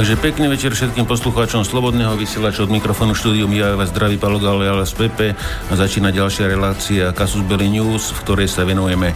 Takže 0.00 0.16
pekný 0.16 0.48
večer 0.48 0.72
všetkým 0.72 1.04
poslucháčom 1.04 1.60
Slobodného 1.60 2.16
vysielača 2.16 2.64
od 2.64 2.72
mikrofónu 2.72 3.12
štúdiu 3.12 3.44
ja 3.52 3.76
vás 3.76 3.92
zdraví 3.92 4.16
Palo 4.16 4.40
Galeala 4.40 4.88
z 4.88 4.96
Pepe 4.96 5.36
a 5.68 5.72
začína 5.76 6.08
ďalšia 6.08 6.48
relácia 6.48 7.12
Casus 7.12 7.44
Belli 7.44 7.68
News, 7.68 8.08
v 8.16 8.18
ktorej 8.24 8.48
sa 8.48 8.64
venujeme 8.64 9.12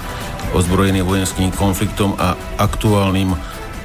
ozbrojeným 0.52 1.08
vojenským 1.08 1.56
konfliktom 1.56 2.12
a 2.20 2.36
aktuálnym 2.60 3.32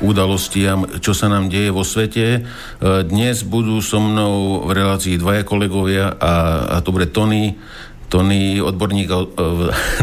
udalostiam, 0.03 0.99
čo 0.99 1.15
sa 1.15 1.31
nám 1.31 1.47
deje 1.47 1.71
vo 1.71 1.87
svete. 1.87 2.25
E, 2.35 2.39
dnes 3.07 3.47
budú 3.47 3.79
so 3.79 4.03
mnou 4.03 4.67
v 4.67 4.75
relácii 4.75 5.15
dvaja 5.15 5.47
kolegovia 5.47 6.19
a, 6.19 6.67
a 6.67 6.75
to 6.83 6.91
bude 6.91 7.15
Tony, 7.15 7.55
Tony, 8.11 8.59
odborník 8.59 9.07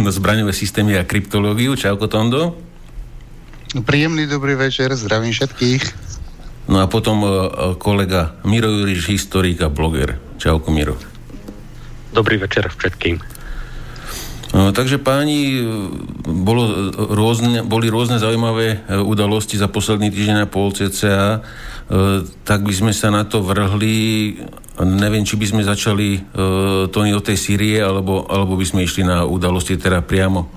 na 0.01 0.09
zbraňové 0.17 0.57
systémy 0.57 0.97
a 0.97 1.05
kryptológiu. 1.05 1.77
Čauko, 1.77 2.09
Tondo. 2.09 2.57
Príjemný 3.85 4.25
dobrý 4.25 4.57
večer, 4.57 4.97
zdravím 4.97 5.37
všetkých. 5.37 6.06
No 6.67 6.83
a 6.83 6.91
potom 6.91 7.23
e, 7.23 7.27
e, 7.27 7.33
kolega 7.79 8.35
Miro 8.43 8.67
Juriš, 8.67 9.07
historik 9.07 9.63
a 9.63 9.71
bloger. 9.71 10.19
Čauko, 10.37 10.75
Miro. 10.75 10.99
Dobrý 12.11 12.43
večer 12.43 12.67
všetkým. 12.75 13.23
No, 14.55 14.75
takže 14.75 14.99
páni, 14.99 15.59
e, 15.59 15.65
bolo 16.27 16.91
rôzne, 17.15 17.63
boli 17.63 17.87
rôzne 17.87 18.19
zaujímavé 18.19 18.83
udalosti 18.99 19.55
za 19.55 19.71
posledný 19.71 20.11
týždeň 20.11 20.47
a 20.47 20.51
pol 20.51 20.75
cca, 20.75 21.43
tak 22.43 22.67
by 22.67 22.75
sme 22.75 22.91
sa 22.91 23.15
na 23.15 23.23
to 23.23 23.47
vrhli. 23.47 24.35
Neviem, 24.83 25.23
či 25.23 25.39
by 25.39 25.47
sme 25.47 25.63
začali 25.63 26.19
Tony 26.91 27.15
od 27.15 27.23
tej 27.23 27.39
Sýrie, 27.39 27.79
alebo, 27.79 28.27
alebo 28.27 28.59
by 28.59 28.67
sme 28.67 28.83
išli 28.83 29.07
na 29.07 29.23
udalosti 29.23 29.79
teda 29.79 30.03
priamo, 30.03 30.51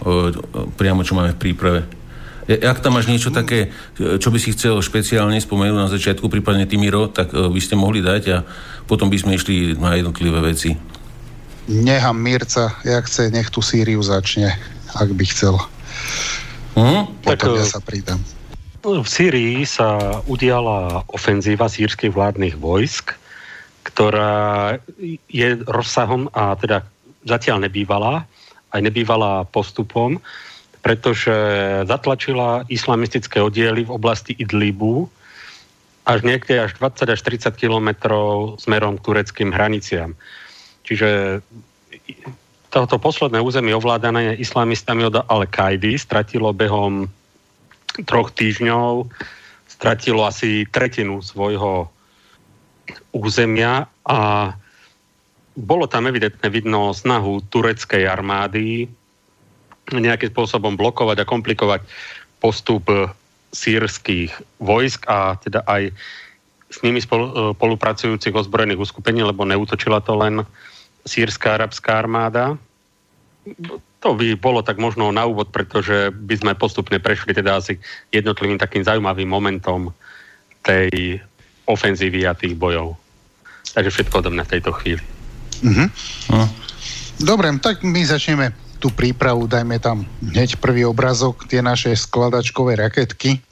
priamo 0.74 1.06
čo 1.06 1.14
máme 1.14 1.38
v 1.38 1.42
príprave. 1.42 1.99
Ak 2.50 2.82
tam 2.82 2.98
máš 2.98 3.06
niečo 3.06 3.30
také, 3.30 3.70
čo 3.94 4.34
by 4.34 4.42
si 4.42 4.58
chcel 4.58 4.82
špeciálne 4.82 5.38
spomenúť 5.38 5.78
na 5.78 5.86
začiatku, 5.86 6.34
prípadne 6.34 6.66
ty 6.66 6.82
Miro, 6.82 7.06
tak 7.06 7.30
e, 7.30 7.46
by 7.46 7.62
ste 7.62 7.78
mohli 7.78 8.02
dať 8.02 8.24
a 8.34 8.38
potom 8.90 9.06
by 9.14 9.22
sme 9.22 9.38
išli 9.38 9.78
na 9.78 9.94
jednotlivé 9.94 10.42
veci. 10.42 10.74
Nechám 11.70 12.18
Mirca, 12.18 12.74
ja 12.82 12.98
chce, 13.06 13.30
nech 13.30 13.54
tú 13.54 13.62
Sýriu 13.62 14.02
začne, 14.02 14.58
ak 14.98 15.14
by 15.14 15.26
chcel. 15.30 15.62
Hm? 16.74 17.22
Potom 17.22 17.54
tak, 17.54 17.62
ja 17.62 17.66
sa 17.70 17.78
pridám. 17.86 18.18
V 18.82 19.06
Sýrii 19.06 19.62
sa 19.70 20.24
udiala 20.26 21.06
ofenzíva 21.14 21.70
sírskych 21.70 22.10
vládnych 22.10 22.58
vojsk, 22.58 23.14
ktorá 23.86 24.74
je 25.30 25.62
rozsahom 25.70 26.34
a 26.34 26.58
teda 26.58 26.82
zatiaľ 27.30 27.70
nebývalá, 27.70 28.26
aj 28.74 28.82
nebývalá 28.82 29.46
postupom 29.46 30.18
pretože 30.80 31.34
zatlačila 31.86 32.64
islamistické 32.72 33.44
oddiely 33.44 33.84
v 33.86 33.94
oblasti 33.94 34.32
Idlibu 34.38 35.12
až 36.08 36.26
niekde 36.26 36.66
až 36.66 36.80
20 36.80 37.14
až 37.14 37.20
30 37.22 37.54
kilometrov 37.60 38.58
smerom 38.58 38.98
k 38.98 39.04
tureckým 39.06 39.54
hraniciam. 39.54 40.18
Čiže 40.88 41.42
toto 42.70 42.98
posledné 42.98 43.42
územie 43.42 43.78
ovládané 43.78 44.38
islamistami 44.38 45.06
od 45.06 45.22
Al-Kaidy 45.22 45.98
stratilo 45.98 46.54
behom 46.54 47.10
troch 48.06 48.32
týždňov 48.34 49.10
stratilo 49.80 50.28
asi 50.28 50.68
tretinu 50.68 51.24
svojho 51.24 51.88
územia 53.16 53.88
a 54.04 54.52
bolo 55.56 55.88
tam 55.88 56.12
evidentne 56.12 56.52
vidno 56.52 56.92
snahu 56.92 57.48
tureckej 57.48 58.04
armády 58.04 58.92
nejakým 59.98 60.30
spôsobom 60.30 60.78
blokovať 60.78 61.26
a 61.26 61.30
komplikovať 61.30 61.82
postup 62.38 62.86
sírskych 63.50 64.30
vojsk 64.62 65.10
a 65.10 65.34
teda 65.42 65.66
aj 65.66 65.90
s 66.70 66.78
nimi 66.86 67.02
spolupracujúcich 67.02 68.30
ozbrojených 68.30 68.86
uskupení, 68.86 69.26
lebo 69.26 69.42
neútočila 69.42 70.06
to 70.06 70.14
len 70.14 70.46
sírska 71.02 71.58
arabská 71.58 71.98
armáda. 71.98 72.62
To 74.06 74.14
by 74.14 74.38
bolo 74.38 74.62
tak 74.62 74.78
možno 74.78 75.10
na 75.10 75.26
úvod, 75.26 75.50
pretože 75.50 76.14
by 76.14 76.36
sme 76.38 76.54
postupne 76.54 77.02
prešli 77.02 77.34
teda 77.34 77.58
asi 77.58 77.82
jednotlivým 78.14 78.62
takým 78.62 78.86
zaujímavým 78.86 79.26
momentom 79.26 79.90
tej 80.62 81.18
ofenzívy 81.66 82.30
a 82.30 82.38
tých 82.38 82.54
bojov. 82.54 82.94
Takže 83.74 83.90
všetko 83.90 84.22
odo 84.22 84.30
mňa 84.30 84.46
v 84.46 84.54
tejto 84.54 84.72
chvíli. 84.78 85.04
Mm-hmm. 85.66 85.88
No. 86.38 86.46
Dobre, 87.20 87.50
tak 87.60 87.82
my 87.82 88.02
začneme 88.06 88.69
tú 88.80 88.88
prípravu, 88.90 89.46
dajme 89.46 89.78
tam 89.84 90.08
hneď 90.24 90.58
prvý 90.58 90.88
obrazok, 90.88 91.46
tie 91.46 91.60
naše 91.60 91.92
skladačkové 91.96 92.80
raketky. 92.80 93.44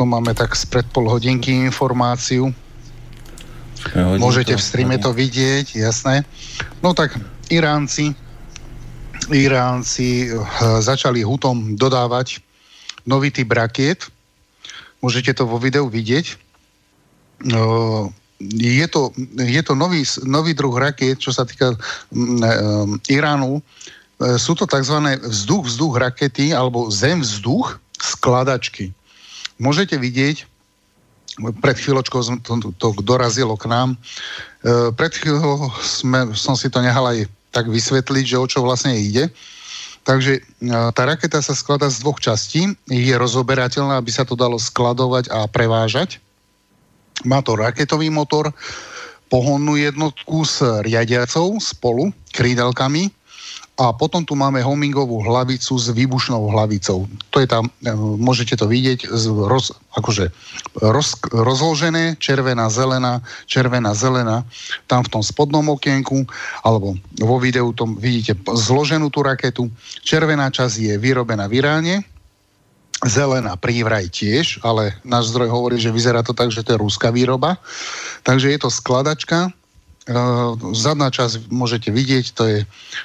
To 0.00 0.08
máme 0.08 0.32
tak 0.32 0.56
spred 0.56 0.88
pol 0.88 1.04
hodinky 1.04 1.52
informáciu. 1.52 2.48
Môžete 3.94 4.56
v 4.56 4.62
streame 4.62 4.96
to 4.96 5.12
vidieť, 5.12 5.76
jasné. 5.76 6.24
No 6.80 6.96
tak 6.96 7.14
Iránci 7.52 8.16
Iránci 9.30 10.26
uh, 10.34 10.42
začali 10.82 11.22
hutom 11.22 11.78
dodávať 11.78 12.42
nový 13.06 13.30
typ 13.30 13.54
rakiet. 13.54 14.10
Môžete 14.98 15.38
to 15.38 15.46
vo 15.46 15.62
videu 15.62 15.86
vidieť. 15.86 16.34
Uh, 17.46 18.10
je 18.42 18.86
to, 18.90 19.14
je 19.38 19.62
to 19.62 19.78
nový, 19.78 20.02
nový 20.26 20.58
druh 20.58 20.74
rakiet, 20.74 21.22
čo 21.22 21.30
sa 21.30 21.46
týka 21.46 21.78
uh, 21.78 22.86
Iránu. 23.06 23.62
E, 24.20 24.36
sú 24.36 24.52
to 24.58 24.68
tzv. 24.68 24.98
vzduch-vzduch 25.22 25.94
rakety 25.96 26.52
alebo 26.52 26.90
zem-vzduch 26.92 27.80
skladačky. 27.96 28.90
Môžete 29.62 29.96
vidieť, 29.96 30.44
pred 31.64 31.76
chvíľočkou 31.78 32.20
to, 32.44 32.52
to 32.76 32.88
dorazilo 33.00 33.56
k 33.56 33.70
nám, 33.70 33.94
e, 33.94 34.92
pred 34.92 35.12
chvíľou 35.14 35.72
sme, 35.80 36.34
som 36.36 36.52
si 36.58 36.68
to 36.68 36.82
nehal 36.84 37.08
aj 37.08 37.24
tak 37.52 37.68
vysvetliť, 37.68 38.24
že 38.24 38.40
o 38.40 38.46
čo 38.48 38.64
vlastne 38.64 38.96
ide. 38.96 39.32
Takže 40.02 40.32
e, 40.38 40.40
tá 40.68 41.02
raketa 41.06 41.38
sa 41.40 41.54
skladá 41.54 41.86
z 41.88 42.02
dvoch 42.02 42.18
častí. 42.18 42.74
Je 42.90 43.14
rozoberateľná, 43.14 43.96
aby 43.96 44.10
sa 44.10 44.26
to 44.26 44.34
dalo 44.34 44.58
skladovať 44.58 45.30
a 45.30 45.46
prevážať. 45.46 46.18
Má 47.22 47.38
to 47.44 47.54
raketový 47.54 48.10
motor, 48.10 48.50
pohonnú 49.32 49.80
jednotku 49.80 50.44
s 50.44 50.60
riadiacou 50.60 51.56
spolu, 51.56 52.12
krídelkami, 52.36 53.08
a 53.82 53.90
potom 53.90 54.22
tu 54.22 54.38
máme 54.38 54.62
homingovú 54.62 55.26
hlavicu 55.26 55.74
s 55.74 55.90
výbušnou 55.90 56.54
hlavicou. 56.54 57.10
To 57.34 57.36
je 57.42 57.50
tam, 57.50 57.66
e, 57.82 57.90
môžete 57.98 58.54
to 58.54 58.70
vidieť, 58.70 59.10
roz, 59.50 59.74
akože 59.98 60.30
roz, 60.78 61.18
rozložené, 61.34 62.14
červená, 62.22 62.70
zelená, 62.70 63.18
červená, 63.50 63.90
zelená, 63.90 64.46
tam 64.86 65.02
v 65.02 65.18
tom 65.18 65.22
spodnom 65.26 65.66
okienku, 65.74 66.22
alebo 66.62 66.94
vo 67.18 67.36
videu 67.42 67.74
tom 67.74 67.98
vidíte 67.98 68.38
zloženú 68.46 69.10
tú 69.10 69.26
raketu. 69.26 69.66
Červená 70.06 70.54
časť 70.54 70.78
je 70.78 70.94
vyrobená 71.02 71.50
v 71.50 71.58
Iráne, 71.58 71.94
zelená 73.02 73.58
prívraj 73.58 74.06
tiež, 74.14 74.62
ale 74.62 74.94
náš 75.02 75.34
zdroj 75.34 75.50
hovorí, 75.50 75.82
že 75.82 75.90
vyzerá 75.90 76.22
to 76.22 76.30
tak, 76.30 76.54
že 76.54 76.62
to 76.62 76.78
je 76.78 76.82
rúska 76.82 77.10
výroba. 77.10 77.58
Takže 78.22 78.54
je 78.54 78.58
to 78.62 78.70
skladačka, 78.70 79.50
zadná 80.74 81.14
časť 81.14 81.46
môžete 81.46 81.94
vidieť, 81.94 82.34
to 82.34 82.42
je, 82.46 82.58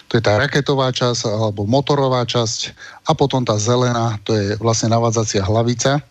to 0.09 0.17
je 0.17 0.23
tá 0.23 0.41
raketová 0.41 0.89
časť 0.89 1.29
alebo 1.29 1.69
motorová 1.69 2.25
časť 2.25 2.73
a 3.05 3.13
potom 3.13 3.45
tá 3.45 3.53
zelená, 3.61 4.17
to 4.25 4.33
je 4.33 4.57
vlastne 4.57 4.89
navádzacia 4.89 5.45
hlavica 5.45 6.01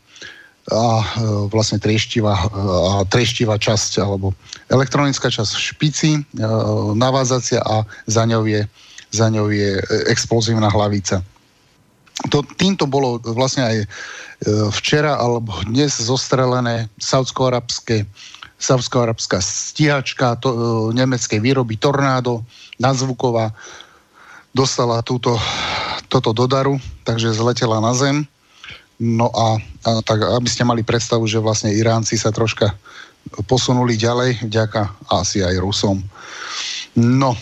a 0.66 0.86
uh, 0.98 1.02
vlastne 1.50 1.82
trieštivá, 1.82 2.34
uh, 2.38 3.02
trieštivá 3.10 3.58
časť 3.58 3.98
alebo 3.98 4.30
elektronická 4.70 5.30
časť 5.30 5.52
v 5.54 5.62
špici, 5.74 6.10
navádzacia 6.94 7.62
a 7.62 7.86
za 8.06 8.22
ňou 8.26 8.46
je, 8.46 8.62
za 9.10 9.26
ňou 9.30 9.50
je 9.50 9.78
explozívna 10.10 10.70
hlavica. 10.70 11.22
To, 12.30 12.42
týmto 12.58 12.88
bolo 12.90 13.22
vlastne 13.22 13.62
aj 13.62 13.76
včera 14.74 15.16
alebo 15.16 15.52
dnes 15.68 15.96
zostrelené 15.96 16.88
saudsko-arabské 16.98 18.08
Savsko-arabská 18.56 19.38
stíhačka 19.40 20.40
to, 20.40 20.48
e, 20.50 20.58
nemeckej 20.96 21.40
výroby 21.40 21.76
Tornádo, 21.76 22.40
nadzvuková, 22.80 23.52
dostala 24.56 25.04
túto, 25.04 25.36
toto 26.08 26.32
do 26.32 26.48
daru, 26.48 26.80
takže 27.04 27.36
zletela 27.36 27.80
na 27.80 27.92
zem. 27.92 28.24
No 28.96 29.28
a, 29.28 29.60
a 29.84 29.90
tak, 30.00 30.24
aby 30.24 30.48
ste 30.48 30.64
mali 30.64 30.80
predstavu, 30.80 31.28
že 31.28 31.36
vlastne 31.36 31.68
Iránci 31.76 32.16
sa 32.16 32.32
troška 32.32 32.72
posunuli 33.44 34.00
ďalej, 34.00 34.48
vďaka 34.48 35.12
asi 35.12 35.44
aj 35.44 35.60
Rusom. 35.60 36.00
No, 36.96 37.36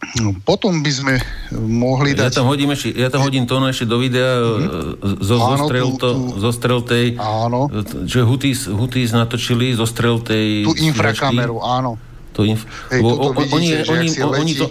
No, 0.00 0.32
potom 0.32 0.80
by 0.80 0.92
sme 0.92 1.14
mohli 1.52 2.16
dať... 2.16 2.32
Ja 2.32 2.32
tam 2.32 2.48
hodím, 2.48 2.72
ešte, 2.72 2.88
ja 2.96 3.12
tam 3.12 3.20
hodím 3.20 3.44
to 3.44 3.60
ešte 3.68 3.84
do 3.84 4.00
videa 4.00 4.40
mm-hmm. 4.40 5.20
zo, 5.20 5.36
áno, 5.36 5.48
zostrel, 5.52 5.86
tú, 5.86 5.96
to, 6.00 6.08
tú... 6.08 6.22
zostrel 6.40 6.80
tej... 6.80 7.06
Áno. 7.20 7.68
Že 8.08 8.20
Hutis, 8.24 8.64
Hutis 8.64 9.12
natočili 9.12 9.76
zostrel 9.76 10.16
tej... 10.24 10.64
Tú 10.64 10.72
infrakameru, 10.80 11.60
áno. 11.60 12.00
To 12.32 12.48
inf... 12.48 12.64
Hej, 12.88 13.04
o, 13.04 13.08
o, 13.12 13.26
vidíte, 13.36 13.52
oni, 13.52 13.68
oni, 13.84 14.08
oni, 14.24 14.40
oni 14.40 14.52
to, 14.56 14.66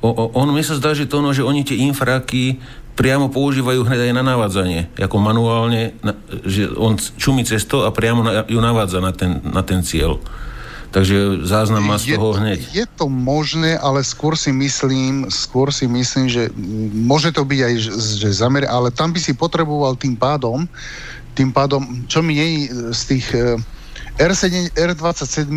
o, 0.00 0.08
o, 0.08 0.22
on 0.32 0.48
mi 0.56 0.64
sa 0.64 0.72
zdá, 0.80 0.96
že 0.96 1.04
to 1.04 1.20
ono, 1.20 1.36
že 1.36 1.44
oni 1.44 1.60
tie 1.60 1.76
infraky 1.84 2.56
priamo 2.96 3.28
používajú 3.28 3.84
hneď 3.84 4.08
aj 4.08 4.12
na 4.16 4.24
navádzanie, 4.24 4.80
ako 4.96 5.16
manuálne, 5.20 5.92
že 6.48 6.72
on 6.80 6.96
čumí 6.96 7.44
cesto 7.44 7.84
a 7.84 7.92
priamo 7.92 8.48
ju 8.48 8.56
navádza 8.56 9.04
na 9.04 9.12
ten, 9.12 9.44
na 9.44 9.60
ten 9.60 9.84
cieľ. 9.84 10.16
Takže 10.94 11.44
záznam 11.44 11.82
má 11.82 11.96
z 11.98 12.14
toho 12.16 12.36
hneď. 12.38 12.60
Je 12.72 12.86
to 12.86 13.10
možné, 13.10 13.76
ale 13.76 14.00
skôr 14.06 14.38
si 14.38 14.54
myslím, 14.54 15.28
skôr 15.28 15.68
si 15.74 15.84
myslím, 15.90 16.30
že 16.30 16.48
môže 16.94 17.34
to 17.34 17.42
byť 17.42 17.60
aj 17.60 17.74
že 18.22 18.30
zamer, 18.32 18.64
ale 18.64 18.94
tam 18.94 19.12
by 19.12 19.20
si 19.20 19.34
potreboval 19.34 19.98
tým 19.98 20.16
pádom, 20.16 20.64
tým 21.36 21.52
pádom, 21.52 21.84
čo 22.08 22.24
mi 22.24 22.38
nie 22.38 22.72
z 22.96 23.02
tých 23.12 23.26
eh, 23.36 23.60
R7, 24.16 24.72
R27, 24.72 25.52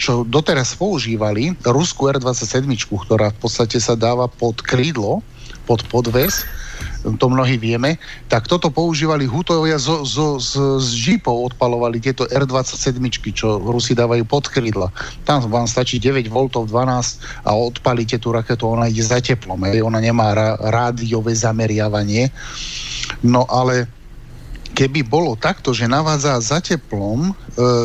čo 0.00 0.24
doteraz 0.24 0.72
používali, 0.72 1.52
ruskú 1.60 2.08
R27, 2.08 2.64
ktorá 2.88 3.28
v 3.36 3.38
podstate 3.44 3.76
sa 3.76 3.92
dáva 3.92 4.24
pod 4.32 4.64
krídlo, 4.64 5.20
pod 5.68 5.84
podves, 5.92 6.48
to 7.16 7.26
mnohí 7.32 7.56
vieme, 7.56 7.96
tak 8.28 8.44
toto 8.44 8.68
používali 8.68 9.24
Hutovia 9.24 9.80
zo, 9.80 10.04
zo, 10.04 10.36
z, 10.36 10.80
z 10.80 10.88
Jeepov 10.96 11.52
odpalovali 11.52 12.00
tieto 12.00 12.28
R27, 12.28 13.00
čo 13.32 13.56
Rusi 13.60 13.96
dávajú 13.96 14.24
pod 14.28 14.48
krídla. 14.52 14.92
Tam 15.24 15.40
vám 15.48 15.64
stačí 15.64 15.96
9 15.96 16.28
V 16.28 16.36
12 16.52 17.48
a 17.48 17.50
odpalíte 17.56 18.20
tú 18.20 18.36
raketu, 18.36 18.68
ona 18.68 18.88
ide 18.88 19.04
za 19.04 19.18
teplom, 19.20 19.60
aj 19.64 19.80
ona 19.80 20.00
nemá 20.00 20.32
rádiové 20.60 21.32
zameriavanie. 21.32 22.28
No 23.24 23.48
ale 23.48 23.88
keby 24.74 25.02
bolo 25.02 25.34
takto, 25.34 25.74
že 25.74 25.90
navádza 25.90 26.40
za 26.40 26.58
teplom, 26.62 27.30
e, 27.30 27.32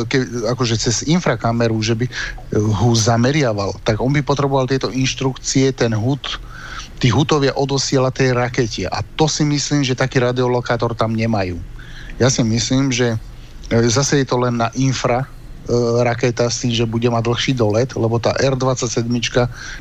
ke, 0.07 0.21
akože 0.53 0.77
cez 0.77 1.03
infrakameru, 1.03 1.75
že 1.81 1.97
by 1.97 2.05
ho 2.55 2.89
zameriaval, 2.93 3.75
tak 3.81 3.99
on 3.99 4.13
by 4.13 4.21
potreboval 4.21 4.69
tieto 4.69 4.93
inštrukcie, 4.93 5.73
ten 5.73 5.91
hud, 5.91 6.21
tí 6.99 7.11
hutovia 7.11 7.51
odosiela 7.55 8.11
tej 8.11 8.31
rakete. 8.31 8.87
A 8.87 9.03
to 9.15 9.27
si 9.27 9.43
myslím, 9.43 9.83
že 9.83 9.97
taký 9.97 10.23
radiolokátor 10.23 10.95
tam 10.95 11.15
nemajú. 11.15 11.59
Ja 12.15 12.31
si 12.31 12.43
myslím, 12.47 12.91
že 12.95 13.19
e, 13.67 13.77
zase 13.91 14.23
je 14.23 14.27
to 14.27 14.39
len 14.39 14.55
na 14.55 14.71
infra, 14.79 15.23
e, 15.23 15.27
raketa 16.03 16.47
s 16.47 16.63
tým, 16.63 16.71
že 16.71 16.87
bude 16.87 17.11
mať 17.11 17.23
dlhší 17.27 17.51
dolet, 17.59 17.91
lebo 17.99 18.15
tá 18.19 18.31
R-27 18.39 19.03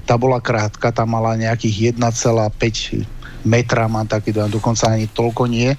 tá 0.02 0.14
bola 0.18 0.42
krátka, 0.42 0.90
tá 0.90 1.06
mala 1.06 1.38
nejakých 1.38 1.94
1,5 1.94 3.06
metra, 3.46 3.86
mám 3.86 4.08
taký, 4.08 4.34
dokonca 4.34 4.90
ani 4.90 5.06
toľko 5.06 5.46
nie. 5.46 5.70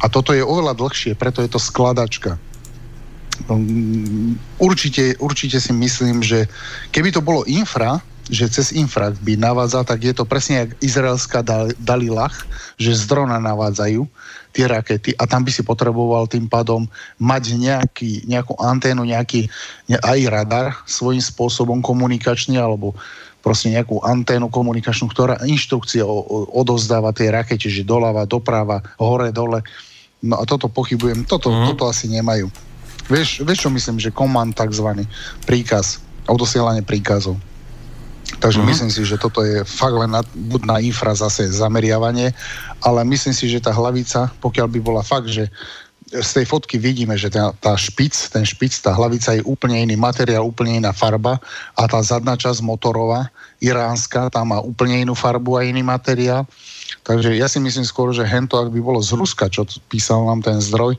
A 0.00 0.08
toto 0.08 0.32
je 0.32 0.44
oveľa 0.44 0.76
dlhšie, 0.76 1.16
preto 1.16 1.40
je 1.40 1.48
to 1.48 1.60
skladačka. 1.60 2.36
Určite, 4.60 5.16
určite 5.16 5.56
si 5.60 5.72
myslím, 5.72 6.20
že 6.20 6.44
keby 6.92 7.08
to 7.08 7.24
bolo 7.24 7.48
infra, 7.48 8.00
že 8.30 8.46
cez 8.46 8.70
infrakt 8.70 9.18
by 9.20 9.34
navádzal, 9.34 9.82
tak 9.82 10.06
je 10.06 10.14
to 10.14 10.22
presne 10.22 10.64
jak 10.64 10.70
izraelská 10.78 11.42
Dalilach, 11.82 12.46
že 12.78 12.94
z 12.94 13.02
drona 13.10 13.42
navádzajú 13.42 14.06
tie 14.50 14.64
rakety 14.66 15.14
a 15.18 15.26
tam 15.26 15.42
by 15.42 15.50
si 15.50 15.62
potreboval 15.66 16.30
tým 16.30 16.46
pádom 16.46 16.86
mať 17.18 17.54
nejaký, 17.58 18.26
nejakú 18.26 18.54
anténu, 18.58 19.02
nejaký 19.06 19.50
aj 19.90 20.20
radar 20.30 20.68
svojím 20.86 21.22
spôsobom 21.22 21.78
komunikačný 21.82 22.58
alebo 22.58 22.94
proste 23.42 23.72
nejakú 23.72 23.98
anténu 24.04 24.52
komunikačnú, 24.52 25.10
ktorá 25.10 25.40
inštrukcia 25.42 26.04
odozdáva 26.54 27.10
tej 27.10 27.32
rakete, 27.34 27.66
že 27.66 27.86
doľava, 27.86 28.28
doprava, 28.28 28.84
hore, 29.00 29.32
dole. 29.32 29.64
No 30.20 30.38
a 30.38 30.44
toto 30.44 30.68
pochybujem, 30.68 31.24
toto, 31.24 31.48
mm. 31.48 31.72
toto 31.72 31.88
asi 31.88 32.12
nemajú. 32.12 32.52
Vieš, 33.08 33.42
vieš, 33.42 33.66
čo 33.66 33.70
myslím, 33.72 33.96
že 33.98 34.14
komand 34.14 34.54
takzvaný, 34.54 35.08
príkaz, 35.48 35.98
odosielanie 36.28 36.84
príkazov. 36.84 37.40
Takže 38.40 38.60
uh-huh. 38.60 38.70
myslím 38.72 38.90
si, 38.90 39.04
že 39.04 39.20
toto 39.20 39.44
je 39.44 39.60
fakt 39.68 39.94
len 39.94 40.10
na, 40.10 40.24
buď 40.24 40.60
na 40.64 40.76
infra 40.80 41.12
zase 41.12 41.44
zameriavanie, 41.52 42.32
ale 42.80 43.04
myslím 43.04 43.36
si, 43.36 43.52
že 43.52 43.60
tá 43.60 43.70
hlavica, 43.70 44.32
pokiaľ 44.40 44.66
by 44.66 44.80
bola 44.80 45.02
fakt, 45.04 45.28
že 45.28 45.52
z 46.10 46.42
tej 46.42 46.46
fotky 46.50 46.74
vidíme, 46.74 47.14
že 47.14 47.30
tá, 47.30 47.54
tá 47.62 47.78
špic, 47.78 48.10
ten 48.34 48.42
špic, 48.42 48.74
tá 48.82 48.90
hlavica 48.90 49.38
je 49.38 49.46
úplne 49.46 49.78
iný 49.78 49.94
materiál, 49.94 50.42
úplne 50.42 50.82
iná 50.82 50.90
farba 50.90 51.38
a 51.78 51.86
tá 51.86 52.02
zadná 52.02 52.34
časť 52.34 52.66
motorová, 52.66 53.30
iránska, 53.62 54.26
tam 54.26 54.50
má 54.50 54.58
úplne 54.58 55.06
inú 55.06 55.14
farbu 55.14 55.54
a 55.54 55.62
iný 55.62 55.86
materiál. 55.86 56.50
Takže 57.06 57.38
ja 57.38 57.46
si 57.46 57.62
myslím 57.62 57.86
skôr, 57.86 58.10
že 58.10 58.26
hento, 58.26 58.58
ak 58.58 58.74
by 58.74 58.80
bolo 58.82 58.98
z 58.98 59.14
Ruska, 59.14 59.46
čo 59.46 59.62
písal 59.86 60.26
nám 60.26 60.42
ten 60.42 60.58
zdroj, 60.58 60.98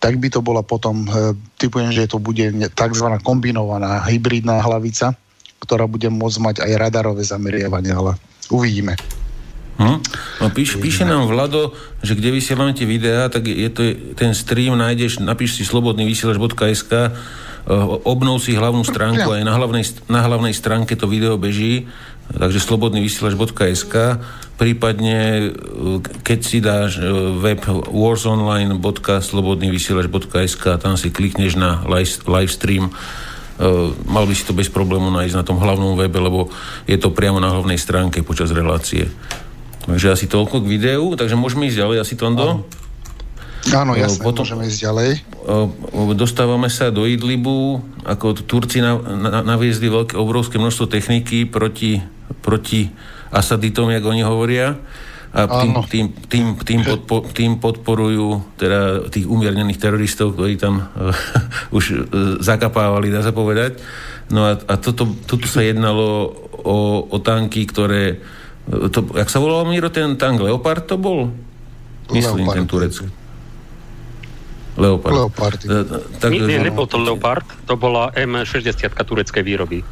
tak 0.00 0.16
by 0.16 0.32
to 0.32 0.40
bola 0.40 0.64
potom, 0.64 1.04
e, 1.04 1.36
typujem, 1.60 1.92
že 1.92 2.08
to 2.08 2.16
bude 2.16 2.48
tzv. 2.72 3.06
kombinovaná 3.20 4.00
hybridná 4.08 4.64
hlavica, 4.64 5.12
ktorá 5.58 5.90
bude 5.90 6.08
môcť 6.08 6.38
mať 6.40 6.56
aj 6.64 6.72
radarové 6.78 7.26
zameriavanie, 7.26 7.92
ale 7.92 8.16
uvidíme. 8.48 8.96
Hm? 9.78 10.02
No, 10.42 10.50
píš, 10.50 10.74
píše 10.82 11.06
nám 11.06 11.30
Vlado, 11.30 11.70
že 12.02 12.18
kde 12.18 12.34
vysielame 12.34 12.74
tie 12.74 12.82
videá, 12.82 13.30
tak 13.30 13.46
je 13.46 13.70
to 13.70 13.94
ten 14.18 14.34
stream, 14.34 14.74
nájdeš, 14.74 15.22
napíš 15.22 15.54
si 15.54 15.62
slobodný 15.62 16.02
vysielač.sk, 16.02 16.92
eh, 16.98 17.14
obnov 18.02 18.42
si 18.42 18.58
hlavnú 18.58 18.82
stránku, 18.82 19.30
aj 19.30 19.46
na 19.46 19.54
hlavnej, 19.54 19.86
na 20.10 20.26
hlavnej 20.26 20.50
stránke 20.50 20.98
to 20.98 21.06
video 21.06 21.38
beží, 21.38 21.86
takže 22.26 22.58
slobodný 22.58 23.06
vysielač.sk, 23.06 24.18
prípadne 24.58 25.46
eh, 25.46 25.54
keď 26.26 26.38
si 26.42 26.58
dáš 26.58 26.98
eh, 26.98 27.06
web 27.38 27.62
warsonline.slobodnyvysielač.sk, 27.70 30.64
tam 30.82 30.98
si 30.98 31.14
klikneš 31.14 31.54
na 31.54 31.86
live, 31.86 32.26
live 32.26 32.50
stream 32.50 32.90
mal 34.06 34.24
by 34.24 34.34
si 34.34 34.46
to 34.46 34.54
bez 34.54 34.70
problému 34.70 35.10
nájsť 35.10 35.34
na 35.34 35.44
tom 35.46 35.58
hlavnom 35.58 35.98
webe, 35.98 36.18
lebo 36.22 36.48
je 36.86 36.94
to 36.94 37.10
priamo 37.10 37.42
na 37.42 37.50
hlavnej 37.50 37.78
stránke 37.78 38.22
počas 38.22 38.54
relácie. 38.54 39.10
Takže 39.84 40.14
asi 40.14 40.26
toľko 40.30 40.62
k 40.62 40.70
videu, 40.70 41.04
takže 41.18 41.34
môžeme 41.34 41.66
ísť 41.66 41.80
ďalej, 41.82 41.96
asi 42.02 42.14
Tondo? 42.14 42.68
Áno, 43.74 43.98
jasne, 43.98 44.22
Potom, 44.22 44.46
môžeme 44.46 44.70
ísť 44.70 44.80
ďalej. 44.86 45.10
Dostávame 46.14 46.70
sa 46.70 46.94
do 46.94 47.04
Idlibu, 47.08 47.82
ako 48.06 48.38
Turci 48.46 48.78
naviezli 48.78 49.90
veľké, 49.90 50.14
obrovské 50.14 50.62
množstvo 50.62 50.86
techniky 50.86 51.42
proti, 51.48 51.98
proti 52.44 52.94
Asaditom, 53.34 53.90
jak 53.90 54.04
oni 54.06 54.22
hovoria 54.22 54.78
a 55.28 55.44
tým, 55.44 55.72
tým, 55.84 56.06
tým, 56.24 56.46
tým, 56.56 56.80
podpo, 56.80 57.20
tým 57.20 57.60
podporujú 57.60 58.56
teda 58.56 59.12
tých 59.12 59.28
umiernených 59.28 59.76
teroristov, 59.76 60.32
ktorí 60.32 60.56
tam 60.56 60.88
uh, 60.88 61.12
už 61.78 61.84
uh, 61.84 61.96
zakapávali, 62.40 63.12
dá 63.12 63.20
sa 63.20 63.36
povedať. 63.36 63.76
No 64.32 64.48
a, 64.48 64.56
a 64.56 64.74
toto, 64.80 65.04
toto 65.28 65.44
sa 65.44 65.60
jednalo 65.60 66.32
o, 66.64 67.04
o 67.04 67.16
tanky, 67.20 67.68
ktoré 67.68 68.24
uh, 68.72 68.88
to, 68.88 69.04
jak 69.20 69.28
sa 69.28 69.36
volal 69.36 69.68
Miro, 69.68 69.92
ten 69.92 70.16
tank 70.16 70.40
Leopard 70.40 70.88
to 70.88 70.96
bol? 70.96 71.28
Myslím, 72.08 72.48
Leopard. 72.48 72.56
ten 72.56 72.64
turecký. 72.64 73.06
Leopard. 74.78 75.12
Leopard. 75.12 75.60
Tak, 76.22 76.30
nie, 76.32 76.40
nie, 76.40 76.58
nebol 76.62 76.86
to 76.88 76.96
Leopard, 76.96 77.44
to 77.68 77.74
bola 77.76 78.14
M60 78.16 78.94
tureckej 78.96 79.42
výroby. 79.44 79.84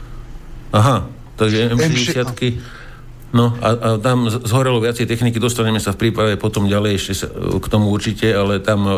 Aha, 0.72 1.10
takže 1.36 1.76
M60 1.76 2.85
No 3.36 3.52
a, 3.60 3.68
a 3.76 3.88
tam 4.00 4.32
zhorelo 4.32 4.80
viacej 4.80 5.04
techniky, 5.04 5.36
dostaneme 5.36 5.76
sa 5.76 5.92
v 5.92 6.08
prípade 6.08 6.40
potom 6.40 6.64
ďalej 6.64 6.92
ešte 6.96 7.12
sa, 7.12 7.26
k 7.60 7.66
tomu 7.68 7.92
určite, 7.92 8.32
ale 8.32 8.64
tam 8.64 8.88
uh, 8.88 8.96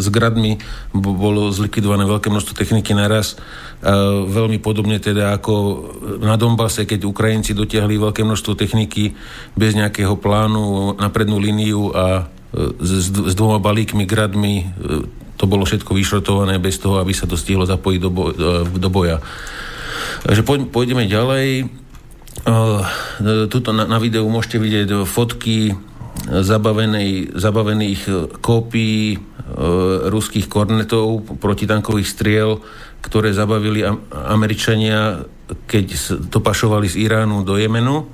s 0.00 0.08
gradmi 0.08 0.56
bolo 0.96 1.52
zlikvidované 1.52 2.08
veľké 2.08 2.32
množstvo 2.32 2.56
techniky 2.56 2.96
naraz. 2.96 3.36
Uh, 3.84 4.24
veľmi 4.24 4.56
podobne 4.64 4.96
teda 4.96 5.36
ako 5.36 5.54
na 6.24 6.40
Dombase, 6.40 6.88
keď 6.88 7.04
Ukrajinci 7.04 7.52
dotiahli 7.52 8.00
veľké 8.00 8.24
množstvo 8.24 8.56
techniky 8.56 9.12
bez 9.52 9.76
nejakého 9.76 10.16
plánu 10.16 10.96
na 10.96 11.12
prednú 11.12 11.36
líniu 11.36 11.92
a 11.92 12.24
uh, 12.24 12.72
s, 12.80 13.12
s 13.12 13.34
dvoma 13.36 13.60
balíkmi, 13.60 14.08
gradmi, 14.08 14.64
uh, 14.64 15.04
to 15.36 15.44
bolo 15.44 15.68
všetko 15.68 15.92
vyšrotované 15.92 16.56
bez 16.56 16.80
toho, 16.80 17.04
aby 17.04 17.12
sa 17.12 17.28
to 17.28 17.36
stihlo 17.36 17.68
zapojiť 17.68 18.00
do, 18.00 18.10
uh, 18.10 18.64
do 18.64 18.88
boja. 18.88 19.20
Takže 20.24 20.42
pôjdeme 20.72 21.04
ďalej. 21.04 21.68
Uh, 22.46 22.86
tuto 23.50 23.74
na, 23.74 23.88
na 23.88 23.98
videu 23.98 24.24
môžete 24.26 24.62
vidieť 24.62 24.88
fotky 25.04 25.74
zabavenej, 26.28 27.34
zabavených 27.34 28.00
kópií 28.38 29.16
uh, 29.16 30.10
ruských 30.10 30.46
kornetov 30.46 31.38
protitankových 31.42 32.08
striel, 32.08 32.62
ktoré 33.00 33.30
zabavili 33.32 33.86
Američania, 34.10 35.24
keď 35.66 35.86
to 36.28 36.38
pašovali 36.42 36.90
z 36.90 37.06
Iránu 37.06 37.46
do 37.46 37.56
Jemenu. 37.56 38.10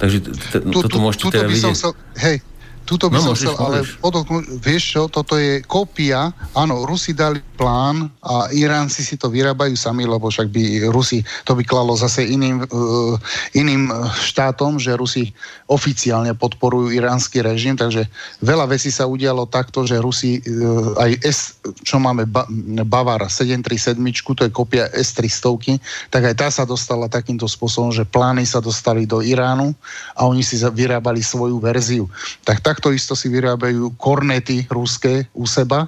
Takže 0.00 0.18
t- 0.24 0.32
t- 0.32 0.62
toto 0.72 0.96
môžete 0.96 1.28
teda 1.28 1.48
vidieť. 1.50 1.76
Sa, 1.76 1.92
hej, 2.24 2.40
tuto 2.90 3.06
by 3.06 3.22
no, 3.22 3.30
som 3.30 3.34
chcel, 3.38 3.54
ale 3.54 3.86
podotknúť, 4.02 4.58
vieš 4.58 4.98
čo, 4.98 5.02
toto 5.06 5.38
je 5.38 5.62
kópia, 5.62 6.34
áno, 6.58 6.82
Rusi 6.82 7.14
dali 7.14 7.38
plán 7.54 8.10
a 8.18 8.50
Iránci 8.50 9.06
si 9.06 9.14
to 9.14 9.30
vyrábajú 9.30 9.78
sami, 9.78 10.10
lebo 10.10 10.26
však 10.26 10.50
by 10.50 10.90
Rusi, 10.90 11.22
to 11.46 11.54
by 11.54 11.62
klalo 11.62 11.94
zase 11.94 12.26
iným, 12.26 12.66
uh, 12.66 13.14
iným 13.54 13.94
štátom, 14.26 14.82
že 14.82 14.98
Rusi 14.98 15.30
oficiálne 15.70 16.34
podporujú 16.34 16.90
iránsky 16.90 17.38
režim, 17.46 17.78
takže 17.78 18.10
veľa 18.42 18.66
vecí 18.66 18.90
sa 18.90 19.06
udialo 19.06 19.46
takto, 19.46 19.86
že 19.86 20.02
Rusi 20.02 20.42
uh, 20.42 20.98
aj 20.98 21.10
S, 21.22 21.38
čo 21.86 22.02
máme 22.02 22.26
ba, 22.26 22.42
Bavar 22.82 23.22
737, 23.30 24.02
to 24.34 24.42
je 24.48 24.50
kópia 24.50 24.90
S-300, 24.90 25.78
tak 26.10 26.26
aj 26.26 26.34
tá 26.34 26.48
sa 26.50 26.66
dostala 26.66 27.06
takýmto 27.06 27.46
spôsobom, 27.46 27.94
že 27.94 28.02
plány 28.02 28.42
sa 28.42 28.58
dostali 28.58 29.06
do 29.06 29.22
Iránu 29.22 29.70
a 30.18 30.26
oni 30.26 30.42
si 30.42 30.58
vyrábali 30.58 31.22
svoju 31.22 31.62
verziu. 31.62 32.10
Tak 32.42 32.58
tak 32.64 32.79
takto 32.80 32.96
isto 32.96 33.12
si 33.12 33.28
vyrábajú 33.28 33.92
kornety 34.00 34.64
ruské 34.72 35.28
u 35.36 35.44
seba 35.44 35.84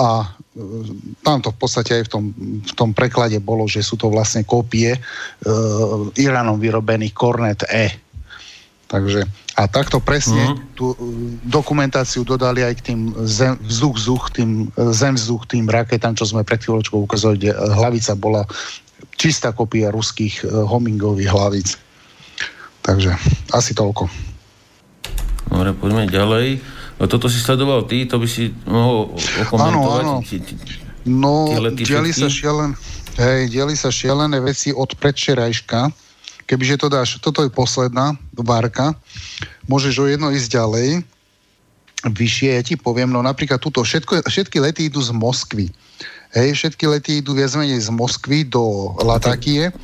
a 0.00 0.24
e, 0.24 0.26
tam 1.20 1.44
to 1.44 1.52
v 1.52 1.58
podstate 1.60 1.92
aj 1.92 2.08
v 2.08 2.10
tom, 2.10 2.24
v 2.64 2.72
tom 2.72 2.96
preklade 2.96 3.36
bolo, 3.36 3.68
že 3.68 3.84
sú 3.84 4.00
to 4.00 4.08
vlastne 4.08 4.40
kópie 4.48 4.96
e, 4.96 5.00
Iránom 6.16 6.56
vyrobených 6.56 7.12
Kornet 7.12 7.68
E. 7.68 7.92
Takže 8.88 9.28
a 9.60 9.68
takto 9.68 10.00
presne 10.00 10.40
uh-huh. 10.40 10.72
tú 10.72 10.96
e, 10.96 10.96
dokumentáciu 11.44 12.24
dodali 12.24 12.64
aj 12.64 12.80
k 12.80 12.84
tým 12.92 13.00
zem, 13.28 13.60
vzduch, 13.68 14.00
vzduch, 14.00 14.24
tým 14.32 14.72
e, 14.72 14.88
zem, 14.96 15.20
vzduch, 15.20 15.44
tým 15.52 15.68
raketám, 15.68 16.16
čo 16.16 16.24
sme 16.32 16.48
pred 16.48 16.64
chvíľočkou 16.64 16.96
ukázali, 17.04 17.44
kde 17.44 17.52
hlavica 17.52 18.16
bola 18.16 18.48
čistá 19.20 19.52
kopia 19.52 19.92
ruských 19.92 20.48
homingových 20.48 21.28
hlavíc. 21.28 21.76
Takže 22.80 23.12
asi 23.52 23.76
toľko. 23.76 24.25
Dobre, 25.46 25.70
poďme 25.76 26.04
ďalej. 26.10 26.46
Toto 26.96 27.28
si 27.28 27.38
sledoval 27.38 27.84
ty, 27.84 28.08
to 28.08 28.16
by 28.16 28.24
si 28.24 28.50
mohol 28.64 29.12
okomentovať? 29.46 30.02
Áno, 30.02 30.16
áno. 30.20 30.24
No, 31.06 31.46
diali 31.76 32.10
sa, 32.10 32.26
šialen, 32.26 32.74
hej, 33.20 33.46
diali 33.52 33.78
sa 33.78 33.94
šialené 33.94 34.42
veci 34.42 34.74
od 34.74 34.96
predšerajška. 34.98 35.92
Kebyže 36.46 36.82
to 36.82 36.88
dáš, 36.90 37.22
toto 37.22 37.46
je 37.46 37.50
posledná 37.50 38.14
várka, 38.34 38.94
môžeš 39.66 39.94
o 39.98 40.06
jedno 40.06 40.30
ísť 40.30 40.48
ďalej, 40.50 40.88
vyššie, 42.06 42.54
ja 42.54 42.62
ti 42.62 42.74
poviem, 42.78 43.10
no 43.10 43.18
napríklad 43.18 43.58
túto, 43.58 43.82
všetko, 43.82 44.22
všetky 44.26 44.62
lety 44.62 44.86
idú 44.86 45.02
z 45.02 45.10
Moskvy. 45.10 45.74
Hej, 46.34 46.58
všetky 46.58 46.84
lety 46.86 47.10
idú 47.24 47.34
viac 47.34 47.50
menej 47.58 47.82
z 47.82 47.90
Moskvy 47.90 48.46
do 48.46 48.94
Latakie. 49.02 49.74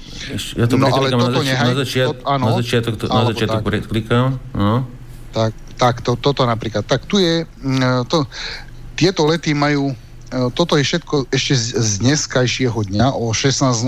Ja 0.55 0.67
to 0.71 0.79
no, 0.79 0.87
ale 0.91 1.11
toto 1.11 1.19
na, 1.19 1.35
zači- 1.35 1.49
nehaj, 1.51 1.67
na, 1.67 1.77
začiat, 1.83 2.07
to, 2.07 2.15
áno, 2.29 2.45
na 2.47 2.53
začiatok, 2.63 2.95
to, 2.99 3.05
na 3.11 3.23
začiatok 3.31 3.63
klikám. 3.89 4.27
No. 4.55 4.87
Tak, 5.33 5.53
tak 5.81 5.95
to, 6.05 6.17
toto 6.21 6.45
napríklad. 6.45 6.85
Tak 6.85 7.09
tu 7.09 7.19
je, 7.19 7.45
mm, 7.45 8.07
to, 8.07 8.29
tieto 8.95 9.25
lety 9.25 9.57
majú, 9.57 9.91
e, 9.91 9.95
toto 10.53 10.77
je 10.77 10.85
všetko 10.85 11.33
ešte 11.33 11.55
z, 11.57 11.67
z 11.81 11.91
dneskajšieho 12.05 12.79
dňa 12.93 13.17
o 13.17 13.33
16.00, 13.33 13.83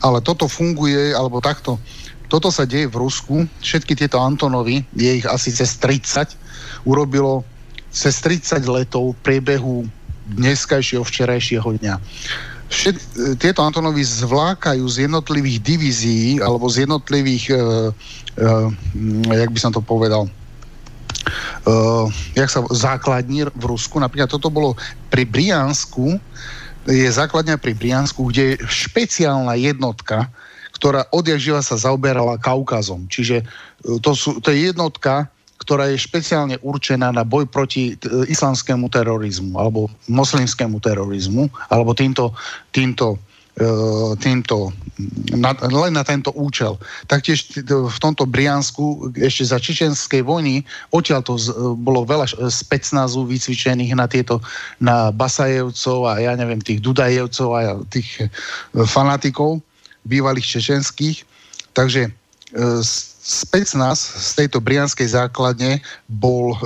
ale 0.00 0.18
toto 0.24 0.48
funguje, 0.48 1.12
alebo 1.12 1.44
takto, 1.44 1.76
toto 2.32 2.48
sa 2.48 2.64
deje 2.64 2.88
v 2.88 2.96
Rusku, 2.98 3.44
všetky 3.60 3.94
tieto 3.94 4.18
Antonovy, 4.18 4.82
je 4.96 5.22
ich 5.22 5.26
asi 5.28 5.52
cez 5.52 5.76
30, 5.76 6.32
urobilo 6.88 7.44
cez 7.94 8.18
30 8.18 8.64
letov 8.66 9.14
v 9.14 9.20
priebehu 9.22 9.86
dneskajšieho, 10.34 11.04
včerajšieho 11.04 11.68
dňa. 11.78 11.94
Všet, 12.74 12.96
e, 12.98 13.02
tieto 13.38 13.62
Antonovy 13.62 14.02
zvlákajú 14.02 14.82
z 14.90 15.06
jednotlivých 15.06 15.58
divízií 15.62 16.42
alebo 16.42 16.66
z 16.66 16.82
jednotlivých, 16.84 17.44
e, 17.50 17.54
e, 17.54 18.50
jak 19.30 19.50
by 19.54 19.58
som 19.62 19.70
to 19.70 19.78
povedal, 19.78 20.26
uh, 21.64 22.06
jak 22.36 22.48
sa, 22.50 22.64
základní 22.68 23.48
v 23.48 23.64
Rusku. 23.64 23.96
Napríklad 24.00 24.28
toto 24.28 24.52
bolo 24.52 24.76
pri 25.08 25.24
Briansku, 25.24 26.20
je 26.84 27.08
základňa 27.08 27.56
pri 27.56 27.72
Briansku, 27.72 28.28
kde 28.28 28.54
je 28.54 28.62
špeciálna 28.68 29.56
jednotka, 29.56 30.28
ktorá 30.76 31.08
odjak 31.16 31.40
živa 31.40 31.60
sa 31.64 31.80
zaoberala 31.80 32.36
Kaukazom. 32.36 33.08
Čiže 33.08 33.44
uh, 33.44 33.98
to, 34.04 34.12
sú, 34.12 34.40
to 34.44 34.52
je 34.52 34.68
jednotka, 34.72 35.32
ktorá 35.58 35.88
je 35.92 36.02
špeciálne 36.02 36.58
určená 36.60 37.14
na 37.14 37.22
boj 37.22 37.46
proti 37.48 37.94
islamskému 38.28 38.90
terorizmu 38.90 39.54
alebo 39.56 39.88
moslimskému 40.10 40.82
terorizmu 40.82 41.48
alebo 41.70 41.94
týmto, 41.94 42.34
týmto 42.74 43.16
E, 43.54 43.66
týmto, 44.18 44.74
na, 45.30 45.54
len 45.54 45.94
na 45.94 46.02
tento 46.02 46.34
účel. 46.34 46.74
Taktiež 47.06 47.54
v 47.70 47.98
tomto 48.02 48.26
Briansku 48.26 49.14
ešte 49.14 49.46
za 49.46 49.62
čečenskej 49.62 50.26
vojny 50.26 50.66
odtiaľ 50.90 51.22
to 51.22 51.38
z, 51.38 51.54
bolo 51.78 52.02
veľa 52.02 52.50
specnazu 52.50 53.22
vycvičených 53.22 53.94
na 53.94 54.10
tieto, 54.10 54.42
na 54.82 55.14
Basajevcov 55.14 55.98
a 56.02 56.18
ja 56.18 56.34
neviem, 56.34 56.58
tých 56.58 56.82
Dudajevcov 56.82 57.48
a 57.54 57.78
tých 57.94 58.26
e, 58.26 58.82
fanatikov 58.90 59.62
bývalých 60.02 60.58
čečenských. 60.58 61.22
Takže 61.78 62.10
e, 62.10 62.12
specnaz 63.24 63.96
z 63.96 64.44
tejto 64.44 64.60
brianskej 64.60 65.16
základne 65.16 65.80
bol 66.12 66.52
e, 66.52 66.56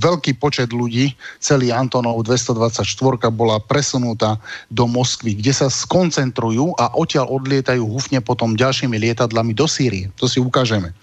veľký 0.00 0.40
počet 0.40 0.72
ľudí, 0.72 1.12
celý 1.44 1.68
Antonov 1.76 2.24
224 2.24 2.88
bola 3.28 3.60
presunutá 3.60 4.40
do 4.72 4.88
Moskvy, 4.88 5.36
kde 5.36 5.52
sa 5.52 5.68
skoncentrujú 5.68 6.72
a 6.80 6.96
odtiaľ 6.96 7.28
odlietajú 7.28 7.84
húfne 7.84 8.24
potom 8.24 8.56
ďalšími 8.56 8.96
lietadlami 8.96 9.52
do 9.52 9.68
Sýrie. 9.68 10.08
To 10.16 10.24
si 10.24 10.40
ukážeme. 10.40 10.96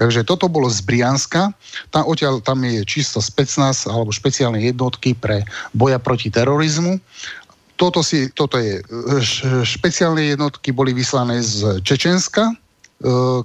Takže 0.00 0.24
toto 0.24 0.48
bolo 0.48 0.72
z 0.72 0.80
Brianska, 0.80 1.52
tam, 1.92 2.08
odtiaľ 2.08 2.40
tam 2.40 2.64
je 2.64 2.88
čisto 2.88 3.20
specnaz 3.20 3.84
alebo 3.84 4.08
špeciálne 4.08 4.64
jednotky 4.64 5.12
pre 5.12 5.44
boja 5.76 6.00
proti 6.00 6.32
terorizmu 6.32 6.96
toto, 7.78 8.02
si, 8.02 8.26
toto 8.34 8.58
je, 8.58 8.82
e, 8.82 9.62
špeciálne 9.62 10.34
jednotky 10.34 10.74
boli 10.74 10.90
vyslané 10.90 11.38
z 11.38 11.78
Čečenska, 11.86 12.50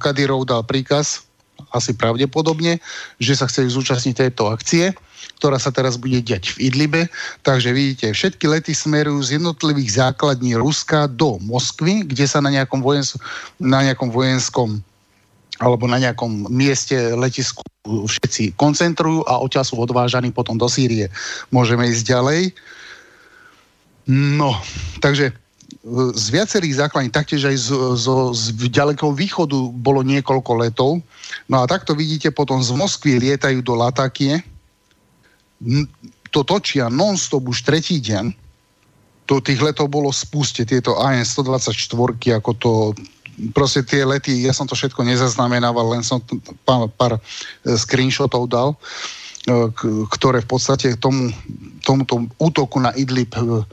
Kadyrov 0.02 0.50
dal 0.50 0.66
príkaz, 0.66 1.22
asi 1.74 1.94
pravdepodobne, 1.94 2.82
že 3.22 3.38
sa 3.38 3.46
chce 3.46 3.70
zúčastniť 3.70 4.16
tejto 4.28 4.50
akcie, 4.50 4.94
ktorá 5.38 5.58
sa 5.58 5.74
teraz 5.74 5.98
bude 5.98 6.22
diať 6.22 6.56
v 6.58 6.70
Idlibe. 6.72 7.02
Takže 7.46 7.74
vidíte, 7.74 8.14
všetky 8.14 8.46
lety 8.48 8.74
smerujú 8.74 9.22
z 9.22 9.30
jednotlivých 9.42 10.10
základní 10.10 10.58
Ruska 10.58 11.06
do 11.10 11.38
Moskvy, 11.42 12.08
kde 12.08 12.26
sa 12.26 12.40
na 12.40 12.50
nejakom, 12.50 12.82
vojens- 12.82 13.18
na 13.60 13.84
nejakom 13.86 14.10
vojenskom 14.10 14.82
alebo 15.62 15.86
na 15.86 16.02
nejakom 16.02 16.50
mieste 16.50 16.96
letisku 17.14 17.62
všetci 17.86 18.58
koncentrujú 18.58 19.22
a 19.30 19.38
odtiaľ 19.38 19.68
sú 19.68 19.76
odvážaní 19.78 20.34
potom 20.34 20.58
do 20.58 20.66
Sýrie. 20.66 21.14
Môžeme 21.54 21.86
ísť 21.86 22.10
ďalej. 22.10 22.42
No, 24.10 24.58
takže 25.00 25.36
z 26.16 26.25
viacerých 26.32 26.80
základní, 26.80 27.12
taktiež 27.12 27.44
aj 27.44 27.58
z, 27.60 27.68
z, 28.00 28.08
z 28.32 28.44
ďalekého 28.72 29.12
východu 29.12 29.75
bolo 29.75 30.00
niekoľko 30.00 30.52
letov. 30.63 31.04
No 31.52 31.60
a 31.60 31.68
takto 31.68 31.92
vidíte, 31.92 32.32
potom 32.32 32.63
z 32.63 32.72
Moskvy 32.72 33.20
lietajú 33.20 33.60
do 33.60 33.75
Latakie. 33.75 34.40
To 36.32 36.40
točia 36.48 36.88
non-stop 36.88 37.44
už 37.52 37.68
tretí 37.68 38.00
deň. 38.00 38.32
To 39.28 39.44
tých 39.44 39.60
letov 39.60 39.92
bolo 39.92 40.12
spuste, 40.16 40.63
tieto 40.63 40.96
AN-124, 41.04 42.40
ako 42.40 42.52
to 42.56 42.72
proste 43.52 43.84
tie 43.84 44.08
lety, 44.08 44.46
ja 44.48 44.56
som 44.56 44.63
to 44.70 44.75
všetko 44.75 45.04
nezaznamenával, 45.04 46.00
len 46.00 46.04
som 46.06 46.22
pár, 46.63 46.88
pár 46.96 47.13
e, 47.18 47.20
screenshotov 47.75 48.46
dal, 48.46 48.70
e, 48.75 49.74
ktoré 50.12 50.44
v 50.44 50.48
podstate 50.48 50.94
tomu, 51.00 51.34
tomuto 51.82 52.30
útoku 52.38 52.78
na 52.78 52.94
Idlib 52.94 53.34
e, 53.34 53.66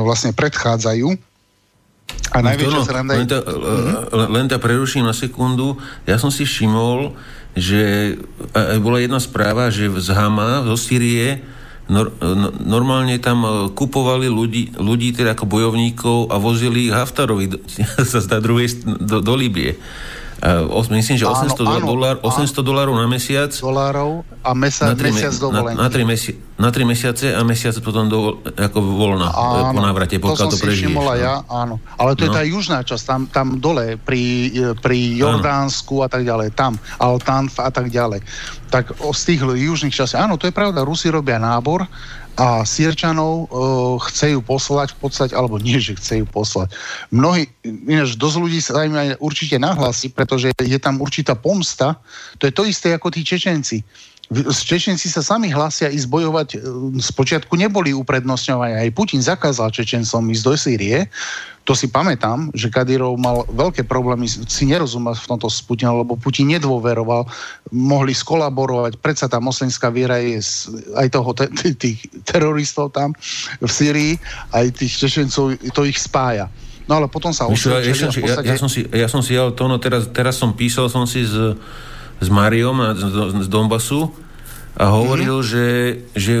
vlastne 0.00 0.32
predchádzajú. 0.32 1.35
A 2.34 2.44
najväčšia 2.44 2.80
no, 2.80 2.84
sranda 2.84 3.12
je... 3.14 3.18
Len, 3.22 3.28
tá, 3.28 3.38
mm-hmm. 3.40 4.28
len 4.34 4.46
tá 4.50 4.56
preruším 4.60 5.06
na 5.06 5.16
sekundu. 5.16 5.78
Ja 6.04 6.20
som 6.20 6.28
si 6.28 6.44
všimol, 6.44 7.16
že 7.56 8.14
bola 8.82 9.00
jedna 9.00 9.16
správa, 9.22 9.72
že 9.72 9.88
z 9.88 10.08
Hama, 10.12 10.66
zo 10.68 10.76
Syrie, 10.76 11.40
nor, 11.86 12.10
no, 12.18 12.50
normálne 12.66 13.14
tam 13.22 13.46
e, 13.46 13.50
kupovali 13.70 14.26
ľudí, 14.26 14.74
ľudí 14.74 15.14
teda 15.14 15.38
ako 15.38 15.46
bojovníkov 15.46 16.34
a 16.34 16.36
vozili 16.42 16.90
ich 16.90 16.94
Haftarovi 16.94 17.46
do, 17.46 17.58
do, 18.42 18.54
do, 19.06 19.16
do 19.22 19.34
Libie. 19.38 19.78
Uh, 20.36 20.84
myslím, 20.92 21.16
že 21.16 21.24
800, 21.24 21.64
áno, 21.64 21.80
áno, 21.80 21.86
dolár, 21.96 22.16
800 22.20 22.60
dolárov 22.60 22.92
na 22.92 23.08
mesiac. 23.08 23.48
Dolárov 23.56 24.20
a 24.44 24.52
mesa, 24.52 24.92
na 24.92 24.96
tri, 24.96 25.08
mesiac 25.08 25.32
dovolenky. 25.32 25.80
Na, 25.80 25.88
na, 25.88 25.92
tri 25.92 26.04
mesi, 26.04 26.32
na 26.60 26.68
tri 26.68 26.84
mesiace 26.84 27.32
a 27.32 27.40
mesiac 27.40 27.72
potom 27.80 28.04
do, 28.04 28.44
ako 28.44 28.78
voľna 28.84 29.32
áno, 29.32 29.72
po 29.72 29.80
návrate, 29.80 30.20
pokiaľ 30.20 30.48
to, 30.52 30.60
to 30.60 30.60
prežiješ. 30.60 30.92
No. 30.92 31.08
ja, 31.16 31.40
áno. 31.48 31.80
Ale 31.96 32.12
to 32.20 32.28
no. 32.28 32.36
je 32.36 32.36
tá 32.36 32.42
južná 32.44 32.84
časť, 32.84 33.04
tam, 33.08 33.20
tam 33.32 33.46
dole, 33.56 33.96
pri, 33.96 34.52
pri 34.76 34.98
Jordánsku 35.16 36.04
áno. 36.04 36.04
a 36.04 36.08
tak 36.12 36.22
ďalej, 36.28 36.52
tam, 36.52 36.76
Altanf 37.00 37.56
a 37.56 37.72
tak 37.72 37.88
ďalej. 37.88 38.20
Tak 38.68 38.92
z 38.92 39.22
tých 39.24 39.40
južných 39.40 39.96
častí, 39.96 40.20
áno, 40.20 40.36
to 40.36 40.44
je 40.44 40.52
pravda, 40.52 40.84
Rusi 40.84 41.08
robia 41.08 41.40
nábor, 41.40 41.88
a 42.36 42.68
Sierčanov 42.68 43.48
uh, 43.48 43.96
chce 44.08 44.36
ju 44.36 44.40
poslať 44.44 44.92
v 44.92 44.98
podstate, 45.08 45.32
alebo 45.32 45.56
nie, 45.56 45.80
že 45.80 45.96
chce 45.96 46.20
ju 46.20 46.26
poslať. 46.28 46.76
Mnohí, 47.08 47.48
ináč 47.64 48.20
dosť 48.20 48.36
ľudí 48.36 48.60
sa 48.60 48.84
im 48.84 48.92
aj 48.92 49.16
určite 49.24 49.56
nahlási, 49.56 50.12
pretože 50.12 50.52
je 50.60 50.78
tam 50.78 51.00
určitá 51.00 51.32
pomsta. 51.32 51.96
To 52.36 52.44
je 52.44 52.52
to 52.52 52.68
isté 52.68 52.92
ako 52.92 53.08
tí 53.08 53.24
Čečenci. 53.24 53.80
Čečenci 54.50 55.06
sa 55.06 55.22
sami 55.22 55.54
hlásia 55.54 55.86
ísť 55.86 56.08
bojovať, 56.10 56.48
spočiatku 56.98 57.54
e, 57.54 57.66
neboli 57.66 57.94
uprednostňovaní. 57.94 58.74
Aj 58.74 58.90
Putin 58.90 59.22
zakázal 59.22 59.70
Čečencom 59.70 60.26
ísť 60.34 60.42
do 60.42 60.52
Sýrie. 60.58 60.98
To 61.66 61.74
si 61.74 61.90
pamätám, 61.90 62.50
že 62.54 62.70
Kadyrov 62.70 63.18
mal 63.18 63.42
veľké 63.50 63.86
problémy, 63.86 64.26
si 64.30 64.70
nerozumel 64.70 65.18
v 65.18 65.26
tomto 65.26 65.50
s 65.50 65.62
Putinom, 65.62 66.02
lebo 66.02 66.14
Putin 66.14 66.50
nedôveroval, 66.54 67.26
mohli 67.74 68.14
skolaborovať, 68.14 69.02
predsa 69.02 69.26
tá 69.26 69.42
moslimská 69.42 69.90
viera 69.90 70.22
je 70.22 70.38
aj 70.94 71.10
toho, 71.10 71.30
tých 71.82 72.06
teroristov 72.22 72.94
tam 72.94 73.18
v 73.58 73.70
Sýrii, 73.70 74.14
aj 74.54 74.78
tých 74.78 74.94
Čečencov, 75.06 75.58
to 75.74 75.82
ich 75.86 75.98
spája. 75.98 76.46
No 76.86 77.02
ale 77.02 77.10
potom 77.10 77.34
sa 77.34 77.50
osvedčili. 77.50 78.22
Ja, 78.22 78.38
ja, 78.38 78.46
ja, 78.46 78.54
ja, 78.54 78.56
som 78.58 78.70
si, 78.70 78.86
ja 78.86 79.10
som 79.10 79.18
si, 79.18 79.34
ja 79.34 79.50
to, 79.50 79.66
no 79.66 79.82
teraz, 79.82 80.06
teraz 80.14 80.38
som 80.38 80.54
písal 80.54 80.86
som 80.86 81.02
si 81.02 81.26
s, 81.26 81.34
s 82.20 82.28
Mariom 82.28 82.96
z, 82.96 83.02
z 83.44 83.48
Donbasu 83.48 84.12
a 84.76 84.92
hovoril, 84.92 85.40
mm-hmm. 85.40 85.50
že, 85.50 85.66
že 86.16 86.34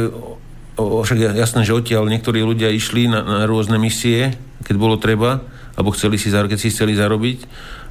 o, 0.76 1.02
však 1.04 1.36
jasné, 1.36 1.64
že 1.64 1.76
odtiaľ 1.76 2.08
niektorí 2.08 2.44
ľudia 2.44 2.72
išli 2.72 3.08
na, 3.08 3.24
na 3.24 3.38
rôzne 3.44 3.80
misie, 3.80 4.36
keď 4.64 4.74
bolo 4.76 4.96
treba, 5.00 5.44
alebo 5.76 5.92
chceli 5.92 6.16
si, 6.16 6.32
keď 6.32 6.58
si 6.60 6.72
chceli 6.72 6.96
zarobiť 6.96 7.44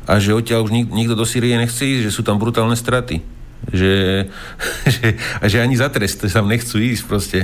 a 0.06 0.22
že 0.22 0.38
odtiaľ 0.38 0.66
už 0.66 0.72
nik, 0.74 0.88
nikto 0.94 1.18
do 1.18 1.26
Sýrie 1.26 1.58
nechce 1.58 1.82
ísť, 1.82 2.10
že 2.10 2.16
sú 2.16 2.22
tam 2.22 2.38
brutálne 2.38 2.78
straty 2.78 3.36
že, 3.72 4.26
že, 4.94 5.08
a 5.42 5.46
že 5.50 5.58
ani 5.62 5.74
za 5.78 5.90
trest 5.90 6.22
tam 6.22 6.46
nechcú 6.46 6.78
ísť 6.78 7.04
proste. 7.08 7.40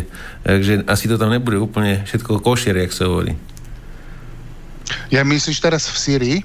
Takže 0.46 0.86
asi 0.86 1.06
to 1.10 1.18
tam 1.18 1.34
nebude 1.34 1.58
úplne 1.58 2.06
všetko 2.06 2.44
košer, 2.44 2.78
jak 2.78 2.94
sa 2.94 3.10
hovorí. 3.10 3.34
Ja 5.08 5.24
myslíš 5.24 5.64
teraz 5.64 5.88
v 5.88 5.98
Syrii? 5.98 6.38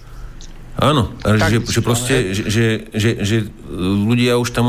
Áno, 0.76 1.08
tak, 1.24 1.48
že, 1.48 1.58
že 1.64 1.80
proste, 1.80 2.36
že, 2.36 2.42
že, 2.52 2.64
že, 2.92 3.10
že 3.24 3.36
ľudia 3.80 4.36
už 4.36 4.52
tam, 4.52 4.68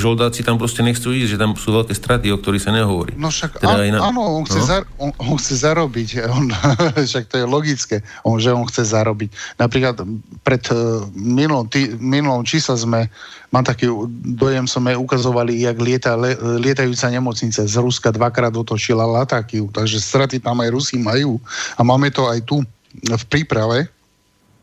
žoldáci 0.00 0.40
tam 0.40 0.56
proste 0.56 0.80
nechcú 0.80 1.12
ísť, 1.12 1.28
že 1.28 1.36
tam 1.36 1.52
sú 1.52 1.76
veľké 1.76 1.92
straty, 1.92 2.32
o 2.32 2.40
ktorých 2.40 2.64
sa 2.64 2.72
nehovorí. 2.72 3.12
No 3.20 3.28
však 3.28 3.60
teda 3.60 3.84
á, 3.84 3.92
na... 3.92 4.00
áno, 4.00 4.40
on 4.40 4.48
chce, 4.48 4.64
no? 4.64 4.64
Zar, 4.64 4.82
on, 4.96 5.12
on 5.20 5.36
chce 5.36 5.60
zarobiť, 5.60 6.08
on, 6.32 6.48
však 7.08 7.28
to 7.28 7.36
je 7.36 7.44
logické, 7.44 8.00
on, 8.24 8.40
že 8.40 8.48
on 8.48 8.64
chce 8.64 8.96
zarobiť. 8.96 9.60
Napríklad 9.60 10.00
pred 10.40 10.64
uh, 10.72 11.04
minulom, 11.12 11.68
tý, 11.68 12.00
minulom 12.00 12.48
čísla 12.48 12.80
sme, 12.80 13.12
mám 13.52 13.68
taký 13.68 13.92
dojem, 14.24 14.64
sme 14.64 14.96
ukazovali, 14.96 15.68
jak 15.68 15.76
lieta, 15.76 16.16
le, 16.16 16.32
lietajúca 16.64 17.12
nemocnica 17.12 17.60
z 17.60 17.76
Ruska 17.76 18.08
dvakrát 18.08 18.56
otočila 18.56 19.04
Latakiu, 19.04 19.68
takže 19.68 20.00
straty 20.00 20.40
tam 20.40 20.64
aj 20.64 20.72
Rusi 20.72 20.96
majú 20.96 21.36
a 21.76 21.84
máme 21.84 22.08
to 22.08 22.24
aj 22.24 22.40
tu 22.40 22.64
v 23.04 23.24
príprave, 23.28 23.92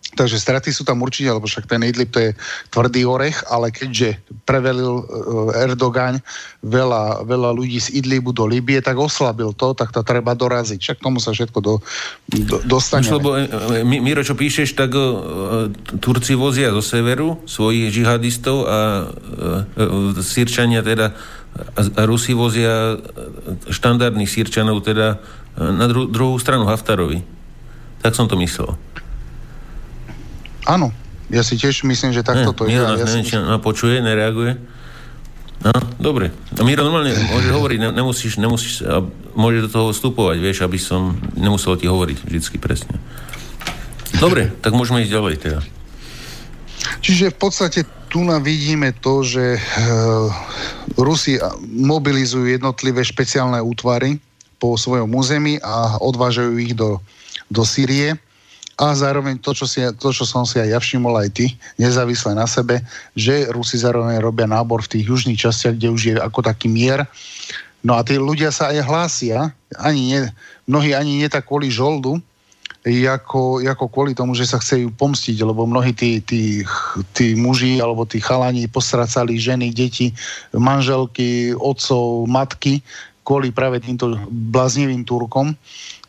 Takže 0.10 0.41
straty 0.41 0.74
sú 0.74 0.82
tam 0.82 1.06
určite, 1.06 1.30
lebo 1.30 1.45
však 1.45 1.69
ten 1.69 1.86
Idlib 1.86 2.10
to 2.10 2.17
je 2.17 2.32
tvrdý 2.74 3.06
orech, 3.06 3.45
ale 3.45 3.69
keďže 3.69 4.17
prevelil 4.41 5.06
eh, 5.06 5.69
Erdogan 5.69 6.17
veľa, 6.65 7.30
veľa 7.30 7.50
ľudí 7.54 7.78
z 7.78 7.93
Idlibu 7.93 8.34
do 8.34 8.50
Libie, 8.50 8.82
tak 8.82 8.98
oslabil 8.98 9.54
to, 9.54 9.78
tak 9.78 9.93
to 9.93 10.02
treba 10.02 10.34
doraziť. 10.34 10.80
Však 10.82 10.98
tomu 10.98 11.22
sa 11.22 11.30
všetko 11.30 11.60
do, 11.62 11.78
do, 12.26 12.58
dostane. 12.65 13.06
Lebo, 13.06 13.38
eh, 13.38 13.45
eh, 13.45 13.86
Miro, 13.86 14.26
čo 14.26 14.34
píšeš, 14.34 14.74
tak 14.74 14.98
Turci 16.02 16.34
vozia 16.34 16.74
zo 16.74 16.82
severu 16.82 17.45
svojich 17.45 17.93
žihadistov 17.93 18.65
a 18.65 18.78
Sýrčania 20.19 20.82
teda 20.82 21.13
a 21.76 22.02
Rusi 22.06 22.34
vozia 22.38 22.98
štandardných 23.67 24.30
Sýrčanov 24.30 24.86
teda 24.86 25.17
na 25.58 25.86
dru- 25.89 26.08
druhú 26.08 26.38
stranu 26.38 26.69
Haftarovi. 26.69 27.26
Tak 28.00 28.15
som 28.15 28.30
to 28.30 28.39
myslel. 28.39 28.80
Áno, 30.69 30.93
ja 31.34 31.41
si 31.41 31.58
tiež 31.58 31.82
myslím, 31.89 32.13
že 32.13 32.21
takto 32.21 32.53
to 32.53 32.69
je. 32.69 32.77
Ja 32.77 32.93
neviem, 32.93 33.25
či 33.25 33.41
počuje, 33.58 34.05
nereaguje. 34.05 34.62
No, 35.60 35.73
dobre. 35.97 36.32
A 36.55 36.62
Miro, 36.62 36.86
normálne 36.86 37.17
môžeš 37.34 37.51
hovoriť, 37.51 37.77
ne, 37.82 37.89
nemusíš, 37.89 38.38
nemusíš, 38.38 38.86
a 38.86 39.01
môže 39.34 39.65
do 39.65 39.69
toho 39.69 39.86
vstupovať, 39.91 40.38
vieš, 40.38 40.62
aby 40.62 40.77
som 40.77 41.17
nemusel 41.34 41.73
ti 41.75 41.89
hovoriť 41.89 42.17
vždycky 42.21 42.62
presne. 42.62 43.01
Dobre, 44.21 44.53
tak 44.63 44.77
môžeme 44.77 45.01
ísť 45.01 45.13
ďalej 45.17 45.36
teda. 45.41 45.60
Čiže 47.01 47.34
v 47.34 47.38
podstate 47.38 47.79
tu 48.08 48.23
nám 48.23 48.41
vidíme 48.41 48.95
to, 48.97 49.21
že 49.21 49.58
e, 49.58 49.62
Rusi 50.97 51.38
mobilizujú 51.62 52.49
jednotlivé 52.49 53.03
špeciálne 53.05 53.60
útvary 53.62 54.17
po 54.58 54.73
svojom 54.79 55.12
území 55.13 55.62
a 55.62 55.99
odvážajú 56.01 56.55
ich 56.58 56.73
do, 56.73 57.03
do 57.51 57.62
Sýrie 57.62 58.17
a 58.80 58.96
zároveň 58.96 59.44
to, 59.44 59.52
čo, 59.52 59.68
si, 59.68 59.84
to, 60.00 60.15
čo 60.15 60.24
som 60.24 60.48
si 60.48 60.56
aj 60.56 60.72
ja 60.72 60.80
všimol 60.80 61.20
aj 61.20 61.30
ty, 61.36 61.52
nezávisle 61.76 62.32
na 62.32 62.48
sebe, 62.48 62.80
že 63.12 63.52
Rusi 63.52 63.76
zároveň 63.76 64.24
robia 64.24 64.48
nábor 64.48 64.80
v 64.88 64.96
tých 64.96 65.06
južných 65.12 65.36
častiach, 65.36 65.76
kde 65.76 65.88
už 65.92 66.02
je 66.02 66.15
ako 66.15 66.39
taký 66.39 66.72
mier. 66.72 67.04
No 67.84 68.00
a 68.00 68.08
tí 68.08 68.15
ľudia 68.15 68.56
sa 68.56 68.72
aj 68.72 68.88
hlásia, 68.88 69.52
ani 69.84 70.02
nie, 70.15 70.22
mnohí 70.63 70.96
ani 70.96 71.20
nie 71.20 71.28
tak 71.28 71.44
kvôli 71.52 71.68
žoldu, 71.68 72.24
ako, 72.88 73.60
ako 73.60 73.86
kvôli 73.92 74.15
tomu, 74.15 74.32
že 74.32 74.48
sa 74.48 74.56
chcejú 74.56 74.96
pomstiť, 74.96 75.36
lebo 75.44 75.68
mnohí 75.68 75.92
tí, 75.92 76.24
tí, 76.24 76.63
tí 77.12 77.36
muži 77.36 77.84
alebo 77.84 78.08
tí 78.08 78.24
chalani 78.24 78.72
postracali 78.72 79.36
ženy, 79.36 79.76
deti, 79.76 80.15
manželky, 80.56 81.52
otcov, 81.60 82.24
matky 82.32 82.80
kvôli 83.28 83.52
práve 83.52 83.84
týmto 83.84 84.15
bláznivým 84.32 85.04
Turkom. 85.04 85.52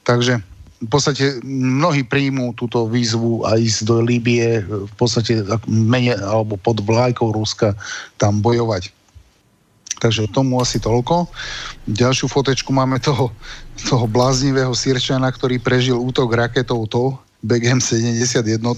Takže 0.07 0.39
v 0.81 0.88
podstate 0.88 1.45
mnohí 1.45 2.09
príjmú 2.09 2.57
túto 2.57 2.88
výzvu 2.88 3.45
a 3.45 3.61
ísť 3.61 3.85
do 3.85 4.01
Líbie 4.01 4.64
v 4.64 4.95
podstate 4.97 5.45
mene 5.69 6.16
alebo 6.16 6.57
pod 6.57 6.81
vlajkou 6.81 7.37
Ruska 7.37 7.77
tam 8.16 8.40
bojovať. 8.40 8.88
Takže 10.01 10.33
tomu 10.33 10.57
asi 10.64 10.81
toľko. 10.81 11.29
Ďalšiu 11.85 12.33
fotečku 12.33 12.73
máme 12.73 12.97
toho, 13.05 13.29
toho 13.85 14.09
bláznivého 14.09 14.73
Sirčana, 14.73 15.29
ktorý 15.29 15.61
prežil 15.61 16.01
útok 16.01 16.33
raketou 16.33 16.88
to, 16.88 17.21
BGM 17.40 17.81
71. 17.81 18.61
No, 18.61 18.77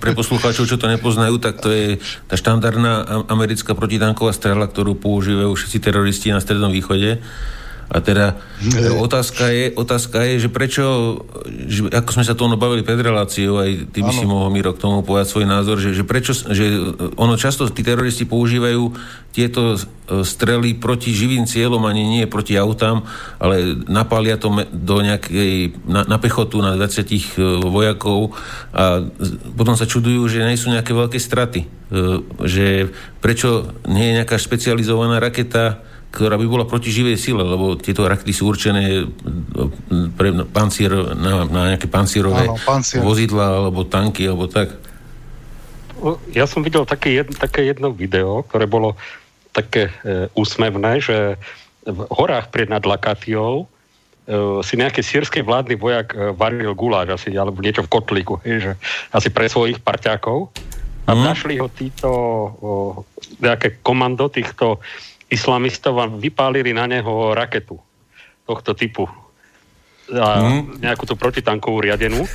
pre 0.00 0.12
poslucháčov, 0.16 0.64
čo 0.64 0.80
to 0.80 0.88
nepoznajú, 0.88 1.36
tak 1.40 1.60
to 1.60 1.68
je 1.68 2.00
tá 2.28 2.40
štandardná 2.40 3.24
americká 3.28 3.76
protitanková 3.76 4.32
strela, 4.32 4.64
ktorú 4.64 4.96
používajú 4.96 5.52
všetci 5.52 5.78
teroristi 5.80 6.28
na 6.32 6.40
Strednom 6.40 6.72
východe 6.72 7.20
a 7.92 8.00
teda 8.00 8.40
otázka 9.04 9.52
je, 9.52 9.64
otázka 9.76 10.24
je, 10.24 10.48
že 10.48 10.48
prečo, 10.48 10.84
že 11.68 11.92
ako 11.92 12.10
sme 12.16 12.24
sa 12.24 12.32
to 12.32 12.48
ono 12.48 12.56
bavili 12.56 12.80
pred 12.80 12.96
reláciou, 12.96 13.60
aj 13.60 13.92
ty 13.92 14.00
by 14.00 14.08
ano. 14.08 14.16
si 14.16 14.24
mohol 14.24 14.48
Miro 14.48 14.72
k 14.72 14.80
tomu 14.80 15.04
povedať 15.04 15.28
svoj 15.28 15.44
názor, 15.44 15.76
že, 15.76 15.92
že 15.92 16.00
prečo, 16.00 16.32
že 16.32 16.72
ono 17.20 17.36
často 17.36 17.68
tí 17.68 17.84
teroristi 17.84 18.24
používajú 18.24 18.96
tieto 19.36 19.76
e, 19.76 19.78
strely 20.24 20.72
proti 20.80 21.12
živým 21.12 21.44
cieľom, 21.44 21.84
ani 21.84 22.00
nie 22.00 22.24
proti 22.24 22.56
autám, 22.56 23.04
ale 23.36 23.76
napália 23.84 24.40
to 24.40 24.48
do 24.72 25.04
nejakej, 25.04 25.76
na, 25.84 26.08
na 26.08 26.16
pechotu 26.16 26.64
na 26.64 26.72
20 26.80 26.96
e, 26.96 27.20
vojakov 27.60 28.32
a 28.72 29.04
potom 29.52 29.76
sa 29.76 29.84
čudujú, 29.84 30.32
že 30.32 30.48
nie 30.48 30.56
sú 30.56 30.72
nejaké 30.72 30.96
veľké 30.96 31.20
straty. 31.20 31.60
E, 31.64 31.66
že 32.48 32.88
prečo 33.20 33.68
nie 33.84 34.12
je 34.12 34.16
nejaká 34.24 34.40
špecializovaná 34.40 35.20
raketa 35.20 35.91
ktorá 36.12 36.36
by 36.36 36.44
bola 36.44 36.68
proti 36.68 36.92
živej 36.92 37.16
sile, 37.16 37.40
lebo 37.40 37.72
tieto 37.80 38.04
rakety 38.04 38.36
sú 38.36 38.52
určené 38.52 39.08
pre 40.12 40.44
pancier, 40.52 40.92
na, 41.16 41.48
na 41.48 41.62
nejaké 41.72 41.88
pancierové 41.88 42.52
Áno, 42.52 42.60
pancier. 42.60 43.00
vozidla 43.00 43.64
alebo 43.64 43.88
tanky 43.88 44.28
alebo 44.28 44.44
tak. 44.44 44.76
Ja 46.36 46.44
som 46.44 46.60
videl 46.60 46.84
také, 46.84 47.16
jedno, 47.16 47.32
také 47.32 47.64
jedno 47.64 47.88
video, 47.96 48.44
ktoré 48.44 48.68
bolo 48.68 49.00
také 49.56 49.88
e, 50.04 50.28
úsmevné, 50.36 51.00
že 51.00 51.40
v 51.88 52.00
horách 52.12 52.52
pred 52.52 52.68
nad 52.68 52.84
Lakatiou 52.84 53.64
e, 53.64 53.66
si 54.60 54.74
nejaký 54.76 55.00
sírsky 55.00 55.40
vládny 55.40 55.80
vojak 55.80 56.12
e, 56.12 56.36
varil 56.36 56.76
guláš 56.76 57.16
asi, 57.16 57.32
alebo 57.38 57.64
niečo 57.64 57.86
v 57.86 57.92
kotlíku, 57.92 58.36
hej, 58.44 58.56
že 58.60 58.72
asi 59.16 59.32
pre 59.32 59.48
svojich 59.48 59.80
parťákov. 59.80 60.52
A 61.06 61.16
mm. 61.16 61.22
našli 61.22 61.54
ho 61.58 61.70
títo 61.70 62.10
o, 62.10 62.20
nejaké 63.42 63.82
komando 63.82 64.26
týchto 64.30 64.82
islamistov 65.32 65.96
a 65.96 66.06
vypálili 66.06 66.76
na 66.76 66.84
neho 66.84 67.32
raketu 67.32 67.80
tohto 68.44 68.76
typu. 68.76 69.08
A 70.12 70.44
mm. 70.44 70.84
nejakú 70.84 71.08
tú 71.08 71.16
protitankovú 71.16 71.80
riadenú. 71.80 72.28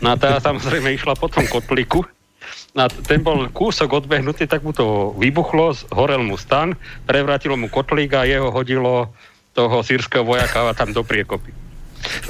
No 0.00 0.06
a 0.10 0.16
tá 0.16 0.40
samozrejme 0.48 0.96
išla 0.96 1.18
po 1.18 1.28
tom 1.28 1.44
kotliku. 1.44 2.08
A 2.78 2.88
ten 2.88 3.20
bol 3.20 3.50
kúsok 3.52 4.04
odbehnutý, 4.04 4.48
tak 4.48 4.62
mu 4.62 4.72
to 4.72 5.12
vybuchlo, 5.18 5.74
horel 5.92 6.22
mu 6.24 6.38
stan, 6.38 6.78
prevrátilo 7.04 7.58
mu 7.58 7.68
kotlík 7.68 8.14
a 8.14 8.24
jeho 8.24 8.48
hodilo 8.54 9.12
toho 9.52 9.82
sírskeho 9.82 10.22
vojaka 10.22 10.72
tam 10.78 10.94
do 10.94 11.02
priekopy. 11.02 11.50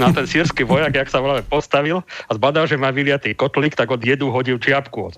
No 0.01 0.09
a 0.09 0.11
ten 0.17 0.25
sírsky 0.25 0.65
vojak, 0.65 0.97
jak 0.97 1.13
sa 1.13 1.21
voláme, 1.21 1.45
postavil 1.45 2.01
a 2.01 2.31
zbadal, 2.33 2.65
že 2.65 2.81
má 2.81 2.89
vyliatý 2.89 3.37
kotlík, 3.37 3.77
tak 3.77 3.93
od 3.93 4.01
jedu 4.01 4.33
hodil 4.33 4.57
čiapku. 4.57 5.13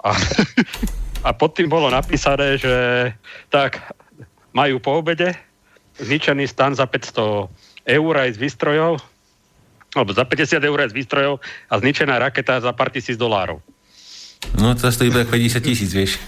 A, 0.00 0.10
a 1.28 1.30
pod 1.36 1.52
tým 1.52 1.68
bolo 1.68 1.92
napísané, 1.92 2.56
že 2.56 2.74
tak, 3.52 3.84
majú 4.50 4.82
po 4.82 4.98
obede 5.00 5.34
zničený 6.00 6.48
stan 6.48 6.72
za 6.74 6.86
500 6.86 7.50
eur 7.86 8.14
aj 8.16 8.30
z 8.34 8.38
výstrojov, 8.38 9.02
alebo 9.94 10.10
za 10.14 10.24
50 10.24 10.62
eur 10.62 10.78
aj 10.80 10.90
z 10.90 10.96
výstrojov 10.96 11.34
a 11.42 11.74
zničená 11.78 12.18
raketa 12.18 12.62
za 12.62 12.72
pár 12.72 12.90
tisíc 12.94 13.18
dolárov. 13.18 13.60
No 14.56 14.72
to 14.72 14.88
stojí 14.88 15.12
iba 15.12 15.26
50 15.26 15.60
tisíc, 15.60 15.90
vieš. 15.92 16.16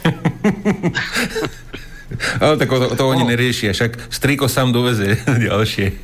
Ale 2.44 2.60
tak 2.60 2.68
to, 2.68 2.92
to 2.92 3.04
oni 3.08 3.24
neriešia, 3.24 3.72
však 3.72 4.12
striko 4.12 4.44
sám 4.44 4.68
doveze 4.68 5.16
ďalšie. 5.48 5.96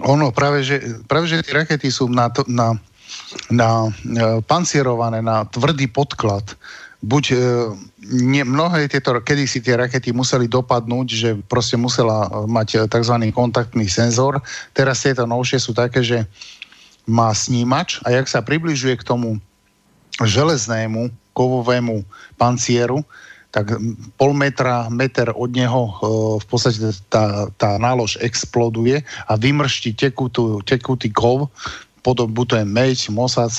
ono, 0.00 0.32
práve 0.32 0.64
že, 0.64 1.04
práve, 1.04 1.28
že 1.28 1.44
tie 1.44 1.52
rakety 1.52 1.92
sú 1.92 2.08
na, 2.08 2.32
to, 2.32 2.48
na, 2.48 2.80
na, 3.52 3.92
na 4.08 4.40
pancierované, 4.40 5.20
na 5.20 5.44
tvrdý 5.44 5.84
podklad. 5.92 6.56
Buď 7.00 7.24
e, 7.32 7.36
nie, 8.12 8.44
mnohé 8.44 8.84
tieto, 8.92 9.16
kedy 9.16 9.48
si 9.48 9.64
tie 9.64 9.76
rakety 9.80 10.12
museli 10.12 10.44
dopadnúť, 10.44 11.08
že 11.08 11.30
proste 11.48 11.80
musela 11.80 12.28
mať 12.44 12.84
tzv. 12.92 13.16
kontaktný 13.32 13.88
senzor. 13.88 14.44
Teraz 14.76 15.00
tieto 15.00 15.24
novšie 15.24 15.56
sú 15.56 15.72
také, 15.72 16.04
že 16.04 16.28
má 17.08 17.32
snímač 17.32 17.98
a 18.04 18.12
jak 18.12 18.28
sa 18.28 18.44
približuje 18.44 19.00
k 19.00 19.06
tomu 19.06 19.40
železnému 20.20 21.08
kovovému 21.32 22.04
pancieru, 22.36 23.00
tak 23.50 23.74
pol 24.14 24.30
metra, 24.36 24.86
meter 24.92 25.34
od 25.34 25.50
neho 25.50 25.82
e, 25.88 25.92
v 26.38 26.46
podstate 26.46 26.78
tá, 27.10 27.50
tá 27.58 27.80
nálož 27.80 28.20
exploduje 28.22 29.02
a 29.26 29.32
vymrští 29.34 29.96
tekutú, 29.96 30.62
tekutý 30.62 31.10
kov, 31.10 31.50
potom 32.00 32.30
buď 32.30 32.46
to 32.46 32.56
je 32.62 32.66
meď, 32.66 32.98
mosac, 33.10 33.52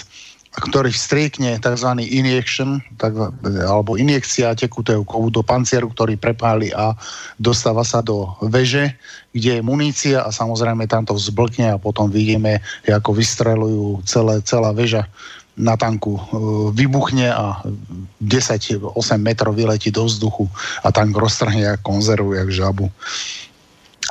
ktorý 0.51 0.91
striekne 0.91 1.55
tzv. 1.63 1.89
injection, 2.03 2.83
tak, 2.99 3.15
alebo 3.63 3.95
injekcia 3.95 4.51
tekutého 4.51 5.07
kovu 5.07 5.31
do 5.31 5.39
pancieru, 5.39 5.87
ktorý 5.87 6.19
prepáli 6.19 6.75
a 6.75 6.91
dostáva 7.39 7.87
sa 7.87 8.03
do 8.03 8.27
veže, 8.43 8.91
kde 9.31 9.59
je 9.59 9.61
munícia 9.63 10.19
a 10.19 10.29
samozrejme 10.29 10.91
tam 10.91 11.07
to 11.07 11.15
vzblkne 11.15 11.71
a 11.71 11.79
potom 11.79 12.11
vidíme, 12.11 12.59
ako 12.83 13.15
vystrelujú 13.15 14.03
celé, 14.03 14.43
celá 14.43 14.75
väža 14.75 15.07
na 15.55 15.75
tanku 15.79 16.15
e, 16.15 16.21
vybuchne 16.75 17.31
a 17.31 17.63
10-8 18.23 18.91
metrov 19.19 19.55
vyletí 19.55 19.91
do 19.91 20.07
vzduchu 20.07 20.47
a 20.83 20.91
tank 20.91 21.15
roztrhne 21.15 21.63
jak 21.63 21.79
konzervu, 21.83 22.35
jak 22.35 22.49
žabu. 22.51 22.91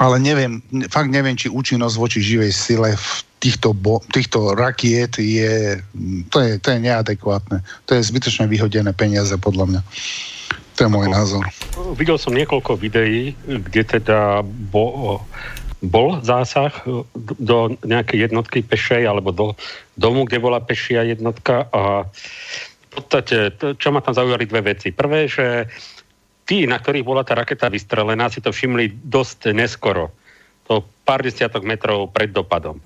Ale 0.01 0.17
neviem, 0.17 0.65
fakt 0.89 1.13
neviem, 1.13 1.37
či 1.37 1.53
účinnosť 1.53 1.97
voči 2.01 2.25
živej 2.25 2.57
sile 2.57 2.97
v 2.97 3.11
týchto, 3.37 3.77
bo, 3.77 4.01
týchto 4.09 4.57
rakiet 4.57 5.21
je 5.21 5.77
to, 6.33 6.41
je, 6.41 6.57
to 6.57 6.69
je 6.73 6.79
neadekvátne. 6.81 7.61
To 7.85 7.91
je 7.93 8.09
zbytočne 8.09 8.49
vyhodené 8.49 8.97
peniaze, 8.97 9.37
podľa 9.37 9.65
mňa. 9.69 9.81
To 10.77 10.89
je 10.89 10.91
môj 10.93 11.09
názor. 11.13 11.45
Videl 12.01 12.17
som 12.17 12.33
niekoľko 12.33 12.81
videí, 12.81 13.37
kde 13.45 14.01
teda 14.01 14.41
bo, 14.73 15.21
bol 15.85 16.21
zásah 16.25 16.73
e, 16.89 17.05
do 17.37 17.77
nejakej 17.85 18.33
jednotky 18.33 18.65
pešej 18.65 19.05
alebo 19.05 19.33
do 19.33 19.47
domu, 20.01 20.25
kde 20.25 20.41
bola 20.41 20.65
pešia 20.65 21.05
jednotka 21.05 21.69
a 21.73 22.09
v 22.09 22.89
podstate, 22.89 23.55
čo 23.77 23.89
ma 23.93 24.01
tam 24.01 24.17
zaujali 24.17 24.49
dve 24.49 24.75
veci. 24.75 24.91
Prvé, 24.91 25.29
že 25.29 25.69
tí, 26.51 26.67
na 26.67 26.83
ktorých 26.83 27.07
bola 27.07 27.23
tá 27.23 27.39
raketa 27.39 27.71
vystrelená, 27.71 28.27
si 28.27 28.43
to 28.43 28.51
všimli 28.51 29.07
dosť 29.07 29.55
neskoro. 29.55 30.11
To 30.67 30.83
pár 31.07 31.23
desiatok 31.23 31.63
metrov 31.63 32.11
pred 32.11 32.35
dopadom 32.35 32.83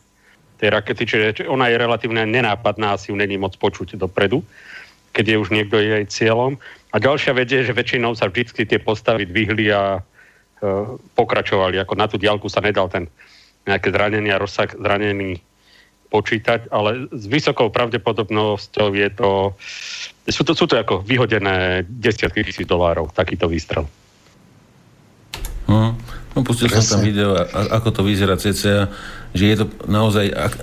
tej 0.61 0.68
rakety, 0.70 1.03
čiže 1.09 1.48
ona 1.48 1.72
je 1.72 1.81
relatívne 1.81 2.29
nenápadná, 2.29 2.94
asi 2.94 3.11
ju 3.11 3.16
není 3.16 3.40
moc 3.40 3.57
počuť 3.57 3.96
dopredu, 3.98 4.44
keď 5.16 5.24
je 5.24 5.37
už 5.40 5.48
niekto 5.50 5.81
jej 5.81 6.05
cieľom. 6.07 6.61
A 6.92 7.03
ďalšia 7.03 7.33
vec 7.35 7.48
je, 7.50 7.64
že 7.64 7.74
väčšinou 7.74 8.14
sa 8.14 8.31
vždy 8.31 8.68
tie 8.68 8.79
postavy 8.79 9.27
dvihli 9.27 9.72
a 9.72 10.05
E, 10.64 10.66
pokračovali. 11.12 11.77
Ako 11.77 11.92
na 11.92 12.09
tú 12.09 12.16
diálku 12.16 12.48
sa 12.48 12.64
nedal 12.64 12.88
ten 12.88 13.05
nejaké 13.68 13.92
zranenie 13.92 14.33
a 14.33 14.40
rozsah 14.40 14.72
zranený 14.72 15.37
počítať, 16.14 16.70
ale 16.70 17.11
s 17.11 17.27
vysokou 17.27 17.74
pravdepodobnosťou 17.74 18.94
je 18.94 19.09
to, 19.11 19.59
sú 20.31 20.46
to, 20.46 20.55
sú 20.55 20.70
to 20.70 20.79
ako 20.79 21.03
vyhodené 21.03 21.83
desiatky 21.90 22.46
tisíc 22.46 22.70
dolárov, 22.70 23.11
takýto 23.11 23.50
výstrel. 23.50 23.90
Hmm. 25.66 25.98
No 26.35 26.42
pustil 26.46 26.70
Presne. 26.70 26.83
som 26.83 26.98
tam 26.98 27.07
video, 27.07 27.35
a, 27.35 27.42
ako 27.79 27.88
to 27.90 28.03
vyzerá 28.07 28.38
CCA, 28.38 28.90
že 29.35 29.44
je 29.50 29.57
to 29.59 29.66
naozaj 29.90 30.31
ak, 30.31 30.55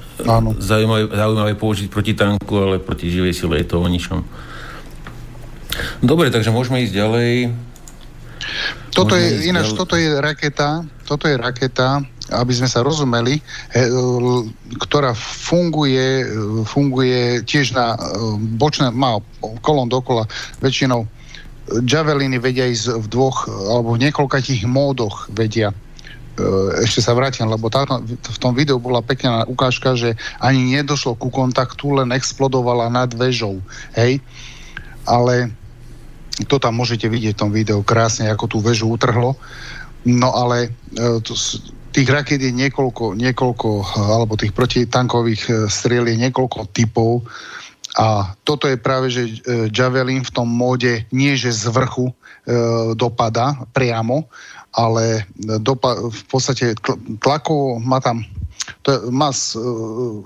zaujímavé, 0.60 1.12
zaujímavé 1.12 1.54
použiť 1.60 1.88
proti 1.92 2.16
tanku, 2.16 2.56
ale 2.56 2.80
proti 2.80 3.12
živej 3.12 3.36
sile 3.36 3.60
je 3.60 3.68
to 3.68 3.84
o 3.84 3.88
ničom. 3.88 4.24
Dobre, 6.04 6.32
takže 6.32 6.52
môžeme 6.52 6.84
ísť 6.84 6.96
ďalej. 6.96 7.32
Toto 8.92 9.16
je, 9.16 9.48
ináč, 9.48 9.72
toto 9.72 9.96
je 9.96 10.20
raketa, 10.20 10.84
toto 11.08 11.32
je 11.32 11.40
raketa, 11.40 12.04
aby 12.32 12.54
sme 12.56 12.68
sa 12.72 12.80
rozumeli, 12.82 13.44
he, 13.76 13.84
ktorá 14.88 15.12
funguje, 15.16 16.26
funguje 16.64 17.44
tiež 17.44 17.76
na 17.76 18.00
bočné, 18.56 18.90
má 18.96 19.20
kolón 19.62 19.92
dokola, 19.92 20.26
väčšinou 20.64 21.06
Javeliny 21.72 22.42
vedia 22.42 22.68
ísť 22.68 23.00
v 23.00 23.08
dvoch 23.08 23.48
alebo 23.48 23.96
v 23.96 24.10
niekoľkých 24.10 24.68
módoch 24.68 25.30
vedia 25.32 25.72
ešte 26.82 27.04
sa 27.04 27.12
vrátim, 27.12 27.48
lebo 27.48 27.68
táto, 27.68 28.00
v 28.08 28.40
tom 28.40 28.56
videu 28.56 28.80
bola 28.80 29.04
pekná 29.04 29.44
ukážka, 29.46 29.94
že 30.00 30.16
ani 30.40 30.80
nedošlo 30.80 31.20
ku 31.20 31.28
kontaktu, 31.28 32.02
len 32.02 32.16
explodovala 32.16 32.88
nad 32.88 33.12
vežou. 33.12 33.60
Hej? 33.94 34.24
Ale 35.06 35.52
to 36.48 36.58
tam 36.58 36.80
môžete 36.80 37.12
vidieť 37.12 37.36
v 37.36 37.42
tom 37.42 37.52
videu 37.52 37.84
krásne, 37.84 38.32
ako 38.32 38.46
tú 38.48 38.58
väžu 38.64 38.88
utrhlo. 38.90 39.36
No 40.08 40.30
ale 40.34 40.72
e, 40.96 41.20
to, 41.22 41.36
tých 41.92 42.08
raket 42.08 42.40
je 42.42 42.52
niekoľko, 42.56 43.20
niekoľko, 43.20 43.70
alebo 44.00 44.40
tých 44.40 44.56
protitankových 44.56 45.44
e, 45.48 45.52
striel 45.68 46.08
je 46.08 46.18
niekoľko 46.28 46.72
typov 46.72 47.28
a 48.00 48.32
toto 48.48 48.72
je 48.72 48.80
práve, 48.80 49.12
že 49.12 49.24
e, 49.28 49.32
Javelin 49.68 50.24
v 50.24 50.32
tom 50.32 50.48
móde 50.48 51.04
nie, 51.12 51.36
že 51.36 51.52
z 51.52 51.68
vrchu 51.68 52.08
e, 52.08 52.14
dopada 52.96 53.68
priamo, 53.76 54.32
ale 54.72 55.28
dopa- 55.60 56.00
v 56.08 56.24
podstate 56.32 56.80
tlakovo 57.20 57.84
má 57.84 58.00
tam 58.00 58.24
to 58.82 59.12
má 59.12 59.34
s, 59.34 59.58
e, 59.58 59.62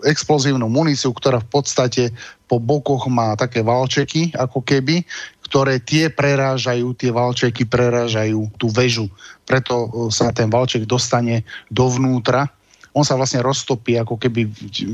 explozívnu 0.05 0.67
muníciu, 0.69 1.09
ktorá 1.15 1.41
v 1.41 1.49
podstate 1.49 2.03
po 2.45 2.61
bokoch 2.61 3.09
má 3.09 3.33
také 3.33 3.65
valčeky, 3.65 4.35
ako 4.37 4.61
keby, 4.61 5.01
ktoré 5.45 5.81
tie 5.81 6.09
prerážajú, 6.13 6.93
tie 6.93 7.09
valčeky 7.09 7.65
prerážajú 7.65 8.53
tú 8.59 8.69
väžu. 8.69 9.09
Preto 9.45 9.73
e, 9.85 9.87
sa 10.09 10.33
ten 10.33 10.49
valček 10.49 10.89
dostane 10.89 11.45
dovnútra. 11.69 12.49
On 12.97 13.05
sa 13.05 13.15
vlastne 13.15 13.45
roztopí, 13.45 13.95
ako 13.95 14.17
keby 14.17 14.49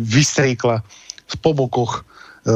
vystriekla 0.06 0.84
po 1.40 1.52
bokoch, 1.56 2.04
e, 2.44 2.52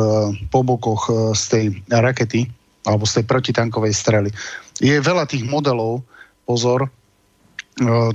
po 0.51 0.61
bokoch 0.61 1.03
e, 1.07 1.13
z 1.33 1.43
tej 1.47 1.65
rakety 1.89 2.45
alebo 2.85 3.07
z 3.07 3.21
tej 3.21 3.25
protitankovej 3.25 3.93
strely. 3.95 4.29
Je 4.77 4.93
veľa 5.01 5.25
tých 5.25 5.47
modelov, 5.47 6.05
pozor, 6.45 6.91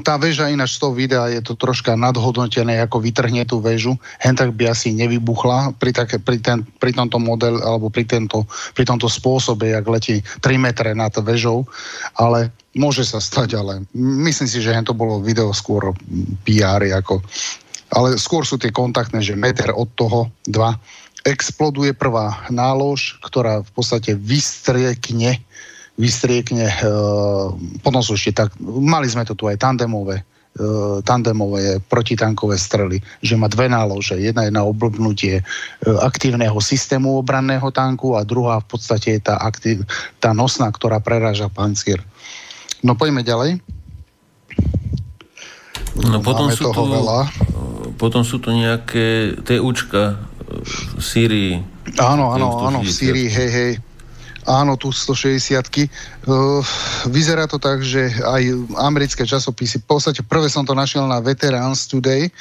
tá 0.01 0.17
väža 0.17 0.49
ináč 0.49 0.81
z 0.81 0.89
toho 0.89 0.97
videa 0.97 1.29
je 1.29 1.45
to 1.45 1.53
troška 1.53 1.93
nadhodnotené, 1.93 2.81
ako 2.81 3.05
vytrhne 3.05 3.45
tú 3.45 3.61
väžu. 3.61 4.01
Hen 4.17 4.33
tak 4.33 4.57
by 4.57 4.73
asi 4.73 4.97
nevybuchla 4.97 5.77
pri, 5.77 5.93
také, 5.93 6.17
pri, 6.17 6.41
ten, 6.41 6.65
pri 6.81 6.97
tomto 6.97 7.21
model, 7.21 7.61
alebo 7.61 7.93
pri, 7.93 8.09
tento, 8.09 8.49
pri 8.73 8.89
tomto 8.89 9.05
spôsobe, 9.05 9.77
jak 9.77 9.85
letí 9.85 10.25
3 10.41 10.57
metre 10.57 10.97
nad 10.97 11.13
väžou, 11.13 11.69
ale 12.17 12.49
môže 12.73 13.05
sa 13.05 13.21
stať, 13.21 13.61
ale 13.61 13.85
myslím 13.93 14.49
si, 14.49 14.65
že 14.65 14.73
hen 14.73 14.89
to 14.89 14.97
bolo 14.97 15.21
video 15.21 15.53
skôr 15.53 15.93
PR, 16.49 16.81
ako, 16.81 17.21
ale 17.93 18.17
skôr 18.17 18.49
sú 18.49 18.57
tie 18.57 18.73
kontaktné, 18.73 19.21
že 19.21 19.37
meter 19.37 19.77
od 19.77 19.93
toho, 19.93 20.33
dva, 20.49 20.81
exploduje 21.29 21.93
prvá 21.93 22.49
nálož, 22.49 23.21
ktorá 23.21 23.61
v 23.61 23.71
podstate 23.77 24.17
vystriekne 24.17 25.37
vystriekne. 26.01 26.65
E, 26.65 26.77
potom 27.85 28.01
sú 28.01 28.17
ešte 28.17 28.33
tak, 28.41 28.57
mali 28.65 29.05
sme 29.05 29.29
to 29.29 29.37
tu 29.37 29.45
aj 29.45 29.61
tandemové, 29.61 30.25
e, 30.57 30.65
tandemové 31.05 31.85
protitankové 31.85 32.57
strely, 32.57 33.05
že 33.21 33.37
má 33.37 33.53
dve 33.53 33.69
nálože. 33.69 34.17
Jedna 34.17 34.49
je 34.49 34.57
na 34.57 34.65
oblbnutie 34.65 35.39
e, 35.39 35.45
aktívneho 36.01 36.57
systému 36.57 37.21
obranného 37.21 37.69
tanku 37.69 38.17
a 38.17 38.25
druhá 38.25 38.65
v 38.65 38.67
podstate 38.73 39.21
je 39.21 39.21
tá, 39.21 39.37
aktív, 39.37 39.85
tá 40.17 40.33
nosná, 40.33 40.73
ktorá 40.73 41.05
preráža 41.05 41.53
pancier. 41.53 42.01
No 42.81 42.97
poďme 42.97 43.21
ďalej. 43.21 43.61
No 46.01 46.25
potom 46.25 46.49
Máme 46.49 46.57
sú, 46.57 46.65
tu, 46.73 46.83
veľa. 46.89 47.21
potom 48.01 48.25
sú 48.25 48.41
tu 48.41 48.57
nejaké 48.57 49.37
TUčka 49.45 50.17
v 50.97 51.03
Sýrii. 51.03 51.61
Áno, 52.01 52.33
áno, 52.33 52.65
áno, 52.65 52.79
v 52.81 52.89
Sýrii, 52.89 53.29
hej, 53.29 53.51
hej. 53.51 53.73
Áno, 54.51 54.75
tu 54.75 54.91
160 54.91 55.63
uh, 55.63 56.59
Vyzerá 57.07 57.47
to 57.47 57.63
tak, 57.63 57.87
že 57.87 58.11
aj 58.19 58.43
americké 58.83 59.23
časopisy, 59.23 59.79
v 59.79 59.87
podstate 59.87 60.27
prvé 60.27 60.51
som 60.51 60.67
to 60.67 60.75
našiel 60.75 61.07
na 61.07 61.23
Veterans 61.23 61.87
Today, 61.87 62.35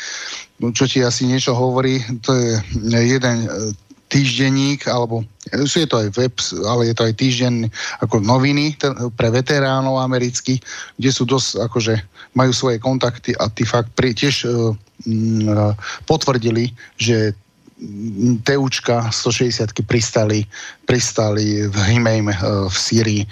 čo 0.73 0.89
ti 0.89 1.05
asi 1.05 1.29
niečo 1.29 1.53
hovorí, 1.53 2.01
to 2.25 2.33
je 2.33 2.57
jeden 3.05 3.45
uh, 3.45 3.69
týždenník, 4.09 4.89
alebo 4.89 5.21
je 5.53 5.85
to 5.85 6.01
aj 6.01 6.09
web, 6.17 6.33
ale 6.65 6.89
je 6.89 6.93
to 6.97 7.03
aj 7.05 7.13
týždeň 7.13 7.53
ako 8.01 8.25
noviny 8.25 8.73
pre 9.13 9.29
veteránov 9.29 10.01
amerických, 10.01 10.65
kde 10.97 11.09
sú 11.13 11.29
dosť, 11.29 11.61
akože 11.69 11.93
majú 12.33 12.49
svoje 12.49 12.81
kontakty 12.81 13.37
a 13.37 13.53
tí 13.53 13.69
fakt 13.69 13.93
pri, 13.93 14.17
tiež 14.17 14.49
uh, 14.49 14.73
potvrdili, 16.09 16.73
že 16.97 17.37
TUčka 18.43 19.07
160 19.07 19.71
pristali, 19.87 20.43
pristali 20.83 21.63
v 21.67 21.77
Himeim 21.87 22.27
eh, 22.27 22.35
v 22.67 22.75
Sýrii. 22.75 23.23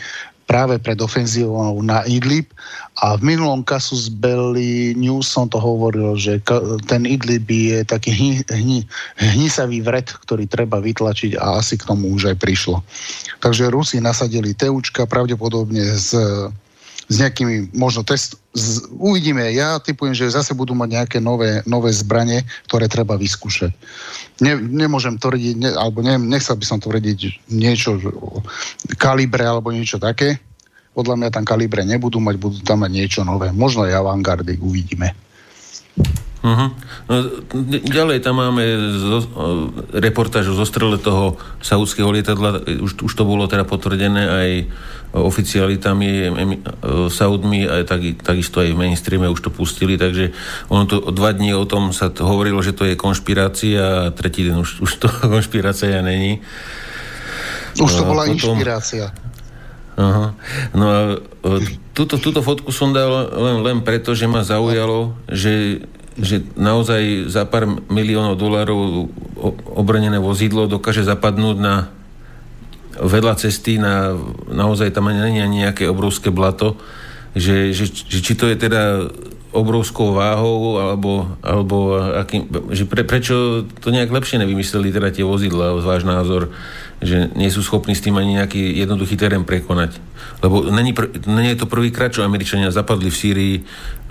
práve 0.48 0.80
pred 0.80 0.96
ofenzívou 1.04 1.84
na 1.84 2.08
Idlib 2.08 2.48
a 3.04 3.20
v 3.20 3.36
minulom 3.36 3.68
kasu 3.68 4.00
z 4.00 4.08
Belly 4.08 4.96
News 4.96 5.28
som 5.28 5.52
to 5.52 5.60
hovoril, 5.60 6.16
že 6.16 6.40
ten 6.88 7.04
Idlib 7.04 7.44
je 7.52 7.84
taký 7.84 8.16
hni, 8.16 8.48
hni, 8.48 8.80
hnisavý 9.20 9.84
vred, 9.84 10.08
ktorý 10.08 10.48
treba 10.48 10.80
vytlačiť 10.80 11.36
a 11.36 11.60
asi 11.60 11.76
k 11.76 11.84
tomu 11.84 12.16
už 12.16 12.32
aj 12.32 12.40
prišlo. 12.40 12.80
Takže 13.44 13.68
Rusi 13.68 14.00
nasadili 14.00 14.56
Teučka 14.56 15.04
pravdepodobne 15.04 15.84
z 16.00 16.16
s 17.08 17.16
nejakými 17.24 17.72
možno 17.72 18.04
test... 18.04 18.36
Uvidíme. 19.00 19.54
Ja 19.56 19.80
typujem, 19.80 20.12
že 20.12 20.34
zase 20.34 20.52
budú 20.52 20.76
mať 20.76 20.90
nejaké 20.92 21.18
nové, 21.24 21.64
nové 21.64 21.94
zbranie, 21.96 22.44
ktoré 22.68 22.92
treba 22.92 23.16
vyskúšať. 23.16 23.72
Ne, 24.44 24.60
nemôžem 24.60 25.16
tvrdiť, 25.16 25.56
ne, 25.56 25.72
alebo 25.72 26.04
ne, 26.04 26.20
nechcel 26.20 26.60
by 26.60 26.66
som 26.68 26.80
tvrdiť 26.84 27.50
niečo 27.54 27.96
kalibre 29.00 29.48
alebo 29.48 29.72
niečo 29.72 30.02
také. 30.02 30.36
Podľa 30.98 31.16
mňa 31.16 31.30
tam 31.32 31.46
kalibre 31.46 31.86
nebudú 31.86 32.20
mať, 32.20 32.36
budú 32.42 32.60
tam 32.66 32.84
mať 32.84 32.92
niečo 32.92 33.22
nové. 33.24 33.54
Možno 33.56 33.88
aj 33.88 34.02
avantgardy, 34.04 34.60
uvidíme. 34.60 35.14
Uh-huh. 36.38 36.70
No, 37.10 37.16
ďalej 37.82 38.22
tam 38.22 38.38
máme 38.38 38.62
zo, 38.94 39.26
reportáž 39.90 40.54
o 40.54 40.58
zostrele 40.58 41.02
toho 41.02 41.42
saudského 41.66 42.14
lietadla. 42.14 42.62
Už, 42.78 43.02
už 43.02 43.14
to 43.14 43.26
bolo 43.26 43.50
teda 43.50 43.66
potvrdené 43.66 44.24
aj 44.30 44.50
oficialitami 45.18 46.30
Saudmi, 47.10 47.66
aj 47.66 47.84
tak, 47.88 48.02
takisto 48.22 48.60
aj 48.60 48.76
v 48.76 48.80
mainstreame 48.86 49.32
už 49.32 49.40
to 49.40 49.50
pustili, 49.50 49.96
takže 49.96 50.36
ono 50.68 50.84
to 50.86 51.10
dva 51.16 51.32
dní 51.32 51.56
o 51.56 51.64
tom 51.66 51.96
sa 51.96 52.12
to 52.12 52.28
hovorilo, 52.28 52.60
že 52.62 52.76
to 52.76 52.86
je 52.86 53.00
konšpirácia 53.00 53.82
a 53.82 54.14
tretí 54.14 54.46
deň 54.46 54.56
už, 54.62 54.70
už 54.84 54.92
to 55.00 55.08
konšpirácia 55.34 56.04
není. 56.04 56.44
Už 57.82 57.92
to 57.94 58.04
bola 58.06 58.30
potom, 58.30 58.58
inšpirácia. 58.58 59.10
Aha. 59.98 60.38
No 60.78 60.86
a 60.86 61.00
túto, 61.98 62.22
túto 62.22 62.46
fotku 62.46 62.70
som 62.70 62.94
dal 62.94 63.34
len, 63.34 63.58
len 63.66 63.78
preto, 63.82 64.14
že 64.14 64.30
ma 64.30 64.46
zaujalo, 64.46 65.18
že 65.26 65.82
že 66.18 66.42
naozaj 66.58 67.30
za 67.30 67.46
pár 67.46 67.70
miliónov 67.88 68.42
dolárov 68.42 69.10
obrnené 69.78 70.18
vozidlo 70.18 70.66
dokáže 70.66 71.06
zapadnúť 71.06 71.58
na 71.62 71.76
vedľa 72.98 73.38
cesty 73.38 73.78
na, 73.78 74.18
naozaj 74.50 74.90
tam 74.90 75.14
nie 75.14 75.46
nejaké 75.46 75.86
obrovské 75.86 76.34
blato, 76.34 76.82
že, 77.38 77.70
že, 77.70 77.86
že 77.94 78.20
či 78.26 78.34
to 78.34 78.50
je 78.50 78.58
teda 78.58 79.14
obrovskou 79.54 80.12
váhou, 80.14 80.82
alebo, 80.82 81.38
alebo 81.46 81.98
akým, 82.20 82.50
že 82.74 82.84
pre, 82.90 83.06
prečo 83.08 83.66
to 83.80 83.94
nejak 83.94 84.12
lepšie 84.12 84.42
nevymysleli 84.42 84.92
teda 84.92 85.14
tie 85.14 85.24
vozidla, 85.24 85.80
váš 85.82 86.04
názor, 86.04 86.52
že 86.98 87.30
nie 87.38 87.54
sú 87.54 87.62
schopní 87.62 87.94
s 87.94 88.02
tým 88.02 88.18
ani 88.18 88.42
nejaký 88.42 88.74
jednoduchý 88.82 89.16
terén 89.22 89.46
prekonať. 89.46 90.02
Lebo 90.42 90.66
není, 90.74 90.98
pr- 90.98 91.14
není 91.30 91.54
to 91.54 91.70
prvýkrát, 91.70 92.10
čo 92.10 92.26
Američania 92.26 92.74
zapadli 92.74 93.14
v 93.14 93.20
Sýrii 93.20 93.56
e, 93.58 93.64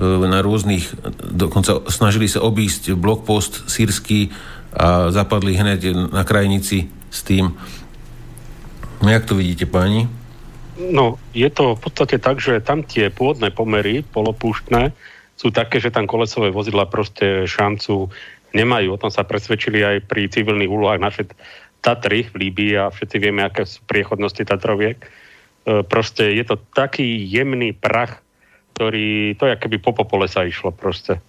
na 0.05 0.39
rôznych, 0.39 0.95
dokonca 1.35 1.83
snažili 1.91 2.31
sa 2.31 2.47
obísť 2.47 2.95
blokpost 2.95 3.67
sírsky 3.67 4.31
a 4.71 5.11
zapadli 5.11 5.59
hneď 5.59 6.13
na 6.15 6.23
krajnici 6.23 6.87
s 7.11 7.27
tým. 7.27 7.59
No 9.03 9.09
jak 9.11 9.27
to 9.27 9.35
vidíte, 9.35 9.67
páni? 9.67 10.07
No, 10.77 11.17
je 11.33 11.49
to 11.49 11.75
v 11.75 11.81
podstate 11.81 12.21
tak, 12.21 12.39
že 12.39 12.61
tam 12.61 12.85
tie 12.85 13.09
pôvodné 13.09 13.49
pomery 13.49 14.05
polopúštne 14.05 14.93
sú 15.37 15.49
také, 15.49 15.81
že 15.81 15.93
tam 15.93 16.05
kolesové 16.05 16.53
vozidla 16.53 16.89
proste 16.89 17.49
šancu 17.49 18.13
nemajú. 18.57 18.97
O 18.97 19.01
tom 19.01 19.13
sa 19.13 19.25
presvedčili 19.25 19.85
aj 19.85 20.09
pri 20.09 20.29
civilných 20.29 20.73
úlohách 20.73 21.01
naše 21.01 21.23
Tatry 21.81 22.27
v 22.27 22.35
Líbii 22.47 22.73
a 22.79 22.91
všetci 22.91 23.17
vieme, 23.19 23.47
aké 23.47 23.65
sú 23.65 23.83
priechodnosti 23.87 24.43
Tatroviek. 24.43 24.99
E, 25.03 25.09
proste 25.87 26.35
je 26.35 26.45
to 26.45 26.59
taký 26.75 27.05
jemný 27.27 27.73
prach, 27.77 28.21
ktorý, 28.75 29.35
to 29.39 29.49
je 29.49 29.55
keby 29.57 29.77
po 29.81 29.93
popole 29.97 30.27
sa 30.27 30.45
išlo 30.45 30.75
proste. 30.75 31.17
E, 31.17 31.21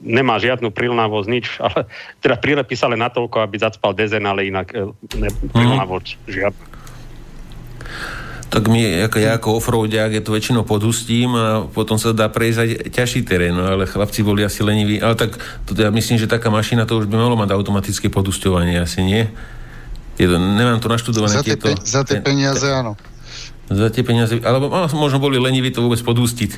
nemá 0.00 0.40
žiadnu 0.40 0.72
prilnavosť, 0.72 1.28
nič, 1.28 1.46
ale 1.66 1.86
teda 2.24 2.36
prilepí 2.40 2.74
sa 2.74 2.88
len 2.88 3.02
natoľko, 3.02 3.44
aby 3.44 3.56
zacpal 3.60 3.92
dezen, 3.92 4.24
ale 4.24 4.48
inak 4.48 4.72
e, 4.72 4.88
ne, 5.20 5.30
prilnavosť 5.52 6.08
žiadna 6.26 6.66
tak 8.52 8.68
my, 8.68 9.08
ako 9.08 9.16
ja 9.16 9.40
ako 9.40 9.56
offroadiak, 9.56 10.12
je 10.12 10.20
to 10.20 10.36
väčšinou 10.36 10.68
podustím 10.68 11.32
a 11.32 11.64
potom 11.64 11.96
sa 11.96 12.12
dá 12.12 12.28
prejsť 12.28 12.58
aj 12.60 12.68
ťažší 12.92 13.24
terén, 13.24 13.56
no, 13.56 13.64
ale 13.64 13.88
chlapci 13.88 14.20
boli 14.20 14.44
asi 14.44 14.60
leniví. 14.60 15.00
Ale 15.00 15.16
tak 15.16 15.40
to, 15.64 15.72
ja 15.72 15.88
myslím, 15.88 16.20
že 16.20 16.28
taká 16.28 16.52
mašina 16.52 16.84
to 16.84 17.00
už 17.00 17.08
by 17.08 17.16
malo 17.16 17.32
mať 17.32 17.56
automatické 17.56 18.12
podusťovanie, 18.12 18.76
asi 18.76 19.00
nie? 19.00 19.24
Je 20.20 20.28
to, 20.28 20.36
nemám 20.36 20.84
to 20.84 20.92
naštudované. 20.92 21.40
Za 21.40 21.48
tie, 21.48 21.56
tieto, 21.56 21.72
pe- 21.72 21.80
za 21.80 22.04
tie 22.04 22.20
peniaze, 22.20 22.68
áno. 22.68 23.00
Za 23.72 23.88
tie 23.88 24.04
peniaze, 24.04 24.36
alebo 24.44 24.68
možno 25.00 25.16
boli 25.16 25.40
leniví 25.40 25.72
to 25.72 25.80
vôbec 25.80 26.04
podustiť. 26.04 26.52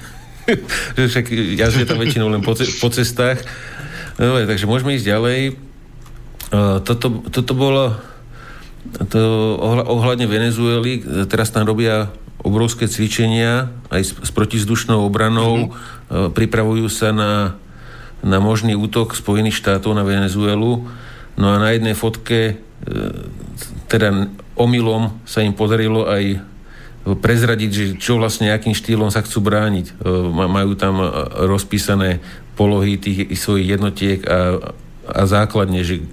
že 0.98 1.04
však 1.06 1.30
jazdia 1.54 1.86
tam 1.86 2.02
väčšinou 2.02 2.26
len 2.26 2.42
po, 2.42 2.58
po 2.58 2.88
cestách. 2.90 3.38
Dobre, 4.18 4.50
takže 4.50 4.66
môžeme 4.66 4.98
ísť 4.98 5.14
ďalej. 5.14 5.40
Uh, 6.50 6.82
toto, 6.82 7.22
toto 7.30 7.54
bolo 7.54 7.94
to 9.08 9.22
ohľadne 9.88 10.28
Venezuely, 10.28 11.02
teraz 11.26 11.50
tam 11.50 11.66
robia 11.66 12.12
obrovské 12.44 12.84
cvičenia 12.84 13.72
aj 13.88 14.02
s, 14.04 14.10
s 14.28 14.30
protizdušnou 14.30 15.00
obranou, 15.00 15.72
mm-hmm. 15.72 16.36
pripravujú 16.36 16.86
sa 16.92 17.10
na, 17.10 17.56
na 18.20 18.38
možný 18.38 18.76
útok 18.76 19.16
Spojených 19.16 19.64
štátov 19.64 19.96
na 19.96 20.04
Venezuelu. 20.04 20.84
No 21.34 21.46
a 21.50 21.56
na 21.56 21.72
jednej 21.72 21.96
fotke 21.96 22.40
e, 22.52 22.54
teda 23.88 24.28
omylom 24.54 25.24
sa 25.24 25.40
im 25.40 25.56
podarilo 25.56 26.06
aj 26.06 26.44
prezradiť, 27.04 27.70
že 27.72 27.84
čo 28.00 28.16
vlastne, 28.20 28.52
akým 28.52 28.76
štýlom 28.76 29.08
sa 29.08 29.24
chcú 29.24 29.40
brániť. 29.40 29.86
E, 29.88 29.92
majú 30.30 30.76
tam 30.76 31.00
rozpísané 31.48 32.20
polohy 32.54 33.00
tých 33.00 33.34
svojich 33.34 33.74
jednotiek 33.80 34.20
a 34.28 34.70
a 35.04 35.28
základne, 35.28 35.84
že, 35.84 36.00
e, 36.00 36.04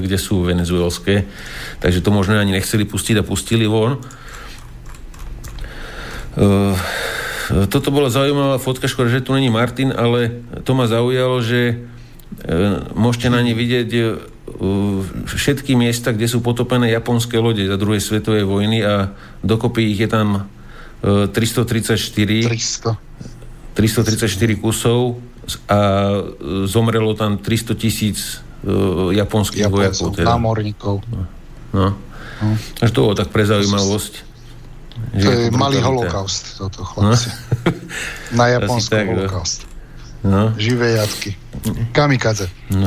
kde 0.00 0.16
sú 0.16 0.40
venezuelské. 0.42 1.28
Takže 1.84 2.00
to 2.00 2.10
možno 2.14 2.40
ani 2.40 2.56
nechceli 2.56 2.88
pustiť 2.88 3.20
a 3.20 3.26
pustili 3.26 3.68
von. 3.68 3.96
E, 3.96 4.00
toto 7.68 7.88
bola 7.92 8.08
zaujímavá 8.08 8.56
fotka, 8.56 8.88
škoda, 8.88 9.12
že 9.12 9.24
tu 9.24 9.36
není 9.36 9.52
Martin, 9.52 9.92
ale 9.92 10.42
to 10.64 10.72
ma 10.72 10.88
zaujalo, 10.88 11.44
že 11.44 11.60
e, 11.70 12.54
môžete 12.96 13.28
na 13.28 13.44
ne 13.44 13.52
vidieť 13.52 13.90
všetky 15.26 15.78
miesta, 15.78 16.12
kde 16.12 16.28
sú 16.28 16.42
potopené 16.44 16.90
japonské 16.92 17.38
lode 17.38 17.64
za 17.64 17.78
druhej 17.78 18.02
svetovej 18.02 18.44
vojny 18.44 18.84
a 18.84 19.14
dokopy 19.40 19.94
ich 19.94 20.02
je 20.02 20.08
tam 20.10 20.50
334. 21.02 22.46
300. 22.46 22.94
334 23.74 24.60
kusov 24.60 25.22
a 25.68 25.78
e, 25.78 26.66
zomrelo 26.70 27.14
tam 27.18 27.38
300 27.38 27.74
tisíc 27.74 28.38
uh, 28.62 29.10
japonských 29.10 29.66
vojakov. 29.66 30.14
Teda. 30.14 30.38
námorníkov. 30.38 31.02
No. 31.10 31.26
no. 31.74 31.88
no. 32.42 32.50
Až 32.78 32.90
to 32.94 32.98
bolo 33.02 33.14
tak 33.18 33.34
pre 33.34 33.42
zaujímavosť. 33.42 34.30
To 35.18 35.28
je 35.28 35.50
malý 35.50 35.82
holokaust, 35.82 36.62
toto 36.62 36.84
chlapci. 36.84 37.32
No? 38.30 38.38
Na 38.38 38.44
tak, 38.60 39.06
no. 39.08 39.18
holokaust. 39.18 39.66
No. 40.22 40.54
Živé 40.54 41.02
jatky. 41.02 41.34
Kamikaze. 41.90 42.46
No. 42.70 42.86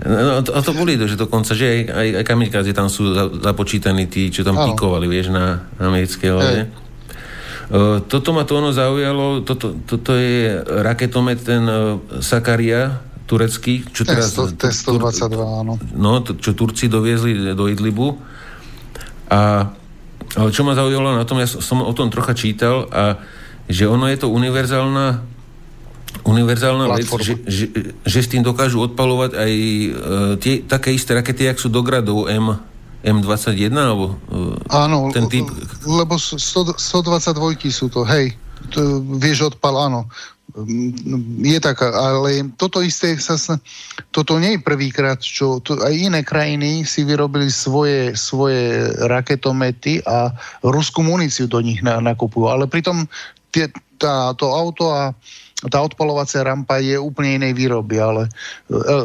No, 0.00 0.40
to, 0.40 0.56
a 0.56 0.64
to 0.64 0.72
boli, 0.72 0.96
že 0.96 1.12
dokonca, 1.12 1.52
že 1.52 1.68
aj, 1.68 1.80
aj, 1.92 2.08
aj 2.16 2.24
kamikaze 2.24 2.72
tam 2.72 2.88
sú 2.88 3.12
započítaní 3.44 4.08
tí, 4.08 4.32
čo 4.32 4.40
tam 4.40 4.56
ano. 4.56 4.72
pikovali, 4.72 5.04
vieš, 5.04 5.28
na 5.28 5.68
americké 5.76 6.32
lode. 6.32 6.64
Hey. 6.64 6.89
E, 7.70 8.02
toto 8.10 8.34
ma 8.34 8.42
to 8.42 8.58
ono 8.58 8.74
zaujalo, 8.74 9.46
toto, 9.46 9.78
toto 9.86 10.18
je 10.18 10.58
raketomet 10.58 11.38
ten 11.38 11.62
e, 11.62 12.02
Sakaria, 12.18 12.98
turecký, 13.30 13.86
čo 13.94 14.02
teraz... 14.02 14.34
T-122, 14.34 15.38
áno. 15.38 15.78
No, 15.94 16.18
to, 16.18 16.34
čo 16.34 16.50
Turci 16.58 16.90
doviezli 16.90 17.54
do 17.54 17.70
Idlibu. 17.70 18.18
A, 19.30 19.70
ale 20.34 20.50
čo 20.50 20.66
ma 20.66 20.74
zaujalo 20.74 21.14
na 21.14 21.22
tom, 21.22 21.38
ja 21.38 21.46
som 21.46 21.78
o 21.86 21.94
tom 21.94 22.10
trocha 22.10 22.34
čítal 22.34 22.90
a 22.90 23.22
že 23.70 23.86
ono 23.86 24.10
je 24.10 24.18
to 24.18 24.26
univerzálna 24.26 25.22
univerzálna 26.26 26.90
vec, 26.90 27.06
že, 27.22 27.38
že, 27.46 27.66
že 28.02 28.18
s 28.18 28.28
tým 28.28 28.42
dokážu 28.42 28.82
odpalovať 28.82 29.30
aj 29.38 29.52
e, 29.54 29.88
tie, 30.42 30.54
také 30.66 30.90
isté 30.90 31.14
rakety, 31.14 31.46
jak 31.46 31.62
sú 31.62 31.70
do 31.70 31.86
gradov 31.86 32.26
M, 32.26 32.58
M21, 33.00 33.72
alebo 33.72 34.16
uh, 34.28 34.56
áno, 34.68 35.08
ten 35.08 35.24
typ... 35.32 35.48
lebo 35.88 36.20
100, 36.20 36.76
122 36.76 37.72
sú 37.72 37.88
to, 37.88 38.04
hej, 38.04 38.36
to, 38.68 39.00
vieš 39.16 39.54
odpal, 39.54 39.76
áno. 39.80 40.04
Je 41.40 41.62
tak, 41.62 41.78
ale 41.78 42.50
toto 42.58 42.82
isté 42.82 43.14
sa, 43.22 43.38
toto 44.10 44.34
nie 44.42 44.58
je 44.58 44.66
prvýkrát, 44.66 45.22
čo 45.22 45.62
to, 45.62 45.78
aj 45.78 45.94
iné 45.94 46.26
krajiny 46.26 46.82
si 46.82 47.06
vyrobili 47.06 47.46
svoje, 47.48 48.18
svoje 48.18 48.90
raketomety 49.06 50.02
a 50.02 50.34
ruskú 50.66 51.06
muníciu 51.06 51.46
do 51.46 51.62
nich 51.62 51.78
na, 51.86 52.02
nakupujú, 52.02 52.50
ale 52.50 52.66
pritom 52.66 53.06
tie, 53.54 53.70
tá, 53.96 54.34
to 54.34 54.50
auto 54.50 54.90
a 54.90 55.14
tá 55.68 55.84
odpalovacia 55.84 56.40
rampa 56.40 56.80
je 56.80 56.96
úplne 56.96 57.36
inej 57.36 57.52
výroby, 57.52 58.00
ale 58.00 58.22
e, 58.24 58.30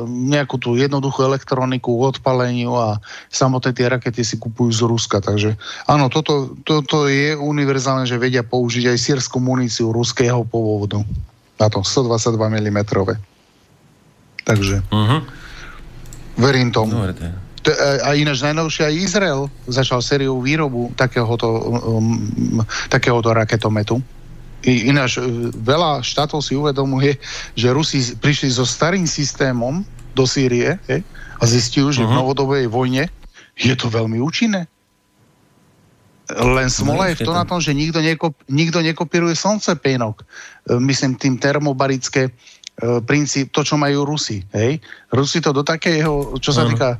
nejakú 0.07 0.55
tú 0.55 0.79
jednoduchú 0.79 1.27
elektroniku 1.27 1.91
k 1.91 2.05
odpaleniu 2.15 2.71
a 2.79 3.03
samotné 3.27 3.75
tie 3.75 3.91
rakety 3.91 4.23
si 4.23 4.39
kupujú 4.39 4.71
z 4.71 4.81
Ruska. 4.87 5.19
Takže 5.19 5.59
áno, 5.91 6.07
toto, 6.07 6.55
toto 6.63 7.11
je 7.11 7.35
univerzálne, 7.35 8.07
že 8.07 8.15
vedia 8.15 8.47
použiť 8.47 8.95
aj 8.95 8.97
sírskú 9.03 9.43
muníciu 9.43 9.91
ruského 9.91 10.47
pôvodu. 10.47 11.03
Na 11.59 11.67
to 11.67 11.83
122 11.83 12.39
mm. 12.39 12.79
Takže 14.45 14.75
uh-huh. 14.87 15.19
verím 16.39 16.71
tomu. 16.71 16.95
Dobre, 16.95 17.43
a 18.05 18.13
ináč 18.13 18.45
najnovšie 18.45 18.83
aj 18.85 18.93
Izrael 18.93 19.41
začal 19.65 20.05
sériu 20.05 20.37
výrobu 20.37 20.93
takéhoto, 20.93 21.49
um, 21.97 22.61
takéhoto 22.93 23.33
raketometu. 23.33 23.97
Ináč 24.65 25.21
e, 25.21 25.53
veľa 25.53 26.01
štátov 26.01 26.41
si 26.41 26.57
uvedomuje, 26.57 27.21
že 27.53 27.69
Rusi 27.69 28.01
prišli 28.17 28.49
so 28.49 28.65
starým 28.65 29.05
systémom 29.05 29.85
do 30.17 30.25
Sýrie 30.25 30.81
je, 30.89 31.05
a 31.37 31.43
zistil, 31.45 31.93
že 31.93 32.01
uh-huh. 32.01 32.09
v 32.09 32.13
mhm. 32.13 32.19
novodobej 32.21 32.65
vojne 32.67 33.05
je 33.55 33.73
to 33.77 33.87
veľmi 33.87 34.17
účinné. 34.19 34.67
Len 36.25 36.73
smola 36.73 37.13
je 37.13 37.21
v 37.21 37.25
tom 37.29 37.37
na 37.37 37.45
tom, 37.45 37.61
že 37.61 37.69
nikto, 37.69 38.01
nekop, 38.01 38.33
nikto 38.49 38.81
nekopíruje 38.81 39.37
slncepejnok. 39.37 40.15
E, 40.19 40.23
myslím 40.81 41.13
tým 41.15 41.37
termobarické 41.37 42.33
E, 42.75 42.99
princíp, 42.99 43.55
to, 43.55 43.63
čo 43.63 43.79
majú 43.79 44.03
Rusi. 44.03 44.43
Hej? 44.51 44.83
Rusi 45.07 45.39
to 45.39 45.55
do 45.55 45.63
takého, 45.63 46.35
čo 46.43 46.51
sa 46.51 46.67
týka 46.67 46.99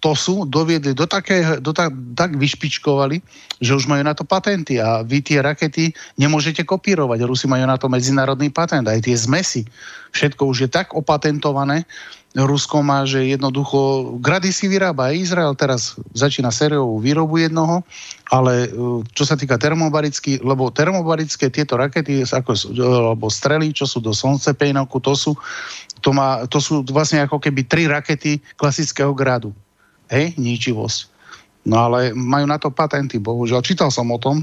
TOSu, 0.00 0.44
doviedli 0.44 0.92
do 0.92 1.08
takého, 1.08 1.56
do 1.64 1.72
tak, 1.72 1.96
tak 2.12 2.36
vyšpičkovali, 2.36 3.24
že 3.60 3.72
už 3.72 3.88
majú 3.88 4.04
na 4.04 4.12
to 4.12 4.24
patenty 4.28 4.76
a 4.76 5.00
vy 5.00 5.24
tie 5.24 5.40
rakety 5.40 5.96
nemôžete 6.20 6.60
kopírovať. 6.68 7.24
Rusi 7.24 7.48
majú 7.48 7.64
na 7.64 7.80
to 7.80 7.88
medzinárodný 7.88 8.52
patent, 8.52 8.84
aj 8.84 9.00
tie 9.00 9.16
zmesy. 9.16 9.64
Všetko 10.12 10.44
už 10.44 10.58
je 10.64 10.68
tak 10.68 10.92
opatentované, 10.92 11.88
Rusko 12.30 12.86
má, 12.86 13.02
že 13.02 13.26
jednoducho 13.26 14.14
grady 14.22 14.54
si 14.54 14.70
vyrába 14.70 15.10
aj 15.10 15.18
Izrael, 15.18 15.50
teraz 15.58 15.98
začína 16.14 16.54
sériovú 16.54 17.02
výrobu 17.02 17.42
jednoho, 17.42 17.82
ale 18.30 18.70
e, 18.70 19.02
čo 19.10 19.26
sa 19.26 19.34
týka 19.34 19.58
termobaricky, 19.58 20.38
lebo 20.38 20.70
termobarické 20.70 21.50
tieto 21.50 21.74
rakety, 21.74 22.22
ako, 22.22 22.54
alebo 22.78 23.26
strely, 23.26 23.74
čo 23.74 23.82
sú 23.82 23.98
do 23.98 24.14
slncepejnoku, 24.14 25.02
to 25.02 25.18
sú, 25.18 25.34
to, 26.00 26.10
má, 26.16 26.44
to 26.48 26.58
sú 26.58 26.82
vlastne 26.88 27.22
ako 27.22 27.38
keby 27.38 27.64
tri 27.64 27.84
rakety 27.86 28.40
klasického 28.56 29.12
gradu. 29.12 29.54
Hej, 30.10 30.34
ničivosť. 30.40 30.98
No 31.68 31.86
ale 31.86 32.16
majú 32.16 32.48
na 32.48 32.56
to 32.56 32.72
patenty, 32.72 33.20
bohužiaľ. 33.20 33.60
Čítal 33.62 33.92
som 33.92 34.08
o 34.10 34.18
tom, 34.18 34.42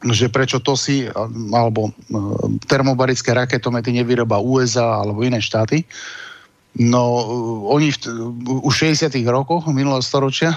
že 0.00 0.32
prečo 0.32 0.62
to 0.64 0.78
si, 0.78 1.04
alebo 1.52 1.90
e, 1.90 1.92
termobarické 2.64 3.36
raketomety 3.36 3.92
nevyroba 3.92 4.40
USA 4.40 5.04
alebo 5.04 5.20
iné 5.20 5.42
štáty, 5.42 5.84
No, 6.78 7.26
oni 7.66 7.90
v, 7.90 7.98
už 8.62 8.74
v 8.78 8.94
60. 8.94 9.10
rokoch 9.26 9.66
minulého 9.66 10.02
storočia 10.04 10.54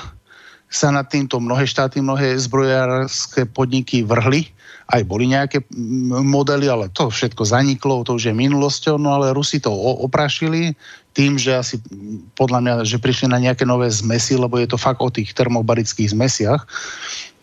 sa 0.70 0.94
nad 0.94 1.10
týmto 1.10 1.42
mnohé 1.42 1.66
štáty, 1.66 2.02
mnohé 2.02 2.38
zbrojárske 2.38 3.50
podniky 3.50 4.06
vrhli. 4.06 4.46
Aj 4.94 5.02
boli 5.02 5.26
nejaké 5.26 5.66
modely, 6.22 6.70
ale 6.70 6.86
to 6.94 7.10
všetko 7.10 7.50
zaniklo, 7.50 8.06
to 8.06 8.14
už 8.14 8.30
je 8.30 8.34
minulosťou, 8.38 9.02
no 9.02 9.18
ale 9.18 9.34
Rusi 9.34 9.58
to 9.58 9.74
oprašili 9.74 10.78
tým, 11.18 11.42
že 11.42 11.58
asi 11.58 11.76
podľa 12.38 12.60
mňa, 12.62 12.74
že 12.86 13.02
prišli 13.02 13.26
na 13.30 13.42
nejaké 13.42 13.66
nové 13.66 13.90
zmesy, 13.90 14.38
lebo 14.38 14.62
je 14.62 14.70
to 14.70 14.78
fakt 14.78 15.02
o 15.02 15.10
tých 15.10 15.34
termobarických 15.34 16.14
zmesiach. 16.14 16.62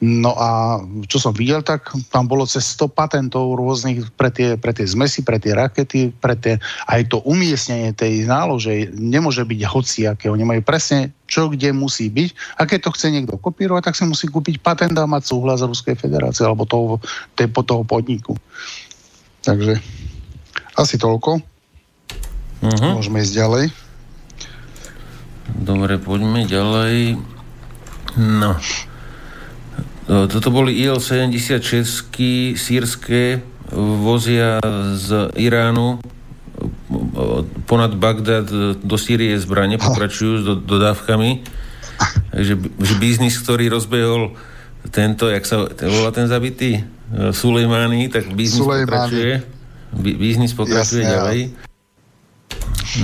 No 0.00 0.32
a 0.32 0.80
čo 1.12 1.20
som 1.20 1.36
videl, 1.36 1.60
tak 1.60 1.92
tam 2.08 2.24
bolo 2.24 2.48
cez 2.48 2.72
100 2.72 2.88
patentov 2.88 3.52
rôznych 3.52 4.08
pre 4.16 4.32
tie, 4.32 4.56
pre 4.56 4.72
tie 4.72 4.88
zmesy, 4.88 5.20
pre 5.20 5.36
tie 5.36 5.52
rakety, 5.52 6.08
pre 6.16 6.32
tie, 6.40 6.56
aj 6.88 7.12
to 7.12 7.20
umiestnenie 7.28 7.92
tej 7.92 8.24
nálože 8.24 8.96
nemôže 8.96 9.44
byť 9.44 9.60
hociaké. 9.68 10.32
Oni 10.32 10.40
majú 10.40 10.64
presne, 10.64 11.12
čo 11.28 11.52
kde 11.52 11.76
musí 11.76 12.08
byť. 12.08 12.56
A 12.56 12.64
keď 12.64 12.88
to 12.88 12.94
chce 12.96 13.12
niekto 13.12 13.36
kopírovať, 13.36 13.92
tak 13.92 13.96
si 14.00 14.08
musí 14.08 14.24
kúpiť 14.24 14.64
patent 14.64 14.96
a 14.96 15.04
mať 15.04 15.36
súhlas 15.36 15.60
Ruskej 15.60 16.00
federácie 16.00 16.48
alebo 16.48 16.64
toho, 16.64 16.96
tej, 17.36 17.52
toho 17.52 17.84
podniku. 17.84 18.32
Takže 19.44 19.76
asi 20.80 20.96
toľko. 20.96 21.44
Uh-huh. 22.64 22.90
Môžeme 22.96 23.20
ísť 23.20 23.36
ďalej. 23.36 23.64
Dobre, 25.60 26.00
poďme 26.00 26.48
ďalej. 26.48 27.20
No. 28.16 28.56
E, 30.10 30.26
toto 30.26 30.50
boli 30.50 30.74
IL-76 30.82 32.10
sírske 32.58 33.38
vozia 34.02 34.58
z 34.98 35.30
Iránu 35.38 35.94
e, 35.94 35.98
ponad 37.70 37.94
Bagdad 37.94 38.50
do 38.82 38.96
Sýrie 38.98 39.38
zbranie, 39.38 39.78
pokračujú 39.78 40.32
s 40.34 40.44
do, 40.44 40.54
dodávkami. 40.58 41.46
Takže 42.34 42.54
že 42.58 42.94
biznis, 42.98 43.38
ktorý 43.38 43.70
rozbehol 43.70 44.34
tento, 44.90 45.30
jak 45.30 45.46
sa 45.46 45.70
volá 45.86 46.10
ten 46.10 46.26
zabitý, 46.26 46.82
e, 47.14 47.30
Sulejmány, 47.30 48.10
tak 48.10 48.34
biznis 48.34 48.66
Sulejmány. 48.66 48.90
pokračuje. 48.90 49.34
Biznis 49.94 50.52
pokračuje 50.58 51.06
Jasne, 51.06 51.14
ďalej. 51.14 51.40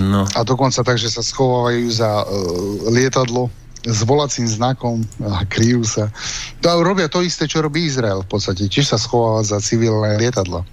No. 0.02 0.26
A 0.34 0.42
dokonca 0.42 0.82
tak, 0.82 0.98
že 0.98 1.06
sa 1.06 1.22
schovávajú 1.22 1.86
za 1.94 2.26
uh, 2.26 2.90
lietadlo 2.90 3.46
s 3.86 4.00
volacím 4.02 4.50
znakom 4.50 5.06
a 5.22 5.46
kryjú 5.46 5.86
sa. 5.86 6.10
To 6.60 6.82
robia 6.82 7.06
to 7.06 7.22
isté, 7.22 7.46
čo 7.46 7.62
robí 7.62 7.86
Izrael 7.86 8.26
v 8.26 8.28
podstate. 8.28 8.66
Tiež 8.66 8.90
sa 8.90 8.98
schováva 8.98 9.46
za 9.46 9.62
civilné 9.62 10.18
lietadla. 10.18 10.66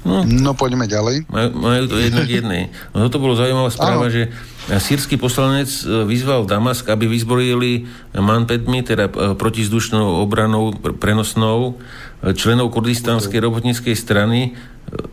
No, 0.00 0.24
no 0.24 0.56
poďme 0.56 0.88
ďalej. 0.88 1.28
Majú, 1.28 1.48
majú 1.60 1.82
to 1.92 1.96
jednak 2.00 2.24
jednej. 2.24 2.72
No 2.96 3.12
to 3.12 3.20
bolo 3.20 3.36
zaujímavá 3.36 3.68
správa, 3.68 4.08
ano. 4.08 4.12
že 4.12 4.32
sírsky 4.80 5.20
poslanec 5.20 5.68
e, 5.84 6.08
vyzval 6.08 6.48
Damask, 6.48 6.88
aby 6.88 7.04
vyzbrojili 7.04 7.84
manpedmi, 8.16 8.80
teda 8.80 9.12
e, 9.12 9.36
protizdušnou 9.36 10.24
obranou 10.24 10.72
prenosnou 10.96 11.76
e, 12.24 12.32
členov 12.32 12.72
kurdistánskej 12.72 13.44
robotníckej 13.44 13.92
strany, 13.92 14.56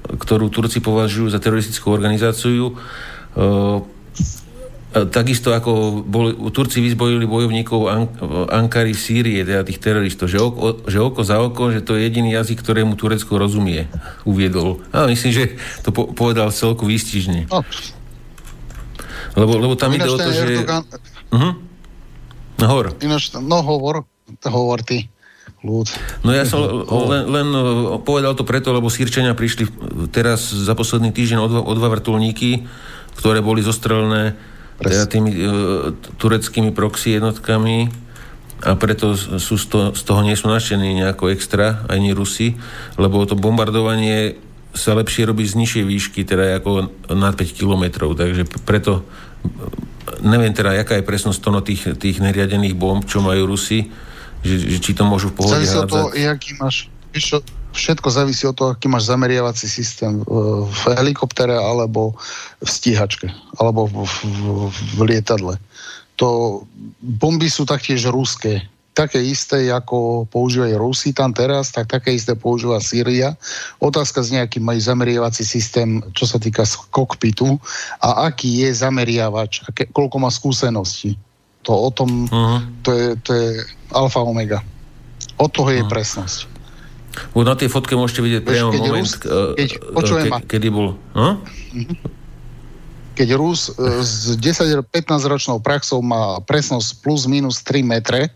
ktorú 0.08 0.48
Turci 0.48 0.80
považujú 0.80 1.30
za 1.30 1.44
teroristickú 1.44 1.94
organizáciu 1.94 2.74
takisto 4.92 5.52
ako 5.52 6.02
boli, 6.02 6.32
Turci 6.56 6.80
vyzbojili 6.80 7.28
bojovníkov 7.28 7.82
An- 7.92 8.12
Ankary 8.48 8.96
v 8.96 9.02
Sýrie, 9.04 9.40
teda 9.44 9.68
tých 9.68 9.84
teroristov, 9.84 10.32
že 10.32 10.40
oko, 10.40 10.80
že 10.88 10.98
oko 11.04 11.22
za 11.28 11.44
oko, 11.44 11.70
že 11.76 11.84
to 11.84 12.00
je 12.00 12.08
jediný 12.08 12.32
jazyk, 12.34 12.64
ktorému 12.64 12.96
Turecko 12.96 13.36
rozumie, 13.36 13.92
uviedol. 14.24 14.80
A 14.96 15.12
myslím, 15.12 15.32
že 15.36 15.44
to 15.84 15.92
po- 15.92 16.10
povedal 16.16 16.50
celku 16.56 16.88
výstižne. 16.88 17.52
No. 17.52 17.62
Lebo, 19.38 19.54
lebo 19.60 19.74
tam 19.78 19.94
ide 19.94 20.10
o 20.10 20.18
to, 20.18 20.32
že... 20.34 20.66
Erdogan... 20.66 20.82
Uh-huh. 21.30 21.54
No 22.58 22.66
hovor. 22.74 22.96
Ináč, 23.04 23.30
no 23.38 23.62
hovor, 23.62 24.08
hovor 24.48 24.82
ty. 24.82 25.12
Ľud. 25.62 25.90
No 26.22 26.32
ja 26.38 26.46
som 26.46 26.62
len, 27.10 27.24
len 27.34 27.48
povedal 28.06 28.38
to 28.38 28.46
preto, 28.46 28.70
lebo 28.72 28.94
Sýrčania 28.94 29.34
prišli 29.34 29.66
teraz 30.14 30.54
za 30.54 30.74
posledný 30.78 31.10
týždeň 31.10 31.38
o 31.42 31.48
dva, 31.50 31.62
o 31.66 31.74
dva 31.74 31.90
vrtulníky, 31.98 32.70
ktoré 33.18 33.42
boli 33.42 33.66
zostrelené 33.66 34.38
teda 34.78 35.10
tými 35.10 35.32
uh, 35.34 35.94
tureckými 36.22 36.72
proxy 36.72 37.18
jednotkami 37.18 37.90
a 38.66 38.74
preto 38.74 39.14
sú 39.18 39.54
z, 39.54 39.66
to, 39.70 39.80
z 39.94 40.02
toho 40.02 40.26
nie 40.26 40.34
sú 40.34 40.50
nadšení 40.50 40.98
nejako 40.98 41.30
extra, 41.30 41.86
ani 41.94 42.10
Rusi, 42.14 42.58
lebo 42.98 43.22
to 43.30 43.38
bombardovanie 43.38 44.38
sa 44.74 44.98
lepšie 44.98 45.30
robí 45.30 45.46
z 45.46 45.58
nižšej 45.58 45.84
výšky, 45.86 46.20
teda 46.26 46.62
ako 46.62 46.90
nad 47.14 47.34
5 47.38 47.58
kilometrov, 47.58 48.18
takže 48.18 48.50
preto 48.66 49.06
neviem 50.22 50.54
teda, 50.54 50.74
aká 50.74 50.98
je 50.98 51.06
presnosť 51.06 51.40
tono 51.42 51.62
tých, 51.62 51.98
tých 51.98 52.18
neriadených 52.22 52.74
bomb, 52.78 53.06
čo 53.06 53.22
majú 53.22 53.46
Rusi, 53.50 53.90
že, 54.42 54.56
že 54.58 54.78
či 54.82 54.94
to 54.94 55.06
môžu 55.06 55.34
v 55.34 55.38
pohode 55.38 55.62
Závisí 55.62 55.78
toho, 55.90 56.14
jaký 56.14 56.58
máš, 56.58 56.90
všetko 57.78 58.10
závisí 58.10 58.50
od 58.50 58.58
toho, 58.58 58.70
aký 58.74 58.90
máš 58.90 59.06
zameriavací 59.08 59.70
systém 59.70 60.26
v 60.66 60.82
helikoptere 60.98 61.54
alebo 61.54 62.18
v 62.58 62.70
stíhačke 62.70 63.30
alebo 63.62 63.86
v, 63.86 63.96
v, 64.26 64.38
v 64.74 65.00
lietadle. 65.06 65.62
To 66.18 66.62
bomby 67.00 67.46
sú 67.46 67.70
taktiež 67.70 68.10
ruské. 68.10 68.66
Také 68.98 69.22
isté, 69.22 69.70
ako 69.70 70.26
používajú 70.34 70.74
Rusi 70.82 71.14
tam 71.14 71.30
teraz, 71.30 71.70
tak 71.70 71.86
také 71.86 72.18
isté 72.18 72.34
používa 72.34 72.82
Sýria. 72.82 73.38
Otázka 73.78 74.26
z 74.26 74.42
nejaký 74.42 74.58
majú 74.58 74.82
zameriavací 74.82 75.46
systém, 75.46 76.02
čo 76.18 76.26
sa 76.26 76.42
týka 76.42 76.66
kokpitu 76.90 77.62
a 78.02 78.26
aký 78.26 78.66
je 78.66 78.74
zameriavač, 78.74 79.62
aké, 79.70 79.86
koľko 79.94 80.18
má 80.18 80.34
skúseností. 80.34 81.14
To 81.70 81.78
o 81.78 81.90
tom, 81.94 82.26
uh-huh. 82.26 82.66
to, 82.82 82.90
je, 82.98 83.08
to 83.22 83.32
je 83.38 83.48
alfa 83.94 84.26
omega. 84.26 84.66
Od 85.38 85.54
toho 85.54 85.70
uh-huh. 85.70 85.78
je 85.78 85.84
mhm. 85.86 85.92
presnosť. 85.94 86.57
Na 87.36 87.56
tej 87.58 87.70
fotke 87.72 87.94
môžete 87.94 88.22
vidieť 88.22 88.42
priamo 88.44 88.70
keď 88.74 88.82
moment, 88.82 89.04
Rus, 89.04 89.12
keď, 89.56 89.70
ke, 89.78 90.30
kedy 90.58 90.68
bol... 90.70 90.98
No? 91.14 91.42
Keď 93.18 93.30
Rus 93.34 93.74
e, 93.74 94.06
s 94.06 94.38
10-15 94.38 94.86
ročnou 95.26 95.58
praxou 95.58 96.06
má 96.06 96.38
presnosť 96.46 97.02
plus 97.02 97.26
minus 97.26 97.66
3 97.66 97.82
metre, 97.82 98.30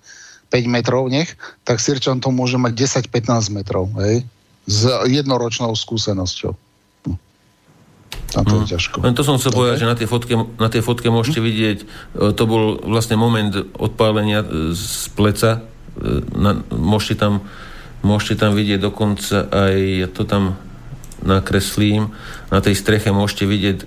5 0.49 0.67
metrov 0.67 1.07
nech, 1.07 1.31
tak 1.63 1.79
Sirčan 1.79 2.19
to 2.19 2.33
môže 2.33 2.59
mať 2.59 3.05
10-15 3.07 3.55
metrov, 3.55 3.87
hej? 4.01 4.25
S 4.65 4.85
jednoročnou 5.07 5.73
skúsenosťou. 5.73 6.53
Tam 8.31 8.47
to 8.47 8.63
je 8.63 8.63
mhm. 8.63 8.71
ťažko. 8.71 8.95
Len 9.03 9.15
to 9.15 9.23
som 9.27 9.35
chcel 9.39 9.51
povedať, 9.51 9.83
že 9.83 9.87
na 9.87 9.95
tej, 9.95 10.07
fotke, 10.07 10.33
na 10.35 10.69
tej 10.71 10.81
fotke 10.83 11.07
môžete 11.11 11.39
hm? 11.39 11.45
vidieť, 11.45 11.77
e, 11.83 11.85
to 12.31 12.43
bol 12.47 12.79
vlastne 12.79 13.19
moment 13.19 13.51
odpálenia 13.75 14.43
e, 14.43 14.71
z 14.75 15.11
pleca. 15.15 15.59
E, 15.99 16.23
na, 16.35 16.63
môžete, 16.71 17.19
tam, 17.19 17.43
môžete 18.01 18.41
tam 18.41 18.57
vidieť 18.57 18.79
dokonca 18.81 19.47
aj, 19.49 19.75
ja 19.77 20.07
to 20.09 20.25
tam 20.25 20.57
nakreslím, 21.21 22.13
na 22.49 22.59
tej 22.59 22.73
streche 22.73 23.13
môžete 23.13 23.45
vidieť 23.45 23.77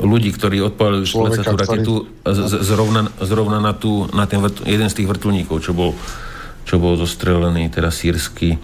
ľudí, 0.00 0.32
ktorí 0.32 0.60
odpálili 0.64 1.04
z 1.04 1.16
pleca 1.16 1.42
tú 1.44 1.56
raketu 1.56 1.94
zrovna, 2.64 3.08
zrovna 3.20 3.58
na, 3.60 3.72
tú, 3.72 4.08
na 4.12 4.24
ten 4.24 4.40
vrt, 4.40 4.64
jeden 4.64 4.88
z 4.88 4.96
tých 5.02 5.08
vrtulníkov, 5.08 5.60
čo 5.64 5.72
bol, 5.72 5.96
čo 6.64 6.80
bol 6.80 6.96
zostrelený, 6.96 7.68
teda 7.72 7.92
sírsky. 7.92 8.56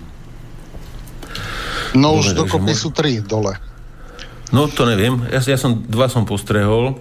No 1.96 2.20
už 2.20 2.36
dokopy 2.36 2.72
sú 2.76 2.92
tri 2.92 3.20
dole. 3.24 3.56
No 4.52 4.68
to 4.70 4.86
neviem, 4.86 5.24
ja, 5.32 5.40
ja 5.40 5.58
som, 5.58 5.84
dva 5.88 6.06
som 6.06 6.28
postrehol. 6.28 7.00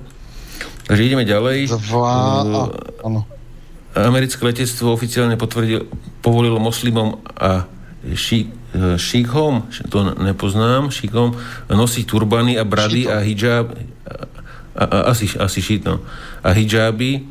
Takže 0.85 1.01
ideme 1.01 1.25
ďalej. 1.25 1.73
Dva, 1.89 2.45
uh, 2.45 3.05
áno. 3.05 3.25
Americké 3.95 4.43
letectvo 4.43 4.91
oficiálne 4.91 5.39
potvrdil, 5.39 5.87
povolilo 6.19 6.59
moslimom 6.59 7.23
a 7.39 7.63
ší, 8.13 8.51
e, 8.75 8.99
šíkhom, 8.99 9.71
to 9.87 10.11
nepoznám, 10.19 10.91
šíkhom, 10.91 11.31
nosiť 11.71 12.03
turbany 12.03 12.59
a 12.59 12.67
brady 12.67 13.07
Šito. 13.07 13.15
a 13.15 13.17
hijab, 13.23 13.67
a, 14.75 14.83
a, 14.83 14.97
asi, 15.15 15.31
asi 15.39 15.59
šít, 15.63 15.87
no. 15.87 16.03
A 16.43 16.51
hijaby, 16.51 17.23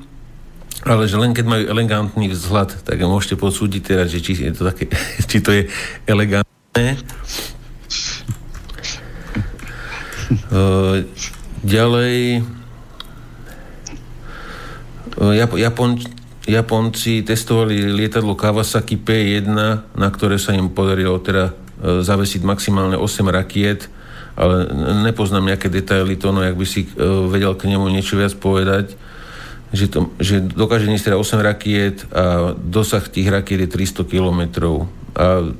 ale 0.88 1.04
že 1.04 1.20
len 1.20 1.36
keď 1.36 1.44
majú 1.44 1.64
elegantný 1.68 2.32
vzhľad, 2.32 2.82
tak 2.82 2.96
môžete 3.04 3.36
posúdiť 3.36 3.82
teraz, 3.84 4.08
že 4.08 4.24
či 4.24 4.32
je 4.34 4.52
to, 4.56 4.64
také, 4.64 4.88
či 5.30 5.38
to 5.44 5.52
je 5.52 5.62
elegantné. 6.08 6.96
Uh, 10.48 11.04
ďalej 11.60 12.42
uh, 15.20 15.32
Japon, 15.36 16.00
Japonci 16.44 17.24
testovali 17.24 17.88
lietadlo 17.88 18.36
Kawasaki 18.36 19.00
P1, 19.00 19.48
na 19.96 20.08
ktoré 20.12 20.36
sa 20.36 20.52
im 20.52 20.68
podarilo 20.68 21.16
teda 21.20 21.50
uh, 21.50 22.04
zavesiť 22.04 22.44
maximálne 22.44 23.00
8 23.00 23.24
rakiet, 23.32 23.88
ale 24.34 24.66
nepoznám 25.06 25.54
nejaké 25.54 25.70
detaily 25.70 26.18
to, 26.18 26.34
no 26.34 26.42
jak 26.42 26.58
by 26.58 26.66
si 26.66 26.90
vedel 27.30 27.54
k 27.54 27.70
nemu 27.70 27.86
niečo 27.86 28.18
viac 28.18 28.34
povedať 28.34 28.98
že, 29.74 29.90
to, 29.90 30.14
že 30.22 30.38
dokáže 30.38 30.86
niesť 30.86 31.10
teda 31.12 31.18
8 31.18 31.42
rakiet 31.42 31.96
a 32.14 32.54
dosah 32.54 33.02
tých 33.02 33.26
rakiet 33.26 33.66
je 33.66 33.68
300 33.68 34.06
km. 34.06 34.40
A 35.18 35.50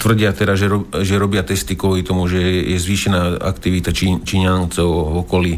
tvrdia 0.00 0.32
teda, 0.32 0.56
že, 0.56 0.66
ro, 0.68 0.88
že 1.04 1.20
robia 1.20 1.44
testy 1.44 1.76
kvôli 1.76 2.00
tomu, 2.00 2.28
že 2.28 2.40
je 2.40 2.76
zvýšená 2.80 3.44
aktivita 3.44 3.92
Čí, 3.92 4.24
Číňancov 4.24 4.88
v 4.88 5.16
okolí. 5.20 5.54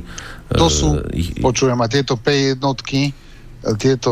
To 0.52 0.68
sú, 0.68 1.00
ich, 1.14 1.38
počujem, 1.38 1.78
a 1.78 1.86
tieto 1.86 2.18
P 2.18 2.52
jednotky, 2.52 3.14
tieto, 3.78 4.10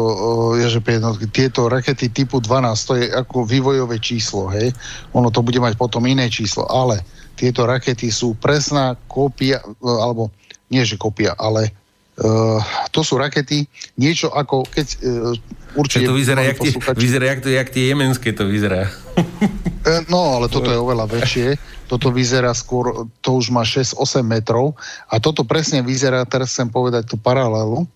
ježe 0.55 0.79
P 0.79 0.99
jednotky, 0.99 1.27
tieto 1.27 1.67
rakety 1.67 2.07
typu 2.11 2.39
12, 2.39 2.87
to 2.87 2.93
je 2.95 3.07
ako 3.11 3.43
vývojové 3.43 3.99
číslo, 3.99 4.47
hej. 4.55 4.71
Ono 5.11 5.35
to 5.35 5.43
bude 5.43 5.59
mať 5.59 5.75
potom 5.75 6.07
iné 6.07 6.31
číslo, 6.31 6.71
ale 6.71 7.03
tieto 7.35 7.67
rakety 7.67 8.13
sú 8.13 8.39
presná 8.39 8.95
kópia, 9.11 9.59
uh, 9.65 9.99
alebo 10.05 10.31
nie 10.71 10.87
že 10.87 11.01
kópia, 11.01 11.35
ale 11.35 11.75
Uh, 12.21 12.61
to 12.93 13.01
sú 13.01 13.17
rakety, 13.17 13.65
niečo 13.97 14.29
ako 14.29 14.69
keď 14.69 14.87
uh, 15.09 15.33
určite... 15.73 16.05
To 16.05 16.13
vyzerá, 16.13 16.45
jak 16.45 16.61
tie, 16.61 16.77
vyzerá 16.93 17.33
jak, 17.33 17.41
to, 17.41 17.49
jak 17.49 17.69
tie 17.73 17.97
jemenské 17.97 18.37
to 18.37 18.45
vyzerá. 18.45 18.93
Uh, 19.17 20.05
no, 20.13 20.37
ale 20.37 20.53
toto 20.53 20.69
je 20.69 20.77
oveľa 20.77 21.09
väčšie. 21.09 21.57
Toto 21.89 22.13
vyzerá 22.13 22.53
skôr, 22.53 23.09
to 23.25 23.41
už 23.41 23.49
má 23.49 23.65
6-8 23.65 24.21
metrov 24.21 24.77
a 25.09 25.17
toto 25.17 25.49
presne 25.49 25.81
vyzerá, 25.81 26.29
teraz 26.29 26.53
chcem 26.53 26.69
povedať 26.69 27.09
tú 27.09 27.17
paralelu, 27.17 27.89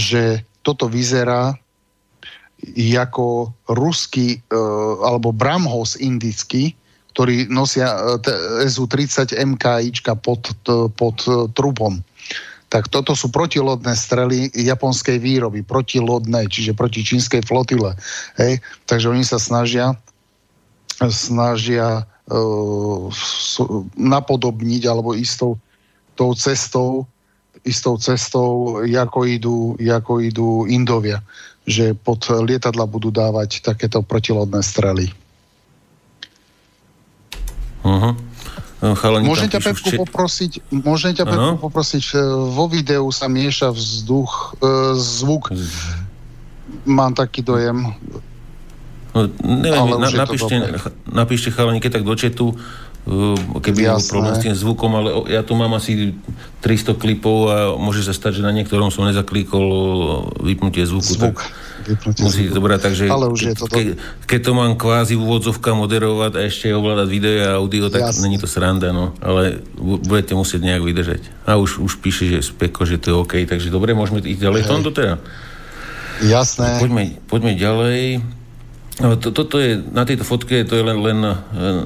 že 0.00 0.40
toto 0.66 0.90
vyzerá 0.90 1.54
ako 2.98 3.54
ruský 3.70 4.42
alebo 5.06 5.30
Bramhos 5.30 5.94
indický, 6.02 6.74
ktorý 7.14 7.46
nosia 7.46 8.18
SU-30 8.66 9.36
MKIčka 9.36 10.18
pod, 10.18 10.50
pod 10.98 11.18
trupom 11.54 12.02
tak 12.66 12.90
toto 12.90 13.14
sú 13.14 13.30
protilodné 13.30 13.94
strely 13.94 14.50
japonskej 14.50 15.22
výroby, 15.22 15.62
protilodné, 15.62 16.50
čiže 16.50 16.74
proti 16.74 17.06
čínskej 17.06 17.46
flotile. 17.46 17.94
Hej? 18.42 18.58
Takže 18.90 19.06
oni 19.06 19.22
sa 19.22 19.38
snažia 19.38 19.94
snažia 21.12 22.08
uh, 22.32 23.06
napodobniť 23.94 24.82
alebo 24.88 25.12
istou 25.12 25.60
tou 26.16 26.32
cestou 26.32 27.04
istou 27.66 27.98
cestou, 27.98 28.80
ako 28.86 29.18
idú, 29.26 29.58
ako 29.76 30.22
idú 30.22 30.48
Indovia, 30.70 31.20
že 31.66 31.92
pod 31.98 32.22
lietadla 32.30 32.86
budú 32.86 33.10
dávať 33.10 33.60
takéto 33.60 34.00
protilodné 34.06 34.62
strely. 34.62 35.10
Uh-huh. 37.82 38.14
Chalani 38.76 39.24
môžem 39.26 39.48
ťa, 39.48 39.60
Pepku, 39.72 39.88
včet... 39.88 39.98
poprosiť, 39.98 40.52
môžem 40.70 41.12
ťa, 41.16 41.24
Pepku, 41.24 41.56
poprosiť, 41.64 42.04
e, 42.12 42.16
vo 42.52 42.68
videu 42.68 43.08
sa 43.08 43.26
mieša 43.26 43.72
vzduch, 43.72 44.60
e, 44.60 44.94
zvuk. 45.00 45.48
Mám 46.84 47.16
taký 47.16 47.40
dojem. 47.40 47.96
No, 49.16 49.20
neviem, 49.40 49.96
na, 49.96 50.12
napíšte, 50.12 50.54
napíšte 51.08 51.48
chalani, 51.48 51.80
keď 51.80 51.98
tak 51.98 52.04
do 52.04 52.14
četu, 52.20 52.46
keby 53.62 53.86
bol 53.86 54.02
problém 54.02 54.34
s 54.34 54.42
tým 54.42 54.54
zvukom, 54.58 54.90
ale 54.98 55.08
ja 55.30 55.46
tu 55.46 55.54
mám 55.54 55.70
asi 55.78 56.18
300 56.66 56.98
klipov 56.98 57.46
a 57.46 57.56
môže 57.78 58.02
sa 58.02 58.10
stať, 58.10 58.42
že 58.42 58.42
na 58.42 58.50
niektorom 58.50 58.90
som 58.90 59.06
nezaklíkol 59.06 59.66
vypnutie 60.42 60.82
zvuku. 60.82 61.14
Zvuk. 61.14 61.38
Tak 61.38 61.66
Musí 62.18 62.50
dobrať, 62.50 62.80
takže 62.82 63.04
Ale 63.06 63.30
už 63.30 63.40
je 63.46 63.54
to 63.54 63.70
ke, 63.70 63.94
keď 64.26 64.40
to 64.42 64.52
mám 64.58 64.74
kvázi 64.74 65.14
úvodzovka 65.14 65.70
moderovať 65.78 66.32
a 66.34 66.40
ešte 66.42 66.74
ovládať 66.74 67.06
video 67.06 67.38
a 67.46 67.62
audio, 67.62 67.86
tak 67.86 68.10
Jasne. 68.10 68.26
není 68.26 68.42
to 68.42 68.50
sranda, 68.50 68.90
no. 68.90 69.14
Ale 69.22 69.62
budete 69.78 70.34
musieť 70.34 70.66
nejak 70.66 70.82
vydržať. 70.82 71.22
A 71.46 71.62
už, 71.62 71.78
už 71.78 72.02
píše, 72.02 72.26
že 72.26 72.42
speko, 72.42 72.82
že 72.82 72.98
to 72.98 73.06
je 73.06 73.14
OK, 73.14 73.34
takže 73.46 73.70
dobre, 73.70 73.94
môžeme 73.94 74.18
ísť 74.18 74.42
ďalej 74.50 74.60
v 74.66 74.70
tomto 74.70 74.90
teda. 74.90 75.22
Jasné. 76.26 76.82
Poďme, 76.82 77.22
poďme 77.30 77.52
ďalej. 77.54 78.35
No, 78.96 79.12
to, 79.20 79.28
toto 79.28 79.60
je, 79.60 79.76
na 79.92 80.08
tejto 80.08 80.24
fotke 80.24 80.64
to 80.64 80.72
je 80.72 80.84
len, 80.84 80.96
len 81.04 81.20
e, 81.20 81.34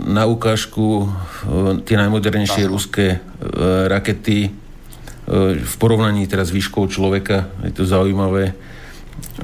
na 0.07 0.31
ukážku 0.31 1.03
e, 1.03 1.83
tie 1.83 1.99
najmodernejšie 1.99 2.71
ruské 2.71 3.19
e, 3.19 3.89
rakety 3.91 4.55
v 5.63 5.75
porovnaní 5.79 6.27
teraz 6.27 6.51
výškou 6.51 6.91
človeka. 6.91 7.47
Je 7.63 7.71
to 7.71 7.87
zaujímavé 7.87 8.51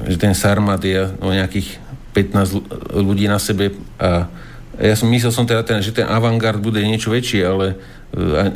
že 0.05 0.17
ten 0.17 0.33
Sarmat 0.37 0.83
je 0.83 0.99
o 1.21 1.29
nejakých 1.33 1.79
15 2.13 2.97
ľudí 2.97 3.29
na 3.29 3.37
sebe 3.41 3.73
a 4.01 4.29
ja 4.77 4.93
som 4.93 5.09
myslel 5.09 5.33
som 5.33 5.45
teda, 5.49 5.65
ten, 5.65 5.81
že 5.81 5.89
ten 5.89 6.05
avantgard 6.05 6.61
bude 6.61 6.77
niečo 6.85 7.09
väčší, 7.09 7.41
ale 7.41 7.81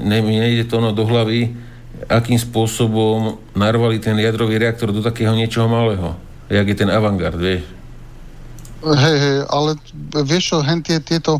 ne, 0.05 0.21
nejde 0.21 0.69
to 0.69 0.77
ono 0.77 0.93
do 0.93 1.01
hlavy, 1.01 1.49
akým 2.05 2.37
spôsobom 2.37 3.41
narvali 3.57 3.97
ten 3.97 4.13
jadrový 4.21 4.61
reaktor 4.61 4.93
do 4.93 5.01
takého 5.01 5.33
niečoho 5.33 5.65
malého. 5.65 6.13
Jak 6.45 6.67
je 6.67 6.77
ten 6.77 6.93
avantgard, 6.93 7.37
vieš? 7.41 7.65
Hej, 8.81 9.17
hej, 9.21 9.37
ale 9.53 9.77
vieš 10.25 10.43
čo, 10.53 10.57
hen 10.65 10.81
tie, 10.81 10.97
tieto 10.97 11.37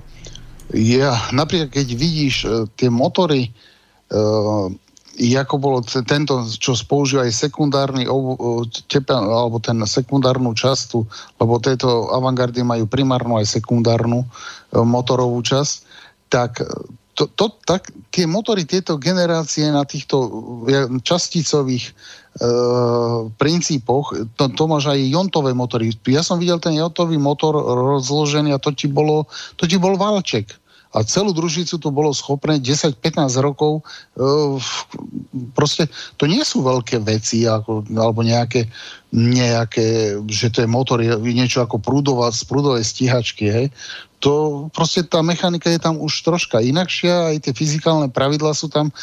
ja, 0.71 1.17
napríklad 1.35 1.73
keď 1.73 1.87
vidíš 1.97 2.35
uh, 2.45 2.63
tie 2.77 2.87
motory 2.87 3.49
uh, 4.13 4.69
ako 5.19 5.55
bolo 5.59 5.79
tento, 5.83 6.47
čo 6.55 6.71
spoužíva 6.71 7.27
aj 7.27 7.35
sekundárny 7.35 8.07
tepen, 8.87 9.27
alebo 9.27 9.59
ten 9.59 9.77
sekundárnu 9.83 10.55
častu, 10.55 11.03
lebo 11.37 11.59
tieto 11.59 12.09
avantgardy 12.15 12.63
majú 12.63 12.87
primárnu 12.87 13.35
aj 13.37 13.59
sekundárnu 13.59 14.23
e, 14.23 14.27
motorovú 14.79 15.43
časť, 15.43 15.73
tak 16.31 16.63
to, 17.21 17.29
to, 17.37 17.53
tak, 17.69 17.93
tie 18.09 18.25
motory, 18.25 18.65
tieto 18.65 18.97
generácie 18.97 19.69
na 19.69 19.85
týchto 19.85 20.17
časticových 21.05 21.85
e, 21.85 21.93
princípoch, 23.37 24.17
to, 24.33 24.43
to 24.49 24.63
máš 24.65 24.89
aj 24.89 24.99
jontové 25.05 25.53
motory. 25.53 25.93
Ja 26.09 26.25
som 26.25 26.41
videl 26.41 26.57
ten 26.57 26.73
jontový 26.73 27.21
motor 27.21 27.53
rozložený 28.01 28.57
a 28.57 28.61
to 28.63 28.73
ti, 28.73 28.89
bolo, 28.89 29.29
to 29.53 29.69
ti 29.69 29.77
bol 29.77 29.93
valček 30.01 30.57
a 30.91 31.07
celú 31.07 31.31
družicu 31.31 31.79
to 31.79 31.87
bolo 31.87 32.11
schopné 32.11 32.59
10-15 32.59 33.31
rokov 33.39 33.79
e, 33.79 34.19
proste 35.55 35.87
to 36.19 36.27
nie 36.27 36.43
sú 36.43 36.67
veľké 36.67 36.99
veci 36.99 37.47
ako, 37.47 37.87
alebo 37.95 38.27
nejaké, 38.27 38.67
nejaké, 39.15 40.19
že 40.27 40.51
to 40.51 40.63
je 40.63 40.67
motor, 40.67 40.99
niečo 41.23 41.63
ako 41.63 41.79
prúdová, 41.79 42.27
z 42.35 42.43
prúdovej 42.43 42.83
stíhačky, 42.83 43.45
hej. 43.47 43.67
To 44.21 44.67
proste 44.69 45.01
tá 45.01 45.25
mechanika 45.25 45.65
je 45.65 45.81
tam 45.81 45.97
už 45.97 46.21
troška 46.21 46.61
inakšia, 46.61 47.33
aj 47.33 47.37
tie 47.41 47.53
fyzikálne 47.57 48.13
pravidlá 48.13 48.53
sú 48.53 48.69
tam 48.69 48.89
e, 48.89 48.93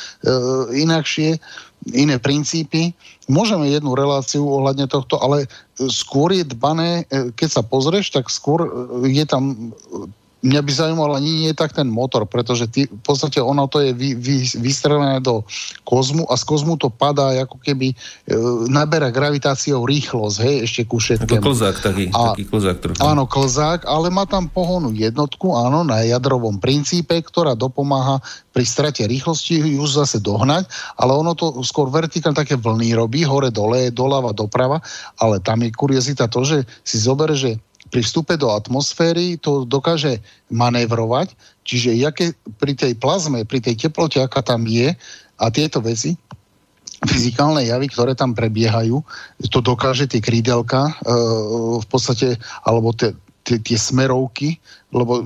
inakšie, 0.78 1.42
iné 1.90 2.16
princípy. 2.22 2.94
Môžeme 3.26 3.66
jednu 3.66 3.98
reláciu 3.98 4.46
ohľadne 4.46 4.86
tohto, 4.86 5.18
ale 5.18 5.50
skôr 5.90 6.34
je 6.34 6.46
dbané, 6.46 7.06
e, 7.10 7.34
keď 7.34 7.48
sa 7.50 7.62
pozrieš, 7.66 8.14
tak 8.14 8.30
skôr 8.30 8.62
e, 8.62 8.70
je 9.10 9.24
tam 9.26 9.74
mňa 10.42 10.60
by 10.62 10.72
zaujímalo 10.72 11.12
ani 11.18 11.46
nie 11.46 11.52
tak 11.54 11.74
ten 11.74 11.90
motor, 11.90 12.22
pretože 12.22 12.70
ty, 12.70 12.86
v 12.86 13.02
podstate 13.02 13.42
ono 13.42 13.66
to 13.66 13.82
je 13.82 13.90
vy, 13.90 14.14
vy, 14.14 14.46
vystrelené 14.62 15.18
do 15.18 15.42
kozmu 15.82 16.30
a 16.30 16.38
z 16.38 16.44
kozmu 16.46 16.78
to 16.78 16.90
padá 16.94 17.34
ako 17.42 17.58
keby 17.58 17.90
e, 17.90 17.96
naberá 18.70 19.10
gravitáciou 19.10 19.82
rýchlosť, 19.82 20.36
hej, 20.46 20.56
ešte 20.66 20.80
ku 20.86 21.02
všetkému. 21.02 21.42
Ako 21.42 21.46
klzák 21.50 21.76
taký, 21.82 22.04
a, 22.14 22.34
taký 22.34 22.44
klzák 22.46 22.76
trochu. 22.78 22.98
Áno, 23.02 23.26
klzák, 23.26 23.82
ale 23.90 24.14
má 24.14 24.30
tam 24.30 24.46
pohonu 24.46 24.94
jednotku, 24.94 25.58
áno, 25.58 25.82
na 25.82 26.06
jadrovom 26.06 26.62
princípe, 26.62 27.18
ktorá 27.18 27.58
dopomáha 27.58 28.22
pri 28.54 28.64
strate 28.66 29.06
rýchlosti 29.06 29.58
ju 29.58 29.84
zase 29.86 30.22
dohnať, 30.22 30.70
ale 30.98 31.14
ono 31.14 31.34
to 31.34 31.62
skôr 31.66 31.90
vertikálne 31.90 32.38
také 32.38 32.54
vlny 32.54 32.94
robí, 32.94 33.26
hore, 33.26 33.50
dole, 33.50 33.90
doľava, 33.90 34.34
doprava, 34.34 34.78
ale 35.18 35.42
tam 35.42 35.62
je 35.66 35.70
kuriozita 35.74 36.30
to, 36.30 36.46
že 36.46 36.66
si 36.86 36.98
zober, 36.98 37.34
že 37.34 37.58
pri 37.88 38.00
vstupe 38.04 38.36
do 38.36 38.52
atmosféry 38.52 39.40
to 39.40 39.64
dokáže 39.64 40.20
manévrovať, 40.52 41.32
čiže 41.64 41.96
jaké 41.96 42.36
pri 42.60 42.76
tej 42.76 42.92
plazme, 42.96 43.44
pri 43.48 43.60
tej 43.64 43.88
teplote, 43.88 44.20
aká 44.20 44.44
tam 44.44 44.68
je 44.68 44.92
a 45.38 45.44
tieto 45.48 45.80
veci, 45.80 46.16
fyzikálne 47.06 47.62
javy, 47.62 47.86
ktoré 47.90 48.12
tam 48.18 48.34
prebiehajú, 48.34 48.98
to 49.54 49.58
dokáže 49.62 50.10
tie 50.10 50.18
krídelka 50.18 50.90
e, 50.90 50.92
v 51.78 51.86
podstate, 51.86 52.34
alebo 52.66 52.90
tie, 52.90 53.14
tie, 53.46 53.62
tie 53.62 53.78
smerovky, 53.78 54.58
lebo 54.90 55.22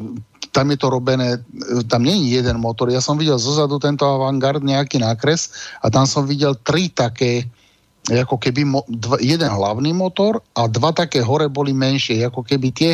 tam 0.52 0.68
je 0.68 0.76
to 0.76 0.92
robené, 0.92 1.40
tam 1.88 2.04
nie 2.04 2.28
je 2.28 2.44
jeden 2.44 2.60
motor. 2.60 2.92
Ja 2.92 3.00
som 3.00 3.16
videl 3.16 3.40
zozadu 3.40 3.80
tento 3.80 4.04
Avantgard 4.04 4.60
nejaký 4.60 5.00
nákres 5.00 5.48
a 5.80 5.88
tam 5.88 6.04
som 6.04 6.28
videl 6.28 6.52
tri 6.60 6.92
také 6.92 7.48
ako 8.10 8.34
keby 8.34 8.66
mo, 8.66 8.82
dva, 8.90 9.14
jeden 9.22 9.46
hlavný 9.46 9.94
motor 9.94 10.42
a 10.58 10.66
dva 10.66 10.90
také 10.90 11.22
hore 11.22 11.46
boli 11.46 11.70
menšie, 11.70 12.26
ako 12.26 12.42
keby 12.42 12.74
tie 12.74 12.92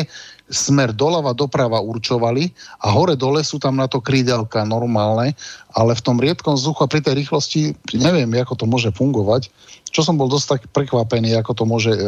smer 0.49 0.93
doľava 0.93 1.33
doprava 1.33 1.81
určovali 1.81 2.53
a 2.85 2.93
hore 2.93 3.17
dole 3.17 3.41
sú 3.41 3.57
tam 3.57 3.81
na 3.81 3.89
to 3.89 4.05
krídelka 4.05 4.61
normálne, 4.69 5.33
ale 5.73 5.91
v 5.97 6.05
tom 6.05 6.21
riedkom 6.21 6.53
vzduchu 6.53 6.85
a 6.85 6.91
pri 6.91 7.01
tej 7.01 7.25
rýchlosti 7.25 7.73
neviem, 7.97 8.29
ako 8.37 8.53
to 8.53 8.65
môže 8.69 8.93
fungovať. 8.93 9.49
Čo 9.89 10.05
som 10.05 10.13
bol 10.17 10.29
dosť 10.29 10.45
tak 10.45 10.61
prekvapený, 10.69 11.33
ako 11.41 11.51
to 11.57 11.63
môže 11.65 11.93
e, 11.93 12.01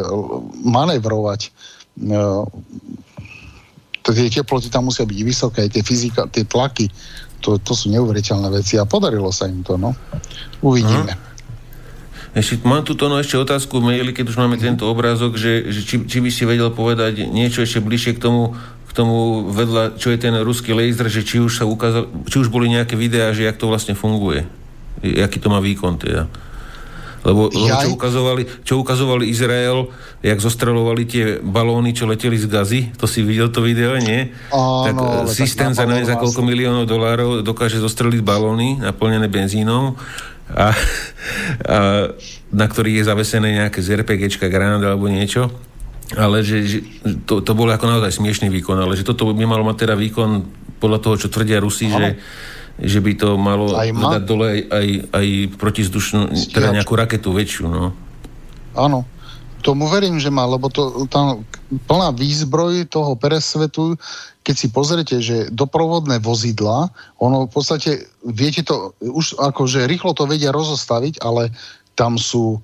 manevrovať. 0.62 1.50
E, 1.98 2.18
tie 4.06 4.30
teploty 4.30 4.70
tam 4.70 4.90
musia 4.90 5.02
byť 5.02 5.20
vysoké, 5.26 5.66
tie 5.66 5.82
fyzika, 5.82 6.30
tie 6.30 6.46
tlaky, 6.46 6.86
to, 7.42 7.58
to 7.58 7.74
sú 7.74 7.90
neuveriteľné 7.90 8.46
veci 8.54 8.78
a 8.78 8.86
podarilo 8.86 9.34
sa 9.34 9.50
im 9.50 9.66
to, 9.66 9.74
no. 9.74 9.90
Uvidíme. 10.62 11.10
Aha. 11.10 11.31
Ešte, 12.32 12.64
mám 12.64 12.80
tu 12.80 12.96
no 12.96 13.20
ešte 13.20 13.36
otázku 13.36 13.76
v 13.76 13.92
maili, 13.92 14.16
keď 14.16 14.32
už 14.32 14.40
máme 14.40 14.56
tento 14.56 14.88
obrázok, 14.88 15.36
že, 15.36 15.68
že 15.68 15.84
či, 15.84 15.96
či 16.08 16.18
by 16.24 16.30
si 16.32 16.48
vedel 16.48 16.72
povedať 16.72 17.28
niečo 17.28 17.60
ešte 17.60 17.84
bližšie 17.84 18.16
k 18.16 18.24
tomu, 18.24 18.56
k 18.88 18.92
tomu 18.96 19.48
vedľa, 19.52 20.00
čo 20.00 20.08
je 20.08 20.16
ten 20.16 20.32
ruský 20.40 20.72
laser, 20.72 21.12
že 21.12 21.28
či 21.28 21.44
už 21.44 21.60
sa 21.60 21.68
ukázal, 21.68 22.08
či 22.24 22.40
už 22.40 22.48
boli 22.48 22.72
nejaké 22.72 22.96
videá, 22.96 23.36
že 23.36 23.44
jak 23.44 23.60
to 23.60 23.68
vlastne 23.68 23.92
funguje. 23.92 24.48
Jaký 25.04 25.44
to 25.44 25.52
má 25.52 25.60
výkon 25.60 26.00
teda. 26.00 26.24
Lebo, 27.22 27.54
lebo 27.54 27.78
čo, 27.78 27.88
ukazovali, 27.94 28.42
čo 28.66 28.74
ukazovali 28.82 29.30
Izrael, 29.30 29.86
jak 30.26 30.42
zostrelovali 30.42 31.06
tie 31.06 31.24
balóny, 31.38 31.94
čo 31.94 32.10
leteli 32.10 32.34
z 32.34 32.50
gazy, 32.50 32.80
to 32.98 33.06
si 33.06 33.22
videl 33.22 33.46
to 33.54 33.62
video, 33.62 33.94
nie? 33.94 34.34
Áno, 34.50 34.82
tak 34.82 34.94
eh, 34.98 35.30
systém 35.30 35.70
tak 35.70 35.78
za 35.78 35.84
neviem 35.86 36.08
za 36.08 36.18
koľko 36.18 36.42
miliónov 36.42 36.90
dolárov 36.90 37.46
dokáže 37.46 37.78
zostreliť 37.78 38.26
balóny 38.26 38.82
naplnené 38.82 39.30
benzínom 39.30 39.94
a, 40.50 40.74
a 41.68 41.76
na 42.52 42.66
ktorých 42.66 43.02
je 43.02 43.08
zavesené 43.08 43.48
nejaké 43.62 43.78
z 43.80 44.02
RPGčka, 44.02 44.50
granát 44.50 44.82
alebo 44.82 45.06
niečo. 45.06 45.48
Ale 46.12 46.44
že, 46.44 46.58
že 46.68 46.78
to, 47.24 47.40
to 47.40 47.52
bol 47.56 47.64
ako 47.70 47.88
naozaj 47.88 48.20
smiešný 48.20 48.52
výkon, 48.52 48.76
ale 48.76 49.00
že 49.00 49.06
toto 49.06 49.32
by 49.32 49.44
malo 49.48 49.64
mať 49.64 49.88
teda 49.88 49.94
výkon 49.96 50.44
podľa 50.76 50.98
toho, 51.00 51.14
čo 51.16 51.32
tvrdia 51.32 51.62
Rusi, 51.62 51.88
že, 51.88 52.20
že 52.76 52.98
by 53.00 53.12
to 53.16 53.40
malo 53.40 53.72
aj 53.72 53.88
ma... 53.96 54.18
dať 54.18 54.24
dole 54.28 54.46
aj, 54.50 54.60
aj, 54.68 54.88
aj 55.08 55.26
protizdušnú, 55.56 56.20
teda 56.52 56.76
nejakú 56.76 56.92
raketu 56.92 57.32
väčšiu. 57.32 57.64
No. 57.64 57.96
Áno, 58.76 59.08
tomu 59.62 59.86
verím, 59.86 60.18
že 60.18 60.28
má, 60.28 60.44
lebo 60.44 60.66
to, 60.68 61.06
tam 61.06 61.46
plná 61.86 62.12
výzbroj 62.18 62.90
toho 62.90 63.14
peresvetu 63.14 63.94
keď 64.42 64.54
si 64.58 64.68
pozrete, 64.68 65.16
že 65.22 65.36
doprovodné 65.54 66.18
vozidla, 66.18 66.90
ono 67.22 67.46
v 67.46 67.50
podstate, 67.50 68.10
viete 68.26 68.66
to, 68.66 68.90
už 68.98 69.38
akože 69.38 69.86
rýchlo 69.86 70.18
to 70.18 70.26
vedia 70.26 70.50
rozostaviť, 70.50 71.22
ale 71.22 71.54
tam 71.94 72.18
sú, 72.18 72.58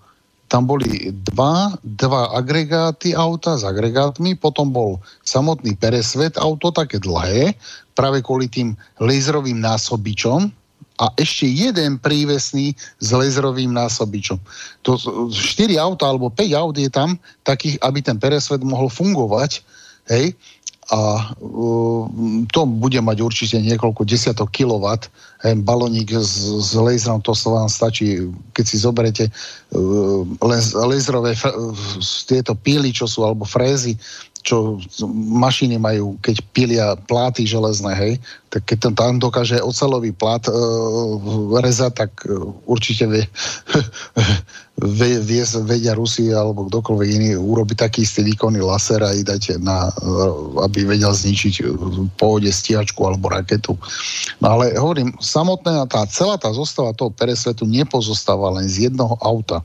tam 0.51 0.66
boli 0.66 1.14
dva, 1.30 1.78
dva 1.86 2.34
agregáty 2.34 3.14
auta 3.14 3.55
s 3.55 3.62
agregátmi, 3.62 4.34
potom 4.34 4.74
bol 4.74 4.99
samotný 5.22 5.78
peresvet 5.78 6.34
auto, 6.34 6.74
také 6.74 6.99
dlhé, 6.99 7.55
práve 7.94 8.26
kvôli 8.26 8.51
tým 8.51 8.74
laserovým 8.99 9.62
násobičom, 9.62 10.51
a 10.99 11.14
ešte 11.14 11.46
jeden 11.46 11.96
prívesný 12.03 12.74
s 12.99 13.09
laserovým 13.14 13.70
násobičom. 13.70 14.38
To, 14.82 14.99
4 15.30 15.78
auta 15.78 16.11
alebo 16.11 16.26
5 16.30 16.59
aut 16.59 16.74
je 16.74 16.90
tam 16.90 17.14
takých, 17.46 17.78
aby 17.86 18.03
ten 18.03 18.18
peresvet 18.18 18.61
mohol 18.66 18.90
fungovať. 18.90 19.62
Hej? 20.11 20.34
a 20.88 21.20
uh, 21.36 22.09
to 22.49 22.64
bude 22.64 22.96
mať 22.96 23.20
určite 23.20 23.57
niekoľko 23.61 24.09
desiatok 24.09 24.49
kilowatt. 24.49 25.12
Hey, 25.44 25.53
baloník 25.55 26.16
s, 26.16 26.49
s 26.49 26.72
laserom, 26.72 27.20
to 27.20 27.36
sa 27.36 27.53
vám 27.53 27.68
stačí, 27.68 28.24
keď 28.57 28.64
si 28.64 28.76
zoberete 28.80 29.24
uh, 29.28 30.24
laserové 30.80 31.36
uh, 31.36 31.76
tieto 32.24 32.57
píly, 32.57 32.88
čo 32.90 33.05
sú, 33.05 33.28
alebo 33.28 33.44
frézy, 33.44 34.01
čo 34.49 34.80
mašiny 35.12 35.76
majú, 35.76 36.16
keď 36.24 36.36
pilia 36.57 36.86
pláty 37.05 37.44
železné, 37.44 37.92
hej, 37.92 38.12
tak 38.49 38.64
keď 38.64 38.88
ten 38.88 38.94
tam 38.96 39.20
dokáže 39.20 39.61
ocelový 39.61 40.16
plát 40.16 40.49
e, 40.49 40.53
rezať, 41.61 41.92
tak 42.09 42.11
e, 42.24 42.32
určite 42.64 43.05
vie, 43.05 43.28
vie, 44.99 45.20
vie, 45.20 45.44
vedia 45.68 45.92
Rusi 45.92 46.32
alebo 46.32 46.64
kdokoľvek 46.72 47.09
iný 47.12 47.36
urobiť 47.36 47.76
taký 47.84 48.09
istý 48.09 48.24
výkonný 48.24 48.64
laser 48.64 49.05
a 49.05 49.12
dať 49.12 49.61
na, 49.61 49.92
e, 49.92 50.16
aby 50.64 50.88
vedel 50.88 51.12
zničiť 51.12 51.68
v 51.68 52.09
pohode 52.16 52.49
stíhačku 52.49 53.05
alebo 53.05 53.28
raketu. 53.28 53.76
No 54.40 54.57
ale 54.57 54.72
hovorím, 54.80 55.12
samotná 55.20 55.84
tá 55.84 56.09
celá 56.09 56.40
tá 56.40 56.49
zostava 56.57 56.96
toho 56.96 57.12
peresvetu 57.12 57.68
nepozostáva 57.68 58.49
len 58.57 58.64
z 58.64 58.88
jednoho 58.88 59.12
auta. 59.20 59.61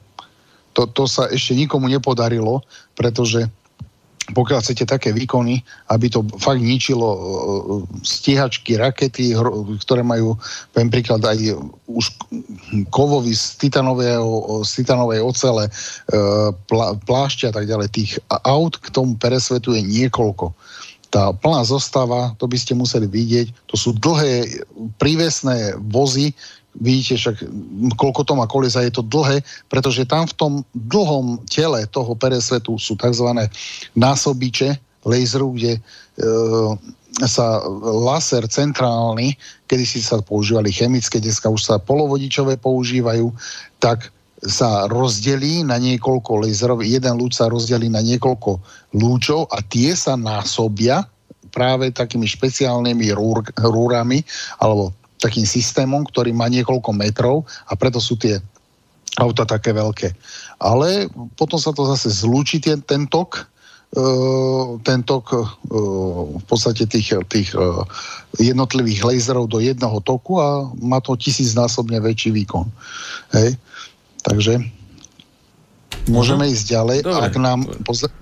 To, 0.76 0.84
to 0.92 1.08
sa 1.08 1.32
ešte 1.32 1.56
nikomu 1.56 1.88
nepodarilo, 1.88 2.60
pretože 3.00 3.48
pokiaľ 4.32 4.64
chcete 4.64 4.88
také 4.88 5.12
výkony, 5.12 5.60
aby 5.92 6.08
to 6.08 6.24
fakt 6.40 6.64
ničilo 6.64 7.10
e, 7.12 7.20
stíhačky, 8.08 8.80
rakety, 8.80 9.36
ktoré 9.84 10.00
majú, 10.00 10.40
poviem 10.72 10.88
príklad, 10.88 11.20
aj 11.28 11.60
už 11.92 12.06
kovový 12.88 13.36
z, 13.36 13.60
z 13.60 14.72
titanovej 14.80 15.20
ocele, 15.20 15.68
e, 15.68 15.72
plášťa 17.04 17.52
a 17.52 17.54
tak 17.60 17.68
ďalej. 17.68 17.88
Tých 17.92 18.12
aut 18.48 18.80
k 18.80 18.88
tomu 18.96 19.20
peresvetu 19.20 19.76
je 19.76 19.84
niekoľko. 19.84 20.56
Tá 21.12 21.36
plná 21.36 21.68
zostava, 21.68 22.32
to 22.40 22.48
by 22.48 22.58
ste 22.58 22.80
museli 22.80 23.06
vidieť, 23.06 23.70
to 23.70 23.76
sú 23.76 23.92
dlhé 23.94 24.66
prívesné 24.98 25.78
vozy, 25.92 26.32
vidíte 26.80 27.16
však, 27.18 27.36
koľko 27.98 28.22
to 28.26 28.34
má 28.34 28.46
kolesa, 28.50 28.86
je 28.86 28.94
to 28.94 29.06
dlhé, 29.06 29.46
pretože 29.70 30.10
tam 30.10 30.26
v 30.26 30.34
tom 30.34 30.54
dlhom 30.74 31.42
tele 31.46 31.86
toho 31.90 32.18
peresvetu 32.18 32.82
sú 32.82 32.98
tzv. 32.98 33.30
násobiče 33.94 34.78
laseru, 35.06 35.54
kde 35.54 35.78
e, 35.78 35.80
sa 37.30 37.62
laser 37.84 38.50
centrálny, 38.50 39.38
kedy 39.70 39.86
si 39.86 40.00
sa 40.02 40.18
používali 40.24 40.74
chemické, 40.74 41.22
dneska 41.22 41.52
už 41.52 41.62
sa 41.62 41.76
polovodičové 41.78 42.58
používajú, 42.58 43.30
tak 43.78 44.10
sa 44.44 44.92
rozdelí 44.92 45.64
na 45.64 45.80
niekoľko 45.80 46.44
laserov, 46.44 46.84
jeden 46.84 47.16
lúč 47.16 47.40
sa 47.40 47.48
rozdelí 47.48 47.88
na 47.88 48.04
niekoľko 48.04 48.60
lúčov 48.98 49.48
a 49.54 49.64
tie 49.64 49.96
sa 49.96 50.20
násobia 50.20 51.08
práve 51.54 51.94
takými 51.94 52.26
špeciálnymi 52.26 53.14
rúr, 53.14 53.46
rúrami 53.62 54.26
alebo 54.58 54.92
takým 55.22 55.46
systémom, 55.46 56.06
ktorý 56.08 56.32
má 56.34 56.50
niekoľko 56.50 56.92
metrov 56.96 57.46
a 57.70 57.78
preto 57.78 58.02
sú 58.02 58.18
tie 58.18 58.40
auta 59.22 59.46
také 59.46 59.74
veľké. 59.76 60.14
Ale 60.58 61.12
potom 61.38 61.62
sa 61.62 61.70
to 61.70 61.86
zase 61.94 62.24
zlúči 62.26 62.62
ten, 62.64 62.82
ten 62.82 63.06
tok, 63.10 63.50
Uh, 63.94 64.82
ten 64.82 65.06
tok 65.06 65.38
uh, 65.38 65.46
v 66.34 66.46
podstate 66.50 66.90
tých, 66.90 67.14
tých 67.30 67.54
uh, 67.54 67.86
jednotlivých 68.42 69.06
laserov 69.06 69.46
do 69.54 69.62
jedného 69.62 70.02
toku 70.02 70.42
a 70.42 70.66
má 70.82 70.98
to 70.98 71.14
tisícnásobne 71.14 72.02
väčší 72.02 72.34
výkon. 72.34 72.66
Hej. 73.38 73.54
Takže 74.26 74.66
môžeme 76.10 76.50
ísť 76.50 76.74
ďalej. 76.74 76.98
Dobre. 77.06 77.22
Ak 77.22 77.38
nám 77.38 77.70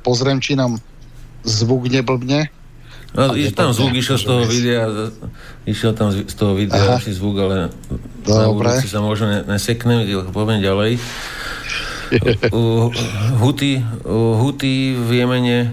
pozriem, 0.03 0.43
či 0.43 0.59
nám 0.59 0.75
zvuk 1.47 1.87
neblbne. 1.87 2.51
No, 3.11 3.35
je 3.35 3.51
tam 3.51 3.75
zvuk 3.75 3.91
išiel 3.91 4.15
z 4.15 4.23
toho 4.23 4.41
videa, 4.47 4.87
išiel 5.67 5.91
tam 5.91 6.15
z 6.15 6.31
toho 6.31 6.55
videa 6.55 6.95
asi 6.95 7.11
zvuk, 7.11 7.43
ale 7.43 7.67
Dobre. 8.23 8.39
na 8.39 8.47
budúci 8.55 8.87
sa 8.87 9.03
možno 9.03 9.27
neseknem, 9.51 10.07
poviem 10.31 10.63
ďalej. 10.63 10.95
Huty, 13.39 13.79
Huty 14.03 14.73
v 14.99 15.09
Jemene 15.15 15.59
e, 15.63 15.69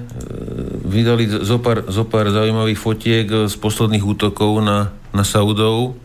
vydali 0.86 1.26
zopár, 1.26 1.90
zopár 1.90 2.30
zaujímavých 2.30 2.78
fotiek 2.78 3.26
z 3.50 3.54
posledných 3.58 4.06
útokov 4.06 4.62
na, 4.62 4.94
na 5.10 5.26
Saudov. 5.26 5.98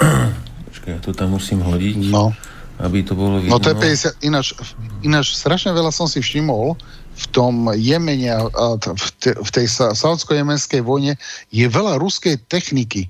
Počkaj, 0.72 0.90
ja 0.96 1.00
to 1.04 1.12
tam 1.12 1.36
musím 1.36 1.60
hodiť. 1.60 2.08
No. 2.08 2.32
Aby 2.80 3.04
to 3.04 3.16
bolo 3.16 3.40
vidno. 3.40 3.56
No 3.56 3.60
to 3.60 3.72
je 3.72 3.76
50, 3.76 4.20
ináč, 4.24 4.56
ináč 5.04 5.36
strašne 5.36 5.72
veľa 5.76 5.92
som 5.92 6.08
si 6.08 6.20
všimol, 6.20 6.76
v 7.16 7.24
tom 7.32 7.72
Jemene 7.72 8.28
v, 8.76 9.08
te, 9.20 9.32
v 9.32 9.50
tej 9.50 9.66
saudsko-jemenskej 9.72 10.84
vojne 10.84 11.16
je 11.48 11.64
veľa 11.64 11.96
ruskej 11.96 12.36
techniky. 12.52 13.08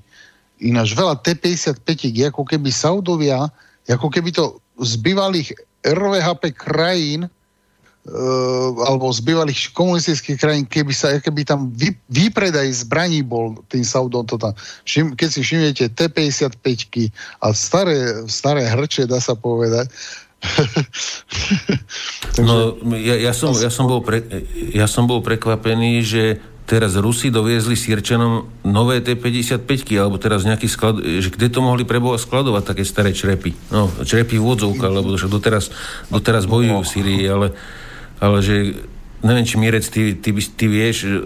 Ináč 0.63 0.95
veľa 0.95 1.21
T-55, 1.21 1.83
ako 2.31 2.43
keby 2.47 2.71
Saudovia, 2.71 3.51
ako 3.91 4.09
keby 4.09 4.31
to 4.33 4.63
z 4.81 4.93
bývalých 5.03 5.53
RVHP 5.85 6.55
krajín 6.55 7.27
uh, 7.27 8.69
alebo 8.87 9.11
z 9.11 9.21
bývalých 9.21 9.75
komunistických 9.75 10.39
krajín, 10.39 10.65
keby, 10.65 10.93
sa, 10.95 11.19
keby 11.19 11.43
tam 11.45 11.71
vy, 11.75 11.93
výpredaj 12.09 12.87
zbraní 12.87 13.21
bol 13.27 13.59
tým 13.69 13.85
Saudom, 13.85 14.25
to 14.27 14.39
tam, 14.39 14.55
všim, 14.87 15.19
keď 15.19 15.29
si 15.29 15.41
všimnete 15.43 15.85
T-55 15.93 17.11
a 17.43 17.47
staré, 17.53 17.97
staré 18.31 18.65
hrče, 18.65 19.11
dá 19.11 19.19
sa 19.21 19.35
povedať, 19.35 19.91
no, 22.47 22.77
ja, 22.97 23.17
ja, 23.19 23.33
som, 23.33 23.55
ja, 23.57 23.71
som 23.71 23.91
bol 23.91 24.03
pre, 24.03 24.23
ja 24.73 24.87
som 24.91 25.09
bol 25.09 25.23
prekvapený, 25.23 26.03
že 26.03 26.23
teraz 26.67 26.99
Rusi 26.99 27.31
doviezli 27.31 27.79
Sirčanom 27.79 28.51
nové 28.67 28.99
T-55, 28.99 29.87
alebo 29.97 30.19
teraz 30.19 30.43
nejaký 30.43 30.67
sklad, 30.67 30.99
že 31.23 31.31
kde 31.31 31.49
to 31.49 31.63
mohli 31.63 31.87
preboha 31.87 32.19
skladovať 32.19 32.63
také 32.67 32.83
staré 32.83 33.15
črepy. 33.15 33.55
No, 33.71 33.89
črepy 34.03 34.37
v 34.37 34.45
vodzovka, 34.45 34.91
lebo 34.91 35.15
však 35.15 35.31
doteraz, 35.31 35.71
doteraz 36.11 36.45
bojujú 36.51 36.83
v 36.83 36.91
Syrii, 36.91 37.23
ale, 37.31 37.55
ale 38.19 38.43
že 38.43 38.83
neviem, 39.23 39.47
či 39.47 39.57
Mirec, 39.57 39.87
ty, 39.87 40.19
ty, 40.19 40.35
ty 40.35 40.65
vieš 40.67 41.23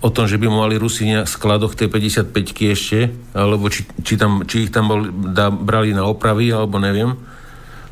o 0.00 0.08
tom, 0.14 0.30
že 0.30 0.38
by 0.38 0.46
mali 0.46 0.78
Rusi 0.78 1.10
v 1.10 1.26
skladoch 1.26 1.74
T-55 1.74 2.38
ešte, 2.70 3.10
alebo 3.34 3.68
či, 3.68 3.82
či, 4.00 4.14
tam, 4.14 4.46
či 4.46 4.68
ich 4.68 4.70
tam 4.70 4.88
bol, 4.88 5.00
dá, 5.34 5.50
brali 5.50 5.90
na 5.90 6.06
opravy, 6.06 6.54
alebo 6.54 6.78
neviem. 6.78 7.18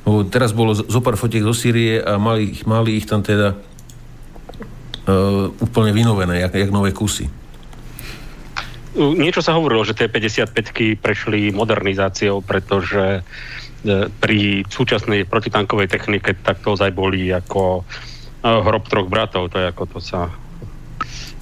Lebo 0.02 0.26
teraz 0.26 0.50
bolo 0.50 0.74
zo 0.74 1.00
pár 1.00 1.14
fotiek 1.14 1.46
zo 1.46 1.54
Sýrie 1.54 2.02
a 2.02 2.18
mali, 2.18 2.58
mali 2.66 2.98
ich 2.98 3.06
tam 3.06 3.22
teda 3.22 3.54
uh, 3.54 5.46
úplne 5.62 5.94
vynovené, 5.94 6.42
jak, 6.42 6.58
jak 6.58 6.74
nové 6.74 6.90
kusy. 6.90 7.30
Niečo 8.92 9.40
sa 9.40 9.56
hovorilo, 9.56 9.88
že 9.88 9.96
tie 9.96 10.08
55 10.12 11.00
prešli 11.00 11.48
modernizáciou, 11.48 12.44
pretože 12.44 13.24
e, 13.24 14.12
pri 14.20 14.68
súčasnej 14.68 15.24
protitankovej 15.24 15.88
technike 15.88 16.36
tak 16.44 16.60
to 16.60 16.76
ozaj 16.76 16.92
boli 16.92 17.32
ako 17.32 17.80
e, 17.80 17.82
hrob 18.44 18.84
troch 18.92 19.08
bratov, 19.08 19.48
to 19.48 19.64
je 19.64 19.72
ako 19.72 19.96
to 19.96 19.98
sa 20.04 20.28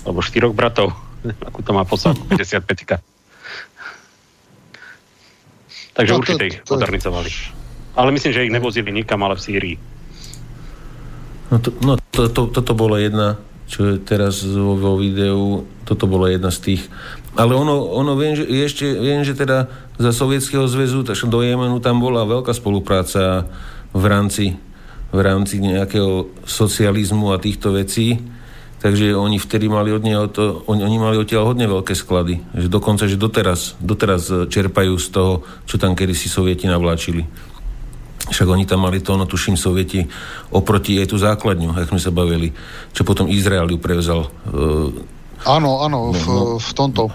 alebo 0.06 0.22
štyroch 0.22 0.54
bratov, 0.54 0.94
ako 1.50 1.58
to 1.66 1.70
má 1.74 1.82
posádku 1.82 2.22
55 2.38 3.02
Takže 5.90 6.12
no, 6.14 6.18
určite 6.22 6.44
ich 6.46 6.56
modernizovali. 6.70 7.30
Ale 8.00 8.16
myslím, 8.16 8.32
že 8.32 8.48
ich 8.48 8.54
nevozili 8.54 8.88
nikam, 8.96 9.20
ale 9.20 9.36
v 9.36 9.44
Sýrii. 9.44 9.76
No, 11.52 11.60
to, 11.60 11.68
no 11.84 12.00
to, 12.08 12.32
to, 12.32 12.48
toto 12.48 12.72
bolo 12.72 12.96
jedna, 12.96 13.36
čo 13.68 13.92
je 13.92 13.94
teraz 14.00 14.40
vo, 14.40 14.72
vo 14.72 14.96
videu, 14.96 15.68
toto 15.84 16.08
bolo 16.08 16.24
jedna 16.24 16.48
z 16.48 16.58
tých. 16.64 16.82
Ale 17.36 17.52
ono, 17.52 17.92
ono 17.92 18.16
viem, 18.16 18.40
že, 18.40 18.48
ešte, 18.48 18.88
viem, 18.88 19.20
že 19.20 19.36
teda 19.36 19.68
za 20.00 20.16
Sovietskeho 20.16 20.64
zväzu, 20.64 21.04
takže 21.04 21.28
do 21.28 21.44
Jemenu 21.44 21.76
tam 21.84 22.00
bola 22.00 22.24
veľká 22.24 22.56
spolupráca 22.56 23.44
v 23.92 24.04
rámci, 24.08 24.56
v 25.12 25.20
rámci 25.20 25.60
nejakého 25.60 26.32
socializmu 26.48 27.36
a 27.36 27.42
týchto 27.42 27.76
vecí. 27.76 28.16
Takže 28.80 29.12
oni 29.12 29.36
vtedy 29.36 29.68
mali 29.68 29.92
od 29.92 30.00
neho 30.00 30.24
to, 30.32 30.64
oni, 30.64 30.80
oni 30.80 30.96
mali 30.96 31.16
odtiaľ 31.20 31.52
hodne 31.52 31.68
veľké 31.68 31.92
sklady. 31.92 32.40
Že 32.56 32.68
dokonca, 32.72 33.04
že 33.04 33.20
doteraz, 33.20 33.76
doteraz 33.76 34.48
čerpajú 34.48 34.96
z 34.96 35.08
toho, 35.12 35.44
čo 35.68 35.76
tam 35.76 35.92
kedysi 35.92 36.32
sovieti 36.32 36.64
navláčili. 36.64 37.49
Však 38.30 38.46
oni 38.46 38.62
tam 38.62 38.86
mali 38.86 39.02
to, 39.02 39.18
no 39.18 39.26
tuším, 39.26 39.58
sovieti 39.58 40.06
oproti 40.54 41.02
aj 41.02 41.10
tú 41.10 41.18
základňu, 41.18 41.74
jak 41.74 41.90
sme 41.90 41.98
sa 41.98 42.14
bavili, 42.14 42.54
čo 42.94 43.02
potom 43.02 43.26
Izrael 43.26 43.66
ju 43.66 43.78
prevzal. 43.82 44.30
Uh, 44.46 44.94
áno, 45.42 45.82
áno, 45.82 46.14
no, 46.14 46.14
v, 46.14 46.22
no, 46.24 46.38
v 46.62 46.70
tomto. 46.72 47.10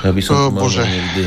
Ja 0.00 0.16
by 0.16 0.20
som 0.24 0.32
to 0.32 0.48
uh, 0.48 0.56
Bože. 0.56 0.84
Niekde. 0.88 1.24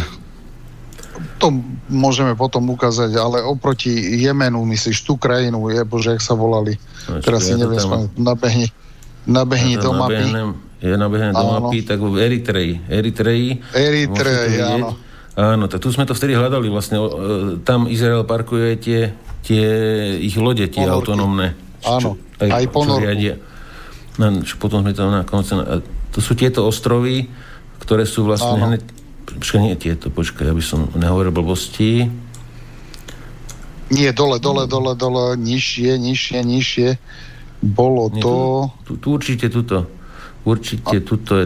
To 1.37 1.53
môžeme 1.93 2.33
potom 2.33 2.73
ukázať, 2.73 3.13
ale 3.21 3.45
oproti 3.45 3.93
Jemenu, 4.17 4.65
myslíš, 4.65 5.05
tú 5.05 5.13
krajinu, 5.13 5.69
je, 5.69 5.85
Bože, 5.85 6.17
jak 6.17 6.23
sa 6.25 6.33
volali. 6.33 6.73
No, 7.05 7.21
Teraz 7.21 7.45
si 7.45 7.53
ja 7.53 7.61
neviem, 7.61 7.85
tam... 7.85 8.09
nabehni, 8.17 8.67
nabehni 9.29 9.77
ja 9.77 9.83
do 9.85 9.91
mapy. 9.93 10.25
Ja 10.83 10.97
nabehnem 10.99 11.31
do 11.31 11.45
mapy, 11.47 11.79
tak 11.85 12.01
v 12.01 12.17
Eritreji. 12.17 12.73
Eritreji. 12.89 13.61
Eritreji, 13.71 14.57
áno. 14.59 15.12
Áno, 15.33 15.65
tak 15.65 15.81
tu 15.81 15.89
sme 15.89 16.05
to 16.05 16.13
vtedy 16.13 16.37
hľadali 16.37 16.69
vlastne. 16.69 17.01
E, 17.01 17.07
tam 17.65 17.89
Izrael 17.89 18.21
parkuje 18.21 18.77
tie, 18.77 18.99
tie 19.41 19.65
ich 20.21 20.37
lode, 20.37 20.69
tie 20.69 20.85
Ponorky. 20.85 20.93
autonómne. 20.93 21.47
Áno, 21.81 22.15
čo, 22.15 22.43
aj, 22.45 22.49
aj 22.53 22.65
ponorku. 22.69 23.01
Riadia. 23.01 23.35
No, 24.21 24.45
čo 24.45 24.61
potom 24.61 24.85
sme 24.85 24.93
to 24.93 25.09
na 25.09 25.25
konci... 25.25 25.57
To 26.13 26.19
sú 26.21 26.37
tieto 26.37 26.69
ostrovy, 26.69 27.25
ktoré 27.81 28.05
sú 28.05 28.29
vlastne 28.29 28.61
Áno. 28.61 28.65
hneď... 28.69 28.81
Počkaj, 29.25 29.59
nie 29.65 29.73
tieto, 29.73 30.13
počkaj, 30.13 30.53
aby 30.53 30.61
som 30.61 30.85
nehovoril 30.93 31.33
blbosti. 31.33 32.05
Nie, 33.89 34.13
dole, 34.13 34.37
dole, 34.37 34.69
dole, 34.69 34.93
dole, 34.93 35.33
nižšie, 35.41 35.97
nižšie, 35.97 36.39
nižšie. 36.45 36.89
Bolo 37.65 38.13
nie, 38.13 38.21
to... 38.21 38.33
Tu, 38.85 38.93
tu, 38.93 38.93
tu 39.01 39.07
určite 39.17 39.49
tuto. 39.49 39.89
Určite 40.45 41.01
a... 41.01 41.01
tuto 41.01 41.31
je 41.41 41.45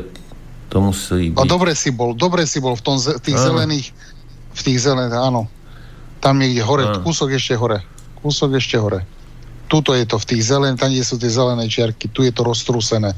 to 0.67 0.77
musí 0.83 1.31
byť. 1.31 1.39
A 1.39 1.43
dobre 1.47 1.71
si 1.73 1.89
bol, 1.95 2.11
dobre 2.11 2.43
si 2.43 2.59
bol 2.59 2.75
v, 2.75 2.83
tom, 2.83 2.99
v 2.99 3.21
tých 3.23 3.39
áno. 3.39 3.45
zelených, 3.51 3.87
v 4.51 4.61
tých 4.61 4.79
zelených, 4.83 5.15
áno. 5.15 5.47
Tam 6.19 6.35
niekde 6.35 6.61
hore, 6.63 6.83
áno. 6.83 7.03
kúsok 7.07 7.31
ešte 7.31 7.55
hore. 7.55 7.79
Kúsok 8.19 8.59
ešte 8.59 8.75
hore. 8.75 9.07
Tuto 9.71 9.95
je 9.95 10.03
to 10.03 10.19
v 10.19 10.25
tých 10.35 10.43
zelených, 10.43 10.79
tam, 10.79 10.91
kde 10.91 11.03
sú 11.03 11.15
tie 11.15 11.31
zelené 11.31 11.67
čiarky, 11.67 12.11
tu 12.11 12.23
je 12.23 12.31
to 12.31 12.43
roztrúsené. 12.43 13.15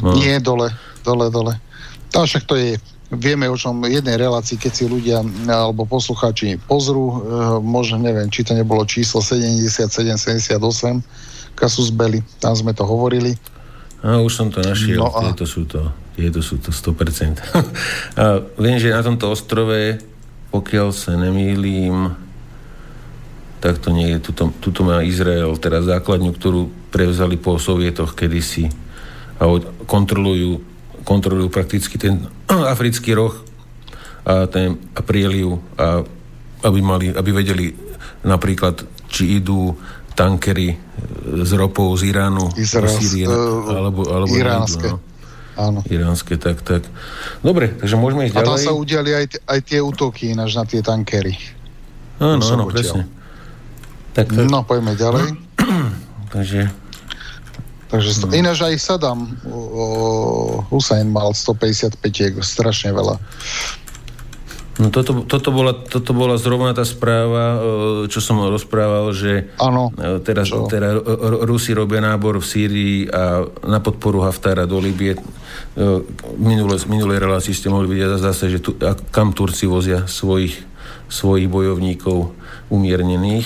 No. 0.00 0.16
Nie 0.16 0.40
dole, 0.40 0.72
dole, 1.04 1.28
dole. 1.28 1.60
Tam 2.08 2.24
však 2.24 2.44
to 2.48 2.56
je, 2.56 2.80
vieme 3.12 3.48
o 3.48 3.56
čom 3.56 3.84
jednej 3.84 4.16
relácii, 4.16 4.56
keď 4.56 4.72
si 4.72 4.84
ľudia 4.88 5.20
alebo 5.48 5.84
poslucháči 5.84 6.56
pozrú, 6.64 7.04
e, 7.12 7.16
možno 7.60 8.00
neviem, 8.00 8.28
či 8.32 8.44
to 8.44 8.56
nebolo 8.56 8.84
číslo 8.88 9.20
77-78, 9.20 11.04
Kasus 11.52 11.92
Belli, 11.92 12.24
tam 12.40 12.56
sme 12.56 12.72
to 12.72 12.84
hovorili. 12.88 13.36
A 14.00 14.20
už 14.20 14.32
som 14.32 14.48
to 14.48 14.64
našiel, 14.64 15.04
no 15.04 15.12
a... 15.12 15.28
tieto 15.28 15.44
sú 15.44 15.68
to 15.68 16.01
je 16.16 16.28
to 16.28 16.40
sú 16.44 16.60
to 16.60 16.70
100%. 16.70 17.40
a 18.20 18.24
viem, 18.60 18.76
že 18.76 18.92
na 18.92 19.00
tomto 19.00 19.32
ostrove, 19.32 19.98
pokiaľ 20.52 20.88
sa 20.92 21.16
nemýlim, 21.16 22.12
tak 23.62 23.78
to 23.78 23.94
nie 23.94 24.16
je, 24.16 24.18
tuto, 24.18 24.50
tuto 24.58 24.82
má 24.82 25.06
Izrael 25.06 25.54
teraz 25.56 25.86
základňu, 25.86 26.34
ktorú 26.34 26.90
prevzali 26.90 27.38
po 27.38 27.56
sovietoch 27.56 28.18
kedysi 28.18 28.68
a 29.38 29.46
kontrolujú, 29.86 30.60
kontrolujú 31.06 31.48
prakticky 31.48 31.96
ten 31.96 32.26
africký 32.74 33.14
roh 33.14 33.32
a, 34.26 34.50
ten, 34.50 34.76
a 34.98 35.00
prieliu 35.00 35.62
a 35.78 36.02
aby, 36.62 36.78
mali, 36.82 37.06
aby 37.10 37.30
vedeli 37.34 37.74
napríklad, 38.22 38.86
či 39.10 39.42
idú 39.42 39.74
tankery 40.14 40.78
z 41.42 41.50
ropou 41.58 41.90
z 41.98 42.12
Iránu 42.12 42.52
Izrael, 42.54 42.86
do 42.86 42.88
Sýrie, 42.92 43.26
uh, 43.26 43.82
alebo, 43.82 44.06
alebo 44.06 44.32
iránske. 44.36 44.88
Nejdu, 44.90 45.00
no. 45.00 45.11
Áno. 45.52 45.84
iránske, 45.84 46.40
tak, 46.40 46.64
tak. 46.64 46.80
Dobre, 47.44 47.76
takže 47.76 47.96
môžeme 48.00 48.24
ísť 48.24 48.40
ďalej. 48.40 48.46
A 48.46 48.50
tam 48.50 48.56
sa 48.56 48.72
udiali 48.72 49.10
aj, 49.12 49.26
aj 49.44 49.58
tie 49.68 49.80
útoky 49.84 50.32
ináč 50.32 50.56
na 50.56 50.64
tie 50.64 50.80
tankery. 50.80 51.36
Áno, 52.16 52.40
áno, 52.40 52.64
presne. 52.72 53.04
Tak, 54.16 54.32
tak. 54.32 54.48
No, 54.48 54.64
poďme 54.64 54.96
ďalej. 54.96 55.36
takže... 56.34 56.72
Takže 57.92 58.24
no. 58.24 58.32
ináč 58.32 58.64
aj 58.64 58.80
Saddam 58.80 59.36
o, 59.44 60.64
Hussein 60.72 61.12
mal 61.12 61.36
155, 61.36 62.00
strašne 62.40 62.88
veľa. 62.96 63.20
No 64.80 64.88
toto, 64.88 65.28
toto, 65.28 65.52
bola, 65.52 65.76
toto 65.76 66.16
bola 66.16 66.40
zrovna 66.40 66.72
tá 66.72 66.80
správa, 66.80 67.60
čo 68.08 68.24
som 68.24 68.40
rozprával, 68.40 69.12
že 69.12 69.52
ano, 69.60 69.92
teraz, 70.24 70.48
teraz 70.72 70.96
Rusi 71.44 71.76
robia 71.76 72.00
nábor 72.00 72.40
v 72.40 72.46
Sýrii 72.46 72.96
a 73.12 73.44
na 73.68 73.84
podporu 73.84 74.24
Haftara 74.24 74.64
do 74.64 74.80
Libie. 74.80 75.20
Minulé, 76.40 76.80
minulej 76.88 77.20
relácii 77.20 77.52
ste 77.52 77.68
mohli 77.68 77.84
vidieť 77.84 78.16
zase, 78.16 78.48
že 78.48 78.64
tu, 78.64 78.72
kam 79.12 79.36
Turci 79.36 79.68
vozia 79.68 80.08
svojich, 80.08 80.64
svojich 81.12 81.52
bojovníkov 81.52 82.32
umiernených. 82.72 83.44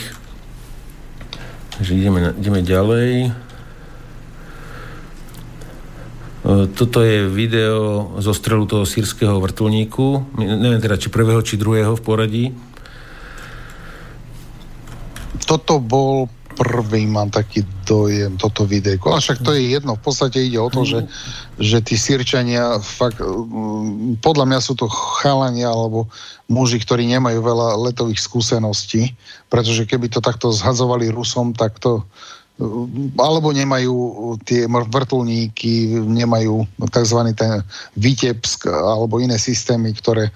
Takže 1.77 1.93
ideme, 1.93 2.33
ideme 2.39 2.63
ďalej. 2.63 3.11
E, 3.27 3.31
toto 6.79 7.03
je 7.03 7.27
video 7.27 8.15
zo 8.23 8.31
strelu 8.31 8.63
toho 8.71 8.87
sírskeho 8.87 9.43
vrtulníku. 9.43 10.39
Neviem 10.39 10.79
teda, 10.79 10.95
či 10.95 11.11
prvého, 11.11 11.43
či 11.43 11.59
druhého 11.59 11.99
v 11.99 12.05
poradí. 12.07 12.45
Toto 15.43 15.83
bol 15.83 16.31
prvý 16.57 17.05
mám 17.05 17.29
taký 17.29 17.61
dojem 17.85 18.41
toto 18.41 18.65
videjko. 18.65 19.13
A 19.13 19.21
však 19.21 19.45
to 19.45 19.53
je 19.53 19.77
jedno, 19.77 20.01
v 20.01 20.03
podstate 20.03 20.41
ide 20.41 20.57
o 20.57 20.73
to, 20.73 20.89
že, 20.89 21.05
že 21.61 21.85
tí 21.85 22.01
sírčania 22.01 22.81
fakt, 22.81 23.21
podľa 24.25 24.45
mňa 24.49 24.61
sú 24.65 24.73
to 24.73 24.89
chalania 24.89 25.69
alebo 25.69 26.09
muži, 26.49 26.81
ktorí 26.81 27.05
nemajú 27.13 27.45
veľa 27.45 27.77
letových 27.91 28.25
skúseností, 28.25 29.13
pretože 29.53 29.85
keby 29.85 30.09
to 30.09 30.25
takto 30.25 30.49
zhadzovali 30.49 31.13
Rusom, 31.13 31.53
tak 31.53 31.77
to 31.77 32.09
alebo 33.21 33.53
nemajú 33.53 33.97
tie 34.49 34.65
vrtulníky, 34.65 35.93
nemajú 36.01 36.65
tzv. 36.89 37.21
ten 37.37 37.61
Vitebsk 38.01 38.65
alebo 38.73 39.21
iné 39.21 39.37
systémy, 39.37 39.93
ktoré 39.93 40.33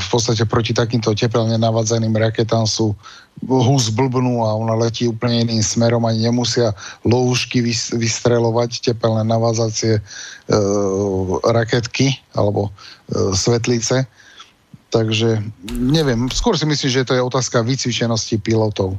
v 0.00 0.06
podstate 0.08 0.48
proti 0.48 0.72
takýmto 0.72 1.12
tepelne 1.12 1.60
navádzeným 1.60 2.16
raketám 2.16 2.64
sú 2.64 2.96
hus 3.44 3.92
blbnú 3.92 4.40
a 4.48 4.56
ona 4.56 4.72
letí 4.80 5.04
úplne 5.04 5.44
iným 5.44 5.60
smerom, 5.60 6.08
ani 6.08 6.24
nemusia 6.24 6.72
loužky 7.04 7.60
vystrelovať 7.92 8.80
tepelné 8.80 9.28
navádzacie 9.28 10.00
e, 10.00 10.02
raketky 11.44 12.16
alebo 12.32 12.72
e, 12.72 13.36
svetlice. 13.36 14.08
Takže 14.88 15.44
neviem, 15.68 16.32
skôr 16.32 16.56
si 16.56 16.64
myslím, 16.64 16.88
že 16.88 17.04
to 17.04 17.12
je 17.12 17.20
otázka 17.20 17.60
vycvičenosti 17.60 18.40
pilotov. 18.40 18.96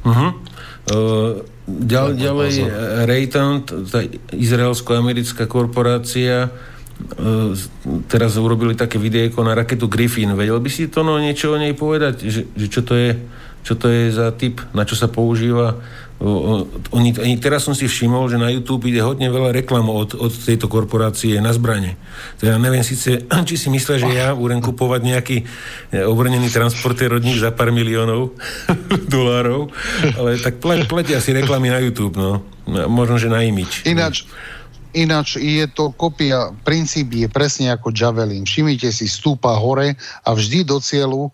Uh-huh. 0.00 0.32
Uh, 0.90 1.44
ďal, 1.68 2.16
ďalej 2.16 2.66
Raytheon, 3.04 3.68
tá 3.86 4.00
izraelsko-americká 4.32 5.44
korporácia, 5.44 6.48
uh, 6.48 7.52
teraz 8.08 8.40
urobili 8.40 8.72
také 8.72 8.96
videjko 8.96 9.44
na 9.44 9.52
raketu 9.52 9.86
Griffin. 9.86 10.32
Vedel 10.34 10.58
by 10.58 10.70
si 10.72 10.88
to 10.88 11.04
no 11.04 11.20
niečo 11.20 11.52
o 11.52 11.60
nej 11.60 11.76
povedať? 11.76 12.24
Že, 12.24 12.42
že 12.56 12.66
čo, 12.66 12.80
to 12.80 12.94
je, 12.96 13.10
čo 13.62 13.74
to 13.76 13.86
je 13.92 14.08
za 14.08 14.32
typ, 14.32 14.64
na 14.72 14.88
čo 14.88 14.96
sa 14.96 15.06
používa? 15.06 15.76
Oni, 16.20 17.16
oni, 17.16 17.40
teraz 17.40 17.64
som 17.64 17.72
si 17.72 17.88
všimol, 17.88 18.28
že 18.28 18.36
na 18.36 18.52
YouTube 18.52 18.84
ide 18.92 19.00
hodne 19.00 19.32
veľa 19.32 19.56
reklam 19.56 19.88
od, 19.88 20.12
od 20.12 20.28
tejto 20.28 20.68
korporácie 20.68 21.40
na 21.40 21.48
zbrane. 21.56 21.96
Teda 22.36 22.60
neviem 22.60 22.84
síce, 22.84 23.24
či 23.48 23.56
si 23.56 23.72
myslia, 23.72 23.96
že 23.96 24.10
ja 24.12 24.28
budem 24.36 24.60
kupovať 24.60 25.00
nejaký 25.00 25.36
e, 25.40 25.44
obrnený 26.04 26.52
transportér 26.52 27.16
od 27.16 27.24
nich 27.24 27.40
za 27.40 27.56
pár 27.56 27.72
miliónov 27.72 28.36
dolárov, 29.16 29.72
ale 30.20 30.36
tak 30.36 30.60
pletia 30.60 31.24
si 31.24 31.32
reklamy 31.32 31.72
na 31.72 31.80
YouTube, 31.80 32.20
no. 32.20 32.44
Možno, 32.68 33.16
že 33.16 33.32
na 33.32 33.40
imič. 33.40 33.88
Ináč, 33.88 34.28
Ináč 34.90 35.38
je 35.38 35.64
to 35.70 35.94
kopia, 35.94 36.50
princíp 36.66 37.14
je 37.14 37.30
presne 37.30 37.70
ako 37.70 37.94
Javelin. 37.94 38.42
Všimnite 38.42 38.90
si, 38.90 39.06
stúpa 39.06 39.54
hore 39.54 39.94
a 40.26 40.30
vždy 40.34 40.66
do 40.66 40.82
cieľu, 40.82 41.30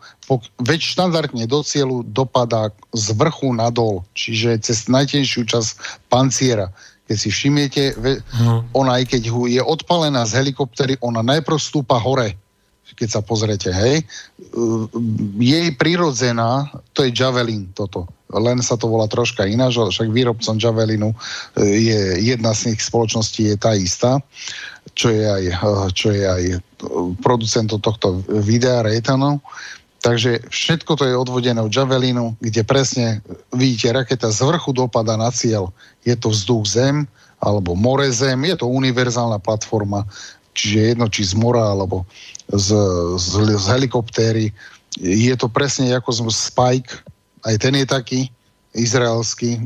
veď 0.61 0.81
štandardne 0.81 1.45
do 1.49 1.61
cieľu 1.65 2.05
dopadá 2.05 2.69
z 2.93 3.17
vrchu 3.17 3.57
nadol, 3.57 4.05
čiže 4.13 4.61
cez 4.61 4.89
najtenšiu 4.93 5.49
časť 5.49 5.71
panciera. 6.13 6.69
Keď 7.07 7.17
si 7.17 7.29
všimnete, 7.31 7.83
hmm. 7.97 8.75
ona 8.75 8.99
aj 9.01 9.15
keď 9.15 9.23
je 9.31 9.63
odpalená 9.63 10.27
z 10.27 10.43
helikoptery, 10.43 10.99
ona 11.01 11.23
najprv 11.23 11.57
stúpa 11.57 11.97
hore 12.03 12.35
keď 12.95 13.09
sa 13.11 13.21
pozrete, 13.25 13.75
hej. 13.75 14.07
Jej 15.41 15.69
prirodzená, 15.75 16.71
to 16.95 17.03
je 17.03 17.11
Javelin 17.11 17.73
toto 17.75 18.07
len 18.35 18.59
sa 18.59 18.75
to 18.75 18.91
volá 18.91 19.07
troška 19.07 19.47
ináč, 19.47 19.79
však 19.79 20.11
výrobcom 20.11 20.59
Javelinu 20.59 21.15
e, 21.15 21.17
je 21.63 22.01
jedna 22.35 22.51
z 22.51 22.73
nich 22.73 22.83
spoločností 22.83 23.55
je 23.55 23.57
tá 23.57 23.79
istá, 23.79 24.19
čo 24.99 25.15
je 25.15 25.23
aj, 25.23 25.45
e, 25.47 25.57
čo 25.95 26.09
je 26.11 26.25
aj 26.27 26.43
producentom 27.23 27.79
tohto 27.79 28.27
videa 28.27 28.83
Raytheonov. 28.83 29.39
Takže 30.03 30.47
všetko 30.51 30.93
to 30.99 31.05
je 31.07 31.19
odvodené 31.19 31.59
od 31.63 31.73
Javelinu, 31.73 32.35
kde 32.39 32.63
presne 32.63 33.23
vidíte, 33.55 33.95
raketa 33.95 34.31
z 34.31 34.43
vrchu 34.43 34.71
dopada 34.75 35.19
na 35.19 35.31
cieľ. 35.31 35.71
Je 36.07 36.15
to 36.15 36.31
vzduch 36.31 36.67
zem, 36.67 36.97
alebo 37.43 37.75
more 37.75 38.07
zem, 38.11 38.39
je 38.47 38.59
to 38.59 38.71
univerzálna 38.71 39.43
platforma, 39.43 40.07
čiže 40.55 40.95
jedno 40.95 41.07
či 41.11 41.27
z 41.27 41.35
mora, 41.35 41.75
alebo 41.75 42.07
z, 42.53 42.69
z, 43.19 43.29
z 43.59 43.67
helikoptéry. 43.67 44.55
Je 45.01 45.35
to 45.37 45.51
presne 45.51 45.91
ako 45.93 46.11
z 46.13 46.21
Spike, 46.31 47.05
aj 47.47 47.55
ten 47.63 47.75
je 47.79 47.87
taký 47.87 48.21
izraelský 48.77 49.57
e, 49.57 49.61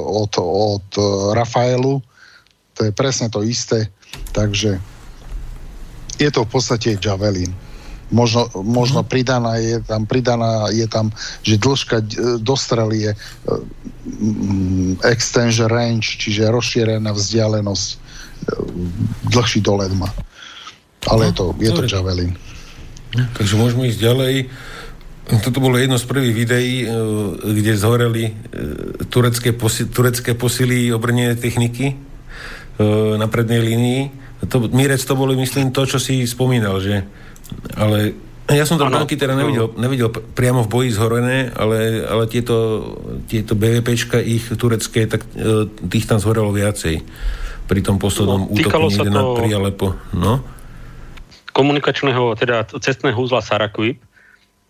od, 0.00 0.32
od 0.40 0.86
e, 0.96 1.02
Rafaelu. 1.36 2.00
To 2.74 2.80
je 2.86 2.92
presne 2.94 3.28
to 3.28 3.42
isté. 3.42 3.90
Takže 4.32 4.80
je 6.16 6.30
to 6.30 6.46
v 6.46 6.50
podstate 6.50 6.96
Javelin. 6.96 7.52
Možno, 8.14 8.46
možno 8.62 9.02
mhm. 9.02 9.08
pridaná 9.10 9.58
je 9.58 9.82
tam, 9.82 10.06
pridaná 10.06 10.70
je 10.70 10.86
tam, 10.86 11.10
že 11.42 11.60
dĺžka 11.60 11.96
e, 12.00 12.06
dostrely 12.40 13.10
je 13.10 13.12
extension 15.04 15.68
range, 15.68 16.20
čiže 16.20 16.52
rozšírená 16.52 17.10
vzdialenosť 17.12 17.86
dlhší 19.32 19.64
dolet 19.64 19.88
má. 19.96 20.12
Ale 21.10 21.30
je 21.30 21.34
to, 21.36 21.44
je 21.60 21.70
to 21.70 21.82
Javelin. 21.84 22.32
Takže 23.14 23.54
môžeme 23.54 23.86
ísť 23.86 24.00
ďalej. 24.00 24.34
Toto 25.24 25.56
bolo 25.56 25.80
jedno 25.80 25.96
z 25.96 26.04
prvých 26.04 26.34
videí, 26.36 26.84
e, 26.84 26.86
kde 27.40 27.80
zhoreli 27.80 28.24
e, 28.28 28.32
turecké, 29.08 29.56
posi- 29.56 29.88
turecké 29.88 30.36
posily 30.36 30.92
obrnené 30.92 31.32
techniky 31.32 31.86
e, 31.88 31.96
na 33.16 33.24
prednej 33.24 33.64
línii. 33.64 34.00
To, 34.52 34.68
Mirec 34.68 35.00
to 35.00 35.16
bolo, 35.16 35.32
myslím, 35.32 35.72
to, 35.72 35.88
čo 35.88 35.96
si 35.96 36.28
spomínal, 36.28 36.76
že... 36.84 37.08
Ale 37.72 38.12
ja 38.52 38.68
som 38.68 38.76
tam 38.76 38.92
tanky 38.92 39.16
teda 39.16 39.32
nevidel, 39.32 39.72
nevidel 39.80 40.12
priamo 40.12 40.68
v 40.68 40.68
boji 40.68 40.90
zhorené, 40.92 41.48
ale, 41.56 42.04
ale 42.04 42.28
tieto, 42.28 42.84
tieto 43.24 43.56
BVPčka, 43.56 44.20
ich 44.20 44.44
turecké, 44.60 45.08
tak 45.08 45.24
tých 45.88 46.04
tam 46.04 46.20
zhorelo 46.20 46.52
viacej 46.52 47.00
pri 47.64 47.80
tom 47.80 47.96
poslednom 47.96 48.44
no, 48.44 48.52
útoku 48.52 48.92
niekde 48.92 49.08
na 49.08 49.24
Prialepo. 49.32 49.96
No? 50.12 50.44
Komunikačného, 51.54 52.34
teda 52.34 52.66
cestného 52.66 53.14
úzla 53.14 53.38
Sarakuip, 53.38 54.02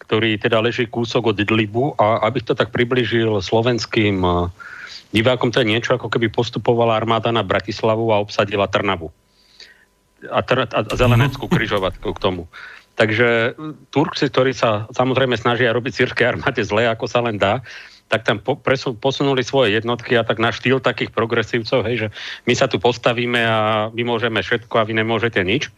ktorý 0.04 0.36
teda 0.36 0.60
leží 0.60 0.84
kúsok 0.84 1.32
od 1.32 1.40
Idlibu 1.40 1.96
a 1.96 2.20
aby 2.28 2.44
to 2.44 2.52
tak 2.52 2.68
približil 2.70 3.40
slovenským 3.40 4.20
eh, 4.20 4.52
divákom, 5.16 5.48
to 5.48 5.64
je 5.64 5.70
niečo, 5.72 5.96
ako 5.96 6.12
keby 6.12 6.28
postupovala 6.28 7.00
armáda 7.00 7.32
na 7.32 7.40
Bratislavu 7.40 8.12
a 8.12 8.20
obsadila 8.20 8.68
Trnavu. 8.68 9.08
A, 10.28 10.40
tr- 10.44 10.68
a 10.68 10.80
Zeleneckú 10.92 11.48
križovatku 11.48 12.12
k 12.16 12.22
tomu. 12.22 12.48
Takže 12.94 13.58
Turci, 13.90 14.30
ktorí 14.30 14.54
sa 14.54 14.86
samozrejme 14.94 15.34
snažia 15.34 15.74
robiť 15.74 15.92
sírskej 15.92 16.36
armáde 16.36 16.62
zle, 16.62 16.86
ako 16.86 17.10
sa 17.10 17.20
len 17.24 17.36
dá, 17.40 17.60
tak 18.06 18.22
tam 18.22 18.38
presu, 18.38 18.94
posunuli 18.94 19.42
svoje 19.42 19.74
jednotky 19.74 20.14
a 20.14 20.22
tak 20.22 20.38
na 20.38 20.54
štýl 20.54 20.78
takých 20.78 21.10
progresívcov, 21.10 21.82
hej, 21.88 22.06
že 22.06 22.08
my 22.46 22.54
sa 22.54 22.70
tu 22.70 22.78
postavíme 22.78 23.40
a 23.42 23.90
my 23.90 24.02
môžeme 24.06 24.38
všetko 24.38 24.74
a 24.78 24.86
vy 24.86 24.94
nemôžete 24.94 25.40
nič. 25.42 25.72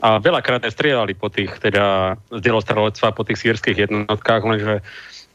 A 0.00 0.16
veľakrát 0.16 0.64
strieľali 0.64 1.12
po 1.12 1.28
tých, 1.28 1.60
teda 1.60 2.16
z 2.32 2.40
dielostrelectva 2.40 3.12
po 3.12 3.24
tých 3.24 3.40
sírskych 3.44 3.76
jednotkách, 3.84 4.42
lenže 4.44 4.74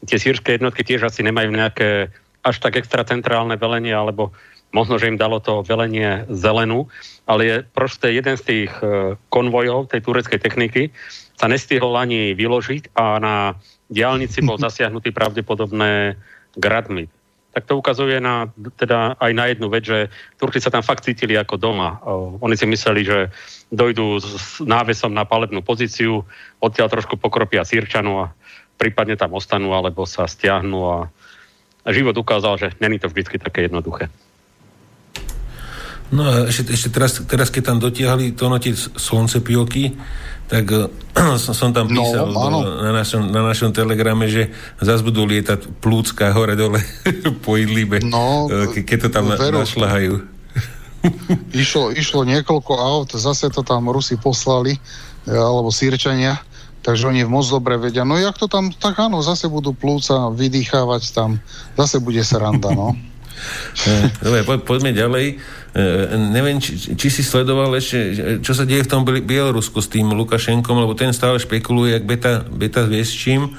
tie 0.04 0.18
sírske 0.18 0.58
jednotky 0.58 0.82
tiež 0.82 1.06
asi 1.06 1.22
nemajú 1.22 1.54
nejaké 1.54 2.10
až 2.42 2.56
tak 2.62 2.78
extra 2.78 3.06
centrálne 3.06 3.54
velenie, 3.58 3.94
alebo 3.94 4.34
možno, 4.74 4.98
že 4.98 5.10
im 5.10 5.18
dalo 5.18 5.38
to 5.38 5.62
velenie 5.62 6.26
zelenú, 6.30 6.90
ale 7.26 7.40
je 7.46 7.56
proste 7.74 8.10
jeden 8.10 8.34
z 8.38 8.42
tých 8.42 8.72
e, 8.82 9.14
konvojov 9.30 9.90
tej 9.90 10.02
tureckej 10.02 10.38
techniky. 10.42 10.82
Sa 11.38 11.46
nestihol 11.46 11.94
ani 11.94 12.34
vyložiť 12.34 12.94
a 12.98 13.18
na 13.18 13.34
diálnici 13.90 14.42
bol 14.42 14.58
zasiahnutý 14.66 15.10
pravdepodobné 15.14 16.18
gradmi 16.58 17.10
tak 17.56 17.64
to 17.64 17.80
ukazuje 17.80 18.20
na, 18.20 18.52
teda 18.76 19.16
aj 19.16 19.32
na 19.32 19.48
jednu 19.48 19.72
vec, 19.72 19.88
že 19.88 20.12
Turci 20.36 20.60
sa 20.60 20.68
tam 20.68 20.84
fakt 20.84 21.08
cítili 21.08 21.40
ako 21.40 21.56
doma. 21.56 21.96
Oni 22.44 22.52
si 22.52 22.68
mysleli, 22.68 23.00
že 23.00 23.32
dojdú 23.72 24.20
s 24.20 24.60
návesom 24.60 25.16
na 25.16 25.24
palebnú 25.24 25.64
pozíciu, 25.64 26.20
odtiaľ 26.60 26.92
trošku 26.92 27.16
pokropia 27.16 27.64
Sýrčanu 27.64 28.28
a 28.28 28.36
prípadne 28.76 29.16
tam 29.16 29.32
ostanú 29.32 29.72
alebo 29.72 30.04
sa 30.04 30.28
stiahnu 30.28 30.78
a, 30.84 30.96
život 31.88 32.12
ukázal, 32.20 32.60
že 32.60 32.68
není 32.76 33.00
to 33.00 33.08
vždy 33.08 33.40
také 33.40 33.72
jednoduché. 33.72 34.12
No 36.14 36.22
a 36.22 36.46
ešte, 36.46 36.70
ešte 36.70 36.88
teraz, 36.94 37.18
teraz, 37.26 37.48
keď 37.50 37.74
tam 37.74 37.78
dotiahli 37.82 38.38
to 38.38 38.46
notiť 38.46 38.94
slonce 38.94 39.42
pilky, 39.42 39.98
tak 40.46 40.70
uh, 40.70 41.34
som 41.38 41.74
tam 41.74 41.90
no, 41.90 42.02
písal 42.02 42.26
no, 42.30 42.38
do, 42.38 42.58
na, 42.82 42.90
našom, 42.94 43.22
na 43.34 43.42
našom 43.42 43.74
telegrame, 43.74 44.30
že 44.30 44.54
zase 44.78 45.02
budú 45.02 45.26
lietať 45.26 45.82
plúcka 45.82 46.30
hore-dole 46.30 46.78
po 47.44 47.58
Idlibe, 47.58 47.98
no, 48.06 48.46
ke, 48.70 48.86
keď 48.86 48.98
to 49.06 49.08
tam 49.10 49.34
veru, 49.34 49.62
našľahajú. 49.62 50.14
Išlo, 51.54 51.94
išlo 51.94 52.26
niekoľko 52.26 52.72
aut, 52.74 53.14
zase 53.14 53.46
to 53.54 53.62
tam 53.62 53.86
Rusi 53.94 54.18
poslali, 54.18 54.74
alebo 55.22 55.70
Sýrčania, 55.70 56.34
takže 56.82 57.06
oni 57.06 57.22
moc 57.22 57.46
dobre 57.46 57.78
vedia. 57.78 58.02
No 58.02 58.18
jak 58.18 58.34
to 58.34 58.50
tam, 58.50 58.74
tak 58.74 58.98
áno, 58.98 59.22
zase 59.22 59.46
budú 59.46 59.70
plúca 59.70 60.34
vydýchávať 60.34 61.14
tam, 61.14 61.38
zase 61.78 62.02
bude 62.02 62.22
sranda, 62.26 62.74
no. 62.74 62.94
Dobre, 64.24 64.40
po, 64.44 64.58
poďme 64.62 64.96
ďalej. 64.96 65.26
E, 65.76 65.84
neviem, 66.32 66.56
či, 66.56 66.96
či 66.96 67.08
si 67.12 67.20
sledoval 67.20 67.76
ešte, 67.76 67.98
čo 68.40 68.52
sa 68.56 68.64
deje 68.64 68.84
v 68.84 68.90
tom 68.90 69.02
Bielorusku 69.04 69.80
s 69.80 69.92
tým 69.92 70.12
Lukašenkom, 70.16 70.76
lebo 70.76 70.96
ten 70.96 71.12
stále 71.12 71.36
špekuluje, 71.36 71.96
jak 71.96 72.04
beta, 72.08 72.44
beta 72.48 72.88
s 72.88 73.12
čím. 73.12 73.52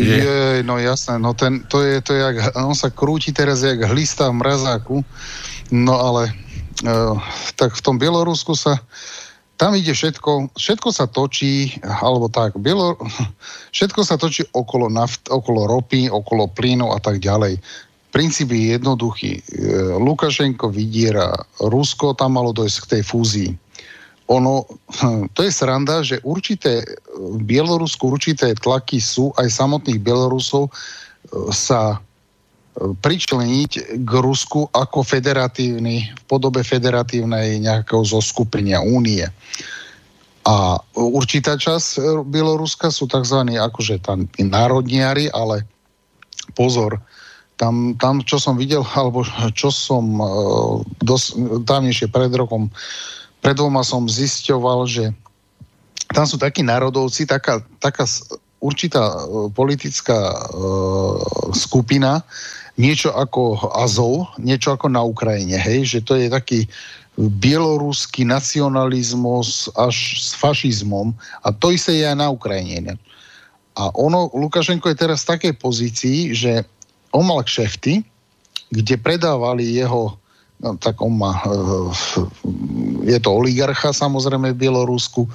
Že... 0.00 0.14
Je, 0.16 0.40
no 0.64 0.80
jasné, 0.80 1.20
no 1.20 1.36
ten, 1.36 1.60
to 1.68 1.84
je, 1.84 2.00
to 2.00 2.16
je 2.16 2.20
jak, 2.24 2.36
on 2.56 2.72
sa 2.72 2.88
krúti 2.88 3.36
teraz 3.36 3.60
jak 3.60 3.84
hlista 3.84 4.32
v 4.32 4.40
mrazáku, 4.40 4.96
no 5.68 5.94
ale 6.00 6.32
uh, 6.88 7.20
tak 7.58 7.76
v 7.76 7.84
tom 7.84 8.00
Bielorusku 8.00 8.56
sa 8.56 8.80
tam 9.60 9.76
ide 9.76 9.92
všetko, 9.92 10.56
všetko 10.56 10.88
sa 10.88 11.04
točí, 11.04 11.76
alebo 11.84 12.32
tak, 12.32 12.56
Bielo, 12.56 12.96
všetko 13.76 14.00
sa 14.00 14.16
točí 14.16 14.48
okolo 14.56 14.88
naft, 14.88 15.28
okolo 15.28 15.68
ropy, 15.68 16.08
okolo 16.08 16.48
plynu 16.48 16.96
a 16.96 16.98
tak 17.04 17.20
ďalej. 17.20 17.60
Princíp 18.10 18.50
je 18.50 18.74
jednoduchý. 18.74 19.32
E, 19.38 19.42
Lukašenko 19.98 20.70
vydiera 20.70 21.30
Rusko, 21.62 22.18
tam 22.18 22.36
malo 22.36 22.50
dojsť 22.50 22.78
k 22.82 22.90
tej 22.98 23.02
fúzii. 23.06 23.50
Ono, 24.30 24.66
to 25.34 25.40
je 25.46 25.50
sranda, 25.50 26.02
že 26.02 26.22
určité, 26.26 26.82
v 27.14 27.40
Bielorusku 27.42 28.10
určité 28.10 28.54
tlaky 28.54 28.98
sú, 28.98 29.30
aj 29.38 29.46
samotných 29.50 30.02
Bielorusov 30.02 30.68
e, 30.68 30.72
sa 31.54 32.02
pričleniť 32.80 34.00
k 34.06 34.12
Rusku 34.22 34.70
ako 34.72 35.02
federatívny, 35.02 36.06
v 36.06 36.22
podobe 36.30 36.62
federatívnej 36.62 37.60
nejakého 37.60 38.06
zoskupenia 38.06 38.80
únie. 38.80 39.26
A 40.48 40.80
určitá 40.96 41.60
časť 41.60 42.24
Bieloruska 42.24 42.88
sú 42.88 43.04
tzv. 43.04 43.44
akože 43.44 44.00
tam 44.00 44.24
národniari, 44.40 45.28
ale 45.28 45.68
pozor, 46.56 46.96
tam, 47.60 47.92
tam 48.00 48.24
čo 48.24 48.40
som 48.40 48.56
videl, 48.56 48.80
alebo 48.96 49.20
čo 49.52 49.68
som 49.68 50.16
uh, 50.16 50.80
dos, 51.04 51.36
dávnejšie 51.36 52.08
pred 52.08 52.32
rokom, 52.32 52.72
pred 53.44 53.52
dvoma 53.52 53.84
som 53.84 54.08
zisťoval, 54.08 54.88
že 54.88 55.12
tam 56.10 56.24
sú 56.24 56.40
takí 56.40 56.64
národovci, 56.64 57.28
taká, 57.28 57.60
taká 57.76 58.08
určitá 58.64 59.04
uh, 59.04 59.52
politická 59.52 60.16
uh, 60.16 61.20
skupina, 61.52 62.24
niečo 62.80 63.12
ako 63.12 63.60
Azov, 63.76 64.32
niečo 64.40 64.72
ako 64.72 64.88
na 64.88 65.04
Ukrajine, 65.04 65.60
hej, 65.60 65.84
že 65.84 65.98
to 66.00 66.16
je 66.16 66.32
taký 66.32 66.64
bieloruský 67.20 68.24
nacionalizmus 68.24 69.68
až 69.76 70.16
s 70.16 70.32
fašizmom 70.32 71.12
a 71.44 71.52
to 71.52 71.68
isté 71.76 72.00
je 72.00 72.08
aj 72.08 72.16
na 72.16 72.32
Ukrajine. 72.32 72.80
Ne? 72.80 72.94
A 73.76 73.92
ono, 73.92 74.32
Lukašenko 74.32 74.88
je 74.88 74.96
teraz 74.96 75.28
v 75.28 75.30
takej 75.36 75.52
pozícii, 75.60 76.18
že 76.32 76.64
on 77.10 77.24
mal 77.26 77.42
kšefty, 77.42 78.02
kde 78.70 78.94
predávali 79.02 79.66
jeho, 79.66 80.14
no, 80.62 80.78
tak 80.78 81.02
on 81.02 81.18
má, 81.18 81.42
eh, 81.42 81.90
je 83.10 83.18
to 83.18 83.30
oligarcha 83.34 83.90
samozrejme 83.90 84.54
v 84.54 84.60
Bielorusku, 84.66 85.26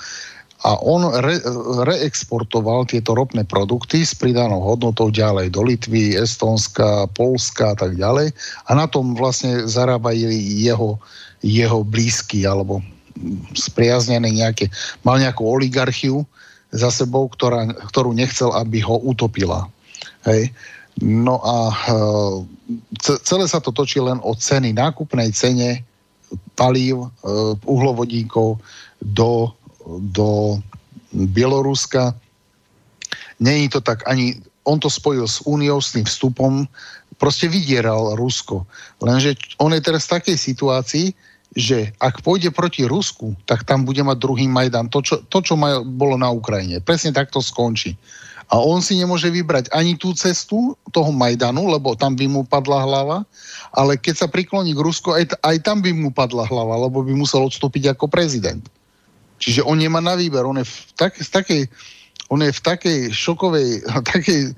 a 0.65 0.81
on 0.81 1.05
re, 1.21 1.37
reexportoval 1.85 2.89
tieto 2.89 3.13
ropné 3.13 3.45
produkty 3.45 4.01
s 4.01 4.17
pridanou 4.17 4.65
hodnotou 4.65 5.13
ďalej 5.13 5.53
do 5.53 5.61
Litvy, 5.61 6.17
Estónska, 6.17 7.05
Polska 7.13 7.75
a 7.75 7.77
tak 7.77 7.93
ďalej 7.93 8.33
a 8.65 8.71
na 8.73 8.89
tom 8.89 9.13
vlastne 9.13 9.69
zarábajú 9.69 10.25
jeho, 10.33 10.97
jeho 11.45 11.79
blízky 11.85 12.49
alebo 12.49 12.81
spriaznené 13.53 14.33
nejaké, 14.33 14.73
mal 15.05 15.21
nejakú 15.21 15.45
oligarchiu 15.45 16.25
za 16.73 16.89
sebou, 16.89 17.29
ktorá, 17.29 17.69
ktorú 17.93 18.17
nechcel, 18.17 18.49
aby 18.57 18.81
ho 18.81 18.97
utopila. 19.05 19.69
Hej. 20.25 20.49
No 21.03 21.43
a 21.43 21.57
e, 21.71 21.95
celé 23.23 23.45
sa 23.51 23.59
to 23.59 23.75
točí 23.75 23.99
len 23.99 24.19
o 24.23 24.31
ceny, 24.31 24.71
nákupnej 24.71 25.31
cene 25.35 25.83
palív, 26.55 27.03
e, 27.03 27.07
uhlovodíkov 27.67 28.59
do 29.03 29.51
do 29.85 30.57
Bieloruska. 31.13 32.15
Není 33.39 33.69
to 33.69 33.81
tak 33.81 34.07
ani, 34.09 34.41
on 34.63 34.79
to 34.79 34.89
spojil 34.89 35.27
s 35.27 35.45
úniou, 35.45 35.81
s 35.81 35.91
tým 35.91 36.05
vstupom, 36.05 36.67
proste 37.17 37.47
vydieral 37.47 38.15
Rusko. 38.15 38.65
Lenže 38.99 39.35
on 39.61 39.71
je 39.71 39.81
teraz 39.81 40.07
v 40.07 40.19
takej 40.19 40.37
situácii, 40.37 41.07
že 41.55 41.95
ak 42.03 42.19
pôjde 42.19 42.51
proti 42.51 42.83
Rusku, 42.83 43.31
tak 43.47 43.63
tam 43.63 43.87
bude 43.87 44.03
mať 44.03 44.17
druhý 44.19 44.43
Majdan. 44.43 44.91
To, 44.91 44.99
čo, 44.99 45.23
to, 45.31 45.39
čo 45.39 45.55
maj, 45.55 45.87
bolo 45.87 46.19
na 46.19 46.27
Ukrajine. 46.27 46.83
Presne 46.83 47.15
takto 47.15 47.39
skončí. 47.39 47.95
A 48.45 48.61
on 48.61 48.77
si 48.77 48.93
nemôže 48.93 49.25
vybrať 49.33 49.73
ani 49.73 49.97
tú 49.97 50.13
cestu 50.13 50.77
toho 50.93 51.09
Majdanu, 51.09 51.65
lebo 51.65 51.97
tam 51.97 52.13
by 52.13 52.29
mu 52.29 52.41
padla 52.45 52.85
hlava, 52.85 53.17
ale 53.73 53.97
keď 53.97 54.25
sa 54.25 54.27
prikloní 54.29 54.77
k 54.77 54.83
Rusku, 54.85 55.09
aj, 55.09 55.33
aj 55.41 55.57
tam 55.65 55.81
by 55.81 55.89
mu 55.89 56.13
padla 56.13 56.45
hlava, 56.45 56.77
lebo 56.85 57.01
by 57.01 57.13
musel 57.17 57.41
odstúpiť 57.49 57.97
ako 57.97 58.05
prezident. 58.05 58.61
Čiže 59.41 59.65
on 59.65 59.81
nemá 59.81 59.97
na 59.99 60.13
výber, 60.13 60.45
on 60.45 60.61
je 60.61 60.67
v, 60.67 60.75
tak, 60.93 61.17
v 61.17 61.29
takej, 61.29 61.61
on 62.29 62.39
je 62.45 62.51
v 62.53 62.61
takej 62.61 62.99
šokovej, 63.11 63.69
takej, 64.13 64.53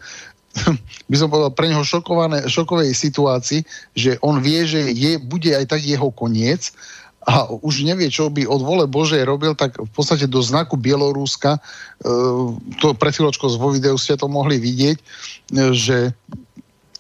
by 1.10 1.16
som 1.16 1.32
povedal, 1.32 1.56
pre 1.56 1.72
neho 1.72 1.84
šokované, 1.88 2.44
šokovej 2.46 2.92
situácii, 2.92 3.64
že 3.96 4.20
on 4.20 4.44
vie, 4.44 4.68
že 4.68 4.92
je, 4.92 5.16
bude 5.16 5.50
aj 5.56 5.64
tak 5.72 5.82
jeho 5.82 6.12
koniec 6.12 6.76
a 7.28 7.52
už 7.52 7.84
nevie, 7.84 8.08
čo 8.08 8.32
by 8.32 8.48
od 8.48 8.64
vole 8.64 8.88
Božej 8.88 9.28
robil, 9.28 9.52
tak 9.52 9.76
v 9.76 9.92
podstate 9.92 10.32
do 10.32 10.40
znaku 10.40 10.80
Bieloruska, 10.80 11.60
e, 11.60 11.62
to 12.80 12.96
pred 12.96 13.12
chvíľočkou 13.12 13.52
vo 13.60 13.76
videu 13.76 14.00
ste 14.00 14.16
to 14.16 14.32
mohli 14.32 14.56
vidieť, 14.56 14.98
e, 14.98 15.04
že 15.76 16.16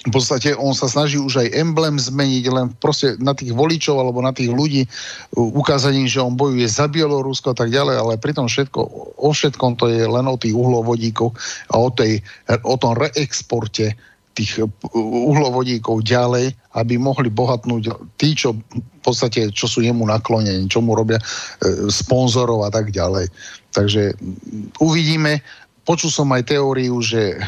v 0.08 0.12
podstate 0.12 0.56
on 0.56 0.72
sa 0.72 0.88
snaží 0.88 1.20
už 1.20 1.48
aj 1.48 1.56
emblém 1.56 2.00
zmeniť, 2.00 2.44
len 2.52 2.72
proste 2.80 3.20
na 3.20 3.36
tých 3.36 3.52
voličov 3.52 4.00
alebo 4.00 4.24
na 4.24 4.32
tých 4.32 4.52
ľudí 4.52 4.88
ukázať 5.36 6.08
že 6.08 6.24
on 6.24 6.36
bojuje 6.36 6.68
za 6.68 6.88
Bielorusko 6.88 7.52
a 7.52 7.58
tak 7.58 7.72
ďalej, 7.72 7.96
ale 7.96 8.14
pri 8.20 8.36
tom 8.36 8.48
všetko, 8.48 8.80
o 9.20 9.30
všetkom 9.32 9.80
to 9.80 9.92
je 9.92 10.08
len 10.08 10.28
o 10.28 10.40
tých 10.40 10.56
uhlovodíkoch 10.56 11.34
a 11.72 11.76
o, 11.76 11.90
tej, 11.92 12.24
o 12.64 12.76
tom 12.80 12.96
reexporte 12.96 13.96
tých 14.38 14.62
uhlovodíkov 14.94 16.06
ďalej, 16.06 16.54
aby 16.78 16.94
mohli 17.02 17.34
bohatnúť 17.34 17.90
tí, 18.22 18.38
čo 18.38 18.54
v 18.54 19.02
podstate, 19.02 19.50
čo 19.50 19.66
sú 19.66 19.82
jemu 19.82 20.06
naklonení, 20.06 20.70
čo 20.70 20.86
mu 20.86 20.94
robia 20.94 21.18
e, 21.18 21.26
sponzorov 21.90 22.62
a 22.62 22.70
tak 22.70 22.94
ďalej. 22.94 23.34
Takže 23.74 24.14
uvidíme, 24.78 25.42
počul 25.90 26.14
som 26.14 26.30
aj 26.30 26.54
teóriu, 26.54 27.02
že, 27.02 27.42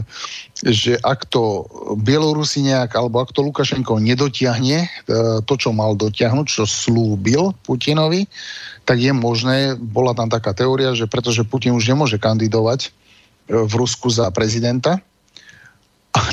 že 0.80 0.96
ak 1.04 1.28
to 1.28 1.68
Bielorusi 2.00 2.64
nejak, 2.64 2.96
alebo 2.96 3.20
ak 3.20 3.36
to 3.36 3.44
Lukašenko 3.44 4.00
nedotiahne, 4.00 4.86
e, 4.86 4.88
to, 5.44 5.54
čo 5.60 5.76
mal 5.76 5.92
dotiahnuť, 5.92 6.46
čo 6.48 6.64
slúbil 6.64 7.52
Putinovi, 7.68 8.24
tak 8.88 8.96
je 8.96 9.12
možné, 9.12 9.76
bola 9.76 10.16
tam 10.16 10.32
taká 10.32 10.56
teória, 10.56 10.96
že 10.96 11.04
pretože 11.04 11.44
Putin 11.44 11.76
už 11.76 11.84
nemôže 11.84 12.16
kandidovať 12.16 12.96
v 13.50 13.72
Rusku 13.74 14.08
za 14.08 14.30
prezidenta, 14.30 15.02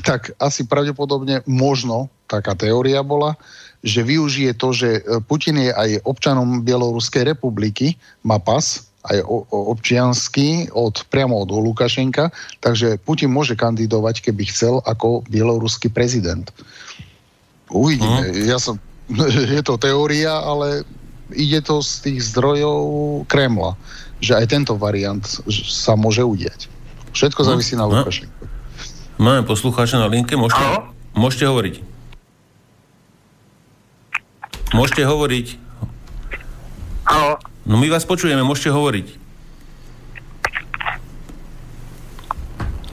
tak 0.08 0.34
asi 0.42 0.66
pravdepodobne 0.66 1.46
možno 1.46 2.10
taká 2.26 2.58
teória 2.58 3.06
bola, 3.06 3.38
že 3.86 4.02
využije 4.04 4.52
to, 4.58 4.74
že 4.74 4.90
Putin 5.30 5.62
je 5.62 5.72
aj 5.72 6.02
občanom 6.04 6.66
Bieloruskej 6.66 7.24
republiky, 7.24 7.96
má 8.26 8.42
pas, 8.42 8.88
aj 9.08 9.24
občiansky 9.52 10.68
od, 10.76 11.08
priamo 11.08 11.40
od 11.40 11.50
Lukašenka, 11.54 12.34
takže 12.60 13.00
Putin 13.00 13.32
môže 13.32 13.56
kandidovať, 13.56 14.20
keby 14.20 14.44
chcel, 14.52 14.84
ako 14.84 15.24
bieloruský 15.32 15.88
prezident. 15.88 16.52
Uvidíme. 17.72 18.28
Hmm. 18.28 18.44
Ja 18.44 18.60
som, 18.60 18.82
je 19.56 19.62
to 19.64 19.80
teória, 19.80 20.36
ale 20.36 20.84
ide 21.32 21.64
to 21.64 21.80
z 21.80 22.12
tých 22.12 22.20
zdrojov 22.36 23.24
Kremla, 23.32 23.80
že 24.20 24.36
aj 24.36 24.46
tento 24.52 24.74
variant 24.76 25.24
sa 25.52 25.96
môže 25.96 26.24
udiať. 26.24 26.68
Všetko 27.16 27.42
hm. 27.44 27.48
závisí 27.48 27.74
na 27.80 27.88
Lukašenku. 27.88 28.57
Máme 29.18 29.42
poslucháča 29.50 29.98
na 29.98 30.06
linke, 30.06 30.38
môžete, 30.38 30.62
môžete 31.18 31.50
hovoriť. 31.50 31.76
Môžete 34.78 35.04
hovoriť. 35.10 35.48
Halo. 37.10 37.42
No 37.66 37.82
my 37.82 37.90
vás 37.90 38.06
počujeme, 38.06 38.46
môžete 38.46 38.70
hovoriť. 38.70 39.08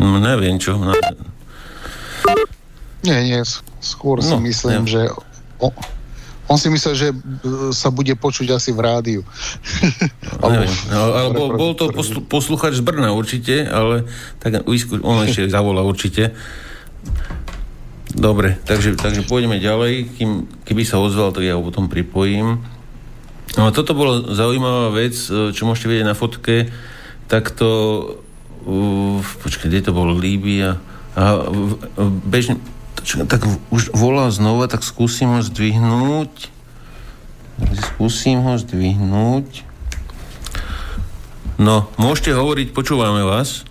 No 0.01 0.17
neviem 0.17 0.57
čo. 0.57 0.81
No. 0.81 0.97
Nie, 3.05 3.21
nie, 3.21 3.41
skôr 3.85 4.25
no, 4.25 4.25
si 4.25 4.35
myslím, 4.49 4.89
neviem. 4.89 4.93
že 4.97 5.03
on, 5.61 5.73
on 6.45 6.61
si 6.61 6.69
myslel, 6.69 6.95
že 6.95 7.09
sa 7.73 7.89
bude 7.89 8.13
počuť 8.21 8.53
asi 8.53 8.71
v 8.77 8.81
rádiu. 8.85 9.21
Neviem, 10.45 10.75
no, 10.93 10.99
ale 11.17 11.29
bol, 11.33 11.73
to 11.73 11.89
posluchač 12.29 12.77
z 12.77 12.85
Brna 12.85 13.17
určite, 13.17 13.65
ale 13.65 14.05
tak 14.45 14.61
on 14.69 15.25
ešte 15.25 15.49
zavolá 15.49 15.81
určite. 15.81 16.37
Dobre, 18.15 18.61
takže, 18.63 18.95
takže 18.95 19.27
pôjdeme 19.27 19.59
ďalej. 19.59 20.15
Kým, 20.15 20.31
keby 20.63 20.87
sa 20.87 21.03
ozval, 21.03 21.35
tak 21.35 21.49
ja 21.49 21.59
ho 21.59 21.67
potom 21.67 21.91
pripojím. 21.91 22.63
No, 23.59 23.71
toto 23.75 23.97
bolo 23.97 24.31
zaujímavá 24.35 24.95
vec, 24.95 25.19
e, 25.31 25.51
čo 25.51 25.67
môžete 25.67 25.91
vidieť 25.91 26.07
na 26.07 26.15
fotke. 26.15 26.71
Takto, 27.25 27.67
uh, 28.69 29.19
počkaj, 29.41 29.73
kde 29.73 29.91
to 29.91 29.97
bolo? 29.97 30.13
Líbia. 30.13 30.77
A 31.17 31.49
bežne, 32.29 32.61
tak 33.29 33.45
už 33.69 33.93
volá 33.93 34.33
znova, 34.33 34.65
tak 34.65 34.81
skúsim 34.81 35.29
ho 35.29 35.41
zdvihnúť. 35.45 36.49
Skúsim 37.93 38.41
ho 38.41 38.57
zdvihnúť. 38.59 39.63
No, 41.61 41.87
môžete 42.01 42.35
hovoriť, 42.35 42.75
počúvame 42.75 43.23
vás. 43.23 43.63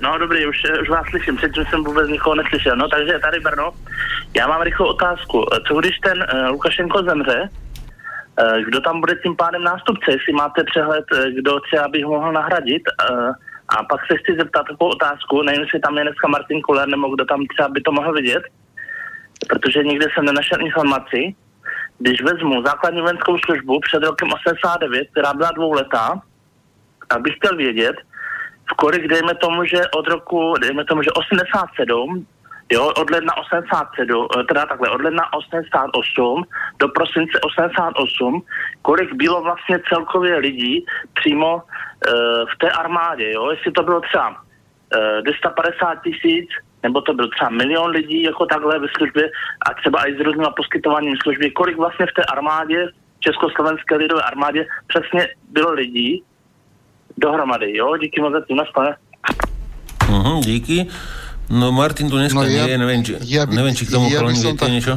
No 0.00 0.18
dobrý, 0.18 0.44
už, 0.46 0.56
už 0.82 0.88
vás 0.88 1.06
slyším, 1.08 1.36
předtím 1.36 1.64
jsem 1.70 1.84
vůbec 1.84 2.08
nikoho 2.08 2.34
neslyšel. 2.34 2.76
No 2.76 2.88
takže 2.88 3.18
tady 3.18 3.40
Brno, 3.40 3.72
já 4.36 4.46
mám 4.46 4.62
rychlou 4.62 4.86
otázku. 4.86 5.44
Co 5.68 5.80
když 5.80 5.98
ten 5.98 6.18
uh, 6.20 6.48
Lukašenko 6.50 7.02
zemře, 7.02 7.48
uh, 7.48 8.58
kdo 8.68 8.80
tam 8.80 9.00
bude 9.00 9.14
tím 9.22 9.36
pádem 9.36 9.62
nástupce, 9.62 10.12
jestli 10.12 10.32
máte 10.32 10.64
přehled, 10.64 11.04
uh, 11.12 11.24
kdo 11.40 11.60
třeba 11.60 11.88
bych 11.88 12.04
mohl 12.04 12.32
nahradit? 12.32 12.82
Uh, 13.10 13.32
a 13.68 13.84
pak 13.84 14.00
se 14.06 14.18
chci 14.18 14.36
zeptat 14.38 14.66
takovou 14.70 14.90
otázku, 14.90 15.42
nevím, 15.42 15.60
jestli 15.60 15.80
tam 15.80 15.98
je 15.98 16.04
dneska 16.04 16.28
Martin 16.28 16.62
Kuler, 16.62 16.88
nebo 16.88 17.14
kdo 17.14 17.24
tam 17.24 17.40
třeba 17.46 17.68
by 17.68 17.80
to 17.80 17.92
mohl 17.92 18.12
vidět, 18.12 18.42
protože 19.48 19.82
nikde 19.82 20.06
jsem 20.14 20.24
nenašel 20.24 20.60
informaci. 20.60 21.34
Když 21.98 22.22
vezmu 22.22 22.62
základní 22.66 23.00
vojenskou 23.00 23.38
službu 23.38 23.80
před 23.80 24.02
rokem 24.02 24.28
89, 24.32 25.08
která 25.10 25.34
byla 25.34 25.50
dvouletá, 25.50 26.20
tak 27.08 27.20
bych 27.20 27.34
chtěl 27.34 27.56
vědět, 27.56 27.96
v 28.70 28.74
kolik, 28.74 29.08
dejme 29.08 29.34
tomu, 29.34 29.64
že 29.64 29.80
od 29.94 30.06
roku, 30.08 30.54
dejme 30.60 30.84
tomu, 30.84 31.02
že 31.02 31.10
87, 31.10 32.26
jo, 32.72 32.92
od 32.96 33.10
ledna 33.10 33.36
87, 33.36 34.28
eh, 34.40 34.44
teda 34.44 34.66
takhle, 34.66 34.90
od 34.90 35.02
ledna 35.02 35.32
88 35.32 36.44
do 36.78 36.88
prosince 36.88 37.40
88, 37.40 38.42
kolik 38.82 39.14
bylo 39.14 39.42
vlastně 39.42 39.78
celkově 39.88 40.36
lidí 40.36 40.86
přímo 41.14 41.56
uh, 41.56 41.62
v 42.54 42.58
té 42.58 42.70
armádě, 42.70 43.32
jo, 43.32 43.50
jestli 43.50 43.72
to 43.72 43.82
bylo 43.82 44.00
třeba 44.00 44.30
uh, 44.30 45.22
250 45.22 46.02
tisíc, 46.02 46.48
nebo 46.86 47.02
to 47.02 47.14
byl 47.14 47.28
třeba 47.34 47.50
milion 47.50 47.90
lidí 47.90 48.22
jako 48.22 48.46
takhle 48.46 48.78
ve 48.78 48.88
službě 48.96 49.24
a 49.66 49.68
třeba 49.80 49.98
i 50.08 50.14
s 50.14 50.20
různým 50.26 50.46
poskytováním 50.56 51.16
služby, 51.22 51.50
kolik 51.50 51.76
vlastně 51.76 52.06
v 52.06 52.14
té 52.16 52.22
armádě, 52.24 52.78
Československé 53.20 53.96
lidové 53.96 54.22
armádě 54.22 54.66
přesně 54.86 55.28
bylo 55.50 55.72
lidí, 55.72 56.22
dohromady, 57.18 57.76
jo? 57.76 57.96
Díky 57.96 58.20
moc 58.20 58.32
za 58.32 58.40
tým, 58.40 58.56
naspane. 58.56 58.96
Uh-huh, 60.06 60.44
díky. 60.44 60.86
No 61.50 61.72
Martin 61.72 62.10
tu 62.10 62.18
dneska 62.18 62.38
no, 62.38 62.44
ja, 62.46 62.66
nie 62.66 62.74
je, 62.74 62.78
neviem, 62.78 63.00
či, 63.06 63.12
ja 63.22 63.46
by, 63.46 63.54
neviem, 63.54 63.74
či 63.74 63.86
k 63.86 63.90
tomu 63.94 64.10
ja 64.10 64.18
viete 64.18 64.58
tak, 64.58 64.66
niečo? 64.66 64.94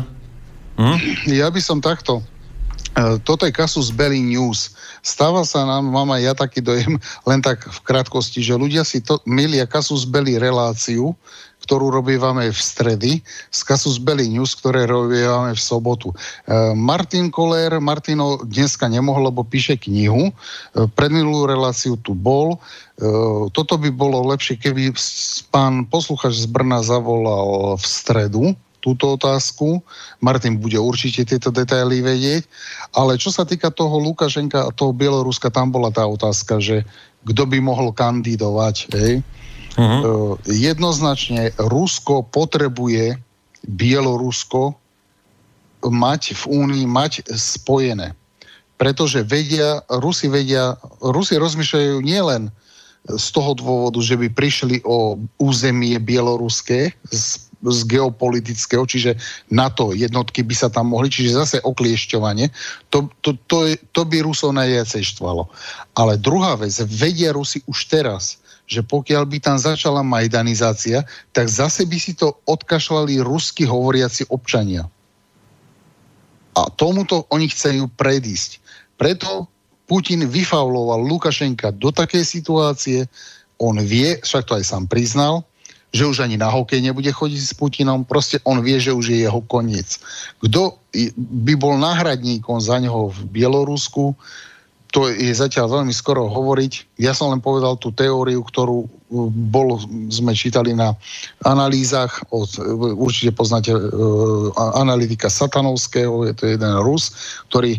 Uh-huh? 0.77 0.97
Ja 1.29 1.53
by 1.53 1.61
som 1.61 1.77
takto. 1.77 2.25
E, 2.97 3.21
toto 3.21 3.45
je 3.45 3.53
kasus 3.53 3.93
Belly 3.93 4.17
News. 4.17 4.73
Stáva 5.05 5.45
sa 5.45 5.61
nám, 5.61 5.85
mám 5.93 6.09
aj 6.09 6.21
ja 6.25 6.33
taký 6.33 6.65
dojem, 6.65 6.97
len 7.29 7.39
tak 7.45 7.69
v 7.69 7.79
krátkosti, 7.85 8.41
že 8.41 8.57
ľudia 8.57 8.81
si 8.81 8.99
to 9.05 9.21
milia 9.29 9.69
kasus 9.69 10.09
Belly 10.09 10.41
reláciu, 10.41 11.13
ktorú 11.69 11.93
robívame 11.93 12.49
v 12.49 12.57
stredy, 12.57 13.21
z 13.53 13.59
Kasus 13.61 14.01
Belli 14.01 14.25
News, 14.25 14.57
ktoré 14.57 14.89
robívame 14.89 15.53
v 15.53 15.61
sobotu. 15.61 16.09
E, 16.09 16.73
Martin 16.73 17.29
Koller, 17.29 17.77
Martino 17.77 18.41
dneska 18.41 18.89
nemohol, 18.89 19.29
lebo 19.29 19.45
píše 19.45 19.77
knihu. 19.77 20.33
E, 20.33 20.89
predminulú 20.97 21.45
reláciu 21.45 21.93
tu 22.01 22.17
bol. 22.17 22.57
E, 22.57 23.05
toto 23.53 23.77
by 23.77 23.93
bolo 23.93 24.33
lepšie, 24.33 24.57
keby 24.57 24.97
pán 25.53 25.85
posluchač 25.85 26.41
z 26.41 26.49
Brna 26.49 26.81
zavolal 26.81 27.77
v 27.77 27.85
stredu, 27.85 28.57
túto 28.81 29.13
otázku. 29.13 29.85
Martin 30.25 30.57
bude 30.57 30.81
určite 30.81 31.21
tieto 31.21 31.53
detaily 31.53 32.01
vedieť. 32.01 32.49
Ale 32.97 33.21
čo 33.21 33.29
sa 33.29 33.45
týka 33.45 33.69
toho 33.69 34.01
Lukašenka 34.01 34.65
a 34.65 34.73
toho 34.73 34.89
Bieloruska, 34.89 35.53
tam 35.53 35.69
bola 35.69 35.93
tá 35.93 36.01
otázka, 36.09 36.57
že 36.57 36.81
kto 37.29 37.45
by 37.45 37.61
mohol 37.61 37.93
kandidovať. 37.93 38.75
Hej? 38.97 39.21
Uh-huh. 39.79 40.35
Jednoznačne 40.43 41.55
Rusko 41.55 42.27
potrebuje 42.27 43.15
Bielorusko 43.63 44.75
mať 45.87 46.35
v 46.35 46.43
Únii, 46.51 46.83
mať 46.83 47.23
spojené. 47.31 48.11
Pretože 48.75 49.23
vedia, 49.23 49.83
Rusi 49.87 50.27
vedia, 50.27 50.75
Rusi 50.99 51.39
rozmýšľajú 51.39 52.03
nielen 52.03 52.51
z 53.07 53.27
toho 53.31 53.55
dôvodu, 53.55 54.03
že 54.03 54.19
by 54.19 54.27
prišli 54.35 54.83
o 54.83 55.15
územie 55.39 55.95
bieloruské 56.03 56.91
z, 57.07 57.23
z 57.63 57.79
geopolitického, 57.87 58.83
čiže 58.83 59.15
NATO 59.47 59.95
jednotky 59.95 60.43
by 60.43 60.55
sa 60.55 60.67
tam 60.67 60.91
mohli, 60.91 61.07
čiže 61.07 61.39
zase 61.39 61.57
okliešťovanie, 61.63 62.51
to, 62.91 63.07
to, 63.23 63.39
to, 63.47 63.71
to 63.95 64.01
by 64.03 64.19
Rusov 64.19 64.51
najviacej 64.55 65.15
štvalo. 65.15 65.47
Ale 65.95 66.19
druhá 66.19 66.59
vec, 66.59 66.75
vedia 66.91 67.31
Rusi 67.31 67.63
už 67.71 67.87
teraz, 67.87 68.39
že 68.69 68.85
pokiaľ 68.85 69.25
by 69.25 69.37
tam 69.41 69.57
začala 69.57 70.05
majdanizácia, 70.05 71.01
tak 71.33 71.49
zase 71.49 71.89
by 71.89 71.97
si 71.97 72.13
to 72.13 72.37
odkašľali 72.45 73.17
rusky 73.25 73.65
hovoriaci 73.65 74.29
občania. 74.29 74.85
A 76.53 76.69
tomuto 76.69 77.25
oni 77.33 77.49
chceli 77.49 77.81
predísť. 77.81 78.61
Preto 78.93 79.49
Putin 79.89 80.29
vyfauloval 80.29 81.01
Lukašenka 81.01 81.73
do 81.73 81.89
takej 81.89 82.21
situácie, 82.21 83.09
on 83.57 83.81
vie, 83.81 84.21
však 84.21 84.45
to 84.45 84.53
aj 84.53 84.63
sám 84.69 84.85
priznal, 84.85 85.41
že 85.89 86.05
už 86.05 86.21
ani 86.21 86.37
na 86.37 86.53
hokej 86.53 86.85
nebude 86.85 87.09
chodiť 87.09 87.41
s 87.41 87.57
Putinom, 87.57 88.05
proste 88.05 88.37
on 88.45 88.61
vie, 88.61 88.77
že 88.77 88.93
už 88.93 89.09
je 89.09 89.25
jeho 89.25 89.41
koniec. 89.49 89.97
Kto 90.37 90.77
by 91.17 91.53
bol 91.57 91.81
náhradníkom 91.81 92.61
za 92.61 92.77
neho 92.77 93.09
v 93.09 93.19
Bielorusku, 93.33 94.13
to 94.89 95.05
je 95.05 95.29
zatiaľ 95.29 95.81
veľmi 95.81 95.93
skoro 95.93 96.25
hovoriť. 96.25 96.97
Ja 96.97 97.13
som 97.13 97.29
len 97.29 97.41
povedal 97.41 97.77
tú 97.77 97.93
teóriu, 97.93 98.41
ktorú 98.41 98.85
uh, 98.85 98.89
bol, 99.29 99.77
sme 100.09 100.33
čítali 100.33 100.73
na 100.73 100.97
analýzach, 101.45 102.25
od, 102.33 102.49
uh, 102.57 102.97
určite 102.97 103.29
poznáte 103.37 103.69
uh, 103.69 104.49
analytika 104.73 105.29
Satanovského, 105.29 106.25
je 106.25 106.33
to 106.33 106.43
jeden 106.49 106.73
Rus, 106.81 107.13
ktorý 107.53 107.77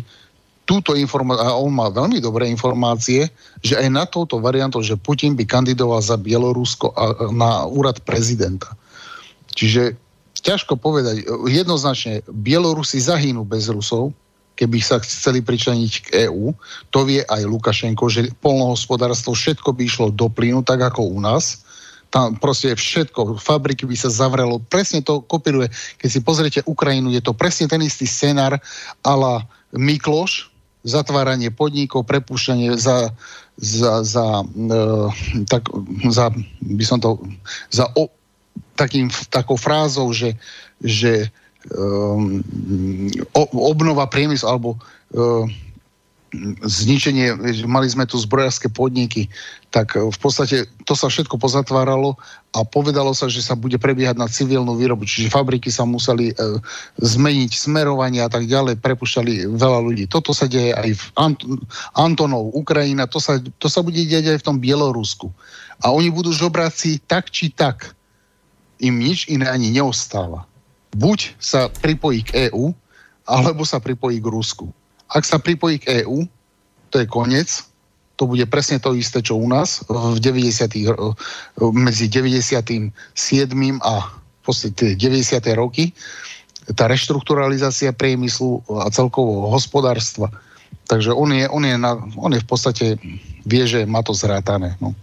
túto 0.63 0.95
informáciu, 0.95 1.43
a 1.43 1.59
on 1.59 1.75
má 1.75 1.91
veľmi 1.91 2.23
dobré 2.23 2.47
informácie, 2.47 3.27
že 3.59 3.75
aj 3.75 3.87
na 3.91 4.07
touto 4.07 4.39
variantou, 4.39 4.79
že 4.79 4.95
Putin 4.95 5.35
by 5.35 5.43
kandidoval 5.43 5.99
za 5.99 6.15
Bielorusko 6.15 6.95
a, 6.95 7.27
na 7.35 7.67
úrad 7.67 7.99
prezidenta. 8.07 8.71
Čiže 9.51 9.99
ťažko 10.39 10.79
povedať, 10.79 11.27
jednoznačne 11.51 12.23
Bielorusi 12.31 13.03
zahynú 13.03 13.43
bez 13.43 13.67
Rusov, 13.67 14.15
keby 14.55 14.77
sa 14.83 15.01
chceli 15.01 15.41
pričleniť 15.41 15.93
k 16.05 16.07
EÚ. 16.29 16.53
To 16.93 16.99
vie 17.07 17.25
aj 17.25 17.47
Lukašenko, 17.47 18.05
že 18.11 18.29
polnohospodárstvo 18.39 19.33
všetko 19.33 19.73
by 19.73 19.81
išlo 19.85 20.07
do 20.13 20.29
plynu, 20.29 20.61
tak 20.61 20.85
ako 20.85 21.11
u 21.11 21.19
nás. 21.19 21.65
Tam 22.11 22.35
proste 22.35 22.75
všetko, 22.75 23.39
fabriky 23.39 23.87
by 23.87 23.95
sa 23.95 24.11
zavrelo. 24.11 24.59
Presne 24.59 24.99
to 24.99 25.23
kopíruje. 25.23 25.71
Keď 25.95 26.09
si 26.11 26.19
pozriete 26.19 26.59
Ukrajinu, 26.67 27.07
je 27.15 27.23
to 27.23 27.31
presne 27.31 27.71
ten 27.71 27.79
istý 27.79 28.03
scenár 28.03 28.59
ala 28.99 29.47
Mikloš, 29.71 30.51
zatváranie 30.83 31.53
podnikov, 31.53 32.09
prepušťanie 32.09 32.75
za, 32.75 33.15
za, 33.55 34.03
za, 34.03 34.43
e, 34.43 34.87
tak, 35.47 35.69
za 36.09 36.33
by 36.59 36.83
som 36.83 36.97
to, 36.99 37.21
za 37.71 37.87
o, 37.95 38.09
takým, 38.75 39.07
takou 39.29 39.55
frázou, 39.55 40.09
že, 40.11 40.35
že 40.81 41.29
obnova 43.61 44.09
priemyslu 44.09 44.47
alebo 44.49 44.69
um, 45.13 45.45
zničenie, 46.63 47.35
mali 47.67 47.87
sme 47.91 48.07
tu 48.07 48.15
zbrojárske 48.15 48.71
podniky, 48.71 49.27
tak 49.67 49.99
v 49.99 50.17
podstate 50.19 50.63
to 50.87 50.95
sa 50.95 51.11
všetko 51.11 51.35
pozatváralo 51.35 52.15
a 52.55 52.63
povedalo 52.63 53.11
sa, 53.11 53.27
že 53.27 53.43
sa 53.43 53.55
bude 53.55 53.75
prebiehať 53.75 54.15
na 54.15 54.31
civilnú 54.31 54.79
výrobu, 54.79 55.03
čiže 55.03 55.31
fabriky 55.31 55.67
sa 55.67 55.83
museli 55.83 56.31
e, 56.31 56.35
zmeniť 57.03 57.51
smerovanie 57.51 58.23
a 58.23 58.31
tak 58.31 58.47
ďalej, 58.47 58.79
prepušťali 58.79 59.51
veľa 59.59 59.79
ľudí. 59.83 60.07
Toto 60.07 60.31
sa 60.31 60.47
deje 60.47 60.71
aj 60.71 60.89
v 60.95 61.03
Ant- 61.19 61.47
Antonov, 61.99 62.55
Ukrajina, 62.55 63.11
to 63.11 63.19
sa, 63.19 63.39
to 63.59 63.67
sa 63.67 63.83
bude 63.83 63.99
deť 63.99 64.35
aj 64.35 64.37
v 64.39 64.45
tom 64.47 64.57
Bielorusku. 64.59 65.27
A 65.83 65.91
oni 65.91 66.11
budú 66.11 66.31
žobráci 66.31 67.03
tak 67.11 67.27
či 67.31 67.51
tak. 67.51 67.91
Im 68.79 69.03
nič 69.03 69.27
iné 69.27 69.51
ani 69.51 69.71
neostáva 69.71 70.47
buď 70.95 71.39
sa 71.39 71.71
pripojí 71.71 72.23
k 72.23 72.51
EÚ, 72.51 72.75
alebo 73.27 73.63
sa 73.63 73.79
pripojí 73.79 74.19
k 74.19 74.27
Rusku. 74.27 74.67
Ak 75.11 75.23
sa 75.23 75.39
pripojí 75.39 75.79
k 75.79 76.03
EÚ, 76.03 76.27
to 76.91 76.99
je 76.99 77.07
koniec, 77.07 77.63
to 78.19 78.29
bude 78.29 78.45
presne 78.53 78.77
to 78.77 78.93
isté, 78.93 79.25
čo 79.25 79.39
u 79.39 79.47
nás 79.49 79.81
v 79.89 80.21
90. 80.21 80.77
medzi 81.73 82.05
97. 82.05 82.93
a 83.81 83.93
v 84.13 84.41
podstate 84.45 84.93
90. 84.93 85.41
roky 85.57 85.95
tá 86.77 86.85
reštrukturalizácia 86.85 87.89
priemyslu 87.89 88.61
a 88.77 88.93
celkovo 88.93 89.49
hospodárstva. 89.49 90.29
Takže 90.85 91.15
on 91.15 91.33
je, 91.33 91.49
on 91.49 91.63
je, 91.65 91.75
na, 91.79 91.97
on 92.19 92.31
je 92.35 92.41
v 92.43 92.47
podstate, 92.47 92.85
vie, 93.47 93.63
že 93.65 93.89
má 93.89 94.05
to 94.05 94.13
zrátané. 94.13 94.77
No. 94.77 94.93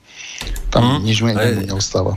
Tam 0.70 0.84
hmm. 0.84 1.02
nič 1.02 1.18
menej 1.24 1.66
neostáva. 1.66 2.14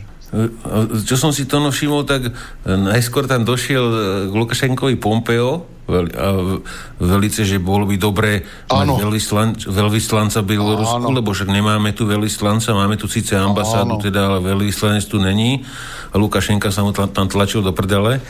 Čo 1.03 1.15
som 1.19 1.35
si 1.35 1.43
to 1.43 1.59
všimol, 1.59 2.07
tak 2.07 2.31
najskôr 2.63 3.27
tam 3.27 3.43
došiel 3.43 3.85
k 4.31 4.33
Lukašenkovi 4.33 4.95
Pompeo 4.95 5.67
v 5.91 6.63
velice, 7.01 7.41
že 7.43 7.57
bolo 7.57 7.89
by 7.89 7.97
dobré 7.97 8.45
mať 8.69 8.87
veľvyslan, 9.01 9.49
veľvyslanca 9.65 10.45
Bielorusku, 10.45 11.09
lebo 11.09 11.33
však 11.33 11.49
nemáme 11.49 11.91
tu 11.97 12.05
veľvyslanca, 12.05 12.77
máme 12.77 12.95
tu 12.95 13.09
síce 13.09 13.33
ambasádu, 13.33 13.97
Áno. 13.97 14.03
teda, 14.03 14.29
ale 14.29 14.39
veľvyslanec 14.39 15.03
tu 15.09 15.17
není. 15.17 15.65
Lukašenka 16.11 16.75
sa 16.75 16.83
mu 16.83 16.91
tam 16.91 17.27
tlačil 17.27 17.65
do 17.65 17.73
prdele. 17.73 18.21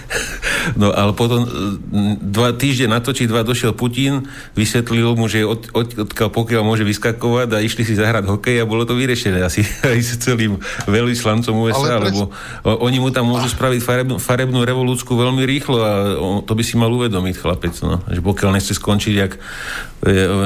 No 0.78 0.94
ale 0.94 1.18
potom 1.18 1.42
dva 2.22 2.54
týždne 2.54 2.94
na 2.94 3.02
to, 3.02 3.18
či 3.18 3.26
dva 3.26 3.42
došiel 3.42 3.74
Putin, 3.74 4.30
vysvetlil 4.54 5.18
mu, 5.18 5.26
že 5.26 5.42
od, 5.42 5.74
od, 5.74 6.06
odkiaľ 6.06 6.30
pokiaľ 6.30 6.62
môže 6.62 6.86
vyskakovať 6.86 7.58
a 7.58 7.66
išli 7.66 7.82
si 7.82 7.98
zahrať 7.98 8.30
hokej 8.30 8.62
a 8.62 8.70
bolo 8.70 8.86
to 8.86 8.94
vyriešené 8.94 9.42
asi 9.50 9.66
aj 9.66 9.98
s 9.98 10.22
celým 10.22 10.62
veľvyslancom 10.86 11.66
USA, 11.66 11.98
ale 11.98 12.14
lebo 12.14 12.30
oni 12.62 13.02
mu 13.02 13.10
tam 13.10 13.26
môžu 13.26 13.50
spraviť 13.50 13.82
farebnú, 13.82 14.16
farebnú 14.22 14.62
revolúciu 14.62 15.18
veľmi 15.18 15.42
rýchlo 15.50 15.78
a 15.82 15.92
to 16.46 16.54
by 16.54 16.62
si 16.62 16.78
mal 16.78 16.94
uvedomiť 16.94 17.36
chlapec, 17.52 17.76
no. 17.84 18.00
že 18.08 18.24
pokiaľ 18.24 18.56
nechce 18.56 18.72
skončiť 18.72 19.14
jak 19.20 19.36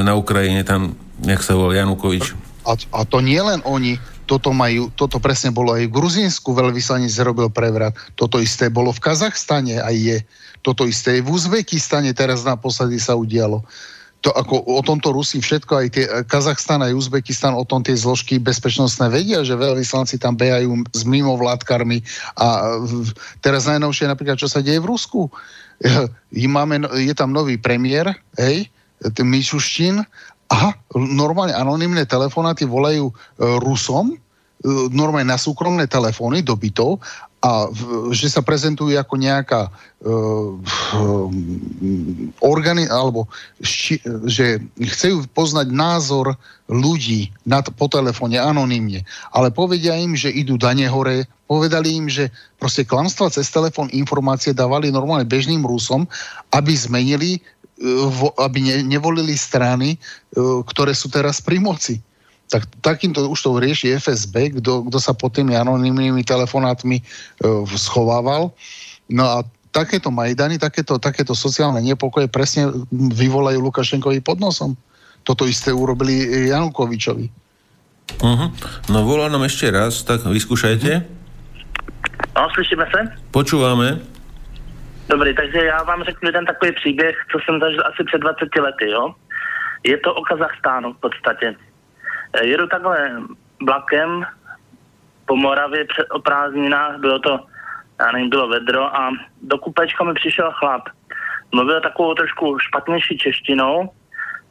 na 0.01 0.17
Ukrajine 0.17 0.65
tam, 0.65 0.97
jak 1.21 1.45
sa 1.45 1.53
volá 1.53 1.77
Janukovič. 1.77 2.33
A, 2.65 2.73
a 2.73 2.99
to 3.05 3.21
nie 3.21 3.37
len 3.37 3.61
oni, 3.61 4.01
toto, 4.25 4.49
majú, 4.49 4.89
toto 4.97 5.21
presne 5.21 5.53
bolo 5.53 5.77
aj 5.77 5.85
v 5.85 5.93
Gruzínsku, 5.93 6.49
veľvyslanec 6.49 7.13
zrobil 7.13 7.53
prevrat. 7.53 7.93
Toto 8.17 8.41
isté 8.41 8.73
bolo 8.73 8.89
v 8.89 8.97
Kazachstane 9.05 9.77
aj 9.77 9.95
je. 9.95 10.17
Toto 10.65 10.89
isté 10.89 11.21
je 11.21 11.25
v 11.25 11.29
Uzbekistane, 11.29 12.09
teraz 12.17 12.41
naposledy 12.41 12.97
sa 12.97 13.13
udialo. 13.13 13.61
To, 14.25 14.33
ako 14.33 14.65
o 14.65 14.81
tomto 14.81 15.13
Rusi 15.13 15.37
všetko, 15.37 15.73
aj 15.77 15.87
tie 15.93 16.05
Kazachstan 16.25 16.81
aj 16.81 16.97
Uzbekistan, 16.97 17.53
o 17.53 17.61
tom 17.61 17.85
tie 17.85 17.93
zložky 17.93 18.41
bezpečnostné 18.41 19.13
vedia, 19.13 19.45
že 19.45 19.53
veľvyslanci 19.53 20.17
tam 20.17 20.33
behajú 20.33 20.73
s 20.89 21.05
mimovládkarmi 21.05 22.01
a 22.33 22.81
teraz 23.45 23.69
najnovšie 23.69 24.09
napríklad, 24.09 24.41
čo 24.41 24.49
sa 24.49 24.65
deje 24.65 24.81
v 24.81 24.89
Rusku. 24.89 25.29
Máme, 26.55 26.87
je 26.99 27.13
tam 27.15 27.35
nový 27.35 27.59
premiér, 27.59 28.15
hej, 28.39 28.67
Mišuštín 29.19 30.01
a 30.49 30.59
normálne 30.95 31.53
anonimné 31.53 32.07
telefonáty 32.07 32.63
volajú 32.63 33.11
e, 33.11 33.13
Rusom, 33.59 34.13
e, 34.13 34.17
normálne 34.93 35.35
na 35.35 35.39
súkromné 35.41 35.89
telefóny 35.89 36.45
do 36.45 36.55
bytov 36.55 37.01
a 37.45 37.69
že 38.09 38.33
sa 38.33 38.41
prezentujú 38.41 38.97
ako 38.97 39.21
nejaká 39.21 39.69
uh, 39.69 40.49
organi- 42.41 42.89
alebo 42.89 43.29
ši- 43.61 44.01
že 44.25 44.57
chcú 44.81 45.29
poznať 45.29 45.69
názor 45.69 46.33
ľudí 46.65 47.29
na, 47.45 47.61
po 47.61 47.85
telefóne 47.85 48.41
anonymne, 48.41 49.05
ale 49.29 49.53
povedia 49.53 49.93
im, 49.93 50.17
že 50.17 50.33
idú 50.33 50.57
dane 50.57 50.89
hore, 50.89 51.29
povedali 51.45 51.93
im, 51.93 52.09
že 52.09 52.33
proste 52.57 52.85
klamstva 52.85 53.29
cez 53.29 53.49
telefón 53.53 53.89
informácie 53.93 54.53
dávali 54.53 54.89
normálne 54.89 55.29
bežným 55.29 55.61
Rusom, 55.61 56.09
aby 56.49 56.73
zmenili 56.73 57.41
aby 58.39 58.59
ne, 58.63 58.75
nevolili 58.87 59.35
strany, 59.35 59.95
e, 59.95 59.97
ktoré 60.63 60.95
sú 60.95 61.11
teraz 61.11 61.43
pri 61.43 61.59
moci. 61.59 61.99
Tak, 62.47 62.69
takýmto 62.79 63.25
už 63.25 63.39
to 63.41 63.57
rieši 63.57 63.97
FSB, 63.97 64.61
kto, 64.61 64.85
kto 64.87 64.97
sa 65.01 65.17
pod 65.17 65.33
tými 65.33 65.57
anonimnými 65.57 66.21
telefonátmi 66.21 67.01
uh, 67.01 67.65
schovával. 67.73 68.53
No 69.09 69.25
a 69.25 69.41
takéto 69.73 70.13
Majdany, 70.13 70.61
takéto, 70.61 71.01
takéto 71.01 71.33
sociálne 71.33 71.81
nepokoje 71.81 72.29
presne 72.29 72.69
vyvolajú 72.93 73.57
Lukašenkovi 73.65 74.21
pod 74.21 74.37
nosom. 74.37 74.77
Toto 75.25 75.49
isté 75.49 75.73
urobili 75.73 76.21
Janukovičovi. 76.53 77.33
Uh-huh. 78.21 78.53
No 78.93 78.97
volá 79.09 79.25
nám 79.25 79.49
ešte 79.49 79.73
raz, 79.73 80.05
tak 80.05 80.21
vyskúšajte. 80.29 81.14
No, 82.35 82.51
slyšíme 82.51 82.83
sa? 82.91 83.07
Počúvame. 83.31 84.03
Dobrý, 85.07 85.35
takže 85.35 85.65
já 85.65 85.83
vám 85.83 86.03
řeknu 86.03 86.27
jeden 86.27 86.45
takový 86.45 86.71
příběh, 86.71 87.15
co 87.31 87.39
jsem 87.39 87.59
zažil 87.59 87.83
asi 87.85 88.03
před 88.03 88.17
20 88.17 88.55
lety, 88.55 88.89
jo. 88.89 89.15
Je 89.83 89.97
to 89.97 90.15
o 90.15 90.21
Kazachstánu 90.21 90.93
v 90.93 90.99
podstatě. 90.99 91.55
E, 92.33 92.45
jedu 92.45 92.67
takhle 92.67 93.11
vlakem 93.61 94.25
po 95.25 95.35
Moravě 95.35 95.85
před, 95.85 96.07
o 96.11 96.19
prázdninách, 96.19 96.99
bylo 96.99 97.19
to, 97.19 97.39
já 97.99 98.11
nevím, 98.11 98.29
bylo 98.29 98.47
vedro 98.47 98.95
a 98.95 99.11
do 99.41 99.57
kupečka 99.57 100.03
mi 100.03 100.13
přišel 100.13 100.51
chlap. 100.51 100.81
Mluvil 101.51 101.81
takovou 101.81 102.13
trošku 102.13 102.59
špatnější 102.59 103.17
češtinou, 103.17 103.89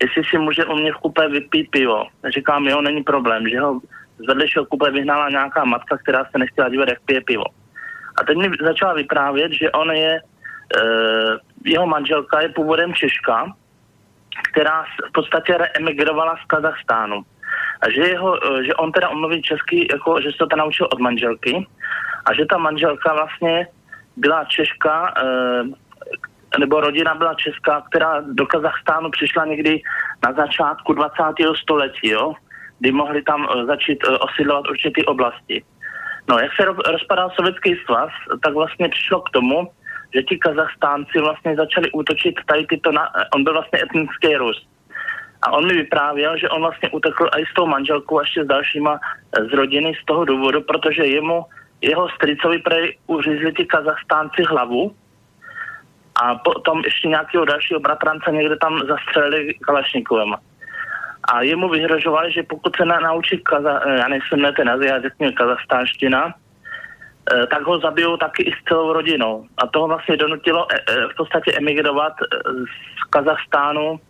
jestli 0.03 0.23
si 0.25 0.39
může 0.39 0.65
u 0.65 0.77
mě 0.77 0.93
v 0.93 0.97
kupe 0.97 1.29
vypít 1.29 1.71
pivo. 1.71 2.07
Říkám, 2.35 2.67
jo, 2.67 2.81
není 2.81 3.03
problém, 3.03 3.49
že 3.49 3.61
ho 3.61 3.81
z 4.19 4.27
vedlejšího 4.27 4.65
kupe 4.67 4.91
vyhnala 4.91 5.31
nějaká 5.31 5.65
matka, 5.65 5.99
která 5.99 6.25
se 6.25 6.39
nechtěla 6.39 6.69
dívat, 6.69 6.89
jak 6.89 7.01
pije 7.05 7.21
pivo. 7.21 7.45
A 8.21 8.25
teď 8.25 8.37
mi 8.37 8.51
začala 8.61 8.95
vyprávět, 8.95 9.53
že 9.53 9.71
on 9.71 9.91
je 9.91 10.21
Eh, 10.77 11.39
jeho 11.65 11.87
manželka 11.87 12.41
je 12.41 12.49
původem 12.49 12.95
Češka, 12.95 13.53
která 14.51 14.85
v 15.09 15.13
podstatě 15.13 15.59
reemigrovala 15.59 16.37
z 16.45 16.47
Kazachstánu. 16.47 17.23
A 17.83 17.91
že, 17.91 18.01
jeho, 18.01 18.59
eh, 18.59 18.65
že 18.65 18.75
on 18.75 18.93
teda 18.93 19.09
omluví 19.09 19.43
česky, 19.43 19.89
jako, 19.93 20.21
že 20.21 20.31
se 20.31 20.47
to 20.51 20.57
naučil 20.57 20.89
od 20.93 21.01
manželky 21.01 21.67
a 22.25 22.35
že 22.35 22.47
ta 22.47 22.59
manželka 22.59 23.13
vlastně 23.13 23.67
byla 24.17 24.45
Češka, 24.45 25.15
eh, 25.17 26.59
nebo 26.59 26.81
rodina 26.81 27.15
byla 27.15 27.35
česká, 27.35 27.81
která 27.81 28.21
do 28.21 28.47
Kazachstánu 28.47 29.11
přišla 29.11 29.45
někdy 29.45 29.83
na 30.27 30.33
začátku 30.33 30.93
20. 30.93 31.57
století, 31.57 32.09
jo? 32.09 32.35
kdy 32.79 32.93
mohli 32.93 33.23
tam 33.23 33.49
začít 33.67 33.99
osidlovat 34.21 34.69
určitý 34.69 35.05
oblasti. 35.05 35.65
No, 36.29 36.39
jak 36.39 36.53
se 36.57 36.65
rozpadal 36.93 37.31
sovětský 37.31 37.77
svaz, 37.85 38.11
tak 38.45 38.55
vlastně 38.55 38.89
přišlo 38.89 39.21
k 39.21 39.31
tomu, 39.31 39.71
že 40.15 40.23
ti 40.23 40.39
Kazachstánci 40.39 41.19
vlastně 41.19 41.57
začali 41.57 41.91
útočit 41.91 42.35
tady 42.47 42.67
tyto, 42.67 42.93
na, 42.93 43.09
on 43.35 43.45
byl 43.45 43.53
vlastně 43.53 43.79
etnický 43.83 44.37
Rus. 44.37 44.67
A 45.43 45.53
on 45.53 45.67
mi 45.67 45.75
vyprávěl, 45.75 46.39
že 46.39 46.49
on 46.49 46.61
vlastně 46.61 46.91
utekl 46.91 47.29
i 47.39 47.47
s 47.47 47.55
tou 47.55 47.67
manželkou 47.67 48.19
a 48.19 48.23
ještě 48.23 48.45
s 48.45 48.47
dalšíma 48.47 49.01
z 49.51 49.53
rodiny 49.53 49.93
z 50.03 50.05
toho 50.05 50.25
důvodu, 50.25 50.61
protože 50.61 51.07
jemu, 51.07 51.45
jeho 51.81 52.09
stricovi 52.09 52.59
prej 52.59 52.99
uřízli 53.07 53.53
ti 53.53 53.65
Kazachstánci 53.67 54.43
hlavu 54.43 54.95
a 56.23 56.35
potom 56.35 56.83
ještě 56.85 57.09
nějakého 57.09 57.45
dalšího 57.45 57.81
bratrance 57.81 58.33
někde 58.33 58.57
tam 58.57 58.81
zastřelili 58.89 59.55
Kalašnikovem. 59.55 60.35
A 61.29 61.43
jemu 61.43 61.69
vyhrožovali, 61.69 62.33
že 62.33 62.43
pokud 62.43 62.77
se 62.77 62.85
naučí 62.85 63.39
kaza, 63.39 63.81
já 63.99 64.09
nejsem 64.09 64.43
ne 64.43 64.53
ten 64.53 64.69
jazyk, 64.69 65.13
kazachstánština, 65.37 66.35
Eh, 67.33 67.47
tak 67.47 67.63
ho 67.63 67.79
zabijou 67.79 68.17
taky 68.17 68.43
i 68.43 68.53
s 68.53 68.65
celou 68.69 68.93
rodinou. 68.93 69.47
A 69.57 69.67
toho 69.67 69.89
vlastně 69.89 70.17
donutilo 70.17 70.67
eh, 70.73 70.77
eh, 70.89 71.09
v 71.13 71.17
podstatě 71.17 71.53
emigrovat 71.57 72.13
z 73.01 73.11
Kazachstánu 73.11 74.01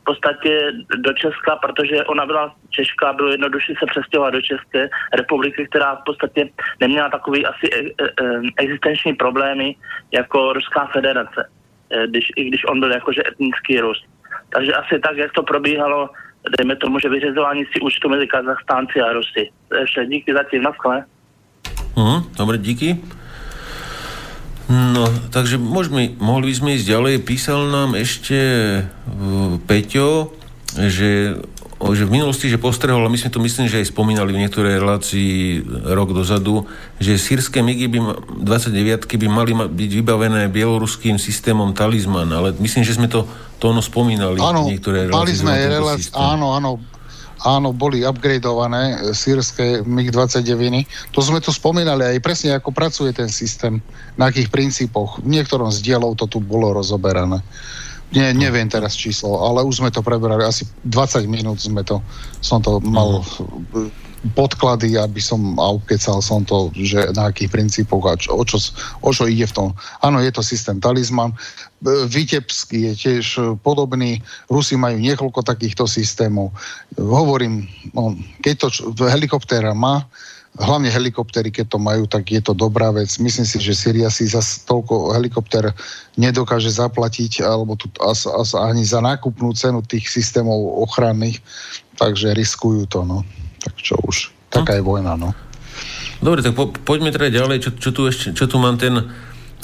v 0.00 0.04
podstatě 0.04 0.72
do 0.96 1.12
Česka, 1.12 1.56
protože 1.56 2.04
ona 2.04 2.26
byla 2.26 2.54
Češka, 2.70 3.12
bylo 3.12 3.28
jednodušší 3.28 3.74
se 3.78 3.86
přestěhovat 3.86 4.34
do 4.34 4.42
České 4.42 4.88
republiky, 5.14 5.66
která 5.70 5.94
v 5.94 6.04
podstatě 6.04 6.48
neměla 6.80 7.08
takový 7.08 7.46
asi 7.46 7.94
existenční 8.58 9.14
problémy 9.14 9.76
jako 10.12 10.52
Ruská 10.52 10.86
federace, 10.86 11.48
když, 12.06 12.32
i 12.36 12.44
když 12.44 12.64
on 12.64 12.80
byl 12.80 12.92
jakože 12.92 13.22
etnický 13.28 13.80
Rus. 13.80 14.04
Takže 14.50 14.72
asi 14.74 14.98
tak, 14.98 15.16
jak 15.16 15.32
to 15.32 15.42
probíhalo, 15.42 16.10
dejme 16.58 16.76
tomu, 16.76 16.98
že 16.98 17.08
vyřizování 17.08 17.64
si 17.64 17.80
účtu 17.80 18.08
mezi 18.08 18.26
Kazachstánci 18.26 19.00
a 19.00 19.12
Rusy. 19.12 19.50
Vše. 19.84 20.06
Díky 20.06 20.34
zatím, 20.34 20.62
naschle. 20.62 21.04
Uh, 21.94 22.22
dobre, 22.36 22.58
díky. 22.58 22.96
No, 24.72 25.04
takže 25.28 25.60
môžeme, 25.60 26.16
mohli 26.16 26.48
by 26.48 26.54
sme 26.56 26.70
ísť 26.80 26.86
ďalej. 26.88 27.14
Písal 27.28 27.68
nám 27.68 27.92
ešte 27.92 28.38
uh, 28.80 29.60
Peťo, 29.68 30.32
že, 30.72 31.36
že 31.90 32.06
v 32.06 32.14
minulosti, 32.14 32.46
že 32.46 32.62
postrehol, 32.62 33.02
a 33.02 33.10
my 33.10 33.18
sme 33.18 33.34
to 33.34 33.42
myslím, 33.42 33.66
že 33.66 33.82
aj 33.82 33.90
spomínali 33.90 34.30
v 34.30 34.46
niektorej 34.46 34.78
relácii 34.78 35.32
rok 35.90 36.14
dozadu, 36.14 36.70
že 37.02 37.18
sírske 37.18 37.58
MIGy 37.58 37.90
by, 37.90 37.98
29 38.46 39.10
by 39.10 39.26
mali 39.26 39.50
byť 39.50 39.90
vybavené 39.98 40.46
bieloruským 40.46 41.18
systémom 41.18 41.74
Talizman, 41.74 42.30
ale 42.30 42.54
myslím, 42.62 42.86
že 42.86 42.94
sme 42.94 43.10
to, 43.10 43.26
to 43.58 43.74
ono 43.74 43.82
spomínali 43.82 44.38
áno, 44.38 44.70
v 44.70 44.78
niektorej 44.78 45.10
relácii. 45.10 45.18
Mali 45.26 45.32
sme 45.34 45.52
relácii, 45.58 46.14
áno, 46.14 46.54
áno, 46.54 46.78
áno, 47.42 47.74
boli 47.74 48.06
upgradeované 48.06 48.82
e, 48.94 48.96
sírske 49.10 49.82
MiG-29. 49.82 50.86
To 51.10 51.20
sme 51.20 51.42
tu 51.42 51.50
spomínali 51.50 52.06
aj 52.06 52.18
presne, 52.22 52.54
ako 52.54 52.70
pracuje 52.70 53.10
ten 53.10 53.26
systém, 53.26 53.82
na 54.14 54.30
akých 54.30 54.54
princípoch. 54.54 55.18
V 55.18 55.26
niektorom 55.26 55.74
z 55.74 55.82
dielov 55.82 56.14
to 56.14 56.30
tu 56.30 56.38
bolo 56.38 56.70
rozoberané. 56.70 57.42
Nie, 58.12 58.36
neviem 58.36 58.68
teraz 58.68 58.92
číslo, 58.92 59.40
ale 59.40 59.64
už 59.64 59.80
sme 59.80 59.88
to 59.88 60.04
preberali. 60.04 60.44
Asi 60.44 60.68
20 60.84 61.24
minút 61.32 61.64
sme 61.64 61.80
to, 61.80 62.04
som 62.44 62.60
to 62.60 62.76
mal 62.84 63.24
podklady, 64.36 64.94
aby 64.94 65.18
som 65.18 65.58
a 65.58 65.74
ukecal 65.74 66.22
som 66.22 66.46
to, 66.46 66.70
že 66.78 67.10
na 67.16 67.32
akých 67.32 67.50
princípoch 67.50 68.04
a 68.06 68.14
čo, 68.14 68.38
o, 68.38 68.44
čo, 68.46 68.60
o 69.02 69.10
čo 69.10 69.26
ide 69.26 69.48
v 69.48 69.56
tom. 69.56 69.68
Áno, 70.04 70.22
je 70.22 70.30
to 70.30 70.46
systém 70.46 70.78
talizman. 70.78 71.34
Vitebský 71.82 72.92
je 72.92 72.94
tiež 72.94 73.26
podobný. 73.66 74.22
Rusi 74.46 74.78
majú 74.78 75.02
niekoľko 75.02 75.42
takýchto 75.42 75.90
systémov. 75.90 76.54
Hovorím, 76.94 77.66
no, 77.96 78.14
keď 78.44 78.70
to 78.70 79.02
helikoptéra 79.10 79.74
má, 79.74 80.06
hlavne 80.60 80.92
helikoptery, 80.92 81.48
keď 81.48 81.76
to 81.76 81.78
majú, 81.80 82.04
tak 82.04 82.28
je 82.28 82.42
to 82.44 82.52
dobrá 82.52 82.92
vec. 82.92 83.08
Myslím 83.16 83.48
si, 83.48 83.56
že 83.56 83.72
Syria 83.72 84.12
si 84.12 84.28
za 84.28 84.44
toľko 84.68 85.16
helikopter 85.16 85.72
nedokáže 86.20 86.68
zaplatiť, 86.68 87.40
alebo 87.40 87.72
tu 87.80 87.88
as, 88.04 88.28
as, 88.28 88.52
ani 88.52 88.84
za 88.84 89.00
nákupnú 89.00 89.56
cenu 89.56 89.80
tých 89.80 90.12
systémov 90.12 90.84
ochranných, 90.84 91.40
takže 91.96 92.36
riskujú 92.36 92.84
to, 92.84 93.00
no. 93.08 93.24
Tak 93.64 93.74
čo 93.80 93.96
už, 94.04 94.28
taká 94.52 94.76
hm. 94.76 94.78
je 94.78 94.82
vojna, 94.84 95.12
no. 95.16 95.30
Dobre, 96.20 96.44
tak 96.44 96.52
po, 96.52 96.68
poďme 96.68 97.10
teda 97.10 97.32
ďalej, 97.32 97.56
čo, 97.66 97.70
čo, 97.74 97.90
tu 97.90 98.06
ešte, 98.06 98.36
čo 98.36 98.44
tu 98.46 98.60
mám 98.60 98.76
ten, 98.76 98.94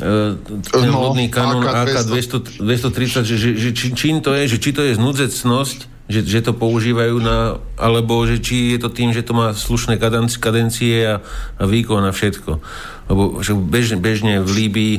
e, 0.01 0.35
ten 0.73 0.89
no, 0.89 1.13
kanón 1.29 1.63
AK-230, 1.69 3.29
že, 3.29 3.37
že, 3.37 3.51
že 3.55 3.71
či, 3.77 3.87
čím 3.93 4.25
to 4.25 4.33
je, 4.33 4.57
že 4.57 4.59
či 4.59 4.73
to 4.73 4.83
je 4.83 4.97
znúdzecnosť, 4.97 5.98
že, 6.09 6.25
že 6.25 6.41
to 6.41 6.57
používajú 6.57 7.21
na, 7.21 7.61
alebo 7.77 8.25
že 8.25 8.41
či 8.41 8.75
je 8.75 8.79
to 8.81 8.89
tým, 8.89 9.13
že 9.13 9.21
to 9.21 9.37
má 9.37 9.53
slušné 9.53 10.01
kadencie 10.41 11.05
a, 11.05 11.21
a 11.61 11.63
výkon 11.69 12.01
a 12.01 12.17
všetko. 12.17 12.51
Lebo 13.13 13.23
že 13.45 13.53
bežne, 13.53 14.01
bežne 14.01 14.41
v 14.41 14.51
Líbii 14.51 14.95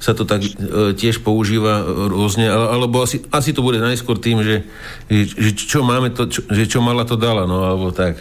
sa 0.00 0.16
to 0.16 0.24
tak 0.24 0.44
e, 0.44 0.50
tiež 0.96 1.20
používa 1.24 1.84
rôzne, 1.84 2.48
alebo 2.48 3.04
asi, 3.04 3.24
asi 3.32 3.52
to 3.56 3.64
bude 3.64 3.80
najskôr 3.80 4.20
tým, 4.20 4.40
že, 4.44 4.64
že, 5.08 5.50
čo 5.56 5.80
máme 5.84 6.12
to, 6.12 6.28
čo, 6.28 6.44
že 6.48 6.64
čo 6.68 6.84
mala 6.84 7.08
to 7.08 7.16
dala, 7.16 7.48
no 7.48 7.64
alebo 7.64 7.88
tak. 7.92 8.20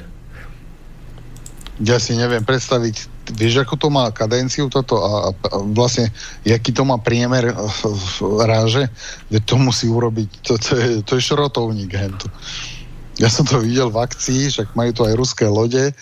Ja 1.84 1.98
si 1.98 2.16
neviem 2.16 2.44
predstaviť 2.46 3.13
vieš, 3.32 3.64
ako 3.64 3.80
to 3.80 3.88
má 3.88 4.12
kadenciu 4.12 4.68
toto 4.68 5.00
a, 5.00 5.32
a 5.32 5.56
vlastne, 5.72 6.12
jaký 6.44 6.76
to 6.76 6.84
má 6.84 7.00
priemer 7.00 7.56
ráže, 8.44 8.92
že 9.32 9.40
to 9.48 9.56
musí 9.56 9.88
urobiť, 9.88 10.30
to, 10.44 10.54
to, 10.60 10.72
je, 10.76 10.90
to 11.08 11.12
je 11.16 11.24
šrotovník. 11.24 11.92
Hento. 11.96 12.28
Ja 13.22 13.32
som 13.32 13.48
to 13.48 13.64
videl 13.64 13.88
v 13.94 14.04
akcii, 14.04 14.52
však 14.52 14.76
majú 14.76 14.92
to 14.92 15.04
aj 15.08 15.14
ruské 15.16 15.46
lode, 15.48 15.94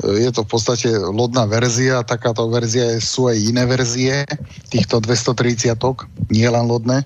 je 0.00 0.30
to 0.32 0.40
v 0.44 0.48
podstate 0.48 0.88
lodná 0.96 1.44
verzia, 1.44 2.00
takáto 2.00 2.48
verzia 2.48 2.96
sú 2.96 3.28
aj 3.28 3.36
iné 3.36 3.68
verzie 3.68 4.24
týchto 4.72 4.96
230 5.04 5.76
nie 6.32 6.48
len 6.48 6.64
lodné, 6.64 7.04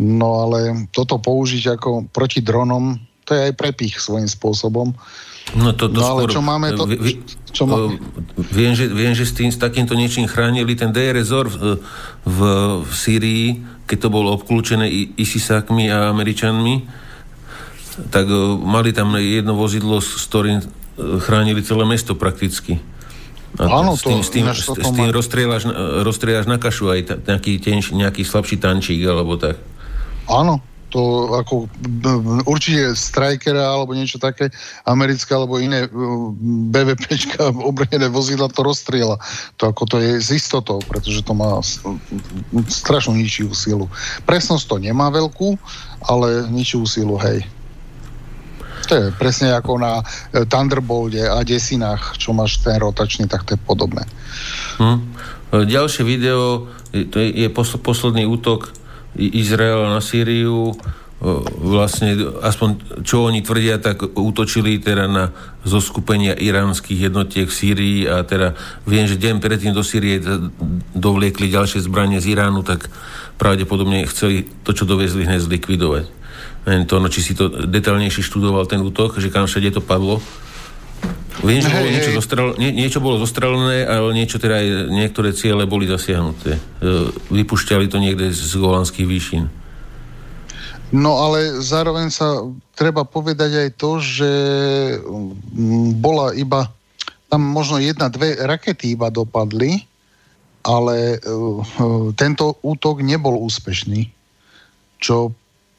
no 0.00 0.48
ale 0.48 0.88
toto 0.96 1.20
použiť 1.20 1.76
ako 1.76 2.08
proti 2.08 2.40
dronom, 2.40 2.96
to 3.28 3.36
je 3.36 3.52
aj 3.52 3.54
prepich 3.58 4.00
svojím 4.00 4.28
spôsobom. 4.28 4.96
No, 5.52 5.76
to, 5.76 5.92
to 5.92 6.00
no 6.00 6.16
ale 6.16 6.20
skôr, 6.24 6.32
čo 6.32 6.42
máme 6.42 6.68
to... 6.72 6.88
Vy, 6.88 7.20
čo 7.52 7.68
máme? 7.68 8.00
Viem, 8.50 8.72
že, 8.72 8.88
viem, 8.88 9.12
že 9.12 9.28
s, 9.28 9.36
tým, 9.36 9.52
s 9.52 9.60
takýmto 9.60 9.92
niečím 9.92 10.24
chránili 10.24 10.72
ten 10.72 10.90
DR 10.90 11.12
Resort 11.12 11.52
v, 11.52 11.78
v, 12.24 12.38
v 12.80 12.92
Syrii, 12.96 13.46
keď 13.84 13.98
to 13.98 14.08
bolo 14.08 14.32
obklúčené 14.32 14.88
ISISákmi 15.20 15.92
a 15.92 16.08
Američanmi, 16.08 16.88
tak 18.08 18.24
mali 18.64 18.96
tam 18.96 19.12
jedno 19.20 19.52
vozidlo, 19.52 20.00
s 20.00 20.24
ktorým 20.24 20.64
chránili 20.96 21.60
celé 21.60 21.84
mesto 21.84 22.16
prakticky. 22.16 22.80
A 23.60 23.68
Áno, 23.68 24.00
s 24.00 24.04
tým, 24.08 24.20
to, 24.20 24.24
s 24.24 24.30
tým, 24.32 24.44
s, 24.48 24.64
s 24.64 24.90
tým 24.96 25.12
rozstrieľaš, 25.12 25.68
rozstrieľaš 26.08 26.48
na 26.48 26.56
kašu 26.56 26.88
aj 26.88 27.28
nejaký, 27.28 27.60
tenš, 27.60 27.92
nejaký 27.92 28.24
slabší 28.24 28.56
tančík 28.56 29.04
alebo 29.04 29.36
tak. 29.36 29.60
Áno, 30.24 30.64
to 30.92 31.32
ako 31.40 31.72
určite 32.44 32.92
strajkera 32.92 33.64
alebo 33.64 33.96
niečo 33.96 34.20
také 34.20 34.52
americké 34.84 35.32
alebo 35.32 35.56
iné 35.56 35.88
BVPčka 36.68 37.48
obrnené 37.70 38.12
vozidla 38.12 38.52
to 38.52 38.60
rozstriela. 38.60 39.16
To 39.56 39.72
ako 39.72 39.82
to 39.88 39.96
je 40.04 40.20
z 40.20 40.36
istotou, 40.36 40.84
pretože 40.84 41.24
to 41.24 41.32
má 41.32 41.64
strašnú 42.68 43.16
ničivú 43.16 43.56
silu. 43.56 43.88
Presnosť 44.28 44.64
to 44.68 44.76
nemá 44.76 45.08
veľkú, 45.08 45.56
ale 46.04 46.44
ničivú 46.52 46.84
silu, 46.84 47.16
hej. 47.16 47.40
To 48.90 48.98
je 48.98 49.06
presne 49.14 49.54
ako 49.54 49.78
na 49.78 50.02
e, 50.02 50.42
Thunderbolde 50.44 51.22
a 51.24 51.40
desinách, 51.46 52.18
čo 52.18 52.34
máš 52.34 52.60
ten 52.60 52.76
rotačný, 52.82 53.30
tak 53.30 53.46
to 53.46 53.54
je 53.56 53.60
podobné. 53.62 54.04
Hm. 54.76 55.00
Ďalšie 55.52 56.02
video, 56.02 56.68
to 56.90 57.16
je 57.20 57.48
posledný 57.80 58.24
útok 58.24 58.81
Izrael 59.16 59.88
na 59.92 60.00
Sýriu, 60.00 60.72
vlastne 61.62 62.18
aspoň 62.42 62.98
čo 63.06 63.30
oni 63.30 63.46
tvrdia, 63.46 63.78
tak 63.78 64.02
útočili 64.18 64.82
teda 64.82 65.06
na 65.06 65.24
zoskupenia 65.62 66.34
iránskych 66.34 66.98
jednotiek 66.98 67.46
v 67.46 67.54
Sýrii 67.54 67.98
a 68.10 68.26
teda 68.26 68.58
viem, 68.90 69.06
že 69.06 69.22
deň 69.22 69.38
predtým 69.38 69.70
do 69.70 69.86
Sýrie 69.86 70.18
dovliekli 70.98 71.46
ďalšie 71.46 71.78
zbranie 71.86 72.18
z 72.18 72.34
Iránu, 72.34 72.66
tak 72.66 72.90
pravdepodobne 73.38 74.02
chceli 74.10 74.50
to, 74.66 74.74
čo 74.74 74.82
doviezli, 74.82 75.22
hneď 75.22 75.46
zlikvidovať. 75.46 76.10
Neviem 76.66 76.86
to, 76.90 76.98
no, 76.98 77.06
či 77.06 77.22
si 77.22 77.38
to 77.38 77.50
detaľnejšie 77.70 78.22
študoval 78.26 78.66
ten 78.66 78.82
útok, 78.82 79.22
že 79.22 79.30
kam 79.30 79.46
všade 79.46 79.78
to 79.78 79.82
padlo. 79.82 80.18
Viem, 81.40 81.64
že 81.64 81.72
bolo 81.72 81.88
niečo, 81.88 82.10
zostrel, 82.12 82.48
nie, 82.60 82.70
niečo 82.76 83.00
bolo 83.00 83.16
zostrelené, 83.16 83.88
ale 83.88 84.12
niečo 84.12 84.36
teda 84.36 84.60
aj 84.60 84.66
niektoré 84.92 85.32
ciele 85.32 85.64
boli 85.64 85.88
zasiahnuté. 85.88 86.60
E, 86.60 86.60
vypušťali 87.32 87.88
to 87.88 87.96
niekde 87.96 88.28
z 88.28 88.52
golanských 88.60 89.08
výšin. 89.08 89.44
No 90.92 91.24
ale 91.24 91.64
zároveň 91.64 92.12
sa 92.12 92.44
treba 92.76 93.08
povedať 93.08 93.64
aj 93.64 93.68
to, 93.80 93.96
že 93.96 94.30
mm, 95.00 95.96
bola 96.04 96.36
iba 96.36 96.68
tam 97.32 97.48
možno 97.48 97.80
jedna, 97.80 98.12
dve 98.12 98.36
rakety 98.36 98.92
iba 98.92 99.08
dopadli, 99.08 99.88
ale 100.60 101.16
uh, 101.16 102.12
tento 102.12 102.60
útok 102.60 103.00
nebol 103.00 103.40
úspešný. 103.40 104.04
Čo 105.00 105.32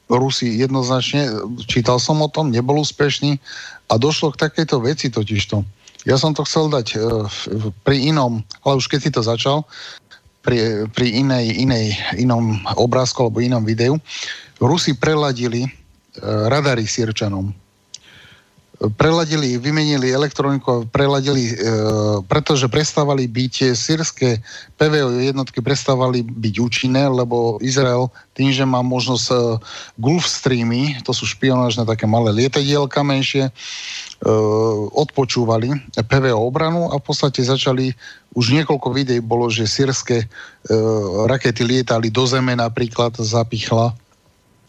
Rusi 0.08 0.60
jednoznačne, 0.60 1.32
čítal 1.64 1.96
som 1.96 2.20
o 2.20 2.28
tom, 2.28 2.52
nebol 2.52 2.84
úspešný 2.84 3.40
a 3.88 3.94
došlo 3.96 4.36
k 4.36 4.48
takejto 4.48 4.84
veci 4.84 5.08
totižto. 5.08 5.64
Ja 6.04 6.20
som 6.20 6.36
to 6.36 6.44
chcel 6.44 6.68
dať 6.68 6.86
uh, 6.96 7.24
pri 7.88 8.12
inom, 8.12 8.44
ale 8.60 8.76
už 8.76 8.92
keď 8.92 9.00
si 9.00 9.10
to 9.10 9.24
začal, 9.24 9.64
pri, 10.44 10.84
pri 10.92 11.24
inej, 11.24 11.56
inej, 11.56 11.96
inom 12.20 12.60
obrázku 12.76 13.24
alebo 13.24 13.40
inom 13.40 13.64
videu. 13.64 13.96
Rusi 14.60 14.92
preladili 14.92 15.64
uh, 15.64 16.52
radary 16.52 16.84
Sirčanom. 16.84 17.63
Preladili, 18.98 19.56
vymenili 19.56 20.12
elektroniku, 20.12 20.84
preladili, 20.92 21.52
e, 21.52 21.54
pretože 22.28 22.68
prestávali 22.68 23.24
byť 23.24 23.72
sírske 23.72 24.42
PVO 24.76 25.22
jednotky 25.22 25.64
prestávali 25.64 26.20
byť 26.20 26.54
účinné, 26.60 27.08
lebo 27.08 27.56
Izrael 27.64 28.12
tým, 28.36 28.52
že 28.52 28.68
má 28.68 28.84
možnosť 28.84 29.26
e, 29.30 29.36
Gulfstreamy, 29.96 31.00
to 31.06 31.16
sú 31.16 31.24
špionážne 31.24 31.88
také 31.88 32.04
malé 32.04 32.34
lietadielka 32.34 33.00
menšie, 33.00 33.48
Eh, 34.24 34.30
odpočúvali 34.96 35.68
PVO 35.92 36.48
obranu 36.48 36.88
a 36.88 36.96
v 36.96 37.04
podstate 37.04 37.44
začali, 37.44 37.92
už 38.32 38.56
niekoľko 38.56 38.88
videí 38.88 39.20
bolo, 39.20 39.46
že 39.52 39.68
sírske 39.68 40.26
uh, 40.26 41.28
rakety 41.30 41.62
lietali 41.62 42.10
do 42.10 42.26
zeme 42.26 42.50
napríklad, 42.58 43.14
zapichla, 43.14 43.94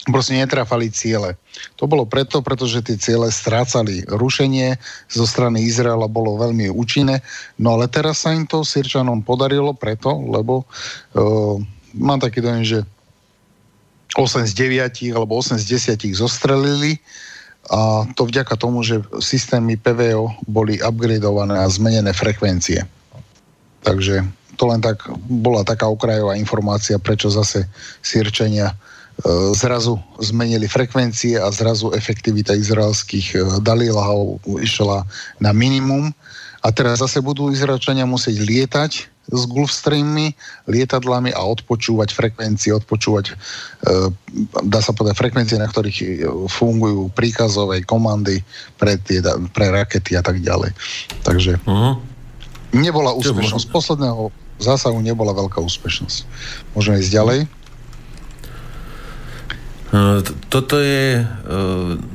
proste 0.05 0.37
netrafali 0.37 0.93
ciele. 0.93 1.37
To 1.81 1.89
bolo 1.89 2.05
preto, 2.05 2.41
pretože 2.45 2.85
tie 2.85 2.97
ciele 2.97 3.33
strácali 3.33 4.05
rušenie 4.05 4.77
zo 5.09 5.25
strany 5.25 5.65
Izraela 5.65 6.05
bolo 6.05 6.37
veľmi 6.37 6.69
účinné, 6.69 7.25
no 7.57 7.77
ale 7.77 7.89
teraz 7.89 8.21
sa 8.25 8.33
im 8.33 8.45
to 8.45 8.61
Sirčanom 8.61 9.25
podarilo 9.25 9.73
preto, 9.73 10.13
lebo 10.29 10.63
uh, 11.17 11.57
mám 11.97 12.21
taký 12.21 12.41
dojem, 12.43 12.63
že 12.63 12.79
8 14.15 14.47
z 14.47 14.53
9 14.55 15.17
alebo 15.17 15.35
8 15.41 15.59
z 15.59 15.65
10 15.97 16.15
zostrelili 16.15 17.01
a 17.67 18.05
to 18.13 18.29
vďaka 18.29 18.55
tomu, 18.55 18.85
že 18.85 19.01
systémy 19.17 19.75
PVO 19.81 20.37
boli 20.45 20.77
upgradeované 20.79 21.65
a 21.65 21.67
zmenené 21.67 22.13
frekvencie. 22.13 22.85
Takže 23.81 24.21
to 24.55 24.63
len 24.69 24.79
tak 24.79 25.01
bola 25.27 25.65
taká 25.65 25.89
okrajová 25.89 26.37
informácia, 26.37 27.01
prečo 27.01 27.27
zase 27.33 27.65
sírčania 28.05 28.71
e, 28.71 28.75
zrazu 29.55 29.95
zmenili 30.19 30.67
frekvencie 30.67 31.39
a 31.39 31.47
zrazu 31.47 31.95
efektivita 31.95 32.51
izraelských 32.51 33.27
e, 33.31 33.37
dalilahov 33.63 34.43
išla 34.59 35.07
na 35.39 35.51
minimum. 35.55 36.11
A 36.65 36.73
teraz 36.73 36.99
zase 36.99 37.21
budú 37.21 37.53
Izraelčania 37.53 38.09
musieť 38.09 38.41
lietať 38.41 38.91
s 39.25 39.41
Gulfstreamy, 39.49 40.37
lietadlami 40.69 41.33
a 41.33 41.41
odpočúvať 41.41 42.13
frekvencie, 42.13 42.75
odpočúvať, 42.75 43.25
e, 43.31 43.33
dá 44.67 44.79
sa 44.83 44.91
povedať, 44.91 45.15
frekvencie, 45.15 45.57
na 45.57 45.71
ktorých 45.71 45.97
e, 46.03 46.07
fungujú 46.51 47.07
príkazové 47.15 47.87
komandy 47.87 48.43
pre, 48.75 48.99
tie, 48.99 49.23
pre 49.55 49.71
rakety 49.71 50.19
a 50.19 50.21
tak 50.25 50.43
ďalej. 50.43 50.75
Takže 51.23 51.57
uh-huh. 51.63 51.95
nebola 52.75 53.15
úspešnosť. 53.15 53.71
Posledného 53.71 54.29
zásahu 54.59 54.99
nebola 54.99 55.31
veľká 55.31 55.63
úspešnosť. 55.63 56.27
Môžeme 56.75 56.99
ísť 56.99 57.11
ďalej. 57.15 57.39
E, 59.95 60.19
toto 60.51 60.75
je, 60.83 61.23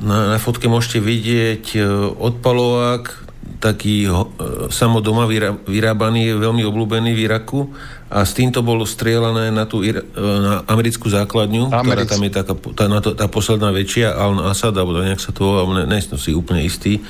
na, 0.05 0.17
na 0.33 0.37
fotke 0.37 0.69
môžete 0.69 1.01
vidieť 1.01 1.81
odpalovák 2.21 3.31
taký 3.61 4.09
uh, 4.09 4.25
samodoma 4.73 5.29
vyrábaný, 5.69 6.33
je 6.33 6.41
veľmi 6.41 6.65
obľúbený 6.65 7.13
v 7.13 7.29
Iraku 7.29 7.69
a 8.09 8.25
s 8.25 8.33
týmto 8.33 8.65
bolo 8.65 8.89
strieľané 8.89 9.53
na 9.53 9.69
tú 9.69 9.85
na 9.85 10.65
americkú 10.65 11.07
základňu, 11.07 11.69
Americk. 11.69 11.85
ktorá 11.85 12.03
tam 12.09 12.21
je 12.25 12.31
taká, 12.33 12.53
tá, 12.57 12.85
na 12.89 12.99
to, 12.99 13.13
tá 13.13 13.29
posledná 13.29 13.69
väčšia, 13.69 14.17
Al-Assad, 14.17 14.73
alebo 14.73 14.97
nejak 14.99 15.21
sa 15.21 15.31
to 15.31 15.45
volá, 15.45 15.63
ne 15.85 15.99
som 16.01 16.17
si 16.17 16.33
úplne 16.33 16.65
istý. 16.65 17.05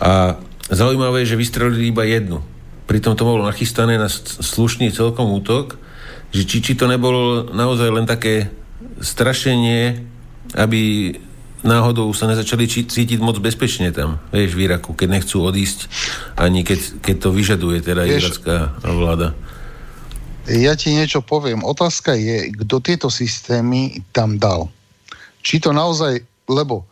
A 0.00 0.40
zaujímavé 0.72 1.22
je, 1.22 1.36
že 1.36 1.40
vystrelili 1.44 1.92
iba 1.92 2.08
jednu. 2.08 2.40
pritom 2.88 3.14
to 3.14 3.28
bolo 3.28 3.46
nachystané 3.46 4.00
na 4.00 4.08
slušný 4.08 4.90
celkom 4.90 5.28
útok, 5.30 5.76
že 6.32 6.42
či, 6.48 6.58
či 6.64 6.72
to 6.74 6.88
nebolo 6.90 7.52
naozaj 7.52 7.92
len 7.92 8.08
také 8.08 8.50
strašenie, 9.00 10.00
aby 10.56 11.12
náhodou 11.66 12.12
sa 12.14 12.30
nezačali 12.30 12.68
cítiť 12.68 13.18
moc 13.18 13.42
bezpečne 13.42 13.90
tam, 13.90 14.22
vieš, 14.30 14.54
v 14.54 14.70
Iraku, 14.70 14.94
keď 14.94 15.08
nechcú 15.20 15.42
odísť, 15.42 15.90
ani 16.38 16.62
keď, 16.62 17.02
keď 17.02 17.16
to 17.18 17.28
vyžaduje 17.34 17.78
teda 17.82 18.02
vieš, 18.06 18.38
iracká 18.40 18.56
vláda. 18.86 19.28
Ja 20.46 20.78
ti 20.78 20.94
niečo 20.94 21.26
poviem. 21.26 21.66
Otázka 21.66 22.14
je, 22.14 22.54
kto 22.54 22.78
tieto 22.78 23.08
systémy 23.10 23.98
tam 24.14 24.38
dal. 24.38 24.70
Či 25.42 25.58
to 25.58 25.74
naozaj, 25.74 26.22
lebo 26.46 26.86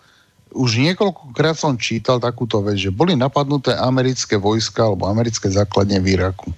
už 0.55 0.79
niekoľkokrát 0.83 1.59
som 1.59 1.79
čítal 1.79 2.19
takúto 2.19 2.63
vec, 2.63 2.79
že 2.79 2.95
boli 2.95 3.19
napadnuté 3.19 3.75
americké 3.75 4.39
vojska 4.39 4.87
alebo 4.87 5.07
americké 5.07 5.51
základne 5.51 6.03
v 6.03 6.19
Iraku. 6.19 6.51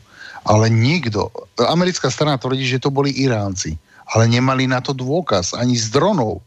Ale 0.47 0.73
nikto, 0.73 1.29
americká 1.59 2.09
strana 2.09 2.41
tvrdí, 2.41 2.65
že 2.65 2.81
to 2.81 2.93
boli 2.93 3.13
Iránci, 3.13 3.77
ale 4.15 4.25
nemali 4.31 4.71
na 4.71 4.79
to 4.79 4.95
dôkaz 4.95 5.57
ani 5.57 5.75
z 5.75 5.91
dronov. 5.91 6.43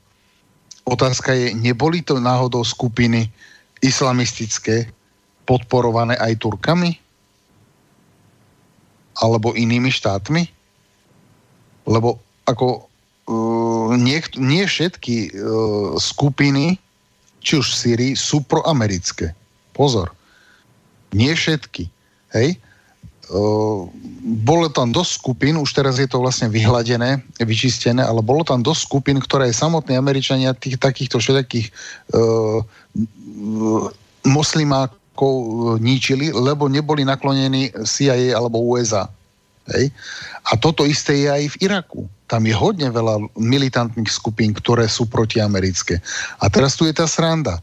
Otázka 0.88 1.36
je, 1.36 1.54
neboli 1.54 2.02
to 2.02 2.18
náhodou 2.18 2.64
skupiny 2.64 3.28
islamistické, 3.84 4.90
podporované 5.44 6.16
aj 6.18 6.40
Turkami? 6.40 6.96
Alebo 9.20 9.52
inými 9.54 9.92
štátmi? 9.92 10.48
Lebo 11.90 12.22
ako 12.48 12.88
uh, 13.28 13.92
nie, 14.00 14.24
nie 14.40 14.64
všetky 14.64 15.36
uh, 15.36 16.00
skupiny 16.00 16.80
či 17.40 17.60
už 17.60 17.68
v 17.72 17.80
Syrii, 17.80 18.14
sú 18.20 18.44
proamerické. 18.44 19.32
Pozor. 19.72 20.12
Nie 21.16 21.34
všetky. 21.34 21.88
Hej? 22.36 22.60
Uh, 23.30 23.86
bolo 24.42 24.74
tam 24.74 24.90
dosť 24.90 25.12
skupín, 25.22 25.54
už 25.62 25.70
teraz 25.70 26.02
je 26.02 26.10
to 26.10 26.18
vlastne 26.18 26.50
vyhladené, 26.50 27.22
vyčistené, 27.38 28.02
ale 28.02 28.26
bolo 28.26 28.42
tam 28.42 28.66
dosť 28.66 28.82
skupín, 28.90 29.18
ktoré 29.22 29.54
samotní 29.54 29.94
Američania 29.94 30.58
tých 30.58 30.82
takýchto 30.82 31.22
všetkých 31.22 31.70
uh, 32.18 32.66
moslimákov 34.26 35.34
ničili, 35.78 36.34
lebo 36.34 36.66
neboli 36.66 37.06
naklonení 37.06 37.70
CIA 37.86 38.34
alebo 38.34 38.66
USA. 38.66 39.06
Hej? 39.78 39.94
A 40.50 40.58
toto 40.58 40.84
isté 40.90 41.26
je 41.26 41.30
aj 41.30 41.44
v 41.54 41.70
Iraku. 41.70 42.02
Tam 42.26 42.46
je 42.46 42.54
hodne 42.54 42.90
veľa 42.90 43.30
militantných 43.38 44.10
skupín, 44.10 44.54
ktoré 44.54 44.90
sú 44.90 45.06
protiamerické. 45.06 46.02
A 46.42 46.50
teraz 46.50 46.74
tu 46.74 46.90
je 46.90 46.94
tá 46.94 47.06
sranda. 47.06 47.62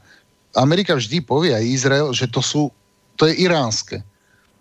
Amerika 0.54 0.94
vždy 0.94 1.22
povie 1.22 1.52
aj 1.52 1.64
Izrael, 1.66 2.08
že 2.14 2.30
to 2.30 2.38
sú, 2.38 2.70
to 3.18 3.26
je 3.26 3.34
iránske. 3.34 4.00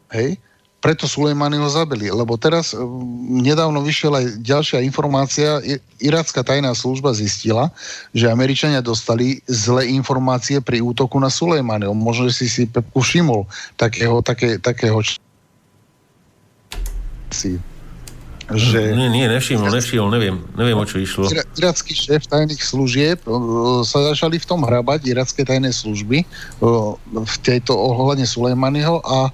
Hej? 0.09 0.41
Preto 0.85 1.09
Sulejmany 1.09 1.57
ho 1.57 1.65
zabili. 1.65 2.13
Lebo 2.13 2.37
teraz 2.37 2.77
nedávno 3.25 3.81
vyšiel 3.81 4.13
aj 4.13 4.25
ďalšia 4.45 4.85
informácia. 4.85 5.57
Iracká 5.97 6.45
tajná 6.45 6.77
služba 6.77 7.09
zistila, 7.17 7.73
že 8.13 8.29
Američania 8.29 8.85
dostali 8.85 9.41
zlé 9.49 9.89
informácie 9.89 10.61
pri 10.61 10.85
útoku 10.85 11.17
na 11.17 11.33
Sulejmany. 11.33 11.89
Možno, 11.89 12.29
že 12.29 12.45
si 12.45 12.47
si 12.53 12.63
Pepku 12.69 13.01
všimol 13.01 13.49
takého, 13.81 14.21
také, 14.21 14.61
takého 14.61 15.01
že... 18.53 18.93
Nie, 18.93 19.09
nie, 19.09 19.25
nevšimol, 19.25 19.73
nevšimol, 19.73 20.13
neviem, 20.13 20.37
neviem, 20.53 20.77
o 20.77 20.85
čo 20.85 21.01
išlo. 21.01 21.25
Iracký 21.57 21.97
šéf 21.97 22.29
tajných 22.29 22.61
služieb 22.61 23.17
sa 23.81 24.13
začali 24.13 24.37
v 24.37 24.45
tom 24.45 24.61
hrabať, 24.61 25.09
iracké 25.09 25.41
tajné 25.41 25.73
služby 25.73 26.21
v 27.09 27.35
tejto 27.41 27.73
ohľadne 27.73 28.29
Sulejmanyho 28.29 29.01
a 29.01 29.33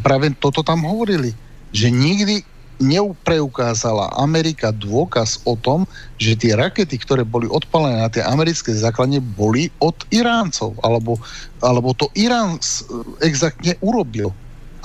práve 0.00 0.32
toto 0.38 0.64
tam 0.64 0.86
hovorili, 0.86 1.34
že 1.72 1.88
nikdy 1.88 2.44
neupreukázala 2.82 4.18
Amerika 4.18 4.74
dôkaz 4.74 5.38
o 5.46 5.54
tom, 5.54 5.86
že 6.18 6.34
tie 6.34 6.58
rakety, 6.58 6.98
ktoré 6.98 7.22
boli 7.22 7.46
odpalené 7.46 8.02
na 8.02 8.10
tie 8.10 8.26
americké 8.26 8.74
základne, 8.74 9.22
boli 9.22 9.70
od 9.78 9.94
Iráncov, 10.10 10.74
alebo, 10.82 11.16
alebo 11.62 11.94
to 11.94 12.10
Irán 12.18 12.58
exaktne 13.22 13.78
urobil, 13.78 14.34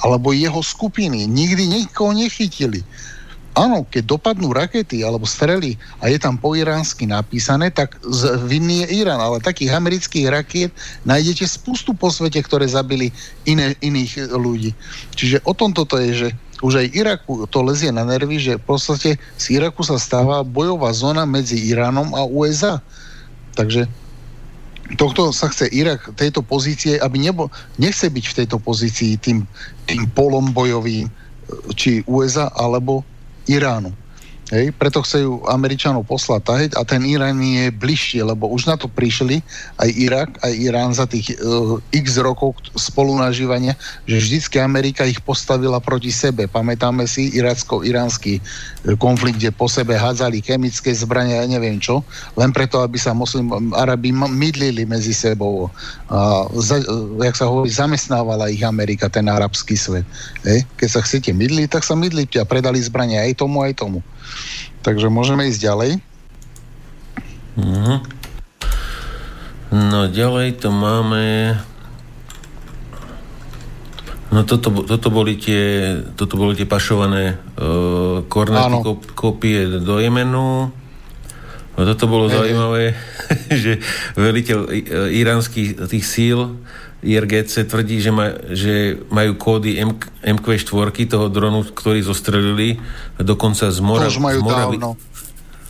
alebo 0.06 0.30
jeho 0.30 0.62
skupiny. 0.62 1.26
Nikdy 1.26 1.64
nikoho 1.66 2.14
nechytili 2.14 2.86
áno, 3.58 3.84
keď 3.90 4.06
dopadnú 4.06 4.54
rakety 4.54 5.02
alebo 5.02 5.26
strely 5.26 5.74
a 5.98 6.14
je 6.14 6.22
tam 6.22 6.38
po 6.38 6.54
iránsky 6.54 7.10
napísané, 7.10 7.74
tak 7.74 7.98
vinný 8.46 8.86
je 8.86 9.02
Irán, 9.02 9.18
ale 9.18 9.42
takých 9.42 9.74
amerických 9.74 10.30
rakiet 10.30 10.72
nájdete 11.10 11.50
spustu 11.50 11.98
po 11.98 12.14
svete, 12.14 12.38
ktoré 12.46 12.70
zabili 12.70 13.10
iné, 13.50 13.74
iných 13.82 14.30
ľudí. 14.38 14.78
Čiže 15.18 15.42
o 15.50 15.58
tom 15.58 15.74
toto 15.74 15.98
je, 15.98 16.14
že 16.14 16.30
už 16.62 16.86
aj 16.86 16.88
Iraku 16.94 17.50
to 17.50 17.66
lezie 17.66 17.90
na 17.90 18.06
nervy, 18.06 18.38
že 18.38 18.62
v 18.62 18.66
podstate 18.66 19.10
z 19.18 19.46
Iraku 19.58 19.82
sa 19.82 19.98
stáva 19.98 20.46
bojová 20.46 20.94
zóna 20.94 21.26
medzi 21.26 21.58
Iránom 21.58 22.14
a 22.14 22.26
USA. 22.26 22.82
Takže 23.58 23.90
tohto 24.98 25.34
sa 25.34 25.50
chce 25.50 25.70
Irak 25.74 26.14
tejto 26.16 26.42
pozície, 26.42 26.98
aby 26.98 27.20
nebo, 27.22 27.50
nechce 27.78 28.10
byť 28.10 28.26
v 28.26 28.38
tejto 28.44 28.58
pozícii 28.62 29.18
tým, 29.22 29.44
tým 29.86 30.04
polom 30.14 30.50
bojovým, 30.54 31.10
či 31.78 32.02
USA 32.08 32.50
alebo 32.56 33.06
Iránu. 33.48 33.92
Hej, 34.48 34.72
preto 34.80 35.04
chcú 35.04 35.44
Američanov 35.52 36.08
poslať 36.08 36.42
taheť 36.48 36.72
a 36.80 36.88
ten 36.88 37.04
Irán 37.04 37.36
je 37.36 37.68
bližšie, 37.68 38.24
lebo 38.24 38.48
už 38.48 38.72
na 38.72 38.80
to 38.80 38.88
prišli 38.88 39.44
aj 39.76 39.90
Irak, 39.92 40.30
aj 40.40 40.54
Irán 40.56 40.96
za 40.96 41.04
tých 41.04 41.36
uh, 41.36 41.84
x 41.92 42.16
rokov 42.16 42.56
spolunažívania, 42.72 43.76
že 44.08 44.24
vždycky 44.24 44.64
Amerika 44.64 45.04
ich 45.04 45.20
postavila 45.20 45.84
proti 45.84 46.16
sebe. 46.16 46.48
Pamätáme 46.48 47.04
si 47.12 47.28
iracko-iránsky 47.36 48.40
uh, 48.40 48.96
konflikt, 48.96 49.44
kde 49.44 49.52
po 49.52 49.68
sebe 49.68 50.00
hádzali 50.00 50.40
chemické 50.40 50.96
zbrania, 50.96 51.44
ja 51.44 51.48
neviem 51.52 51.76
čo, 51.84 52.00
len 52.40 52.56
preto, 52.56 52.80
aby 52.80 52.96
sa 52.96 53.12
muslim, 53.12 53.52
Arabi 53.76 54.16
mydlili 54.16 54.88
medzi 54.88 55.12
sebou. 55.12 55.68
A 56.08 56.48
za, 56.56 56.80
uh, 56.88 57.20
jak 57.20 57.36
sa 57.36 57.52
hovorí, 57.52 57.68
zamestnávala 57.68 58.48
ich 58.48 58.64
Amerika, 58.64 59.12
ten 59.12 59.28
arabský 59.28 59.76
svet. 59.76 60.08
Hej? 60.48 60.64
Keď 60.80 60.88
sa 60.88 61.04
chcete 61.04 61.36
mydliť, 61.36 61.68
tak 61.68 61.84
sa 61.84 62.00
mydlite 62.00 62.40
a 62.40 62.48
predali 62.48 62.80
zbrania 62.80 63.28
aj 63.28 63.44
tomu, 63.44 63.60
aj 63.60 63.76
tomu. 63.76 64.00
Takže 64.82 65.12
môžeme 65.12 65.52
ísť 65.52 65.62
ďalej. 65.62 65.92
Mm-hmm. 67.58 67.98
No 69.74 70.08
ďalej 70.08 70.64
to 70.64 70.70
máme... 70.72 71.56
No 74.28 74.44
toto, 74.44 74.70
toto, 74.84 75.08
boli 75.08 75.40
tie, 75.40 75.96
toto 76.20 76.36
boli 76.36 76.54
tie 76.54 76.68
pašované 76.68 77.40
uh, 77.58 78.28
kornety 78.28 78.76
kop, 78.84 79.02
kopie 79.16 79.80
do 79.80 80.04
Jemenu. 80.04 80.70
No 81.78 81.82
toto 81.86 82.06
bolo 82.12 82.28
zaujímavé, 82.28 82.92
že 83.64 83.80
veliteľ 84.20 84.68
iránskych 85.16 85.88
tých 85.88 86.06
síl 86.06 86.60
IRGC 87.08 87.64
tvrdí, 87.72 88.04
že, 88.04 88.12
ma, 88.12 88.36
že 88.52 89.00
majú 89.08 89.40
kódy 89.40 89.80
M, 89.80 89.96
MQ4 90.22 90.92
toho 91.08 91.32
dronu, 91.32 91.64
ktorý 91.64 92.04
zostrelili 92.04 92.76
dokonca 93.16 93.72
z 93.72 93.80
mora. 93.80 94.12
To 94.12 94.14
už 94.14 94.20
majú 94.20 94.40
z 94.40 94.44
mora, 94.44 94.64
dávno. 94.68 94.88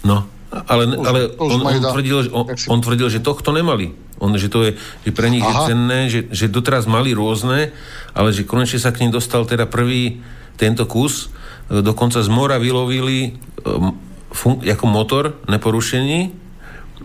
No, 0.01 0.17
ale, 0.49 0.83
už, 0.89 1.05
ale 1.05 1.19
on, 1.37 1.59
on, 1.61 1.83
tvrdil, 1.93 2.17
on, 2.33 2.45
on 2.49 2.79
tvrdil, 2.81 3.07
že 3.13 3.19
tohto 3.21 3.53
nemali. 3.53 3.93
On, 4.17 4.33
že 4.33 4.49
to 4.49 4.65
je, 4.65 4.71
že 5.05 5.11
pre 5.13 5.29
nich 5.29 5.45
Aha. 5.45 5.51
je 5.53 5.57
cenné, 5.69 5.99
že, 6.09 6.25
že 6.33 6.49
doteraz 6.49 6.89
mali 6.89 7.13
rôzne, 7.13 7.69
ale 8.17 8.33
že 8.33 8.49
konečne 8.49 8.81
sa 8.81 8.89
k 8.89 9.05
ním 9.05 9.13
dostal 9.13 9.45
teda 9.45 9.69
prvý 9.69 10.25
tento 10.57 10.89
kus. 10.89 11.29
Dokonca 11.69 12.23
z 12.25 12.29
mora 12.31 12.57
vylovili 12.57 13.37
um, 13.61 13.93
fun- 14.33 14.65
ako 14.65 14.85
motor 14.89 15.37
neporušení 15.45 16.46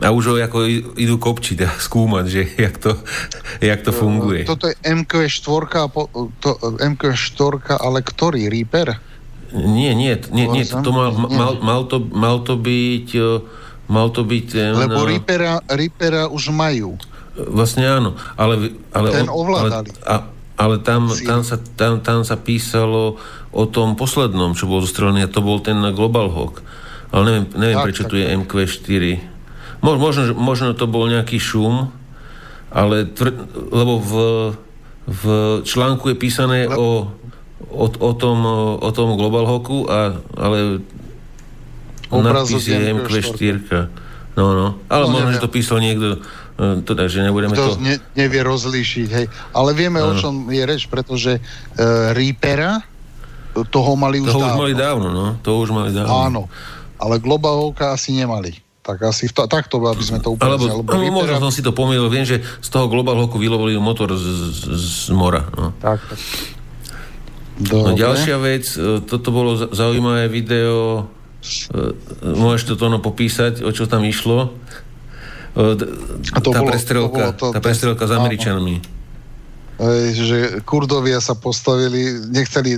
a 0.01 0.09
už 0.09 0.25
ho 0.33 0.35
ako 0.41 0.65
idú 0.97 1.17
kopčiť 1.21 1.59
a 1.67 1.71
skúmať, 1.87 2.25
že 2.31 2.43
jak 2.57 2.77
to, 2.81 2.97
jak 3.61 3.81
to 3.85 3.93
funguje. 3.93 4.49
Toto 4.49 4.73
je 4.73 4.77
MQ4, 4.81 5.65
to, 6.41 6.51
MQ4, 6.81 7.77
ale 7.77 7.99
ktorý? 8.01 8.49
Reaper? 8.49 8.97
Nie, 9.53 9.93
nie, 9.93 10.17
nie, 10.33 10.49
nie 10.49 10.65
to, 10.65 10.81
to 10.81 10.91
mal, 10.97 11.13
mal, 11.13 11.61
mal, 11.61 11.83
to, 11.85 12.01
mal 12.01 12.41
to 12.41 12.57
byť 12.57 13.09
mal 13.93 14.09
to 14.09 14.25
byť 14.25 14.45
ten, 14.49 14.73
Lebo 14.73 15.05
Reapera, 15.05 15.61
Reapera 15.69 16.25
už 16.33 16.49
majú. 16.49 16.97
Vlastne 17.37 17.85
áno, 17.85 18.17
ale... 18.41 18.73
ale 18.97 19.09
ten 19.13 19.29
ovládali. 19.29 19.93
Ale, 20.01 20.09
a, 20.09 20.15
ale 20.57 20.75
tam, 20.81 21.13
tam, 21.13 21.41
sa, 21.45 21.57
tam, 21.77 22.01
tam 22.01 22.25
sa 22.25 22.37
písalo 22.41 23.21
o 23.53 23.65
tom 23.69 23.97
poslednom, 23.97 24.57
čo 24.57 24.65
bol 24.65 24.81
zostrelený, 24.81 25.29
a 25.29 25.33
to 25.33 25.45
bol 25.45 25.61
ten 25.61 25.77
Global 25.93 26.33
Hawk. 26.33 26.65
Ale 27.13 27.23
neviem, 27.29 27.45
neviem 27.57 27.77
tak, 27.77 27.85
prečo 27.89 28.03
tak, 28.09 28.11
tu 28.13 28.17
je 28.17 28.27
MQ4. 28.33 29.05
Možno, 29.83 30.31
možno 30.39 30.79
to 30.79 30.87
bol 30.87 31.11
nejaký 31.11 31.43
šum, 31.43 31.91
ale 32.71 33.11
tvr- 33.11 33.51
lebo 33.75 33.99
v, 33.99 34.15
v 35.11 35.23
článku 35.67 36.15
je 36.15 36.17
písané 36.17 36.71
o, 36.71 37.11
o, 37.67 37.87
o, 37.91 38.13
tom, 38.15 38.39
o 38.79 38.91
tom 38.95 39.19
Global 39.19 39.45
Hawku, 39.45 39.91
a, 39.91 40.23
ale 40.39 40.81
nadpis 42.09 42.63
je 42.63 42.79
MQ4. 42.95 43.69
No, 44.33 44.57
no. 44.57 44.67
Ale 44.89 45.05
no, 45.05 45.13
možno, 45.13 45.29
neviem. 45.29 45.37
že 45.37 45.45
to 45.45 45.51
písal 45.53 45.79
niekto, 45.83 46.09
e, 46.57 46.81
teda, 46.87 47.05
že 47.11 47.21
nebudeme 47.21 47.53
to... 47.53 47.77
Ne, 47.83 48.01
nevie 48.17 48.41
rozlíšiť, 48.41 49.09
hej. 49.13 49.27
Ale 49.53 49.77
vieme, 49.77 50.01
ano. 50.01 50.17
o 50.17 50.17
čom 50.17 50.49
je 50.49 50.63
reč, 50.65 50.89
pretože 50.89 51.37
uh, 51.37 52.17
Reapera 52.17 52.81
toho 53.53 53.93
mali 54.01 54.25
už 54.25 54.33
toho 54.33 54.41
dávno. 54.41 54.57
už 54.57 54.61
mali 54.65 54.73
dávno, 54.73 55.09
no. 55.13 55.27
To 55.45 55.61
už 55.61 55.69
mali 55.77 55.91
dávno. 55.93 56.09
Áno, 56.09 56.43
ale 56.97 57.21
Global 57.21 57.61
Hawka 57.61 57.93
asi 57.93 58.17
nemali. 58.17 58.57
Tak 58.83 58.99
asi 59.01 59.31
v 59.31 59.33
to, 59.33 59.47
takto, 59.47 59.79
aby 59.79 60.03
sme 60.03 60.19
to 60.19 60.35
Alebo, 60.35 60.83
upresnili. 60.83 61.07
alebo 61.07 61.23
možno 61.23 61.39
som 61.39 61.51
si 61.51 61.63
to 61.63 61.71
pomýlil. 61.71 62.11
Viem, 62.11 62.27
že 62.27 62.37
z 62.43 62.69
toho 62.69 62.91
Global 62.91 63.15
Hawku 63.15 63.39
vylovili 63.39 63.79
motor 63.79 64.11
z, 64.11 64.27
z, 64.51 64.61
z 64.75 65.15
mora. 65.15 65.47
No. 65.55 65.71
Tak, 65.79 66.03
tak. 66.03 66.19
No, 67.63 67.95
ďalšia 67.95 68.37
vec, 68.37 68.67
e, 68.75 68.99
toto 69.01 69.31
bolo 69.31 69.55
za- 69.55 69.71
zaujímavé 69.71 70.27
video, 70.27 71.07
e, 71.71 71.95
môžeš 72.25 72.63
to 72.65 72.75
Tono 72.75 72.99
popísať, 72.99 73.63
o 73.63 73.71
čo 73.71 73.87
tam 73.87 74.03
išlo? 74.03 74.51
E, 75.55 75.79
A 76.33 76.39
to 76.41 76.51
tá 76.51 76.59
bolo- 76.59 76.75
prestrelka, 76.75 77.23
to 77.31 77.39
bolo 77.39 77.39
to- 77.39 77.53
tá 77.55 77.61
prestrelka 77.63 78.03
s 78.03 78.11
áno. 78.11 78.19
Američanmi. 78.19 78.77
Ej, 79.79 80.07
že 80.17 80.37
Kurdovia 80.63 81.19
sa 81.19 81.35
postavili, 81.35 82.03
nechceli 82.29 82.75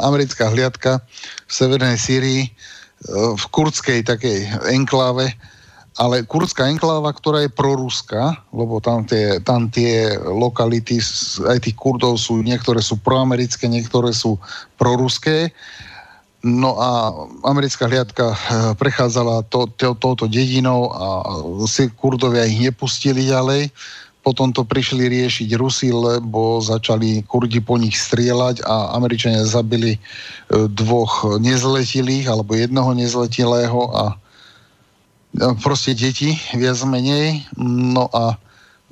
americká 0.00 0.46
hliadka 0.48 1.06
v 1.44 1.52
severnej 1.52 1.94
Sýrii 1.94 2.42
e, 2.44 2.50
v 3.06 3.44
kurdskej 3.54 4.02
takej 4.02 4.48
enkláve, 4.74 5.30
ale 5.98 6.22
kurdská 6.22 6.70
enkláva, 6.70 7.10
ktorá 7.10 7.42
je 7.42 7.50
proruská, 7.50 8.38
lebo 8.54 8.78
tam 8.78 9.02
tie, 9.02 9.42
tam 9.42 9.66
tie 9.66 10.14
lokality, 10.14 11.02
aj 11.42 11.58
tých 11.58 11.74
Kurdov 11.74 12.22
sú, 12.22 12.38
niektoré 12.38 12.78
sú 12.78 13.02
proamerické, 13.02 13.66
niektoré 13.66 14.14
sú 14.14 14.38
proruské. 14.78 15.50
No 16.46 16.78
a 16.78 17.10
americká 17.42 17.90
hliadka 17.90 18.30
eh, 18.30 18.38
prechádzala 18.78 19.42
to, 19.50 19.66
to, 19.74 19.98
touto 19.98 20.30
dedinou 20.30 20.86
a 20.94 21.06
si 21.66 21.90
Kurdovia 21.90 22.46
ich 22.46 22.62
nepustili 22.62 23.26
ďalej. 23.26 23.74
Potom 24.28 24.52
to 24.52 24.68
prišli 24.68 25.08
riešiť 25.08 25.56
Rusi, 25.56 25.88
lebo 25.88 26.60
začali 26.60 27.24
Kurdi 27.24 27.64
po 27.64 27.80
nich 27.80 27.96
strieľať 27.96 28.60
a 28.60 28.92
Američania 28.92 29.48
zabili 29.48 29.96
e, 29.96 30.00
dvoch 30.68 31.40
nezletilých 31.40 32.28
alebo 32.28 32.52
jednoho 32.52 32.92
nezletilého 32.92 33.80
a 33.88 34.20
proste 35.64 35.96
deti, 35.96 36.36
viac 36.52 36.76
menej. 36.84 37.48
No 37.56 38.12
a 38.12 38.36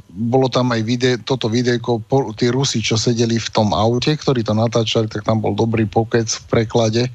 bolo 0.08 0.48
tam 0.48 0.72
aj 0.72 0.80
video, 0.80 1.20
toto 1.20 1.52
videjko, 1.52 2.00
tí 2.32 2.48
Rusi, 2.48 2.80
čo 2.80 2.96
sedeli 2.96 3.36
v 3.36 3.52
tom 3.52 3.76
aute, 3.76 4.16
ktorí 4.16 4.40
to 4.40 4.56
natáčali, 4.56 5.04
tak 5.12 5.20
tam 5.28 5.44
bol 5.44 5.52
dobrý 5.52 5.84
pokec 5.84 6.24
v 6.24 6.44
preklade. 6.48 7.12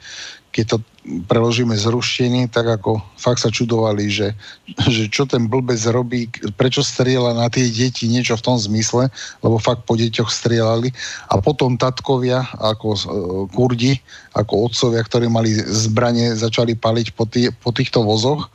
Keď 0.53 0.65
to 0.69 0.77
preložíme 1.01 1.73
z 1.73 1.85
ruštiny, 1.89 2.45
tak 2.53 2.69
ako 2.77 3.01
fakt 3.17 3.41
sa 3.41 3.49
čudovali, 3.49 4.05
že, 4.05 4.37
že 4.85 5.09
čo 5.09 5.25
ten 5.25 5.49
blbec 5.49 5.81
robí, 5.89 6.29
prečo 6.53 6.85
strieľa 6.85 7.33
na 7.33 7.49
tie 7.49 7.65
deti, 7.73 8.05
niečo 8.05 8.37
v 8.37 8.45
tom 8.45 8.57
zmysle, 8.61 9.09
lebo 9.41 9.57
fakt 9.57 9.89
po 9.89 9.97
deťoch 9.97 10.29
strieľali. 10.29 10.93
A 11.33 11.41
potom 11.41 11.73
tatkovia, 11.73 12.45
ako 12.53 12.87
e, 12.93 13.01
kurdi, 13.49 13.93
ako 14.37 14.69
otcovia, 14.69 15.01
ktorí 15.01 15.25
mali 15.25 15.49
zbranie, 15.57 16.37
začali 16.37 16.77
paliť 16.77 17.07
po, 17.17 17.25
tý, 17.25 17.49
po 17.49 17.73
týchto 17.73 18.05
vozoch. 18.05 18.53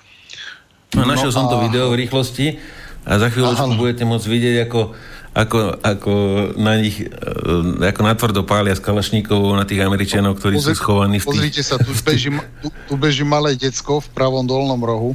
No, 0.94 1.02
našiel 1.02 1.35
som 1.35 1.51
to 1.51 1.59
a- 1.59 1.62
video 1.66 1.90
v 1.90 2.06
rýchlosti 2.06 2.62
a 3.06 3.23
za 3.23 3.31
chvíľočku 3.31 3.74
Áno. 3.74 3.78
budete 3.78 4.02
môcť 4.02 4.27
vidieť, 4.27 4.56
ako, 4.66 4.94
ako, 5.36 5.84
ako 5.84 6.12
na 6.56 6.80
nich 6.80 7.04
e, 7.04 7.84
ako 7.84 8.00
natvrdo 8.00 8.40
pália 8.48 8.72
z 8.72 8.80
kalašníkov 8.80 9.36
na 9.52 9.68
tých 9.68 9.84
Američanov, 9.84 10.40
ktorí 10.40 10.56
sú 10.56 10.72
Pozri- 10.72 10.80
schovaní 10.80 11.16
v 11.20 11.24
tých... 11.28 11.28
Pozrite 11.28 11.62
sa, 11.62 11.76
tu 11.76 11.92
beží, 11.92 12.32
tu, 12.64 12.68
tu 12.72 12.94
beží 12.96 13.20
malé 13.20 13.52
decko 13.52 14.00
v 14.00 14.08
pravom 14.16 14.48
dolnom 14.48 14.80
rohu. 14.80 15.12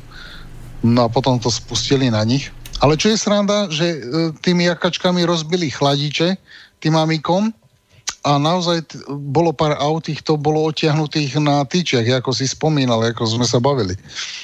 No 0.86 1.06
a 1.06 1.10
potom 1.10 1.42
to 1.42 1.50
spustili 1.50 2.14
na 2.14 2.22
nich. 2.22 2.54
Ale 2.82 3.02
čo 3.02 3.10
je 3.10 3.18
sranda, 3.18 3.66
že 3.74 3.98
e, 3.98 4.00
tými 4.46 4.70
jakačkami 4.70 5.26
rozbili 5.26 5.74
chladiče 5.74 6.38
tým 6.78 6.94
amikom 6.94 7.50
a 8.22 8.38
naozaj 8.38 8.78
t- 8.86 9.02
bolo 9.10 9.50
pár 9.50 9.74
aut, 9.82 10.06
to 10.06 10.38
bolo 10.38 10.70
odtiahnutých 10.70 11.42
na 11.42 11.66
tyčiach, 11.66 12.22
ako 12.22 12.30
si 12.30 12.46
spomínal, 12.46 13.02
ako 13.02 13.26
sme 13.26 13.46
sa 13.50 13.58
bavili. 13.58 13.98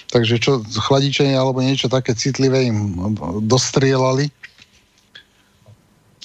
Takže 0.09 0.41
čo, 0.41 0.65
chladiče 0.65 1.29
alebo 1.37 1.61
niečo 1.61 1.85
také 1.85 2.17
citlivé 2.17 2.65
im 2.65 2.97
dostrielali. 3.45 4.33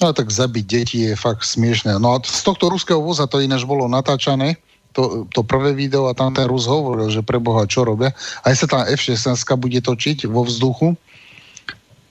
No 0.03 0.11
tak 0.11 0.27
zabiť 0.27 0.65
deti 0.67 0.97
je 1.07 1.15
fakt 1.15 1.47
smiešné. 1.47 1.95
No 1.95 2.11
a 2.11 2.17
z 2.19 2.43
tohto 2.43 2.67
ruského 2.67 2.99
voza 2.99 3.23
to 3.23 3.39
ináč 3.39 3.63
bolo 3.63 3.87
natáčané, 3.87 4.59
to, 4.91 5.23
to 5.31 5.47
prvé 5.47 5.71
video 5.71 6.11
a 6.11 6.13
tam 6.13 6.35
ten 6.35 6.43
Rus 6.43 6.67
hovoril, 6.67 7.07
že 7.07 7.23
pre 7.23 7.39
Boha 7.39 7.63
čo 7.63 7.87
robia. 7.87 8.11
Aj 8.43 8.51
sa 8.51 8.67
tam 8.67 8.83
F-16 8.83 9.31
bude 9.55 9.79
točiť 9.79 10.27
vo 10.27 10.43
vzduchu, 10.43 10.99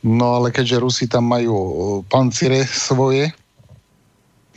no 0.08 0.26
ale 0.40 0.48
keďže 0.50 0.80
Rusi 0.80 1.04
tam 1.04 1.28
majú 1.28 1.54
pancire 2.08 2.64
svoje, 2.64 3.28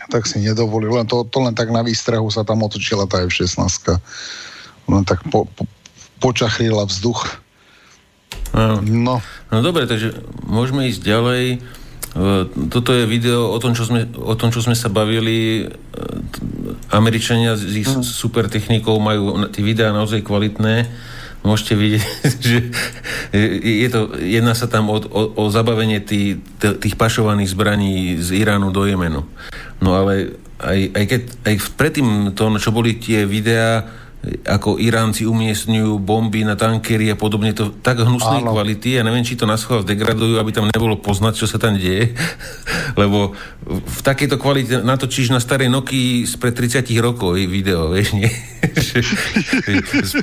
tak 0.07 0.25
si 0.31 0.39
nedovolil. 0.39 0.95
Len 0.95 1.05
to, 1.05 1.27
to 1.27 1.37
len 1.43 1.51
tak 1.51 1.69
na 1.75 1.83
výstrahu 1.83 2.31
sa 2.31 2.47
tam 2.47 2.63
otočila 2.63 3.03
tá 3.03 3.19
F-16. 3.27 3.99
Len 4.87 5.03
tak 5.03 5.21
po, 5.27 5.43
po, 5.53 5.67
počachrila 6.23 6.87
vzduch. 6.87 7.43
No, 8.55 9.19
No 9.53 9.61
dobre, 9.61 9.85
takže 9.85 10.17
môžeme 10.43 10.89
ísť 10.89 11.01
ďalej. 11.05 11.43
E, 12.15 12.47
Toto 12.71 12.95
je 12.95 13.03
video 13.03 13.51
o 13.51 13.59
tom, 13.59 13.75
čo 13.75 13.83
sme, 13.83 14.07
o 14.15 14.33
tom, 14.39 14.49
čo 14.49 14.63
sme 14.63 14.73
sa 14.73 14.87
bavili. 14.87 15.63
E, 15.63 15.75
Američania 16.95 17.59
s 17.59 17.67
ich 17.75 17.87
super 17.87 18.47
technikou 18.47 18.95
majú 19.03 19.51
tie 19.51 19.61
videá 19.61 19.91
naozaj 19.91 20.23
kvalitné. 20.23 20.87
Môžete 21.45 21.77
vidieť, 21.77 22.39
že 22.49 22.59
je 23.61 23.87
to, 23.91 24.17
jedná 24.17 24.57
sa 24.57 24.65
tam 24.65 24.89
o, 24.89 24.97
o, 24.97 25.21
o 25.35 25.43
zabavenie 25.51 26.01
tý, 26.01 26.41
t- 26.57 26.77
tých 26.79 26.97
pašovaných 26.97 27.53
zbraní 27.53 28.17
z 28.17 28.41
Iránu 28.41 28.73
do 28.73 28.87
Jemenu. 28.87 29.27
No 29.77 29.93
ale 29.93 30.39
aj, 30.57 30.79
aj, 30.95 31.05
keď, 31.05 31.21
aj 31.45 31.55
predtým 31.75 32.07
to, 32.33 32.49
čo 32.57 32.71
boli 32.71 32.97
tie 32.97 33.27
videá, 33.27 33.85
ako 34.43 34.77
Iránci 34.77 35.23
umiestňujú 35.23 35.97
bomby 35.97 36.41
na 36.41 36.53
tankery 36.53 37.10
a 37.10 37.18
podobne, 37.18 37.52
to 37.52 37.69
tak 37.69 37.99
hnusnej 37.99 38.41
Áno. 38.41 38.52
kvality, 38.52 38.97
ja 38.97 39.03
neviem, 39.03 39.22
či 39.22 39.34
to 39.34 39.45
na 39.45 39.56
schvál 39.56 39.81
degradujú, 39.81 40.38
aby 40.38 40.49
tam 40.49 40.65
nebolo 40.68 40.97
poznať, 40.97 41.34
čo 41.35 41.45
sa 41.45 41.57
tam 41.57 41.76
deje, 41.76 42.14
lebo 43.02 43.34
v 43.65 43.99
takejto 44.02 44.35
kvalite 44.35 44.81
natočíš 44.81 45.30
na 45.30 45.38
starej 45.38 45.69
Nokii 45.69 46.26
spred 46.26 46.53
30 46.53 46.85
rokov 46.97 47.35
video, 47.35 47.89
vieš, 47.89 48.14
nie? 48.14 48.30
Z, 50.06 50.14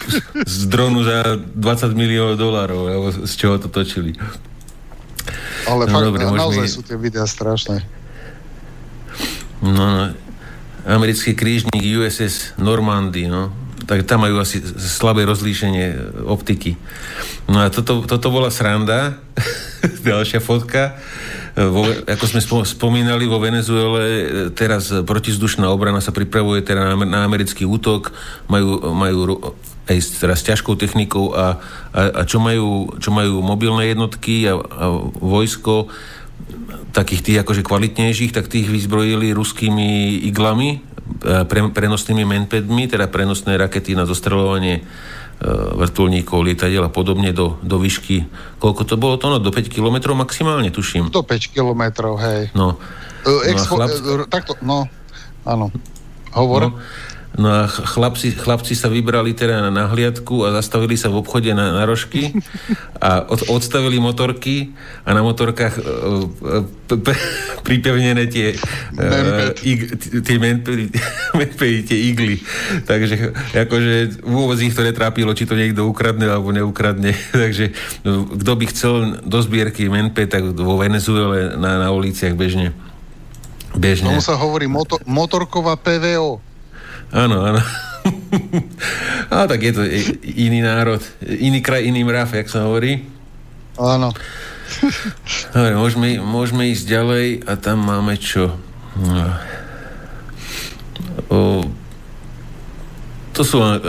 z 0.42 0.56
dronu 0.66 1.02
za 1.02 1.38
20 1.38 1.56
miliónov 1.92 2.36
dolárov, 2.36 2.82
alebo 2.84 3.06
z 3.22 3.32
čoho 3.32 3.56
to 3.56 3.66
točili. 3.66 4.12
ale 5.64 5.86
No 5.86 5.92
fakt, 5.92 6.04
dobre, 6.04 6.22
na- 6.22 6.30
môžeme 6.30 6.42
naozaj 6.42 6.66
ísť. 6.66 6.74
sú 6.74 6.82
tie 6.82 6.96
videá 6.96 7.24
strašné. 7.24 7.76
No, 9.62 9.70
no, 9.70 10.04
americký 10.84 11.32
krížnik 11.32 11.78
USS 11.78 12.58
Normandy, 12.58 13.30
no, 13.30 13.54
tak 13.86 14.06
tam 14.06 14.24
majú 14.24 14.38
asi 14.38 14.62
slabé 14.78 15.26
rozlíšenie 15.26 16.16
optiky. 16.26 16.78
No 17.50 17.62
a 17.62 17.70
toto, 17.70 18.06
toto 18.06 18.28
bola 18.30 18.50
sranda, 18.50 19.18
ďalšia 20.06 20.38
fotka. 20.38 20.96
Vo, 21.52 21.84
ako 21.84 22.24
sme 22.24 22.40
spo, 22.40 22.56
spomínali, 22.64 23.28
vo 23.28 23.36
Venezuele 23.36 24.02
e, 24.08 24.24
teraz 24.56 24.88
protizdušná 24.88 25.68
obrana 25.68 26.00
sa 26.00 26.08
pripravuje 26.08 26.64
teda 26.64 26.96
na, 26.96 27.04
na 27.04 27.20
americký 27.28 27.68
útok, 27.68 28.08
majú, 28.48 28.80
majú 28.96 29.52
aj 29.84 29.96
s, 30.00 30.08
teraz 30.16 30.40
s 30.40 30.48
ťažkou 30.48 30.80
technikou 30.80 31.36
a, 31.36 31.60
a, 31.92 32.00
a 32.08 32.22
čo, 32.24 32.40
majú, 32.40 32.96
čo 32.96 33.12
majú 33.12 33.44
mobilné 33.44 33.92
jednotky 33.92 34.48
a, 34.48 34.56
a 34.56 34.84
vojsko, 35.20 35.92
takých 36.92 37.20
tých 37.20 37.38
akože 37.44 37.62
kvalitnejších, 37.64 38.32
tak 38.32 38.48
tých 38.48 38.68
vyzbrojili 38.68 39.36
ruskými 39.36 40.22
iglami, 40.28 40.80
e, 40.80 40.91
pre, 41.46 41.70
prenosnými 41.70 42.24
menpedmi, 42.24 42.86
teda 42.86 43.06
prenosné 43.08 43.54
rakety 43.56 43.94
na 43.94 44.06
zostreľovanie 44.06 44.74
e, 44.78 44.82
vrtulníkov, 45.76 46.42
lietadiel 46.42 46.82
a 46.82 46.90
podobne 46.90 47.30
do, 47.30 47.58
do 47.62 47.76
výšky. 47.78 48.26
Koľko 48.58 48.82
to 48.86 48.94
bolo 48.96 49.18
to? 49.18 49.26
No, 49.28 49.38
do 49.38 49.50
5 49.50 49.66
kilometrov 49.68 50.14
maximálne, 50.14 50.70
tuším. 50.70 51.10
Do 51.10 51.22
5 51.26 51.54
kilometrov, 51.54 52.18
hej. 52.18 52.50
No, 52.54 52.78
Uh, 53.22 53.38
No 53.38 53.54
expo, 53.54 53.78
chlap- 53.78 54.02
uh, 54.02 54.26
takto, 54.26 54.58
no, 54.66 54.90
áno. 55.46 55.70
Hovor. 56.34 56.74
no, 56.74 56.82
no 57.40 57.48
a 57.48 57.64
ch- 57.64 57.84
chlapci, 57.84 58.28
chlapci 58.36 58.76
sa 58.76 58.92
vybrali 58.92 59.32
teda 59.32 59.64
na 59.64 59.70
nahliadku 59.72 60.44
a 60.44 60.52
zastavili 60.60 61.00
sa 61.00 61.08
v 61.08 61.24
obchode 61.24 61.48
na, 61.56 61.72
na 61.72 61.84
rožky 61.88 62.36
a 63.00 63.24
od, 63.24 63.48
odstavili 63.48 63.96
motorky 63.96 64.76
a 65.08 65.16
na 65.16 65.24
motorkách 65.24 65.74
e, 65.78 65.82
e, 65.82 66.58
p- 66.92 67.00
p- 67.00 67.20
pripevnené 67.66 68.28
tie, 68.28 68.52
e, 68.52 69.06
ig, 69.64 69.80
tie 70.20 70.36
menpedy, 70.36 70.92
tie 71.88 71.98
igly. 72.12 72.36
Takže 72.84 73.32
akože 73.56 74.24
vôbec 74.28 74.58
ich 74.60 74.76
to 74.76 74.84
netrápilo, 74.84 75.32
či 75.32 75.48
to 75.48 75.56
niekto 75.56 75.88
ukradne 75.88 76.28
alebo 76.28 76.52
neukradne. 76.52 77.16
Takže 77.32 77.72
no, 78.04 78.28
kto 78.28 78.52
by 78.60 78.64
chcel 78.68 78.94
do 79.24 79.38
zbierky 79.40 79.88
menped, 79.88 80.28
tak 80.28 80.44
vo 80.52 80.76
Venezuele 80.76 81.56
na, 81.56 81.80
na 81.80 81.88
uliciach 81.96 82.36
bežne. 82.36 82.76
Bežne. 83.72 84.12
Tomu 84.12 84.20
sa 84.20 84.36
hovorí 84.36 84.68
moto, 84.68 85.00
motorková 85.08 85.80
PVO. 85.80 86.51
Áno, 87.12 87.44
áno. 87.44 87.60
A 89.32 89.48
tak 89.48 89.62
je 89.64 89.72
to 89.72 89.82
iný 90.24 90.60
národ, 90.60 91.00
iný 91.24 91.64
kraj, 91.64 91.84
iný 91.84 92.04
mrav, 92.04 92.28
jak 92.32 92.48
sa 92.48 92.68
hovorí. 92.68 93.04
Áno. 93.80 94.12
Dobre, 95.52 95.72
môžeme, 95.76 96.08
môžeme 96.20 96.68
ísť 96.72 96.84
ďalej 96.88 97.26
a 97.48 97.52
tam 97.56 97.84
máme 97.84 98.16
čo? 98.20 98.56
No. 98.96 99.24
O, 101.32 101.38
To 103.32 103.42
sú 103.48 103.64
e, 103.64 103.80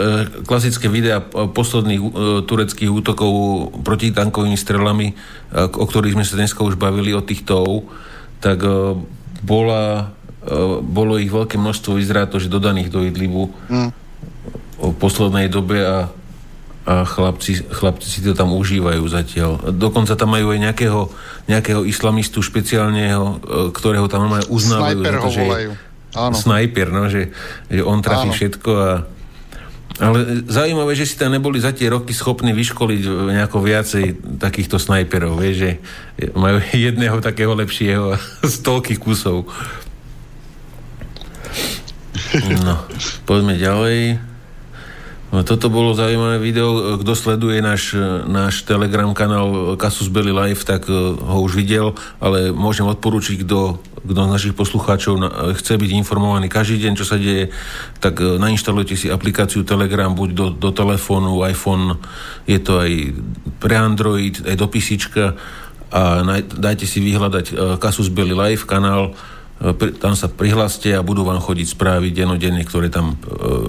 klasické 0.47 0.87
videá 0.87 1.19
posledných 1.23 1.99
e, 1.99 2.09
tureckých 2.47 2.87
útokov 2.87 3.31
protitankovými 3.83 4.55
strelami, 4.55 5.11
e, 5.11 5.13
o 5.67 5.83
ktorých 5.83 6.15
sme 6.15 6.23
sa 6.23 6.39
dneska 6.39 6.63
už 6.63 6.79
bavili, 6.79 7.11
o 7.11 7.19
týchto 7.19 7.83
tak 8.39 8.59
bola, 9.39 10.11
bolo 10.83 11.15
ich 11.15 11.31
veľké 11.31 11.55
množstvo, 11.55 11.95
vyzerá 11.95 12.27
to, 12.27 12.39
že 12.39 12.51
dodaných 12.51 12.91
do 12.91 13.03
Idlibu 13.03 13.51
mm. 13.71 13.89
v 14.79 14.95
poslednej 14.99 15.47
dobe 15.47 15.79
a, 15.79 16.11
a 16.83 16.93
chlapci, 17.07 17.63
chlapci 17.63 18.07
si 18.07 18.19
to 18.19 18.35
tam 18.35 18.51
užívajú 18.51 19.03
zatiaľ. 19.07 19.71
Dokonca 19.71 20.19
tam 20.19 20.35
majú 20.35 20.51
aj 20.51 20.59
nejakého, 20.59 21.01
nejakého 21.47 21.87
islamistu 21.87 22.43
špeciálneho, 22.43 23.39
ktorého 23.71 24.11
tam 24.11 24.27
uznávajú. 24.51 24.99
Snajper 24.99 25.15
ho 25.15 25.29
volajú. 25.31 25.71
Áno. 26.13 26.35
Snajper, 26.37 26.87
no, 26.93 27.09
že, 27.09 27.33
že 27.73 27.81
on 27.81 28.03
trafí 28.05 28.29
Áno. 28.29 28.37
všetko 28.37 28.71
a 28.77 28.91
ale 30.01 30.41
zaujímavé, 30.49 30.97
že 30.97 31.05
si 31.05 31.13
tam 31.13 31.29
neboli 31.29 31.61
za 31.61 31.69
tie 31.69 31.85
roky 31.93 32.17
schopní 32.17 32.49
vyškoliť 32.49 33.29
nejako 33.29 33.61
viacej 33.61 34.05
takýchto 34.41 34.81
snajperov, 34.81 35.37
vieš, 35.37 35.55
že 35.61 35.71
majú 36.33 36.57
jedného 36.89 37.21
takého 37.21 37.53
lepšieho 37.53 38.17
z 38.41 38.55
toľkých 38.65 38.97
kusov. 38.97 39.45
No, 42.65 42.81
poďme 43.29 43.53
ďalej. 43.61 44.17
No, 45.33 45.41
toto 45.41 45.65
bolo 45.69 45.97
zaujímavé 45.97 46.37
video. 46.37 46.97
Kto 47.01 47.17
sleduje 47.17 47.57
náš, 47.57 47.97
náš 48.29 48.65
telegram 48.69 49.09
kanál 49.17 49.73
Kasus 49.81 50.09
Belly 50.09 50.29
Live, 50.29 50.61
tak 50.61 50.85
eh, 50.85 50.93
ho 50.93 51.37
už 51.41 51.57
videl, 51.57 51.97
ale 52.21 52.53
môžem 52.53 52.85
odporúčiť, 52.85 53.41
kto, 53.41 53.81
kto 53.81 54.19
z 54.25 54.29
našich 54.29 54.53
poslucháčov 54.53 55.17
chce 55.57 55.73
byť 55.81 55.91
informovaný 55.97 56.53
každý 56.53 56.85
deň, 56.85 56.93
čo 56.93 57.05
sa 57.05 57.17
deje, 57.17 57.49
tak 57.97 58.21
eh, 58.21 58.37
nainštalujte 58.37 58.93
si 58.93 59.09
aplikáciu 59.09 59.65
Telegram 59.65 60.13
buď 60.13 60.29
do, 60.37 60.45
do 60.53 60.69
telefónu, 60.69 61.41
iPhone, 61.49 61.97
je 62.45 62.61
to 62.61 62.77
aj 62.77 62.91
pre 63.57 63.73
Android, 63.73 64.37
aj 64.45 64.53
do 64.53 64.69
písička 64.69 65.33
a 65.93 66.25
dajte 66.41 66.89
si 66.89 67.01
vyhľadať 67.01 67.77
Kasus 67.81 68.09
eh, 68.09 68.13
Belly 68.13 68.37
Live 68.37 68.69
kanál 68.69 69.17
tam 70.01 70.13
sa 70.17 70.27
prihláste 70.27 70.91
a 70.91 71.05
budú 71.05 71.23
vám 71.23 71.39
chodiť 71.39 71.67
správy 71.71 72.11
denodenne, 72.11 72.67
ktoré 72.67 72.91
tam 72.91 73.15
e, 73.15 73.15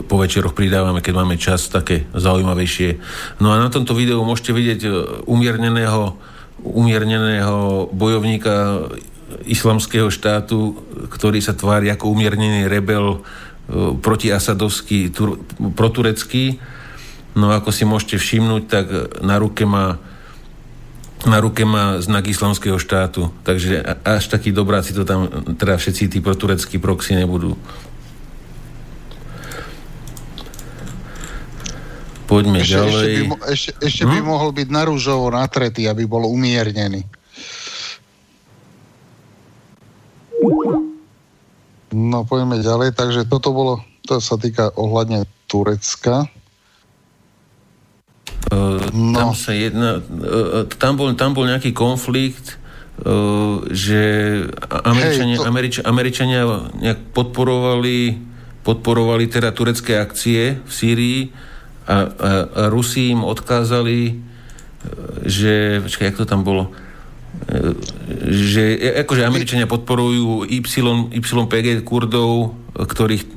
po 0.03 0.19
večeroch 0.19 0.57
pridávame, 0.57 0.99
keď 0.99 1.15
máme 1.15 1.37
čas, 1.39 1.71
také 1.71 2.11
zaujímavejšie. 2.11 2.99
No 3.39 3.55
a 3.55 3.63
na 3.63 3.71
tomto 3.71 3.95
videu 3.95 4.19
môžete 4.27 4.51
vidieť 4.51 4.81
e, 4.83 4.91
umierneného, 5.29 6.19
umierneného 6.67 7.89
bojovníka 7.95 8.89
islamského 9.47 10.11
štátu, 10.11 10.75
ktorý 11.15 11.39
sa 11.39 11.55
tvári 11.55 11.91
ako 11.91 12.11
umiernený 12.11 12.67
rebel 12.71 13.25
proti 14.05 14.29
Asadovský, 14.29 15.09
tur, 15.09 15.41
proturecký. 15.75 16.61
No 17.35 17.51
ako 17.51 17.73
si 17.73 17.89
môžete 17.89 18.21
všimnúť, 18.21 18.63
tak 18.69 18.87
na 19.25 19.41
ruke 19.41 19.65
má 19.65 19.97
na 21.25 21.41
ruke 21.41 21.65
má 21.65 22.01
znak 22.01 22.29
islamského 22.29 22.77
štátu, 22.77 23.33
takže 23.45 23.81
až 24.05 24.29
takí 24.29 24.53
dobráci 24.53 24.93
to 24.93 25.09
tam, 25.09 25.29
teda 25.57 25.81
všetci 25.81 26.13
tí 26.13 26.19
protureckí 26.21 26.77
proxy 26.77 27.17
nebudú. 27.17 27.57
Poďme 32.25 32.65
ešte, 32.65 32.77
ďalej. 32.77 33.05
Ešte 33.05 33.21
by, 33.21 33.37
ešte, 33.53 33.71
ešte 33.85 34.03
hm? 34.09 34.11
by 34.11 34.19
mohol 34.25 34.51
byť 34.57 34.69
na 34.73 34.83
rúžovo 34.89 35.29
natretý, 35.29 35.85
aby 35.89 36.09
bol 36.09 36.25
umiernený. 36.25 37.05
No 41.95 42.27
poďme 42.27 42.59
ďalej, 42.59 42.97
takže 42.97 43.29
toto 43.29 43.55
bolo, 43.55 43.81
to 44.05 44.19
sa 44.19 44.35
týka 44.35 44.73
ohľadne 44.75 45.29
Turecka. 45.47 46.27
No. 48.95 49.17
Tam 49.17 49.31
sa 49.33 49.57
jedna, 49.57 50.05
e, 50.05 50.69
e, 50.69 50.77
tam 50.77 51.01
bol, 51.01 51.17
tam 51.17 51.33
bol 51.33 51.49
nejaký 51.49 51.73
konflikt, 51.73 52.55
e, 52.55 53.15
že 53.73 54.03
Američania, 54.69 55.37
Hej, 55.39 55.43
to... 55.43 55.49
Američ, 55.49 55.75
Američania 55.81 56.43
nejak 56.77 57.01
podporovali, 57.17 58.21
podporovali 58.63 59.25
teda 59.33 59.51
turecké 59.57 59.97
akcie 59.97 60.61
v 60.61 60.71
Sýrii 60.73 61.21
a, 61.89 61.97
a, 61.97 61.97
a 62.05 62.63
Rusi 62.69 63.13
im 63.17 63.25
odkázali, 63.25 64.21
že, 65.25 65.81
počkaj, 65.81 66.13
jak 66.13 66.21
to 66.21 66.29
tam 66.29 66.45
bolo, 66.45 66.69
že 68.25 68.79
akože 69.05 69.23
Američania 69.27 69.69
podporujú 69.69 70.49
y, 70.49 70.61
YPG 70.65 71.85
Kurdov 71.85 72.65
ktorých 72.75 73.23
e, 73.23 73.29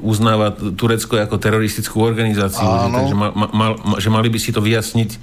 uznáva 0.00 0.56
Turecko 0.56 1.20
ako 1.20 1.36
teroristickú 1.36 2.00
organizáciu. 2.00 2.64
Že, 2.64 2.88
takže 2.88 3.16
ma, 3.16 3.28
ma, 3.36 3.46
ma, 3.76 3.96
že 4.00 4.08
mali 4.08 4.32
by 4.32 4.40
si 4.40 4.56
to 4.56 4.64
vyjasniť, 4.64 5.10
e, 5.12 5.18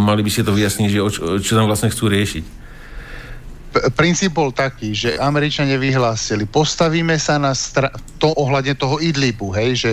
mali 0.00 0.24
by 0.24 0.30
si 0.32 0.40
to 0.40 0.56
vyjasniť, 0.56 0.88
že 0.88 1.00
o, 1.04 1.08
čo 1.36 1.52
tam 1.52 1.68
vlastne 1.68 1.92
chcú 1.92 2.08
riešiť. 2.08 2.44
P- 3.76 3.84
princíp 3.92 4.32
bol 4.32 4.48
taký, 4.48 4.96
že 4.96 5.20
Američania 5.20 5.76
vyhlásili, 5.76 6.48
postavíme 6.48 7.20
sa 7.20 7.36
na 7.36 7.52
stra- 7.52 7.92
to 8.16 8.32
ohľadne 8.32 8.80
toho 8.80 8.96
Idlibu, 8.96 9.52
hej, 9.52 9.76
že 9.76 9.90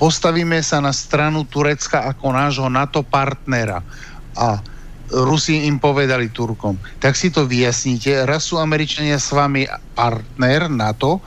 postavíme 0.00 0.64
sa 0.64 0.80
na 0.80 0.96
stranu 0.96 1.44
Turecka 1.44 2.08
ako 2.08 2.32
nášho 2.32 2.72
NATO 2.72 3.04
partnera. 3.04 3.84
A 4.32 4.64
Rusi 5.12 5.68
im 5.68 5.76
povedali 5.76 6.32
Turkom, 6.32 6.80
tak 6.96 7.12
si 7.12 7.28
to 7.28 7.44
vyjasnite, 7.44 8.24
raz 8.24 8.48
sú 8.48 8.56
Američania 8.56 9.20
s 9.20 9.28
vami 9.28 9.68
partner 9.92 10.72
NATO 10.72 11.20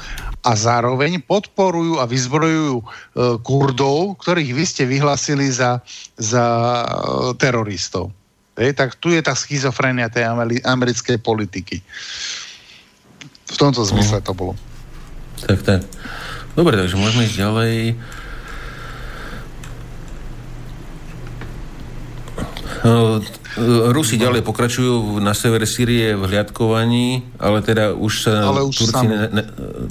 a 0.46 0.52
zároveň 0.54 1.22
podporujú 1.26 2.02
a 2.02 2.10
vyzbrojujú 2.10 2.78
e, 2.78 2.86
Kurdov, 3.42 4.18
ktorých 4.22 4.52
vy 4.54 4.66
ste 4.66 4.84
vyhlasili 4.86 5.50
za, 5.50 5.82
za 6.18 6.46
e, 6.82 6.86
teroristov. 7.38 8.14
E, 8.58 8.74
tak 8.74 8.98
tu 9.02 9.10
je 9.14 9.22
tá 9.26 9.34
schizofrenia 9.34 10.10
tej 10.10 10.30
americkej 10.62 11.18
politiky. 11.22 11.82
V 13.46 13.58
tomto 13.58 13.86
zmysle 13.86 14.22
to 14.22 14.34
bolo. 14.34 14.54
Tak, 15.46 15.62
tak. 15.62 15.82
Dobre, 16.58 16.78
takže 16.78 16.98
môžeme 16.98 17.26
ísť 17.26 17.38
ďalej. 17.42 17.74
No, 23.56 23.96
Rusi 23.96 24.20
ďalej 24.20 24.44
pokračujú 24.44 25.24
na 25.24 25.32
severe 25.32 25.64
Sýrie 25.64 26.12
v 26.12 26.28
hliadkovaní, 26.28 27.24
ale 27.40 27.64
teda 27.64 27.96
už 27.96 28.28
sa 28.28 28.52
ale 28.52 28.68
už 28.68 28.76
Turci, 28.76 29.06
ne, 29.08 29.32
ne, 29.32 29.44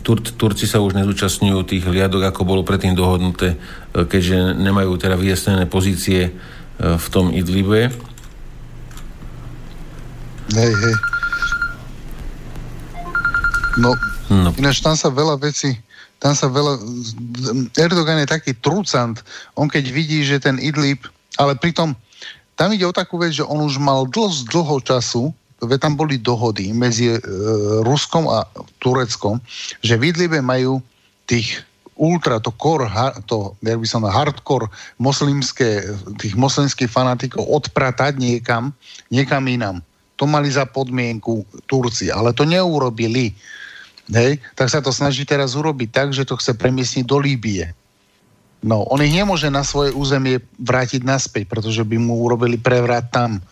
Tur, 0.04 0.20
Turci 0.20 0.68
sa 0.68 0.84
už 0.84 0.92
nezúčastňujú 0.92 1.64
tých 1.64 1.88
hliadok, 1.88 2.28
ako 2.28 2.44
bolo 2.44 2.60
predtým 2.60 2.92
dohodnuté, 2.92 3.56
e, 3.56 4.04
keďže 4.04 4.60
nemajú 4.60 5.00
teda 5.00 5.16
vyjasnené 5.16 5.64
pozície 5.64 6.28
e, 6.28 6.32
v 6.76 7.06
tom 7.08 7.32
Idlibe. 7.32 7.88
Hej, 10.52 10.72
hej. 10.76 10.94
No, 13.80 13.96
no. 14.28 14.52
ináč 14.60 14.84
tam 14.84 14.92
sa 14.92 15.08
veľa 15.08 15.40
vecí 15.40 15.80
tam 16.24 16.32
sa 16.32 16.48
veľa... 16.48 16.80
Erdogan 17.76 18.16
je 18.24 18.32
taký 18.32 18.56
trucant. 18.56 19.12
On 19.60 19.68
keď 19.68 19.92
vidí, 19.92 20.24
že 20.24 20.40
ten 20.40 20.56
Idlib, 20.56 21.04
ale 21.36 21.52
pritom 21.52 21.92
tam 22.54 22.70
ide 22.74 22.86
o 22.86 22.94
takú 22.94 23.18
vec, 23.18 23.34
že 23.34 23.46
on 23.46 23.62
už 23.66 23.82
mal 23.82 24.06
dlho, 24.06 24.30
dlho 24.50 24.76
času, 24.82 25.34
veď 25.58 25.90
tam 25.90 25.94
boli 25.98 26.18
dohody 26.20 26.70
medzi 26.70 27.14
e, 27.14 27.18
Ruskom 27.82 28.30
a 28.30 28.46
Tureckom, 28.78 29.40
že 29.82 29.98
v 29.98 30.14
Idlibe 30.14 30.38
majú 30.44 30.78
tých 31.24 31.64
ultra, 31.94 32.42
to 32.42 32.50
core, 32.58 32.90
to, 33.26 33.54
jak 33.62 33.78
by 33.78 33.86
som 33.86 34.02
na 34.02 34.10
hardcore 34.10 34.66
moslimské, 34.98 35.82
tých 36.18 36.34
moslimských 36.34 36.90
fanatikov 36.90 37.46
odpratať 37.46 38.18
niekam, 38.18 38.74
niekam 39.10 39.46
inám. 39.46 39.78
To 40.18 40.26
mali 40.26 40.50
za 40.50 40.66
podmienku 40.66 41.42
Turci, 41.66 42.10
ale 42.10 42.34
to 42.34 42.46
neurobili. 42.46 43.34
Hej? 44.10 44.38
Tak 44.54 44.68
sa 44.70 44.78
to 44.82 44.94
snaží 44.94 45.26
teraz 45.26 45.54
urobiť 45.58 45.88
tak, 45.90 46.08
že 46.14 46.26
to 46.26 46.38
chce 46.38 46.54
premiesniť 46.54 47.04
do 47.06 47.18
Líbie. 47.18 47.70
No, 48.64 48.80
on 48.88 49.04
ich 49.04 49.12
nemôže 49.12 49.52
na 49.52 49.60
svoje 49.60 49.92
územie 49.92 50.40
vrátiť 50.56 51.04
naspäť, 51.04 51.52
pretože 51.52 51.84
by 51.84 52.00
mu 52.00 52.16
urobili 52.24 52.56
prevrat 52.56 53.12
tam. 53.12 53.44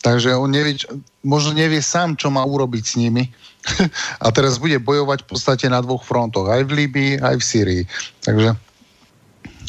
Takže 0.00 0.32
on 0.32 0.48
nevie, 0.48 0.80
možno 1.20 1.52
nevie 1.52 1.84
sám, 1.84 2.16
čo 2.16 2.32
má 2.32 2.40
urobiť 2.40 2.84
s 2.88 2.94
nimi. 2.96 3.28
a 4.24 4.26
teraz 4.32 4.56
bude 4.56 4.80
bojovať 4.80 5.26
v 5.26 5.28
podstate 5.28 5.68
na 5.68 5.84
dvoch 5.84 6.08
frontoch. 6.08 6.48
Aj 6.48 6.64
v 6.64 6.72
Líbii, 6.72 7.20
aj 7.20 7.36
v 7.36 7.44
Syrii. 7.44 7.82
Takže 8.24 8.56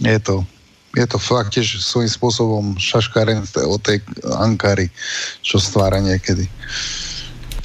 je 0.07 0.19
to, 0.23 0.47
je 0.95 1.03
to 1.03 1.17
fakt 1.19 1.59
tiež 1.59 1.83
svojím 1.83 2.07
spôsobom 2.07 2.65
šaškaren 2.79 3.43
od 3.67 3.81
tej 3.83 3.99
Ankary, 4.39 4.87
čo 5.43 5.59
stvára 5.59 5.99
niekedy. 5.99 6.47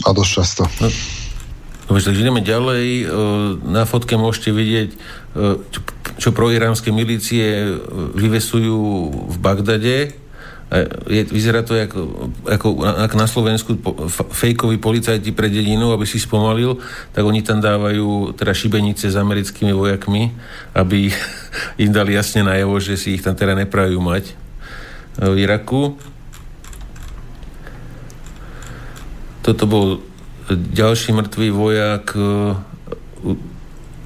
A 0.03 0.11
dosť 0.11 0.31
často. 0.43 0.63
No. 0.83 0.91
Dobre, 1.87 2.03
takže 2.03 2.23
ideme 2.25 2.43
ďalej. 2.43 2.87
Na 3.63 3.87
fotke 3.87 4.19
môžete 4.19 4.51
vidieť 4.51 4.91
čo 6.17 6.35
proiránske 6.35 6.93
milície 6.93 7.77
vyvesujú 8.17 8.81
v 9.33 9.37
Bagdade. 9.41 10.13
je, 11.09 11.23
vyzerá 11.29 11.61
to 11.61 11.77
ako, 11.77 12.33
ako, 12.49 12.69
ako 12.85 13.15
na 13.17 13.29
Slovensku 13.29 13.71
po, 13.77 14.09
fejkoví 14.33 14.81
policajti 14.81 15.33
pre 15.37 15.53
dedinu, 15.53 15.93
aby 15.93 16.09
si 16.09 16.17
spomalil, 16.17 16.81
tak 17.13 17.25
oni 17.29 17.45
tam 17.45 17.61
dávajú 17.61 18.33
teda 18.37 18.57
šibenice 18.57 19.13
s 19.13 19.17
americkými 19.17 19.73
vojakmi, 19.77 20.33
aby 20.73 21.13
im 21.85 21.91
dali 21.93 22.17
jasne 22.17 22.45
najavo, 22.45 22.81
že 22.81 22.97
si 22.97 23.17
ich 23.17 23.25
tam 23.25 23.37
teda 23.37 23.53
neprajú 23.57 24.01
mať 24.01 24.25
v 25.21 25.37
Iraku. 25.45 26.01
Toto 29.45 29.65
bol 29.69 30.01
ďalší 30.49 31.13
mŕtvý 31.13 31.49
vojak 31.53 32.17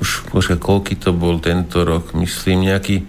už 0.06 0.30
možno 0.30 0.54
koľky 0.62 0.94
to 0.94 1.10
bol 1.10 1.42
tento 1.42 1.82
rok, 1.82 2.14
myslím 2.14 2.70
nejaký 2.70 3.02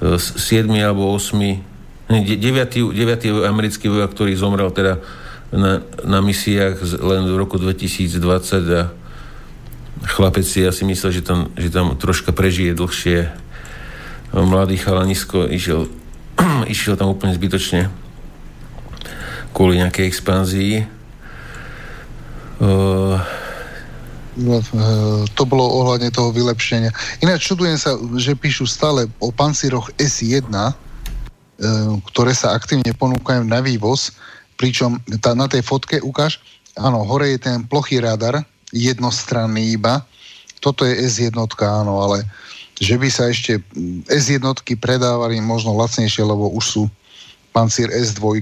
7 0.00 0.72
alebo 0.80 1.12
8 1.12 1.68
9. 2.08 2.40
9. 2.40 2.96
americký 3.44 3.92
vojak, 3.92 4.16
ktorý 4.16 4.32
zomrel 4.34 4.72
teda 4.72 5.04
na, 5.52 5.84
na 6.02 6.18
misiách 6.24 6.80
len 7.04 7.28
v 7.28 7.36
roku 7.36 7.60
2020 7.60 8.16
a 8.72 8.88
chlapec 10.08 10.42
si 10.48 10.64
asi 10.64 10.82
myslel, 10.88 11.20
že 11.20 11.22
tam, 11.22 11.52
že 11.54 11.68
tam 11.68 11.92
troška 11.94 12.32
prežije 12.32 12.72
dlhšie. 12.72 13.30
Mladý 14.32 14.80
chalanisko 14.80 15.44
išiel, 15.44 15.92
išiel 16.72 16.96
tam 16.96 17.12
úplne 17.12 17.36
zbytočne 17.36 17.92
kvôli 19.52 19.78
nejakej 19.78 20.08
expanzii. 20.08 20.88
Uh, 22.58 23.20
to 25.36 25.42
bolo 25.44 25.64
ohľadne 25.84 26.08
toho 26.12 26.32
vylepšenia. 26.32 26.90
Ináč 27.20 27.52
čudujem 27.52 27.76
sa, 27.76 27.96
že 28.16 28.38
píšu 28.38 28.64
stále 28.64 29.06
o 29.20 29.28
pancíroch 29.28 29.92
S1, 30.00 30.48
Eh, 31.60 31.92
ktoré 32.08 32.32
sa 32.32 32.56
aktívne 32.56 32.88
ponúkajú 32.96 33.44
na 33.44 33.60
vývoz, 33.60 34.16
pričom 34.56 34.96
tá, 35.20 35.36
na 35.36 35.44
tej 35.44 35.60
fotke 35.60 36.00
ukáž, 36.00 36.40
áno, 36.72 37.04
hore 37.04 37.36
je 37.36 37.44
ten 37.52 37.68
plochý 37.68 38.00
radar, 38.00 38.40
jednostranný 38.72 39.76
iba, 39.76 40.00
toto 40.64 40.88
je 40.88 40.96
S1, 40.96 41.36
áno, 41.60 42.00
ale 42.00 42.24
že 42.80 42.96
by 42.96 43.08
sa 43.12 43.28
ešte 43.28 43.60
mm, 43.76 44.08
S1 44.08 44.40
predávali 44.80 45.36
možno 45.44 45.76
lacnejšie, 45.76 46.24
lebo 46.24 46.48
už 46.48 46.64
sú 46.64 46.82
pancír 47.52 47.92
S2, 47.92 48.40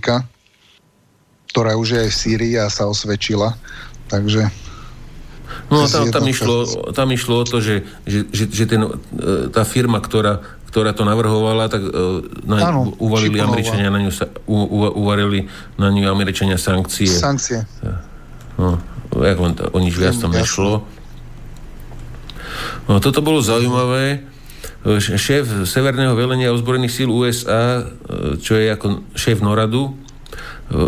ktorá 1.51 1.75
už 1.75 1.99
je 1.99 2.01
aj 2.07 2.11
v 2.15 2.19
Sýrii 2.23 2.55
a 2.55 2.71
sa 2.71 2.87
osvedčila, 2.87 3.59
takže 4.07 4.47
No 5.69 5.85
tam, 5.85 6.09
tam, 6.09 6.25
išlo, 6.25 6.65
tam 6.97 7.13
išlo 7.13 7.35
o 7.41 7.45
to, 7.45 7.61
že, 7.61 7.85
že, 8.09 8.25
že, 8.33 8.45
že 8.49 8.65
ten, 8.65 8.83
eh, 8.89 9.53
tá 9.53 9.69
firma, 9.69 10.01
ktorá 10.01 10.41
ktorá 10.69 10.93
to 10.93 11.09
navrhovala, 11.09 11.73
tak 11.73 11.81
uh, 11.81 12.21
na, 12.45 12.69
Áno, 12.69 12.93
uvalili 13.01 13.41
Američania 13.41 13.89
na 13.89 14.05
ňu, 14.05 14.13
u, 14.45 14.59
u, 14.69 14.79
uvalili 15.01 15.49
na 15.81 15.89
ňu 15.89 16.13
Američania 16.13 16.61
sankcie. 16.61 17.09
Sankcie. 17.09 17.65
No, 18.61 18.77
jak 19.17 19.41
on, 19.41 19.57
o 19.57 19.79
nič 19.81 19.97
viac 19.97 20.21
tam 20.21 20.29
nešlo. 20.29 20.85
No, 22.85 23.01
toto 23.01 23.25
bolo 23.25 23.41
zaujímavé. 23.41 24.29
Šéf 25.01 25.69
Severného 25.69 26.13
velenia 26.15 26.53
ozbrojených 26.53 26.95
síl 26.95 27.11
USA, 27.11 27.83
e, 27.83 28.37
čo 28.39 28.57
je 28.57 28.69
ako 28.73 29.05
šéf 29.13 29.43
Noradu, 29.45 29.91
e, 29.91 29.93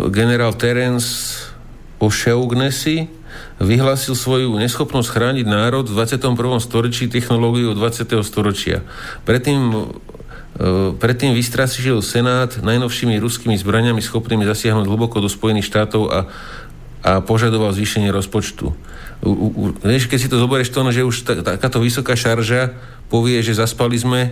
generál 0.09 0.55
Terence 0.57 1.37
O'Shaughnessy, 2.01 3.09
vyhlásil 3.61 4.17
svoju 4.17 4.57
neschopnosť 4.57 5.09
chrániť 5.09 5.45
národ 5.45 5.85
v 5.85 5.93
21. 5.93 6.33
storočí 6.57 7.05
technológiu 7.07 7.77
20. 7.77 8.09
storočia. 8.25 8.81
Predtým 9.23 9.61
e, 9.71 9.79
Predtým 10.97 11.31
vystrašil 11.33 12.03
Senát 12.03 12.59
najnovšími 12.59 13.17
ruskými 13.17 13.55
zbraniami 13.55 14.03
schopnými 14.03 14.43
zasiahnuť 14.45 14.85
hlboko 14.85 15.23
do 15.23 15.29
Spojených 15.31 15.69
štátov 15.69 16.03
a, 16.11 16.19
a 17.01 17.11
požadoval 17.23 17.73
zvýšenie 17.73 18.11
rozpočtu. 18.13 18.69
U, 19.21 19.29
u, 19.29 19.65
vieš, 19.85 20.09
keď 20.09 20.19
si 20.19 20.29
to 20.29 20.41
zoberieš 20.41 20.73
to, 20.73 20.81
že 20.89 21.01
už 21.05 21.15
ta, 21.23 21.33
takáto 21.45 21.77
vysoká 21.77 22.17
šarža 22.17 22.73
povie, 23.09 23.37
že 23.45 23.57
zaspali 23.57 23.99
sme 23.99 24.21
e, 24.27 24.29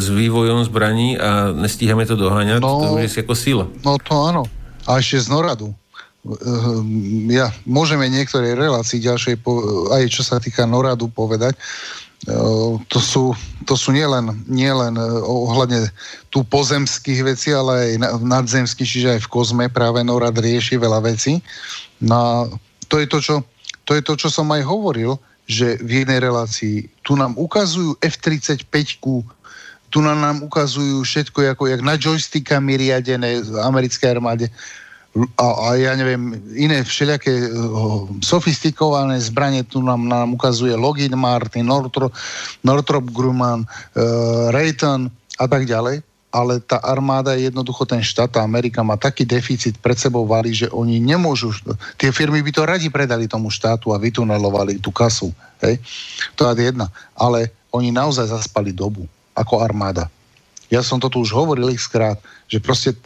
s 0.00 0.06
vývojom 0.08 0.64
zbraní 0.66 1.20
a 1.20 1.52
nestíhame 1.52 2.08
to 2.08 2.16
doháňať, 2.16 2.60
no, 2.62 2.80
to 2.80 2.86
už 2.96 3.12
je 3.12 3.22
ako 3.22 3.34
sila. 3.36 3.64
No 3.84 3.98
to 4.00 4.12
áno. 4.16 4.42
A 4.86 4.98
ešte 4.98 5.26
z 5.26 5.28
Noradu. 5.30 5.74
Ehm, 6.22 7.26
ja, 7.26 7.50
môžeme 7.66 8.06
niektoré 8.06 8.54
relácii 8.54 9.02
ďalšej, 9.02 9.42
aj 9.90 10.02
čo 10.06 10.22
sa 10.22 10.38
týka 10.38 10.62
Noradu 10.70 11.10
povedať, 11.10 11.58
ehm, 12.30 12.78
to 12.86 13.02
sú, 13.02 13.34
to 13.66 13.74
sú 13.74 13.90
nielen, 13.90 14.30
nielen 14.46 14.94
e, 14.94 15.02
ohľadne 15.26 15.90
tu 16.30 16.46
pozemských 16.46 17.26
vecí, 17.26 17.50
ale 17.50 17.98
aj 17.98 18.22
nadzemských, 18.22 18.86
čiže 18.86 19.12
aj 19.18 19.20
v 19.26 19.32
kozme 19.34 19.66
práve 19.66 20.06
Norad 20.06 20.38
rieši 20.38 20.78
veľa 20.78 21.02
vecí. 21.02 21.42
No 21.98 22.46
to 22.86 23.02
je 23.02 23.10
to, 23.10 23.18
čo, 23.18 23.34
to 23.82 23.98
je 23.98 24.02
to, 24.06 24.14
čo 24.14 24.30
som 24.30 24.46
aj 24.54 24.62
hovoril, 24.62 25.18
že 25.50 25.74
v 25.82 26.06
jednej 26.06 26.22
relácii 26.22 26.86
tu 27.02 27.18
nám 27.18 27.34
ukazujú 27.34 27.98
F-35 27.98 28.70
tu 29.92 30.00
nám, 30.00 30.24
nám 30.24 30.40
ukazujú 30.40 31.04
všetko, 31.04 31.52
ako 31.52 31.68
jak 31.68 31.84
na 31.84 32.00
joystickami 32.00 32.80
riadené 32.80 33.44
v 33.44 33.60
americkej 33.60 34.08
armáde 34.16 34.48
a, 35.36 35.46
a 35.46 35.66
ja 35.76 35.92
neviem, 35.92 36.40
iné 36.56 36.80
všelijaké 36.80 37.52
uh, 37.52 38.08
sofistikované 38.24 39.20
zbranie, 39.20 39.60
tu 39.60 39.84
nám, 39.84 40.08
nám 40.08 40.32
ukazuje 40.32 40.72
Lockheed 40.72 41.12
Martin, 41.12 41.68
Northrop, 41.68 42.16
Northrop 42.64 43.12
Grumman, 43.12 43.68
uh, 43.68 44.48
Rayton 44.48 45.12
a 45.36 45.44
tak 45.44 45.68
ďalej, 45.68 46.00
ale 46.32 46.64
tá 46.64 46.80
armáda, 46.80 47.36
jednoducho 47.36 47.84
ten 47.84 48.00
štát, 48.00 48.32
tá 48.32 48.40
Amerika 48.40 48.80
má 48.80 48.96
taký 48.96 49.28
deficit 49.28 49.76
pred 49.76 50.00
sebou 50.00 50.24
valí, 50.24 50.56
že 50.56 50.72
oni 50.72 50.96
nemôžu, 50.96 51.52
tie 52.00 52.08
firmy 52.08 52.40
by 52.40 52.52
to 52.56 52.62
radi 52.64 52.88
predali 52.88 53.28
tomu 53.28 53.52
štátu 53.52 53.92
a 53.92 54.00
vytunelovali 54.00 54.80
tú 54.80 54.88
kasu, 54.88 55.28
hej? 55.60 55.76
To 56.40 56.48
je 56.48 56.72
jedna. 56.72 56.88
Ale 57.12 57.52
oni 57.68 57.92
naozaj 57.92 58.32
zaspali 58.32 58.72
dobu, 58.72 59.04
ako 59.36 59.60
armáda. 59.60 60.08
Ja 60.72 60.80
som 60.80 60.96
to 60.96 61.12
tu 61.12 61.20
už 61.20 61.36
hovoril 61.36 61.68
ich 61.68 61.84
skrát, 61.84 62.16
že 62.48 62.64
proste 62.64 62.96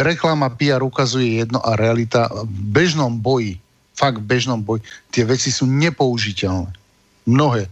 reklama 0.00 0.48
PR 0.56 0.80
ukazuje 0.80 1.44
jedno 1.44 1.60
a 1.60 1.76
realita 1.76 2.28
v 2.32 2.58
bežnom 2.72 3.12
boji, 3.20 3.60
fakt 3.92 4.20
v 4.20 4.26
bežnom 4.26 4.60
boji, 4.60 4.82
tie 5.12 5.24
veci 5.28 5.52
sú 5.52 5.68
nepoužiteľné. 5.68 6.72
Mnohé. 7.28 7.68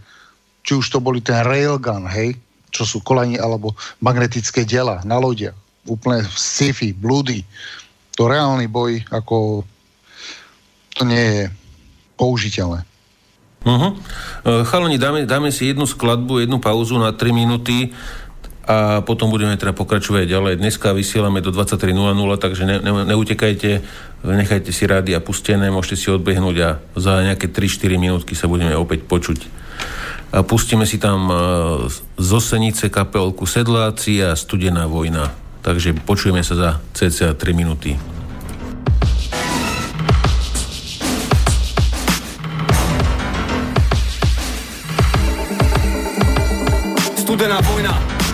Či 0.63 0.79
už 0.79 0.87
to 0.93 0.99
boli 1.03 1.19
ten 1.25 1.43
railgun, 1.43 2.07
hej, 2.07 2.39
čo 2.73 2.87
sú 2.87 3.05
kolani 3.05 3.37
alebo 3.37 3.75
magnetické 4.01 4.65
diela 4.65 5.05
na 5.05 5.19
lodiach. 5.19 5.57
Úplne 5.89 6.23
sci-fi, 6.31 6.95
blúdy. 6.95 7.43
To 8.17 8.31
reálny 8.31 8.71
boj, 8.71 9.03
ako 9.11 9.67
to 10.95 11.03
nie 11.09 11.21
je 11.21 11.43
použiteľné. 12.15 12.85
Uh-huh. 13.63 13.95
Chalani, 14.43 14.99
dáme, 14.99 15.23
dáme 15.23 15.55
si 15.55 15.71
jednu 15.71 15.87
skladbu, 15.87 16.43
jednu 16.43 16.59
pauzu 16.59 16.99
na 16.99 17.15
3 17.15 17.31
minúty 17.31 17.95
a 18.63 19.03
potom 19.03 19.27
budeme 19.27 19.59
teda 19.59 19.75
pokračovať 19.75 20.31
ďalej. 20.31 20.63
Dneska 20.63 20.95
vysielame 20.95 21.43
do 21.43 21.51
23.00, 21.51 21.91
takže 22.39 22.63
ne, 22.63 22.77
ne, 22.79 22.93
neutekajte, 23.11 23.83
nechajte 24.23 24.71
si 24.71 24.87
rády 24.87 25.19
a 25.19 25.21
pustené, 25.21 25.67
môžete 25.75 25.99
si 25.99 26.09
odbehnúť 26.15 26.57
a 26.63 26.69
za 26.95 27.27
nejaké 27.27 27.51
3-4 27.51 27.99
minútky 27.99 28.39
sa 28.39 28.47
budeme 28.47 28.79
opäť 28.79 29.03
počuť. 29.03 29.63
A 30.33 30.47
pustíme 30.47 30.87
si 30.87 31.03
tam 31.03 31.29
e, 31.29 31.35
z 32.17 32.31
Osenice 32.33 32.87
kapelku 32.87 33.45
Sedláci 33.45 34.23
a 34.23 34.39
Studená 34.39 34.87
vojna. 34.87 35.35
Takže 35.63 35.99
počujeme 36.07 36.47
sa 36.47 36.55
za 36.55 36.71
cca 36.95 37.35
3 37.35 37.43
minúty. 37.53 37.99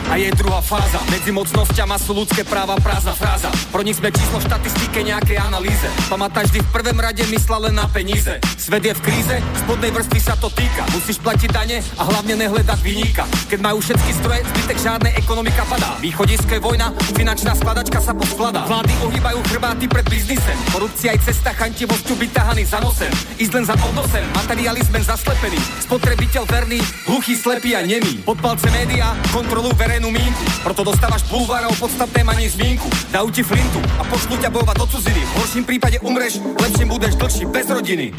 A 0.09 0.17
je 0.17 0.33
druhá 0.33 0.65
fáza. 0.65 0.97
Medzi 1.13 1.29
mocnosťama 1.29 2.01
sú 2.01 2.17
ľudské 2.17 2.41
práva, 2.41 2.81
prázdna 2.81 3.13
fráza. 3.13 3.53
Pro 3.69 3.85
nich 3.85 4.01
sme 4.01 4.09
číslo 4.09 4.41
v 4.41 4.49
štatistike 4.49 5.05
nejakej 5.05 5.37
analýze. 5.37 5.85
Pamätáš 6.09 6.49
vždy 6.49 6.61
v 6.65 6.71
prvom 6.73 6.99
rade 6.99 7.23
myslela 7.29 7.69
len 7.69 7.77
na 7.77 7.85
peníze. 7.93 8.41
Svet 8.57 8.85
je 8.89 8.97
v 8.97 9.01
kríze, 9.05 9.37
spodnej 9.65 9.93
vrstvy 9.93 10.21
sa 10.25 10.35
to 10.41 10.49
týka. 10.49 10.89
Musíš 10.97 11.21
platiť 11.21 11.51
dane 11.53 11.85
a 12.01 12.03
hlavne 12.09 12.35
nehľadať 12.41 12.79
vyníka 12.81 13.29
Keď 13.53 13.61
majú 13.61 13.79
všetky 13.85 14.11
stroje, 14.17 14.41
zbytek 14.49 14.79
žiadnej 14.81 15.13
ekonomika 15.21 15.63
padá. 15.69 16.01
Východisko 16.01 16.57
je 16.57 16.61
vojna, 16.65 16.89
finančná 17.13 17.53
skladačka 17.53 18.01
sa 18.01 18.17
poskladá 18.17 18.65
Vlády 18.65 18.93
ohýbajú 19.05 19.39
chrbáty 19.53 19.85
pred 19.93 20.07
biznisem. 20.09 20.57
Korupcia 20.73 21.13
aj 21.13 21.21
cesta 21.29 21.53
chantivosťu 21.53 22.17
byť 22.17 22.31
tahaný 22.33 22.65
za 22.65 22.81
nosem. 22.81 23.13
Ísť 23.37 23.53
len 23.53 23.65
za 23.69 23.77
odnosem, 23.77 24.25
materializmen 24.33 25.05
zaslepený. 25.05 25.61
Spotrebiteľ 25.85 26.43
verný, 26.49 26.81
hluchý, 27.05 27.37
slepý 27.37 27.77
a 27.77 27.85
nemý. 27.85 28.25
Pod 28.25 28.41
palce 28.41 28.73
média, 28.73 29.13
kontrolu 29.33 29.73
verejný 29.77 29.98
červenú 29.99 30.15
mínku 30.15 30.45
Proto 30.63 30.87
dostávaš 30.87 31.27
bulvárov 31.27 31.75
podstatné 31.75 32.23
manie 32.23 32.47
zmínku 32.47 32.87
Dajú 33.11 33.35
ti 33.35 33.43
flintu 33.43 33.83
a 33.99 34.07
pošlú 34.07 34.39
ťa 34.39 34.47
bojovať 34.55 34.77
do 34.79 34.87
cudziny. 34.87 35.23
V 35.27 35.33
horším 35.43 35.65
prípade 35.67 35.99
umreš, 36.07 36.39
lepším 36.39 36.87
budeš 36.87 37.19
dlhší 37.19 37.45
bez 37.51 37.67
rodiny. 37.67 38.15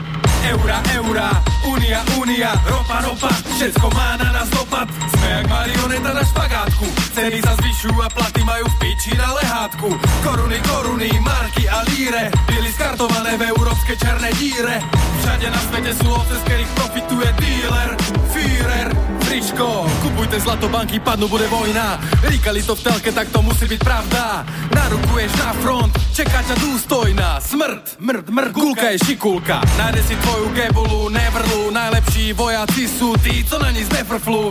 Eura, 0.50 0.82
eura, 0.98 1.30
unia, 1.72 2.02
unia, 2.20 2.52
ropa, 2.68 3.00
ropa. 3.06 3.32
Všetko 3.56 3.88
má 3.96 4.20
na 4.20 4.34
nás 4.34 4.50
dopad. 4.52 4.90
Sme 4.90 5.28
jak 5.30 5.46
marioneta 5.48 6.12
na 6.12 6.24
špagátku. 6.26 6.86
Ceny 7.16 7.40
sa 7.44 7.54
zvyšujú 7.60 8.00
a 8.02 8.10
platy 8.12 8.42
majú 8.44 8.66
v 8.66 8.76
piči 8.82 9.14
na 9.16 9.30
lehátku. 9.40 9.88
Koruny, 10.26 10.60
koruny, 10.68 11.12
marky 11.22 11.64
a 11.70 11.86
líre. 11.92 12.34
Byli 12.50 12.70
skartované 12.74 13.38
v 13.40 13.44
európske 13.56 13.94
černé 14.00 14.34
díre. 14.42 14.84
Všade 15.22 15.48
na 15.54 15.62
svete 15.70 15.92
sú 16.02 16.08
ovce, 16.12 16.36
z 16.40 16.44
ktorých 16.44 16.72
profituje 16.76 17.30
dealer. 17.40 17.90
Führer, 18.32 18.88
Friško 19.30 19.86
Kupujte 20.02 20.42
zlato, 20.42 20.66
banky, 20.74 20.98
padnú, 20.98 21.30
bude 21.30 21.46
vojna. 21.54 22.02
Ríkali 22.26 22.66
to 22.66 22.74
v 22.74 22.82
telke, 22.82 23.14
tak 23.14 23.30
to 23.30 23.46
musí 23.46 23.70
byť 23.70 23.78
pravda. 23.78 24.42
Narukuješ 24.74 25.32
na 25.38 25.54
front, 25.62 25.94
čeká 26.18 26.42
ťa 26.42 26.58
dôstojná 26.58 27.38
Smrt, 27.38 28.02
mrd, 28.02 28.26
mrd, 28.26 28.52
gulka. 28.58 28.90
Je 28.90 28.98
šikulka. 29.06 29.62
Nájde 29.78 30.02
si 30.02 30.18
tvoju 30.18 30.50
gebulu, 30.58 31.14
nevrlu 31.14 31.70
Najlepší 31.70 32.34
vojaci 32.34 32.90
sú 32.90 33.14
tí, 33.22 33.46
co 33.46 33.62
na 33.62 33.70
nic 33.70 33.86
nefrflu 33.94 34.50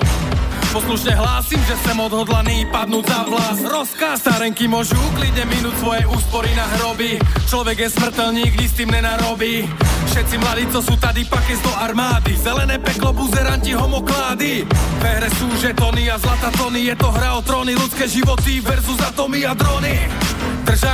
Poslušne 0.79 1.11
hlásim, 1.11 1.59
že 1.67 1.75
sem 1.83 1.99
odhodlaný 1.99 2.63
padnúť 2.71 3.11
za 3.11 3.27
vlas. 3.27 3.59
Rozkaz 3.67 4.23
Starenky 4.23 4.71
môžu 4.71 4.95
klidne 5.19 5.43
minúť 5.51 5.75
svoje 5.83 6.07
úspory 6.07 6.55
na 6.55 6.63
hroby. 6.79 7.19
Človek 7.51 7.83
je 7.83 7.89
smrteľník, 7.99 8.55
nic 8.55 8.71
tým 8.79 8.95
nenarobí. 8.95 9.67
Všetci 10.07 10.39
mladí, 10.39 10.71
co 10.71 10.79
sú 10.79 10.95
tady, 10.95 11.27
pakes 11.27 11.59
do 11.67 11.75
armády. 11.83 12.39
Zelené 12.39 12.79
peklo, 12.79 13.11
buzeranti, 13.11 13.75
homoklády. 13.75 14.71
V 14.71 15.03
hre 15.03 15.27
sú 15.35 15.51
žetony 15.59 16.15
a 16.15 16.17
zlata 16.23 16.55
tony. 16.55 16.87
Je 16.87 16.95
to 16.95 17.11
hra 17.11 17.35
o 17.35 17.43
tróny, 17.43 17.75
ľudské 17.75 18.07
životy 18.07 18.63
versus 18.63 19.03
atomy 19.03 19.51
a 19.51 19.59
drony 19.59 19.99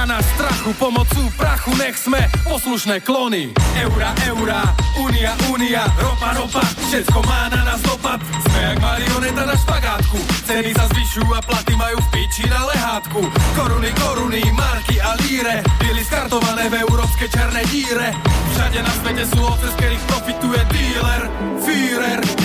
nás 0.07 0.25
strachu, 0.37 0.73
pomocou 0.79 1.27
prachu 1.37 1.73
Nech 1.81 1.97
sme 1.97 2.21
poslušné 2.45 3.01
klony. 3.01 3.51
Eura, 3.81 4.13
eura, 4.29 4.63
unia, 5.01 5.33
unia 5.49 5.85
Ropa, 5.97 6.37
ropa, 6.37 6.63
všetko 6.87 7.19
má 7.25 7.49
na 7.49 7.61
nás 7.65 7.81
dopad. 7.81 8.21
Sme 8.23 8.59
jak 8.61 8.79
marioneta 8.85 9.43
na 9.49 9.57
špagátku. 9.75 10.19
Ceny 10.47 10.71
sa 10.71 10.87
zvyšujú 10.87 11.35
a 11.35 11.43
platy 11.43 11.75
majú 11.75 11.99
v 11.99 12.09
piči 12.15 12.47
na 12.47 12.63
lehátku. 12.63 13.27
Koruny, 13.59 13.91
koruny, 13.99 14.43
marky 14.55 15.03
a 15.03 15.19
líre 15.19 15.67
Byli 15.83 16.03
skartované 16.07 16.71
v 16.71 16.87
európske 16.87 17.27
černé 17.27 17.67
díre. 17.75 18.15
Všade 18.55 18.79
na 18.87 18.93
svete 19.03 19.25
sú 19.35 19.43
ovce, 19.43 19.67
z 19.67 19.75
ktorých 19.75 20.03
profituje 20.07 20.61
dealer 20.71 21.23
Führer 21.59 22.44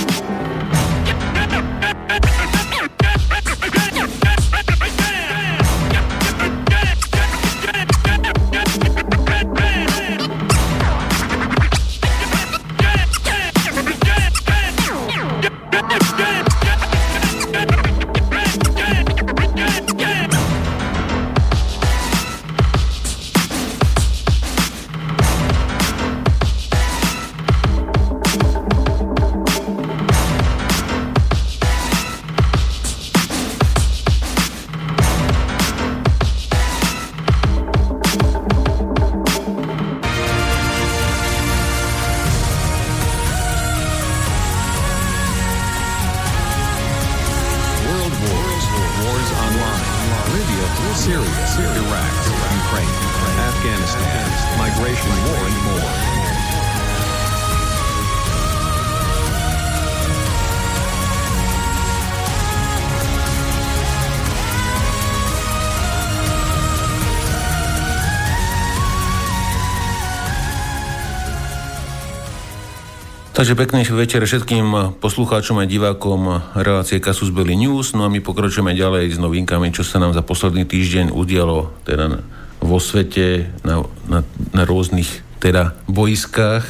Takže 73.40 73.56
pekný 73.56 73.88
večer 73.96 74.20
všetkým 74.20 75.00
poslucháčom 75.00 75.64
a 75.64 75.64
divákom 75.64 76.44
relácie 76.60 77.00
Kasus 77.00 77.32
Belli 77.32 77.56
News. 77.56 77.96
No 77.96 78.04
a 78.04 78.12
my 78.12 78.20
pokračujeme 78.20 78.76
ďalej 78.76 79.16
s 79.16 79.18
novinkami, 79.24 79.72
čo 79.72 79.88
sa 79.88 79.96
nám 79.96 80.12
za 80.12 80.20
posledný 80.20 80.68
týždeň 80.68 81.16
udialo 81.16 81.72
teda 81.88 82.20
vo 82.60 82.84
svete, 82.84 83.48
na, 83.64 83.88
na, 84.12 84.28
na 84.52 84.64
rôznych 84.68 85.24
teda 85.40 85.72
boiskách. 85.88 86.68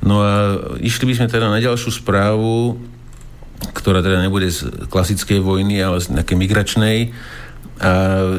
No 0.00 0.24
a 0.24 0.56
išli 0.80 1.12
by 1.12 1.14
sme 1.20 1.28
teda 1.28 1.52
na 1.52 1.60
ďalšiu 1.60 2.00
správu, 2.00 2.80
ktorá 3.76 4.00
teda 4.00 4.24
nebude 4.24 4.48
z 4.48 4.88
klasickej 4.88 5.44
vojny, 5.44 5.76
ale 5.84 6.00
z 6.00 6.16
nejakej 6.16 6.40
migračnej. 6.40 7.12
A 7.84 7.92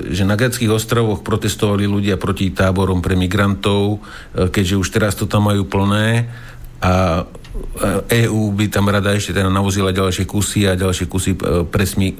že 0.09 0.25
na 0.25 0.33
greckých 0.41 0.73
ostrovoch 0.73 1.21
protestovali 1.21 1.85
ľudia 1.85 2.17
proti 2.17 2.49
táborom 2.49 3.05
pre 3.05 3.13
migrantov, 3.13 4.01
keďže 4.33 4.81
už 4.81 4.89
teraz 4.89 5.13
to 5.13 5.29
tam 5.29 5.53
majú 5.53 5.69
plné 5.69 6.33
a 6.79 7.23
EÚ 8.09 8.55
by 8.55 8.71
tam 8.71 8.87
rada 8.87 9.11
ešte 9.11 9.35
teda 9.35 9.51
navozila 9.51 9.91
ďalšie 9.91 10.23
kusy 10.23 10.63
a 10.69 10.79
ďalšie 10.79 11.05
kusy 11.11 11.35
e, 11.35 11.67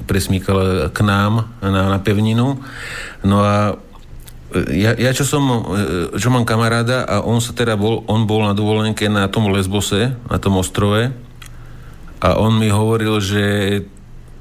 presmí, 0.04 0.38
k 0.90 1.00
nám 1.00 1.54
na, 1.64 1.96
na 1.96 1.98
pevninu. 2.02 2.60
No 3.24 3.36
a 3.40 3.78
e, 4.52 4.84
ja, 4.84 4.92
ja 4.98 5.10
čo 5.16 5.24
som, 5.24 5.44
e, 5.48 5.56
čo 6.20 6.28
mám 6.28 6.44
kamaráda 6.44 7.08
a 7.08 7.24
on 7.24 7.40
sa 7.40 7.56
teda 7.56 7.80
bol, 7.80 8.04
on 8.04 8.28
bol 8.28 8.44
na 8.44 8.52
dovolenke 8.52 9.08
na 9.08 9.32
tom 9.32 9.48
Lesbose, 9.48 10.12
na 10.28 10.36
tom 10.36 10.60
ostrove 10.60 11.08
a 12.20 12.28
on 12.36 12.60
mi 12.60 12.68
hovoril, 12.68 13.16
že 13.22 13.44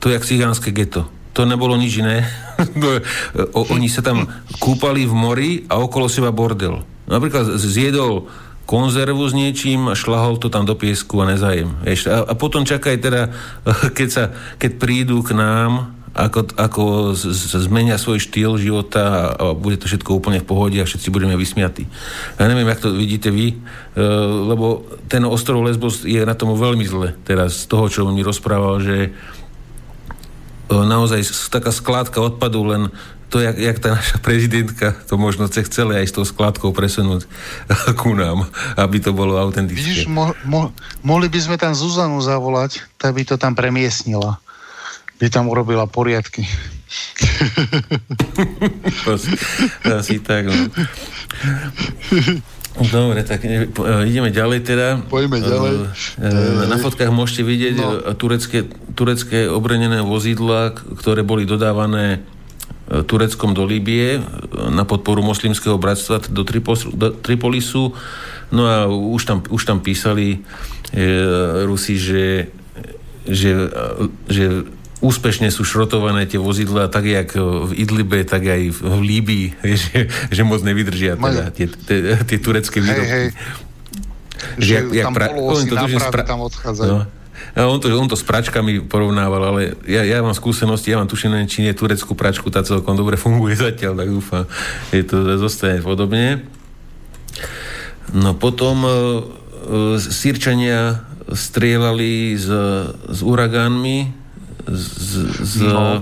to 0.04 0.12
je 0.12 0.20
jak 0.20 0.28
cigánske 0.28 0.76
geto. 0.76 1.08
To 1.38 1.48
nebolo 1.48 1.80
nič 1.80 2.04
iné. 2.04 2.28
Oni 3.72 3.88
sa 3.88 4.04
tam 4.04 4.28
kúpali 4.60 5.08
v 5.08 5.16
mori 5.16 5.52
a 5.72 5.80
okolo 5.80 6.12
seba 6.12 6.36
bordel. 6.36 6.84
Napríklad 7.08 7.56
zjedol 7.56 8.28
konzervu 8.70 9.26
s 9.26 9.34
niečím 9.34 9.90
a 9.90 9.98
šlahol 9.98 10.38
to 10.38 10.54
tam 10.54 10.70
do 10.70 10.78
piesku 10.78 11.18
a 11.26 11.34
nezajem. 11.34 11.74
A, 11.82 11.90
a 12.30 12.34
potom 12.38 12.62
čakaj 12.62 13.02
teda, 13.02 13.34
keď, 13.98 14.10
sa, 14.14 14.24
keď 14.62 14.72
prídu 14.78 15.26
k 15.26 15.34
nám, 15.34 15.98
ako, 16.14 16.40
ako 16.58 16.84
z, 17.14 17.34
z, 17.34 17.70
zmenia 17.70 17.98
svoj 17.98 18.22
štýl 18.22 18.58
života 18.58 19.02
a, 19.02 19.22
a 19.34 19.44
bude 19.54 19.78
to 19.78 19.86
všetko 19.86 20.18
úplne 20.18 20.42
v 20.42 20.50
pohode 20.50 20.78
a 20.78 20.86
všetci 20.86 21.14
budeme 21.14 21.38
vysmiatí. 21.38 21.86
Ja 22.38 22.46
neviem, 22.50 22.68
jak 22.70 22.82
to 22.82 22.94
vidíte 22.94 23.30
vy, 23.30 23.54
e, 23.54 23.58
lebo 24.50 24.86
ten 25.06 25.26
ostrov 25.26 25.62
Lesbos 25.66 26.06
je 26.06 26.22
na 26.22 26.34
tom 26.34 26.54
veľmi 26.54 26.86
zle 26.86 27.14
teraz 27.26 27.64
z 27.64 27.66
toho, 27.70 27.86
čo 27.88 28.00
on 28.10 28.18
mi 28.18 28.26
rozprával, 28.26 28.82
že 28.82 28.98
e, 29.06 29.10
naozaj 30.74 31.24
taká 31.54 31.70
skládka 31.70 32.20
odpadu 32.26 32.66
len 32.66 32.84
to, 33.30 33.38
jak, 33.40 33.56
jak 33.62 33.78
tá 33.78 33.94
naša 33.94 34.18
prezidentka 34.18 34.98
to 35.06 35.16
možno 35.16 35.46
chce 35.46 35.70
chcela 35.70 36.02
aj 36.02 36.10
s 36.10 36.16
tou 36.18 36.26
skladkou 36.26 36.74
presunúť 36.74 37.30
ku 38.02 38.18
nám, 38.18 38.50
aby 38.76 38.98
to 38.98 39.14
bolo 39.14 39.38
autentické. 39.38 39.80
Vidíš, 39.80 40.10
mo, 40.10 40.34
mo, 40.44 40.74
mohli 41.06 41.30
by 41.30 41.40
sme 41.40 41.56
tam 41.62 41.78
Zuzanu 41.78 42.18
zavolať, 42.20 42.82
tak 42.98 43.14
by 43.14 43.24
to 43.24 43.38
tam 43.38 43.54
premiesnila. 43.54 44.42
By 45.22 45.28
tam 45.30 45.52
urobila 45.52 45.86
poriadky. 45.86 46.42
asi, 49.14 49.30
asi 49.86 50.16
tak. 50.24 50.50
No. 50.50 50.56
Dobre, 52.80 53.28
tak 53.28 53.44
e, 53.44 53.68
ideme 54.08 54.32
ďalej 54.32 54.60
teda. 54.64 54.88
Pojďme 55.12 55.44
ďalej. 55.44 55.74
E, 56.24 56.72
na 56.72 56.80
fotkách 56.80 57.12
môžete 57.12 57.44
vidieť 57.44 57.76
no. 57.78 58.16
turecké, 58.16 58.72
turecké 58.96 59.52
obrenené 59.52 60.00
vozidla, 60.00 60.72
ktoré 60.72 61.28
boli 61.28 61.44
dodávané 61.44 62.24
Tureckom 62.90 63.54
do 63.54 63.70
Líbie 63.70 64.18
na 64.74 64.82
podporu 64.82 65.22
moslimského 65.22 65.78
bratstva 65.78 66.26
do, 66.26 66.42
Tripos, 66.42 66.90
do 66.90 67.14
Tripolisu. 67.14 67.94
No 68.50 68.66
a 68.66 68.90
už 68.90 69.30
tam, 69.30 69.46
už 69.46 69.62
tam 69.62 69.78
písali 69.78 70.42
e, 70.90 71.08
Rusi, 71.70 72.02
že, 72.02 72.50
že, 73.30 73.70
že 74.26 74.66
úspešne 75.00 75.48
sú 75.54 75.62
šrotované 75.64 76.26
tie 76.26 76.42
vozidla 76.42 76.90
tak 76.90 77.06
jak 77.06 77.38
v 77.38 77.72
Idlibe, 77.78 78.26
tak 78.26 78.50
aj 78.50 78.62
v 78.74 79.02
Líbii, 79.06 79.46
že, 79.86 80.10
že 80.10 80.42
moc 80.42 80.66
nevydržia 80.66 81.14
teda 81.16 81.54
tie, 81.54 81.68
tie, 81.70 82.00
tie 82.26 82.38
turecké 82.42 82.82
výrobky. 82.82 83.06
Hej, 83.06 83.30
hej. 83.30 83.30
Že, 84.56 84.64
že 84.64 84.74
jak, 84.74 84.86
jak 84.96 85.06
tam 85.06 85.14
pra, 85.14 85.26
oni 85.36 85.66
to 85.68 85.76
spra- 86.00 86.24
tam 86.24 86.40
odchádzajú. 86.48 86.90
No, 86.90 87.19
on 87.56 87.80
to, 87.80 87.88
on 87.94 88.08
to 88.08 88.16
s 88.16 88.24
pračkami 88.24 88.86
porovnával, 88.86 89.42
ale 89.54 89.62
ja, 89.88 90.06
ja 90.06 90.22
mám 90.22 90.36
skúsenosti, 90.36 90.92
ja 90.92 91.00
mám 91.00 91.10
tušené, 91.10 91.46
či 91.50 91.66
nie 91.66 91.74
tureckú 91.74 92.14
pračku, 92.14 92.52
tá 92.54 92.62
celkom 92.62 92.96
dobre 92.96 93.16
funguje 93.16 93.58
zatiaľ, 93.58 93.94
tak 94.00 94.10
dúfam, 94.10 94.44
že 94.92 95.08
to 95.08 95.38
zostane 95.40 95.82
podobne. 95.82 96.46
No 98.14 98.34
potom 98.34 98.86
e, 98.86 98.90
e, 98.90 98.96
Sýrčania 100.02 101.06
strieľali 101.30 102.34
s, 102.38 102.50
s 103.06 103.20
uragánmi 103.22 104.10
z, 104.66 104.94
z, 105.46 105.56
no. 105.70 106.02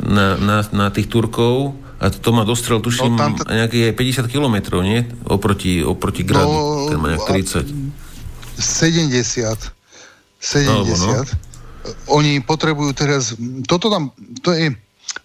na, 0.00 0.36
na, 0.40 0.58
na 0.72 0.86
tých 0.88 1.12
Turkov 1.12 1.76
a 2.00 2.08
to 2.08 2.32
má 2.32 2.48
dostrel, 2.48 2.80
tuším, 2.80 3.12
no, 3.12 3.20
tam 3.20 3.30
t- 3.36 3.44
nejaké 3.44 3.92
50 3.92 4.24
kilometrov, 4.32 4.80
nie? 4.80 5.04
Oproti, 5.28 5.84
oproti 5.84 6.24
gradu. 6.24 6.48
No, 6.48 6.88
ten 6.88 6.96
má 6.96 7.12
nejak 7.12 7.28
30. 7.28 7.68
70. 8.56 9.79
70. 10.40 10.96
No, 10.96 11.06
no. 11.06 11.24
Oni 12.16 12.40
potrebujú 12.40 12.96
teraz... 12.96 13.36
Toto 13.68 13.92
tam... 13.92 14.10
To 14.42 14.50
je 14.56 14.72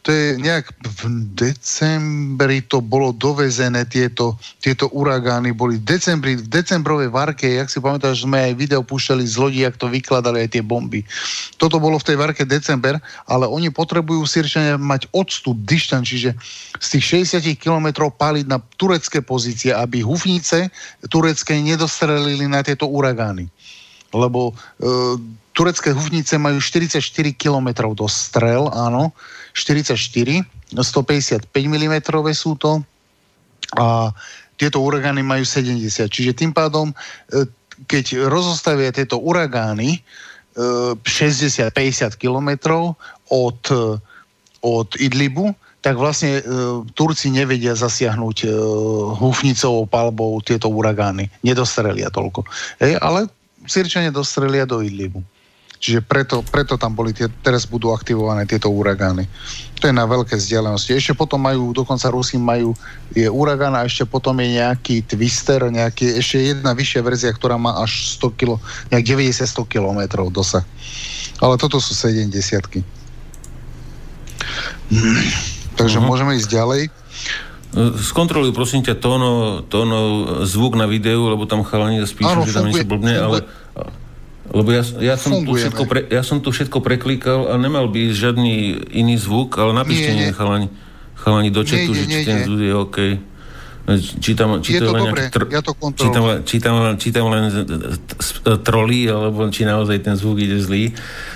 to 0.06 0.14
je 0.14 0.38
nejak 0.38 0.70
v 0.86 1.02
decembri 1.34 2.62
to 2.62 2.82
bolo 2.82 3.10
dovezené, 3.10 3.86
tieto, 3.90 4.38
tieto 4.62 4.90
uragány 4.94 5.54
boli 5.54 5.82
v 5.82 5.98
decembri, 5.98 6.38
v 6.38 6.46
decembrovej 6.46 7.10
varke, 7.10 7.50
jak 7.50 7.70
si 7.70 7.82
pamätáš, 7.82 8.26
sme 8.26 8.38
aj 8.38 8.54
video 8.54 8.82
púšťali 8.86 9.26
z 9.26 9.36
lodí, 9.42 9.60
jak 9.66 9.78
to 9.78 9.90
vykladali 9.90 10.46
aj 10.46 10.58
tie 10.58 10.64
bomby. 10.66 11.02
Toto 11.58 11.82
bolo 11.82 11.98
v 11.98 12.06
tej 12.06 12.18
varke 12.22 12.46
december, 12.46 13.02
ale 13.26 13.50
oni 13.50 13.74
potrebujú 13.74 14.26
Sirčania 14.30 14.78
mať 14.78 15.10
odstup, 15.10 15.58
dištan, 15.66 16.06
čiže 16.06 16.38
z 16.78 16.88
tých 16.98 17.26
60 17.42 17.58
kilometrov 17.58 18.14
paliť 18.14 18.46
na 18.46 18.62
turecké 18.78 19.26
pozície, 19.26 19.74
aby 19.74 20.06
hufnice 20.06 20.70
turecké 21.10 21.58
nedostrelili 21.62 22.46
na 22.46 22.62
tieto 22.62 22.86
uragány. 22.90 23.50
Lebo 24.16 24.52
e, 24.52 24.54
turecké 25.52 25.92
hufnice 25.92 26.40
majú 26.40 26.64
44 26.64 27.04
kilometrov 27.36 27.96
do 27.96 28.08
strel, 28.08 28.72
áno, 28.72 29.12
44, 29.52 29.96
155 30.76 31.52
mm 31.52 31.96
sú 32.32 32.56
to 32.56 32.84
a 33.76 34.12
tieto 34.56 34.80
uragány 34.80 35.20
majú 35.20 35.44
70. 35.44 36.08
Čiže 36.08 36.32
tým 36.32 36.56
pádom, 36.56 36.92
e, 36.92 36.96
keď 37.88 38.32
rozostavia 38.32 38.96
tieto 38.96 39.20
uragány 39.20 40.00
60-50 40.56 41.68
e, 41.68 42.16
kilometrov 42.16 42.96
od, 43.28 43.62
od 44.64 44.90
Idlibu, 44.96 45.52
tak 45.86 46.02
vlastne 46.02 46.40
e, 46.40 46.44
Turci 46.98 47.30
nevedia 47.30 47.78
zasiahnuť 47.78 48.38
e, 48.42 48.48
húfnicovou 49.22 49.86
palbou 49.86 50.42
tieto 50.42 50.66
uragány. 50.74 51.30
Nedostrelia 51.46 52.10
toľko. 52.10 52.42
Hej, 52.82 52.98
ale 53.06 53.30
Sirčania 53.66 54.14
dostrelia 54.14 54.66
do 54.66 54.82
Idlibu. 54.82 55.22
Čiže 55.86 56.02
preto, 56.02 56.42
preto 56.42 56.80
tam 56.82 56.96
boli 56.98 57.14
tie, 57.14 57.30
teraz 57.44 57.68
budú 57.70 57.94
aktivované 57.94 58.48
tieto 58.48 58.72
uragány. 58.72 59.28
To 59.78 59.86
je 59.86 59.94
na 59.94 60.08
veľké 60.08 60.34
vzdialenosti. 60.34 60.96
Ešte 60.98 61.14
potom 61.14 61.38
majú, 61.38 61.76
dokonca 61.76 62.10
Rusi 62.10 62.42
majú, 62.42 62.74
je 63.14 63.30
uragán 63.30 63.76
a 63.78 63.86
ešte 63.86 64.08
potom 64.08 64.34
je 64.42 64.58
nejaký 64.58 65.06
twister, 65.06 65.68
nejaký, 65.70 66.18
ešte 66.18 66.42
jedna 66.42 66.74
vyššia 66.74 67.02
verzia, 67.06 67.30
ktorá 67.30 67.60
má 67.60 67.78
až 67.84 68.18
100 68.18 68.40
kilo, 68.40 68.58
nejak 68.90 69.06
90-100 69.06 69.62
kilometrov 69.70 70.34
dosah. 70.34 70.66
Ale 71.38 71.60
toto 71.60 71.78
sú 71.78 71.94
70 71.94 72.34
hmm. 74.90 75.22
Takže 75.76 75.98
uh-huh. 76.00 76.08
môžeme 76.08 76.34
ísť 76.40 76.50
ďalej. 76.50 76.82
Skontroluj 78.00 78.56
prosím 78.56 78.88
ťa 78.88 78.96
tóno, 78.96 79.60
tóno 79.68 80.00
zvuk 80.48 80.80
na 80.80 80.88
videu, 80.88 81.28
lebo 81.28 81.44
tam 81.44 81.68
chalani 81.68 82.08
spíšu, 82.08 82.48
že 82.48 82.56
tam 82.56 82.72
niečo 82.72 82.88
blbne, 82.88 83.14
ale 83.20 83.38
lebo 84.46 84.70
ja, 84.72 84.86
ja, 85.02 85.16
som 85.18 85.42
tu 85.42 85.58
všetko 85.58 85.84
pre, 85.90 86.06
ja 86.06 86.22
som 86.22 86.38
tu 86.38 86.54
všetko 86.54 86.78
preklikal 86.80 87.50
a 87.50 87.58
nemal 87.58 87.90
by 87.90 88.14
žiadny 88.14 88.78
iný 88.94 89.18
zvuk, 89.18 89.58
ale 89.58 89.74
napíšte 89.74 90.14
nie, 90.14 90.30
nie. 90.30 90.38
chalani, 90.38 90.70
chalani 91.18 91.50
do 91.50 91.66
četu, 91.66 91.98
že 91.98 92.06
či 92.06 92.24
ten 92.24 92.46
zvuk 92.46 92.62
je 92.62 92.74
OK. 92.78 92.98
Čítam, 94.18 94.66
to, 94.66 94.66
to 94.66 94.94
dobré, 94.98 95.30
tr- 95.30 95.46
ja 95.46 95.62
to 95.62 95.78
čítam, 95.94 96.42
čítam, 96.42 96.74
čítam 96.98 97.26
len 97.30 97.54
troly, 98.66 99.06
alebo 99.06 99.46
či 99.54 99.62
naozaj 99.62 100.02
ten 100.02 100.18
zvuk 100.18 100.42
ide 100.42 100.58
zlý, 100.58 100.90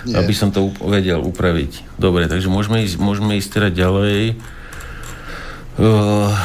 Nie. 0.09 0.17
aby 0.17 0.33
som 0.33 0.49
to 0.49 0.73
vedel 0.81 1.21
upraviť. 1.21 2.01
Dobre, 2.01 2.25
takže 2.25 2.49
môžeme 2.49 2.81
ísť, 2.89 2.97
môžeme 2.97 3.37
ísť 3.37 3.49
teda 3.53 3.69
ďalej. 3.69 4.33
Uh, 5.79 6.35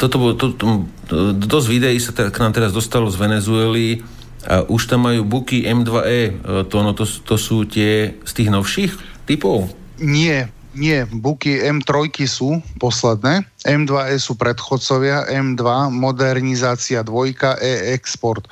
toto 0.00 0.16
bolo, 0.16 0.32
to, 0.40 0.56
to, 0.56 0.88
dosť 1.36 1.68
videí 1.68 2.00
sa 2.00 2.16
k 2.16 2.38
nám 2.40 2.56
teraz 2.56 2.72
dostalo 2.72 3.12
z 3.12 3.20
Venezuely 3.20 4.00
a 4.48 4.64
už 4.64 4.88
tam 4.88 5.04
majú 5.04 5.28
buky 5.28 5.68
M2E. 5.68 6.08
E, 6.08 6.30
to, 6.72 6.76
no, 6.80 6.96
to, 6.96 7.04
to 7.04 7.36
sú 7.36 7.68
tie 7.68 8.16
z 8.24 8.32
tých 8.32 8.48
novších 8.48 8.92
typov? 9.28 9.68
Nie, 10.00 10.48
nie, 10.78 11.04
buky 11.10 11.58
M3 11.68 12.08
sú 12.24 12.62
posledné, 12.78 13.44
M2E 13.66 14.14
sú 14.16 14.38
predchodcovia, 14.38 15.26
M2 15.26 15.90
modernizácia 15.90 17.02
dvojka, 17.02 17.58
E 17.58 17.92
export. 17.92 18.46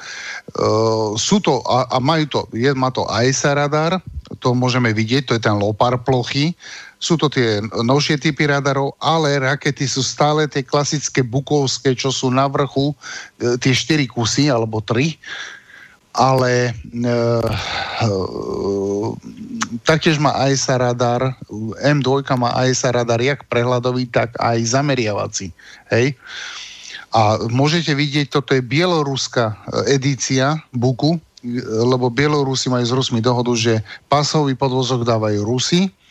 Uh, 0.52 1.14
sú 1.14 1.38
to, 1.38 1.62
a, 1.64 1.86
a 1.86 1.96
majú 2.02 2.24
to, 2.28 2.40
je, 2.52 2.68
má 2.74 2.90
to 2.90 3.06
AESA 3.06 3.56
radar, 3.56 4.02
to 4.42 4.52
môžeme 4.58 4.90
vidieť, 4.90 5.22
to 5.22 5.32
je 5.38 5.42
ten 5.46 5.54
lopar 5.54 6.02
plochy, 6.02 6.58
sú 6.96 7.20
to 7.20 7.28
tie 7.28 7.60
novšie 7.84 8.16
typy 8.16 8.48
radarov, 8.48 8.96
ale 8.96 9.36
rakety 9.36 9.84
sú 9.84 10.00
stále 10.00 10.48
tie 10.48 10.64
klasické 10.64 11.20
bukovské, 11.20 11.92
čo 11.92 12.08
sú 12.08 12.32
na 12.32 12.48
vrchu, 12.48 12.96
e, 13.36 13.56
tie 13.60 13.76
4 13.76 14.08
kusy 14.08 14.48
alebo 14.48 14.80
3 14.80 15.16
ale 16.16 16.72
e, 16.72 17.10
e, 17.12 18.08
taktiež 19.84 20.16
má 20.16 20.32
AESA 20.32 20.80
radar, 20.80 21.36
M2 21.84 22.24
má 22.40 22.56
AESA 22.56 22.96
radar 22.96 23.20
jak 23.20 23.44
prehľadový, 23.52 24.08
tak 24.08 24.32
aj 24.40 24.64
zameriavací. 24.64 25.52
Hej? 25.92 26.16
A 27.12 27.36
môžete 27.52 27.92
vidieť, 27.92 28.32
toto 28.32 28.56
je 28.56 28.64
bieloruská 28.64 29.52
e, 29.52 29.54
edícia 30.00 30.56
Buku, 30.72 31.20
lebo 31.62 32.10
Bielorusi 32.10 32.66
majú 32.72 32.82
s 32.82 32.96
Rusmi 32.96 33.20
dohodu, 33.22 33.54
že 33.54 33.78
pasový 34.10 34.58
podvozok 34.58 35.06
dávajú 35.06 35.46
Rusi, 35.46 35.86
E, 35.86 35.86
e, 35.86 36.05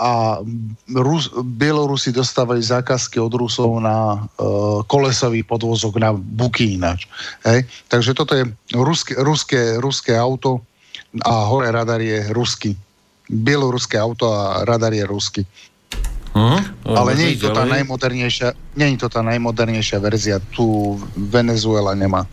a 0.00 0.40
Rus, 0.96 1.28
Bielorusi 1.44 2.08
dostávajú 2.08 2.62
zákazky 2.64 3.20
od 3.20 3.36
Rusov 3.36 3.76
na 3.84 4.16
uh, 4.16 4.80
kolesový 4.88 5.44
podvozok 5.44 6.00
na 6.00 6.16
buky 6.16 6.80
ináč. 6.80 7.04
Hej? 7.44 7.68
Takže 7.92 8.16
toto 8.16 8.32
je 8.32 8.48
ruské, 8.72 9.12
ruské, 9.20 9.60
ruské 9.76 10.16
auto 10.16 10.64
a 11.20 11.44
hore 11.52 11.68
radar 11.68 12.00
je 12.00 12.32
ruský. 12.32 12.72
Bieloruské 13.28 14.00
auto 14.00 14.32
a 14.32 14.64
radar 14.64 14.96
je 14.96 15.04
ruský. 15.04 15.44
Uh-huh. 16.36 16.60
Ale 16.84 17.16
nie 17.16 17.36
je 17.36 17.48
to 17.48 17.56
tá 17.56 17.64
najmodernejšia, 17.64 18.52
nie 18.76 18.92
je 18.92 18.98
to 19.04 19.08
tá 19.08 19.24
najmodernejšia 19.24 19.98
verzia. 20.00 20.36
Tu 20.52 20.64
Venezuela 21.16 21.96
nemá. 21.96 22.28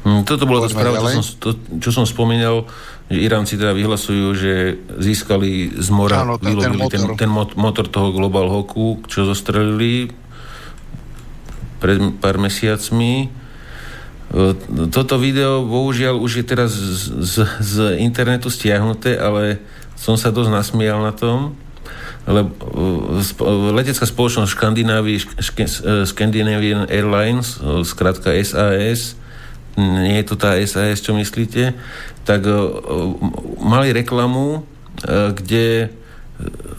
Hmm, 0.00 0.24
toto 0.24 0.48
bolo 0.48 0.64
to 0.64 0.72
správa, 0.72 0.96
čo 1.00 1.20
som, 1.20 1.24
to, 1.36 1.48
čo 1.80 1.90
som 1.92 2.04
spomínal 2.08 2.64
Iránci 3.10 3.58
teda 3.58 3.74
vyhlasujú, 3.74 4.26
že 4.38 4.78
získali 5.02 5.74
z 5.74 5.88
mora, 5.90 6.22
Áno, 6.22 6.38
ten, 6.38 6.54
ten, 6.54 6.78
motor. 6.78 7.18
ten, 7.18 7.26
ten 7.26 7.30
motor 7.58 7.90
toho 7.90 8.14
Global 8.14 8.46
Hawku, 8.46 9.02
čo 9.10 9.26
zostrelili 9.26 10.14
pred 11.82 11.98
pár 12.22 12.38
mesiacmi. 12.38 13.26
E, 13.26 13.28
toto 14.94 15.18
video 15.18 15.66
bohužiaľ 15.66 16.22
už 16.22 16.38
je 16.38 16.44
teraz 16.46 16.70
z, 16.70 17.18
z, 17.18 17.34
z 17.58 17.74
internetu 17.98 18.46
stiahnuté, 18.46 19.18
ale 19.18 19.58
som 19.98 20.14
sa 20.14 20.30
dosť 20.30 20.54
nasmial 20.54 21.02
na 21.02 21.10
tom, 21.10 21.58
lebo 22.30 22.54
e, 22.54 23.74
letecká 23.74 24.06
spoločnosť 24.06 24.54
Scandinavian 26.06 26.86
Airlines, 26.86 27.58
zkrátka 27.58 28.30
SAS, 28.46 29.18
nie 29.80 30.20
je 30.20 30.26
to 30.28 30.36
tá 30.36 30.54
SAS, 30.68 31.00
čo 31.00 31.16
myslíte, 31.16 31.74
tak 32.28 32.44
uh, 32.44 32.80
mali 33.60 33.96
reklamu, 33.96 34.60
uh, 34.60 35.32
kde 35.32 35.90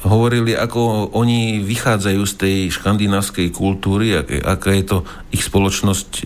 hovorili, 0.02 0.58
ako 0.58 1.14
oni 1.14 1.62
vychádzajú 1.62 2.22
z 2.26 2.34
tej 2.34 2.58
škandinávskej 2.74 3.54
kultúry, 3.54 4.18
ak, 4.18 4.34
aká 4.42 4.74
je 4.74 4.86
to 4.86 4.98
ich 5.30 5.46
spoločnosť, 5.46 6.26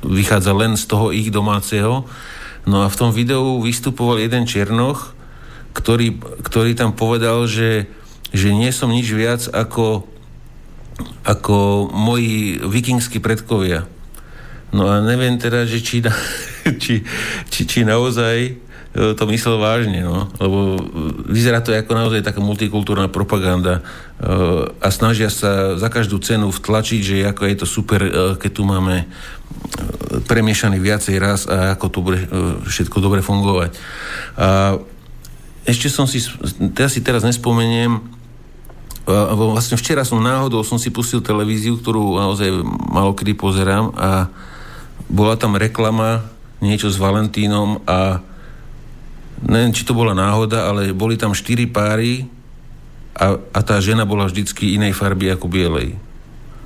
vychádza 0.00 0.52
len 0.56 0.80
z 0.80 0.84
toho 0.88 1.12
ich 1.12 1.28
domáceho. 1.28 2.08
No 2.64 2.82
a 2.82 2.90
v 2.90 2.98
tom 2.98 3.10
videu 3.12 3.60
vystupoval 3.60 4.24
jeden 4.24 4.48
Černoch, 4.48 5.12
ktorý, 5.76 6.16
ktorý 6.40 6.72
tam 6.72 6.96
povedal, 6.96 7.44
že, 7.44 7.86
že 8.32 8.56
nie 8.56 8.72
som 8.72 8.88
nič 8.88 9.12
viac 9.12 9.44
ako, 9.52 10.08
ako 11.28 11.86
moji 11.92 12.56
vikingskí 12.64 13.20
predkovia. 13.20 13.84
No 14.76 14.84
a 14.92 15.00
neviem 15.00 15.40
teda, 15.40 15.64
že 15.64 15.80
či, 15.80 16.04
či, 16.82 17.00
či, 17.48 17.60
či 17.64 17.80
naozaj 17.88 18.66
to 18.96 19.28
myslel 19.28 19.60
vážne, 19.60 20.00
no. 20.00 20.32
Lebo 20.40 20.80
vyzerá 21.28 21.60
to 21.60 21.76
ako 21.76 21.92
naozaj 21.92 22.24
taká 22.24 22.40
multikultúrna 22.40 23.12
propaganda 23.12 23.84
a 24.80 24.88
snažia 24.88 25.28
sa 25.28 25.76
za 25.76 25.92
každú 25.92 26.16
cenu 26.24 26.48
vtlačiť, 26.48 27.00
že 27.04 27.16
ako 27.28 27.42
je 27.44 27.56
to 27.60 27.66
super, 27.68 28.00
keď 28.40 28.50
tu 28.56 28.64
máme 28.64 29.04
premiešaný 30.24 30.80
viacej 30.80 31.16
raz 31.20 31.44
a 31.44 31.76
ako 31.76 31.86
to 31.92 31.98
bude 32.00 32.20
všetko 32.72 32.96
dobre 33.04 33.20
fungovať. 33.20 33.76
A 34.40 34.80
ešte 35.68 35.92
som 35.92 36.08
si, 36.08 36.24
teraz 36.72 36.96
si 36.96 37.04
teraz 37.04 37.20
nespomeniem, 37.20 38.00
vlastne 39.06 39.76
včera 39.76 40.08
som 40.08 40.18
náhodou 40.18 40.64
som 40.64 40.80
si 40.80 40.88
pustil 40.90 41.20
televíziu, 41.20 41.76
ktorú 41.78 42.16
naozaj 42.16 42.48
malo 42.90 43.12
kedy 43.12 43.36
pozerám 43.36 43.92
a 43.92 44.32
bola 45.06 45.38
tam 45.38 45.54
reklama 45.54 46.26
niečo 46.58 46.90
s 46.90 46.96
Valentínom 46.98 47.84
a 47.84 48.20
neviem, 49.44 49.74
či 49.76 49.84
to 49.84 49.92
bola 49.92 50.16
náhoda, 50.16 50.72
ale 50.72 50.96
boli 50.96 51.20
tam 51.20 51.36
štyri 51.36 51.68
páry 51.68 52.24
a, 53.16 53.36
a 53.36 53.60
tá 53.60 53.80
žena 53.80 54.08
bola 54.08 54.28
vždycky 54.28 54.76
inej 54.76 54.96
farby 54.96 55.32
ako 55.32 55.46
bielej. 55.48 55.96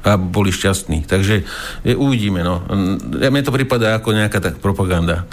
A 0.00 0.16
boli 0.16 0.48
šťastní. 0.48 1.04
Takže 1.04 1.44
je, 1.84 1.92
uvidíme, 1.92 2.40
no. 2.40 2.64
Ja, 3.20 3.28
mne 3.28 3.44
to 3.44 3.52
prípada 3.52 4.00
ako 4.00 4.16
nejaká 4.16 4.40
tak 4.40 4.56
propaganda. 4.62 5.28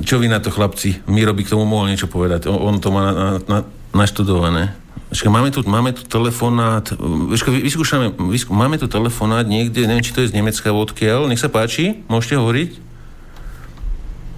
Čo 0.00 0.16
vy 0.16 0.32
na 0.32 0.40
to, 0.40 0.48
chlapci? 0.48 1.04
Miro 1.04 1.36
by 1.36 1.44
k 1.44 1.52
tomu 1.52 1.68
mohol 1.68 1.92
niečo 1.92 2.08
povedať. 2.08 2.48
On, 2.48 2.56
on 2.56 2.80
to 2.80 2.88
má 2.88 3.12
na, 3.12 3.26
na, 3.44 3.58
naštudované. 3.94 4.74
Počkaj, 5.14 5.30
máme 5.30 5.48
tu, 5.54 5.62
máme 5.62 5.90
tu 5.94 6.02
telefonát, 6.02 6.82
Počkaj, 6.98 7.62
vyskúšame, 7.62 8.10
vyskú, 8.34 8.50
máme 8.50 8.82
tu 8.82 8.90
telefonát 8.90 9.46
niekde, 9.46 9.86
neviem, 9.86 10.02
či 10.02 10.10
to 10.10 10.26
je 10.26 10.34
z 10.34 10.36
Nemecka, 10.36 10.74
odkiaľ, 10.74 11.30
nech 11.30 11.38
sa 11.38 11.46
páči, 11.46 12.02
môžete 12.10 12.34
hovoriť? 12.34 12.70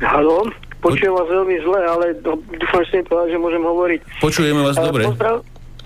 Haló, 0.04 0.52
počujem 0.84 1.16
vás 1.16 1.24
veľmi 1.32 1.56
zle, 1.64 1.80
ale 1.80 2.06
dúfam, 2.20 2.84
že 2.84 3.00
mi 3.00 3.04
povedať, 3.08 3.28
že 3.32 3.38
môžem 3.40 3.64
hovoriť. 3.64 4.00
Počujeme 4.20 4.60
vás 4.60 4.76
dobre. 4.76 5.02
Pozdrav... 5.08 5.36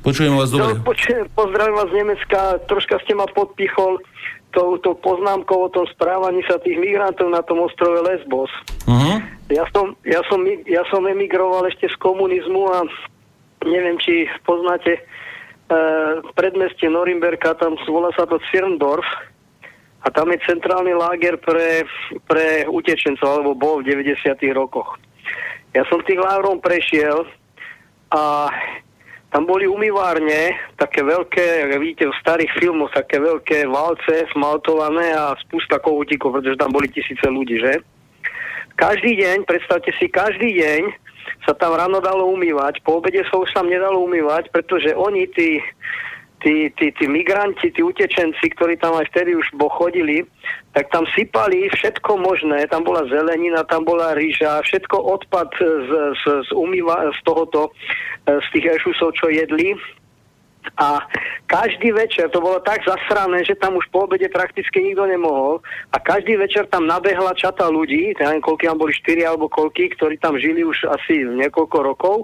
Počujeme 0.00 0.34
vás 0.34 0.50
dobre. 0.50 0.74
No, 0.74 0.82
počujem, 0.82 1.24
pozdravím 1.38 1.76
vás 1.78 1.88
z 1.92 1.96
Nemecka, 2.02 2.40
troška 2.66 2.94
ste 3.06 3.12
ma 3.14 3.30
podpichol 3.30 4.02
touto 4.50 4.98
poznámkou 4.98 5.70
o 5.70 5.70
tom 5.70 5.86
správaní 5.94 6.42
sa 6.50 6.58
tých 6.58 6.74
migrantov 6.74 7.30
na 7.30 7.38
tom 7.46 7.62
ostrove 7.62 8.02
Lesbos. 8.02 8.50
Uh-huh. 8.90 9.22
Ja, 9.46 9.62
som, 9.70 9.94
ja, 10.02 10.18
som, 10.26 10.42
ja 10.66 10.82
som 10.90 11.06
emigroval 11.06 11.70
ešte 11.70 11.86
z 11.86 11.96
komunizmu 12.02 12.66
a 12.74 12.82
neviem, 13.64 13.96
či 14.00 14.28
poznáte 14.46 14.96
e, 14.96 15.02
predmestie 16.32 16.88
Norimberka, 16.88 17.56
tam 17.58 17.76
volá 17.88 18.12
sa 18.16 18.24
to 18.24 18.40
Cirndorf 18.48 19.06
a 20.00 20.08
tam 20.08 20.32
je 20.32 20.40
centrálny 20.48 20.96
láger 20.96 21.36
pre, 21.40 21.84
pre 22.24 22.64
utečencov, 22.64 23.28
alebo 23.28 23.52
bol 23.52 23.84
v 23.84 23.92
90. 23.92 24.16
rokoch. 24.56 24.96
Ja 25.76 25.84
som 25.92 26.00
tých 26.02 26.18
lágrom 26.18 26.58
prešiel 26.58 27.28
a 28.10 28.48
tam 29.30 29.46
boli 29.46 29.70
umývárne, 29.70 30.58
také 30.74 31.06
veľké, 31.06 31.62
jak 31.62 31.78
vidíte 31.78 32.04
v 32.10 32.20
starých 32.26 32.50
filmoch, 32.58 32.90
také 32.90 33.22
veľké 33.22 33.70
valce 33.70 34.26
smaltované 34.34 35.14
a 35.14 35.38
spústa 35.46 35.78
kohutíkov, 35.78 36.34
pretože 36.34 36.58
tam 36.58 36.74
boli 36.74 36.90
tisíce 36.90 37.22
ľudí, 37.30 37.62
že? 37.62 37.78
Každý 38.74 39.22
deň, 39.22 39.46
predstavte 39.46 39.94
si, 40.00 40.10
každý 40.10 40.58
deň 40.58 40.82
sa 41.46 41.52
tam 41.56 41.76
ráno 41.76 42.00
dalo 42.04 42.28
umývať, 42.30 42.84
po 42.84 43.00
obede 43.00 43.24
sa 43.28 43.40
už 43.40 43.50
tam 43.56 43.68
nedalo 43.68 44.04
umývať, 44.04 44.52
pretože 44.52 44.92
oni, 44.92 45.24
tí, 45.32 45.60
tí, 46.44 46.68
tí, 46.76 46.92
tí 46.92 47.04
migranti, 47.08 47.72
tí 47.72 47.80
utečenci, 47.80 48.52
ktorí 48.56 48.76
tam 48.80 48.96
aj 48.96 49.08
vtedy 49.12 49.36
už 49.36 49.56
chodili, 49.72 50.24
tak 50.72 50.88
tam 50.92 51.04
sypali 51.16 51.68
všetko 51.72 52.20
možné, 52.20 52.68
tam 52.68 52.84
bola 52.84 53.04
zelenina, 53.08 53.64
tam 53.68 53.84
bola 53.84 54.16
rýža, 54.16 54.64
všetko 54.64 54.96
odpad 54.96 55.48
z, 55.56 55.62
z, 56.16 56.24
z, 56.44 56.50
umýva, 56.52 57.12
z 57.12 57.20
tohoto, 57.24 57.72
z 58.24 58.46
tých 58.52 58.80
ešusov, 58.80 59.16
čo 59.16 59.32
jedli, 59.32 59.76
a 60.76 61.02
každý 61.48 61.92
večer, 61.92 62.28
to 62.30 62.40
bolo 62.40 62.60
tak 62.62 62.84
zasrané, 62.84 63.44
že 63.44 63.58
tam 63.58 63.76
už 63.76 63.86
po 63.92 64.06
obede 64.06 64.28
prakticky 64.28 64.80
nikto 64.80 65.04
nemohol 65.08 65.64
a 65.92 65.96
každý 65.98 66.36
večer 66.36 66.68
tam 66.68 66.86
nabehla 66.86 67.34
čata 67.36 67.68
ľudí, 67.68 68.16
neviem 68.16 68.44
koľky 68.44 68.68
tam 68.68 68.78
boli, 68.78 68.92
štyri 68.94 69.22
alebo 69.24 69.50
koľky, 69.50 69.92
ktorí 69.96 70.16
tam 70.20 70.36
žili 70.38 70.64
už 70.64 70.88
asi 70.88 71.24
niekoľko 71.24 71.76
rokov 71.82 72.16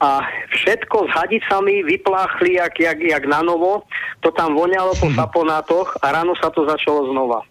a 0.00 0.24
všetko 0.56 1.06
s 1.06 1.10
hadicami 1.12 1.84
vypláchli 1.84 2.56
jak, 2.56 2.74
jak, 2.80 2.98
jak 3.04 3.24
na 3.28 3.44
novo, 3.44 3.84
to 4.24 4.32
tam 4.32 4.56
voňalo 4.56 4.96
po 4.96 5.12
saponátoch 5.12 6.00
a 6.00 6.08
ráno 6.08 6.32
sa 6.40 6.48
to 6.48 6.64
začalo 6.64 7.12
znova. 7.12 7.44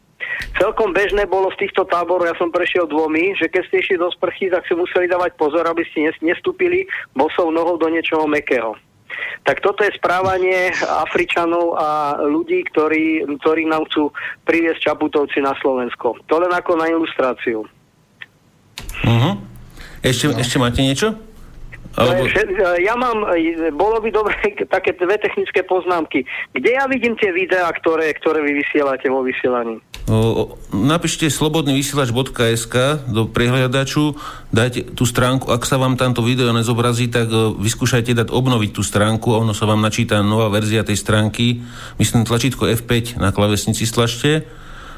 Celkom 0.58 0.92
bežné 0.92 1.30
bolo 1.30 1.54
v 1.54 1.60
týchto 1.62 1.86
táboroch, 1.86 2.28
ja 2.28 2.36
som 2.36 2.52
prešiel 2.52 2.90
dvomi, 2.90 3.38
že 3.38 3.48
keď 3.48 3.62
ste 3.70 3.80
išli 3.86 3.96
do 4.02 4.10
sprchy, 4.12 4.50
tak 4.50 4.66
si 4.66 4.74
museli 4.74 5.06
dávať 5.08 5.38
pozor, 5.38 5.64
aby 5.64 5.86
ste 5.88 6.10
nestúpili 6.26 6.90
bosou 7.14 7.54
nohou 7.54 7.78
do 7.78 7.88
niečoho 7.88 8.26
mekého. 8.26 8.74
Tak 9.48 9.64
toto 9.64 9.86
je 9.86 9.96
správanie 9.96 10.74
Afričanov 11.08 11.78
a 11.80 11.90
ľudí, 12.22 12.66
ktorí, 12.70 13.24
ktorí 13.40 13.66
nám 13.66 13.88
chcú 13.90 14.12
priviesť 14.44 14.92
Čaputovci 14.92 15.40
na 15.42 15.56
Slovensko. 15.58 16.20
To 16.28 16.36
len 16.38 16.52
ako 16.52 16.72
na 16.76 16.92
ilustráciu. 16.92 17.66
Uh-huh. 19.06 19.34
Ešte, 20.04 20.26
no. 20.32 20.40
ešte 20.40 20.58
máte 20.60 20.82
niečo? 20.84 21.29
Alebo... 21.98 22.30
Ja 22.80 22.94
mám, 22.94 23.26
bolo 23.74 23.98
by 24.04 24.10
dobre 24.14 24.36
také 24.76 24.94
dve 24.94 25.18
technické 25.18 25.66
poznámky. 25.66 26.24
Kde 26.54 26.78
ja 26.78 26.86
vidím 26.86 27.18
tie 27.18 27.34
videá, 27.34 27.70
ktoré, 27.74 28.14
ktoré 28.14 28.46
vy 28.46 28.62
vysielate 28.62 29.10
vo 29.10 29.26
vysielaní? 29.26 29.82
O, 30.10 30.58
napíšte 30.74 31.30
slobodnyvysielač.sk 31.30 33.06
do 33.14 33.30
prehliadaču, 33.30 34.18
dajte 34.50 34.98
tú 34.98 35.06
stránku, 35.06 35.54
ak 35.54 35.62
sa 35.70 35.78
vám 35.78 36.02
tamto 36.02 36.26
video 36.26 36.50
nezobrazí, 36.50 37.14
tak 37.14 37.30
vyskúšajte 37.62 38.18
dať 38.18 38.28
obnoviť 38.34 38.74
tú 38.74 38.82
stránku 38.82 39.38
a 39.38 39.46
ono 39.46 39.54
sa 39.54 39.70
vám 39.70 39.86
načíta 39.86 40.26
nová 40.26 40.50
verzia 40.50 40.82
tej 40.82 40.98
stránky. 40.98 41.62
Myslím 42.02 42.26
tlačítko 42.26 42.66
F5 42.74 43.22
na 43.22 43.30
klavesnici 43.30 43.86
stlačte 43.86 44.50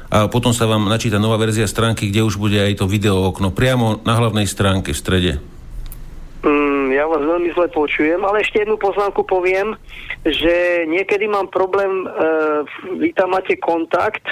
a 0.08 0.32
potom 0.32 0.56
sa 0.56 0.64
vám 0.64 0.88
načíta 0.88 1.20
nová 1.20 1.36
verzia 1.36 1.68
stránky, 1.68 2.08
kde 2.08 2.24
už 2.24 2.40
bude 2.40 2.56
aj 2.56 2.80
to 2.80 2.88
video 2.88 3.28
okno 3.28 3.52
priamo 3.52 4.00
na 4.08 4.16
hlavnej 4.16 4.48
stránke 4.48 4.96
v 4.96 5.00
strede. 5.00 5.32
Mm, 7.12 7.20
vás 7.20 7.28
veľmi 7.28 7.50
zle 7.52 7.68
počujem, 7.68 8.20
ale 8.24 8.40
ešte 8.40 8.64
jednu 8.64 8.80
poznámku 8.80 9.20
poviem, 9.28 9.76
že 10.24 10.88
niekedy 10.88 11.28
mám 11.28 11.52
problém, 11.52 12.08
e, 12.08 12.08
vy 12.96 13.12
tam 13.12 13.36
máte 13.36 13.52
kontakt, 13.60 14.24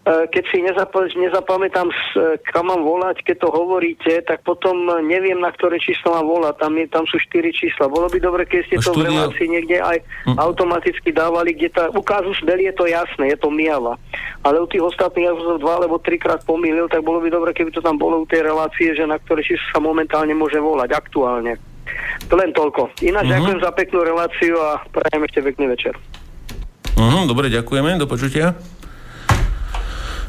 E, 0.00 0.32
keď 0.32 0.44
si 0.48 0.64
nezap- 0.64 1.12
nezapamätám, 1.12 1.92
e, 1.92 1.96
kam 2.48 2.72
mám 2.72 2.80
volať, 2.80 3.20
keď 3.20 3.36
to 3.44 3.48
hovoríte, 3.52 4.12
tak 4.24 4.40
potom 4.48 4.88
neviem, 5.04 5.36
na 5.36 5.52
ktoré 5.52 5.76
číslo 5.76 6.16
mám 6.16 6.24
volať. 6.24 6.54
Tam, 6.56 6.72
je, 6.72 6.86
tam 6.88 7.04
sú 7.04 7.20
štyri 7.20 7.52
čísla. 7.52 7.84
Bolo 7.84 8.08
by 8.08 8.16
dobre, 8.16 8.48
keď 8.48 8.60
ste 8.64 8.76
to 8.80 8.96
v 8.96 9.12
relácii 9.12 9.46
niekde 9.52 9.76
aj 9.76 10.00
hm. 10.24 10.40
automaticky 10.40 11.12
dávali, 11.12 11.52
kde 11.52 11.68
tá 11.68 11.84
ukázu 11.92 12.32
smel 12.40 12.64
je 12.64 12.72
to 12.72 12.88
jasné, 12.88 13.36
je 13.36 13.38
to 13.38 13.52
miava. 13.52 14.00
Ale 14.40 14.64
u 14.64 14.66
tých 14.66 14.80
ostatných 14.80 15.28
ja 15.28 15.36
som 15.36 15.60
dva 15.60 15.84
alebo 15.84 16.00
trikrát 16.00 16.40
pomýlil, 16.48 16.88
tak 16.88 17.04
bolo 17.04 17.20
by 17.20 17.28
dobre, 17.28 17.52
keby 17.52 17.68
to 17.68 17.84
tam 17.84 18.00
bolo 18.00 18.24
u 18.24 18.26
tej 18.26 18.40
relácie, 18.40 18.96
že 18.96 19.04
na 19.04 19.20
ktoré 19.20 19.44
číslo 19.44 19.68
sa 19.68 19.84
momentálne 19.84 20.32
môže 20.32 20.56
volať 20.56 20.96
aktuálne. 20.96 21.60
To 22.30 22.34
len 22.38 22.50
toľko. 22.54 22.94
Ináč 23.02 23.26
uh-huh. 23.26 23.34
ďakujem 23.38 23.58
za 23.62 23.70
peknú 23.74 23.98
reláciu 24.06 24.54
a 24.60 24.82
prajem 24.90 25.22
ešte 25.26 25.40
pekný 25.42 25.66
večer. 25.74 25.94
Uh-huh, 26.94 27.26
dobre, 27.26 27.50
ďakujeme. 27.50 27.98
Do 27.98 28.06
počutia. 28.06 28.54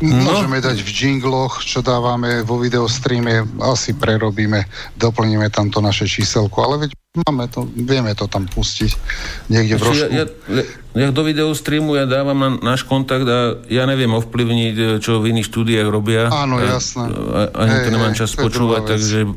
No. 0.02 0.34
Môžeme 0.34 0.58
dať 0.58 0.82
v 0.82 0.90
jingloch, 0.90 1.62
čo 1.62 1.86
dávame 1.86 2.42
vo 2.42 2.58
videostreame, 2.58 3.46
asi 3.62 3.94
prerobíme, 3.94 4.66
doplníme 4.98 5.46
tam 5.54 5.70
to 5.70 5.78
naše 5.78 6.10
číselko, 6.10 6.58
ale 6.66 6.76
veď 6.82 6.98
máme 7.22 7.46
to, 7.54 7.70
vieme 7.70 8.10
to 8.18 8.26
tam 8.26 8.50
pustiť 8.50 8.98
niekde 9.54 9.78
v 9.78 9.82
rožku. 9.86 10.10
Ja, 10.10 10.26
ja, 10.26 10.64
ja 10.98 11.08
do 11.14 11.22
videostreamu 11.22 11.94
ja 12.02 12.10
dávam 12.10 12.34
na 12.34 12.74
náš 12.74 12.82
kontakt 12.82 13.30
a 13.30 13.62
ja 13.70 13.86
neviem 13.86 14.10
ovplyvniť, 14.18 14.98
čo 15.06 15.22
v 15.22 15.38
iných 15.38 15.46
štúdiách 15.54 15.86
robia. 15.94 16.34
Áno, 16.34 16.58
jasné. 16.58 17.06
A, 17.06 17.54
ani 17.62 17.76
hey, 17.78 17.84
to 17.86 17.90
nemám 17.94 18.18
čas 18.18 18.34
hey, 18.34 18.42
počúvať, 18.42 18.82
takže 18.98 19.30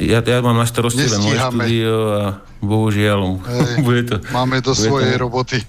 ja, 0.00 0.24
ja 0.24 0.38
mám 0.40 0.56
na 0.56 0.64
starosti 0.64 1.04
len 1.04 1.20
moje 1.20 1.36
štúdio 1.36 1.94
a 2.16 2.22
bohužiaľ 2.64 3.20
hey, 3.44 3.84
bude 3.84 4.02
to, 4.08 4.16
máme 4.32 4.64
do 4.64 4.72
svojej 4.72 5.20
to, 5.20 5.22
roboty. 5.28 5.58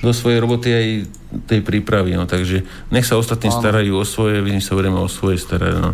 Do 0.00 0.16
svojej 0.16 0.40
roboty 0.40 0.68
aj 0.72 0.86
tej 1.44 1.60
prípravy, 1.60 2.16
no, 2.16 2.24
takže 2.24 2.64
nech 2.88 3.04
sa 3.04 3.20
ostatní 3.20 3.52
Áno. 3.52 3.60
starajú 3.60 3.92
o 4.00 4.04
svoje, 4.08 4.40
my 4.40 4.56
sa 4.64 4.72
budeme 4.72 4.96
o 4.96 5.12
svoje 5.12 5.36
starať, 5.36 5.76
no. 5.76 5.92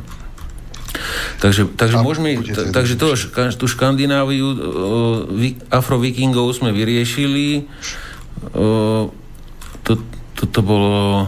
Takže, 1.43 1.75
takže, 1.75 1.97
môžeme, 2.01 2.39
t- 2.41 2.71
takže 2.71 2.95
to, 2.95 3.19
tú 3.59 3.67
Škandináviu 3.67 4.47
afrovikingov 5.69 6.55
sme 6.57 6.73
vyriešili. 6.73 7.69
O, 8.57 9.11
to, 9.85 9.93
toto 10.39 10.61
bolo 10.65 11.27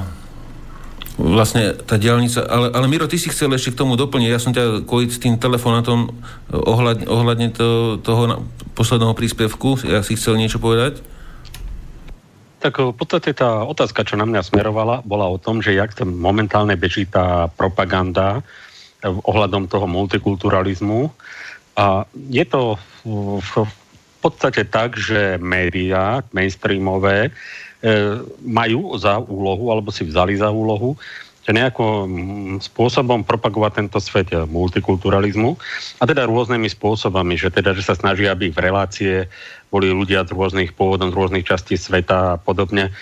vlastne 1.19 1.75
tá 1.75 1.99
diálnica, 1.99 2.47
ale, 2.47 2.71
ale 2.71 2.87
Miro, 2.87 3.11
ty 3.11 3.19
si 3.19 3.29
chcel 3.29 3.51
ešte 3.51 3.75
k 3.75 3.81
tomu 3.83 3.99
doplniť, 3.99 4.31
ja 4.31 4.39
som 4.39 4.55
ťa 4.55 4.87
kvôli 4.87 5.11
tým 5.11 5.35
telefonátom 5.37 6.15
ohľadne, 6.55 7.11
ohľadne 7.11 7.49
to, 7.51 7.99
toho 7.99 8.47
posledného 8.79 9.13
príspevku, 9.19 9.83
ja 9.83 10.07
si 10.07 10.15
chcel 10.15 10.39
niečo 10.39 10.63
povedať? 10.63 11.03
Tak 12.59 12.79
v 12.79 12.95
podstate 12.95 13.35
tá 13.35 13.67
otázka, 13.67 14.07
čo 14.07 14.19
na 14.19 14.27
mňa 14.27 14.47
smerovala, 14.47 15.03
bola 15.03 15.27
o 15.31 15.39
tom, 15.39 15.63
že 15.63 15.75
jak 15.75 15.95
tam 15.95 16.15
momentálne 16.15 16.75
beží 16.75 17.07
tá 17.07 17.51
propaganda 17.55 18.43
ohľadom 19.03 19.71
toho 19.71 19.87
multikulturalizmu. 19.87 21.07
A 21.79 22.03
je 22.31 22.43
to 22.43 22.75
v, 23.07 23.63
podstate 24.19 24.67
tak, 24.67 24.99
že 24.99 25.39
médiá 25.39 26.27
mainstreamové 26.35 27.31
majú 28.43 28.99
za 28.99 29.23
úlohu, 29.23 29.71
alebo 29.71 29.95
si 29.95 30.03
vzali 30.03 30.35
za 30.35 30.51
úlohu, 30.51 30.99
že 31.49 31.57
nejakým 31.57 32.61
spôsobom 32.61 33.25
propagovať 33.25 33.73
tento 33.81 33.99
svet 34.05 34.29
multikulturalizmu 34.37 35.57
a 35.97 36.05
teda 36.05 36.29
rôznymi 36.29 36.69
spôsobami, 36.69 37.41
že 37.41 37.49
teda, 37.49 37.73
že 37.73 37.89
sa 37.89 37.97
snažia, 37.97 38.37
aby 38.37 38.53
v 38.53 38.61
relácie 38.61 39.15
boli 39.73 39.89
ľudia 39.89 40.29
z 40.29 40.37
rôznych 40.37 40.77
pôvodov, 40.77 41.09
z 41.09 41.17
rôznych 41.17 41.49
častí 41.49 41.81
sveta 41.81 42.37
a 42.37 42.39
podobne. 42.41 42.93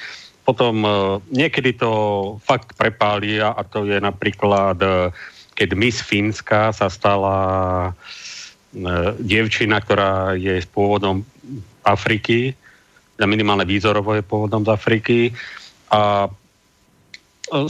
Potom 0.46 0.78
e, 0.86 0.90
niekedy 1.34 1.74
to 1.74 1.90
fakt 2.38 2.78
prepáli 2.78 3.42
a 3.42 3.58
to 3.66 3.82
je 3.82 3.98
napríklad, 3.98 4.78
e, 4.78 5.10
keď 5.58 5.68
Miss 5.74 5.98
Fínska 5.98 6.70
sa 6.70 6.86
stala 6.86 7.38
dievčina, 9.18 9.80
ktorá 9.80 10.36
je 10.36 10.60
s 10.60 10.68
pôvodom 10.68 11.24
Afriky, 11.80 12.52
minimálne 13.24 13.64
výzorovo 13.64 14.12
je 14.12 14.20
pôvodom 14.20 14.60
z 14.60 14.72
Afriky 14.76 15.18
a 15.88 16.28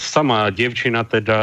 sama 0.02 0.50
dievčina 0.50 1.06
teda 1.06 1.38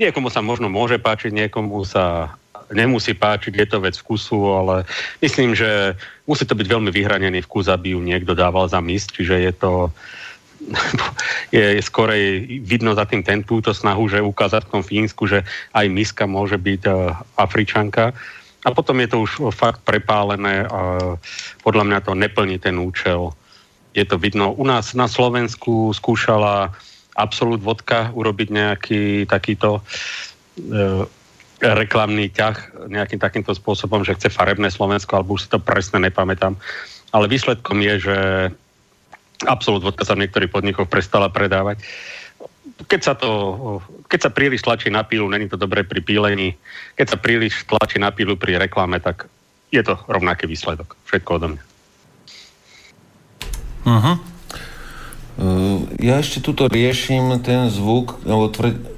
niekomu 0.00 0.32
sa 0.32 0.40
možno 0.40 0.72
môže 0.72 0.96
páčiť, 0.96 1.34
niekomu 1.34 1.84
sa 1.84 2.32
nemusí 2.72 3.16
páčiť, 3.16 3.52
je 3.52 3.66
to 3.66 3.78
vec 3.80 3.96
vkusu, 3.96 4.40
ale 4.54 4.74
myslím, 5.24 5.56
že 5.56 5.96
musí 6.28 6.44
to 6.44 6.54
byť 6.54 6.68
veľmi 6.68 6.90
vyhranený 6.92 7.44
vkus, 7.44 7.68
aby 7.68 7.96
ju 7.96 8.00
niekto 8.00 8.36
dával 8.36 8.68
za 8.68 8.78
mis, 8.78 9.04
čiže 9.04 9.36
je 9.40 9.52
to 9.52 9.72
je, 11.56 11.78
je 11.78 11.82
skorej 11.82 12.44
vidno 12.66 12.92
za 12.94 13.06
tým 13.06 13.22
ten, 13.22 13.46
túto 13.46 13.70
snahu, 13.70 14.10
že 14.10 14.20
ukázať 14.20 14.66
v 14.66 14.72
tom 14.74 14.82
Fínsku, 14.82 15.30
že 15.30 15.46
aj 15.72 15.86
miska 15.88 16.26
môže 16.26 16.58
byť 16.58 16.82
uh, 16.90 17.14
Afričanka. 17.38 18.12
A 18.66 18.74
potom 18.74 18.98
je 18.98 19.08
to 19.08 19.22
už 19.22 19.54
fakt 19.54 19.86
prepálené 19.86 20.66
a 20.66 20.80
podľa 21.62 21.84
mňa 21.86 21.98
to 22.02 22.12
neplní 22.18 22.58
ten 22.58 22.74
účel. 22.78 23.30
Je 23.94 24.02
to 24.02 24.18
vidno. 24.18 24.50
U 24.50 24.66
nás 24.66 24.94
na 24.98 25.06
Slovensku 25.06 25.94
skúšala 25.94 26.74
Absolut 27.18 27.62
Vodka 27.62 28.10
urobiť 28.14 28.48
nejaký 28.50 29.02
takýto 29.26 29.82
e, 29.82 29.82
reklamný 31.58 32.30
ťah 32.30 32.86
nejakým 32.86 33.18
takýmto 33.18 33.50
spôsobom, 33.54 34.06
že 34.06 34.14
chce 34.14 34.30
farebné 34.30 34.70
Slovensko, 34.70 35.18
alebo 35.18 35.34
už 35.34 35.46
si 35.46 35.48
to 35.50 35.58
presne 35.58 35.98
nepamätám. 36.06 36.54
Ale 37.10 37.26
výsledkom 37.26 37.82
je, 37.82 37.94
že 37.98 38.18
Absolut 39.46 39.82
Vodka 39.82 40.02
sa 40.02 40.14
v 40.18 40.26
niektorých 40.26 40.50
podnikoch 40.50 40.90
prestala 40.90 41.30
predávať. 41.30 41.82
Keď 42.88 43.00
sa, 43.00 43.14
to, 43.16 43.30
keď 44.08 44.20
sa 44.28 44.30
príliš 44.30 44.62
tlačí 44.62 44.92
na 44.92 45.02
pílu, 45.02 45.28
není 45.28 45.48
to 45.48 45.56
dobré 45.56 45.84
pri 45.84 46.00
pílení. 46.00 46.56
Keď 46.96 47.06
sa 47.06 47.18
príliš 47.18 47.64
tlačí 47.64 47.96
na 47.96 48.10
pílu 48.10 48.36
pri 48.36 48.58
reklame, 48.60 49.00
tak 49.00 49.28
je 49.72 49.82
to 49.84 49.96
rovnaký 50.08 50.48
výsledok. 50.48 50.96
Všetko 51.08 51.30
odo 51.36 51.46
mňa. 51.54 51.62
Uh-huh. 53.88 54.16
Uh, 55.38 55.86
ja 56.02 56.18
ešte 56.18 56.42
tuto 56.42 56.66
riešim 56.66 57.30
ten 57.46 57.70
zvuk, 57.70 58.18
lebo 58.26 58.50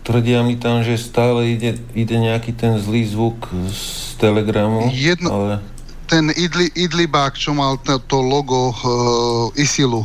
tvrdia 0.03 0.41
mi 0.41 0.57
tam, 0.57 0.81
že 0.81 0.97
stále 0.97 1.53
ide, 1.53 1.77
ide 1.93 2.17
nejaký 2.17 2.57
ten 2.57 2.81
zlý 2.81 3.05
zvuk 3.05 3.45
z 3.69 4.17
Telegramu. 4.17 4.89
Jedno, 4.89 5.29
ale... 5.31 5.61
Ten 6.09 6.33
idli, 6.35 6.73
Idlibák, 6.75 7.39
čo 7.39 7.55
mal 7.55 7.79
to, 7.85 8.01
to 8.09 8.19
logo 8.19 8.73
uh, 8.73 9.53
ISILu, 9.55 10.03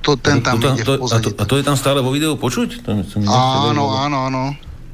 to, 0.00 0.16
ten 0.16 0.40
tam 0.40 0.60
to, 0.60 0.72
ide 0.72 0.84
to, 0.84 0.92
a, 0.96 1.16
to, 1.20 1.30
a 1.36 1.44
to 1.44 1.54
je 1.60 1.64
tam 1.64 1.76
stále 1.76 2.00
vo 2.00 2.12
videu 2.12 2.36
počuť? 2.36 2.84
To, 2.84 2.90
to 3.04 3.16
áno, 3.28 3.96
áno, 3.96 4.18
áno. 4.28 4.42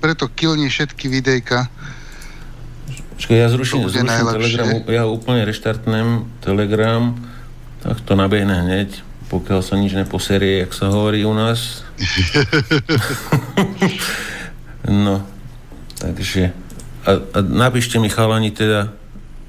Preto 0.02 0.30
kilni 0.30 0.68
všetky 0.68 1.08
videjka. 1.08 1.70
Počkaj, 3.16 3.36
ja 3.36 3.48
zruším, 3.48 3.88
zruším 3.88 4.12
Telegram, 4.12 4.68
ja 4.92 5.08
úplne 5.08 5.48
reštartnem 5.48 6.28
Telegram, 6.44 7.16
tak 7.80 8.04
to 8.04 8.12
nabehne 8.12 8.60
hneď 8.66 9.06
pokiaľ 9.26 9.60
sa 9.62 9.74
nič 9.74 9.98
neposerie, 9.98 10.66
jak 10.66 10.72
sa 10.72 10.90
hovorí 10.90 11.26
u 11.26 11.34
nás. 11.34 11.82
no, 15.06 15.26
takže 15.98 16.54
a, 17.06 17.10
a 17.34 17.38
napíšte 17.42 17.98
mi 17.98 18.10
chalani 18.10 18.54
teda 18.54 18.94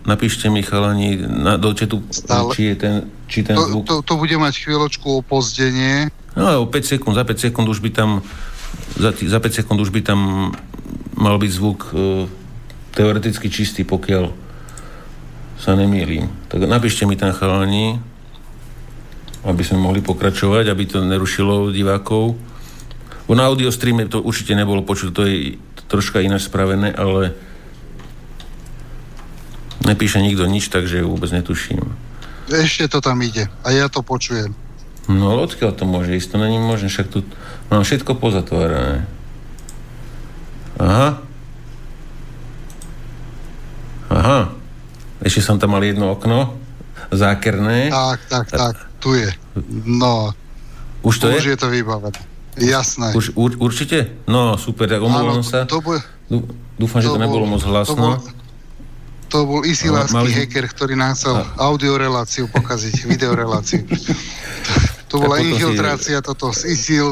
napíšte 0.07 0.47
mi 0.47 0.63
chalani 0.63 1.19
na, 1.19 1.59
do 1.59 1.75
četu, 1.75 1.99
Stále. 2.09 2.55
či 2.55 2.71
je 2.71 2.75
ten, 2.79 2.93
či 3.27 3.43
ten 3.43 3.59
to, 3.59 3.67
zvuk... 3.67 3.84
To, 3.91 3.95
to 3.99 4.13
bude 4.15 4.34
mať 4.39 4.63
chvíľočku 4.63 5.21
opozdenie. 5.21 6.07
No, 6.34 6.63
o 6.63 6.65
5 6.65 6.73
sekúnd, 6.97 7.13
za 7.19 7.27
5 7.27 7.51
sekúnd 7.51 7.67
už 7.67 7.84
by 7.84 7.91
tam 7.91 8.23
za, 8.97 9.11
za 9.13 9.39
5 9.43 9.59
sekúnd 9.63 9.79
už 9.84 9.91
by 9.91 10.01
tam 10.01 10.51
mal 11.17 11.35
byť 11.38 11.51
zvuk 11.51 11.91
e, 11.91 12.25
teoreticky 12.95 13.51
čistý, 13.51 13.84
pokiaľ 13.84 14.31
sa 15.57 15.73
nemýlim. 15.73 16.29
Tak 16.47 16.65
napíšte 16.65 17.03
mi 17.09 17.17
tam 17.17 17.34
chalani, 17.34 17.97
aby 19.45 19.63
sme 19.65 19.81
mohli 19.81 20.01
pokračovať, 20.01 20.69
aby 20.69 20.84
to 20.85 21.03
nerušilo 21.03 21.73
divákov. 21.73 22.38
Na 23.27 23.51
audio 23.51 23.73
streame 23.73 24.07
to 24.07 24.23
určite 24.23 24.55
nebolo 24.55 24.88
počuť, 24.88 25.09
to 25.11 25.21
je 25.27 25.59
troška 25.91 26.23
ináč 26.23 26.47
spravené, 26.47 26.95
ale 26.95 27.35
nepíše 29.88 30.19
nikto 30.19 30.43
nič, 30.45 30.68
takže 30.68 31.07
vôbec 31.07 31.31
netuším. 31.31 31.81
Ešte 32.47 32.88
to 32.88 32.99
tam 32.99 33.19
ide 33.23 33.47
a 33.64 33.68
ja 33.72 33.88
to 33.88 34.03
počujem. 34.03 34.55
No 35.07 35.39
odkiaľ 35.39 35.72
to 35.76 35.88
môže 35.88 36.15
ísť? 36.15 36.35
To 36.35 36.38
není 36.43 36.59
možné, 36.59 36.91
však 36.91 37.07
tu 37.07 37.23
mám 37.72 37.88
všetko 37.88 38.19
pozatvárané. 38.19 39.07
Aha. 40.77 41.23
Aha. 44.11 44.39
Ešte 45.23 45.41
som 45.41 45.59
tam 45.59 45.76
mal 45.76 45.84
jedno 45.84 46.11
okno 46.11 46.59
zákerné. 47.11 47.88
Tak, 47.89 48.19
tak, 48.27 48.45
tak 48.51 48.76
tu 48.99 49.15
je. 49.15 49.31
No. 49.88 50.35
Už 51.03 51.23
to 51.23 51.31
už 51.31 51.43
je? 51.47 51.55
je 51.55 51.59
to 51.59 51.72
vybavené. 51.72 52.19
Jasné. 52.57 53.14
Už 53.14 53.38
ur, 53.38 53.53
určite? 53.61 54.11
No, 54.27 54.57
super, 54.57 54.89
tak 54.89 54.99
omluvám 54.99 55.45
sa. 55.45 55.64
To 55.69 55.80
bol, 55.80 56.01
Dúfam, 56.77 56.99
že 57.01 57.09
to, 57.09 57.15
to 57.15 57.22
nebolo 57.22 57.45
moc 57.45 57.61
hlasno. 57.64 57.95
To 57.95 58.01
bol, 58.01 58.14
to 59.28 59.44
bol 59.44 59.62
isilársky 59.64 60.16
mali... 60.16 60.32
hacker, 60.32 60.66
ktorý 60.72 60.94
nám 60.95 61.14
chcel 61.14 61.38
a... 61.38 61.68
audioreláciu 61.68 62.48
pokaziť, 62.49 63.04
videoreláciu. 63.14 63.84
To 65.08 65.24
bola 65.24 65.40
infiltrácia 65.40 66.20
si... 66.20 66.26
toto 66.26 66.52
z 66.52 66.68
ISIL. 66.68 67.10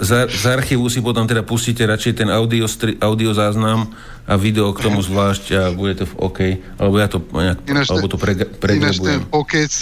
Z, 0.00 0.32
z 0.32 0.44
archívu 0.48 0.88
si 0.88 1.04
potom 1.04 1.28
teda 1.28 1.44
pustíte 1.44 1.84
radšej 1.84 2.24
ten 2.24 2.28
audio, 2.32 2.64
stri, 2.64 2.96
audio 2.96 3.36
záznam 3.36 3.92
a 4.24 4.40
video 4.40 4.72
k 4.72 4.88
tomu 4.88 5.04
zvlášť 5.04 5.44
a 5.52 5.62
bude 5.76 6.00
to 6.00 6.08
v 6.08 6.14
OK. 6.16 6.40
Alebo 6.80 6.96
ja 6.96 7.08
to 7.12 7.20
nejak, 7.20 7.58
ináč 7.68 7.92
alebo 7.92 8.08
to 8.08 8.16
pre, 8.16 8.32
pregrebujem. 8.40 9.20
Ináč 9.20 9.20
ten 9.20 9.20
pokec, 9.28 9.72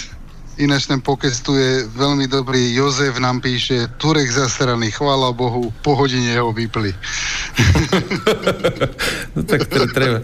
Ináč 0.53 0.85
ten 0.85 1.01
pokec 1.01 1.33
tu 1.41 1.57
je 1.57 1.89
veľmi 1.97 2.29
dobrý. 2.29 2.77
Jozef 2.77 3.17
nám 3.17 3.41
píše, 3.41 3.89
Turek 3.97 4.29
zasraný, 4.29 4.93
chvála 4.93 5.33
Bohu, 5.33 5.73
po 5.81 5.97
hodine 5.97 6.37
ho 6.37 6.53
vypli. 6.53 6.89
no 9.33 9.41
tak 9.43 9.65
treba. 9.69 10.21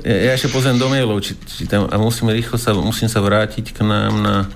Ja, 0.00 0.16
ja 0.16 0.32
ešte 0.32 0.48
pozriem 0.48 0.80
do 0.80 0.88
mailov, 0.88 1.20
či, 1.20 1.36
či 1.44 1.68
tam, 1.68 1.92
a 1.92 2.00
musím 2.00 2.32
rýchlo 2.32 2.56
sa, 2.56 2.72
musím 2.72 3.12
sa 3.12 3.20
vrátiť 3.20 3.76
k 3.76 3.84
nám 3.84 4.14
na 4.24 4.48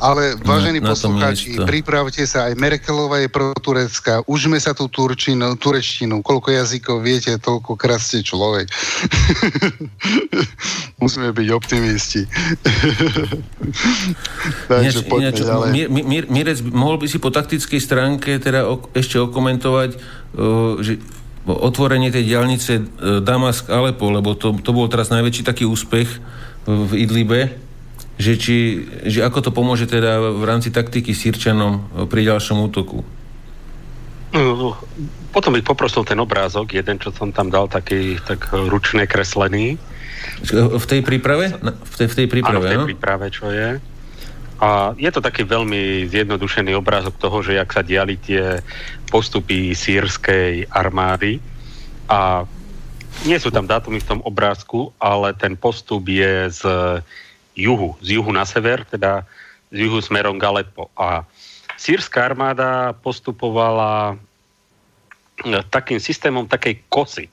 ale 0.00 0.34
vážení 0.40 0.80
na, 0.80 0.96
poslucháči, 0.96 1.60
pripravte 1.60 2.24
sa, 2.24 2.48
aj 2.48 2.56
Merkelová 2.56 3.20
je 3.20 3.28
proturecká. 3.28 4.24
Užme 4.24 4.56
sa 4.56 4.72
tú 4.72 4.88
turčinu, 4.88 5.54
turečtinu. 5.60 6.24
Koľko 6.24 6.48
jazykov 6.56 7.04
viete, 7.04 7.36
toľko 7.36 7.76
krásne 7.76 8.24
človek. 8.24 8.72
Musíme 11.02 11.36
byť 11.36 11.48
optimisti. 11.52 12.24
Takže 14.72 15.04
poďme 15.04 15.36
ináč, 15.36 15.44
ďalej. 15.44 15.68
Mirec, 16.32 16.58
mohol 16.64 16.96
by 16.96 17.06
si 17.06 17.20
po 17.20 17.28
taktickej 17.28 17.80
stránke 17.80 18.40
teda 18.40 18.64
ok, 18.64 18.96
ešte 18.96 19.20
okomentovať, 19.20 19.90
uh, 19.94 20.80
že 20.80 20.96
otvorenie 21.44 22.08
tej 22.08 22.24
diálnice 22.24 22.72
uh, 22.80 22.84
Damask-Alepo, 23.20 24.08
lebo 24.08 24.32
to, 24.32 24.56
to 24.64 24.72
bol 24.72 24.88
teraz 24.88 25.12
najväčší 25.12 25.44
taký 25.44 25.68
úspech 25.68 26.08
v 26.64 26.92
Idlibe 26.96 27.69
že, 28.20 28.36
či, 28.36 28.56
že 29.08 29.24
ako 29.24 29.48
to 29.48 29.50
pomôže 29.50 29.88
teda 29.88 30.20
v 30.36 30.44
rámci 30.44 30.68
taktiky 30.68 31.16
Sýrčanom 31.16 32.04
pri 32.06 32.28
ďalšom 32.28 32.60
útoku? 32.68 33.00
No, 34.30 34.78
potom 35.34 35.56
by 35.56 35.64
poprosil 35.64 36.06
ten 36.06 36.20
obrázok, 36.22 36.76
jeden, 36.76 37.00
čo 37.02 37.10
som 37.10 37.34
tam 37.34 37.50
dal, 37.50 37.66
taký 37.66 38.20
tak 38.22 38.52
ručne 38.52 39.08
kreslený. 39.08 39.74
V 40.54 40.84
tej 40.86 41.00
príprave? 41.02 41.50
V 41.64 41.94
tej, 41.96 42.06
v 42.06 42.14
tej 42.14 42.26
príprave, 42.30 42.62
Áno, 42.62 42.68
v 42.68 42.70
tej 42.70 42.80
no? 42.84 42.86
príprave, 42.86 43.26
čo 43.32 43.50
je. 43.50 43.80
A 44.60 44.92
je 45.00 45.08
to 45.08 45.24
taký 45.24 45.48
veľmi 45.48 46.04
zjednodušený 46.12 46.76
obrázok 46.76 47.16
toho, 47.16 47.40
že 47.40 47.56
jak 47.56 47.72
sa 47.72 47.80
diali 47.80 48.20
tie 48.20 48.60
postupy 49.08 49.72
sírskej 49.72 50.68
armády. 50.68 51.40
A 52.12 52.44
nie 53.24 53.40
sú 53.40 53.48
tam 53.48 53.64
dátumy 53.64 54.04
v 54.04 54.08
tom 54.14 54.20
obrázku, 54.20 54.92
ale 55.00 55.32
ten 55.32 55.56
postup 55.56 56.06
je 56.06 56.52
z 56.52 56.62
juhu, 57.56 57.96
z 58.00 58.18
juhu 58.18 58.30
na 58.32 58.46
sever, 58.46 58.84
teda 58.86 59.26
z 59.70 59.86
juhu 59.86 60.02
smerom 60.02 60.38
Galepo. 60.38 60.90
A 60.98 61.22
sírska 61.78 62.26
armáda 62.26 62.92
postupovala 63.00 64.18
takým 65.72 65.96
systémom 65.96 66.44
takej 66.44 66.84
kosy. 66.92 67.26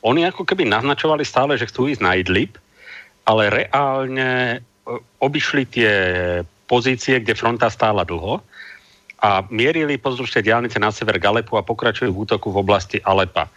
Oni 0.00 0.24
ako 0.24 0.48
keby 0.48 0.64
naznačovali 0.64 1.28
stále, 1.28 1.60
že 1.60 1.68
chcú 1.68 1.92
ísť 1.92 2.00
na 2.00 2.16
Idlib, 2.16 2.56
ale 3.28 3.52
reálne 3.52 4.64
obišli 5.20 5.68
tie 5.68 5.92
pozície, 6.64 7.20
kde 7.20 7.36
fronta 7.36 7.68
stála 7.68 8.08
dlho 8.08 8.40
a 9.20 9.44
mierili 9.52 10.00
pozdĺž 10.00 10.40
diálnice 10.40 10.80
na 10.80 10.88
sever 10.88 11.20
Galepu 11.20 11.60
a 11.60 11.66
pokračujú 11.66 12.08
v 12.08 12.20
útoku 12.24 12.48
v 12.48 12.64
oblasti 12.64 12.96
Alepa. 13.04 13.52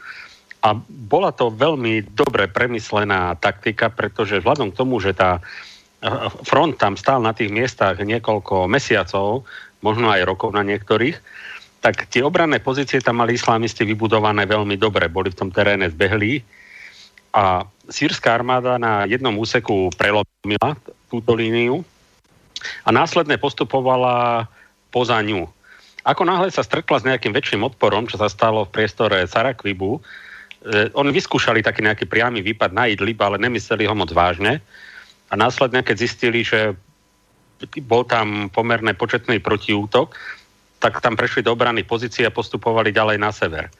A 0.64 0.76
bola 0.88 1.32
to 1.32 1.52
veľmi 1.52 2.04
dobre 2.12 2.52
premyslená 2.52 3.40
taktika, 3.40 3.88
pretože 3.88 4.44
vzhľadom 4.44 4.76
k 4.76 4.80
tomu, 4.80 5.00
že 5.00 5.16
tá 5.16 5.40
front 6.44 6.76
tam 6.76 7.00
stál 7.00 7.24
na 7.24 7.32
tých 7.32 7.50
miestach 7.50 8.00
niekoľko 8.00 8.68
mesiacov, 8.68 9.48
možno 9.80 10.12
aj 10.12 10.28
rokov 10.28 10.52
na 10.52 10.64
niektorých, 10.64 11.16
tak 11.84 12.08
tie 12.08 12.24
obranné 12.24 12.64
pozície 12.64 13.04
tam 13.04 13.20
mali 13.20 13.36
islamisti 13.36 13.84
vybudované 13.84 14.48
veľmi 14.48 14.80
dobre, 14.80 15.12
boli 15.12 15.32
v 15.32 15.40
tom 15.40 15.50
teréne 15.52 15.92
zbehlí 15.92 16.44
a 17.36 17.68
sírska 17.90 18.32
armáda 18.32 18.80
na 18.80 19.04
jednom 19.10 19.36
úseku 19.36 19.92
prelomila 20.00 20.80
túto 21.12 21.32
líniu 21.36 21.84
a 22.88 22.90
následne 22.96 23.36
postupovala 23.36 24.48
poza 24.94 25.20
ňu. 25.20 25.50
Ako 26.04 26.24
náhle 26.28 26.52
sa 26.52 26.64
stretla 26.64 27.00
s 27.00 27.08
nejakým 27.08 27.32
väčším 27.32 27.64
odporom, 27.64 28.08
čo 28.08 28.20
sa 28.20 28.28
stalo 28.28 28.68
v 28.68 28.74
priestore 28.76 29.24
Sarakvibu, 29.24 30.00
eh, 30.00 30.92
oni 30.94 31.12
vyskúšali 31.12 31.64
taký 31.64 31.84
nejaký 31.84 32.06
priamy 32.08 32.44
výpad 32.44 32.72
na 32.72 32.88
Idlib, 32.92 33.20
ale 33.20 33.40
nemysleli 33.40 33.88
ho 33.88 33.96
moc 33.96 34.12
vážne. 34.12 34.64
A 35.34 35.36
následne, 35.36 35.82
keď 35.82 35.98
zistili, 35.98 36.46
že 36.46 36.78
bol 37.90 38.06
tam 38.06 38.54
pomerné 38.54 38.94
početný 38.94 39.42
protiútok, 39.42 40.14
tak 40.78 41.02
tam 41.02 41.18
prešli 41.18 41.42
do 41.42 41.58
obrany 41.58 41.82
pozície 41.82 42.22
a 42.28 42.34
postupovali 42.34 42.94
ďalej 42.94 43.18
na 43.18 43.34
sever. 43.34 43.74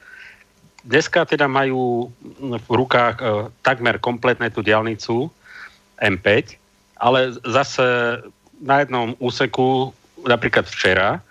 Dneska 0.82 1.30
teda 1.30 1.46
majú 1.46 2.10
v 2.42 2.68
rukách 2.74 3.16
e, 3.22 3.24
takmer 3.62 4.02
kompletné 4.02 4.50
tú 4.50 4.66
diálnicu 4.66 5.30
M5, 6.02 6.58
ale 6.98 7.38
zase 7.46 8.18
na 8.64 8.82
jednom 8.82 9.14
úseku, 9.20 9.94
napríklad 10.26 10.66
včera, 10.66 11.22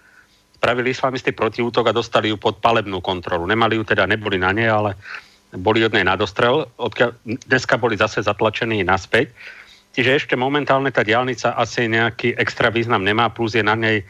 spravili 0.57 0.95
islamisti 0.95 1.35
protiútok 1.35 1.91
a 1.91 1.97
dostali 1.97 2.31
ju 2.31 2.39
pod 2.39 2.63
palebnú 2.63 3.03
kontrolu. 3.03 3.49
Nemali 3.49 3.81
ju 3.81 3.85
teda, 3.85 4.07
neboli 4.07 4.39
na 4.39 4.55
nej, 4.55 4.71
ale 4.71 4.95
boli 5.57 5.83
od 5.83 5.93
nej 5.93 6.07
nadostrel. 6.07 6.69
Odkiaľ, 6.79 7.11
dneska 7.51 7.75
boli 7.77 7.99
zase 7.99 8.23
zatlačení 8.23 8.85
naspäť. 8.87 9.35
Čiže 9.93 10.25
ešte 10.25 10.35
momentálne 10.41 10.89
tá 10.89 11.05
diálnica 11.05 11.53
asi 11.53 11.85
nejaký 11.85 12.33
extra 12.41 12.73
význam 12.73 13.05
nemá, 13.05 13.29
plus 13.29 13.53
je 13.53 13.61
na 13.61 13.77
nej 13.77 14.01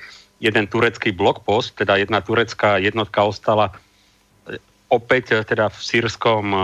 jeden 0.42 0.66
turecký 0.66 1.14
blokpost, 1.14 1.74
teda 1.78 1.98
jedna 1.98 2.22
turecká 2.22 2.78
jednotka 2.78 3.22
ostala 3.22 3.70
e, 3.70 4.58
opäť 4.90 5.38
e, 5.38 5.46
teda 5.46 5.70
v 5.70 5.78
sírskom 5.78 6.44
e, 6.50 6.58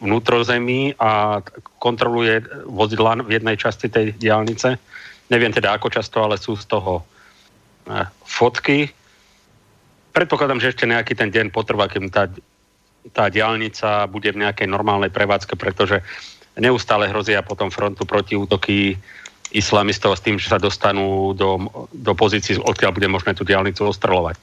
vnútrozemí 0.00 0.96
a 1.00 1.40
kontroluje 1.80 2.44
vozidla 2.68 3.24
v 3.24 3.36
jednej 3.36 3.56
časti 3.56 3.88
tej 3.88 4.16
diálnice. 4.16 4.80
Neviem 5.28 5.52
teda 5.52 5.76
ako 5.76 5.92
často, 5.92 6.22
ale 6.22 6.38
sú 6.38 6.54
z 6.54 6.64
toho 6.70 7.02
fotky. 8.22 8.92
Predpokladám, 10.14 10.62
že 10.62 10.70
ešte 10.70 10.86
nejaký 10.86 11.18
ten 11.18 11.34
deň 11.34 11.50
potrvá, 11.50 11.90
kým 11.90 12.14
tá, 12.14 12.30
tá 13.10 13.26
diálnica 13.26 14.06
bude 14.06 14.30
v 14.30 14.46
nejakej 14.46 14.70
normálnej 14.70 15.10
prevádzke, 15.10 15.58
pretože 15.58 15.98
neustále 16.58 17.08
hrozia 17.08 17.40
potom 17.46 17.70
frontu 17.70 18.04
protiútoky 18.04 18.98
islamistov 19.54 20.18
s 20.18 20.24
tým, 20.24 20.36
že 20.36 20.52
sa 20.52 20.60
dostanú 20.60 21.32
do, 21.32 21.56
do 21.94 22.12
pozícií, 22.12 22.60
odkiaľ 22.60 22.92
bude 22.92 23.08
možné 23.08 23.32
tú 23.32 23.48
diálnicu 23.48 23.88
ostrelovať. 23.88 24.36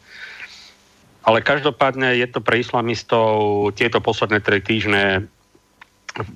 Ale 1.25 1.41
každopádne 1.41 2.17
je 2.21 2.27
to 2.29 2.41
pre 2.41 2.61
islamistov 2.61 3.69
tieto 3.73 4.01
posledné 4.01 4.41
tri 4.41 4.61
týždne 4.61 5.25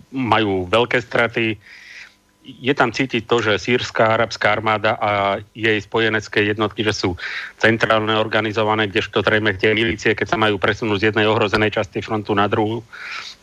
majú 0.09 0.65
veľké 0.65 1.01
straty. 1.01 1.57
Je 2.57 2.73
tam 2.73 2.89
cítiť 2.89 3.29
to, 3.29 3.45
že 3.45 3.61
sírska 3.61 4.17
arabská 4.17 4.57
armáda 4.57 4.97
a 4.97 5.37
jej 5.53 5.77
spojenecké 5.77 6.49
jednotky, 6.49 6.81
že 6.81 6.97
sú 6.97 7.13
centrálne 7.61 8.17
organizované, 8.17 8.89
kdežto 8.89 9.21
trejme 9.21 9.53
tie 9.53 9.77
milície, 9.77 10.17
keď 10.17 10.33
sa 10.33 10.41
majú 10.41 10.57
presunúť 10.57 10.97
z 10.97 11.07
jednej 11.13 11.29
ohrozenej 11.29 11.77
časti 11.77 12.01
frontu 12.01 12.33
na 12.33 12.49
druhú, 12.49 12.81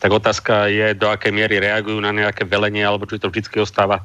tak 0.03 0.11
otázka 0.11 0.67
je, 0.67 0.99
do 0.99 1.07
akej 1.07 1.31
miery 1.31 1.63
reagujú 1.63 2.03
na 2.03 2.11
nejaké 2.11 2.43
velenie, 2.43 2.83
alebo 2.83 3.07
či 3.07 3.23
to 3.23 3.31
vždy 3.31 3.63
ostáva 3.63 4.03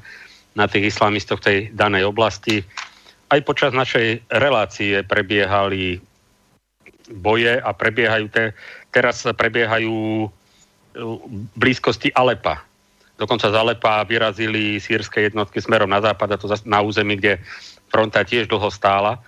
na 0.54 0.70
tých 0.70 0.94
islamistov 0.94 1.42
v 1.42 1.46
tej 1.48 1.58
danej 1.74 2.06
oblasti. 2.06 2.62
Aj 3.32 3.40
počas 3.42 3.72
našej 3.72 4.28
relácie 4.30 5.02
prebiehali 5.08 6.04
boje 7.12 7.60
a 7.60 7.70
prebiehajú 7.76 8.28
te, 8.32 8.56
teraz 8.92 9.24
prebiehajú 9.24 10.28
v 10.92 11.56
blízkosti 11.56 12.12
Alepa. 12.12 12.71
Dokonca 13.22 13.54
z 13.54 13.56
Alepa 13.56 14.02
vyrazili 14.02 14.82
sírske 14.82 15.30
jednotky 15.30 15.62
smerom 15.62 15.94
na 15.94 16.02
západ 16.02 16.34
a 16.34 16.42
to 16.42 16.50
na 16.66 16.82
území, 16.82 17.22
kde 17.22 17.38
fronta 17.94 18.26
tiež 18.26 18.50
dlho 18.50 18.74
stála. 18.74 19.22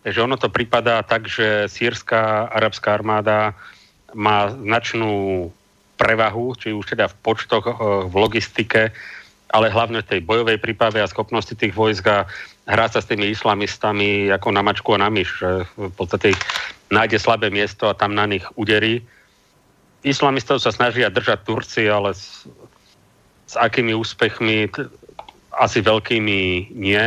Takže 0.00 0.24
ono 0.24 0.40
to 0.40 0.48
pripadá 0.48 1.04
tak, 1.04 1.28
že 1.28 1.68
sírska 1.68 2.48
arabská 2.48 2.96
armáda 2.96 3.52
má 4.16 4.48
značnú 4.48 5.52
prevahu, 6.00 6.56
či 6.56 6.72
už 6.72 6.96
teda 6.96 7.12
v 7.12 7.16
počtoch, 7.20 7.64
eh, 7.68 7.74
v 8.08 8.14
logistike, 8.16 8.96
ale 9.52 9.68
hlavne 9.68 10.00
v 10.00 10.08
tej 10.08 10.20
bojovej 10.24 10.56
príprave 10.56 11.04
a 11.04 11.10
schopnosti 11.10 11.52
tých 11.52 11.76
vojsk 11.76 12.04
a 12.08 12.24
hrá 12.64 12.88
sa 12.88 13.04
s 13.04 13.08
tými 13.12 13.28
islamistami 13.28 14.32
ako 14.32 14.56
na 14.56 14.64
mačku 14.64 14.96
a 14.96 15.02
na 15.04 15.12
myš. 15.12 15.44
V 15.76 15.94
podstate 15.94 16.32
nájde 16.88 17.20
slabé 17.20 17.52
miesto 17.52 17.92
a 17.92 17.94
tam 17.94 18.16
na 18.16 18.24
nich 18.24 18.42
uderí. 18.56 19.04
Islamistov 20.04 20.60
sa 20.60 20.74
snažia 20.74 21.08
držať 21.08 21.48
Turci, 21.48 21.88
ale 21.88 22.12
s, 23.44 23.54
akými 23.56 23.94
úspechmi 23.94 24.68
asi 25.54 25.78
veľkými 25.80 26.72
nie, 26.74 27.04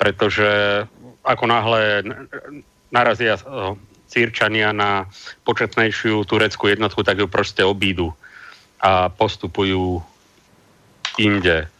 pretože 0.00 0.82
ako 1.24 1.44
náhle 1.46 1.82
narazia 2.90 3.38
Sýrčania 4.10 4.74
na 4.74 5.06
početnejšiu 5.46 6.26
tureckú 6.26 6.66
jednotku, 6.66 7.06
tak 7.06 7.22
ju 7.22 7.30
proste 7.30 7.62
obídu 7.62 8.10
a 8.82 9.06
postupujú 9.12 10.02
inde. 11.20 11.70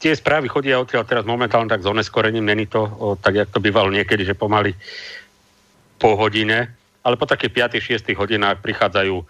Tie 0.00 0.12
správy 0.16 0.48
chodia 0.48 0.80
odtiaľ 0.80 1.04
teraz 1.04 1.24
momentálne 1.28 1.70
tak 1.70 1.84
s 1.84 1.90
oneskorením, 1.90 2.48
není 2.48 2.66
to 2.66 2.86
o, 2.86 3.14
tak, 3.14 3.34
jak 3.34 3.50
to 3.52 3.60
bývalo 3.62 3.92
niekedy, 3.92 4.24
že 4.24 4.38
pomaly 4.38 4.74
po 6.00 6.18
hodine, 6.18 6.74
ale 7.04 7.14
po 7.14 7.26
takých 7.28 7.70
5-6 8.02 8.10
hodinách 8.18 8.58
prichádzajú 8.62 9.22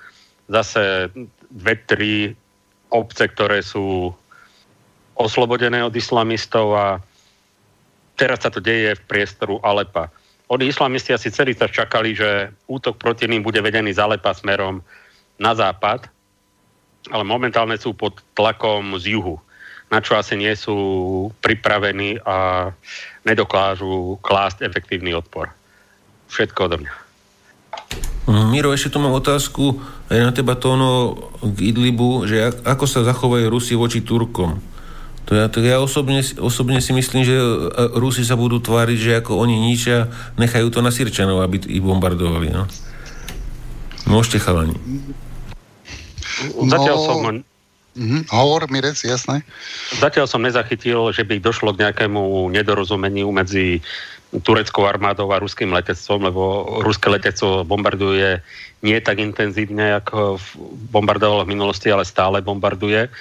zase 0.49 1.13
dve, 1.51 1.75
tri 1.77 2.13
obce, 2.93 3.25
ktoré 3.27 3.65
sú 3.65 4.13
oslobodené 5.17 5.81
od 5.81 5.93
islamistov 5.97 6.77
a 6.77 6.87
teraz 8.17 8.45
sa 8.45 8.53
to 8.53 8.61
deje 8.61 8.95
v 8.97 9.07
priestoru 9.09 9.59
Alepa. 9.65 10.13
Oni 10.53 10.69
islamisti 10.69 11.17
asi 11.17 11.33
celý 11.33 11.57
čas 11.57 11.73
čakali, 11.73 12.13
že 12.13 12.53
útok 12.69 13.01
proti 13.01 13.25
ním 13.25 13.41
bude 13.41 13.61
vedený 13.65 13.97
z 13.97 14.05
Alepa 14.05 14.37
smerom 14.37 14.85
na 15.41 15.57
západ, 15.57 16.07
ale 17.09 17.25
momentálne 17.25 17.81
sú 17.81 17.97
pod 17.97 18.21
tlakom 18.37 19.01
z 19.01 19.17
juhu, 19.17 19.41
na 19.89 20.05
čo 20.05 20.15
asi 20.21 20.37
nie 20.37 20.53
sú 20.53 20.77
pripravení 21.41 22.21
a 22.23 22.69
nedokážu 23.25 24.21
klásť 24.21 24.69
efektívny 24.69 25.17
odpor. 25.17 25.49
Všetko 26.29 26.69
odo 26.69 26.77
mňa. 26.85 26.95
Miro, 28.53 28.71
ešte 28.71 28.93
tu 28.95 28.99
mám 29.03 29.17
otázku 29.17 29.83
aj 30.13 30.21
na 30.21 30.33
teba, 30.37 30.55
Tóno, 30.61 31.17
k 31.41 31.73
Idlibu, 31.73 32.29
že 32.29 32.53
ako 32.69 32.85
sa 32.85 33.01
zachovajú 33.01 33.49
Rusi 33.49 33.73
voči 33.73 34.05
Turkom? 34.05 34.61
To 35.31 35.39
ja, 35.39 35.47
to 35.49 35.63
ja 35.63 35.79
osobne, 35.81 36.21
osobne 36.43 36.83
si 36.83 36.93
myslím, 36.93 37.23
že 37.25 37.33
e, 37.33 37.49
Rusi 37.97 38.27
sa 38.27 38.37
budú 38.37 38.61
tváriť, 38.61 38.99
že 38.99 39.13
ako 39.23 39.41
oni 39.41 39.55
ničia, 39.55 40.13
nechajú 40.37 40.69
to 40.69 40.85
na 40.85 40.93
Sirčanov, 40.93 41.41
aby 41.41 41.63
ich 41.63 41.81
bombardovali. 41.81 42.53
No. 42.53 42.69
Môžete 44.05 44.43
chalani. 44.43 44.77
Zatiaľ 46.53 46.97
no, 46.99 47.07
som... 47.07 47.19
Mm-hmm, 47.93 48.33
hovor, 48.33 48.73
Mirec, 48.73 48.97
jasné. 49.05 49.45
Zatiaľ 50.01 50.25
som 50.25 50.41
nezachytil, 50.41 51.13
že 51.13 51.29
by 51.29 51.45
došlo 51.45 51.77
k 51.77 51.89
nejakému 51.89 52.49
nedorozumeniu 52.49 53.29
medzi 53.29 53.85
tureckou 54.41 54.89
armádou 54.89 55.29
a 55.29 55.43
ruským 55.43 55.69
letectvom, 55.77 56.25
lebo 56.25 56.43
ruské 56.81 57.13
letectvo 57.13 57.69
bombarduje 57.69 58.41
nie 58.81 58.97
tak 59.05 59.21
intenzívne, 59.21 60.01
ako 60.01 60.41
bombardovalo 60.89 61.45
v 61.45 61.53
minulosti, 61.53 61.93
ale 61.93 62.09
stále 62.09 62.41
bombarduje. 62.41 63.13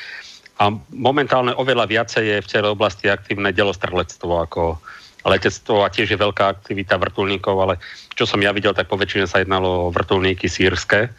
A 0.61 0.71
momentálne 0.95 1.51
oveľa 1.51 1.85
viacej 1.91 2.23
je 2.23 2.37
v 2.39 2.49
celej 2.49 2.71
oblasti 2.77 3.11
aktívne 3.11 3.51
delostrelectvo 3.51 4.31
ako 4.47 4.79
letectvo 5.27 5.83
a 5.83 5.91
tiež 5.91 6.15
je 6.15 6.23
veľká 6.23 6.47
aktivita 6.47 6.95
vrtulníkov, 6.95 7.55
ale 7.59 7.75
čo 8.15 8.23
som 8.23 8.39
ja 8.41 8.55
videl, 8.55 8.71
tak 8.71 8.87
po 8.87 8.97
väčšine 8.97 9.27
sa 9.27 9.43
jednalo 9.43 9.89
o 9.89 9.93
vrtulníky 9.93 10.47
sírske 10.47 11.11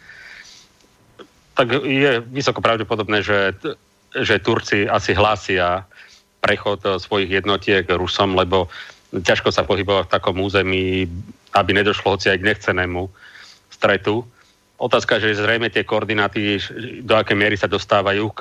tak 1.53 1.85
je 1.85 2.21
vysoko 2.33 2.61
pravdepodobné, 2.61 3.21
že, 3.21 3.53
že 4.17 4.41
Turci 4.41 4.89
asi 4.89 5.13
hlásia 5.13 5.85
prechod 6.41 6.81
eh, 6.85 6.97
svojich 6.97 7.29
jednotiek 7.29 7.85
Rusom, 7.87 8.33
lebo 8.33 8.67
ťažko 9.21 9.53
sa 9.53 9.61
pohybovať 9.67 10.09
v 10.09 10.13
takom 10.13 10.37
území, 10.41 11.05
aby 11.53 11.71
nedošlo 11.77 12.17
hoci 12.17 12.33
aj 12.33 12.41
k 12.41 12.47
nechcenému 12.49 13.05
stretu. 13.69 14.25
Otázka, 14.81 15.21
že 15.21 15.37
zrejme 15.37 15.69
tie 15.69 15.85
koordináty, 15.85 16.57
do 17.05 17.13
akej 17.13 17.37
miery 17.37 17.55
sa 17.59 17.69
dostávajú 17.69 18.33
k 18.33 18.39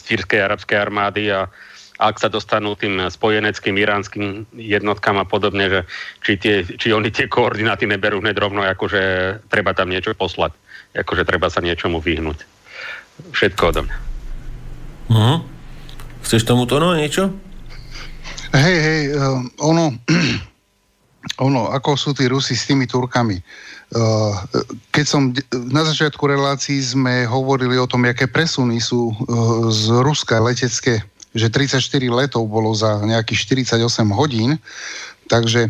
sírskej 0.00 0.40
arabskej 0.40 0.76
armády 0.80 1.28
a 1.28 1.52
ak 1.96 2.20
sa 2.20 2.28
dostanú 2.28 2.76
tým 2.76 3.08
spojeneckým 3.08 3.72
iránskym 3.80 4.44
jednotkám 4.52 5.16
a 5.16 5.24
podobne, 5.24 5.72
že 5.72 5.80
či, 6.20 6.32
tie, 6.36 6.54
či 6.64 6.92
oni 6.92 7.08
tie 7.08 7.24
koordináty 7.24 7.88
neberú 7.88 8.20
hneď 8.20 8.36
rovno, 8.36 8.60
akože 8.68 9.02
treba 9.48 9.72
tam 9.72 9.88
niečo 9.88 10.12
poslať, 10.12 10.52
akože 10.92 11.24
treba 11.24 11.48
sa 11.48 11.64
niečomu 11.64 12.04
vyhnúť. 12.04 12.44
Všetko 13.32 13.62
odo 13.72 13.80
mňa. 13.88 13.96
Uh-huh. 15.08 15.38
Chceš 16.20 16.44
tomuto 16.44 16.76
no 16.76 16.92
niečo? 16.92 17.32
Hej, 18.54 18.76
hej, 18.78 19.02
uh, 19.16 19.42
ono, 19.62 19.94
ono, 21.46 21.72
ako 21.72 21.98
sú 21.98 22.10
tí 22.14 22.30
Rusi 22.30 22.54
s 22.54 22.68
tými 22.68 22.86
Turkami. 22.86 23.38
Uh, 23.94 24.34
keď 24.90 25.04
som 25.06 25.30
na 25.70 25.82
začiatku 25.86 26.22
relácií 26.26 26.82
sme 26.82 27.26
hovorili 27.26 27.78
o 27.78 27.86
tom, 27.86 28.06
aké 28.06 28.26
presuny 28.26 28.82
sú 28.82 29.10
uh, 29.10 29.70
z 29.70 30.02
Ruska 30.02 30.38
letecké 30.42 31.02
že 31.36 31.52
34 31.52 31.84
letov 32.08 32.48
bolo 32.48 32.72
za 32.72 33.04
nejakých 33.04 33.60
48 33.68 33.84
hodín, 34.16 34.56
takže 35.28 35.68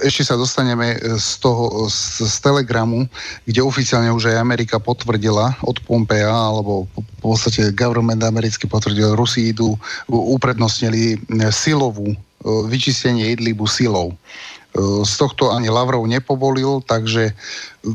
ešte 0.00 0.24
sa 0.24 0.40
dostaneme 0.40 0.96
z 1.20 1.30
toho, 1.44 1.88
z, 1.92 2.24
z 2.24 2.36
telegramu, 2.40 3.04
kde 3.44 3.60
oficiálne 3.60 4.08
už 4.14 4.32
aj 4.32 4.40
Amerika 4.40 4.80
potvrdila 4.80 5.60
od 5.60 5.76
Pompea, 5.84 6.32
alebo 6.32 6.88
v 6.96 7.20
podstate 7.20 7.74
government 7.76 8.24
americký 8.24 8.64
potvrdil, 8.64 9.12
Rusi 9.12 9.52
idú, 9.52 9.76
uprednostnili 10.08 11.20
silovú, 11.52 12.14
e, 12.14 12.16
vyčistenie 12.72 13.36
Idlibu 13.36 13.68
silou. 13.68 14.12
E, 14.12 14.16
z 15.04 15.12
tohto 15.20 15.52
ani 15.52 15.68
Lavrov 15.68 16.08
nepovolil, 16.08 16.80
takže 16.88 17.36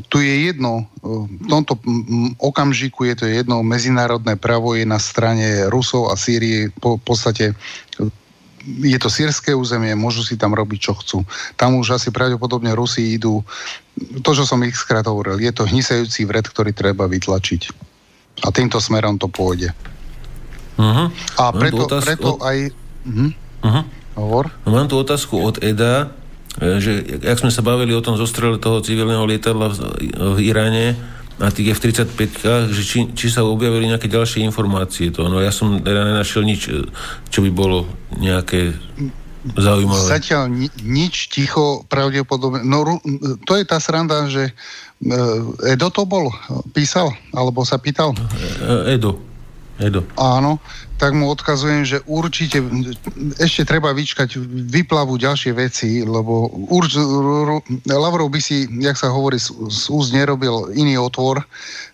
tu 0.06 0.22
je 0.22 0.46
jedno, 0.46 0.86
e, 1.02 1.26
v 1.26 1.46
tomto 1.50 1.82
okamžiku 2.38 3.10
je 3.10 3.14
to 3.18 3.26
jedno, 3.26 3.66
medzinárodné 3.66 4.38
právo 4.38 4.78
je 4.78 4.86
na 4.86 5.02
strane 5.02 5.66
Rusov 5.66 6.12
a 6.12 6.14
Sýrie 6.14 6.70
po, 6.78 6.94
v 6.94 7.02
podstate 7.02 7.44
je 8.68 8.98
to 9.00 9.08
sírske 9.08 9.56
územie, 9.56 9.96
môžu 9.96 10.20
si 10.20 10.36
tam 10.36 10.52
robiť, 10.52 10.78
čo 10.80 10.92
chcú. 10.98 11.18
Tam 11.56 11.78
už 11.80 11.96
asi 11.96 12.12
pravdepodobne 12.12 12.74
Rusi 12.76 13.16
idú, 13.16 13.40
to, 14.20 14.30
čo 14.36 14.44
som 14.44 14.60
ich 14.62 14.76
skrát 14.76 15.08
hovoril, 15.08 15.40
je 15.40 15.52
to 15.52 15.64
hnisajúci 15.64 16.28
vred, 16.28 16.44
ktorý 16.44 16.76
treba 16.76 17.08
vytlačiť. 17.08 17.62
A 18.46 18.54
týmto 18.54 18.78
smerom 18.78 19.18
to 19.18 19.26
pôjde. 19.26 19.74
Uh-huh. 20.78 21.10
A 21.40 21.44
preto, 21.50 21.90
preto 21.90 22.38
od... 22.38 22.44
aj... 22.46 22.58
Uh-huh. 23.08 23.30
Uh-huh. 23.66 23.84
Hovor? 24.14 24.50
Mám 24.66 24.90
tu 24.90 24.98
otázku 24.98 25.38
od 25.38 25.58
Eda. 25.58 26.14
E, 26.58 26.78
že 26.78 26.92
ak 27.26 27.42
sme 27.42 27.50
sa 27.50 27.62
bavili 27.62 27.94
o 27.94 28.02
tom 28.02 28.14
zostrele 28.14 28.58
toho 28.62 28.82
civilného 28.82 29.26
lietadla 29.26 29.74
v, 29.74 29.76
v 30.38 30.38
Iráne 30.42 30.98
a 31.38 31.54
tých 31.54 31.78
F-35, 31.78 32.22
že 32.74 32.82
či, 32.82 32.98
či 33.14 33.26
sa 33.30 33.46
objavili 33.46 33.86
nejaké 33.86 34.10
ďalšie 34.10 34.42
informácie. 34.42 35.14
To, 35.14 35.30
no 35.30 35.38
ja 35.38 35.54
som 35.54 35.78
teda 35.78 36.02
nenašiel 36.10 36.42
nič, 36.42 36.66
e, 36.66 36.82
čo 37.30 37.46
by 37.46 37.50
bolo 37.54 37.86
nejaké 38.18 38.74
zaujímavé. 39.54 40.02
Zatiaľ 40.02 40.50
ni, 40.50 40.66
nič 40.82 41.30
ticho, 41.30 41.86
pravdepodobne. 41.86 42.66
No 42.66 42.98
to 43.46 43.54
je 43.54 43.64
tá 43.64 43.78
sranda, 43.78 44.26
že 44.26 44.50
e, 44.50 44.52
Edo 45.78 45.94
to 45.94 46.02
bol, 46.02 46.26
písal, 46.74 47.14
alebo 47.30 47.62
sa 47.62 47.78
pýtal? 47.78 48.18
Edo. 48.90 49.27
Edo. 49.78 50.02
Áno, 50.18 50.58
tak 50.98 51.14
mu 51.14 51.30
odkazujem, 51.30 51.86
že 51.86 52.02
určite 52.10 52.58
ešte 53.38 53.62
treba 53.62 53.94
vyčkať 53.94 54.34
vyplavu 54.66 55.14
ďalšie 55.14 55.54
veci, 55.54 56.02
lebo 56.02 56.50
urč, 56.50 56.98
Lavrov 57.86 58.26
by 58.34 58.42
si, 58.42 58.66
jak 58.82 58.98
sa 58.98 59.14
hovorí, 59.14 59.38
z, 59.38 59.54
úst 59.86 60.10
nerobil 60.10 60.74
iný 60.74 60.98
otvor, 60.98 61.46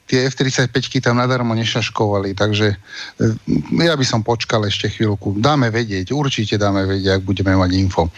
tie 0.09 0.25
F-35 0.33 1.05
tam 1.05 1.21
nadarmo 1.21 1.53
nešaškovali, 1.53 2.33
takže 2.33 2.73
e, 2.73 2.77
ja 3.85 3.93
by 3.93 4.05
som 4.09 4.25
počkal 4.25 4.65
ešte 4.65 4.89
chvíľku. 4.89 5.37
Dáme 5.37 5.69
vedieť, 5.69 6.17
určite 6.17 6.57
dáme 6.57 6.89
vedieť, 6.89 7.21
ak 7.21 7.23
budeme 7.29 7.53
mať 7.61 7.71
info. 7.77 8.09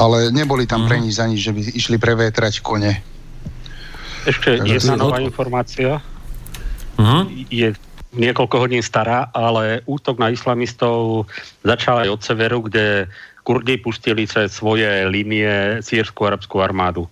Ale 0.00 0.32
neboli 0.32 0.64
tam 0.64 0.84
mm. 0.84 0.88
pre 0.88 0.96
nič 1.04 1.20
za 1.20 1.28
nič, 1.28 1.40
že 1.44 1.52
by 1.52 1.60
išli 1.76 1.96
prevétrať 2.00 2.64
kone. 2.64 2.96
Ešte 4.24 4.56
takže 4.56 4.80
jedna 4.80 4.96
nová 4.96 5.20
od... 5.20 5.28
informácia. 5.28 6.00
Uh-huh. 6.96 7.24
Je 7.48 7.72
niekoľko 8.12 8.56
hodín 8.60 8.84
stará, 8.84 9.32
ale 9.32 9.80
útok 9.88 10.20
na 10.20 10.28
islamistov 10.28 11.26
začal 11.64 12.04
aj 12.06 12.08
od 12.12 12.20
severu, 12.20 12.58
kde 12.64 13.08
Kurdi 13.42 13.74
pustili 13.80 14.28
cez 14.28 14.54
svoje 14.54 14.86
línie 15.10 15.82
sírskú 15.82 16.30
arabskú 16.30 16.62
armádu 16.62 17.10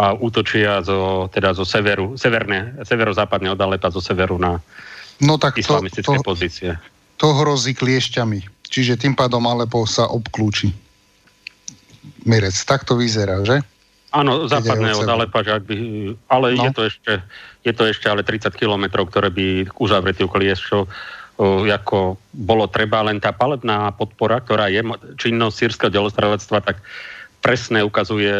a 0.00 0.14
útočia 0.14 0.80
zo, 0.86 1.28
teda 1.28 1.52
zo 1.52 1.66
severu, 1.66 2.14
severné, 2.14 2.78
severozápadne 2.86 3.50
od 3.52 3.60
Alepa, 3.60 3.90
zo 3.90 4.00
severu 4.00 4.38
na 4.38 4.62
no 5.20 5.36
tak 5.36 5.60
islamistické 5.60 6.16
to, 6.16 6.22
to, 6.22 6.24
pozície. 6.24 6.70
To 7.20 7.36
hrozí 7.36 7.76
kliešťami, 7.76 8.64
čiže 8.64 8.96
tým 8.96 9.12
pádom 9.12 9.44
Alepo 9.44 9.84
sa 9.84 10.08
obklúči. 10.08 10.72
Mirec, 12.24 12.56
tak 12.64 12.88
to 12.88 12.96
vyzerá, 12.96 13.44
že? 13.44 13.60
Áno, 14.10 14.50
západné 14.50 14.90
od 14.98 15.06
Alepa, 15.06 15.46
že 15.46 15.54
ak 15.54 15.64
by, 15.70 15.76
ale 16.26 16.46
no. 16.58 16.66
je 16.66 16.70
to 16.74 16.82
ešte 16.90 17.12
je 17.62 17.72
to 17.76 17.84
ešte 17.86 18.06
ale 18.08 18.26
30 18.26 18.50
kilometrov, 18.56 19.12
ktoré 19.12 19.28
by 19.30 19.70
uzavretý 19.78 20.24
Kliesť, 20.24 20.62
čo 20.66 20.78
ako 21.40 22.20
bolo 22.36 22.68
treba, 22.68 23.00
len 23.00 23.16
tá 23.16 23.32
palebná 23.32 23.96
podpora, 23.96 24.44
ktorá 24.44 24.68
je 24.68 24.84
činnosť 25.16 25.56
sírskeho 25.56 25.88
delostrelectva, 25.88 26.60
tak 26.60 26.84
presne 27.40 27.80
ukazuje 27.80 28.32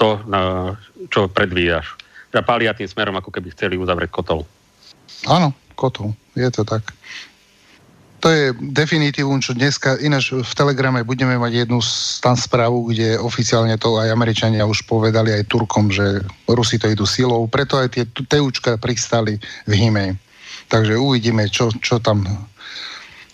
to, 0.00 0.08
na 0.24 0.72
čo 1.12 1.28
predvíjaš. 1.28 1.92
Teda 2.32 2.40
pália 2.40 2.72
tým 2.72 2.88
smerom, 2.88 3.20
ako 3.20 3.28
keby 3.28 3.52
chceli 3.52 3.76
uzavrieť 3.76 4.08
kotol. 4.08 4.48
Áno, 5.28 5.52
kotol. 5.76 6.16
Je 6.32 6.48
to 6.48 6.64
tak 6.64 6.88
to 8.20 8.28
je 8.32 8.44
definitívum, 8.72 9.38
čo 9.38 9.52
dneska, 9.52 10.00
ináč 10.00 10.32
v 10.32 10.52
Telegrame 10.56 11.04
budeme 11.04 11.36
mať 11.36 11.66
jednu 11.66 11.78
tam 12.24 12.36
správu, 12.36 12.90
kde 12.90 13.20
oficiálne 13.20 13.76
to 13.76 14.00
aj 14.00 14.12
Američania 14.12 14.66
už 14.66 14.88
povedali 14.88 15.32
aj 15.36 15.48
Turkom, 15.48 15.92
že 15.92 16.24
Rusi 16.48 16.80
to 16.80 16.88
idú 16.88 17.04
silou, 17.04 17.44
preto 17.46 17.76
aj 17.76 17.88
tie 17.92 18.04
teučka 18.08 18.80
pristali 18.80 19.36
v 19.68 19.72
Himej. 19.72 20.16
Takže 20.66 20.98
uvidíme, 20.98 21.46
čo, 21.46 21.70
čo 21.78 22.02
tam 22.02 22.26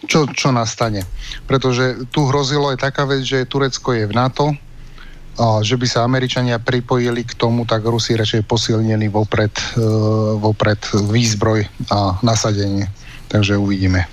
čo, 0.02 0.26
čo 0.34 0.50
nastane. 0.50 1.06
Pretože 1.46 2.10
tu 2.10 2.26
hrozilo 2.26 2.74
aj 2.74 2.82
taká 2.82 3.06
vec, 3.06 3.22
že 3.22 3.46
Turecko 3.46 3.94
je 3.94 4.10
v 4.10 4.16
NATO, 4.18 4.50
a 5.40 5.64
že 5.64 5.80
by 5.80 5.86
sa 5.88 6.04
Američania 6.04 6.60
pripojili 6.60 7.24
k 7.24 7.32
tomu, 7.40 7.64
tak 7.64 7.88
Rusi 7.88 8.12
radšej 8.12 8.44
posilnili 8.44 9.08
vopred, 9.08 9.56
e, 9.80 9.80
vopred 10.36 10.76
výzbroj 11.08 11.64
a 11.88 12.20
nasadenie. 12.20 12.84
Takže 13.32 13.56
uvidíme. 13.56 14.04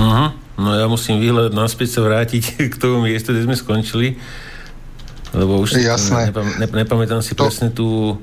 Uh-huh. 0.00 0.30
No 0.60 0.76
ja 0.76 0.88
musím 0.88 1.20
výhľad 1.20 1.52
naspäť 1.52 1.96
sa 1.96 2.00
vrátiť 2.00 2.42
k 2.72 2.74
tomu 2.80 3.04
miestu, 3.04 3.36
kde 3.36 3.44
sme 3.44 3.56
skončili. 3.56 4.16
Lebo 5.30 5.62
už 5.62 5.78
Jasné. 5.78 6.34
Nepam, 6.34 6.48
ne, 6.58 6.66
nepamätám 6.66 7.22
si 7.22 7.38
to... 7.38 7.46
presne 7.46 7.70
tú... 7.70 8.18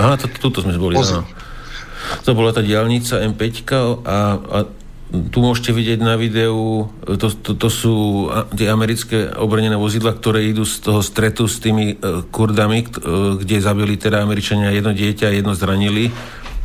Aha, 0.00 0.16
to, 0.16 0.28
tuto 0.28 0.64
sme 0.64 0.76
boli, 0.76 0.96
áno. 0.96 1.24
To 2.28 2.30
bola 2.36 2.52
tá 2.52 2.60
diálnica 2.60 3.24
M5 3.24 3.48
a, 4.04 4.16
a 4.36 4.58
tu 5.12 5.38
môžete 5.44 5.76
vidieť 5.76 6.00
na 6.00 6.16
videu, 6.16 6.88
to, 7.04 7.28
to, 7.28 7.52
to 7.52 7.68
sú 7.68 7.94
tie 8.56 8.72
americké 8.72 9.28
obrnené 9.28 9.76
vozidla, 9.76 10.16
ktoré 10.16 10.48
idú 10.48 10.64
z 10.64 10.80
toho 10.80 11.04
stretu 11.04 11.44
s 11.44 11.60
tými 11.60 12.00
uh, 12.00 12.24
kurdami, 12.32 12.88
kde 13.36 13.60
zabili 13.60 14.00
teda 14.00 14.24
Američania 14.24 14.72
jedno 14.72 14.96
dieťa 14.96 15.28
a 15.28 15.36
jedno 15.36 15.52
zranili 15.52 16.08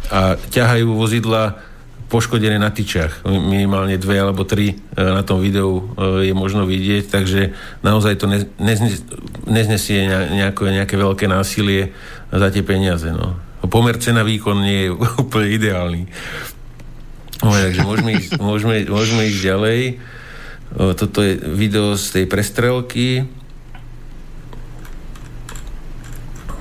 a 0.08 0.40
ťahajú 0.40 0.88
vozidla 0.96 1.60
poškodené 2.08 2.56
na 2.56 2.72
tyčach. 2.72 3.28
Minimálne 3.28 4.00
dve 4.00 4.24
alebo 4.24 4.48
tri 4.48 4.74
e, 4.74 4.76
na 4.96 5.28
tom 5.28 5.44
videu 5.44 5.92
e, 5.96 6.32
je 6.32 6.34
možno 6.34 6.64
vidieť, 6.64 7.12
takže 7.12 7.52
naozaj 7.84 8.24
to 8.24 8.32
neznesie 9.48 10.08
nejaké, 10.08 10.72
nejaké 10.72 10.96
veľké 10.96 11.28
násilie 11.28 11.92
za 12.32 12.48
tie 12.48 12.64
peniaze. 12.64 13.12
No. 13.12 13.36
Pomer 13.68 14.00
cena 14.00 14.24
výkon 14.24 14.64
nie 14.64 14.88
je 14.88 14.90
úplne 15.24 15.48
ideálny. 15.52 16.02
No, 17.44 17.52
takže 17.54 17.82
môžeme 17.84 18.12
ísť, 18.16 18.32
môžeme, 18.48 18.76
môžeme 18.88 19.22
ísť 19.28 19.40
ďalej. 19.44 19.82
Toto 20.78 21.24
je 21.24 21.40
video 21.40 21.96
z 21.96 22.06
tej 22.12 22.26
prestrelky. 22.28 23.24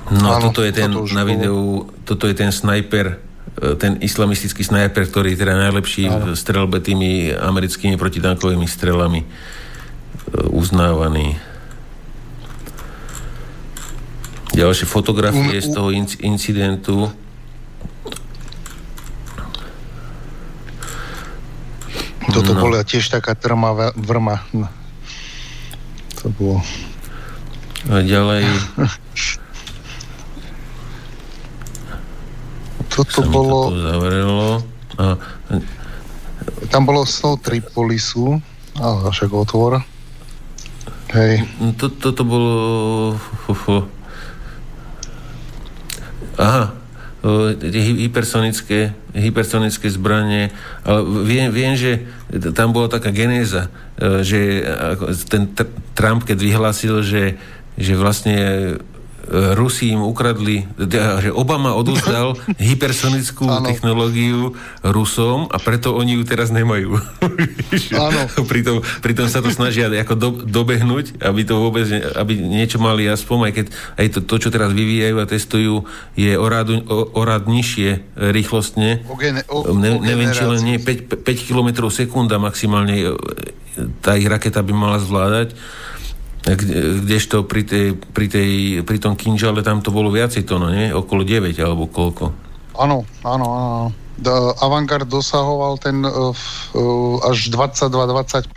No, 0.07 0.39
Áno, 0.39 0.51
toto 0.51 0.63
je 0.63 0.71
ten 0.71 0.87
toto 0.87 1.11
na 1.11 1.27
videu, 1.27 1.91
toto 2.07 2.31
je 2.31 2.35
ten 2.35 2.47
snajper 2.55 3.26
E, 3.26 3.26
ten 3.57 3.97
islamistický 4.05 4.61
snajper, 4.61 5.09
ktorý 5.09 5.33
je 5.33 5.41
teda 5.41 5.57
najlepší 5.57 6.03
v 6.13 6.25
strelbe 6.37 6.77
tými 6.77 7.33
americkými 7.33 7.97
protitankovými 7.97 8.69
strelami 8.69 9.25
e, 9.25 9.27
uznávaný. 10.53 11.41
Ďalšie 14.53 14.85
fotografie 14.85 15.57
um, 15.57 15.65
z 15.65 15.67
toho 15.73 15.89
incidentu. 16.21 17.09
Toto 22.29 22.53
no. 22.53 22.61
bola 22.61 22.85
tiež 22.85 23.09
taká 23.09 23.33
trmavá 23.33 23.93
vrma. 23.97 24.45
No. 24.53 24.69
To 26.21 26.29
bolo... 26.29 26.61
A 27.89 28.05
ďalej 28.05 28.45
toto 32.97 33.21
bolo... 33.29 33.69
To 33.69 33.77
zavrelo. 33.77 34.47
A... 34.97 35.03
Tam 36.73 36.89
bolo 36.89 37.05
z 37.05 37.15
toho 37.21 37.35
Tripolisu, 37.37 38.41
ale 38.81 39.13
však 39.13 39.29
otvor. 39.29 39.85
Hej. 41.13 41.45
No, 41.61 41.77
to, 41.77 41.93
toto 41.93 42.25
bolo... 42.25 42.55
Aha, 46.37 46.77
tie 47.57 47.81
hypersonické, 47.81 48.93
hypersonické 49.11 49.89
zbranie, 49.89 50.53
ale 50.85 51.01
viem, 51.25 51.49
viem, 51.49 51.73
že 51.73 52.05
tam 52.53 52.71
bola 52.71 52.87
taká 52.87 53.09
genéza, 53.09 53.73
e, 53.97 54.21
že 54.21 54.39
ten 55.25 55.49
Trump, 55.97 56.23
keď 56.23 56.37
vyhlásil, 56.37 57.01
že, 57.01 57.41
že 57.73 57.93
vlastne 57.97 58.37
Rusi 59.29 59.91
im 59.91 60.07
ukradli, 60.07 60.63
že 61.19 61.31
Obama 61.35 61.75
odozdal 61.75 62.39
hypersonickú 62.59 63.43
technológiu 63.67 64.55
Rusom 64.81 65.51
a 65.51 65.59
preto 65.59 65.93
oni 65.95 66.15
ju 66.15 66.23
teraz 66.23 66.49
nemajú. 66.49 66.95
Áno. 68.07 68.21
pritom, 68.47 68.79
pritom 69.03 69.27
sa 69.27 69.43
to 69.43 69.51
snažia 69.51 69.91
ako 69.91 70.13
do, 70.15 70.29
dobehnúť, 70.47 71.19
aby 71.19 71.41
to 71.43 71.59
vôbec, 71.59 71.87
aby 72.15 72.39
niečo 72.39 72.79
mali 72.79 73.03
aspoň, 73.07 73.51
aj 73.51 73.53
keď 73.53 73.65
aj 73.99 74.07
to, 74.15 74.19
to 74.23 74.35
čo 74.47 74.49
teraz 74.49 74.71
vyvíjajú 74.71 75.15
a 75.19 75.25
testujú, 75.27 75.75
je 76.15 76.33
o 76.39 76.45
rád, 76.47 76.71
o, 76.87 76.97
o 77.11 77.21
rád 77.27 77.51
nižšie 77.51 78.17
rýchlostne. 78.31 79.03
O 79.11 79.19
gene, 79.19 79.43
o, 79.51 79.75
ne, 79.75 79.99
o 79.99 80.03
neviem, 80.03 80.31
či 80.31 80.43
len 80.47 80.61
nie 80.63 80.77
5, 80.79 81.23
5 81.23 81.47
km 81.51 81.91
sekunda 81.91 82.39
maximálne 82.39 82.95
e, 82.95 83.07
tá 83.99 84.15
ich 84.15 84.27
raketa 84.27 84.63
by 84.63 84.73
mala 84.73 84.97
zvládať 85.03 85.53
Kdežto 86.47 87.43
pri, 87.43 87.67
tej, 87.67 87.85
pri, 88.15 88.27
tej, 88.31 88.51
pri 88.87 88.97
tom 89.03 89.19
kinžale 89.19 89.59
tam 89.65 89.83
to 89.83 89.91
bolo 89.91 90.07
viacej 90.07 90.47
tono, 90.47 90.71
nie? 90.71 90.95
Okolo 90.95 91.27
9 91.27 91.51
alebo 91.59 91.91
koľko? 91.91 92.31
Áno, 92.79 93.03
áno, 93.27 93.47
áno. 93.51 93.69
Avantgard 94.63 95.05
dosahoval 95.05 95.77
ten 95.77 96.01
uh, 96.01 96.31
uh, 96.31 97.29
až 97.29 97.51
22-25 97.51 98.53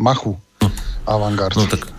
machu. 0.00 0.34
No. 0.64 0.68
Avantgard. 1.06 1.54
No 1.54 1.68
tak 1.68 1.92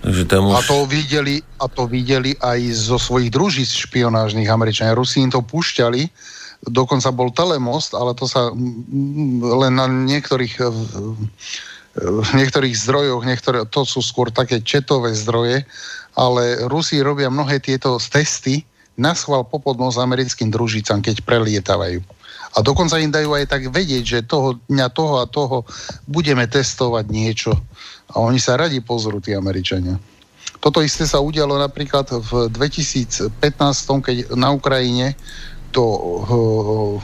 Takže 0.00 0.24
tam 0.32 0.48
už... 0.48 0.56
a, 0.56 0.60
to 0.64 0.88
videli, 0.88 1.44
a 1.60 1.68
to 1.68 1.84
videli 1.84 2.32
aj 2.40 2.60
zo 2.72 2.96
svojich 2.96 3.28
druží 3.28 3.68
špionážnych 3.68 4.48
Američania. 4.48 4.96
Rusi 4.96 5.20
im 5.20 5.28
to 5.28 5.44
púšťali, 5.44 6.08
dokonca 6.72 7.12
bol 7.12 7.28
telemost, 7.28 7.92
ale 7.92 8.16
to 8.16 8.24
sa 8.24 8.48
len 9.44 9.72
na 9.76 9.86
niektorých 9.88 10.56
v 12.00 12.30
niektorých 12.34 12.74
zdrojoch, 12.74 13.22
niektoré, 13.22 13.68
to 13.68 13.84
sú 13.84 14.00
skôr 14.00 14.32
také 14.32 14.64
četové 14.64 15.12
zdroje, 15.12 15.68
ale 16.16 16.64
Rusi 16.66 16.98
robia 17.04 17.28
mnohé 17.28 17.60
tieto 17.60 18.00
testy 18.00 18.64
na 19.00 19.16
schvál 19.16 19.46
popodnos 19.46 19.96
americkým 19.96 20.52
družicám, 20.52 21.00
keď 21.00 21.24
prelietavajú. 21.24 22.00
A 22.50 22.66
dokonca 22.66 22.98
im 22.98 23.14
dajú 23.14 23.30
aj 23.36 23.46
tak 23.46 23.62
vedieť, 23.70 24.04
že 24.04 24.26
toho 24.26 24.58
dňa 24.66 24.88
toho 24.90 25.14
a 25.22 25.30
toho 25.30 25.62
budeme 26.10 26.42
testovať 26.50 27.04
niečo. 27.06 27.54
A 28.10 28.18
oni 28.18 28.42
sa 28.42 28.58
radi 28.58 28.82
pozrú, 28.82 29.22
tí 29.22 29.32
Američania. 29.38 29.94
Toto 30.58 30.82
isté 30.82 31.06
sa 31.06 31.22
udialo 31.22 31.56
napríklad 31.56 32.10
v 32.10 32.50
2015, 32.52 33.32
keď 34.02 34.16
na 34.34 34.50
Ukrajine 34.52 35.14
to 35.70 35.82
uh, 35.82 36.94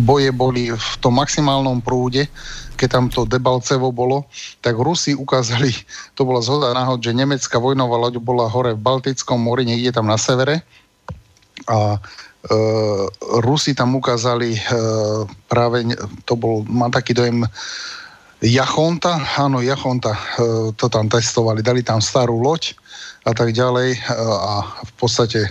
boje 0.00 0.32
boli 0.32 0.72
v 0.72 0.92
tom 1.00 1.20
maximálnom 1.20 1.84
prúde 1.84 2.28
keď 2.76 2.88
tam 2.92 3.04
to 3.08 3.24
Debalcevo 3.24 3.88
bolo, 3.90 4.28
tak 4.60 4.76
Rusi 4.76 5.16
ukázali, 5.16 5.72
to 6.12 6.28
bola 6.28 6.44
zhoda 6.44 6.76
náhod, 6.76 7.00
že 7.00 7.16
nemecká 7.16 7.56
vojnová 7.56 7.96
loď 7.96 8.20
bola 8.20 8.46
hore 8.52 8.76
v 8.76 8.84
Baltickom 8.84 9.40
mori, 9.40 9.64
niekde 9.64 9.96
tam 9.96 10.06
na 10.06 10.20
severe. 10.20 10.60
A 11.66 11.96
e, 11.96 11.98
Rusi 13.40 13.72
tam 13.72 13.96
ukázali 13.96 14.54
e, 14.54 14.60
práve, 15.48 15.88
to 16.28 16.36
bol, 16.36 16.62
mám 16.68 16.92
taký 16.92 17.16
dojem, 17.16 17.48
Jachonta, 18.44 19.16
áno, 19.40 19.64
Jachonta 19.64 20.12
e, 20.12 20.20
to 20.76 20.92
tam 20.92 21.08
testovali, 21.08 21.64
dali 21.64 21.80
tam 21.80 22.04
starú 22.04 22.36
loď, 22.44 22.76
a 23.26 23.32
tak 23.34 23.50
ďalej. 23.50 23.98
A 24.22 24.62
v 24.86 24.92
podstate 25.02 25.50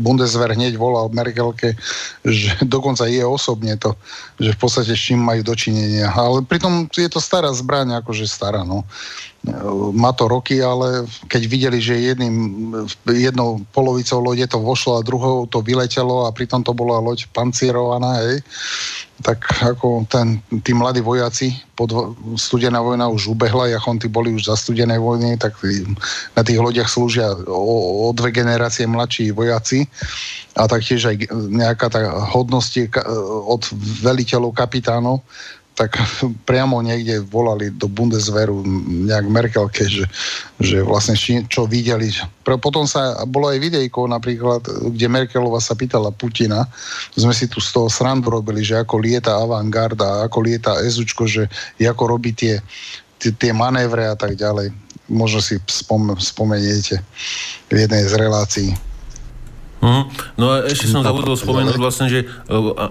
Bundeswehr 0.00 0.56
hneď 0.56 0.80
volal 0.80 1.12
Merkelke, 1.12 1.76
že 2.24 2.56
dokonca 2.64 3.04
je 3.04 3.20
osobne 3.20 3.76
to, 3.76 3.92
že 4.40 4.56
v 4.56 4.58
podstate 4.58 4.96
s 4.96 5.04
čím 5.12 5.20
majú 5.20 5.44
dočinenia. 5.44 6.08
Ale 6.08 6.40
pritom 6.40 6.88
je 6.88 7.10
to 7.12 7.20
stará 7.20 7.52
zbraň, 7.52 8.00
akože 8.00 8.24
stará, 8.24 8.64
no. 8.64 8.88
Má 9.96 10.12
to 10.12 10.28
roky, 10.28 10.60
ale 10.60 11.08
keď 11.24 11.42
videli, 11.48 11.80
že 11.80 11.96
jedným, 11.96 12.36
jednou 13.08 13.64
polovicou 13.72 14.20
lode 14.20 14.44
to 14.44 14.60
vošlo 14.60 15.00
a 15.00 15.06
druhou 15.06 15.48
to 15.48 15.64
vyletelo 15.64 16.28
a 16.28 16.34
pritom 16.36 16.60
to 16.60 16.76
bola 16.76 17.00
loď 17.00 17.24
pancierovaná, 17.32 18.20
hej, 18.20 18.44
tak 19.24 19.40
ako 19.64 20.04
ten, 20.12 20.44
tí 20.60 20.76
mladí 20.76 21.00
vojaci, 21.00 21.56
pod, 21.72 22.16
studená 22.36 22.84
vojna 22.84 23.08
už 23.08 23.32
ubehla, 23.32 23.72
jachonty 23.72 24.12
boli 24.12 24.32
už 24.36 24.44
za 24.44 24.60
studenej 24.60 25.00
vojny, 25.00 25.40
tak 25.40 25.56
na 26.36 26.44
tých 26.44 26.60
lodiach 26.60 26.92
slúžia 26.92 27.32
o, 27.48 28.08
o 28.08 28.12
dve 28.12 28.36
generácie 28.36 28.84
mladší 28.84 29.32
vojaci 29.32 29.88
a 30.52 30.68
taktiež 30.68 31.08
aj 31.08 31.16
nejaká 31.32 31.88
tá 31.88 32.00
hodnosť 32.28 32.92
od 33.48 33.62
veliteľov, 34.04 34.52
kapitánov, 34.52 35.24
tak 35.80 35.96
priamo 36.48 36.84
niekde 36.84 37.24
volali 37.24 37.72
do 37.72 37.88
Bundeswehru 37.88 38.60
nejak 39.08 39.24
Merkelke, 39.24 39.88
že, 39.88 40.04
že 40.60 40.84
vlastne 40.84 41.16
čo 41.48 41.64
videli. 41.64 42.12
Potom 42.44 42.84
sa, 42.84 43.24
bolo 43.24 43.48
aj 43.48 43.56
videjko 43.64 44.04
napríklad, 44.04 44.60
kde 44.92 45.06
Merkelová 45.08 45.56
sa 45.64 45.72
pýtala 45.72 46.12
Putina, 46.12 46.68
sme 47.16 47.32
si 47.32 47.48
tu 47.48 47.64
z 47.64 47.72
toho 47.72 47.88
srandu 47.88 48.28
robili, 48.28 48.60
že 48.60 48.76
ako 48.76 49.00
lieta 49.00 49.40
avantgarda, 49.40 50.28
ako 50.28 50.44
lieta 50.44 50.76
Ezučko, 50.84 51.24
že 51.24 51.48
ako 51.80 52.12
robí 52.12 52.36
tie, 52.36 52.60
tie, 53.16 53.32
tie 53.32 53.56
manévre 53.56 54.04
a 54.04 54.16
tak 54.18 54.36
ďalej. 54.36 54.76
Možno 55.08 55.40
si 55.40 55.56
spom, 55.64 56.14
spomeniete 56.20 57.00
v 57.72 57.88
jednej 57.88 58.04
z 58.04 58.14
relácií. 58.20 58.70
Mm. 59.80 60.04
No 60.36 60.52
a 60.52 60.68
ešte 60.68 60.92
som 60.92 61.00
zabudol 61.00 61.40
spomenúť 61.40 61.80
vlastne, 61.80 62.12
že 62.12 62.28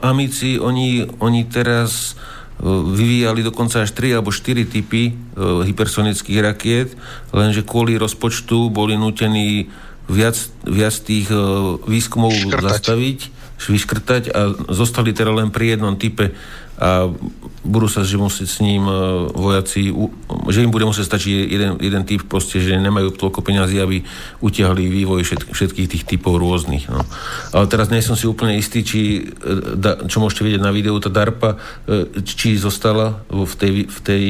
amici, 0.01 0.57
oni, 0.57 1.05
oni 1.21 1.45
teraz 1.45 2.17
vyvíjali 2.67 3.39
dokonca 3.39 3.87
až 3.87 3.95
3 3.95 4.19
alebo 4.19 4.35
4 4.35 4.67
typy 4.67 5.03
e, 5.09 5.13
hypersonických 5.63 6.39
rakiet, 6.43 6.89
lenže 7.31 7.63
kvôli 7.63 7.95
rozpočtu 7.95 8.67
boli 8.67 8.99
nutení 8.99 9.71
viac, 10.11 10.35
viac 10.67 10.95
tých 10.99 11.31
e, 11.31 11.39
výskumov 11.87 12.35
Škrtať. 12.35 12.59
zastaviť, 12.59 13.19
vyškrtať 13.59 14.23
a 14.35 14.41
zostali 14.71 15.15
teda 15.15 15.31
len 15.35 15.51
pri 15.55 15.79
jednom 15.79 15.95
type 15.95 16.35
a 16.79 17.11
budú 17.59 17.91
sa 17.91 18.07
že 18.07 18.15
musieť 18.15 18.47
s 18.47 18.63
ním 18.63 18.87
e, 18.87 18.95
vojaci, 19.35 19.91
že 20.47 20.63
im 20.63 20.71
bude 20.71 20.87
musieť 20.87 21.11
stačiť 21.11 21.31
jeden, 21.51 21.71
jeden 21.83 22.03
typ 22.07 22.23
proste, 22.23 22.63
že 22.63 22.79
nemajú 22.79 23.11
toľko 23.19 23.43
peňazí, 23.43 23.83
aby 23.83 24.07
utiahli 24.39 24.87
vývoj 24.87 25.27
všetk, 25.27 25.47
všetkých 25.51 25.87
tých 25.91 26.03
typov 26.07 26.39
rôznych. 26.39 26.87
No. 26.87 27.03
Ale 27.51 27.67
teraz 27.67 27.91
nie 27.91 27.99
som 27.99 28.15
si 28.15 28.31
úplne 28.31 28.55
istý, 28.55 28.87
či, 28.87 29.27
e, 29.27 30.07
čo 30.07 30.23
môžete 30.23 30.47
vidieť 30.47 30.63
na 30.63 30.71
videu, 30.71 30.95
tá 31.03 31.11
DARPA, 31.11 31.59
e, 31.83 32.23
či 32.23 32.55
zostala 32.55 33.27
v 33.27 33.53
tej, 33.59 33.73
v 33.91 33.99
tej 33.99 34.23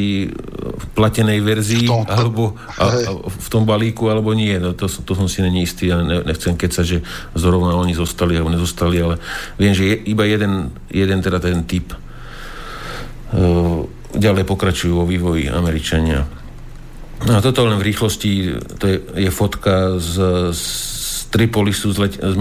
platenej 0.98 1.40
verzii, 1.46 1.86
v 1.86 1.94
tom, 1.94 2.10
alebo 2.10 2.58
a, 2.82 2.86
a, 2.90 3.12
v 3.30 3.48
tom 3.54 3.62
balíku, 3.62 4.10
alebo 4.10 4.34
nie. 4.34 4.58
No, 4.58 4.74
to, 4.74 4.90
to 4.90 5.14
som 5.14 5.30
si 5.30 5.46
není 5.46 5.70
istý 5.70 5.94
a 5.94 6.02
ne, 6.02 6.26
nechcem 6.26 6.58
kecať, 6.58 6.86
že 6.98 7.00
zrovna 7.38 7.78
oni 7.78 7.94
zostali 7.94 8.34
alebo 8.34 8.50
nezostali, 8.50 8.98
ale 8.98 9.22
viem, 9.62 9.78
že 9.78 9.86
je 9.86 9.96
iba 10.10 10.26
jeden, 10.26 10.74
jeden 10.90 11.22
teda 11.22 11.38
ten 11.38 11.62
typ 11.70 11.94
ďalej 14.16 14.44
pokračujú 14.46 14.94
vo 14.98 15.06
vývoji 15.06 15.50
Američania. 15.50 16.26
No 17.20 17.36
a 17.36 17.44
toto 17.44 17.68
len 17.68 17.78
v 17.78 17.88
rýchlosti, 17.92 18.32
to 18.80 18.84
je, 18.88 18.98
je 19.28 19.32
fotka 19.32 20.00
z, 20.00 20.14
z 20.56 20.64
Tripolisu 21.30 21.94
z, 21.94 21.98
let, 22.00 22.14
z 22.18 22.36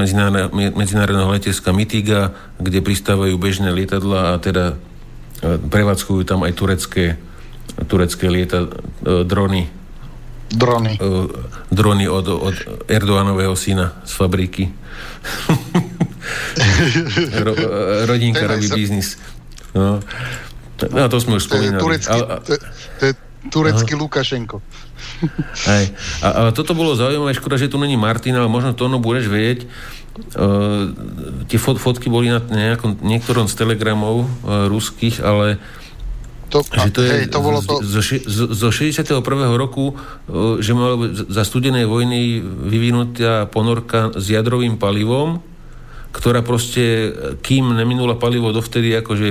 medzinárodného 0.73 1.29
leteska 1.29 1.77
Mitiga, 1.77 2.33
kde 2.57 2.81
pristávajú 2.81 3.37
bežné 3.37 3.69
lietadla 3.69 4.33
a 4.33 4.41
teda 4.41 4.81
prevádzkujú 5.45 6.25
tam 6.25 6.43
aj 6.43 6.53
turecké, 6.57 7.21
turecké 7.87 8.27
lieta, 8.33 8.65
drony. 9.05 9.69
Drony. 10.49 10.97
Drony 11.69 12.09
od, 12.09 12.27
od 12.33 12.57
Erdoánového 12.89 13.53
syna 13.53 13.93
z 14.09 14.13
fabriky. 14.17 14.65
Ro, 17.45 17.53
rodinka 18.09 18.49
robí 18.49 18.69
biznis. 18.73 19.21
No. 19.77 20.01
No, 20.87 21.11
to 21.11 21.19
sme 21.19 21.43
už 21.43 21.51
spomínali. 21.51 21.83
Turecký, 21.83 22.19
to, 22.47 22.53
to 22.99 23.03
je 23.11 23.13
turecký 23.51 23.93
aha. 23.99 24.03
Lukašenko. 24.03 24.57
Hej. 25.71 25.85
A, 26.23 26.29
a 26.29 26.41
toto 26.55 26.79
bolo 26.79 26.95
zaujímavé, 26.95 27.35
škoda, 27.35 27.59
že 27.59 27.71
tu 27.71 27.81
není 27.83 27.99
Martin, 27.99 28.39
ale 28.39 28.47
možno 28.47 28.75
to 28.79 28.87
ono 28.87 29.03
budeš 29.03 29.27
vedieť. 29.27 29.61
Uh, 30.35 30.91
tie 31.47 31.63
fot, 31.63 31.79
fotky 31.79 32.11
boli 32.11 32.27
na 32.27 32.43
nejakom, 32.43 32.99
niektorom 33.07 33.47
z 33.47 33.55
telegramov 33.55 34.27
uh, 34.27 34.67
ruských, 34.67 35.23
ale 35.23 35.63
to, 36.51 36.65
že 36.65 36.91
to 36.91 37.01
je 37.05 37.11
hej, 37.13 37.25
to 37.31 37.39
bolo 37.39 37.61
to... 37.63 37.79
Zo, 37.85 38.03
zo, 38.27 38.45
zo 38.51 38.69
61. 38.73 39.15
roku, 39.55 39.95
uh, 39.95 40.59
že 40.59 40.75
mal 40.75 40.99
za 41.15 41.47
studenej 41.47 41.87
vojny 41.87 42.43
vyvinutá 42.43 43.47
ponorka 43.47 44.11
s 44.19 44.27
jadrovým 44.27 44.75
palivom 44.75 45.39
ktorá 46.09 46.41
proste, 46.41 47.13
kým 47.45 47.77
neminula 47.77 48.17
palivo 48.17 48.49
dovtedy, 48.51 48.97
akože 48.97 49.29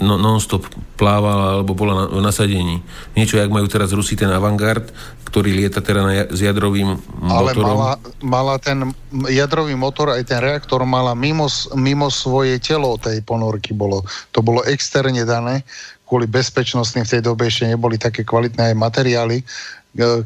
no, 0.00 0.14
non-stop 0.20 0.68
plávala 1.00 1.56
alebo 1.56 1.72
bola 1.72 1.92
na, 1.94 2.04
v 2.12 2.20
nasadení. 2.20 2.84
Niečo, 3.16 3.40
jak 3.40 3.48
majú 3.48 3.64
teraz 3.64 3.92
Rusi 3.96 4.16
ten 4.16 4.28
Avangard, 4.28 4.92
ktorý 5.30 5.54
lieta 5.54 5.80
teda 5.80 6.00
na, 6.04 6.12
s 6.28 6.40
jadrovým 6.42 7.00
Ale 7.24 7.54
motorom. 7.54 7.68
mala, 7.72 7.92
mala 8.20 8.54
ten 8.60 8.92
jadrový 9.30 9.72
motor, 9.78 10.12
aj 10.12 10.26
ten 10.26 10.40
reaktor 10.42 10.82
mala 10.84 11.16
mimo, 11.16 11.46
mimo 11.78 12.12
svoje 12.12 12.60
telo 12.60 13.00
tej 13.00 13.22
ponorky 13.24 13.72
bolo. 13.72 14.04
To 14.36 14.44
bolo 14.44 14.60
externe 14.66 15.24
dané, 15.24 15.62
kvôli 16.04 16.26
bezpečnosti 16.26 16.98
v 16.98 17.06
tej 17.06 17.22
dobe 17.22 17.46
ešte 17.46 17.70
neboli 17.70 17.94
také 17.94 18.26
kvalitné 18.26 18.74
aj 18.74 18.76
materiály. 18.76 19.38
E, 19.40 19.44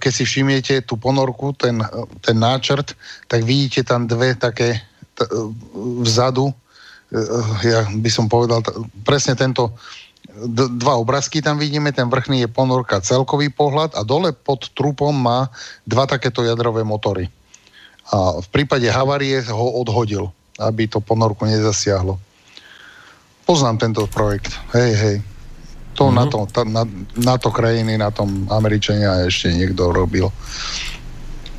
keď 0.00 0.12
si 0.16 0.24
všimiete 0.24 0.74
tú 0.88 0.96
ponorku, 0.96 1.52
ten, 1.52 1.84
ten 2.24 2.40
náčrt, 2.40 2.96
tak 3.28 3.44
vidíte 3.44 3.84
tam 3.84 4.08
dve 4.08 4.32
také 4.32 4.80
t- 5.14 5.30
vzadu, 6.04 6.50
e, 6.50 6.54
ja 7.64 7.86
by 7.88 8.10
som 8.10 8.26
povedal, 8.26 8.62
t- 8.62 8.74
presne 9.06 9.38
tento 9.38 9.74
d- 10.28 10.70
dva 10.78 10.98
obrázky 10.98 11.40
tam 11.40 11.56
vidíme, 11.56 11.94
ten 11.94 12.10
vrchný 12.10 12.44
je 12.44 12.50
ponorka 12.50 13.00
celkový 13.00 13.48
pohľad 13.54 13.94
a 13.94 14.02
dole 14.02 14.34
pod 14.34 14.70
trupom 14.74 15.14
má 15.14 15.48
dva 15.86 16.04
takéto 16.10 16.42
jadrové 16.42 16.82
motory. 16.82 17.30
A 18.12 18.36
v 18.42 18.48
prípade 18.52 18.84
havárie 18.90 19.40
ho 19.48 19.80
odhodil, 19.80 20.28
aby 20.60 20.84
to 20.84 21.00
ponorku 21.00 21.48
nezasiahlo. 21.48 22.20
Poznám 23.48 23.80
tento 23.80 24.04
projekt. 24.08 24.52
Hej, 24.76 24.92
hej. 24.96 25.16
To 25.94 26.10
mm-hmm. 26.10 26.16
na, 26.16 26.24
to, 26.26 26.38
ta, 26.50 26.62
na, 26.64 26.82
na 27.16 27.34
to 27.40 27.48
krajiny, 27.54 27.96
na 27.96 28.10
tom 28.10 28.48
Američania 28.50 29.24
ešte 29.24 29.52
niekto 29.52 29.88
robil. 29.94 30.28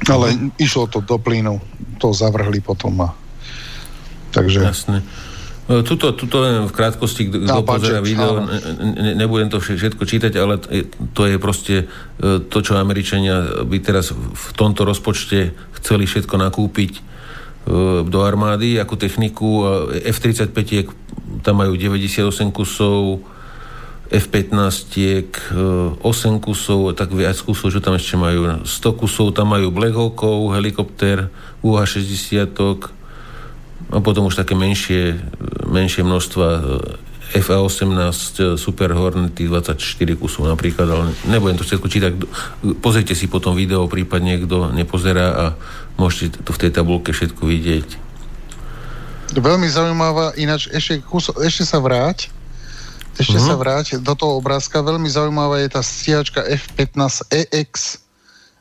Ale 0.06 0.34
mm-hmm. 0.34 0.62
išlo 0.62 0.86
to 0.86 1.02
do 1.02 1.18
plynu. 1.18 1.58
To 1.98 2.14
zavrhli 2.14 2.62
potom. 2.62 2.94
A... 3.06 3.10
Takže... 4.36 4.60
Jasne. 4.60 5.00
E, 5.66 5.82
tuto, 5.82 6.14
tuto 6.14 6.46
v 6.46 6.74
krátkosti, 6.76 7.32
kto 7.32 7.42
no, 7.42 7.66
pozera 7.66 7.98
video, 7.98 8.44
ne, 8.46 9.18
nebudem 9.18 9.50
to 9.50 9.58
všetko 9.58 10.04
čítať, 10.06 10.34
ale 10.38 10.62
to 11.16 11.26
je 11.26 11.42
proste 11.42 11.76
e, 11.82 12.44
to, 12.46 12.58
čo 12.62 12.78
Američania 12.78 13.66
by 13.66 13.78
teraz 13.82 14.14
v 14.14 14.50
tomto 14.54 14.86
rozpočte 14.86 15.58
chceli 15.82 16.06
všetko 16.06 16.38
nakúpiť 16.38 16.92
e, 16.94 17.02
do 18.06 18.20
armády 18.22 18.78
ako 18.78 18.94
techniku. 18.94 19.50
F-35 20.06 20.54
tam 21.42 21.66
majú 21.66 21.74
98 21.74 22.30
kusov, 22.54 23.26
F-15, 24.06 24.70
8 25.50 26.46
kusov, 26.46 26.94
tak 26.94 27.10
viac 27.10 27.42
kusov, 27.42 27.74
čo 27.74 27.82
tam 27.82 27.98
ešte 27.98 28.14
majú. 28.22 28.62
100 28.62 29.02
kusov, 29.02 29.34
tam 29.34 29.50
majú 29.50 29.74
Black 29.74 29.98
Hawkov, 29.98 30.54
helikopter, 30.54 31.34
UH-60, 31.66 32.54
a 33.94 33.98
potom 34.02 34.30
už 34.30 34.38
také 34.38 34.58
menšie, 34.58 35.20
menšie 35.70 36.02
množstva 36.02 36.46
FA-18 37.36 38.56
Super 38.56 38.94
Hornety 38.94 39.50
24 39.50 39.82
kusov 40.16 40.48
napríklad, 40.48 40.88
ale 40.88 41.04
nebudem 41.26 41.58
to 41.58 41.66
všetko 41.66 41.88
čítať. 41.90 42.12
Pozrite 42.80 43.18
si 43.18 43.26
potom 43.26 43.58
video, 43.58 43.90
prípadne 43.90 44.40
kto 44.42 44.72
nepozerá 44.72 45.28
a 45.34 45.46
môžete 46.00 46.42
to 46.46 46.52
v 46.54 46.62
tej 46.66 46.72
tabulke 46.72 47.12
všetko 47.12 47.44
vidieť. 47.44 47.88
Veľmi 49.36 49.68
zaujímavá, 49.68 50.38
ináč 50.38 50.70
ešte, 50.70 51.02
kus, 51.02 51.34
ešte 51.34 51.66
sa 51.66 51.82
vráť 51.82 52.30
ešte 53.16 53.40
uh-huh. 53.40 53.48
sa 53.48 53.56
vráť 53.56 53.88
do 54.04 54.12
toho 54.12 54.44
obrázka. 54.44 54.84
Veľmi 54.84 55.08
zaujímavá 55.08 55.64
je 55.64 55.70
tá 55.72 55.80
stíhačka 55.80 56.44
F15 56.44 57.24
EX. 57.32 58.04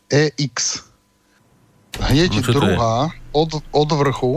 EX. 0.06 0.86
Hneď 1.98 2.38
no, 2.38 2.46
druhá 2.54 2.94
od, 3.34 3.58
od 3.74 3.90
vrchu 3.94 4.34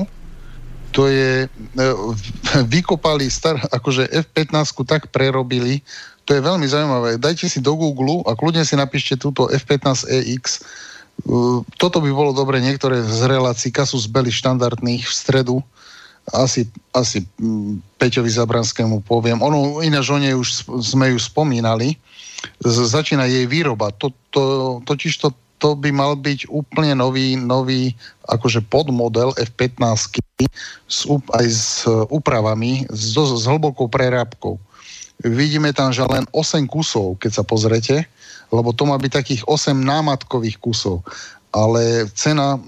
to 0.91 1.07
je, 1.07 1.45
e, 1.45 1.85
vykopali 2.71 3.27
star, 3.27 3.59
akože 3.71 4.09
F15 4.11 4.73
tak 4.87 5.09
prerobili, 5.11 5.83
to 6.27 6.35
je 6.35 6.43
veľmi 6.43 6.67
zaujímavé. 6.67 7.09
Dajte 7.15 7.47
si 7.47 7.63
do 7.63 7.71
Google 7.79 8.19
a 8.27 8.35
kľudne 8.35 8.67
si 8.67 8.75
napíšte 8.75 9.15
túto 9.15 9.47
F15 9.47 10.07
EX. 10.11 10.43
E, 10.59 10.59
toto 11.79 11.97
by 12.03 12.09
bolo 12.11 12.35
dobre, 12.35 12.59
niektoré 12.59 12.99
z 12.99 13.31
relácií 13.31 13.71
Kasus 13.71 14.11
Belli 14.11 14.31
štandardných 14.31 15.07
v 15.07 15.13
stredu 15.13 15.63
asi, 16.33 16.67
asi 16.91 17.23
mm, 17.39 17.79
Peťovi 17.95 18.27
Zabranskému 18.27 18.99
poviem. 19.07 19.39
Ono, 19.39 19.79
ináč 19.79 20.11
o 20.11 20.19
nej 20.19 20.35
už 20.35 20.67
sme 20.83 21.15
ju 21.15 21.19
spomínali. 21.19 21.95
Začína 22.67 23.27
jej 23.31 23.47
výroba. 23.47 23.95
To, 24.03 24.11
to, 24.31 24.43
totiž 24.83 25.13
to, 25.23 25.31
to 25.57 25.73
by 25.73 25.89
mal 25.89 26.13
byť 26.13 26.49
úplne 26.53 26.93
nový, 26.97 27.33
nový 27.33 27.97
akože 28.29 28.61
podmodel 28.69 29.33
F-15 29.37 30.21
s, 30.85 30.99
aj 31.09 31.45
s 31.49 31.83
úpravami, 32.13 32.85
s, 32.93 33.17
s 33.17 33.43
hlbokou 33.49 33.89
prerábkou. 33.89 34.61
Vidíme 35.25 35.73
tam, 35.73 35.89
že 35.89 36.05
len 36.05 36.29
8 36.29 36.69
kusov, 36.69 37.17
keď 37.17 37.41
sa 37.41 37.43
pozrete, 37.43 38.05
lebo 38.53 38.69
to 38.71 38.85
má 38.85 38.95
byť 39.01 39.11
takých 39.11 39.41
8 39.49 39.73
námatkových 39.73 40.61
kusov 40.61 41.01
ale 41.57 42.05
cena 42.13 42.55
e, 42.55 42.59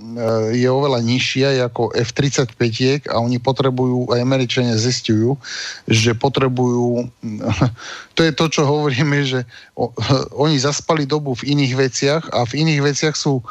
je 0.57 0.65
oveľa 0.65 1.05
nižšia 1.05 1.61
ako 1.69 1.93
F-35 1.93 2.57
a 3.05 3.21
oni 3.21 3.37
potrebujú, 3.37 4.09
aj 4.09 4.19
Američania 4.25 4.73
zistujú, 4.73 5.37
že 5.85 6.17
potrebujú, 6.17 7.05
to 8.17 8.21
je 8.25 8.31
to, 8.33 8.45
čo 8.49 8.61
hovoríme, 8.65 9.21
že 9.21 9.45
oni 10.43 10.57
zaspali 10.57 11.05
dobu 11.05 11.37
v 11.37 11.53
iných 11.53 11.73
veciach 11.77 12.23
a 12.33 12.49
v 12.49 12.65
iných 12.65 12.81
veciach 12.81 13.13
sú 13.13 13.45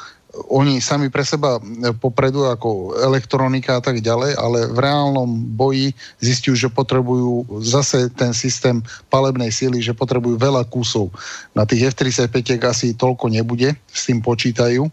oni 0.46 0.78
sami 0.78 1.10
pre 1.10 1.26
seba 1.26 1.58
e, 1.58 1.90
popredu 1.90 2.46
ako 2.46 2.94
elektronika 3.02 3.78
a 3.78 3.82
tak 3.82 3.98
ďalej, 3.98 4.38
ale 4.38 4.70
v 4.70 4.78
reálnom 4.78 5.26
boji 5.58 5.90
zistujú, 6.22 6.54
že 6.54 6.68
potrebujú 6.70 7.62
zase 7.64 8.06
ten 8.14 8.30
systém 8.30 8.78
palebnej 9.10 9.50
síly, 9.50 9.82
že 9.82 9.96
potrebujú 9.96 10.38
veľa 10.38 10.62
kusov. 10.70 11.10
Na 11.58 11.66
tých 11.66 11.90
F-35 11.96 12.62
asi 12.62 12.94
toľko 12.94 13.34
nebude, 13.34 13.74
s 13.90 14.06
tým 14.06 14.22
počítajú, 14.22 14.86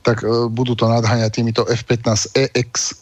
tak 0.00 0.24
e, 0.24 0.48
budú 0.48 0.72
to 0.72 0.88
nadháňať 0.88 1.30
týmito 1.30 1.62
F-15EX. 1.68 2.96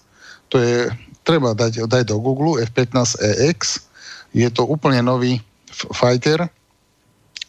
To 0.51 0.59
je, 0.59 0.91
treba 1.23 1.55
dať, 1.55 1.87
dať 1.87 2.11
do 2.11 2.19
Google 2.19 2.59
F-15EX. 2.67 3.87
Je 4.35 4.49
to 4.51 4.67
úplne 4.67 5.01
nový 5.07 5.39
fighter, 5.95 6.51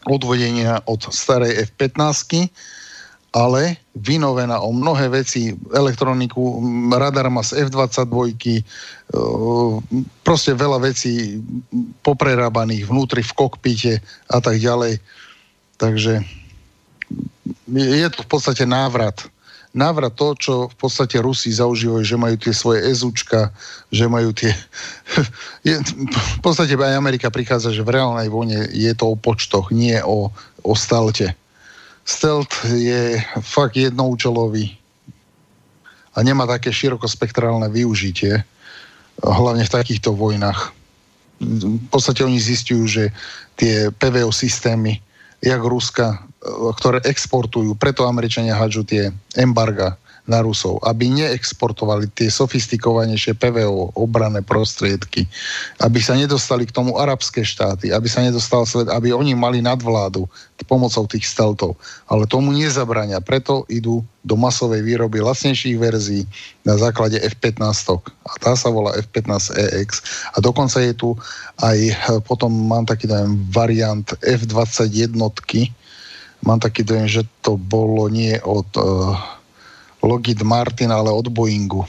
odvodenia 0.08 0.80
od 0.88 1.04
starej 1.12 1.68
F-15 1.74 2.48
ale 3.38 3.78
vynovená 3.94 4.58
o 4.66 4.74
mnohé 4.74 5.14
veci, 5.14 5.54
elektroniku, 5.70 6.58
radar 6.90 7.30
má 7.30 7.46
z 7.46 7.70
F-22, 7.70 8.34
e, 8.34 8.62
proste 10.26 10.58
veľa 10.58 10.82
vecí 10.82 11.38
poprerábaných 12.02 12.90
vnútri 12.90 13.22
v 13.22 13.36
kokpite 13.38 13.94
a 14.34 14.42
tak 14.42 14.58
ďalej. 14.58 14.98
Takže 15.78 16.26
je 17.70 18.10
to 18.10 18.20
v 18.26 18.30
podstate 18.30 18.66
návrat. 18.66 19.30
Návrat 19.78 20.18
to, 20.18 20.34
čo 20.34 20.54
v 20.74 20.76
podstate 20.82 21.22
Rusi 21.22 21.54
zaužívajú, 21.54 22.02
že 22.02 22.18
majú 22.18 22.36
tie 22.42 22.54
svoje 22.58 22.90
ezúčka, 22.90 23.54
že 23.94 24.10
majú 24.10 24.34
tie... 24.34 24.50
Je, 25.68 25.78
v 25.78 26.40
podstate 26.42 26.74
aj 26.74 26.98
Amerika 26.98 27.30
prichádza, 27.30 27.70
že 27.70 27.86
v 27.86 27.94
reálnej 27.94 28.34
vojne 28.34 28.66
je 28.74 28.90
to 28.98 29.14
o 29.14 29.20
počtoch, 29.20 29.70
nie 29.70 30.02
o, 30.02 30.34
o 30.66 30.74
stalte 30.74 31.38
stealth 32.08 32.64
je 32.72 33.20
fakt 33.44 33.76
jednoučelový 33.76 34.72
a 36.16 36.24
nemá 36.24 36.48
také 36.48 36.72
širokospektrálne 36.72 37.68
využitie, 37.68 38.42
hlavne 39.22 39.68
v 39.68 39.76
takýchto 39.76 40.16
vojnách. 40.16 40.72
V 41.38 41.88
podstate 41.94 42.26
oni 42.26 42.42
zistujú, 42.42 42.88
že 42.90 43.04
tie 43.60 43.94
PVO 43.94 44.34
systémy, 44.34 44.98
jak 45.44 45.62
Ruska, 45.62 46.26
ktoré 46.80 47.04
exportujú, 47.06 47.78
preto 47.78 48.10
Američania 48.10 48.58
hádžu 48.58 48.88
tie 48.88 49.14
embarga, 49.38 50.00
na 50.28 50.44
Rusov, 50.44 50.84
aby 50.84 51.08
neexportovali 51.08 52.12
tie 52.12 52.28
sofistikovanejšie 52.28 53.40
PVO, 53.40 53.96
obrané 53.96 54.44
prostriedky, 54.44 55.24
aby 55.80 56.00
sa 56.04 56.20
nedostali 56.20 56.68
k 56.68 56.76
tomu 56.76 57.00
arabské 57.00 57.48
štáty, 57.48 57.96
aby 57.96 58.12
sa 58.12 58.20
nedostal 58.20 58.68
svet, 58.68 58.92
aby 58.92 59.16
oni 59.16 59.34
mali 59.34 59.64
nadvládu 59.64 60.28
pomocou 60.68 61.08
tých 61.08 61.24
steltov. 61.24 61.80
Ale 62.12 62.28
tomu 62.28 62.52
nezabrania, 62.52 63.24
preto 63.24 63.64
idú 63.72 64.04
do 64.28 64.36
masovej 64.36 64.84
výroby 64.84 65.24
lacnejších 65.24 65.80
verzií 65.80 66.28
na 66.68 66.76
základe 66.76 67.16
F-15. 67.24 67.64
A 68.28 68.32
tá 68.44 68.54
sa 68.60 68.68
volá 68.68 68.92
F-15EX. 69.00 70.04
A 70.36 70.38
dokonca 70.44 70.84
je 70.84 70.92
tu 70.92 71.16
aj, 71.64 71.80
potom 72.28 72.52
mám 72.52 72.84
taký 72.84 73.08
dojem, 73.08 73.40
variant 73.48 74.04
F-21. 74.20 75.16
Mám 76.44 76.60
taký 76.60 76.84
dojem, 76.84 77.08
že 77.08 77.24
to 77.40 77.56
bolo 77.56 78.12
nie 78.12 78.36
od... 78.44 78.68
Uh, 78.76 79.37
Lockheed 80.08 80.40
Martin, 80.48 80.96
ale 80.96 81.12
od 81.12 81.28
Boeingu. 81.28 81.84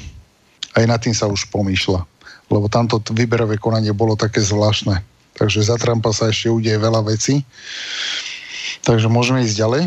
Aj 0.74 0.84
nad 0.84 0.98
tým 0.98 1.14
sa 1.14 1.30
už 1.30 1.46
pomýšľa. 1.54 2.02
Lebo 2.50 2.66
tamto 2.66 2.98
výberové 3.14 3.62
konanie 3.62 3.94
bolo 3.94 4.18
také 4.18 4.42
zvláštne. 4.42 5.00
Takže 5.38 5.62
za 5.62 5.78
Trumpa 5.78 6.10
sa 6.10 6.34
ešte 6.34 6.50
udeje 6.50 6.82
veľa 6.82 7.06
vecí. 7.06 7.46
Takže 8.82 9.06
môžeme 9.06 9.46
ísť 9.46 9.56
ďalej. 9.56 9.82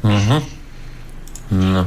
Uh-huh. 0.00 0.40
No. 1.52 1.84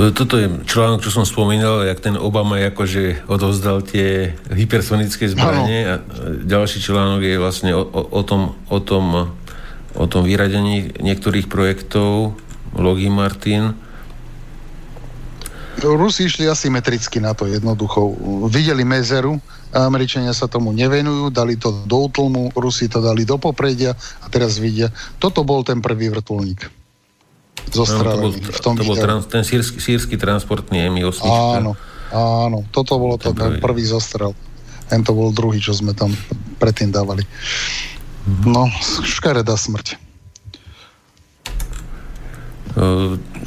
Toto 0.00 0.40
je 0.40 0.48
článok, 0.64 1.04
čo 1.04 1.12
som 1.12 1.28
spomínal, 1.28 1.84
jak 1.84 2.00
ten 2.00 2.16
Obama 2.16 2.56
akože 2.56 3.28
odovzdal 3.28 3.84
tie 3.84 4.32
hypersonické 4.48 5.28
zbranie 5.28 5.84
a 5.84 5.94
ďalší 6.40 6.80
článok 6.80 7.20
je 7.20 7.36
vlastne 7.36 7.72
o, 7.76 7.84
o, 7.84 8.00
o, 8.08 8.22
tom, 8.24 8.56
o, 8.72 8.80
tom, 8.80 9.28
o 9.92 10.04
tom 10.08 10.24
vyradení 10.24 10.96
niektorých 10.96 11.52
projektov 11.52 12.32
Logi 12.76 13.10
Martin. 13.10 13.74
Rusi 15.80 16.28
išli 16.28 16.44
asymetricky 16.44 17.24
na 17.24 17.32
to 17.32 17.48
jednoducho. 17.48 18.12
Videli 18.52 18.84
mezeru, 18.84 19.40
Američania 19.72 20.36
sa 20.36 20.44
tomu 20.50 20.76
nevenujú, 20.76 21.32
dali 21.32 21.56
to 21.56 21.72
do 21.88 22.10
útlmu, 22.10 22.52
Rusi 22.52 22.90
to 22.90 23.00
dali 23.00 23.24
do 23.24 23.40
popredia 23.40 23.96
a 24.20 24.26
teraz 24.28 24.60
vidia. 24.60 24.92
Toto 25.16 25.40
bol 25.40 25.64
ten 25.64 25.80
prvý 25.80 26.12
vrtulník 26.12 26.80
zostrelený 27.70 28.08
no, 28.08 28.34
to 28.34 28.40
bol, 28.42 28.56
v 28.56 28.60
tom 28.60 28.74
To 28.74 28.84
bol 28.84 28.96
trans, 28.98 29.24
ten 29.30 29.44
sírsky, 29.46 29.78
sírsky 29.78 30.14
transportný 30.18 30.90
Mi-8. 30.90 31.22
Áno, 31.22 31.78
áno, 32.10 32.66
toto 32.74 32.98
bolo 32.98 33.20
to, 33.20 33.30
ten 33.30 33.62
prvý 33.62 33.86
zostrel. 33.86 34.34
Ten 34.90 35.06
to 35.06 35.14
bol 35.14 35.30
druhý, 35.30 35.62
čo 35.62 35.70
sme 35.70 35.94
tam 35.94 36.10
predtým 36.58 36.90
dávali. 36.90 37.22
Mm-hmm. 37.22 38.50
No, 38.50 38.66
škaredá 39.06 39.54
smrť. 39.54 40.09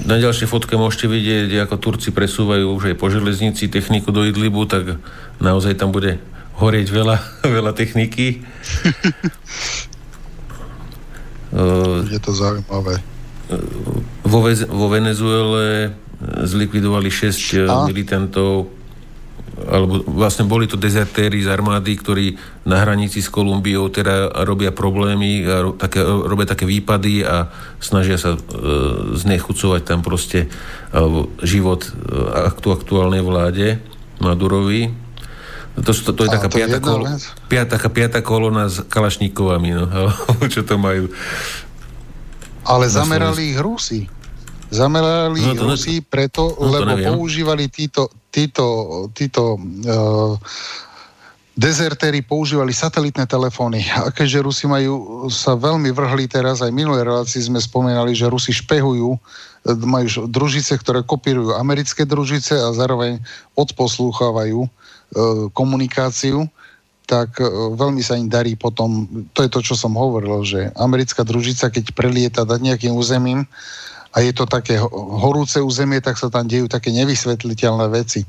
Na 0.03 0.15
ďalšej 0.19 0.51
fotke 0.51 0.75
môžete 0.75 1.07
vidieť, 1.07 1.63
ako 1.63 1.79
Turci 1.79 2.11
presúvajú 2.11 2.75
už 2.75 2.91
aj 2.91 2.95
po 2.99 3.07
železnici 3.07 3.71
techniku 3.71 4.11
do 4.11 4.27
Idlibu, 4.27 4.67
tak 4.67 4.99
naozaj 5.39 5.79
tam 5.79 5.95
bude 5.95 6.19
horieť 6.59 6.87
veľa, 6.91 7.17
veľa 7.57 7.71
techniky. 7.71 8.43
Je 12.09 12.17
to 12.17 12.33
zaujímavé 12.33 13.13
vo, 14.23 14.39
Vez- 14.41 14.67
vo 14.67 14.87
Venezuele 14.89 15.93
zlikvidovali 16.23 17.09
6 17.11 17.29
eh, 17.29 17.67
A? 17.67 17.85
militantov 17.87 18.71
alebo 19.53 20.01
vlastne 20.09 20.49
boli 20.49 20.65
to 20.65 20.81
dezertéri 20.81 21.45
z 21.45 21.49
armády, 21.53 21.93
ktorí 21.93 22.25
na 22.65 22.81
hranici 22.81 23.21
s 23.21 23.29
Kolumbiou 23.29 23.85
teda 23.93 24.41
robia 24.49 24.73
problémy 24.73 25.45
a 25.45 25.61
ro- 25.61 25.77
také, 25.77 26.01
robia 26.01 26.49
také 26.49 26.65
výpady 26.65 27.21
a 27.21 27.53
snažia 27.77 28.17
sa 28.17 28.33
e, 28.33 28.39
znechucovať 29.13 29.81
tam 29.85 30.01
proste 30.01 30.49
alebo 30.89 31.29
život 31.45 31.85
e, 31.85 31.89
aktu, 32.49 32.67
aktuálnej 32.73 33.21
vláde 33.21 33.77
Madurovi. 34.25 34.89
To, 35.85 35.89
to, 35.89 36.11
to 36.17 36.21
je 36.25 36.29
taká 36.33 36.49
piata, 36.49 36.77
kol, 36.81 37.05
piata, 37.49 37.77
taká 37.77 37.89
piata 37.93 38.19
kolona 38.25 38.69
s 38.69 38.81
kalašníkovami, 38.89 39.69
no, 39.73 39.85
čo 40.53 40.65
to 40.65 40.81
majú. 40.81 41.13
Ale 42.65 42.89
zamerali 42.89 43.53
ich 43.53 43.59
Rusi. 43.61 44.22
Zamerali 44.73 45.37
no, 45.37 45.53
ich 45.53 45.61
Rusi 45.61 45.95
preto, 46.01 46.57
no, 46.57 46.73
lebo 46.73 46.97
neviem. 46.97 47.13
používali 47.13 47.69
títo, 47.69 48.09
títo, 48.33 48.65
títo 49.13 49.61
uh, 49.61 50.33
dezertéri 51.53 52.25
používali 52.25 52.73
satelitné 52.73 53.29
telefóny. 53.29 53.85
A 53.93 54.09
keďže 54.09 54.41
Rusi 54.41 54.65
majú, 54.65 55.25
sa 55.29 55.53
veľmi 55.53 55.93
vrhli 55.93 56.25
teraz, 56.25 56.65
aj 56.65 56.73
minulé 56.73 57.05
relácii 57.05 57.45
sme 57.45 57.61
spomínali, 57.61 58.17
že 58.17 58.25
Rusi 58.25 58.49
špehujú, 58.49 59.13
majú 59.85 60.07
družice, 60.25 60.73
ktoré 60.81 61.05
kopírujú 61.05 61.53
americké 61.53 62.03
družice 62.09 62.57
a 62.57 62.73
zároveň 62.73 63.21
odposlúchávajú 63.53 64.65
uh, 64.65 64.69
komunikáciu 65.53 66.49
tak 67.03 67.35
e, 67.39 67.47
veľmi 67.75 67.99
sa 67.99 68.15
im 68.15 68.31
darí 68.31 68.55
potom, 68.55 69.05
to 69.35 69.43
je 69.43 69.51
to, 69.51 69.59
čo 69.59 69.75
som 69.75 69.93
hovoril, 69.99 70.43
že 70.47 70.71
americká 70.79 71.27
družica, 71.27 71.67
keď 71.67 71.91
prelieta 71.91 72.41
nad 72.47 72.63
nejakým 72.63 72.95
územím 72.95 73.43
a 74.13 74.21
je 74.21 74.31
to 74.31 74.45
také 74.45 74.77
horúce 74.93 75.57
územie, 75.57 75.97
tak 75.97 76.21
sa 76.21 76.29
tam 76.29 76.45
dejú 76.45 76.69
také 76.69 76.93
nevysvetliteľné 76.93 77.89
veci. 77.89 78.21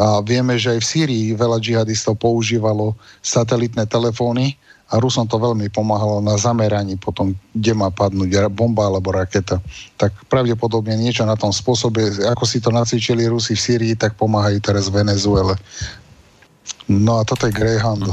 A 0.00 0.24
vieme, 0.24 0.56
že 0.56 0.78
aj 0.78 0.80
v 0.80 0.88
Sýrii 0.88 1.24
veľa 1.36 1.60
džihadistov 1.60 2.16
používalo 2.16 2.96
satelitné 3.20 3.84
telefóny 3.90 4.56
a 4.90 4.98
Rusom 4.98 5.26
to 5.26 5.38
veľmi 5.38 5.70
pomáhalo 5.70 6.18
na 6.18 6.34
zameraní 6.34 6.98
potom, 6.98 7.34
kde 7.54 7.72
má 7.74 7.94
padnúť 7.94 8.50
bomba 8.50 8.90
alebo 8.90 9.14
raketa. 9.14 9.62
Tak 9.98 10.26
pravdepodobne 10.26 10.98
niečo 10.98 11.22
na 11.26 11.38
tom 11.38 11.54
spôsobe, 11.54 12.26
ako 12.26 12.44
si 12.46 12.58
to 12.58 12.74
nacvičili 12.74 13.26
Rusi 13.30 13.54
v 13.54 13.62
Sýrii, 13.62 13.94
tak 13.94 14.18
pomáhajú 14.18 14.58
teraz 14.62 14.90
v 14.90 15.02
Venezuele. 15.06 15.54
No 16.90 17.18
a 17.18 17.26
toto 17.26 17.46
je 17.46 17.54
Greyhound. 17.54 18.10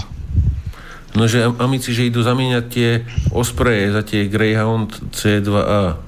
No, 1.17 1.25
že 1.25 1.49
amici, 1.57 1.97
že 1.97 2.09
idú 2.09 2.21
zamieňať 2.21 2.65
tie 2.69 3.01
ospreje 3.33 3.89
za 3.89 4.05
tie 4.05 4.29
Greyhound 4.29 5.13
C2A. 5.17 6.06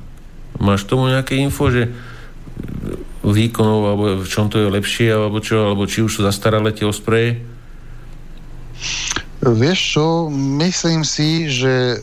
Máš 0.60 0.84
tomu 0.86 1.08
nejaké 1.08 1.40
info, 1.40 1.72
že 1.72 1.90
výkonov, 3.24 3.82
alebo 3.84 4.04
v 4.24 4.28
čom 4.28 4.48
to 4.52 4.60
je 4.60 4.68
lepšie, 4.68 5.08
alebo 5.12 5.40
čo, 5.40 5.72
alebo 5.72 5.88
či 5.88 6.04
už 6.04 6.20
sú 6.20 6.22
zastaralé 6.24 6.76
tie 6.76 6.88
ospreje? 6.88 7.40
Vieš 9.40 9.80
čo, 9.96 10.06
myslím 10.60 11.08
si, 11.08 11.48
že 11.48 12.00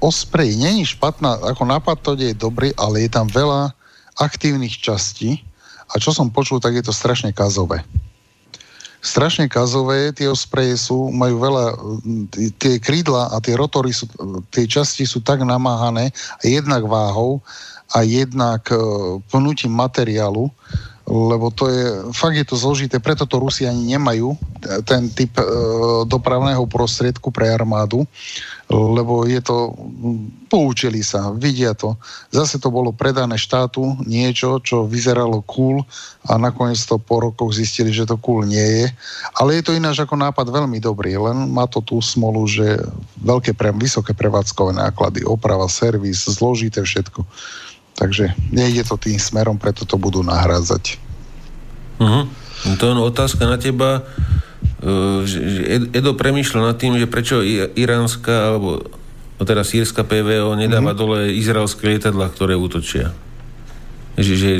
osprej 0.00 0.56
není 0.56 0.88
špatná, 0.88 1.36
ako 1.52 1.68
nápad 1.68 1.96
to 2.00 2.10
je 2.16 2.32
dobrý, 2.32 2.72
ale 2.80 3.04
je 3.04 3.10
tam 3.12 3.28
veľa 3.28 3.76
aktívnych 4.16 4.80
častí 4.80 5.44
a 5.92 6.00
čo 6.00 6.12
som 6.16 6.32
počul, 6.32 6.56
tak 6.56 6.76
je 6.76 6.84
to 6.84 6.92
strašne 6.96 7.36
kazové 7.36 7.84
strašne 9.00 9.48
kazové, 9.48 10.12
tie 10.12 10.28
ospreje 10.28 10.76
sú, 10.76 11.08
majú 11.08 11.40
veľa, 11.40 11.64
tie 12.60 12.76
krídla 12.76 13.32
a 13.32 13.40
tie 13.40 13.56
rotory 13.56 13.96
sú, 13.96 14.04
tie 14.52 14.68
časti 14.68 15.08
sú 15.08 15.24
tak 15.24 15.40
namáhané, 15.40 16.12
jednak 16.44 16.84
váhou 16.84 17.40
a 17.90 18.02
jednak 18.06 18.70
e, 18.70 18.76
pnutím 19.30 19.74
materiálu, 19.74 20.50
lebo 21.10 21.50
to 21.50 21.66
je, 21.66 22.14
fakt 22.14 22.38
je 22.38 22.46
to 22.46 22.54
zložité, 22.54 23.02
preto 23.02 23.26
to 23.26 23.42
Rusi 23.42 23.66
ani 23.66 23.98
nemajú, 23.98 24.38
ten 24.86 25.10
typ 25.10 25.34
e, 25.42 25.44
dopravného 26.06 26.62
prostriedku 26.70 27.34
pre 27.34 27.50
armádu, 27.50 28.06
lebo 28.70 29.26
je 29.26 29.42
to, 29.42 29.74
poučili 30.46 31.02
sa, 31.02 31.34
vidia 31.34 31.74
to. 31.74 31.98
Zase 32.30 32.62
to 32.62 32.70
bolo 32.70 32.94
predané 32.94 33.34
štátu, 33.34 33.98
niečo, 34.06 34.62
čo 34.62 34.86
vyzeralo 34.86 35.42
cool 35.50 35.82
a 36.30 36.38
nakoniec 36.38 36.78
to 36.86 37.02
po 37.02 37.18
rokoch 37.18 37.58
zistili, 37.58 37.90
že 37.90 38.06
to 38.06 38.14
cool 38.22 38.46
nie 38.46 38.62
je. 38.62 38.86
Ale 39.34 39.58
je 39.58 39.66
to 39.66 39.74
ináč 39.74 39.98
ako 39.98 40.14
nápad 40.14 40.46
veľmi 40.46 40.78
dobrý, 40.78 41.18
len 41.18 41.50
má 41.50 41.66
to 41.66 41.82
tú 41.82 41.98
smolu, 41.98 42.46
že 42.46 42.78
veľké, 43.18 43.58
pre, 43.58 43.74
vysoké 43.74 44.14
prevádzkové 44.14 44.78
náklady, 44.78 45.26
oprava, 45.26 45.66
servis, 45.66 46.22
zložité 46.30 46.86
všetko. 46.86 47.26
Takže 48.00 48.32
nejde 48.48 48.88
to 48.88 48.96
tým 48.96 49.20
smerom, 49.20 49.60
preto 49.60 49.84
to 49.84 50.00
budú 50.00 50.24
nahrádzať. 50.24 50.96
Uh-huh. 52.00 52.24
To 52.80 52.82
je 52.88 52.94
otázka 52.96 53.44
na 53.44 53.60
teba. 53.60 54.08
E, 54.80 55.92
Edo 55.92 56.16
premýšľa 56.16 56.72
nad 56.72 56.76
tým, 56.80 56.96
že 56.96 57.04
prečo 57.04 57.44
iránska 57.76 58.56
alebo 58.56 58.88
no 59.36 59.42
teda 59.44 59.68
sírska 59.68 60.00
PVO 60.00 60.56
nedáva 60.56 60.96
uh-huh. 60.96 61.28
dole 61.28 61.36
izraelské 61.36 61.92
lietadla, 61.92 62.32
ktoré 62.32 62.56
útočia. 62.56 63.12
Že, 64.16 64.32
že, 64.32 64.52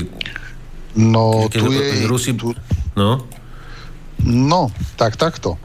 no, 1.00 1.48
tu 1.48 1.64
je... 1.72 2.04
Rusi, 2.04 2.36
tu... 2.36 2.52
No? 2.92 3.24
No, 4.20 4.68
tak 5.00 5.16
takto. 5.16 5.56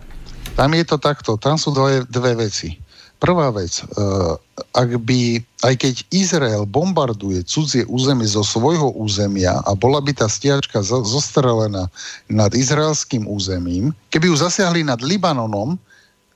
Tam 0.55 0.71
je 0.71 0.87
to 0.87 0.95
takto. 0.95 1.35
Tam 1.35 1.59
sú 1.59 1.75
dve, 1.75 2.07
dve 2.07 2.47
veci. 2.47 2.79
Prvá 3.15 3.47
vec, 3.49 3.79
uh, 3.79 4.35
ak 4.75 4.99
by, 5.07 5.39
aj 5.63 5.73
keď 5.79 5.95
Izrael 6.11 6.63
bombarduje 6.67 7.41
cudzie 7.47 7.87
územie 7.87 8.27
zo 8.27 8.43
svojho 8.43 8.91
územia 8.91 9.63
a 9.63 9.71
bola 9.71 10.03
by 10.03 10.11
tá 10.11 10.27
stiačka 10.27 10.83
zostrelená 10.83 11.87
nad 12.27 12.51
izraelským 12.51 13.23
územím, 13.23 13.95
keby 14.11 14.29
ju 14.29 14.35
zasiahli 14.35 14.83
nad 14.83 14.99
Libanonom, 14.99 15.79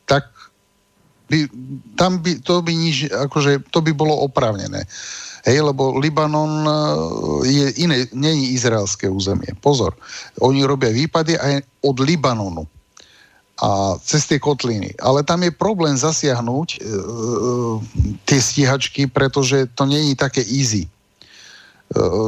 tak 0.07 0.31
by, 1.29 1.45
tam 1.99 2.23
by, 2.23 2.41
to 2.41 2.63
by 2.63 2.73
nič, 2.73 3.11
akože, 3.11 3.69
to 3.69 3.79
by 3.85 3.93
bolo 3.93 4.15
oprávnené. 4.25 4.87
Hej, 5.47 5.63
lebo 5.63 5.95
Libanon 5.95 6.67
e, 6.67 6.73
je 7.47 7.67
iné, 7.85 8.09
není 8.11 8.51
izraelské 8.51 9.07
územie. 9.07 9.55
Pozor, 9.63 9.95
oni 10.43 10.67
robia 10.67 10.91
výpady 10.91 11.39
aj 11.39 11.63
od 11.85 11.95
Libanonu 12.03 12.67
a 13.59 13.99
cez 13.99 14.23
tie 14.23 14.39
kotliny. 14.39 14.95
Ale 15.03 15.23
tam 15.27 15.43
je 15.43 15.51
problém 15.51 15.95
zasiahnuť 15.99 16.69
e, 16.75 16.77
e, 16.79 16.87
tie 18.23 18.39
stíhačky, 18.39 19.11
pretože 19.11 19.67
to 19.75 19.83
není 19.83 20.15
také 20.15 20.39
easy. 20.39 20.87
E, 20.87 20.89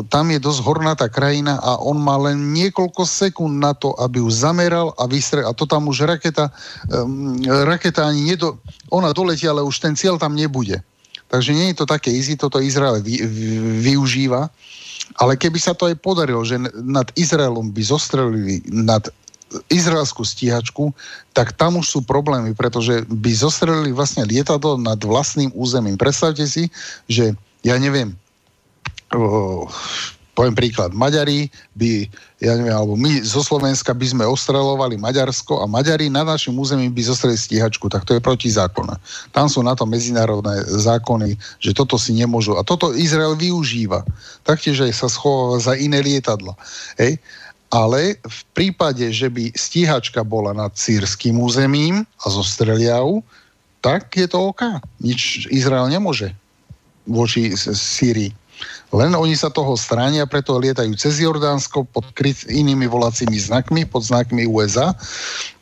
tam 0.10 0.28
je 0.34 0.44
dosť 0.44 0.60
hornatá 0.66 1.08
krajina 1.08 1.56
a 1.62 1.80
on 1.80 2.02
má 2.02 2.18
len 2.18 2.52
niekoľko 2.52 3.08
sekúnd 3.08 3.62
na 3.62 3.72
to, 3.72 3.96
aby 4.02 4.20
ju 4.20 4.30
zameral 4.34 4.92
a 4.98 5.08
vystrel. 5.08 5.48
A 5.48 5.56
to 5.56 5.64
tam 5.64 5.88
už 5.88 6.04
raketa, 6.04 6.52
e, 6.90 7.00
raketa 7.48 8.12
ani 8.12 8.36
nedo... 8.36 8.60
Ona 8.92 9.16
doletí, 9.16 9.48
ale 9.48 9.64
už 9.64 9.80
ten 9.80 9.96
cieľ 9.96 10.20
tam 10.20 10.36
nebude. 10.36 10.84
Takže 11.32 11.56
nie 11.56 11.72
je 11.72 11.80
to 11.80 11.86
také 11.88 12.12
easy, 12.12 12.36
toto 12.36 12.60
Izrael 12.60 13.00
vy, 13.00 13.24
vy, 13.24 13.48
využíva. 13.96 14.52
Ale 15.16 15.40
keby 15.40 15.60
sa 15.64 15.72
to 15.72 15.88
aj 15.88 15.96
podarilo, 16.04 16.44
že 16.44 16.60
nad 16.84 17.08
Izraelom 17.16 17.72
by 17.72 17.82
zostrelili 17.84 18.64
nad 18.68 19.08
izraelskú 19.68 20.24
stíhačku, 20.24 20.96
tak 21.36 21.52
tam 21.56 21.80
už 21.80 21.88
sú 21.88 22.00
problémy, 22.04 22.56
pretože 22.56 23.04
by 23.08 23.32
zostrelili 23.36 23.92
vlastne 23.92 24.24
lietadlo 24.24 24.80
nad 24.80 25.00
vlastným 25.00 25.52
územím. 25.56 26.00
Predstavte 26.00 26.48
si, 26.48 26.72
že 27.08 27.36
ja 27.62 27.76
neviem, 27.78 28.16
Poviem 30.32 30.56
príklad, 30.56 30.96
Maďari 30.96 31.52
by, 31.76 32.08
ja 32.40 32.56
neviem, 32.56 32.72
alebo 32.72 32.96
my 32.96 33.20
zo 33.20 33.44
Slovenska 33.44 33.92
by 33.92 34.16
sme 34.16 34.24
ostrelovali 34.24 34.96
Maďarsko 34.96 35.60
a 35.60 35.68
Maďari 35.68 36.08
na 36.08 36.24
našom 36.24 36.56
území 36.56 36.88
by 36.88 37.04
zostreli 37.04 37.36
stíhačku, 37.36 37.92
tak 37.92 38.08
to 38.08 38.16
je 38.16 38.24
protizákonné. 38.24 38.96
Tam 39.36 39.52
sú 39.52 39.60
na 39.60 39.76
to 39.76 39.84
medzinárodné 39.84 40.64
zákony, 40.64 41.36
že 41.60 41.76
toto 41.76 42.00
si 42.00 42.16
nemôžu. 42.16 42.56
A 42.56 42.64
toto 42.64 42.96
Izrael 42.96 43.36
využíva. 43.36 44.08
Taktiež 44.48 44.88
aj 44.88 44.96
sa 44.96 45.12
schováva 45.12 45.60
za 45.60 45.76
iné 45.76 46.00
lietadla. 46.00 46.56
Hej? 46.96 47.20
Ale 47.72 48.20
v 48.20 48.40
prípade, 48.52 49.08
že 49.16 49.32
by 49.32 49.56
stíhačka 49.56 50.28
bola 50.28 50.52
nad 50.52 50.76
sírským 50.76 51.40
územím 51.40 52.04
a 52.20 52.26
zostrelia 52.28 53.00
ju, 53.00 53.24
tak 53.80 54.12
je 54.14 54.28
to 54.28 54.52
OK. 54.52 54.62
Nič 55.00 55.48
Izrael 55.50 55.88
nemôže 55.88 56.36
voči 57.08 57.56
Sýrii. 57.58 58.36
Len 58.92 59.16
oni 59.16 59.34
sa 59.34 59.50
toho 59.50 59.74
stránia, 59.74 60.28
preto 60.30 60.60
lietajú 60.60 60.94
cez 61.00 61.18
Jordánsko 61.18 61.88
pod 61.90 62.12
kryt 62.14 62.46
inými 62.46 62.86
volacími 62.86 63.40
znakmi, 63.40 63.88
pod 63.88 64.06
znakmi 64.06 64.46
USA 64.46 64.94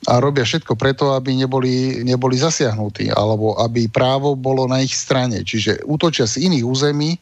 a 0.10 0.14
robia 0.20 0.44
všetko 0.44 0.76
preto, 0.76 1.16
aby 1.16 1.38
neboli, 1.38 2.04
neboli 2.04 2.36
zasiahnutí, 2.36 3.14
alebo 3.14 3.56
aby 3.62 3.88
právo 3.88 4.34
bolo 4.34 4.66
na 4.68 4.82
ich 4.82 4.92
strane. 4.98 5.46
Čiže 5.46 5.86
útočia 5.86 6.28
z 6.28 6.50
iných 6.50 6.66
území 6.66 7.16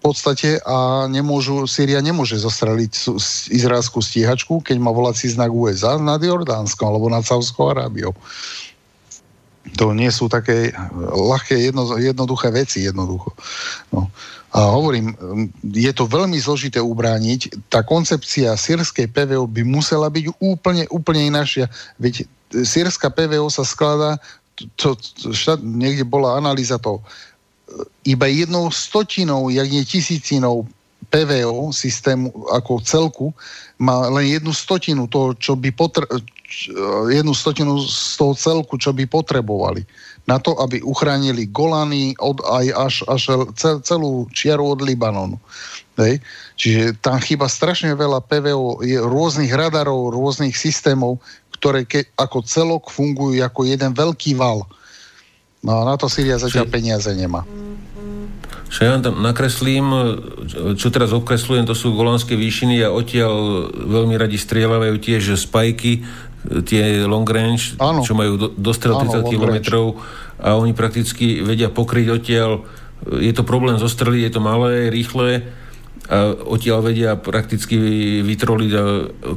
v 0.00 0.08
podstate 0.08 0.56
a 0.64 1.04
nemôžu, 1.12 1.68
Syria 1.68 2.00
nemôže 2.00 2.40
zostreliť 2.40 3.12
izraelskú 3.52 4.00
stíhačku, 4.00 4.64
keď 4.64 4.80
má 4.80 4.88
volací 4.88 5.28
znak 5.28 5.52
USA 5.52 6.00
nad 6.00 6.24
Jordánskom 6.24 6.88
alebo 6.88 7.12
nad 7.12 7.20
Saudskou 7.20 7.68
Arábiou. 7.68 8.16
To 9.76 9.92
nie 9.92 10.08
sú 10.08 10.32
také 10.32 10.72
ľahké, 11.12 11.52
jedno, 11.68 11.84
jednoduché 12.00 12.48
veci, 12.48 12.88
jednoducho. 12.88 13.36
No. 13.92 14.08
A 14.56 14.72
hovorím, 14.72 15.12
je 15.68 15.92
to 15.92 16.08
veľmi 16.08 16.40
zložité 16.40 16.80
ubrániť. 16.80 17.68
Tá 17.68 17.84
koncepcia 17.84 18.56
sírskej 18.56 19.12
PVO 19.12 19.44
by 19.44 19.62
musela 19.68 20.08
byť 20.08 20.32
úplne, 20.40 20.88
úplne 20.88 21.28
inášia. 21.28 21.68
Veď 22.00 22.24
sírska 22.50 23.12
PVO 23.12 23.52
sa 23.52 23.68
skladá, 23.68 24.16
to, 24.80 24.96
to, 24.96 25.36
štát, 25.36 25.60
niekde 25.60 26.08
bola 26.08 26.40
analýza 26.40 26.80
to, 26.80 27.04
iba 28.04 28.26
jednou 28.26 28.70
stotinou, 28.70 29.50
jak 29.50 29.70
nie 29.70 29.84
tisícinou 29.84 30.66
PVO 31.10 31.74
systému 31.74 32.30
ako 32.54 32.80
celku 32.86 33.26
má 33.82 34.06
len 34.12 34.30
jednu 34.30 34.54
stotinu 34.54 35.10
toho, 35.10 35.34
čo 35.34 35.58
by 35.58 35.74
potr- 35.74 36.06
jednu 37.10 37.34
stotinu 37.34 37.78
z 37.82 38.18
toho 38.18 38.34
celku, 38.34 38.78
čo 38.78 38.90
by 38.94 39.06
potrebovali 39.06 39.86
na 40.26 40.38
to, 40.38 40.54
aby 40.62 40.82
uchránili 40.82 41.50
Golany 41.50 42.14
od, 42.18 42.42
aj 42.46 42.66
až, 42.74 42.94
až 43.10 43.22
celú 43.82 44.30
čiaru 44.30 44.78
od 44.78 44.80
Libanonu. 44.82 45.38
Hej. 45.98 46.22
Čiže 46.54 46.98
tam 47.02 47.18
chyba 47.18 47.50
strašne 47.50 47.94
veľa 47.94 48.22
PVO, 48.24 48.82
je 48.86 48.98
rôznych 48.98 49.50
radarov, 49.50 50.14
rôznych 50.14 50.54
systémov, 50.54 51.18
ktoré 51.58 51.84
ke, 51.84 52.08
ako 52.16 52.40
celok 52.46 52.88
fungujú 52.88 53.42
ako 53.42 53.66
jeden 53.66 53.92
veľký 53.92 54.38
val. 54.38 54.64
No 55.60 55.84
na 55.84 55.94
to 56.00 56.08
Syria 56.08 56.40
zatiaľ 56.40 56.66
Či... 56.68 56.72
peniaze 56.72 57.10
nemá. 57.12 57.44
Čo 58.70 58.86
ja 58.86 59.02
tam 59.02 59.18
nakreslím, 59.18 59.90
čo 60.78 60.94
teraz 60.94 61.10
okreslujem, 61.10 61.66
to 61.66 61.74
sú 61.74 61.90
Golánske 61.90 62.38
výšiny 62.38 62.86
a 62.86 62.94
odtiaľ 62.94 63.66
veľmi 63.74 64.14
radi 64.14 64.38
strieľavajú 64.38 64.94
tiež 65.02 65.34
spajky 65.34 66.06
tie 66.64 67.02
long 67.04 67.26
range, 67.26 67.74
ano. 67.82 68.06
čo 68.06 68.14
majú 68.14 68.38
do, 68.38 68.48
dostrel 68.54 68.94
30 68.96 69.26
km 69.26 69.56
a 70.40 70.56
oni 70.56 70.72
prakticky 70.72 71.42
vedia 71.42 71.68
pokryť 71.68 72.06
odtiaľ. 72.08 72.64
Je 73.18 73.32
to 73.34 73.42
problém 73.42 73.76
zostreliť, 73.76 74.30
je 74.30 74.32
to 74.38 74.40
malé, 74.40 74.88
rýchle 74.88 75.44
a 76.10 76.34
odtiaľ 76.34 76.90
vedia 76.90 77.14
prakticky 77.14 77.78
vytroliť 78.22 78.72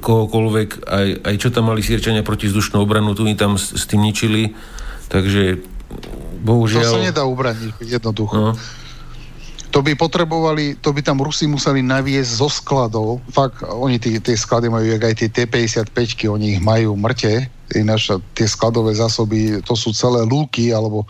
kohokoľvek, 0.01 0.69
aj, 0.89 1.07
aj 1.21 1.35
čo 1.37 1.53
tam 1.53 1.69
mali 1.69 1.85
sírčania 1.85 2.25
proti 2.25 2.49
vzdušnú 2.49 2.81
obranu, 2.81 3.13
tu 3.13 3.29
im 3.29 3.37
tam 3.37 3.61
s, 3.61 3.77
s 3.77 3.85
tým 3.85 4.01
ničili, 4.01 4.57
takže 5.09 5.61
bohužiaľ... 6.43 6.83
To 6.83 6.95
sa 6.97 7.01
nedá 7.01 7.23
ubraniť 7.25 7.79
jednoducho. 7.81 8.35
No 8.35 8.51
to 9.73 9.81
by 9.81 9.97
potrebovali, 9.97 10.77
to 10.77 10.93
by 10.93 11.01
tam 11.01 11.17
Rusi 11.17 11.49
museli 11.49 11.81
naviesť 11.81 12.31
zo 12.37 12.45
skladov. 12.45 13.25
Fakt, 13.33 13.65
oni 13.65 13.97
tie, 13.97 14.21
tie 14.21 14.37
sklady 14.37 14.69
majú, 14.69 14.85
jak 14.85 15.01
aj 15.01 15.15
tie 15.17 15.29
T-55, 15.33 16.29
oni 16.29 16.53
ich 16.53 16.61
majú 16.61 16.93
mŕte, 16.93 17.49
ináč 17.73 18.13
tie 18.37 18.45
skladové 18.45 18.93
zásoby, 18.93 19.65
to 19.65 19.73
sú 19.73 19.89
celé 19.89 20.21
lúky, 20.29 20.69
alebo 20.69 21.09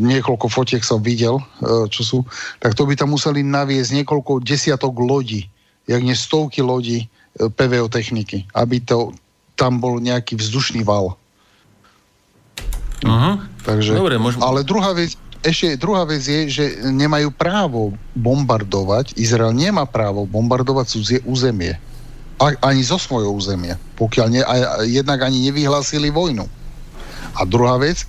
niekoľko 0.00 0.48
fotiek 0.48 0.80
som 0.80 1.04
videl, 1.04 1.36
uh, 1.36 1.84
čo 1.92 2.00
sú, 2.00 2.18
tak 2.56 2.72
to 2.72 2.88
by 2.88 2.96
tam 2.96 3.12
museli 3.12 3.44
naviesť 3.44 4.00
niekoľko 4.00 4.40
desiatok 4.40 4.96
lodí, 4.96 5.44
jak 5.84 6.00
nie 6.00 6.16
stovky 6.16 6.64
lodí 6.64 7.04
uh, 7.04 7.52
PVO 7.52 7.92
techniky, 7.92 8.48
aby 8.56 8.80
to 8.80 9.12
tam 9.60 9.76
bol 9.76 10.00
nejaký 10.00 10.40
vzdušný 10.40 10.88
val. 10.88 11.20
Uh-huh. 13.02 13.34
Takže, 13.66 13.94
Dobre, 13.94 14.18
môžem... 14.18 14.42
Ale 14.42 14.62
druhá 14.62 14.94
vec, 14.94 15.14
ešte 15.42 15.74
druhá 15.74 16.06
vec 16.06 16.22
je, 16.22 16.46
že 16.46 16.64
nemajú 16.86 17.34
právo 17.34 17.94
bombardovať, 18.14 19.18
Izrael 19.18 19.54
nemá 19.54 19.82
právo 19.86 20.26
bombardovať 20.26 20.86
cudzie 20.86 21.18
územie. 21.26 21.74
A, 22.38 22.54
ani 22.62 22.82
zo 22.82 22.98
svojho 22.98 23.30
územia. 23.30 23.78
Pokiaľ 23.98 24.26
ne, 24.30 24.42
a, 24.42 24.82
jednak 24.86 25.22
ani 25.22 25.50
nevyhlásili 25.50 26.10
vojnu. 26.10 26.46
A 27.38 27.42
druhá 27.46 27.78
vec, 27.78 28.06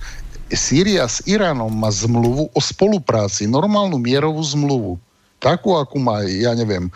Sýria 0.52 1.08
s 1.08 1.24
Iránom 1.26 1.72
má 1.72 1.90
zmluvu 1.90 2.52
o 2.52 2.60
spolupráci, 2.60 3.50
normálnu 3.50 3.98
mierovú 3.98 4.42
zmluvu. 4.44 5.00
Takú, 5.44 5.76
akú 5.76 6.00
má, 6.00 6.24
ja 6.24 6.56
neviem, 6.56 6.88
e, 6.88 6.92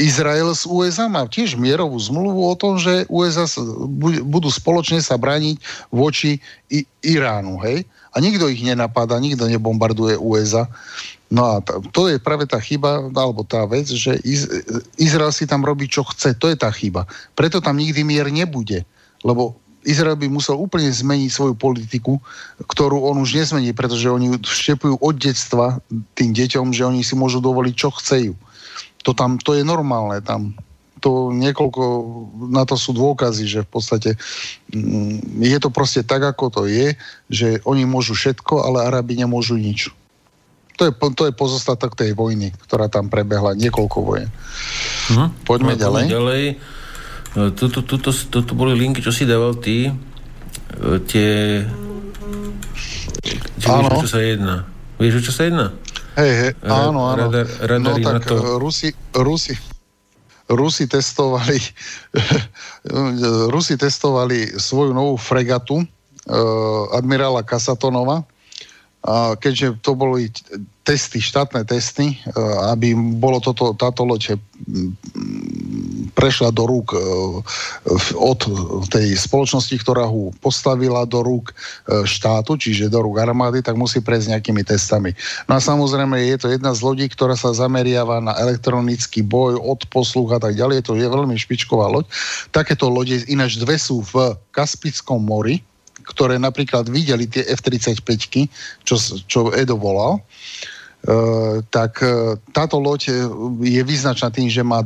Izrael 0.00 0.48
s 0.56 0.64
USA 0.64 1.04
má 1.04 1.28
tiež 1.28 1.60
mierovú 1.60 2.00
zmluvu 2.00 2.40
o 2.48 2.54
tom, 2.56 2.80
že 2.80 3.04
USA 3.12 3.44
budú 4.24 4.48
spoločne 4.48 5.04
sa 5.04 5.20
brániť 5.20 5.60
voči 5.92 6.40
Iránu, 7.04 7.60
hej? 7.60 7.84
a 8.14 8.16
nikto 8.22 8.46
ich 8.46 8.62
nenapadá, 8.62 9.18
nikto 9.18 9.50
nebombarduje 9.50 10.14
USA. 10.14 10.70
No 11.34 11.50
a 11.50 11.54
to 11.90 12.06
je 12.06 12.22
práve 12.22 12.46
tá 12.46 12.62
chyba, 12.62 13.10
alebo 13.10 13.42
tá 13.42 13.66
vec, 13.66 13.90
že 13.90 14.14
Iz, 14.22 14.46
Izrael 14.94 15.34
si 15.34 15.50
tam 15.50 15.66
robí, 15.66 15.90
čo 15.90 16.06
chce. 16.06 16.38
To 16.38 16.46
je 16.46 16.54
tá 16.54 16.70
chyba. 16.70 17.10
Preto 17.34 17.58
tam 17.58 17.74
nikdy 17.74 18.06
mier 18.06 18.30
nebude. 18.30 18.86
Lebo 19.26 19.58
Izrael 19.84 20.16
by 20.16 20.26
musel 20.32 20.56
úplne 20.56 20.88
zmeniť 20.88 21.30
svoju 21.30 21.54
politiku, 21.54 22.18
ktorú 22.64 23.04
on 23.04 23.20
už 23.20 23.36
nezmení, 23.36 23.76
pretože 23.76 24.08
oni 24.08 24.40
vštepujú 24.40 24.98
od 24.98 25.14
detstva 25.16 25.78
tým 26.16 26.32
deťom, 26.32 26.72
že 26.72 26.88
oni 26.88 27.04
si 27.04 27.14
môžu 27.14 27.44
dovoliť, 27.44 27.74
čo 27.76 27.92
chcejú. 27.92 28.32
To 29.04 29.12
tam, 29.12 29.36
to 29.36 29.52
je 29.52 29.62
normálne 29.62 30.24
tam 30.24 30.56
to 31.04 31.28
niekoľko, 31.36 31.82
na 32.48 32.64
to 32.64 32.80
sú 32.80 32.96
dôkazy, 32.96 33.44
že 33.44 33.60
v 33.60 33.70
podstate 33.76 34.10
mm, 34.72 35.44
je 35.44 35.58
to 35.60 35.68
proste 35.68 36.08
tak, 36.08 36.24
ako 36.24 36.48
to 36.48 36.62
je, 36.64 36.96
že 37.28 37.60
oni 37.68 37.84
môžu 37.84 38.16
všetko, 38.16 38.64
ale 38.64 38.88
Arabi 38.88 39.20
nemôžu 39.20 39.60
nič. 39.60 39.92
To 40.80 40.88
je, 40.88 40.92
to 40.96 41.28
je 41.28 41.36
pozostatok 41.36 41.92
tej 41.92 42.16
vojny, 42.16 42.56
ktorá 42.64 42.88
tam 42.88 43.12
prebehla, 43.12 43.52
niekoľko 43.52 43.98
vojen. 44.00 44.32
Hm. 45.12 45.44
Poďme 45.44 45.76
no, 45.76 45.80
ďalej. 45.84 46.04
ďalej. 46.08 46.44
Tuto, 47.34 47.82
tuto, 47.82 48.14
tuto 48.14 48.52
boli 48.54 48.78
linky, 48.78 49.02
čo 49.02 49.10
si 49.10 49.26
dával 49.26 49.58
ty. 49.58 49.90
E, 49.90 49.94
tie... 51.02 51.30
Či 53.58 53.66
áno. 53.66 53.90
Vieš, 53.90 54.06
čo 54.06 54.10
sa 54.14 54.20
jedná? 54.22 54.56
Vieš, 55.02 55.14
čo 55.26 55.32
sa 55.34 55.42
jedná? 55.50 55.66
Hej, 56.14 56.32
hej, 56.38 56.52
áno, 56.62 57.10
áno. 57.10 57.26
Radar, 57.26 57.82
no 57.82 57.98
tak 57.98 58.30
to... 58.30 58.62
Rusi, 58.62 58.94
Rusi, 59.10 59.58
Rusi 60.46 60.86
testovali, 60.86 61.58
Rusi 63.54 63.74
testovali 63.74 64.54
svoju 64.54 64.94
novú 64.94 65.18
fregatu 65.18 65.82
uh, 65.82 66.84
admirála 66.94 67.42
Kasatonova, 67.42 68.22
keďže 69.36 69.84
to 69.84 69.92
boli 69.92 70.32
testy, 70.84 71.20
štátne 71.20 71.64
testy, 71.68 72.16
uh, 72.32 72.72
aby 72.72 72.96
bolo 72.96 73.40
toto, 73.40 73.76
táto 73.76 74.04
loď 74.04 74.40
prešla 76.14 76.54
do 76.54 76.64
rúk 76.64 76.94
e, 76.94 76.98
od 78.14 78.40
tej 78.88 79.18
spoločnosti, 79.18 79.74
ktorá 79.82 80.06
ho 80.06 80.30
postavila 80.38 81.02
do 81.04 81.20
rúk 81.20 81.50
e, 81.50 82.06
štátu, 82.06 82.54
čiže 82.54 82.88
do 82.88 83.02
rúk 83.02 83.18
armády, 83.18 83.60
tak 83.60 83.74
musí 83.74 83.98
prejsť 83.98 84.38
nejakými 84.38 84.62
testami. 84.62 85.10
No 85.50 85.58
a 85.58 85.60
samozrejme 85.60 86.14
je 86.22 86.36
to 86.38 86.48
jedna 86.54 86.70
z 86.72 86.80
lodí, 86.86 87.06
ktorá 87.10 87.34
sa 87.34 87.50
zameriava 87.50 88.22
na 88.22 88.32
elektronický 88.38 89.26
boj, 89.26 89.58
od 89.58 89.84
posluch 89.90 90.30
a 90.32 90.40
tak 90.40 90.54
ďalej. 90.54 90.86
To 90.86 90.94
je 90.94 91.04
veľmi 91.04 91.34
špičková 91.34 91.90
loď. 91.90 92.06
Takéto 92.54 92.86
lode, 92.86 93.26
ináč 93.26 93.58
dve 93.58 93.76
sú 93.76 94.06
v 94.06 94.38
Kaspickom 94.54 95.18
mori, 95.18 95.60
ktoré 96.04 96.36
napríklad 96.36 96.86
videli 96.92 97.26
tie 97.26 97.44
F-35, 97.48 98.04
čo, 98.84 98.96
čo 99.26 99.50
Edo 99.52 99.80
volal, 99.80 100.20
Uh, 101.04 101.60
tak 101.68 102.00
uh, 102.00 102.32
táto 102.56 102.80
loď 102.80 103.12
je 103.60 103.82
vyznačená 103.84 104.32
tým, 104.32 104.48
že 104.48 104.64
má 104.64 104.80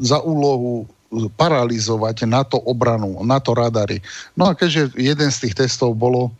za 0.00 0.16
úlohu 0.24 0.88
paralizovať 1.36 2.24
NATO 2.24 2.56
obranu, 2.64 3.20
NATO 3.28 3.52
radary. 3.52 4.00
No 4.40 4.48
a 4.48 4.56
keďže 4.56 4.96
jeden 4.96 5.28
z 5.28 5.36
tých 5.44 5.54
testov 5.60 6.00
bolo, 6.00 6.32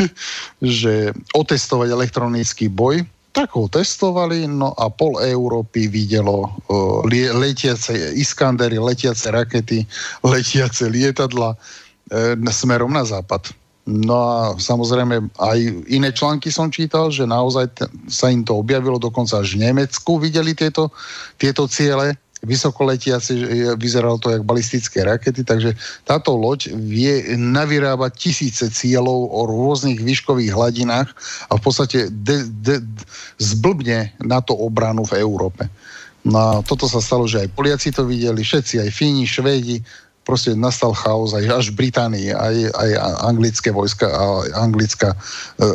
že 0.80 1.12
otestovať 1.36 1.92
elektronický 1.92 2.72
boj, 2.72 3.04
tak 3.34 3.50
ho 3.58 3.66
testovali, 3.66 4.46
no 4.46 4.70
a 4.78 4.86
pol 4.86 5.18
Európy 5.18 5.90
videlo 5.90 6.54
uh, 6.70 7.02
letiace 7.34 8.14
Iskandery, 8.14 8.78
letiace 8.78 9.26
rakety, 9.28 9.82
letiace 10.32 10.86
lietadla 10.86 11.58
smerom 12.52 12.92
na 12.92 13.04
západ. 13.04 13.52
No 13.84 14.16
a 14.16 14.38
samozrejme 14.56 15.28
aj 15.36 15.58
iné 15.92 16.08
články 16.08 16.48
som 16.48 16.72
čítal, 16.72 17.12
že 17.12 17.28
naozaj 17.28 17.66
t- 17.76 17.84
sa 18.08 18.32
im 18.32 18.40
to 18.40 18.56
objavilo, 18.56 18.96
dokonca 18.96 19.44
až 19.44 19.60
v 19.60 19.68
Nemecku 19.68 20.16
videli 20.16 20.56
tieto, 20.56 20.88
tieto 21.36 21.68
ciele 21.68 22.16
vysokoletiaci, 22.44 23.32
vyzeralo 23.76 24.20
to 24.20 24.32
jak 24.32 24.44
balistické 24.44 25.04
rakety, 25.04 25.44
takže 25.44 25.72
táto 26.04 26.36
loď 26.36 26.72
vie 26.76 27.36
navyrábať 27.36 28.12
tisíce 28.20 28.64
cieľov 28.68 29.32
o 29.32 29.40
rôznych 29.48 30.00
výškových 30.00 30.52
hladinách 30.52 31.08
a 31.48 31.52
v 31.56 31.60
podstate 31.64 32.12
de, 32.12 32.44
de, 32.60 32.84
zblbne 33.40 34.12
na 34.20 34.44
to 34.44 34.52
obranu 34.56 35.08
v 35.08 35.20
Európe. 35.24 35.68
No 36.24 36.36
a 36.40 36.50
toto 36.64 36.88
sa 36.88 37.04
stalo, 37.04 37.28
že 37.28 37.44
aj 37.44 37.52
Poliaci 37.52 37.92
to 37.92 38.08
videli, 38.08 38.40
všetci, 38.40 38.80
aj 38.80 38.90
Fíni, 38.92 39.28
Švédi, 39.28 39.84
proste 40.24 40.56
nastal 40.56 40.96
chaos 40.96 41.36
aj 41.36 41.44
až 41.52 41.66
v 41.70 41.86
Británii, 41.86 42.32
aj, 42.32 42.56
aj 42.72 42.90
anglické 43.28 43.68
vojska 43.70 44.08
a 44.08 44.24
anglická 44.64 45.12
e, 45.12 45.16
e, 45.16 45.66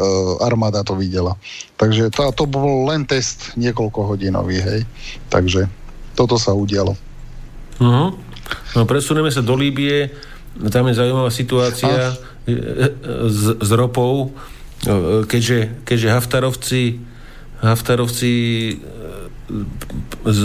armáda 0.41 0.81
to 0.81 0.97
videla. 0.97 1.37
Takže 1.77 2.09
to, 2.09 2.33
to 2.33 2.43
bol 2.49 2.89
len 2.89 3.05
test 3.05 3.53
niekoľko 3.55 4.13
hodinový, 4.13 4.57
hej. 4.59 4.81
Takže 5.29 5.69
toto 6.17 6.35
sa 6.41 6.57
udialo. 6.57 6.97
Uh-huh. 7.79 8.17
No 8.75 8.81
presunieme 8.89 9.29
sa 9.29 9.45
do 9.45 9.53
Líbie, 9.53 10.09
tam 10.73 10.89
je 10.89 10.97
zaujímavá 10.97 11.29
situácia 11.29 12.11
a... 12.11 12.17
E, 12.49 12.53
s, 13.29 13.61
s 13.61 13.69
ropou, 13.77 14.33
keďže, 15.29 15.85
keďže 15.85 16.07
Haftarovci 16.09 16.81
Haftarovci 17.59 18.31
z, 20.23 20.41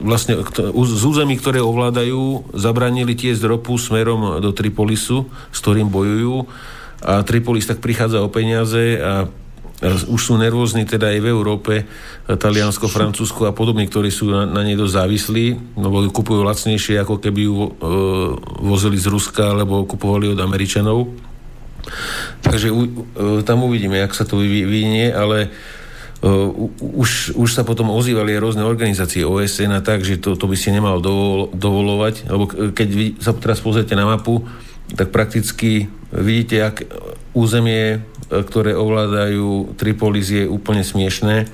vlastne 0.00 0.40
z 0.72 1.02
území, 1.04 1.36
ktoré 1.36 1.60
ovládajú, 1.60 2.56
zabranili 2.56 3.12
tie 3.12 3.36
ropu 3.44 3.76
smerom 3.76 4.40
do 4.40 4.50
Tripolisu, 4.50 5.28
s 5.52 5.58
ktorým 5.60 5.92
bojujú 5.92 6.48
a 7.04 7.20
Tripolis 7.22 7.68
tak 7.68 7.84
prichádza 7.84 8.24
o 8.24 8.32
peniaze 8.32 8.96
a 8.96 9.28
už 10.08 10.20
sú 10.32 10.34
nervózni 10.40 10.88
teda 10.88 11.12
aj 11.12 11.20
v 11.20 11.28
Európe, 11.28 11.74
Taliansko, 12.24 12.88
Francúzsko 12.88 13.44
a 13.44 13.52
podobní, 13.52 13.84
ktorí 13.84 14.08
sú 14.08 14.32
na, 14.32 14.48
na 14.48 14.64
nej 14.64 14.72
dosť 14.72 15.04
závislí, 15.04 15.46
lebo 15.76 16.00
ju 16.00 16.10
kupujú 16.16 16.40
lacnejšie, 16.48 16.96
ako 17.04 17.20
keby 17.20 17.40
ju 17.44 17.56
e, 17.60 17.70
vozili 18.64 18.96
z 18.96 19.12
Ruska, 19.12 19.52
alebo 19.52 19.84
kupovali 19.84 20.32
od 20.32 20.40
Američanov. 20.40 21.12
Takže 22.40 22.72
u, 22.72 22.88
e, 22.88 22.90
tam 23.44 23.68
uvidíme, 23.68 24.00
jak 24.00 24.16
sa 24.16 24.24
to 24.24 24.40
vyvinie, 24.40 25.12
ale 25.12 25.52
Uh, 26.16 26.72
už, 26.80 27.36
už 27.36 27.50
sa 27.52 27.60
potom 27.60 27.92
ozývali 27.92 28.32
aj 28.32 28.40
rôzne 28.40 28.64
organizácie 28.64 29.20
OSN 29.20 29.76
a 29.76 29.84
tak, 29.84 30.00
že 30.00 30.16
to, 30.16 30.32
to 30.32 30.48
by 30.48 30.56
si 30.56 30.72
nemal 30.72 30.96
dovol, 31.04 31.52
dovolovať, 31.52 32.32
lebo 32.32 32.48
keď 32.72 32.88
vy 32.88 33.06
sa 33.20 33.36
teraz 33.36 33.60
pozrite 33.60 33.92
na 33.92 34.08
mapu, 34.08 34.40
tak 34.96 35.12
prakticky 35.12 35.92
vidíte, 36.08 36.56
ak 36.62 36.76
územie, 37.36 37.98
e, 37.98 37.98
ktoré 38.32 38.72
ovládajú 38.72 39.76
Tripolis 39.76 40.32
je 40.32 40.48
úplne 40.48 40.80
smiešné. 40.80 41.52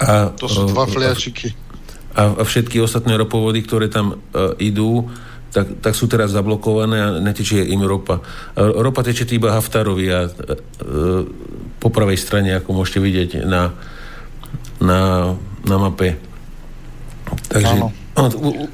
A, 0.00 0.32
to 0.32 0.48
sú 0.48 0.72
dva 0.72 0.88
fliačiky. 0.88 1.52
A, 2.16 2.40
a 2.40 2.42
všetky 2.42 2.80
ostatné 2.80 3.12
ropovody, 3.20 3.62
ktoré 3.62 3.86
tam 3.86 4.18
uh, 4.18 4.56
idú, 4.58 5.08
tak, 5.50 5.82
tak 5.82 5.92
sú 5.98 6.06
teraz 6.06 6.30
zablokované 6.30 6.96
a 7.02 7.08
netečie 7.18 7.66
im 7.66 7.82
ropa. 7.82 8.22
Ropa 8.54 9.02
teče 9.02 9.26
iba 9.34 9.54
Haftarovi 9.54 10.06
a 10.10 10.20
e, 10.26 10.30
po 11.82 11.88
pravej 11.90 12.18
strane, 12.18 12.54
ako 12.54 12.70
môžete 12.70 13.02
vidieť 13.02 13.30
na, 13.44 13.74
na, 14.78 15.32
na 15.66 15.76
mape. 15.76 16.14
Takže 17.50 17.74
on, 18.14 18.30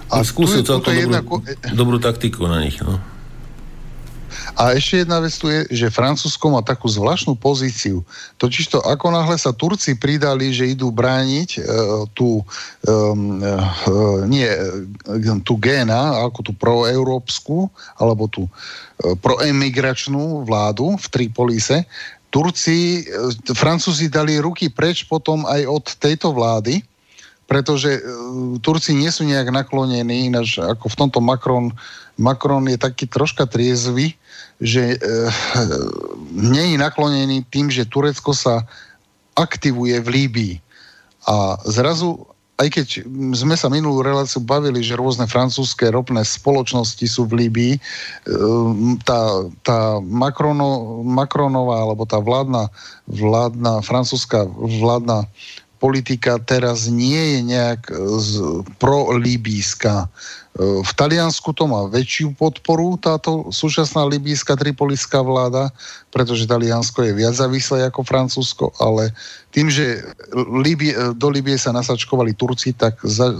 on, 0.08 0.24
skúsil 0.24 0.64
celkom 0.64 0.92
dobrú, 0.92 1.40
jedna... 1.44 1.72
dobrú 1.72 1.96
taktiku 2.00 2.44
na 2.48 2.60
nich. 2.60 2.76
No. 2.80 3.00
A 4.56 4.72
ešte 4.72 5.04
jedna 5.04 5.20
vec 5.20 5.36
tu 5.36 5.52
je, 5.52 5.68
že 5.68 5.92
Francúzsko 5.92 6.48
má 6.48 6.64
takú 6.64 6.88
zvláštnu 6.88 7.36
pozíciu. 7.36 8.00
Totižto 8.40 8.80
ako 8.88 9.12
náhle 9.12 9.36
sa 9.36 9.52
Turci 9.52 9.92
pridali, 9.92 10.48
že 10.48 10.72
idú 10.72 10.88
brániť 10.88 11.60
uh, 11.60 11.62
tú, 12.16 12.40
uh, 12.40 13.12
nie, 14.24 14.48
uh, 14.48 15.40
tú 15.44 15.60
géna, 15.60 16.24
ako 16.24 16.40
tú 16.40 16.52
proeurópsku, 16.56 17.68
alebo 18.00 18.32
tú 18.32 18.48
uh, 18.48 19.12
proemigračnú 19.20 20.48
vládu 20.48 20.96
v 20.96 21.06
Tripolise, 21.12 21.84
Turci, 22.32 23.04
uh, 23.12 23.28
Francúzi 23.52 24.08
dali 24.08 24.40
ruky 24.40 24.72
preč 24.72 25.04
potom 25.04 25.44
aj 25.44 25.68
od 25.68 25.84
tejto 26.00 26.32
vlády, 26.32 26.80
pretože 27.44 28.00
uh, 28.00 28.56
Turci 28.64 28.96
nie 28.96 29.12
sú 29.12 29.28
nejak 29.28 29.52
naklonení, 29.52 30.32
ináč 30.32 30.56
ako 30.56 30.88
v 30.88 30.96
tomto 30.96 31.20
Macron, 31.20 31.76
Macron 32.16 32.64
je 32.64 32.80
taký 32.80 33.04
troška 33.04 33.44
triezvy, 33.44 34.16
že 34.60 34.96
e, 34.96 34.98
nie 36.32 36.74
je 36.74 36.76
naklonený 36.80 37.44
tým, 37.52 37.68
že 37.68 37.88
Turecko 37.88 38.32
sa 38.32 38.64
aktivuje 39.36 40.00
v 40.00 40.08
Líbii. 40.08 40.54
A 41.28 41.60
zrazu, 41.68 42.24
aj 42.56 42.72
keď 42.72 42.86
sme 43.36 43.52
sa 43.52 43.68
minulú 43.68 44.00
reláciu 44.00 44.40
bavili, 44.40 44.80
že 44.80 44.96
rôzne 44.96 45.28
francúzske 45.28 45.92
ropné 45.92 46.24
spoločnosti 46.24 47.04
sú 47.04 47.28
v 47.28 47.44
Líbii, 47.44 47.74
e, 47.76 47.80
tá, 49.04 49.44
tá 49.60 50.00
Macrono, 50.00 51.02
Macronová, 51.04 51.84
alebo 51.84 52.08
tá 52.08 52.16
vládna, 52.16 52.72
vládna, 53.10 53.84
francúzska 53.84 54.48
vládna 54.56 55.28
politika 55.76 56.40
teraz 56.40 56.88
nie 56.88 57.36
je 57.36 57.40
nejak 57.44 57.80
pro-libýska. 58.80 60.08
V 60.56 60.92
Taliansku 60.96 61.52
to 61.52 61.68
má 61.68 61.84
väčšiu 61.92 62.32
podporu, 62.32 62.96
táto 62.96 63.52
súčasná 63.52 64.08
libýska 64.08 64.56
tripolická 64.56 65.20
vláda, 65.20 65.68
pretože 66.08 66.48
Taliansko 66.48 67.04
je 67.04 67.12
viac 67.12 67.36
závislé 67.36 67.84
ako 67.84 68.00
Francúzsko, 68.00 68.72
ale 68.80 69.12
tým, 69.52 69.68
že 69.68 70.00
Libie, 70.64 70.96
do 71.12 71.28
Libie 71.28 71.60
sa 71.60 71.76
nasačkovali 71.76 72.32
Turci, 72.32 72.72
tak 72.72 72.96
za, 73.04 73.36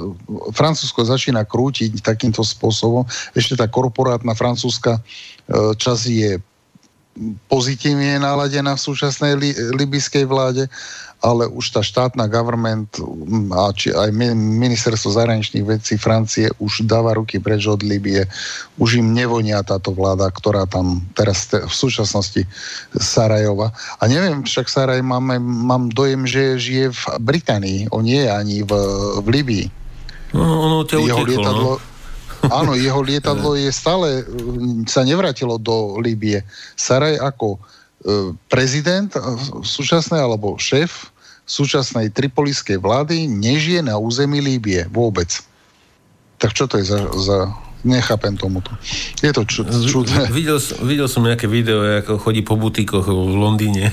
Francúzsko 0.53 1.09
začína 1.09 1.49
krútiť 1.49 2.05
takýmto 2.05 2.45
spôsobom. 2.45 3.09
Ešte 3.33 3.57
tá 3.57 3.65
korporátna 3.65 4.37
francúzska 4.37 5.01
e, 5.01 5.73
čas 5.81 6.05
je 6.05 6.37
pozitívne 7.49 8.21
naladená 8.21 8.77
v 8.77 8.85
súčasnej 8.85 9.33
li, 9.37 9.51
libyskej 9.73 10.25
vláde 10.29 10.69
ale 11.25 11.49
už 11.49 11.73
tá 11.73 11.81
štátna 11.81 12.29
government 12.29 12.93
mm, 13.01 13.49
a 13.51 13.73
či 13.73 13.89
aj 13.91 14.13
ministerstvo 14.37 15.17
zahraničných 15.17 15.65
vecí 15.65 15.97
Francie 15.97 16.53
už 16.61 16.85
dáva 16.85 17.17
ruky 17.17 17.41
preč 17.41 17.65
od 17.65 17.81
Libie. 17.81 18.29
Už 18.77 19.01
im 19.01 19.17
nevonia 19.17 19.65
táto 19.65 19.97
vláda, 19.97 20.29
ktorá 20.29 20.69
tam 20.69 21.01
teraz 21.17 21.49
te, 21.49 21.65
v 21.65 21.73
súčasnosti 21.73 22.45
Sarajova. 22.93 23.73
A 23.99 24.03
neviem, 24.07 24.45
však 24.45 24.69
Saraj 24.69 25.01
máme, 25.01 25.41
mám 25.41 25.89
dojem, 25.89 26.29
že 26.29 26.61
žije 26.61 26.93
v 26.93 27.03
Británii. 27.19 27.89
On 27.91 28.05
nie 28.05 28.21
je 28.21 28.31
ani 28.31 28.57
v, 28.61 28.73
v 29.25 29.27
Libii. 29.41 29.67
No, 30.37 30.45
ono 30.45 30.85
ťa 30.85 31.01
jeho 31.01 31.25
uteklo, 31.25 31.31
lietadlo, 31.33 31.73
no. 31.81 31.96
Áno, 32.51 32.75
jeho 32.79 33.01
lietadlo 33.03 33.59
je 33.59 33.71
stále, 33.73 34.23
sa 34.87 35.03
nevrátilo 35.03 35.59
do 35.59 35.99
Líbie. 36.01 36.47
Saraj 36.77 37.19
ako 37.19 37.59
E, 38.07 38.37
prezident 38.47 39.11
e, 39.17 39.21
súčasnej 39.67 40.23
alebo 40.23 40.55
šéf 40.63 41.11
súčasnej 41.43 42.15
tripoliskej 42.15 42.79
vlády 42.79 43.27
nežije 43.27 43.83
na 43.83 43.99
území 43.99 44.39
Líbie 44.39 44.87
vôbec. 44.95 45.27
Tak 46.39 46.55
čo 46.55 46.71
to 46.71 46.79
je 46.79 46.87
za, 46.87 47.03
za 47.19 47.51
nechápem 47.83 48.39
tomuto. 48.39 48.71
Je 49.25 49.35
to 49.35 49.43
čud, 49.43 49.67
čudné. 49.91 50.31
Videl, 50.31 50.63
videl 50.87 51.09
som 51.11 51.27
nejaké 51.27 51.51
video, 51.51 51.83
ako 51.83 52.23
chodí 52.23 52.47
po 52.47 52.55
butíkoch 52.55 53.11
v 53.11 53.35
Londýne. 53.35 53.91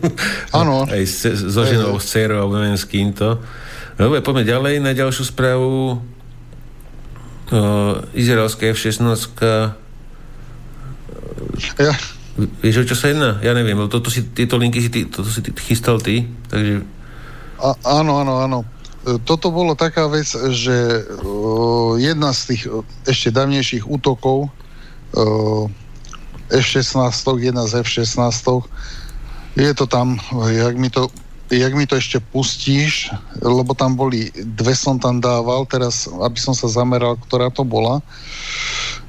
Áno. 0.60 0.88
Aj 0.88 1.02
so 1.10 1.60
ženou, 1.60 2.00
s 2.00 2.06
dcerou, 2.08 2.46
alebo 2.46 2.56
neviem 2.60 2.80
s 2.80 2.88
kým 2.88 3.12
to. 3.12 3.40
Dobre, 4.00 4.24
poďme 4.24 4.44
ďalej 4.48 4.74
na 4.80 4.92
ďalšiu 4.96 5.24
správu. 5.28 6.00
Uh, 7.50 8.06
izraelská 8.14 8.70
F-16 8.70 9.42
ja, 11.82 11.94
Vieš, 12.38 12.76
o 12.80 12.88
čo 12.88 12.96
sa 12.96 13.12
jedná? 13.12 13.36
Ja 13.44 13.52
neviem, 13.52 13.76
toto 13.90 14.08
si, 14.08 14.24
tieto 14.32 14.56
linky 14.56 14.80
si, 14.80 14.88
ty, 14.88 15.00
toto 15.04 15.28
si 15.28 15.44
ty, 15.44 15.52
chystal 15.60 16.00
ty, 16.00 16.24
takže... 16.48 16.86
A, 17.60 17.76
áno, 18.00 18.22
áno, 18.22 18.40
áno. 18.40 18.58
E, 19.04 19.20
toto 19.20 19.52
bolo 19.52 19.76
taká 19.76 20.08
vec, 20.08 20.30
že 20.54 21.04
uh, 21.20 22.00
jedna 22.00 22.32
z 22.32 22.40
tých 22.54 22.62
uh, 22.70 22.80
ešte 23.04 23.34
dávnejších 23.34 23.84
útokov 23.84 24.48
uh, 24.48 25.66
F-16, 26.48 27.12
jedna 27.44 27.68
z 27.68 27.84
F-16, 27.84 28.64
je 29.58 29.72
to 29.76 29.84
tam, 29.84 30.16
jak 30.48 30.74
mi 30.78 30.88
to, 30.88 31.12
jak 31.50 31.74
mi 31.74 31.84
to 31.84 31.98
ešte 31.98 32.22
pustíš, 32.22 33.10
lebo 33.42 33.74
tam 33.74 33.98
boli, 33.98 34.30
dve 34.34 34.72
som 34.78 35.02
tam 35.02 35.18
dával, 35.18 35.66
teraz, 35.66 36.06
aby 36.06 36.38
som 36.38 36.54
sa 36.54 36.70
zameral, 36.70 37.18
ktorá 37.18 37.50
to 37.50 37.66
bola, 37.66 37.98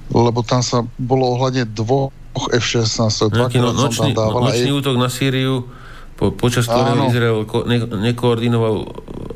lebo 0.10 0.42
tam 0.42 0.66
sa 0.66 0.82
bolo 0.98 1.38
ohľadne 1.38 1.70
dvoch 1.70 2.10
F-16, 2.34 3.30
Nejaký 3.30 3.62
no, 3.62 3.72
nočný, 3.76 4.18
nočný 4.18 4.72
útok 4.74 4.96
na 4.98 5.12
Sýriu 5.12 5.70
po, 6.16 6.32
počas 6.34 6.66
ktorého 6.66 7.10
Izrael 7.10 7.40
ko, 7.50 7.66
ne, 7.66 7.82
nekoordinoval 7.82 8.90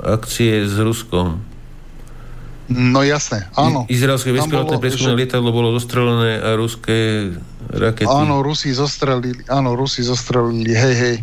akcie 0.06 0.70
s 0.70 0.76
Ruskom. 0.78 1.42
No 2.66 3.06
jasné, 3.06 3.46
áno. 3.54 3.86
Izraelské 3.86 4.34
bezpilotné 4.34 4.82
prieskumné 4.82 5.14
že... 5.14 5.20
lietadlo 5.22 5.54
bolo 5.54 5.78
zostrelené 5.78 6.42
a 6.42 6.58
ruské 6.58 7.30
rakety. 7.70 8.10
Áno, 8.10 8.42
Rusi 8.42 8.74
zostrelili, 8.74 9.46
áno, 9.50 9.78
Rusi 9.78 10.02
zostrelili, 10.02 10.74
hej, 10.74 10.96
hej. 10.98 11.18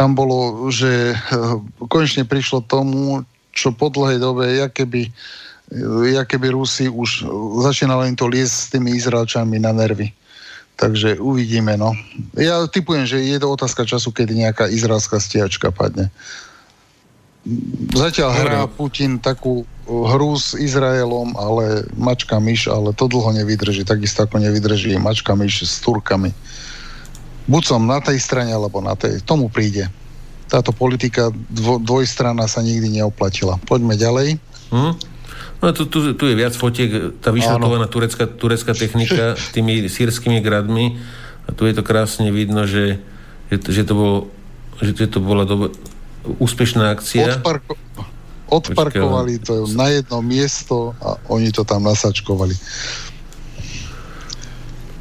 Tam 0.00 0.16
bolo, 0.16 0.72
že 0.72 1.12
uh, 1.12 1.60
konečne 1.92 2.24
prišlo 2.24 2.64
tomu, 2.64 3.20
čo 3.52 3.76
po 3.76 3.92
dlhej 3.92 4.16
dobe, 4.16 4.48
ja 4.56 4.72
keby, 4.72 5.12
ja 6.08 6.24
keby 6.24 6.56
Rusi 6.56 6.88
už 6.88 7.28
začínali 7.60 8.08
im 8.08 8.16
to 8.16 8.24
liesť 8.24 8.54
s 8.56 8.70
tými 8.72 8.96
Izraelčanmi 8.96 9.60
na 9.60 9.76
nervy. 9.76 10.08
Takže 10.80 11.20
uvidíme, 11.20 11.76
no. 11.76 11.92
Ja 12.40 12.64
typujem, 12.64 13.04
že 13.04 13.20
je 13.20 13.36
to 13.36 13.52
otázka 13.52 13.84
času, 13.84 14.16
kedy 14.16 14.48
nejaká 14.48 14.72
izraelská 14.72 15.20
stiačka 15.20 15.68
padne. 15.68 16.08
Zatiaľ 17.92 18.30
hrá 18.32 18.60
Putin 18.64 19.20
takú 19.20 19.68
hru 19.84 20.32
s 20.40 20.56
Izraelom, 20.56 21.36
ale 21.36 21.84
mačka 22.00 22.40
myš, 22.40 22.72
ale 22.72 22.96
to 22.96 23.08
dlho 23.12 23.32
nevydrží. 23.36 23.84
Takisto 23.84 24.24
ako 24.24 24.40
nevydrží 24.40 24.96
mačka 24.96 25.36
myš 25.36 25.68
s 25.68 25.84
Turkami. 25.84 26.32
Buď 27.48 27.62
som 27.64 27.80
na 27.84 28.00
tej 28.02 28.20
strane, 28.20 28.52
alebo 28.52 28.82
na 28.84 28.96
tej. 28.96 29.22
Tomu 29.24 29.48
príde. 29.48 29.88
Táto 30.50 30.74
politika 30.74 31.30
dvo, 31.48 31.78
dvojstrana 31.78 32.44
sa 32.50 32.60
nikdy 32.60 33.00
neoplatila. 33.00 33.56
Poďme 33.64 33.94
ďalej. 33.94 34.36
Hm? 34.74 34.92
No 35.60 35.64
tu, 35.76 35.84
tu, 35.84 36.16
tu 36.16 36.24
je 36.24 36.34
viac 36.34 36.56
fotiek, 36.56 37.20
tá 37.20 37.28
vyšrotovaná 37.28 37.84
turecká, 37.84 38.24
turecká 38.24 38.72
technika 38.72 39.36
s 39.36 39.50
tými 39.56 39.86
sírskymi 39.86 40.40
gradmi 40.40 40.96
a 41.44 41.52
tu 41.52 41.68
je 41.68 41.76
to 41.76 41.84
krásne 41.84 42.32
vidno, 42.32 42.64
že, 42.64 42.96
že, 43.52 43.56
že 43.60 43.82
to 43.84 43.94
bolo 43.94 44.18
že 44.80 45.06
to 45.12 45.20
bola 45.20 45.44
doba, 45.44 45.68
úspešná 46.40 46.88
akcia. 46.96 47.36
Odparko, 47.36 47.76
odparkovali 48.48 49.36
to 49.44 49.68
na 49.76 49.92
jedno 49.92 50.24
miesto 50.24 50.96
a 51.04 51.20
oni 51.28 51.52
to 51.52 51.68
tam 51.68 51.84
nasačkovali. 51.84 52.56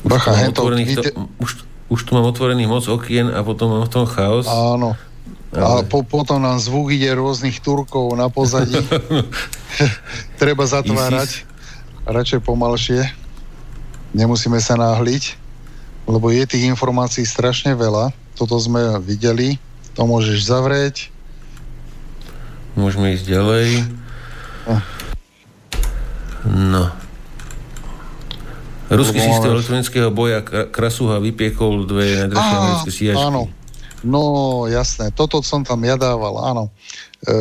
Bacha, 0.03 0.35
hento, 0.35 0.67
vide... 0.75 1.15
to, 1.15 1.31
už, 1.39 1.63
už 1.89 1.99
tu 2.05 2.13
mám 2.13 2.29
otvorený 2.29 2.69
moc 2.69 2.85
okien 2.85 3.33
a 3.33 3.41
potom 3.41 3.73
mám 3.73 3.83
v 3.85 3.93
tom 3.93 4.05
chaos. 4.05 4.45
Áno. 4.45 4.93
A 5.49 5.81
po, 5.81 6.05
potom 6.05 6.37
nám 6.37 6.61
zvuk 6.61 6.93
ide 6.93 7.09
rôznych 7.09 7.57
Turkov 7.57 8.13
na 8.13 8.29
pozadí. 8.29 8.77
Treba 10.41 10.69
zatvárať. 10.69 11.49
Radšej 12.05 12.45
pomalšie. 12.45 13.01
Nemusíme 14.13 14.61
sa 14.61 14.77
náhliť, 14.77 15.37
lebo 16.05 16.29
je 16.29 16.45
tých 16.45 16.69
informácií 16.69 17.25
strašne 17.25 17.73
veľa. 17.73 18.13
Toto 18.37 18.57
sme 18.61 19.01
videli. 19.01 19.57
To 19.97 20.05
môžeš 20.05 20.45
zavrieť. 20.45 21.09
Môžeme 22.77 23.17
ísť 23.17 23.25
ďalej. 23.25 23.67
No. 26.45 26.93
Ruský 28.89 29.21
systém 29.21 29.53
elektronického 29.53 30.09
boja 30.09 30.41
Krasuha 30.43 31.21
vypiekol 31.21 31.85
dve 31.85 32.25
najdražšie 32.25 32.55
americké 32.57 32.89
stíhačky. 32.89 33.25
Áno, 33.29 33.43
No, 34.03 34.63
jasné. 34.71 35.11
Toto 35.11 35.43
som 35.43 35.67
tam 35.67 35.83
ja 35.83 35.99
dával, 35.99 36.39
áno. 36.39 36.71
E, 37.27 37.31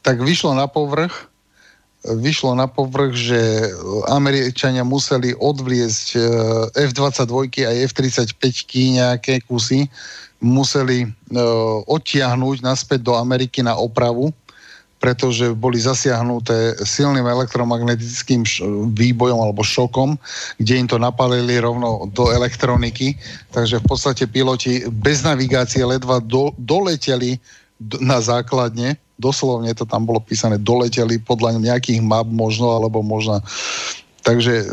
tak 0.00 0.24
vyšlo 0.24 0.56
na 0.56 0.64
povrch, 0.70 1.28
vyšlo 2.06 2.56
na 2.56 2.70
povrch, 2.70 3.12
že 3.12 3.40
Američania 4.08 4.86
museli 4.86 5.36
odvliezť 5.36 6.06
e, 6.16 6.20
F-22 6.88 7.68
a 7.68 7.70
F-35 7.92 8.40
nejaké 8.96 9.44
kusy, 9.44 9.90
museli 10.40 11.04
e, 11.04 11.08
odtiahnuť 11.84 12.64
naspäť 12.64 13.04
do 13.04 13.12
Ameriky 13.18 13.60
na 13.60 13.76
opravu 13.76 14.32
pretože 15.06 15.54
boli 15.54 15.78
zasiahnuté 15.78 16.82
silným 16.82 17.30
elektromagnetickým 17.30 18.42
výbojom 18.90 19.38
alebo 19.38 19.62
šokom, 19.62 20.18
kde 20.58 20.82
im 20.82 20.90
to 20.90 20.98
napalili 20.98 21.62
rovno 21.62 22.10
do 22.10 22.34
elektroniky. 22.34 23.14
Takže 23.54 23.78
v 23.78 23.86
podstate 23.86 24.26
piloti 24.26 24.82
bez 24.90 25.22
navigácie 25.22 25.86
ledva 25.86 26.18
do, 26.18 26.50
doleteli 26.58 27.38
na 28.02 28.18
základne, 28.18 28.98
doslovne 29.14 29.70
to 29.78 29.86
tam 29.86 30.10
bolo 30.10 30.18
písané, 30.18 30.58
doleteli 30.58 31.22
podľa 31.22 31.62
nejakých 31.62 32.02
map 32.02 32.26
možno, 32.26 32.74
alebo 32.74 32.98
možno 32.98 33.38
Takže 34.26 34.54
e, 34.58 34.66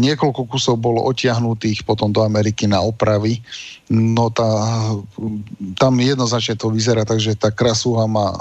niekoľko 0.00 0.48
kusov 0.48 0.80
bolo 0.80 1.04
otiahnutých 1.12 1.84
potom 1.84 2.08
do 2.08 2.24
Ameriky 2.24 2.64
na 2.64 2.80
opravy. 2.80 3.44
No 3.92 4.32
tá, 4.32 4.48
tam 5.76 5.92
jednoznačne 6.00 6.56
to 6.56 6.72
vyzerá, 6.72 7.04
takže 7.04 7.36
tá 7.36 7.52
krasuha 7.52 8.08
má 8.08 8.32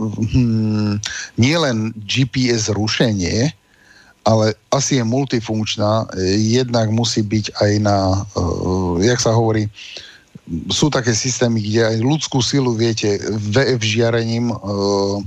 hmm, 0.00 1.00
nie 1.40 1.56
len 1.56 1.92
GPS 2.04 2.72
rušenie, 2.72 3.52
ale 4.26 4.58
asi 4.74 4.98
je 4.98 5.04
multifunkčná. 5.06 6.10
Jednak 6.36 6.90
musí 6.90 7.22
byť 7.22 7.54
aj 7.62 7.72
na, 7.78 8.26
uh, 8.34 8.98
jak 8.98 9.22
sa 9.22 9.30
hovorí, 9.30 9.70
sú 10.70 10.90
také 10.90 11.14
systémy, 11.14 11.58
kde 11.62 11.94
aj 11.94 11.96
ľudskú 12.02 12.38
silu 12.42 12.74
viete 12.74 13.18
VF 13.30 13.82
žiarením 13.82 14.54
uh, 14.54 15.18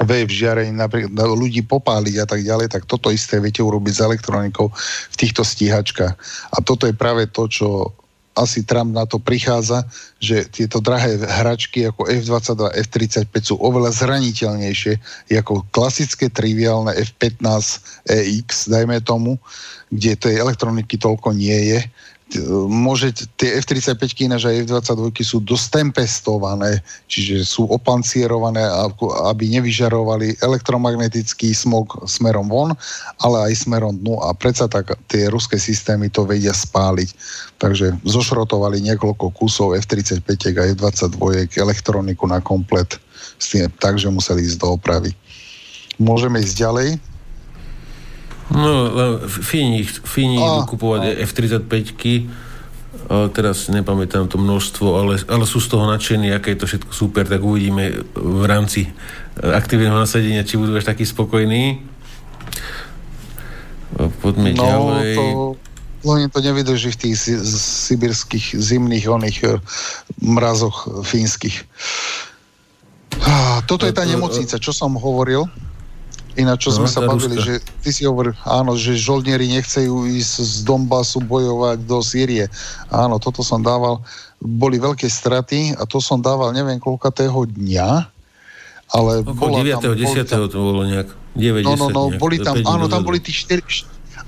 VF 0.00 0.30
žiarením 0.32 0.80
napríklad 0.80 1.12
ľudí 1.12 1.60
popáliť 1.66 2.24
a 2.24 2.26
tak 2.26 2.40
ďalej, 2.40 2.72
tak 2.72 2.88
toto 2.88 3.12
isté 3.12 3.36
viete 3.36 3.60
urobiť 3.60 4.00
s 4.00 4.04
elektronikou 4.04 4.72
v 5.12 5.16
týchto 5.16 5.44
stíhačkách. 5.44 6.14
A 6.54 6.56
toto 6.64 6.88
je 6.88 6.96
práve 6.96 7.28
to, 7.28 7.44
čo 7.50 7.92
asi 8.40 8.64
Trump 8.64 8.96
na 8.96 9.04
to 9.04 9.20
prichádza, 9.20 9.84
že 10.16 10.48
tieto 10.48 10.80
drahé 10.80 11.20
hračky 11.20 11.84
ako 11.84 12.08
F-22, 12.08 12.72
F-35 12.88 13.34
sú 13.44 13.54
oveľa 13.60 13.92
zraniteľnejšie 13.92 14.92
ako 15.36 15.68
klasické 15.68 16.32
triviálne 16.32 16.96
F-15 16.96 17.84
EX, 18.08 18.72
dajme 18.72 19.04
tomu, 19.04 19.36
kde 19.92 20.16
tej 20.16 20.34
elektroniky 20.40 20.96
toľko 20.96 21.36
nie 21.36 21.76
je 21.76 21.80
môže, 22.70 23.10
tie 23.34 23.58
F-35 23.58 24.30
ináč 24.30 24.46
aj 24.46 24.70
F-22 24.70 25.10
sú 25.26 25.42
dosť 25.42 25.82
tempestované, 25.82 26.78
čiže 27.10 27.42
sú 27.42 27.66
opancierované, 27.66 28.62
aby 29.26 29.50
nevyžarovali 29.58 30.38
elektromagnetický 30.38 31.50
smog 31.50 31.90
smerom 32.06 32.46
von, 32.46 32.70
ale 33.18 33.50
aj 33.50 33.66
smerom 33.66 33.98
dnu 33.98 34.22
a 34.22 34.30
predsa 34.30 34.70
tak 34.70 34.94
tie 35.10 35.26
ruské 35.26 35.58
systémy 35.58 36.06
to 36.06 36.22
vedia 36.22 36.54
spáliť. 36.54 37.10
Takže 37.58 37.98
zošrotovali 38.06 38.78
niekoľko 38.86 39.34
kusov 39.34 39.74
F-35 39.82 40.54
a 40.54 40.62
F-22 40.78 41.50
elektroniku 41.58 42.30
na 42.30 42.38
komplet 42.38 42.94
s 43.42 43.50
tým, 43.50 43.66
takže 43.82 44.06
museli 44.12 44.46
ísť 44.46 44.62
do 44.62 44.78
opravy. 44.78 45.10
Môžeme 45.98 46.38
ísť 46.38 46.56
ďalej. 46.56 46.88
No, 48.50 48.90
Fíni, 49.28 49.86
Fíni 49.86 50.42
idú 50.42 50.66
kupovať 50.66 51.22
F-35-ky, 51.22 52.26
ale 53.06 53.26
teraz 53.30 53.70
nepamätám 53.70 54.26
to 54.26 54.38
množstvo, 54.38 54.88
ale, 54.90 55.14
ale 55.30 55.44
sú 55.46 55.62
z 55.62 55.70
toho 55.70 55.86
nadšení, 55.86 56.34
aké 56.34 56.54
je 56.54 56.60
to 56.62 56.66
všetko 56.66 56.90
super, 56.90 57.26
tak 57.26 57.42
uvidíme 57.42 58.02
v 58.14 58.44
rámci 58.46 58.90
aktívneho 59.38 59.94
nasadenia, 59.94 60.42
či 60.42 60.58
budú 60.58 60.74
až 60.74 60.90
takí 60.90 61.06
spokojní. 61.06 61.82
Poďme 64.22 64.54
no, 64.54 64.62
ďalej. 64.62 65.14
To, 65.14 65.24
oni 66.10 66.26
to 66.32 66.38
nevydrží 66.40 66.90
v 66.96 67.00
tých 67.06 67.16
sibirských 67.86 68.56
zimných 68.56 69.06
oných 69.10 69.38
eh, 69.46 69.58
mrazoch 70.22 71.06
fínskych. 71.06 71.66
Toto 73.68 73.86
je 73.86 73.94
tá 73.94 74.02
nemocnica, 74.02 74.58
čo 74.58 74.72
som 74.74 74.96
hovoril. 74.96 75.46
Ináč, 76.38 76.68
čo 76.68 76.70
no, 76.70 76.76
sme 76.82 76.88
sa 76.88 77.02
bavili, 77.02 77.34
Ruska. 77.34 77.46
že 77.46 77.54
ty 77.82 77.90
si 77.90 78.02
hovoril, 78.06 78.38
áno, 78.46 78.78
že 78.78 78.94
žoldnieri 78.94 79.50
nechcejú 79.50 80.06
ísť 80.06 80.34
z 80.46 80.54
Donbasu 80.62 81.18
bojovať 81.18 81.82
do 81.82 81.98
Sýrie. 81.98 82.46
Áno, 82.94 83.18
toto 83.18 83.42
som 83.42 83.58
dával, 83.58 83.98
boli 84.38 84.78
veľké 84.78 85.10
straty 85.10 85.74
a 85.74 85.82
to 85.90 85.98
som 85.98 86.22
dával 86.22 86.54
neviem 86.54 86.78
koľkatého 86.78 87.50
dňa, 87.50 87.90
ale 88.94 89.12
Okolo 89.26 89.62
9. 89.62 89.82
Tam, 89.82 89.94
10. 89.94 90.30
Tam, 90.30 90.46
to 90.46 90.58
bolo 90.58 90.82
nejak 90.86 91.08
9, 91.34 91.66
No, 91.66 91.74
no, 91.74 91.86
no, 91.90 92.02
nejak, 92.10 92.20
boli 92.22 92.36
tam, 92.38 92.54
áno, 92.62 92.86
tam 92.86 93.02
boli 93.02 93.18
tí 93.18 93.34
štyri, 93.34 93.62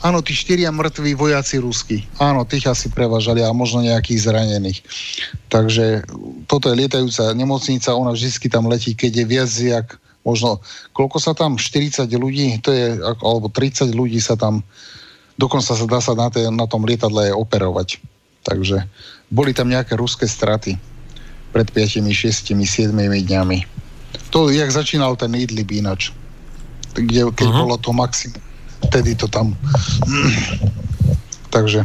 áno, 0.03 0.19
tí 0.23 0.35
štyria 0.35 0.75
mŕtvi 0.75 1.15
vojaci 1.15 1.63
rusky. 1.63 2.03
Áno, 2.19 2.43
tých 2.43 2.67
asi 2.67 2.91
prevažali 2.91 3.47
a 3.47 3.55
možno 3.55 3.83
nejakých 3.87 4.27
zranených. 4.27 4.79
Takže 5.51 6.07
toto 6.51 6.67
je 6.71 6.79
lietajúca 6.83 7.31
nemocnica, 7.35 7.95
ona 7.95 8.11
vždy 8.11 8.51
tam 8.51 8.67
letí, 8.67 8.99
keď 8.99 9.23
je 9.23 9.25
viac 9.27 9.51
jak 9.51 9.87
možno, 10.23 10.63
koľko 10.95 11.19
sa 11.19 11.33
tam, 11.35 11.59
40 11.59 12.07
ľudí, 12.15 12.59
to 12.63 12.71
je, 12.71 12.99
alebo 13.03 13.51
30 13.51 13.91
ľudí 13.93 14.23
sa 14.23 14.39
tam, 14.39 14.63
dokonca 15.39 15.75
sa 15.75 15.87
dá 15.87 15.99
sa 15.99 16.15
na, 16.15 16.31
te, 16.31 16.47
na 16.51 16.67
tom 16.67 16.87
lietadle 16.87 17.35
operovať. 17.35 17.99
Takže 18.43 18.87
boli 19.31 19.55
tam 19.55 19.71
nejaké 19.71 19.95
ruské 19.95 20.27
straty 20.27 20.79
pred 21.55 21.69
5, 21.69 22.03
6, 22.03 22.55
7 22.55 22.91
dňami. 22.97 23.59
To, 24.33 24.49
jak 24.49 24.73
začínal 24.73 25.17
ten 25.17 25.33
Idlib 25.37 25.69
ináč. 25.73 26.11
Kde, 26.93 27.29
keď 27.33 27.47
uh-huh. 27.49 27.63
bolo 27.65 27.77
to 27.81 27.93
maximum. 27.93 28.41
Vtedy 28.89 29.17
to 29.17 29.29
tam... 29.29 29.57
Takže... 31.55 31.85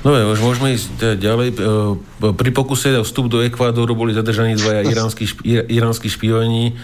No 0.00 0.16
už 0.16 0.40
môžeme 0.40 0.72
ísť 0.72 1.20
ďalej. 1.20 1.48
E, 1.52 1.56
pri 2.32 2.50
pokuse 2.56 2.88
o 2.96 3.04
vstup 3.04 3.28
do 3.28 3.44
Ekvádoru 3.44 3.92
boli 3.92 4.16
zadržaní 4.16 4.56
dvaja 4.56 4.80
iránsky, 4.92 5.28
iránsky 5.68 6.08
špioni, 6.08 6.72
e, 6.72 6.74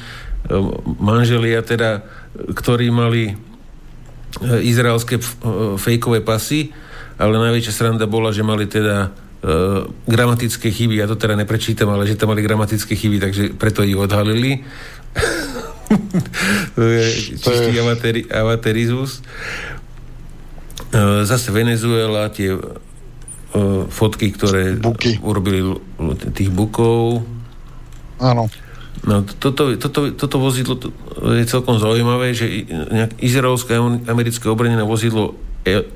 manželia 1.01 1.65
teda, 1.65 2.05
ktorí 2.53 2.93
mali 2.93 3.37
izraelské 4.45 5.17
fejkové 5.81 6.21
pasy, 6.21 6.69
ale 7.17 7.41
najväčšia 7.41 7.73
sranda 7.73 8.05
bola, 8.05 8.37
že 8.37 8.45
mali 8.45 8.69
teda 8.69 9.09
gramatické 10.05 10.69
chyby, 10.69 11.01
ja 11.01 11.09
to 11.09 11.17
teda 11.17 11.41
neprečítam, 11.41 11.89
ale 11.89 12.05
že 12.05 12.21
tam 12.21 12.37
mali 12.37 12.45
gramatické 12.45 12.93
chyby, 12.93 13.17
takže 13.17 13.43
preto 13.57 13.81
ich 13.81 13.97
odhalili. 13.97 14.61
to 16.77 16.83
je 16.85 17.05
čistý 17.41 17.81
amateri, 17.81 18.29
amaterizmus. 18.29 19.25
Zase 21.25 21.49
Venezuela, 21.49 22.29
tie 22.29 22.53
fotky, 23.89 24.33
ktoré 24.35 24.77
Buky. 24.77 25.21
urobili 25.23 25.65
tých 26.35 26.51
bukov. 26.53 27.25
Áno. 28.21 28.49
No, 29.07 29.23
toto, 29.23 29.77
toto, 29.79 30.11
toto 30.17 30.37
vozidlo 30.41 30.81
je 31.37 31.45
celkom 31.47 31.79
zaujímavé, 31.79 32.35
že 32.35 32.67
izraelské 33.23 33.79
americké 34.09 34.51
obranené 34.51 34.83
vozidlo 34.83 35.37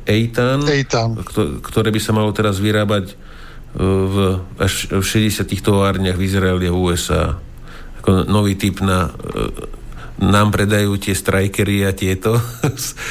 Eitan, 0.06 0.66
Eitan. 0.66 1.14
ktoré 1.62 1.94
by 1.94 2.00
sa 2.02 2.10
malo 2.10 2.34
teraz 2.34 2.58
vyrábať 2.58 3.14
e, 3.14 3.14
v, 3.78 4.16
až 4.58 4.90
v 4.90 5.02
60 5.02 5.46
továrniach 5.62 6.18
v 6.18 6.26
Izraeli 6.26 6.66
a 6.66 6.74
USA. 6.74 7.38
Ako 8.02 8.26
nový 8.26 8.58
typ 8.58 8.82
na 8.82 9.10
e, 9.10 9.10
nám 10.20 10.52
predajú 10.52 11.00
tie 11.00 11.16
strajkery 11.16 11.88
a 11.88 11.96
tieto 11.96 12.36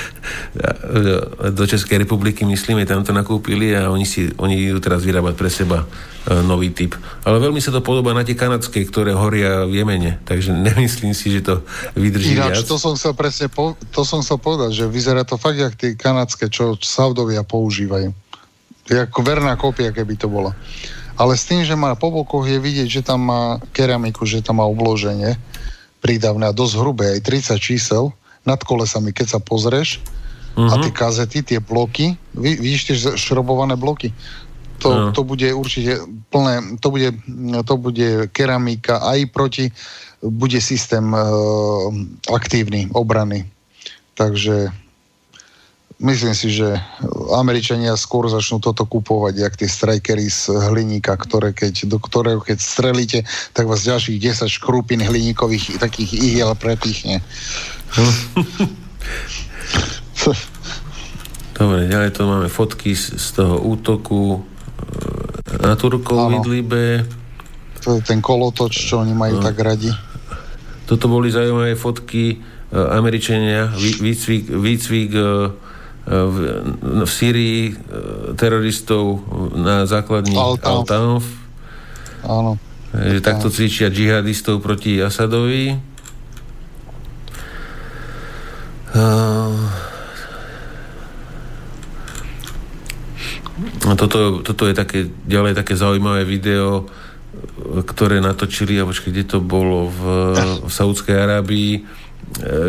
do 1.58 1.64
Českej 1.66 2.06
republiky, 2.06 2.46
myslíme, 2.46 2.86
tam 2.86 3.02
to 3.02 3.10
nakúpili 3.10 3.74
a 3.74 3.90
oni, 3.90 4.06
si, 4.06 4.30
oni 4.38 4.70
idú 4.70 4.78
teraz 4.78 5.02
vyrábať 5.02 5.34
pre 5.34 5.50
seba 5.50 5.90
e, 6.30 6.38
nový 6.46 6.70
typ. 6.70 6.94
Ale 7.26 7.42
veľmi 7.42 7.58
sa 7.58 7.74
to 7.74 7.82
podobá 7.82 8.14
na 8.14 8.22
tie 8.22 8.38
kanadské, 8.38 8.86
ktoré 8.86 9.18
horia 9.18 9.66
v 9.66 9.82
Jemene, 9.82 10.22
takže 10.22 10.54
nemyslím 10.70 11.18
si, 11.18 11.34
že 11.34 11.42
to 11.42 11.56
vydrží 11.98 12.38
Ináč, 12.38 12.62
viac. 12.62 12.70
to 12.70 12.78
som 12.78 12.94
sa 12.94 13.10
presne 13.18 13.50
po, 13.50 13.74
to 13.90 14.06
som 14.06 14.22
sa 14.22 14.38
povedať, 14.38 14.78
že 14.78 14.86
vyzerá 14.86 15.26
to 15.26 15.42
fakt 15.42 15.58
jak 15.58 15.74
tie 15.74 15.98
kanadské, 15.98 16.46
čo 16.54 16.78
Saudovia 16.78 17.42
používajú. 17.42 18.14
Ako 18.90 19.22
verná 19.22 19.54
kópia, 19.58 19.94
keby 19.94 20.18
to 20.18 20.30
bola. 20.30 20.54
Ale 21.20 21.36
s 21.36 21.46
tým, 21.46 21.68
že 21.68 21.76
má 21.76 21.94
po 22.00 22.10
bokoch 22.16 22.48
je 22.48 22.58
vidieť, 22.58 22.88
že 22.88 23.02
tam 23.04 23.28
má 23.28 23.42
keramiku, 23.76 24.24
že 24.24 24.40
tam 24.40 24.62
má 24.62 24.66
obloženie 24.66 25.38
prídavné 26.00 26.48
a 26.50 26.56
dosť 26.56 26.74
hrubé, 26.80 27.06
aj 27.20 27.28
30 27.28 27.60
čísel 27.60 28.12
nad 28.48 28.60
kolesami, 28.64 29.12
keď 29.12 29.38
sa 29.38 29.40
pozrieš 29.40 30.00
uh-huh. 30.56 30.72
a 30.72 30.74
Mhm. 30.80 30.82
tie 30.88 30.92
kazety, 30.96 31.40
tie 31.44 31.60
bloky, 31.60 32.16
vy, 32.34 32.56
vidíš 32.60 32.84
tie 32.88 32.96
šrobované 33.20 33.76
bloky, 33.76 34.16
to, 34.80 34.90
Áno. 34.90 35.12
to 35.12 35.28
bude 35.28 35.44
určite 35.52 36.08
plné, 36.32 36.80
to 36.80 36.88
bude, 36.88 37.12
to 37.68 37.74
bude 37.76 38.32
keramika 38.32 39.04
aj 39.04 39.28
proti, 39.28 39.66
bude 40.24 40.56
systém 40.64 41.12
e, 41.12 41.20
aktívny, 42.32 42.88
obrany. 42.96 43.44
Takže 44.16 44.72
myslím 46.00 46.32
si, 46.32 46.50
že 46.50 46.80
Američania 47.32 47.94
skôr 47.94 48.26
začnú 48.26 48.58
toto 48.58 48.84
kupovať, 48.84 49.34
jak 49.38 49.54
tie 49.56 49.68
strikery 49.68 50.26
z 50.26 50.50
hliníka, 50.72 51.14
ktoré 51.14 51.52
keď, 51.52 51.86
do 51.86 52.00
ktorého 52.00 52.40
keď 52.40 52.58
strelíte, 52.58 53.20
tak 53.52 53.68
vás 53.68 53.84
ďalších 53.84 54.16
10 54.18 54.48
škrupín 54.50 55.00
hliníkových 55.00 55.78
takých 55.78 56.16
ihiel 56.16 56.56
prepichne. 56.56 57.20
Dobre, 61.54 61.88
ďalej 61.88 62.12
to 62.12 62.22
máme 62.24 62.48
fotky 62.48 62.96
z, 62.96 63.20
z 63.20 63.28
toho 63.36 63.60
útoku 63.60 64.40
e, 64.40 64.40
na 65.60 65.76
Turkov 65.76 66.16
v 66.18 66.32
Áno. 66.32 66.40
Idlibe. 66.40 67.04
To 67.84 68.00
je 68.00 68.02
ten 68.02 68.24
kolotoč, 68.24 68.88
čo 68.88 69.04
oni 69.04 69.12
majú 69.12 69.40
No. 69.40 69.44
tak 69.44 69.60
radi. 69.60 69.92
Toto 70.88 71.06
boli 71.06 71.28
zaujímavé 71.28 71.76
fotky 71.76 72.24
e, 72.32 72.36
Američania, 72.72 73.68
vý- 73.70 74.00
výcvik, 74.00 74.44
výcvik 74.48 75.12
e, 75.12 75.24
v, 76.10 76.38
v 77.06 77.10
Syrii 77.10 77.62
e, 77.70 77.74
teroristov 78.34 79.22
na 79.54 79.86
základni 79.86 80.34
Al-Tanf. 80.34 80.66
Al-Tanf. 80.66 81.26
Áno. 82.26 82.52
Že 82.90 83.22
takto 83.22 83.54
cvičia 83.54 83.94
džihadistov 83.94 84.66
proti 84.66 84.98
Asadovi. 84.98 85.78
Uh, 88.90 89.54
toto, 93.94 94.42
toto 94.42 94.64
je 94.66 94.74
také, 94.74 95.06
ďalej 95.30 95.54
také 95.54 95.78
zaujímavé 95.78 96.26
video, 96.26 96.90
ktoré 97.86 98.20
natočili, 98.24 98.80
a 98.80 98.88
počkej, 98.88 99.12
kde 99.14 99.26
to 99.26 99.40
bolo, 99.44 99.92
v, 99.92 100.02
v 100.66 100.72
Saudskej 100.72 101.16
Arábii, 101.16 101.72
e, 101.78 101.82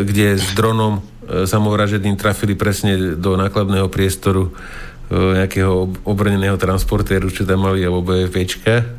kde 0.05 0.37
s 0.37 0.53
dronom 0.55 0.99
e, 0.99 1.01
samovražedným 1.29 2.17
trafili 2.17 2.57
presne 2.57 3.13
do 3.13 3.37
nákladného 3.37 3.87
priestoru 3.93 4.49
e, 4.49 5.37
nejakého 5.37 5.89
ob- 5.89 5.99
obrneného 6.03 6.57
transportéru, 6.57 7.29
čo 7.29 7.45
tam 7.45 7.69
mali, 7.69 7.85
alebo 7.85 8.01
BFPčka. 8.01 8.89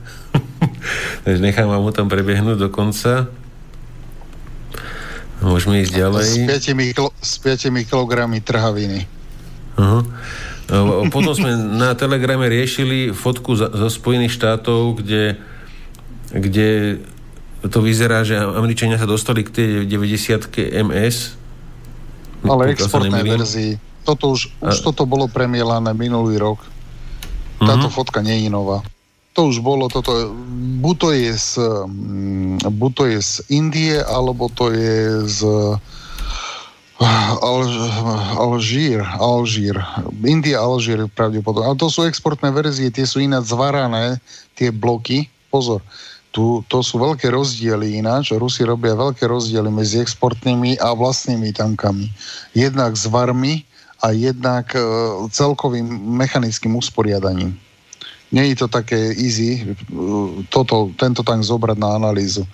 Takže 1.27 1.41
nechám 1.43 1.67
vám 1.67 1.83
ho 1.83 1.93
tam 1.93 2.07
prebehnúť 2.07 2.59
do 2.59 2.69
konca. 2.71 3.27
Môžeme 5.43 5.83
ísť 5.83 5.93
ďalej. 5.99 6.23
S 6.23 6.71
5, 6.71 6.95
kilo, 6.95 7.11
s 7.19 7.35
5 7.43 7.91
kilogramy 7.91 8.39
trhaviny. 8.39 9.11
Aha. 9.75 10.07
Uh, 10.71 11.11
Potom 11.11 11.35
sme 11.35 11.59
na 11.59 11.99
Telegrame 11.99 12.47
riešili 12.47 13.11
fotku 13.11 13.59
zo 13.59 13.89
Spojených 13.91 14.39
štátov, 14.39 15.03
kde, 15.03 15.43
kde 16.31 17.03
to 17.67 17.83
vyzerá, 17.83 18.23
že 18.23 18.39
Američania 18.39 18.97
sa 18.97 19.11
dostali 19.11 19.43
k 19.43 19.51
tej 19.51 19.69
90 19.91 20.87
MS. 20.87 21.42
Ale 22.45 22.63
sa 22.67 22.73
exportnej 22.75 23.23
nemýlim. 23.23 23.39
verzii. 23.39 23.73
Toto 24.03 24.35
už, 24.35 24.41
už 24.59 24.77
A- 24.79 24.83
toto 24.83 25.07
bolo 25.07 25.31
premielané 25.31 25.95
minulý 25.95 26.39
rok. 26.39 26.59
Táto 27.63 27.87
Mhm. 27.87 27.95
fotka 27.95 28.19
nie 28.21 28.43
je 28.43 28.51
nová. 28.51 28.83
To 29.33 29.49
už 29.49 29.65
bolo, 29.65 29.89
toto, 29.89 30.35
buď 30.83 30.95
to 30.99 31.09
je 31.15 31.33
z, 31.33 31.51
mm, 31.89 32.69
buď 32.69 32.91
to 32.93 33.05
je 33.09 33.19
z 33.23 33.33
Indie, 33.49 33.97
alebo 33.97 34.53
to 34.53 34.69
je 34.69 34.97
z 35.25 35.41
Al, 37.03 37.67
Alžír, 38.39 39.03
Alžír. 39.03 39.75
India, 40.23 40.63
Alžír 40.63 41.11
pravdepodobne. 41.11 41.67
Ale 41.67 41.75
to 41.75 41.91
sú 41.91 42.07
exportné 42.07 42.55
verzie, 42.55 42.95
tie 42.95 43.03
sú 43.03 43.19
ináč 43.19 43.51
zvarané, 43.51 44.23
tie 44.55 44.71
bloky. 44.71 45.27
Pozor, 45.51 45.83
tu, 46.33 46.65
to 46.67 46.81
sú 46.81 46.97
veľké 46.97 47.29
rozdiely 47.29 48.01
ináč. 48.01 48.33
Rusi 48.33 48.65
robia 48.65 48.97
veľké 48.97 49.29
rozdiely 49.29 49.69
medzi 49.69 50.01
exportnými 50.01 50.81
a 50.81 50.97
vlastnými 50.97 51.53
tankami. 51.53 52.09
Jednak 52.57 52.97
s 52.97 53.05
varmi 53.05 53.69
a 54.01 54.17
jednak 54.17 54.73
e, 54.73 54.81
celkovým 55.29 55.85
mechanickým 56.17 56.75
usporiadaním. 56.75 57.55
Nie 58.33 58.49
je 58.49 58.65
to 58.65 58.69
také 58.73 59.13
easy 59.13 59.61
e, 59.61 59.77
toto, 60.49 60.89
tento 60.97 61.21
tank 61.21 61.45
zobrať 61.45 61.77
na 61.77 62.01
analýzu. 62.01 62.49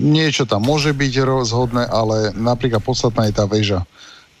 Niečo 0.00 0.48
tam 0.48 0.64
môže 0.64 0.96
byť 0.96 1.12
rozhodné, 1.28 1.84
ale 1.92 2.32
napríklad 2.32 2.80
podstatná 2.80 3.28
je 3.28 3.36
tá 3.36 3.44
väža. 3.44 3.84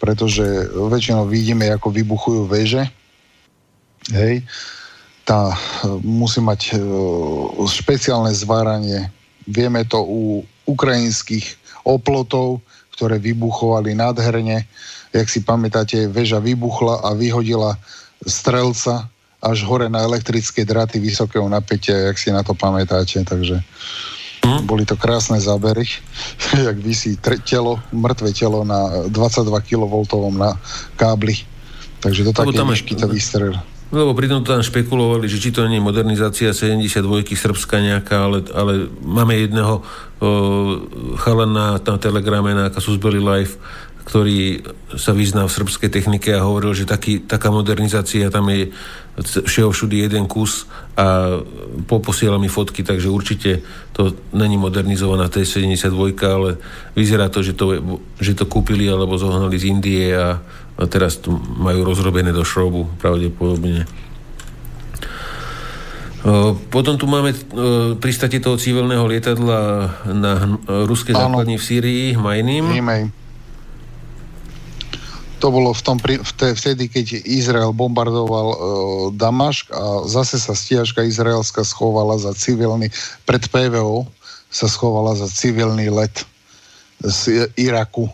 Pretože 0.00 0.72
väčšinou 0.72 1.28
vidíme, 1.28 1.68
ako 1.68 1.92
vybuchujú 1.92 2.48
väže. 2.48 2.88
Hej. 4.08 4.40
Tá 5.24 5.56
musí 6.04 6.44
mať 6.44 6.60
e, 6.72 6.84
špeciálne 7.64 8.32
zváranie. 8.36 9.08
Vieme 9.48 9.84
to 9.88 10.04
u 10.04 10.20
ukrajinských 10.68 11.44
oplotov, 11.84 12.60
ktoré 12.96 13.16
vybuchovali 13.20 13.96
nádherne. 13.96 14.68
Jak 15.12 15.28
si 15.28 15.40
pamätáte, 15.40 16.08
väža 16.08 16.40
vybuchla 16.40 17.04
a 17.04 17.16
vyhodila 17.16 17.76
strelca 18.24 19.08
až 19.44 19.58
hore 19.68 19.92
na 19.92 20.00
elektrické 20.00 20.64
draty 20.64 20.96
vysokého 21.00 21.44
napätia, 21.48 22.08
jak 22.08 22.16
si 22.16 22.32
na 22.32 22.40
to 22.40 22.56
pamätáte. 22.56 23.20
Takže 23.24 23.60
boli 24.64 24.84
to 24.84 24.96
krásne 24.96 25.40
zábery, 25.40 25.88
jak 26.68 26.76
vysí 26.76 27.16
telo, 27.48 27.80
mŕtve 27.92 28.32
telo 28.32 28.64
na 28.64 29.08
22 29.08 29.60
kV 29.64 30.04
na 30.36 30.56
kábli. 30.96 31.36
Takže 32.00 32.20
Lebo 32.20 32.36
také 32.36 32.56
tam 32.60 32.68
to 32.76 33.08
vystrel. 33.08 33.56
Lebo 33.94 34.10
pritom 34.10 34.42
to 34.42 34.50
tam 34.50 34.66
špekulovali, 34.66 35.30
že 35.30 35.38
či 35.38 35.54
to 35.54 35.70
nie 35.70 35.78
je 35.78 35.86
modernizácia 35.86 36.50
72 36.50 36.98
Srbska 37.30 37.78
nejaká, 37.78 38.26
ale, 38.26 38.42
ale 38.50 38.90
máme 39.06 39.38
jedného 39.38 39.78
o, 39.78 39.82
chalana 41.22 41.78
na 41.78 41.96
telegrame 42.02 42.58
na 42.58 42.74
Kasus 42.74 42.98
Belli 42.98 43.22
Life, 43.22 43.54
ktorý 44.04 44.66
sa 44.98 45.14
vyzná 45.14 45.46
v 45.46 45.54
srbskej 45.54 45.88
technike 45.94 46.34
a 46.34 46.44
hovoril, 46.44 46.74
že 46.74 46.90
taký, 46.90 47.22
taká 47.22 47.54
modernizácia 47.54 48.28
tam 48.34 48.50
je 48.50 48.74
všeho 49.22 49.70
všudy 49.70 50.10
jeden 50.10 50.26
kus 50.26 50.66
a 50.98 51.38
poposiela 51.86 52.38
mi 52.38 52.50
fotky, 52.50 52.82
takže 52.82 53.06
určite 53.10 53.62
to 53.94 54.10
není 54.34 54.58
modernizovaná 54.58 55.30
T-72, 55.30 56.18
ale 56.26 56.58
vyzerá 56.98 57.30
to, 57.30 57.42
že 57.42 57.54
to, 57.54 57.78
že 58.18 58.34
to 58.34 58.46
kúpili 58.46 58.90
alebo 58.90 59.14
zohnali 59.14 59.54
z 59.54 59.70
Indie 59.70 60.10
a, 60.18 60.42
a 60.78 60.84
teraz 60.90 61.22
to 61.22 61.30
majú 61.58 61.86
rozrobené 61.86 62.34
do 62.34 62.42
šrobu 62.42 62.90
pravdepodobne. 62.98 63.86
Potom 66.72 66.96
tu 66.96 67.04
máme 67.04 67.36
pristate 68.00 68.40
toho 68.40 68.56
civilného 68.56 69.04
lietadla 69.04 69.60
na 70.08 70.56
ruské 70.88 71.12
základni 71.12 71.60
v 71.60 71.64
Sýrii, 71.64 72.06
Majným. 72.16 72.64
To 75.44 75.52
bolo 75.52 75.76
v 75.76 75.84
tom, 75.84 76.00
vtedy, 76.40 76.88
keď 76.88 77.20
Izrael 77.28 77.76
bombardoval 77.76 78.48
uh, 78.48 78.56
Damašk 79.12 79.68
a 79.76 80.08
zase 80.08 80.40
sa 80.40 80.56
stiažka 80.56 81.04
izraelská 81.04 81.60
schovala 81.68 82.16
za 82.16 82.32
civilný, 82.32 82.88
pred 83.28 83.44
PVO 83.52 84.08
sa 84.48 84.72
schovala 84.72 85.12
za 85.12 85.28
civilný 85.28 85.92
let 85.92 86.24
z 87.04 87.52
Iraku, 87.60 88.08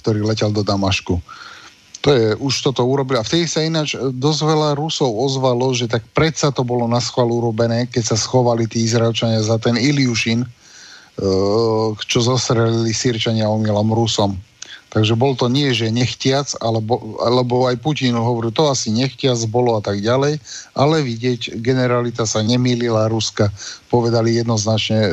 ktorý 0.00 0.24
letel 0.24 0.56
do 0.56 0.64
Damašku. 0.64 1.20
To 2.00 2.08
je, 2.08 2.32
už 2.40 2.72
toto 2.72 2.80
urobili. 2.88 3.20
A 3.20 3.28
vtedy 3.28 3.44
sa 3.44 3.60
ináč 3.60 3.92
e, 3.92 4.08
dosť 4.08 4.40
veľa 4.48 4.80
Rusov 4.80 5.12
ozvalo, 5.12 5.68
že 5.76 5.84
tak 5.84 6.08
predsa 6.16 6.48
to 6.48 6.64
bolo 6.64 6.88
na 6.88 6.96
schvál 7.04 7.28
urobené, 7.28 7.92
keď 7.92 8.12
sa 8.12 8.16
schovali 8.16 8.64
tí 8.64 8.88
Izraelčania 8.88 9.44
za 9.44 9.60
ten 9.60 9.76
Iliušin, 9.76 10.40
e, 10.40 10.48
čo 12.00 12.18
zostrelili 12.24 12.88
Sýrčania 12.96 13.52
omylom 13.52 13.92
Rusom. 13.92 14.40
Takže 14.94 15.18
bol 15.18 15.34
to 15.34 15.50
nie, 15.50 15.74
že 15.74 15.90
nechtiac, 15.90 16.54
alebo, 16.62 17.18
alebo 17.18 17.66
aj 17.66 17.82
Putin 17.82 18.14
hovoril, 18.14 18.54
to 18.54 18.70
asi 18.70 18.94
nechtiac 18.94 19.34
bolo 19.50 19.74
a 19.74 19.82
tak 19.82 19.98
ďalej, 19.98 20.38
ale 20.78 21.02
vidieť, 21.02 21.58
generalita 21.58 22.22
sa 22.22 22.46
nemýlila 22.46 23.10
Ruska, 23.10 23.50
povedali 23.90 24.38
jednoznačne 24.38 25.10
e, 25.10 25.12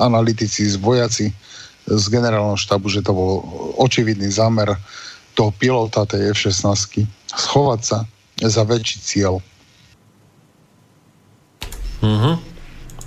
analytici, 0.00 0.64
vojaci 0.80 1.28
z 1.84 2.04
generálneho 2.08 2.56
štabu, 2.56 2.88
že 2.88 3.04
to 3.04 3.12
bol 3.12 3.44
očividný 3.76 4.32
zámer 4.32 4.72
toho 5.36 5.52
pilota 5.60 6.08
tej 6.08 6.32
F-16 6.32 7.04
schovať 7.36 7.80
sa 7.84 7.98
za 8.40 8.64
väčší 8.64 8.98
cieľ. 9.04 9.44
Uh-huh. 12.00 12.40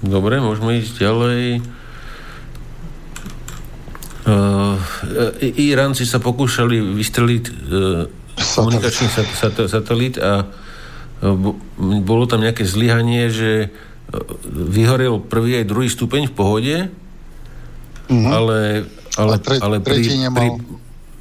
Dobre, 0.05 0.37
môžeme 0.37 0.85
ísť 0.85 1.01
ďalej. 1.01 1.65
Uh, 4.25 4.81
Iránci 5.41 6.01
sa 6.09 6.17
pokúšali 6.17 6.81
vystreliť 6.81 7.43
uh, 7.45 8.09
komunikačný 8.57 9.07
sat- 9.13 9.35
sat- 9.37 9.69
satelit 9.69 10.17
a 10.17 10.49
uh, 10.49 11.53
bolo 12.01 12.25
tam 12.25 12.41
nejaké 12.41 12.65
zlyhanie, 12.65 13.29
že 13.29 13.69
vyhorel 14.49 15.21
prvý 15.21 15.61
aj 15.61 15.65
druhý 15.69 15.89
stupeň 15.89 16.29
v 16.29 16.33
pohode, 16.33 16.75
uh-huh. 18.09 18.29
ale, 18.29 18.85
ale, 19.17 19.33
a 19.33 19.39
tre- 19.41 19.61
ale 19.61 19.77
pri, 19.81 20.01
pri, 20.29 20.47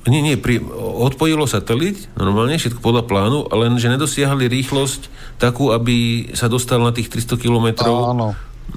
nie, 0.05 0.21
nie, 0.21 0.37
pri, 0.37 0.61
odpojilo 1.01 1.49
satelit, 1.49 2.13
normálne, 2.17 2.61
všetko 2.61 2.81
podľa 2.85 3.09
plánu, 3.09 3.39
len 3.57 3.81
že 3.81 3.89
nedosiahli 3.89 4.53
rýchlosť 4.53 5.09
takú, 5.41 5.73
aby 5.73 6.29
sa 6.37 6.53
dostal 6.53 6.85
na 6.85 6.93
tých 6.93 7.09
300 7.09 7.41
kilometrov. 7.41 8.13
Áno. 8.13 8.29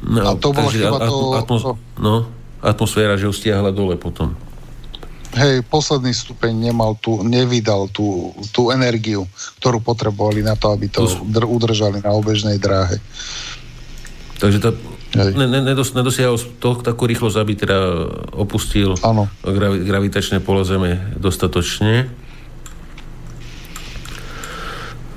No, 0.04 0.20
a 0.24 0.32
to 0.36 0.52
bola 0.52 0.70
chyba 0.72 1.00
to, 1.00 1.16
atmos, 1.36 1.64
to... 1.64 1.74
No, 2.00 2.28
atmosféra, 2.68 3.16
že 3.16 3.26
ho 3.26 3.34
stiahla 3.34 3.72
dole 3.72 3.96
potom. 3.96 4.36
Hej, 5.38 5.64
posledný 5.68 6.12
stupeň 6.12 6.72
nemal 6.72 6.98
tu, 7.00 7.22
nevydal 7.24 7.92
tú, 7.92 8.34
tú 8.52 8.74
energiu, 8.74 9.28
ktorú 9.62 9.84
potrebovali 9.84 10.42
na 10.42 10.56
to, 10.56 10.72
aby 10.72 10.88
to, 10.92 11.08
udržali 11.46 12.00
na 12.04 12.12
obežnej 12.16 12.58
dráhe. 12.58 12.98
Takže 14.38 14.60
tá 14.60 14.72
ne, 15.16 15.48
ne, 15.48 15.60
nedos, 15.62 15.94
nedosiahol 15.94 16.38
to, 16.60 16.80
takú 16.80 17.08
rýchlosť, 17.08 17.38
aby 17.38 17.54
teda 17.58 17.78
opustil 18.36 18.94
gravi, 19.42 19.84
gravitačné 19.84 20.44
pole 20.44 20.62
Zeme 20.68 21.16
dostatočne. 21.18 22.10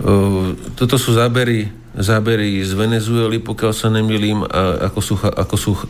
Uh, 0.01 0.57
toto 0.81 0.97
sú 0.97 1.13
zábery, 1.13 1.69
zábery 1.93 2.65
z 2.65 2.73
Venezuely, 2.73 3.37
pokiaľ 3.45 3.73
sa 3.77 3.93
nemilím, 3.93 4.41
a 4.49 4.89
ako 4.89 5.01
sú, 5.05 5.15
ako 5.21 5.57
sú 5.61 5.73
uh, 5.77 5.81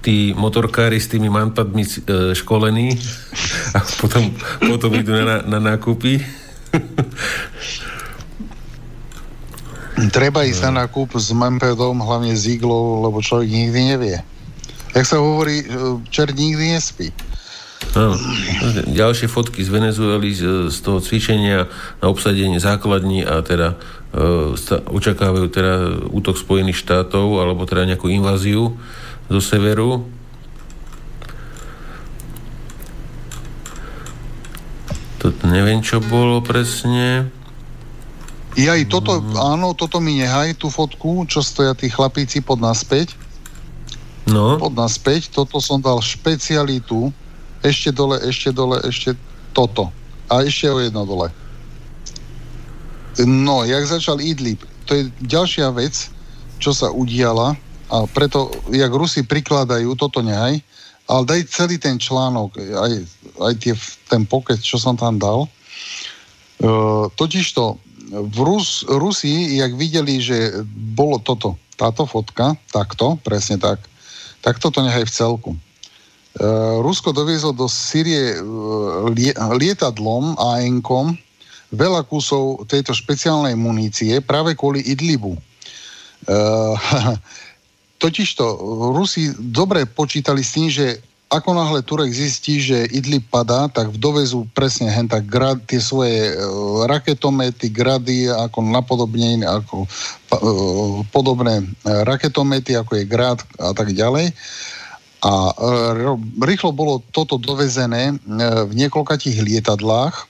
tí 0.00 0.32
motorkári 0.32 0.96
s 0.96 1.12
tými 1.12 1.28
manpadmi 1.28 1.84
uh, 1.84 2.32
školení 2.32 2.96
a 3.76 3.80
potom, 4.00 4.32
potom 4.58 4.90
idú 4.96 5.12
na, 5.12 5.44
na 5.44 5.58
nákupy. 5.60 6.24
Treba 10.08 10.48
ísť 10.48 10.72
na 10.72 10.84
nákup 10.84 11.12
s 11.20 11.28
Mempedom, 11.36 12.00
hlavne 12.00 12.32
s 12.32 12.48
iglou, 12.48 13.04
lebo 13.04 13.20
človek 13.20 13.52
nikdy 13.52 13.80
nevie. 13.92 14.16
Jak 14.96 15.04
sa 15.04 15.20
hovorí, 15.20 15.60
e, 15.60 15.66
čert 16.08 16.32
nikdy 16.32 16.72
nespí. 16.72 17.12
No, 17.92 18.14
ďalšie 18.86 19.26
fotky 19.26 19.60
z 19.66 19.70
Venezuely 19.72 20.30
z, 20.32 20.70
z 20.70 20.78
toho 20.80 21.02
cvičenia 21.02 21.66
na 21.98 22.06
obsadenie 22.06 22.62
základní 22.62 23.26
a 23.26 23.42
teda 23.42 23.74
e, 24.14 24.54
sta, 24.54 24.78
očakávajú 24.84 25.46
teda 25.50 25.74
útok 26.08 26.38
Spojených 26.38 26.80
štátov 26.80 27.42
alebo 27.42 27.66
teda 27.66 27.90
nejakú 27.90 28.08
inváziu 28.08 28.78
zo 29.30 29.38
severu. 29.38 30.02
Toto 35.22 35.46
neviem, 35.46 35.78
čo 35.78 36.02
bolo 36.02 36.42
presne. 36.42 37.30
I 38.58 38.66
aj 38.66 38.90
toto, 38.90 39.22
mm. 39.22 39.38
áno, 39.38 39.70
toto 39.78 40.02
mi 40.02 40.18
nehaj, 40.18 40.58
tú 40.58 40.66
fotku, 40.66 41.22
čo 41.30 41.38
stoja 41.38 41.70
tí 41.78 41.86
chlapíci 41.86 42.42
pod 42.42 42.58
naspäť. 42.58 43.14
No. 44.26 44.58
Pod 44.58 44.74
naspäť, 44.74 45.30
toto 45.30 45.62
som 45.62 45.78
dal 45.78 46.02
špecialitu, 46.02 47.14
ešte 47.62 47.94
dole, 47.94 48.18
ešte 48.26 48.50
dole, 48.50 48.82
ešte 48.82 49.14
toto. 49.54 49.94
A 50.26 50.42
ešte 50.42 50.66
o 50.66 50.82
jedno 50.82 51.06
dole. 51.06 51.30
No, 53.22 53.62
jak 53.62 53.86
začal 53.86 54.18
Idlib, 54.18 54.64
to 54.88 54.98
je 54.98 55.02
ďalšia 55.22 55.70
vec, 55.76 56.10
čo 56.58 56.74
sa 56.74 56.90
udiala 56.90 57.54
a 57.90 58.06
preto, 58.06 58.54
jak 58.70 58.92
Rusi 58.94 59.26
prikladajú, 59.26 59.98
toto 59.98 60.22
nehaj, 60.22 60.62
ale 61.10 61.22
daj 61.26 61.50
celý 61.50 61.74
ten 61.74 61.98
článok, 61.98 62.54
aj, 62.54 62.92
aj 63.42 63.54
tie, 63.58 63.74
ten 64.06 64.22
pocket, 64.22 64.62
čo 64.62 64.78
som 64.78 64.94
tam 64.94 65.18
dal. 65.18 65.50
Uh, 66.62 67.10
totižto 67.18 67.82
v 68.10 68.38
Rus, 68.46 68.86
Rusii, 68.86 69.58
jak 69.58 69.74
videli, 69.74 70.22
že 70.22 70.62
bolo 70.70 71.18
toto, 71.18 71.58
táto 71.74 72.06
fotka, 72.06 72.54
takto, 72.70 73.18
presne 73.26 73.58
tak, 73.58 73.82
tak 74.38 74.62
toto 74.62 74.86
nechaj 74.86 75.10
v 75.10 75.14
celku. 75.14 75.50
Uh, 76.38 76.78
Rusko 76.78 77.10
doviezlo 77.10 77.50
do 77.50 77.66
Syrie 77.66 78.38
lie, 79.10 79.34
lietadlom 79.34 80.38
a 80.38 80.62
enkom 80.62 81.18
veľa 81.74 82.06
kusov 82.06 82.70
tejto 82.70 82.94
špeciálnej 82.94 83.58
munície 83.58 84.22
práve 84.22 84.54
kvôli 84.54 84.78
Idlibu. 84.82 85.34
Totižto 88.00 88.44
Rusi 88.96 89.28
dobre 89.36 89.84
počítali 89.84 90.40
s 90.40 90.56
tým, 90.56 90.72
že 90.72 91.04
ako 91.30 91.54
náhle 91.54 91.86
Turek 91.86 92.10
zistí, 92.10 92.58
že 92.58 92.90
Idlib 92.90 93.22
padá, 93.30 93.70
tak 93.70 93.94
v 93.94 94.02
dovezu 94.02 94.50
presne 94.50 94.90
hen 94.90 95.06
tak 95.06 95.30
grad, 95.30 95.62
tie 95.70 95.78
svoje 95.78 96.34
uh, 96.34 96.90
raketomety, 96.90 97.70
grady, 97.70 98.26
ako 98.26 98.66
napodobne 98.66 99.46
ako 99.46 99.86
uh, 99.86 101.06
podobné 101.14 101.62
uh, 101.62 102.02
raketomety, 102.02 102.74
ako 102.74 102.98
je 102.98 103.04
grad 103.06 103.38
a 103.62 103.70
tak 103.70 103.94
ďalej. 103.94 104.34
A 105.22 105.32
uh, 105.54 106.18
rýchlo 106.42 106.74
bolo 106.74 106.98
toto 107.14 107.38
dovezené 107.38 108.10
uh, 108.10 108.66
v 108.66 108.72
niekoľkatých 108.74 109.38
lietadlách 109.38 110.26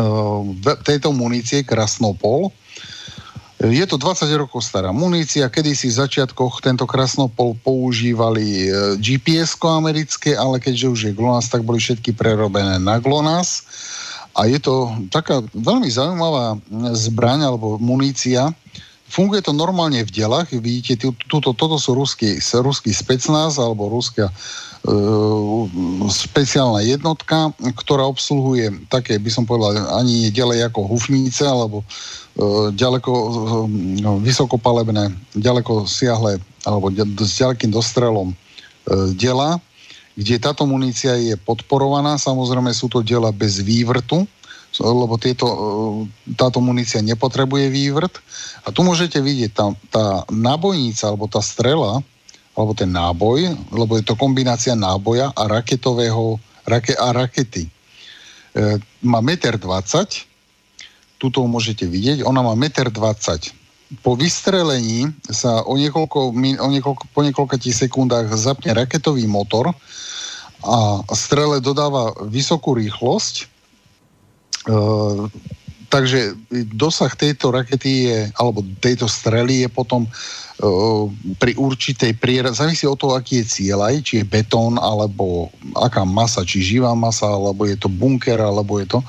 uh, 0.00 0.40
tejto 0.88 1.12
munície 1.12 1.68
Krasnopol 1.68 2.48
je 3.70 3.84
to 3.86 3.94
20 3.94 4.26
rokov 4.34 4.66
stará 4.66 4.90
munícia, 4.90 5.46
kedysi 5.46 5.86
v 5.86 5.98
začiatkoch 6.02 6.58
tento 6.58 6.82
krasnopol 6.82 7.54
používali 7.62 8.66
e, 8.66 8.98
gps 8.98 9.54
americké, 9.62 10.34
ale 10.34 10.58
keďže 10.58 10.86
už 10.88 11.00
je 11.06 11.12
GLONASS, 11.14 11.52
tak 11.52 11.62
boli 11.62 11.78
všetky 11.78 12.10
prerobené 12.16 12.82
na 12.82 12.98
GLONASS. 12.98 13.62
A 14.32 14.48
je 14.48 14.58
to 14.58 14.90
taká 15.12 15.44
veľmi 15.52 15.86
zaujímavá 15.92 16.56
zbraň 16.96 17.52
alebo 17.52 17.76
munícia. 17.76 18.50
Funguje 19.12 19.44
to 19.44 19.52
normálne 19.52 20.00
v 20.00 20.08
delách. 20.08 20.56
Vidíte, 20.56 21.12
tuto, 21.28 21.52
toto 21.52 21.76
sú 21.76 21.92
ruský, 21.92 22.40
ruský 22.40 22.96
specnaz 22.96 23.60
alebo 23.60 23.92
ruská 23.92 24.32
e, 24.32 24.34
speciálna 26.08 26.80
jednotka, 26.80 27.52
ktorá 27.76 28.08
obsluhuje 28.08 28.88
také, 28.88 29.20
by 29.20 29.28
som 29.28 29.44
povedal, 29.44 29.84
ani 30.00 30.26
nie 30.26 30.30
ďalej 30.32 30.72
ako 30.72 30.88
hufnice 30.88 31.44
alebo 31.44 31.84
ďaleko 32.72 33.12
e, 33.12 33.28
no, 34.00 34.16
vysokopalebné, 34.22 35.12
ďaleko 35.36 35.84
siahle 35.84 36.40
alebo 36.64 36.88
s 36.94 37.32
ďalekým 37.36 37.68
dostrelom 37.68 38.32
e, 38.32 38.36
dela, 39.12 39.60
kde 40.16 40.40
táto 40.40 40.64
munícia 40.64 41.16
je 41.16 41.36
podporovaná. 41.36 42.16
Samozrejme 42.16 42.72
sú 42.72 42.88
to 42.88 43.04
dela 43.04 43.32
bez 43.32 43.60
vývrtu, 43.60 44.24
lebo 44.80 45.20
tieto, 45.20 45.46
táto 46.36 46.60
munícia 46.64 47.04
nepotrebuje 47.04 47.68
vývrt. 47.68 48.20
A 48.64 48.72
tu 48.72 48.80
môžete 48.84 49.20
vidieť, 49.20 49.52
tá, 49.52 49.66
tá 49.92 50.04
nábojnica 50.32 51.12
alebo 51.12 51.28
tá 51.28 51.44
strela, 51.44 52.00
alebo 52.52 52.72
ten 52.76 52.88
náboj, 52.92 53.56
lebo 53.72 53.96
je 53.96 54.04
to 54.04 54.16
kombinácia 54.16 54.76
náboja 54.76 55.32
a 55.32 55.48
raketového 55.48 56.36
rake, 56.68 56.92
a 56.96 57.12
rakety. 57.12 57.64
E, 57.64 57.70
má 59.00 59.24
1,20 59.24 59.64
m, 59.64 60.31
tuto 61.22 61.46
môžete 61.46 61.86
vidieť, 61.86 62.26
ona 62.26 62.42
má 62.42 62.58
1,20 62.58 62.90
m. 62.90 63.14
po 64.02 64.18
vystrelení 64.18 65.06
sa 65.30 65.62
o 65.62 65.78
niekoľko, 65.78 66.34
o 66.34 66.68
niekoľko, 66.74 67.02
po 67.14 67.20
niekoľkých 67.22 67.86
sekundách 67.86 68.34
zapne 68.34 68.74
raketový 68.74 69.30
motor 69.30 69.70
a 70.66 71.02
strele 71.14 71.62
dodáva 71.62 72.10
vysokú 72.26 72.74
rýchlosť. 72.74 73.34
E, 73.38 73.44
takže 75.92 76.32
dosah 76.72 77.12
tejto 77.12 77.52
rakety 77.52 77.92
je, 78.08 78.18
alebo 78.40 78.64
tejto 78.80 79.04
strely 79.04 79.60
je 79.62 79.68
potom 79.68 80.08
pri 81.36 81.52
určitej 81.58 82.16
prieraze, 82.16 82.62
závisí 82.62 82.86
od 82.86 82.96
toho, 82.96 83.18
aký 83.18 83.42
je 83.42 83.50
cieľ 83.50 83.92
aj, 83.92 83.96
či 84.06 84.12
je 84.22 84.24
betón, 84.24 84.78
alebo 84.78 85.52
aká 85.74 86.06
masa, 86.06 86.46
či 86.46 86.62
živá 86.62 86.96
masa, 86.96 87.28
alebo 87.28 87.66
je 87.66 87.76
to 87.76 87.90
bunker, 87.90 88.38
alebo 88.38 88.78
je 88.78 88.86
to, 88.86 89.04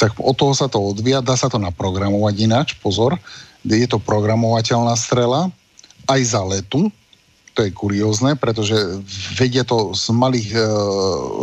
tak 0.00 0.16
od 0.16 0.34
toho 0.34 0.56
sa 0.56 0.66
to 0.66 0.80
odvíja, 0.80 1.20
dá 1.22 1.36
sa 1.36 1.52
to 1.52 1.60
naprogramovať 1.60 2.34
ináč, 2.42 2.68
pozor, 2.80 3.20
je 3.62 3.86
to 3.86 4.00
programovateľná 4.00 4.96
strela, 4.96 5.52
aj 6.08 6.20
za 6.22 6.42
letu, 6.42 6.88
to 7.56 7.64
je 7.64 7.72
kuriózne, 7.72 8.36
pretože 8.36 8.76
vedia 9.32 9.64
to 9.64 9.96
z 9.96 10.12
malých, 10.12 10.52
e, 10.52 10.68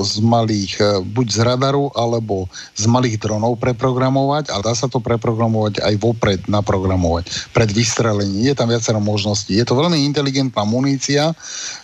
z 0.05 0.15
malých 0.21 0.73
e, 0.77 0.83
buď 1.01 1.27
z 1.33 1.39
radaru, 1.41 1.89
alebo 1.97 2.45
z 2.77 2.85
malých 2.85 3.17
dronov 3.17 3.57
preprogramovať 3.57 4.53
a 4.53 4.61
dá 4.61 4.77
sa 4.77 4.85
to 4.85 5.01
preprogramovať 5.01 5.81
aj 5.81 5.93
vopred 5.97 6.45
naprogramovať, 6.45 7.49
pred 7.49 7.73
vystrelením. 7.73 8.45
Je 8.45 8.53
tam 8.53 8.69
viacero 8.69 9.01
možností. 9.01 9.57
Je 9.57 9.65
to 9.65 9.73
veľmi 9.73 10.05
inteligentná 10.05 10.61
munícia, 10.61 11.33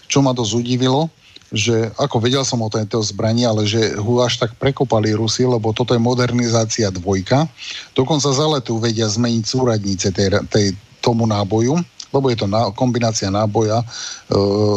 čo 0.05 0.21
ma 0.21 0.37
to 0.37 0.45
zudivilo, 0.45 1.09
že 1.49 1.89
ako 1.97 2.21
vedel 2.21 2.45
som 2.45 2.61
o 2.61 2.69
tejto 2.69 3.01
zbrani, 3.01 3.49
ale 3.49 3.65
že 3.65 3.97
ho 3.97 4.21
až 4.21 4.37
tak 4.37 4.53
prekopali 4.61 5.17
Rusy, 5.17 5.49
lebo 5.49 5.73
toto 5.73 5.97
je 5.97 6.01
modernizácia 6.01 6.93
dvojka. 6.93 7.49
Dokonca 7.97 8.29
za 8.29 8.45
letu 8.45 8.77
vedia 8.77 9.09
zmeniť 9.09 9.43
súradnice 9.49 10.13
tej, 10.13 10.45
tej, 10.53 10.77
tomu 11.01 11.25
náboju 11.25 11.81
lebo 12.09 12.29
je 12.33 12.37
to 12.41 12.47
na, 12.49 12.73
kombinácia 12.73 13.29
náboja, 13.29 13.81
e, 13.81 13.85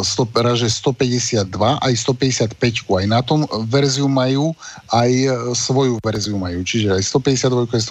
100, 0.05 0.45
raže 0.45 0.69
152 0.69 1.49
aj 1.81 1.93
155, 1.97 2.57
aj 3.01 3.07
na 3.09 3.21
tom 3.25 3.49
verziu 3.69 4.09
majú, 4.09 4.53
aj 4.93 5.11
e, 5.11 5.29
svoju 5.57 5.97
verziu 6.05 6.37
majú, 6.37 6.61
čiže 6.61 6.93
aj 6.93 7.03
152 7.03 7.73
aj 7.73 7.83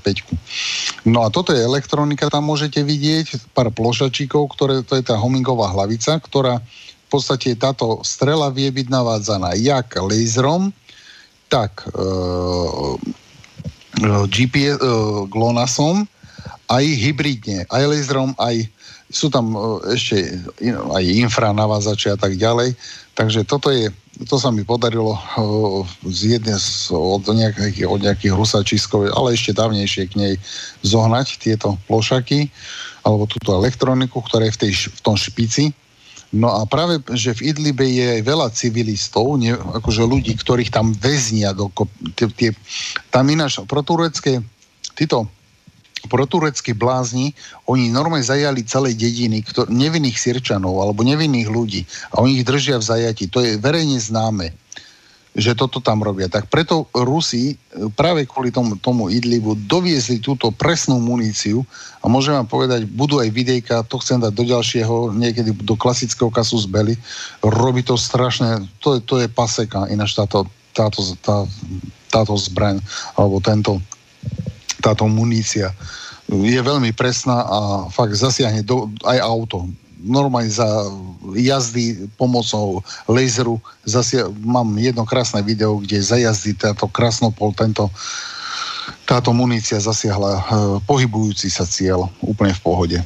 155. 0.00 1.04
No 1.04 1.22
a 1.24 1.28
toto 1.28 1.52
je 1.52 1.60
elektronika, 1.60 2.32
tam 2.32 2.48
môžete 2.48 2.80
vidieť 2.80 3.52
pár 3.52 3.68
plošačíkov, 3.68 4.56
ktoré, 4.56 4.80
to 4.80 4.96
je 4.96 5.04
tá 5.04 5.14
homingová 5.14 5.70
hlavica, 5.76 6.16
ktorá 6.18 6.64
v 7.06 7.08
podstate 7.08 7.54
táto 7.54 8.02
strela 8.02 8.50
vie 8.50 8.66
byť 8.66 8.86
navádzaná 8.90 9.54
jak 9.60 9.94
laserom, 9.94 10.74
tak 11.46 11.86
e, 11.86 12.02
e 14.02 14.10
GPS, 14.26 14.76
e, 14.82 14.90
GLONASom, 15.30 16.02
aj 16.66 16.84
hybridne, 16.84 17.62
aj 17.70 17.82
laserom, 17.86 18.34
aj 18.42 18.66
sú 19.10 19.30
tam 19.30 19.54
e, 19.54 19.58
ešte 19.94 20.42
aj 20.66 21.04
infra 21.06 21.54
navázače 21.54 22.14
a 22.14 22.18
tak 22.18 22.34
ďalej. 22.34 22.74
Takže 23.16 23.48
toto 23.48 23.72
je, 23.72 23.88
to 24.26 24.36
sa 24.36 24.50
mi 24.50 24.66
podarilo 24.66 25.14
e, 25.14 25.20
z 26.10 26.38
jedne 26.38 26.58
z, 26.58 26.90
od, 26.92 27.22
nejakých, 27.26 27.86
od 27.86 28.00
nejakých 28.02 28.34
rusačiskov, 28.34 29.08
ale 29.14 29.38
ešte 29.38 29.56
dávnejšie 29.56 30.10
k 30.10 30.14
nej 30.18 30.34
zohnať 30.82 31.38
tieto 31.38 31.78
plošaky 31.86 32.50
alebo 33.06 33.30
túto 33.30 33.54
elektroniku, 33.54 34.18
ktorá 34.18 34.50
je 34.50 34.54
v, 34.58 34.60
tej, 34.66 34.72
v 34.90 35.00
tom 35.00 35.14
špici. 35.14 35.70
No 36.34 36.50
a 36.50 36.66
práve, 36.66 36.98
že 37.14 37.38
v 37.38 37.54
Idlibe 37.54 37.86
je 37.86 38.18
veľa 38.26 38.50
civilistov, 38.50 39.38
ne, 39.38 39.54
akože 39.54 40.02
ľudí, 40.02 40.34
ktorých 40.34 40.74
tam 40.74 40.90
väznia 40.98 41.54
do 41.54 41.70
tie, 42.18 42.26
tie, 42.34 42.50
tam 43.14 43.30
ináč 43.30 43.62
proturecké 43.70 44.42
títo 44.98 45.30
protureckí 46.06 46.72
blázni, 46.72 47.34
oni 47.66 47.92
normálne 47.92 48.24
zajali 48.24 48.62
celé 48.64 48.94
dediny 48.96 49.42
ktor- 49.44 49.68
nevinných 49.68 50.16
Sirčanov 50.16 50.78
alebo 50.80 51.04
nevinných 51.04 51.50
ľudí 51.50 51.82
a 52.14 52.22
oni 52.22 52.40
ich 52.40 52.48
držia 52.48 52.80
v 52.80 52.88
zajati. 52.88 53.28
To 53.30 53.42
je 53.42 53.60
verejne 53.60 53.98
známe 53.98 54.54
že 55.36 55.52
toto 55.52 55.84
tam 55.84 56.00
robia. 56.00 56.32
Tak 56.32 56.48
preto 56.48 56.88
Rusi 56.96 57.52
e, 57.52 57.54
práve 57.92 58.24
kvôli 58.24 58.48
tomu, 58.48 58.80
tomu 58.80 59.12
Idlibu 59.12 59.52
doviezli 59.68 60.16
túto 60.16 60.48
presnú 60.48 60.96
muníciu 60.96 61.60
a 62.00 62.08
môžem 62.08 62.32
vám 62.32 62.48
povedať, 62.48 62.88
budú 62.88 63.20
aj 63.20 63.28
videjka, 63.28 63.84
to 63.84 64.00
chcem 64.00 64.24
dať 64.24 64.32
do 64.32 64.44
ďalšieho, 64.48 65.12
niekedy 65.12 65.52
do 65.52 65.76
klasického 65.76 66.32
kasu 66.32 66.56
zbeli. 66.64 66.96
Robí 67.44 67.84
to 67.84 68.00
strašné, 68.00 68.64
to 68.80 68.96
je, 68.96 69.00
to 69.04 69.20
je 69.20 69.28
paseka, 69.28 69.92
ináč 69.92 70.16
táto, 70.16 70.48
táto, 70.72 71.04
tá, 71.20 71.44
táto 72.08 72.32
zbraň, 72.40 72.80
alebo 73.12 73.36
tento, 73.44 73.76
táto 74.86 75.10
munícia 75.10 75.74
je 76.30 76.58
veľmi 76.62 76.90
presná 76.94 77.42
a 77.42 77.58
fakt 77.90 78.14
zasiahne 78.14 78.62
do, 78.62 78.90
aj 79.06 79.18
auto. 79.22 79.66
Normálne 80.02 80.50
za 80.50 80.66
jazdy 81.34 82.06
pomocou 82.14 82.82
laseru 83.10 83.58
zasia- 83.86 84.30
mám 84.42 84.74
jedno 84.78 85.02
krásne 85.06 85.42
video, 85.42 85.78
kde 85.82 86.02
za 86.02 86.18
jazdy 86.18 86.54
táto 86.54 86.86
krásnopol, 86.90 87.54
tento, 87.54 87.90
táto 89.06 89.30
munícia 89.30 89.78
zasiahla 89.78 90.32
e, 90.34 90.42
pohybujúci 90.86 91.50
sa 91.50 91.66
cieľ 91.66 92.10
úplne 92.22 92.54
v 92.54 92.62
pohode. 92.62 92.98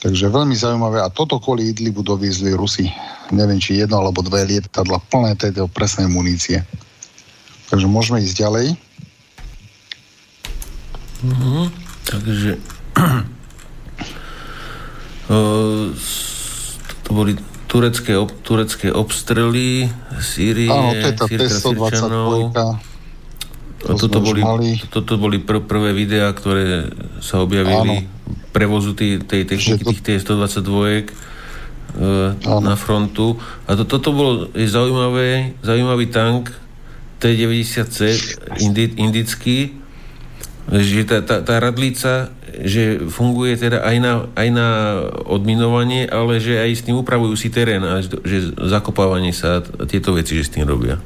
Takže 0.00 0.32
veľmi 0.32 0.56
zaujímavé. 0.56 0.98
A 1.04 1.12
toto 1.12 1.38
kvôli 1.38 1.70
Idlibu 1.72 2.02
doviezli 2.02 2.52
Rusi. 2.56 2.90
Neviem, 3.30 3.62
či 3.62 3.80
jedno 3.80 4.02
alebo 4.02 4.24
dve 4.24 4.44
lietadla 4.44 4.98
plné 5.12 5.38
tejto 5.38 5.70
presnej 5.70 6.10
munície. 6.10 6.58
Takže 7.70 7.86
môžeme 7.86 8.18
ísť 8.20 8.36
ďalej. 8.42 8.66
Mm-hmm. 11.22 11.64
Takže 12.02 12.50
to 17.02 17.10
boli 17.10 17.38
turecké, 17.70 18.18
ob, 18.18 18.28
turecké 18.44 18.92
obstrely, 18.92 19.88
Sýrie, 20.20 20.68
Áno, 20.68 20.92
to 20.92 21.06
je 21.08 21.14
tá 21.16 21.26
to 23.82 23.94
toto, 23.98 24.22
boli, 24.22 24.42
toto 24.92 25.18
boli 25.18 25.42
pr- 25.42 25.64
prvé 25.64 25.90
videá, 25.90 26.30
ktoré 26.30 26.86
sa 27.18 27.42
objavili 27.42 28.06
Áno. 28.06 28.06
prevozu 28.54 28.94
tý, 28.94 29.18
tej 29.18 29.42
techniky, 29.42 29.82
to... 29.82 29.90
tých 29.90 30.22
T-122 30.22 30.70
e, 30.78 31.04
na 32.62 32.74
frontu. 32.78 33.42
A 33.66 33.74
to, 33.74 33.82
toto 33.82 34.14
bolo 34.14 34.32
je 34.54 34.70
zaujímavé, 34.70 35.58
zaujímavý 35.66 36.06
tank 36.14 36.54
T-90C 37.18 37.98
indi, 38.62 38.84
indický, 39.02 39.81
že 40.70 41.02
tá, 41.02 41.18
tá, 41.26 41.42
tá 41.42 41.58
radlica, 41.58 42.30
že 42.62 43.02
funguje 43.10 43.58
teda 43.58 43.82
aj 43.82 43.96
na, 43.98 44.12
aj 44.38 44.48
na 44.54 44.68
odminovanie, 45.26 46.06
ale 46.06 46.38
že 46.38 46.62
aj 46.62 46.70
s 46.78 46.84
tým 46.86 47.02
upravujú 47.02 47.34
si 47.34 47.50
terén 47.50 47.82
a 47.82 47.98
že 48.02 48.54
zakopávanie 48.70 49.34
sa 49.34 49.64
tieto 49.90 50.14
veci, 50.14 50.38
že 50.38 50.46
s 50.46 50.54
tým 50.54 50.62
robia. 50.62 51.02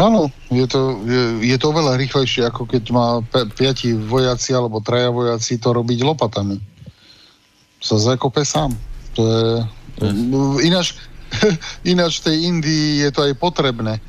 Áno, 0.00 0.32
je 0.48 0.64
to, 0.64 1.04
je, 1.04 1.22
je 1.44 1.56
to 1.60 1.66
oveľa 1.70 2.00
rýchlejšie, 2.00 2.48
ako 2.48 2.64
keď 2.64 2.82
má 2.90 3.20
pe, 3.20 3.44
piati 3.52 3.92
vojaci 3.92 4.56
alebo 4.56 4.80
traja 4.80 5.12
vojaci 5.12 5.60
to 5.60 5.76
robiť 5.76 5.98
lopatami. 6.00 6.56
Sa 7.78 8.00
zakope 8.00 8.42
sám. 8.42 8.72
To 9.14 9.22
je... 9.22 9.44
Yes. 10.00 10.16
Ináč, 10.64 10.86
ináč 11.92 12.12
v 12.22 12.24
tej 12.32 12.36
Indii 12.48 13.04
je 13.04 13.10
to 13.12 13.28
aj 13.28 13.32
potrebné 13.36 14.00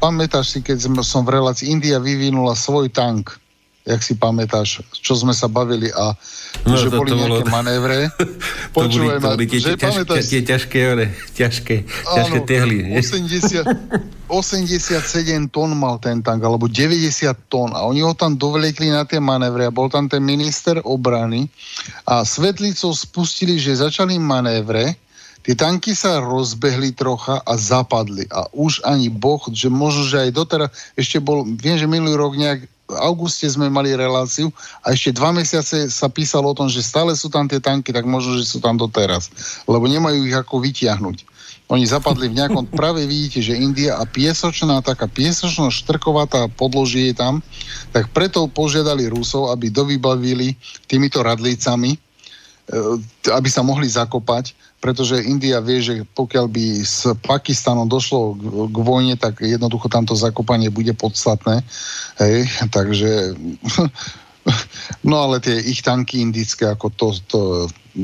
pamätáš 0.00 0.56
si, 0.56 0.58
keď 0.60 1.00
som 1.00 1.24
v 1.24 1.40
relácii, 1.40 1.72
India 1.72 1.96
vyvinula 1.96 2.52
svoj 2.52 2.92
tank, 2.92 3.40
jak 3.88 4.00
si 4.04 4.12
pamätáš, 4.12 4.84
čo 4.92 5.16
sme 5.16 5.32
sa 5.32 5.48
bavili 5.48 5.88
a 5.96 6.12
no, 6.68 6.76
že 6.76 6.92
to, 6.92 7.00
boli 7.00 7.10
to 7.10 7.16
nejaké 7.16 7.48
bolo... 7.48 7.54
manévre. 7.56 7.98
Počúvaj 8.76 9.18
ma, 9.24 9.34
tie, 9.40 9.56
že 9.56 9.72
ťaž, 9.74 9.80
pamätáš... 9.80 10.22
Tie 10.28 10.42
ťažké, 10.44 10.78
ale, 10.84 11.04
ťažké, 11.32 11.76
ťažké 11.88 12.38
tehly. 12.44 12.76
80, 13.00 14.28
87 14.28 15.48
tón 15.48 15.72
mal 15.74 15.96
ten 15.96 16.20
tank, 16.20 16.44
alebo 16.44 16.68
90 16.68 17.08
tón 17.48 17.72
a 17.72 17.88
oni 17.88 18.04
ho 18.04 18.12
tam 18.12 18.36
dovliekli 18.36 18.92
na 18.92 19.08
tie 19.08 19.18
manévre 19.18 19.64
a 19.64 19.72
bol 19.72 19.88
tam 19.88 20.12
ten 20.12 20.20
minister 20.20 20.76
obrany 20.84 21.48
a 22.04 22.20
svetlicou 22.22 22.92
spustili, 22.92 23.56
že 23.56 23.80
začali 23.80 24.20
manévre 24.20 24.92
Tie 25.40 25.56
tanky 25.56 25.96
sa 25.96 26.20
rozbehli 26.20 26.92
trocha 26.92 27.40
a 27.40 27.56
zapadli. 27.56 28.28
A 28.28 28.44
už 28.52 28.84
ani 28.84 29.08
Boh, 29.08 29.40
že 29.48 29.72
možno, 29.72 30.04
že 30.04 30.28
aj 30.28 30.30
doteraz, 30.36 30.68
ešte 31.00 31.16
bol, 31.16 31.48
viem, 31.48 31.80
že 31.80 31.88
minulý 31.88 32.16
rok 32.20 32.36
nejak 32.36 32.68
v 32.90 32.98
auguste 32.98 33.46
sme 33.46 33.70
mali 33.70 33.94
reláciu 33.94 34.50
a 34.82 34.90
ešte 34.90 35.14
dva 35.14 35.30
mesiace 35.30 35.86
sa 35.86 36.10
písalo 36.10 36.50
o 36.50 36.58
tom, 36.58 36.66
že 36.66 36.82
stále 36.82 37.14
sú 37.14 37.30
tam 37.30 37.46
tie 37.46 37.62
tanky, 37.62 37.94
tak 37.94 38.02
možno, 38.02 38.34
že 38.34 38.50
sú 38.50 38.58
tam 38.58 38.74
doteraz. 38.74 39.30
Lebo 39.70 39.86
nemajú 39.86 40.26
ich 40.26 40.34
ako 40.34 40.58
vytiahnuť. 40.58 41.22
Oni 41.70 41.86
zapadli 41.86 42.26
v 42.26 42.42
nejakom, 42.42 42.66
práve 42.80 43.06
vidíte, 43.06 43.38
že 43.38 43.54
India 43.54 43.94
a 43.96 44.04
piesočná, 44.04 44.82
taká 44.82 45.06
piesočno 45.06 45.70
štrkovatá 45.70 46.50
podložie 46.50 47.14
je 47.14 47.16
tam, 47.16 47.38
tak 47.94 48.10
preto 48.10 48.50
požiadali 48.50 49.06
Rusov, 49.06 49.54
aby 49.54 49.70
dovybavili 49.70 50.58
týmito 50.90 51.22
radlicami, 51.22 51.94
e, 51.94 51.98
aby 53.30 53.48
sa 53.48 53.62
mohli 53.62 53.86
zakopať 53.86 54.58
pretože 54.80 55.20
India 55.22 55.60
vie, 55.60 55.84
že 55.84 55.94
pokiaľ 56.16 56.46
by 56.48 56.64
s 56.80 57.04
Pakistanom 57.20 57.84
došlo 57.84 58.34
k, 58.72 58.78
vojne, 58.80 59.14
tak 59.20 59.44
jednoducho 59.44 59.92
tamto 59.92 60.16
zakopanie 60.16 60.72
bude 60.72 60.96
podstatné. 60.96 61.60
Hej, 62.16 62.48
takže 62.76 63.36
No 65.04 65.20
ale 65.20 65.40
tie 65.40 65.60
ich 65.60 65.84
tanky 65.84 66.24
indické, 66.24 66.64
ako 66.68 66.88
to, 66.96 67.06
to 67.28 67.40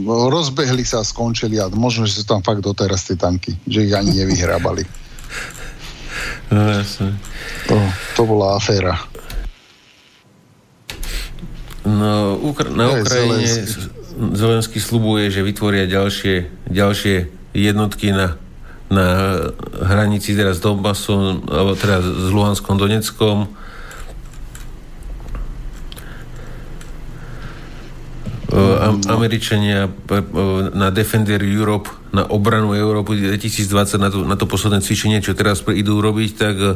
rozbehli 0.06 0.84
sa 0.84 1.00
a 1.00 1.06
skončili 1.06 1.56
a 1.56 1.72
možno, 1.72 2.05
že 2.05 2.22
sú 2.22 2.24
tam 2.28 2.44
fakt 2.44 2.60
doteraz 2.60 3.08
tie 3.08 3.16
tanky, 3.16 3.56
že 3.64 3.88
ich 3.88 3.94
ani 3.96 4.12
nevyhrábali. 4.24 4.84
No, 6.52 6.60
jasne. 6.70 7.16
To, 7.68 7.76
to 8.14 8.22
bola 8.28 8.56
aféra. 8.56 9.00
No, 11.86 12.34
Ukra- 12.42 12.70
na 12.70 12.98
Ukrajine 12.98 13.46
Zelenský. 13.46 13.95
Zelenský 14.17 14.81
slubuje, 14.81 15.28
že 15.28 15.45
vytvoria 15.45 15.85
ďalšie, 15.85 16.69
ďalšie 16.73 17.28
jednotky 17.53 18.17
na, 18.17 18.41
na 18.89 19.07
hranici 19.85 20.33
teraz 20.33 20.57
s 20.57 20.65
Donbasom, 20.65 21.45
alebo 21.49 21.77
teda 21.77 22.01
s 22.01 22.28
Luhanskom, 22.33 22.81
Doneckom. 22.81 23.53
E, 28.49 28.57
Am- 28.57 28.75
Američania 28.92 29.86
e, 29.86 29.90
e, 29.90 30.20
na 30.74 30.89
Defender 30.92 31.42
Europe, 31.42 31.90
na 32.12 32.26
obranu 32.26 32.74
Európy 32.76 33.18
2020, 33.18 33.98
na 33.98 34.10
to, 34.12 34.18
na 34.23 34.36
to 34.39 34.44
posledné 34.44 34.84
cvičenie, 34.84 35.24
čo 35.24 35.36
teraz 35.36 35.65
idú 35.66 35.98
robiť, 35.98 36.31
tak 36.36 36.55
e, 36.58 36.68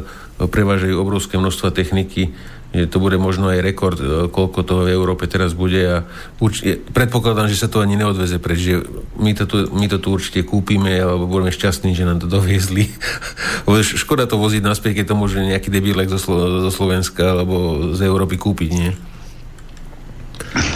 prevážajú 0.47 0.95
obrovské 0.97 1.37
množstva 1.37 1.71
techniky. 1.71 2.33
To 2.71 3.03
bude 3.03 3.19
možno 3.19 3.51
aj 3.51 3.59
rekord, 3.59 3.99
koľko 4.31 4.63
toho 4.63 4.87
v 4.87 4.95
Európe 4.95 5.27
teraz 5.27 5.51
bude 5.51 5.83
a 5.83 5.97
urč- 6.39 6.63
predpokladám, 6.95 7.51
že 7.51 7.59
sa 7.59 7.67
to 7.67 7.83
ani 7.83 7.99
neodveze 7.99 8.39
preč, 8.39 8.63
že 8.63 8.75
my 9.19 9.35
to, 9.35 9.43
tu, 9.43 9.67
my 9.75 9.91
to 9.91 9.99
tu 9.99 10.15
určite 10.15 10.47
kúpime 10.47 10.95
alebo 10.95 11.27
budeme 11.27 11.51
šťastní, 11.51 11.91
že 11.91 12.07
nám 12.07 12.23
to 12.23 12.31
doviezli. 12.31 12.87
Škoda 13.99 14.23
to 14.23 14.39
voziť 14.39 14.63
naspäť, 14.63 15.03
keď 15.03 15.05
to 15.11 15.19
môže 15.19 15.43
nejaký 15.43 15.67
debilek 15.67 16.07
zo, 16.07 16.15
Slo- 16.15 16.63
zo 16.63 16.71
Slovenska 16.71 17.35
alebo 17.35 17.91
z 17.91 18.07
Európy 18.07 18.39
kúpiť, 18.39 18.71
nie? 18.71 18.95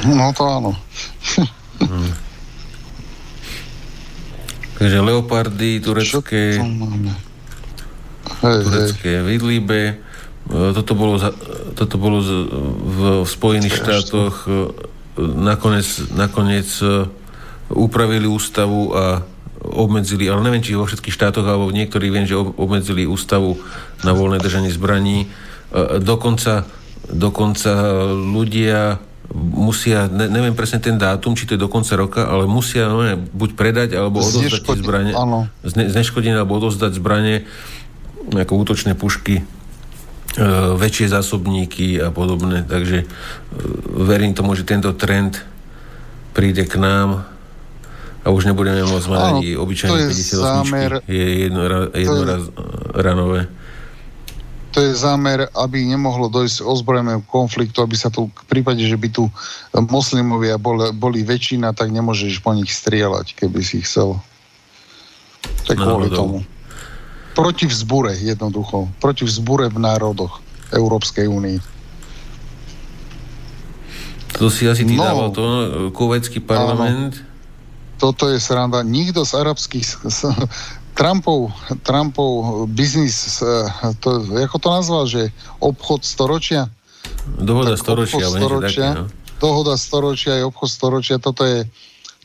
No 0.06 0.32
to 0.32 0.44
áno. 0.48 0.72
Takže 4.76 4.98
leopardy, 5.00 5.80
turecké... 5.80 6.60
Hej, 6.60 6.68
hej. 8.44 8.64
turecké 8.64 9.12
vidlibe. 9.24 9.80
E, 10.52 10.74
Toto 10.76 10.94
bolo, 10.98 11.16
za, 11.16 11.32
toto 11.80 11.96
bolo 11.96 12.20
z, 12.20 12.32
v, 12.84 13.00
v 13.24 13.30
Spojených 13.30 13.76
štátoch 13.80 14.36
e, 14.46 14.52
nakoniec, 15.20 15.88
nakoniec 16.12 16.68
e, 16.84 17.08
upravili 17.72 18.28
ústavu 18.28 18.92
a 18.92 19.24
obmedzili, 19.66 20.30
ale 20.30 20.46
neviem, 20.46 20.62
či 20.62 20.78
vo 20.78 20.86
všetkých 20.86 21.16
štátoch, 21.16 21.48
alebo 21.48 21.72
v 21.72 21.82
niektorých 21.82 22.14
viem, 22.14 22.28
že 22.30 22.38
ob- 22.38 22.54
obmedzili 22.60 23.10
ústavu 23.10 23.58
na 24.06 24.14
voľné 24.14 24.38
držanie 24.38 24.70
zbraní. 24.70 25.26
Dokonca, 25.98 26.70
dokonca 27.10 27.72
ľudia 28.14 29.02
musia, 29.34 30.06
ne, 30.12 30.30
neviem 30.30 30.54
presne 30.54 30.78
ten 30.78 31.00
dátum, 31.00 31.34
či 31.34 31.50
to 31.50 31.58
je 31.58 31.62
do 31.62 31.72
konca 31.72 31.94
roka, 31.98 32.22
ale 32.28 32.46
musia 32.46 32.86
no, 32.90 33.02
ne, 33.02 33.18
buď 33.18 33.50
predať, 33.58 33.90
alebo 33.98 34.22
odozdať 34.22 34.78
zbranie. 34.80 35.14
áno. 35.16 35.50
Zne, 35.66 35.90
zneškodené, 35.90 36.38
alebo 36.38 36.58
odozdať 36.62 36.98
zbranie 36.98 37.48
ako 38.34 38.54
útočné 38.58 38.98
pušky, 38.98 39.42
e, 39.42 39.44
väčšie 40.78 41.14
zásobníky 41.14 42.02
a 42.02 42.10
podobné. 42.10 42.66
Takže 42.66 42.98
e, 43.02 43.06
verím 44.02 44.34
tomu, 44.34 44.54
že 44.58 44.66
tento 44.66 44.94
trend 44.94 45.42
príde 46.34 46.66
k 46.66 46.76
nám 46.82 47.26
a 48.26 48.28
už 48.34 48.50
nebudeme 48.50 48.82
môcť 48.82 49.08
mať 49.08 49.22
ani 49.22 49.54
obyčajné 49.54 50.00
je 50.02 50.10
58 50.10 50.42
zámer- 50.42 51.02
je 51.06 51.26
jedno, 51.46 51.62
jednoraz 51.94 52.44
ranové. 52.98 53.46
To 54.76 54.84
je 54.84 54.92
zámer, 54.92 55.48
aby 55.56 55.88
nemohlo 55.88 56.28
dojsť 56.28 56.60
ozbrojenému 56.60 57.24
konfliktu, 57.32 57.80
aby 57.80 57.96
sa 57.96 58.12
tu 58.12 58.28
v 58.28 58.46
prípade, 58.52 58.84
že 58.84 59.00
by 59.00 59.08
tu 59.08 59.32
moslimovia 59.72 60.60
boli, 60.60 60.92
boli 60.92 61.24
väčšina, 61.24 61.72
tak 61.72 61.96
nemôžeš 61.96 62.44
po 62.44 62.52
nich 62.52 62.68
strieľať, 62.76 63.40
keby 63.40 63.64
si 63.64 63.80
chcel. 63.88 64.20
Tak 65.64 65.80
kvôli 65.80 66.12
Národov. 66.12 66.20
tomu. 66.20 66.38
Proti 67.40 67.72
vzbure, 67.72 68.20
jednoducho. 68.20 68.92
Proti 69.00 69.24
vzbure 69.24 69.72
v 69.72 69.80
národoch 69.80 70.44
Európskej 70.76 71.32
únii. 71.32 71.60
To 74.36 74.52
si 74.52 74.68
asi 74.68 74.84
ty 74.84 75.00
No. 75.00 75.08
dával 75.08 75.30
to, 75.32 75.40
no, 75.40 75.58
kuvecký 75.96 76.44
parlament. 76.44 77.16
Toto 77.96 78.28
je 78.28 78.44
sranda. 78.44 78.84
Nikto 78.84 79.24
z 79.24 79.40
arabských... 79.40 79.88
Trumpov, 80.96 81.52
Trumpov 81.84 82.32
biznis, 82.68 83.40
s- 83.40 83.44
to, 84.00 84.10
ako 84.34 84.58
to 84.58 84.70
nazval, 84.72 85.04
že 85.06 85.28
obchod 85.60 86.02
storočia? 86.02 86.72
Dohoda 87.38 87.76
Tak 87.76 87.84
storočia, 87.84 88.26
obchod 88.26 88.40
storočia. 88.40 88.88
no. 88.96 89.06
dohoda 89.38 89.76
storočia 89.76 90.34
je 90.36 90.44
obchod 90.44 90.70
storočia, 90.70 91.16
toto 91.20 91.44
je, 91.44 91.68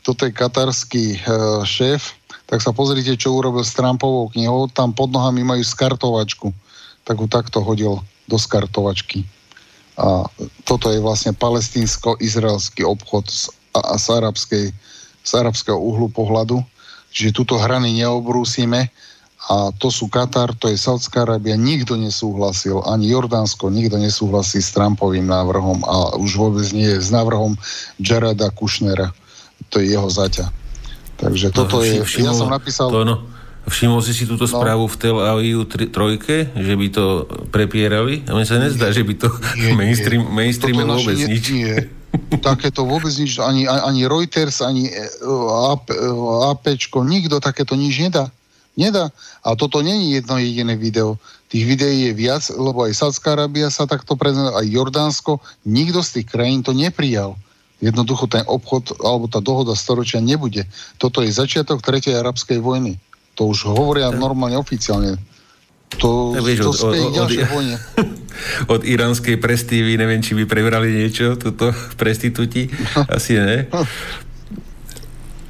toto 0.00 0.22
je 0.22 0.32
katarský 0.32 1.18
uh, 1.18 1.22
šéf, 1.62 2.14
tak 2.46 2.62
sa 2.62 2.70
pozrite, 2.70 3.14
čo 3.14 3.34
urobil 3.34 3.60
s 3.60 3.74
Trumpovou 3.74 4.30
knihou, 4.30 4.66
tam 4.68 4.90
pod 4.90 5.10
nohami 5.10 5.42
majú 5.42 5.60
skartovačku, 5.60 6.54
tak 7.02 7.18
ho 7.18 7.26
takto 7.26 7.60
hodil 7.60 7.98
do 8.24 8.36
skartovačky. 8.36 9.26
A 9.98 10.24
toto 10.64 10.88
je 10.88 10.96
vlastne 10.96 11.34
palestínsko-izraelský 11.34 12.86
obchod 12.86 13.26
z, 13.26 13.50
a, 13.74 13.92
a 13.92 13.98
z, 13.98 14.06
arabskej, 14.14 14.64
z 15.20 15.30
arabského 15.34 15.76
uhlu 15.76 16.08
pohľadu, 16.08 16.62
čiže 17.10 17.30
túto 17.32 17.54
hrany 17.54 17.92
neobrúsime 17.94 18.88
a 19.42 19.72
to 19.72 19.88
sú 19.88 20.06
Katar, 20.06 20.52
to 20.52 20.68
je 20.68 20.76
Saudská 20.76 21.24
Arábia, 21.24 21.56
nikto 21.56 21.96
nesúhlasil, 21.96 22.84
ani 22.84 23.08
Jordánsko, 23.08 23.68
nikto 23.68 23.96
nesúhlasí 23.96 24.58
s 24.58 24.70
Trumpovým 24.70 25.24
návrhom 25.24 25.80
a 25.82 26.14
už 26.14 26.30
vôbec 26.36 26.66
nie 26.70 26.86
je 26.86 27.00
s 27.00 27.08
návrhom 27.08 27.56
Jarada 27.96 28.48
Kushnera, 28.48 29.16
to 29.66 29.80
je 29.80 29.90
jeho 29.90 30.06
zaťa. 30.06 30.52
Takže 31.16 31.50
toto 31.50 31.80
No, 31.80 31.84
je, 31.84 32.00
vši- 32.00 32.20
ja 32.20 32.32
všimol- 32.32 32.36
som 32.36 32.48
napísal, 32.48 32.88
To, 32.88 33.00
no, 33.02 33.16
všimol 33.66 34.00
si 34.00 34.12
si 34.12 34.24
túto 34.24 34.44
No. 34.44 34.52
správu 34.54 34.84
v 34.84 34.96
Tel 34.96 35.16
Avivu 35.18 35.64
tri, 35.64 35.84
trojke, 35.86 36.48
že 36.50 36.74
by 36.74 36.86
to 36.88 37.04
prepierali? 37.50 38.24
A 38.24 38.32
mne 38.32 38.44
sa 38.44 38.56
nezdá, 38.56 38.88
že 38.88 39.02
by 39.02 39.14
to 39.14 39.28
Nie, 39.54 39.72
nie. 39.72 39.76
mainstream, 39.80 40.22
mainstreame 40.26 40.80
Toto 40.80 40.90
naše 40.90 41.00
vôbec 41.02 41.16
nie- 41.18 41.28
nič. 41.30 41.44
Nie. 41.50 41.76
Takéto 42.42 42.82
vôbec 42.86 43.14
nič, 43.14 43.38
ani, 43.38 43.70
ani 43.70 44.06
Reuters, 44.06 44.62
ani 44.62 44.90
eh, 44.90 45.06
AP, 45.74 45.94
APčko, 46.56 47.06
nikto 47.06 47.38
takéto 47.38 47.78
nič 47.78 48.02
nedá. 48.02 48.30
Nedá. 48.78 49.10
A 49.44 49.54
toto 49.54 49.82
není 49.82 50.14
jedno 50.14 50.38
jediné 50.38 50.74
video. 50.74 51.18
Tých 51.50 51.66
videí 51.66 52.06
je 52.06 52.12
viac, 52.14 52.46
lebo 52.54 52.86
aj 52.86 52.94
Sádzka 52.94 53.34
Arábia 53.34 53.66
sa 53.74 53.82
takto 53.82 54.14
prezentuje, 54.14 54.54
aj 54.54 54.70
Jordánsko. 54.70 55.42
Nikto 55.66 56.02
z 56.06 56.22
tých 56.22 56.26
krajín 56.30 56.62
to 56.62 56.70
neprijal. 56.70 57.34
Jednoducho 57.82 58.30
ten 58.30 58.46
obchod 58.46 58.94
alebo 59.02 59.26
tá 59.26 59.42
dohoda 59.42 59.74
storočia 59.74 60.22
nebude. 60.22 60.68
Toto 61.00 61.24
je 61.24 61.34
začiatok 61.34 61.82
tretej 61.82 62.14
arabskej 62.14 62.62
vojny. 62.62 63.00
To 63.34 63.50
už 63.50 63.66
hovoria 63.66 64.12
normálne 64.12 64.60
oficiálne. 64.60 65.16
To, 65.98 66.32
Tak 66.38 66.42
vieš, 66.46 66.58
to 66.62 66.70
od- 66.70 66.94
od- 66.94 67.16
od- 67.18 67.50
vojne. 67.50 67.76
Od 68.72 68.80
iránskej 68.88 69.36
prestívy, 69.36 70.00
neviem, 70.00 70.24
či 70.24 70.32
by 70.32 70.48
prebrali 70.48 70.88
niečo, 70.96 71.36
toto 71.36 71.76
prestitúti. 72.00 72.72
Asi 73.16 73.36
ne. 73.36 73.68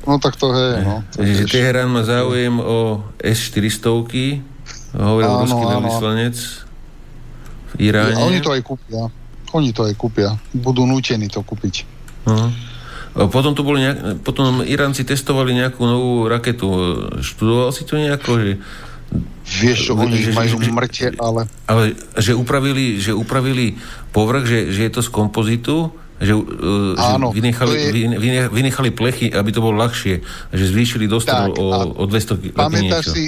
No 0.09 0.19
tak 0.19 0.35
to 0.35 0.51
je, 0.51 0.69
no. 0.83 1.05
To 1.15 1.23
vieš. 1.23 1.55
Teherán 1.55 1.93
má 1.93 2.03
záujem 2.03 2.59
o 2.59 3.05
S-400, 3.21 4.43
hovoril 4.97 5.31
Áno, 5.31 5.41
ruský 5.47 5.65
veľvyslanec 5.71 6.37
v 7.71 7.75
Iráne. 7.79 8.19
A 8.19 8.27
oni 8.27 8.41
to 8.43 8.51
aj 8.51 8.63
kúpia. 8.67 9.07
Oni 9.55 9.71
to 9.71 9.87
aj 9.87 9.95
kúpia. 9.95 10.35
Budú 10.51 10.83
nútení 10.83 11.31
to 11.31 11.47
kúpiť. 11.47 11.87
Uh-huh. 12.27 12.51
A 13.15 13.27
potom 13.31 13.55
tu 13.55 13.63
boli 13.63 13.83
nejak, 13.83 14.23
potom 14.27 14.63
Iránci 14.67 15.03
testovali 15.07 15.55
nejakú 15.55 15.83
novú 15.83 16.27
raketu. 16.27 16.67
Študoval 17.23 17.71
si 17.71 17.83
to 17.87 17.99
nejako, 17.99 18.31
že, 18.39 18.51
Vieš, 19.51 19.91
čo 19.91 19.93
oni 19.99 20.31
Že- 20.31 20.37
majú 20.39 20.57
že- 20.63 20.71
mŕte, 20.71 21.07
ale 21.19 21.43
ale 21.67 21.99
že 22.15 22.39
upravili, 22.39 23.03
že 23.03 23.11
upravili 23.11 23.75
povrch, 24.15 24.47
že, 24.47 24.71
že 24.71 24.87
je 24.87 24.93
to 24.95 25.03
z 25.03 25.11
kompozitu, 25.11 25.91
že, 26.21 26.37
uh, 26.37 26.95
Áno, 27.17 27.33
že 27.33 27.41
vynechali, 27.41 27.75
je- 27.75 27.93
vyne- 27.97 28.21
vyne- 28.21 28.51
vynechali 28.53 28.91
plechy, 28.93 29.33
aby 29.33 29.51
to 29.51 29.65
bolo 29.65 29.81
ľahšie. 29.81 30.21
Že 30.53 30.65
zvýšili 30.71 31.09
Tak, 31.09 31.57
o, 31.57 31.97
o 31.97 32.05
200 32.07 32.37
lety 32.37 32.49
pamätáš 32.53 33.05
si, 33.11 33.25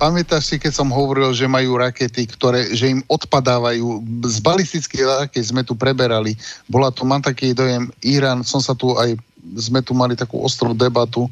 pamätáš 0.00 0.42
si, 0.48 0.56
keď 0.56 0.72
som 0.72 0.88
hovoril, 0.88 1.30
že 1.36 1.44
majú 1.44 1.76
rakety, 1.76 2.24
ktoré, 2.24 2.72
že 2.72 2.88
im 2.88 3.04
odpadávajú. 3.04 4.00
Z 4.24 4.38
balistických 4.40 5.04
raket 5.04 5.44
sme 5.44 5.60
tu 5.60 5.76
preberali. 5.76 6.34
Bola 6.66 6.88
to, 6.88 7.04
mám 7.04 7.20
taký 7.20 7.52
dojem, 7.52 7.92
Irán, 8.00 8.42
som 8.42 8.64
sa 8.64 8.72
tu 8.72 8.96
aj, 8.96 9.12
sme 9.56 9.84
tu 9.84 9.92
mali 9.92 10.16
takú 10.16 10.40
ostrú 10.40 10.72
debatu. 10.72 11.28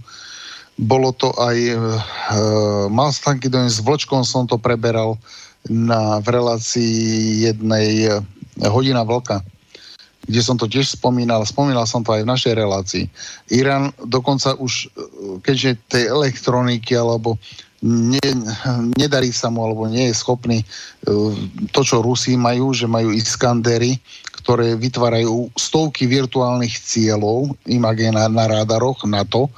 Bolo 0.75 1.15
to 1.15 1.31
aj, 1.39 1.59
e, 1.59 1.77
mal 2.91 3.15
som 3.15 3.35
taký 3.35 3.47
dojem, 3.47 3.71
s 3.71 3.79
Vlčkom 3.79 4.27
som 4.27 4.49
to 4.49 4.59
preberal 4.59 5.15
na, 5.71 6.19
v 6.19 6.35
relácii 6.35 7.47
jednej 7.47 7.89
e, 8.09 8.19
hodina 8.67 9.07
vlka 9.07 9.43
kde 10.25 10.41
som 10.41 10.57
to 10.57 10.65
tiež 10.65 10.97
spomínal, 10.97 11.45
spomínal 11.45 11.85
som 11.85 12.01
to 12.01 12.17
aj 12.17 12.25
v 12.25 12.33
našej 12.33 12.55
relácii. 12.57 13.05
Irán 13.53 13.93
dokonca 14.09 14.57
už, 14.57 14.89
e, 14.89 15.39
keďže 15.45 15.77
tej 15.89 16.05
elektroniky 16.09 16.97
alebo 16.97 17.37
ne, 17.85 18.29
nedarí 18.97 19.29
sa 19.29 19.53
mu, 19.53 19.69
alebo 19.69 19.85
nie 19.85 20.09
je 20.09 20.17
schopný 20.17 20.65
e, 20.65 20.67
to, 21.77 21.81
čo 21.85 22.01
Rusi 22.01 22.41
majú, 22.41 22.73
že 22.73 22.89
majú 22.89 23.13
Iskandery, 23.13 24.01
ktoré 24.41 24.77
vytvárajú 24.77 25.53
stovky 25.57 26.09
virtuálnych 26.09 26.73
cieľov, 26.81 27.53
imagina 27.69 28.29
na 28.29 28.49
rádaroch, 28.49 29.05
na 29.05 29.25
to. 29.29 29.53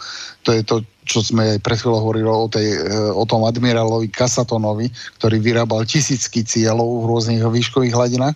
To 0.46 0.50
je 0.50 0.62
to, 0.66 0.82
čo 1.06 1.22
sme 1.22 1.62
pred 1.62 1.78
chvíľou 1.78 2.02
hovorili 2.02 2.26
o, 2.26 2.50
tej, 2.50 2.66
e, 2.66 2.78
o 3.14 3.22
tom 3.22 3.46
admirálovi 3.46 4.10
Kasatonovi, 4.10 4.90
ktorý 5.22 5.38
vyrábal 5.38 5.86
tisícky 5.86 6.42
cieľov 6.42 7.06
v 7.06 7.08
rôznych 7.08 7.40
výškových 7.46 7.94
hladinách, 7.94 8.34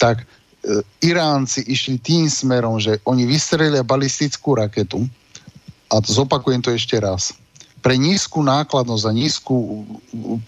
tak 0.00 0.24
e, 0.24 0.24
Iránci 1.04 1.68
išli 1.68 2.00
tým 2.00 2.26
smerom, 2.26 2.80
že 2.80 2.96
oni 3.04 3.28
vystrelia 3.28 3.84
balistickú 3.84 4.56
raketu, 4.56 5.04
a 5.92 6.00
zopakujem 6.00 6.64
to 6.64 6.72
ešte 6.72 6.96
raz, 6.96 7.36
pre 7.84 7.94
nízku 7.94 8.42
nákladnosť 8.42 9.04
a 9.06 9.12
nízku 9.14 9.86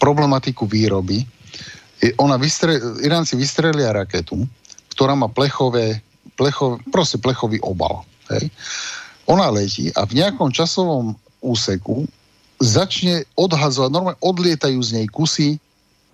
problematiku 0.01 0.67
výroby, 0.67 1.23
ona 2.17 2.35
vystre, 2.41 2.81
Iránci 3.05 3.37
vystrelia 3.37 3.93
raketu, 3.93 4.49
ktorá 4.93 5.13
má 5.13 5.29
plechové, 5.29 6.01
plechové 6.33 6.81
proste 6.89 7.21
plechový 7.21 7.61
obal. 7.61 8.01
Hej. 8.33 8.49
Ona 9.29 9.53
letí 9.53 9.93
a 9.93 10.03
v 10.09 10.17
nejakom 10.17 10.49
časovom 10.49 11.13
úseku 11.41 12.07
začne 12.61 13.25
odhazovať, 13.33 13.89
normálne 13.89 14.21
odlietajú 14.21 14.77
z 14.85 15.01
nej 15.01 15.07
kusy 15.09 15.57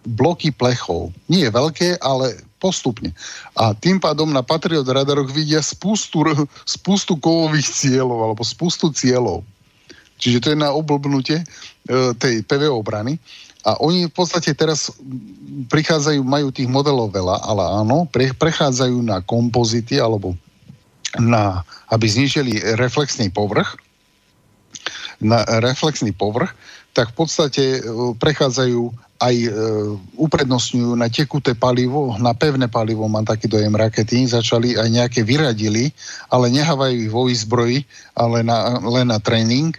bloky 0.08 0.56
plechov. 0.56 1.12
Nie 1.28 1.52
veľké, 1.52 2.00
ale 2.00 2.40
postupne. 2.64 3.12
A 3.60 3.76
tým 3.76 4.00
pádom 4.00 4.32
na 4.32 4.42
Patriot 4.42 4.88
radaroch 4.88 5.30
vidia 5.30 5.60
spustu, 5.60 6.24
spustu 6.64 7.20
kovových 7.20 7.68
cieľov 7.68 8.32
alebo 8.32 8.44
spustu 8.48 8.90
cieľov. 8.90 9.44
Čiže 10.18 10.42
to 10.42 10.48
je 10.56 10.58
na 10.58 10.74
oblbnutie 10.74 11.44
e, 11.44 11.46
tej 12.18 12.42
PVO 12.48 12.82
obrany. 12.82 13.22
A 13.68 13.78
oni 13.84 14.08
v 14.08 14.14
podstate 14.16 14.56
teraz 14.56 14.90
prichádzajú, 15.70 16.24
majú 16.24 16.50
tých 16.50 16.72
modelov 16.72 17.12
veľa, 17.14 17.44
ale 17.44 17.64
áno, 17.84 18.08
pre, 18.10 18.32
prechádzajú 18.32 18.98
na 19.04 19.20
kompozity 19.22 20.00
alebo 20.00 20.34
na, 21.20 21.62
aby 21.92 22.08
znižili 22.08 22.80
reflexný 22.80 23.30
povrch, 23.30 23.78
na 25.22 25.42
reflexný 25.62 26.14
povrch, 26.14 26.54
tak 26.94 27.14
v 27.14 27.16
podstate 27.26 27.64
e, 27.78 27.80
prechádzajú 28.18 28.90
aj 29.18 29.36
e, 29.38 29.50
uprednostňujú 30.18 30.94
na 30.98 31.10
tekuté 31.10 31.58
palivo, 31.58 32.14
na 32.22 32.34
pevné 32.38 32.70
palivo, 32.70 33.06
mám 33.10 33.26
taký 33.26 33.50
dojem 33.50 33.74
rakety, 33.74 34.26
začali 34.30 34.78
aj 34.78 34.90
nejaké 34.90 35.22
vyradili, 35.26 35.94
ale 36.30 36.54
nehávajú 36.54 36.96
ich 36.98 37.14
vo 37.14 37.26
výzbroji, 37.30 37.86
ale 38.18 38.46
na, 38.46 38.82
len 38.82 39.10
na 39.10 39.18
tréning. 39.22 39.74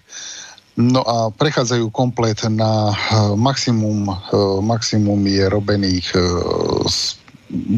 No 0.78 1.02
a 1.02 1.34
prechádzajú 1.34 1.90
komplet 1.90 2.38
na 2.50 2.90
e, 2.90 2.94
maximum, 3.34 4.10
e, 4.10 4.14
maximum 4.62 5.18
je 5.26 5.44
robených 5.50 6.06
e, 6.14 6.22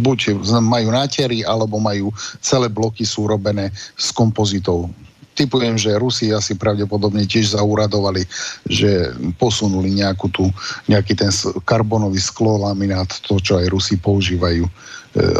buď 0.04 0.36
majú 0.60 0.92
nátery, 0.92 1.48
alebo 1.48 1.80
majú 1.80 2.12
celé 2.44 2.68
bloky 2.68 3.08
sú 3.08 3.24
robené 3.24 3.72
z 3.96 4.08
kompozitov 4.12 4.92
typujem, 5.40 5.80
že 5.80 5.96
Rusi 5.96 6.28
asi 6.28 6.52
pravdepodobne 6.52 7.24
tiež 7.24 7.56
zauradovali, 7.56 8.28
že 8.68 9.16
posunuli 9.40 9.96
nejakú 9.96 10.28
tú, 10.28 10.52
nejaký 10.84 11.16
ten 11.16 11.32
karbonový 11.64 12.20
sklo 12.20 12.60
laminát, 12.60 13.08
to, 13.24 13.40
čo 13.40 13.56
aj 13.56 13.72
Rusi 13.72 13.96
používajú, 13.96 14.68
e, 14.68 14.72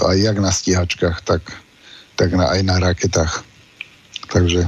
aj 0.08 0.16
jak 0.16 0.36
na 0.40 0.48
stíhačkách, 0.48 1.16
tak, 1.28 1.42
tak 2.16 2.32
na, 2.32 2.48
aj 2.48 2.60
na 2.64 2.76
raketách. 2.80 3.44
Takže 4.32 4.64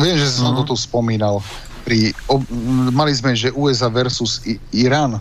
viem, 0.00 0.16
že 0.16 0.28
som 0.32 0.56
uh-huh. 0.56 0.64
to 0.64 0.72
tu 0.72 0.76
spomínal. 0.80 1.44
Pri, 1.84 2.16
ob, 2.28 2.44
mali 2.92 3.12
sme, 3.12 3.36
že 3.36 3.52
USA 3.52 3.92
versus 3.92 4.40
I, 4.48 4.56
Irán, 4.72 5.20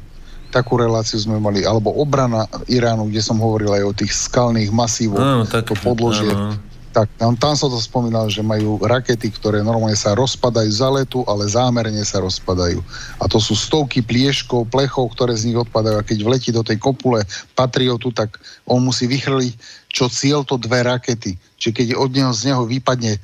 takú 0.50 0.80
reláciu 0.80 1.20
sme 1.20 1.38
mali, 1.38 1.68
alebo 1.68 1.94
obrana 1.94 2.48
Iránu, 2.66 3.12
kde 3.12 3.22
som 3.22 3.38
hovoril 3.38 3.76
aj 3.76 3.84
o 3.86 3.94
tých 3.94 4.12
skalných 4.16 4.72
masívoch, 4.74 5.22
no, 5.22 5.46
tak, 5.46 5.68
to 5.68 5.76
podložie. 5.78 6.32
No 6.32 6.69
tak 7.00 7.08
tam, 7.16 7.32
tam 7.40 7.56
som 7.56 7.72
to 7.72 7.80
spomínal, 7.80 8.28
že 8.28 8.44
majú 8.44 8.76
rakety, 8.84 9.32
ktoré 9.32 9.64
normálne 9.64 9.96
sa 9.96 10.12
rozpadajú 10.20 10.68
za 10.68 10.92
letu, 10.92 11.24
ale 11.32 11.48
zámerne 11.48 12.04
sa 12.04 12.20
rozpadajú. 12.20 12.84
A 13.24 13.26
to 13.32 13.40
sú 13.40 13.56
stovky 13.56 14.04
plieškov, 14.04 14.68
plechov, 14.68 15.16
ktoré 15.16 15.32
z 15.32 15.48
nich 15.48 15.56
odpadajú. 15.56 15.96
A 15.96 16.04
keď 16.04 16.28
vletí 16.28 16.52
do 16.52 16.60
tej 16.60 16.76
kopule 16.76 17.24
Patriotu, 17.56 18.12
tak 18.12 18.36
on 18.68 18.84
musí 18.84 19.08
vychrliť 19.08 19.80
čo 19.90 20.12
cieľ 20.12 20.44
to 20.44 20.60
dve 20.60 20.84
rakety. 20.84 21.40
Čiže 21.56 21.74
keď 21.74 21.88
od 21.96 22.12
neho, 22.12 22.32
z 22.36 22.52
neho 22.52 22.68
vypadne 22.68 23.16
e, 23.16 23.20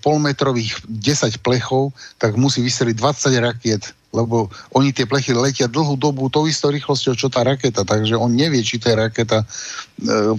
polmetrových 0.00 0.80
10 0.86 1.42
plechov, 1.42 1.92
tak 2.16 2.38
musí 2.38 2.62
vyseliť 2.62 2.94
20 2.94 3.36
rakiet 3.42 3.82
lebo 4.10 4.50
oni 4.74 4.90
tie 4.90 5.06
plechy 5.06 5.30
letia 5.30 5.70
dlhú 5.70 5.94
dobu 5.94 6.26
tou 6.26 6.50
istou 6.50 6.74
rýchlosťou, 6.74 7.14
čo 7.14 7.30
tá 7.30 7.46
raketa, 7.46 7.86
takže 7.86 8.18
on 8.18 8.34
nevie, 8.34 8.58
či 8.66 8.82
to 8.82 8.90
je 8.90 8.98
raketa, 8.98 9.38
e, 9.42 9.46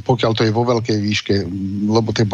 pokiaľ 0.04 0.32
to 0.36 0.44
je 0.44 0.52
vo 0.52 0.68
veľkej 0.68 0.98
výške, 1.00 1.36
lebo 1.88 2.12
tie, 2.12 2.28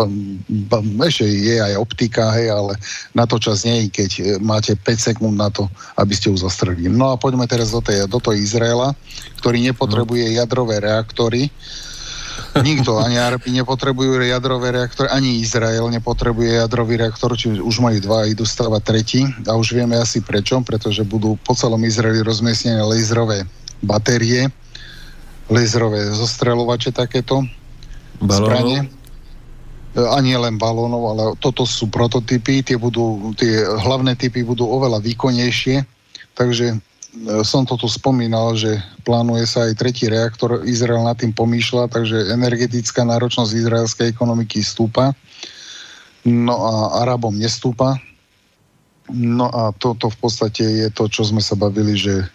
ešte 1.06 1.26
je 1.30 1.56
aj 1.62 1.74
optika, 1.78 2.34
hej, 2.34 2.50
ale 2.50 2.74
na 3.14 3.30
to 3.30 3.38
čas 3.38 3.70
nie, 3.70 3.86
keď 3.94 4.12
e, 4.18 4.24
máte 4.42 4.74
5 4.74 4.98
sekúnd 5.14 5.38
na 5.38 5.54
to, 5.54 5.70
aby 6.02 6.18
ste 6.18 6.34
ju 6.34 6.38
zastrelili. 6.42 6.90
No 6.90 7.14
a 7.14 7.22
poďme 7.22 7.46
teraz 7.46 7.70
do, 7.70 7.86
tej, 7.86 8.10
do 8.10 8.18
toho 8.18 8.34
Izraela, 8.34 8.98
ktorý 9.38 9.62
nepotrebuje 9.62 10.42
jadrové 10.42 10.82
reaktory, 10.82 11.54
Nikto, 12.64 12.98
ani 13.02 13.18
Arabi 13.20 13.54
nepotrebujú 13.54 14.22
jadrové 14.22 14.72
reaktory, 14.74 15.10
ani 15.10 15.42
Izrael 15.42 15.86
nepotrebuje 15.90 16.62
jadrový 16.62 16.98
reaktor, 16.98 17.34
či 17.38 17.58
už 17.58 17.76
majú 17.80 18.00
dva, 18.02 18.30
idú 18.30 18.46
stavať 18.46 18.82
tretí. 18.84 19.22
A 19.46 19.58
už 19.58 19.78
vieme 19.78 19.98
asi 19.98 20.22
prečo, 20.22 20.62
pretože 20.62 21.06
budú 21.06 21.38
po 21.44 21.54
celom 21.54 21.82
Izraeli 21.86 22.26
rozmiestnené 22.26 22.82
laserové 22.82 23.46
batérie, 23.84 24.50
laserové 25.52 26.12
zostrelovače 26.14 26.92
takéto, 26.94 27.46
zbranie. 28.22 28.90
Ani 29.98 30.38
len 30.38 30.62
balónov, 30.62 31.04
ale 31.10 31.24
toto 31.42 31.66
sú 31.66 31.90
prototypy, 31.90 32.62
tie, 32.62 32.78
budú, 32.78 33.34
tie 33.34 33.66
hlavné 33.66 34.14
typy 34.14 34.46
budú 34.46 34.70
oveľa 34.70 35.02
výkonnejšie, 35.02 35.82
takže 36.38 36.78
E, 36.78 36.87
som 37.42 37.66
to 37.66 37.76
tu 37.80 37.90
spomínal, 37.90 38.54
že 38.54 38.78
plánuje 39.02 39.46
sa 39.50 39.66
aj 39.66 39.80
tretí 39.80 40.06
reaktor, 40.12 40.62
Izrael 40.68 41.02
nad 41.02 41.18
tým 41.18 41.34
pomýšľa, 41.34 41.90
takže 41.90 42.32
energetická 42.34 43.02
náročnosť 43.08 43.52
izraelskej 43.52 44.08
ekonomiky 44.12 44.62
stúpa, 44.62 45.16
no 46.28 46.56
a 46.56 46.74
Arabom 47.06 47.34
nestúpa. 47.34 47.98
No 49.08 49.48
a 49.48 49.72
toto 49.72 50.12
v 50.12 50.18
podstate 50.20 50.68
je 50.68 50.88
to, 50.92 51.08
čo 51.08 51.24
sme 51.24 51.40
sa 51.40 51.56
bavili, 51.56 51.96
že 51.96 52.28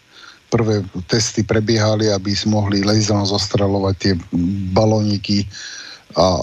prvé 0.49 0.81
testy 1.05 1.45
prebiehali, 1.45 2.09
aby 2.09 2.33
mohli 2.49 2.81
laserom 2.81 3.29
zostrelovať 3.29 3.95
tie 4.01 4.13
balóniky. 4.73 5.45
A 6.13 6.41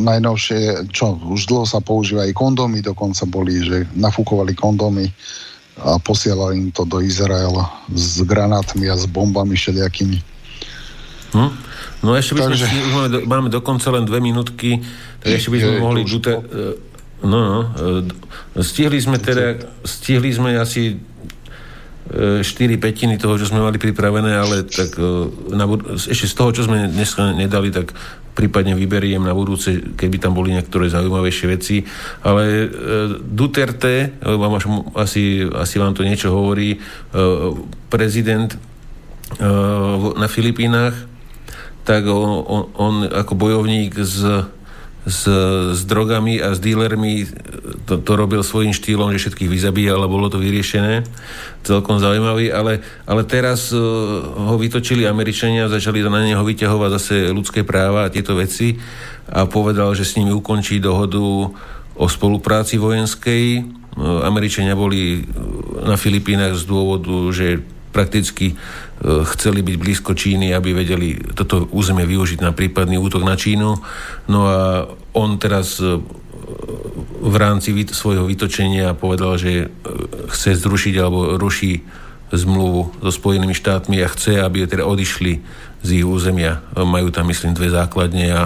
najnovšie, 0.00 0.88
čo 0.92 1.16
už 1.16 1.48
dlho 1.48 1.68
sa 1.68 1.80
používa 1.80 2.24
aj 2.24 2.36
kondómy, 2.36 2.80
dokonca 2.80 3.24
boli, 3.28 3.60
že 3.60 3.84
nafúkovali 3.96 4.56
kondómy 4.56 5.12
a 5.78 5.98
posielali 6.02 6.58
im 6.58 6.68
to 6.74 6.84
do 6.84 7.00
Izraela 7.00 7.70
s 7.94 8.20
granátmi 8.26 8.90
a 8.90 8.96
s 8.98 9.06
bombami 9.06 9.54
všelijakými. 9.54 10.18
Hm? 11.30 11.50
No 12.00 12.16
ešte 12.16 12.34
by 12.34 12.40
Takže... 12.48 12.64
sme, 12.64 12.80
máme, 12.90 13.08
do, 13.08 13.18
máme 13.28 13.48
dokonca 13.52 13.86
len 13.92 14.08
dve 14.08 14.18
minútky, 14.24 14.80
tak 15.20 15.36
ešte 15.36 15.52
by 15.52 15.58
sme 15.60 15.74
je, 15.76 15.80
mohli... 15.80 16.00
Dute, 16.08 16.32
e, 16.32 16.64
no, 17.22 17.38
no, 17.38 17.60
e, 18.56 18.60
stihli 18.64 18.98
sme 18.98 19.20
teda, 19.20 19.60
stihli 19.84 20.32
sme 20.32 20.56
asi 20.56 20.96
4 22.08 22.42
e, 22.42 22.78
petiny 22.80 23.20
toho, 23.20 23.36
čo 23.36 23.50
sme 23.50 23.62
mali 23.62 23.76
pripravené, 23.76 24.32
ale 24.34 24.66
tak 24.66 24.98
na, 25.52 25.64
ešte 25.94 26.26
z 26.26 26.34
toho, 26.34 26.50
čo 26.50 26.62
sme 26.66 26.90
dnes 26.90 27.14
nedali, 27.36 27.70
tak 27.70 27.94
prípadne 28.34 28.78
vyberiem 28.78 29.20
na 29.20 29.34
budúce, 29.34 29.82
keby 30.00 30.16
tam 30.16 30.32
boli 30.32 30.54
niektoré 30.54 30.88
zaujímavejšie 30.88 31.46
veci. 31.50 31.84
Ale 32.24 32.42
e, 32.48 32.66
Duterte, 33.20 34.16
vám 34.22 34.56
až, 34.56 34.64
asi, 34.96 35.44
asi 35.44 35.76
vám 35.76 35.92
to 35.92 36.06
niečo 36.06 36.32
hovorí, 36.32 36.74
e, 36.74 36.78
prezident 37.92 38.54
e, 38.54 38.58
na 40.16 40.28
Filipínach, 40.30 40.94
tak 41.84 42.06
on, 42.06 42.44
on, 42.46 42.62
on 42.78 42.94
ako 43.08 43.34
bojovník 43.34 43.98
z 43.98 44.46
s, 45.06 45.24
s 45.72 45.80
drogami 45.88 46.44
a 46.44 46.52
s 46.52 46.60
dílermi 46.60 47.24
to, 47.88 48.04
to 48.04 48.12
robil 48.16 48.44
svojím 48.44 48.76
štýlom, 48.76 49.16
že 49.16 49.28
všetkých 49.28 49.48
vyzabíjal 49.48 49.96
a 50.04 50.12
bolo 50.12 50.28
to 50.28 50.36
vyriešené. 50.36 51.08
Celkom 51.64 51.96
zaujímavý, 51.96 52.52
ale, 52.52 52.84
ale 53.08 53.24
teraz 53.24 53.72
uh, 53.72 53.80
ho 54.36 54.56
vytočili 54.60 55.08
Američania, 55.08 55.72
začali 55.72 56.04
na 56.04 56.20
neho 56.20 56.44
vyťahovať 56.44 56.90
zase 57.00 57.14
ľudské 57.32 57.64
práva 57.64 58.04
a 58.04 58.12
tieto 58.12 58.36
veci 58.36 58.76
a 59.30 59.48
povedal, 59.48 59.96
že 59.96 60.04
s 60.04 60.20
nimi 60.20 60.36
ukončí 60.36 60.76
dohodu 60.82 61.48
o 61.96 62.06
spolupráci 62.08 62.76
vojenskej. 62.76 63.44
Uh, 63.96 64.20
Američania 64.28 64.76
boli 64.76 65.24
na 65.80 65.96
Filipínach 65.96 66.52
z 66.60 66.68
dôvodu, 66.68 67.32
že 67.32 67.64
prakticky 67.90 68.54
E, 69.00 69.24
chceli 69.24 69.64
byť 69.64 69.76
blízko 69.80 70.12
Číny, 70.12 70.52
aby 70.52 70.76
vedeli 70.76 71.16
toto 71.32 71.64
územie 71.72 72.04
využiť 72.04 72.44
na 72.44 72.52
prípadný 72.52 73.00
útok 73.00 73.24
na 73.24 73.32
Čínu. 73.32 73.80
No 74.28 74.40
a 74.44 74.84
on 75.16 75.40
teraz 75.40 75.80
e, 75.80 75.96
v 77.24 77.36
rámci 77.40 77.72
svojho 77.88 78.28
vytočenia 78.28 78.92
povedal, 78.92 79.40
že 79.40 79.52
e, 79.64 79.66
chce 80.28 80.52
zrušiť 80.60 80.94
alebo 81.00 81.40
ruší 81.40 81.80
zmluvu 82.28 83.00
so 83.00 83.10
Spojenými 83.10 83.56
štátmi 83.56 84.04
a 84.04 84.12
chce, 84.12 84.36
aby 84.44 84.68
teda 84.68 84.84
odišli 84.84 85.40
z 85.80 85.88
ich 85.96 86.04
územia. 86.04 86.60
Majú 86.76 87.08
tam, 87.08 87.32
myslím, 87.32 87.56
dve 87.56 87.72
základne 87.72 88.26
a 88.30 88.42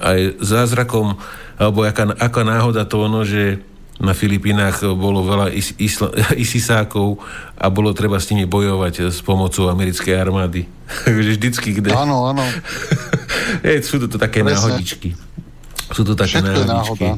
aj 0.00 0.40
zázrakom, 0.40 1.20
alebo 1.60 1.84
aká, 1.84 2.10
aká 2.16 2.42
náhoda 2.42 2.88
to 2.88 3.04
ono, 3.04 3.22
že 3.22 3.60
na 3.98 4.14
Filipínach 4.14 4.78
bolo 4.94 5.26
veľa 5.26 5.50
is, 5.50 5.74
isla, 5.78 6.14
isisákov 6.44 7.18
a 7.58 7.66
bolo 7.66 7.90
treba 7.90 8.22
s 8.22 8.30
nimi 8.30 8.46
bojovať 8.46 9.10
s 9.10 9.18
pomocou 9.22 9.66
americkej 9.66 10.14
armády. 10.14 10.70
Takže 11.06 11.30
vždycky, 11.34 11.68
kde... 11.82 11.90
Áno, 11.94 12.30
áno. 12.30 12.46
je, 13.66 13.82
sú 13.82 13.98
to, 13.98 14.06
to 14.06 14.16
také 14.16 14.46
Presne. 14.46 14.78
náhodičky. 14.78 15.18
Sú 15.90 16.06
to 16.06 16.14
také 16.14 16.38
Všetko 16.38 16.62
náhodičky. 16.64 17.08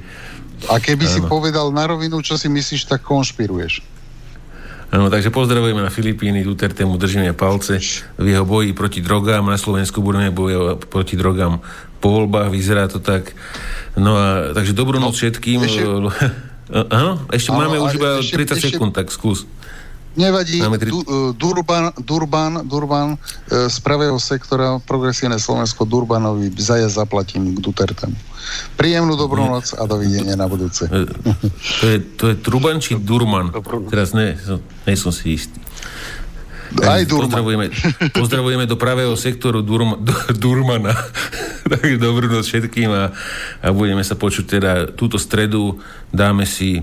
A 0.68 0.76
keby 0.76 1.04
áno. 1.08 1.12
si 1.12 1.20
povedal 1.24 1.66
na 1.72 1.84
rovinu, 1.88 2.20
čo 2.24 2.36
si 2.36 2.48
myslíš, 2.48 2.88
tak 2.88 3.04
konšpiruješ. 3.04 4.00
Áno, 4.90 5.06
takže 5.06 5.30
pozdravujeme 5.30 5.86
na 5.86 5.92
Filipíny, 5.92 6.42
Duterte 6.42 6.82
mu 6.82 6.98
držíme 6.98 7.30
palce 7.38 7.78
v 8.18 8.26
jeho 8.26 8.42
boji 8.42 8.74
proti 8.74 8.98
drogám, 8.98 9.46
na 9.46 9.54
Slovensku 9.54 10.02
budeme 10.02 10.34
bojovať 10.34 10.90
proti 10.90 11.14
drogám 11.14 11.62
po 12.02 12.08
voľbách, 12.10 12.50
vyzerá 12.50 12.90
to 12.90 12.98
tak. 12.98 13.30
No 13.94 14.18
a 14.18 14.26
takže 14.50 14.74
dobrú 14.74 14.98
noc 14.98 15.14
no, 15.14 15.18
všetkým. 15.20 15.62
Ešte... 15.62 15.84
Áno, 16.70 17.26
ešte 17.34 17.50
máme 17.50 17.82
už 17.82 17.98
iba 17.98 18.10
30 18.22 18.30
ešte, 18.30 18.54
sekúnd, 18.70 18.94
tak 18.94 19.10
skús. 19.10 19.46
Nevadí, 20.10 20.58
tri... 20.58 20.90
du, 20.90 21.06
e, 21.06 21.30
Durban, 21.38 21.94
Durban, 21.94 22.66
Durban 22.66 23.14
e, 23.14 23.70
z 23.70 23.76
pravého 23.78 24.18
sektora 24.18 24.82
Progresívne 24.82 25.38
Slovensko 25.38 25.86
Durbanovi 25.86 26.50
zaja 26.58 26.90
zaplatím 26.90 27.54
k 27.54 27.62
Dutertemu. 27.62 28.18
Príjemnú 28.74 29.14
dobrú 29.14 29.46
noc 29.46 29.70
a 29.78 29.86
dovidenia 29.86 30.34
na 30.34 30.50
budúce. 30.50 30.90
E, 30.90 31.06
to 31.78 31.84
je, 31.86 31.96
to 32.18 32.24
je 32.26 32.34
Truban 32.42 32.82
či 32.82 32.98
Durman? 32.98 33.54
Teraz 33.86 34.10
ne, 34.10 34.34
ne 34.82 34.94
som 34.98 35.14
si 35.14 35.38
istý. 35.38 35.62
Aj 36.78 37.02
Durman. 37.02 37.30
Pozdravujeme, 37.30 37.66
pozdravujeme 38.20 38.64
do 38.70 38.76
pravého 38.78 39.14
sektoru 39.18 39.64
Durma, 39.66 39.98
Durmana. 40.42 40.94
Takže 41.70 41.96
dobrú 41.98 42.30
noc 42.30 42.46
všetkým 42.46 42.90
a, 42.90 43.10
a 43.62 43.68
budeme 43.74 44.06
sa 44.06 44.14
počuť 44.14 44.44
teda 44.46 44.72
túto 44.94 45.18
stredu. 45.18 45.82
Dáme 46.14 46.46
si 46.46 46.82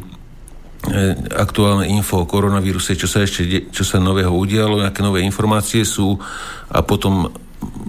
E, 0.87 1.17
aktuálne 1.33 1.89
info 1.89 2.21
o 2.21 2.29
koronavíruse, 2.29 2.93
čo 2.93 3.09
sa 3.09 3.25
ešte 3.25 3.73
čo 3.73 3.81
sa 3.81 3.97
nového 3.97 4.29
udialo, 4.29 4.85
aké 4.85 5.01
nové 5.01 5.25
informácie 5.25 5.81
sú 5.81 6.15
a 6.69 6.85
potom 6.85 7.33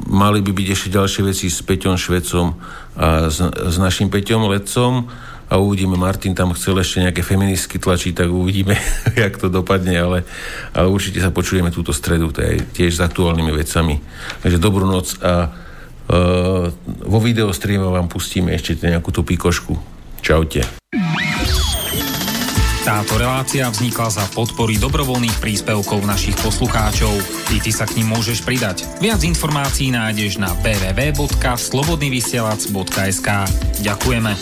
mali 0.09 0.41
by 0.41 0.51
byť 0.57 0.69
ešte 0.73 0.89
ďalšie 0.97 1.23
veci 1.29 1.47
s 1.53 1.61
Peťom 1.61 2.01
Švecom 2.01 2.57
a 2.97 3.29
s, 3.29 3.45
s 3.45 3.77
našim 3.77 4.09
Peťom 4.09 4.49
Ledcom 4.49 5.05
a 5.49 5.57
uvidíme, 5.57 5.97
Martin 5.97 6.37
tam 6.37 6.53
chcel 6.53 6.85
ešte 6.85 7.01
nejaké 7.01 7.25
feministky 7.25 7.81
tlačiť, 7.81 8.13
tak 8.13 8.29
uvidíme, 8.29 8.77
jak 9.17 9.41
to 9.41 9.49
dopadne, 9.49 9.97
ale, 9.97 10.29
ale 10.77 10.87
určite 10.93 11.25
sa 11.25 11.33
počujeme 11.33 11.73
túto 11.73 11.97
stredu, 11.97 12.29
tiež 12.77 12.93
s 12.93 13.01
aktuálnymi 13.01 13.53
vecami. 13.57 13.97
Takže 14.45 14.61
dobrú 14.61 14.85
noc 14.85 15.17
a 15.25 15.49
uh, 15.49 16.69
vo 16.85 17.19
videostreame 17.25 17.89
vám 17.89 18.13
pustíme 18.13 18.53
ešte 18.53 18.77
nejakú 18.85 19.09
tú 19.09 19.25
pikošku. 19.25 19.73
Čaute. 20.21 20.69
Táto 22.89 23.21
relácia 23.21 23.69
vznikla 23.69 24.09
za 24.09 24.25
podpory 24.33 24.81
dobrovoľných 24.81 25.45
príspevkov 25.45 26.09
našich 26.09 26.33
poslucháčov. 26.41 27.13
I 27.53 27.61
ty 27.61 27.69
sa 27.69 27.85
k 27.85 28.01
ním 28.01 28.17
môžeš 28.17 28.41
pridať. 28.41 28.89
Viac 29.05 29.21
informácií 29.29 29.93
nájdeš 29.93 30.41
na 30.41 30.57
www.slobodnyvysielac.sk 30.65 33.29
Ďakujeme. 33.85 34.33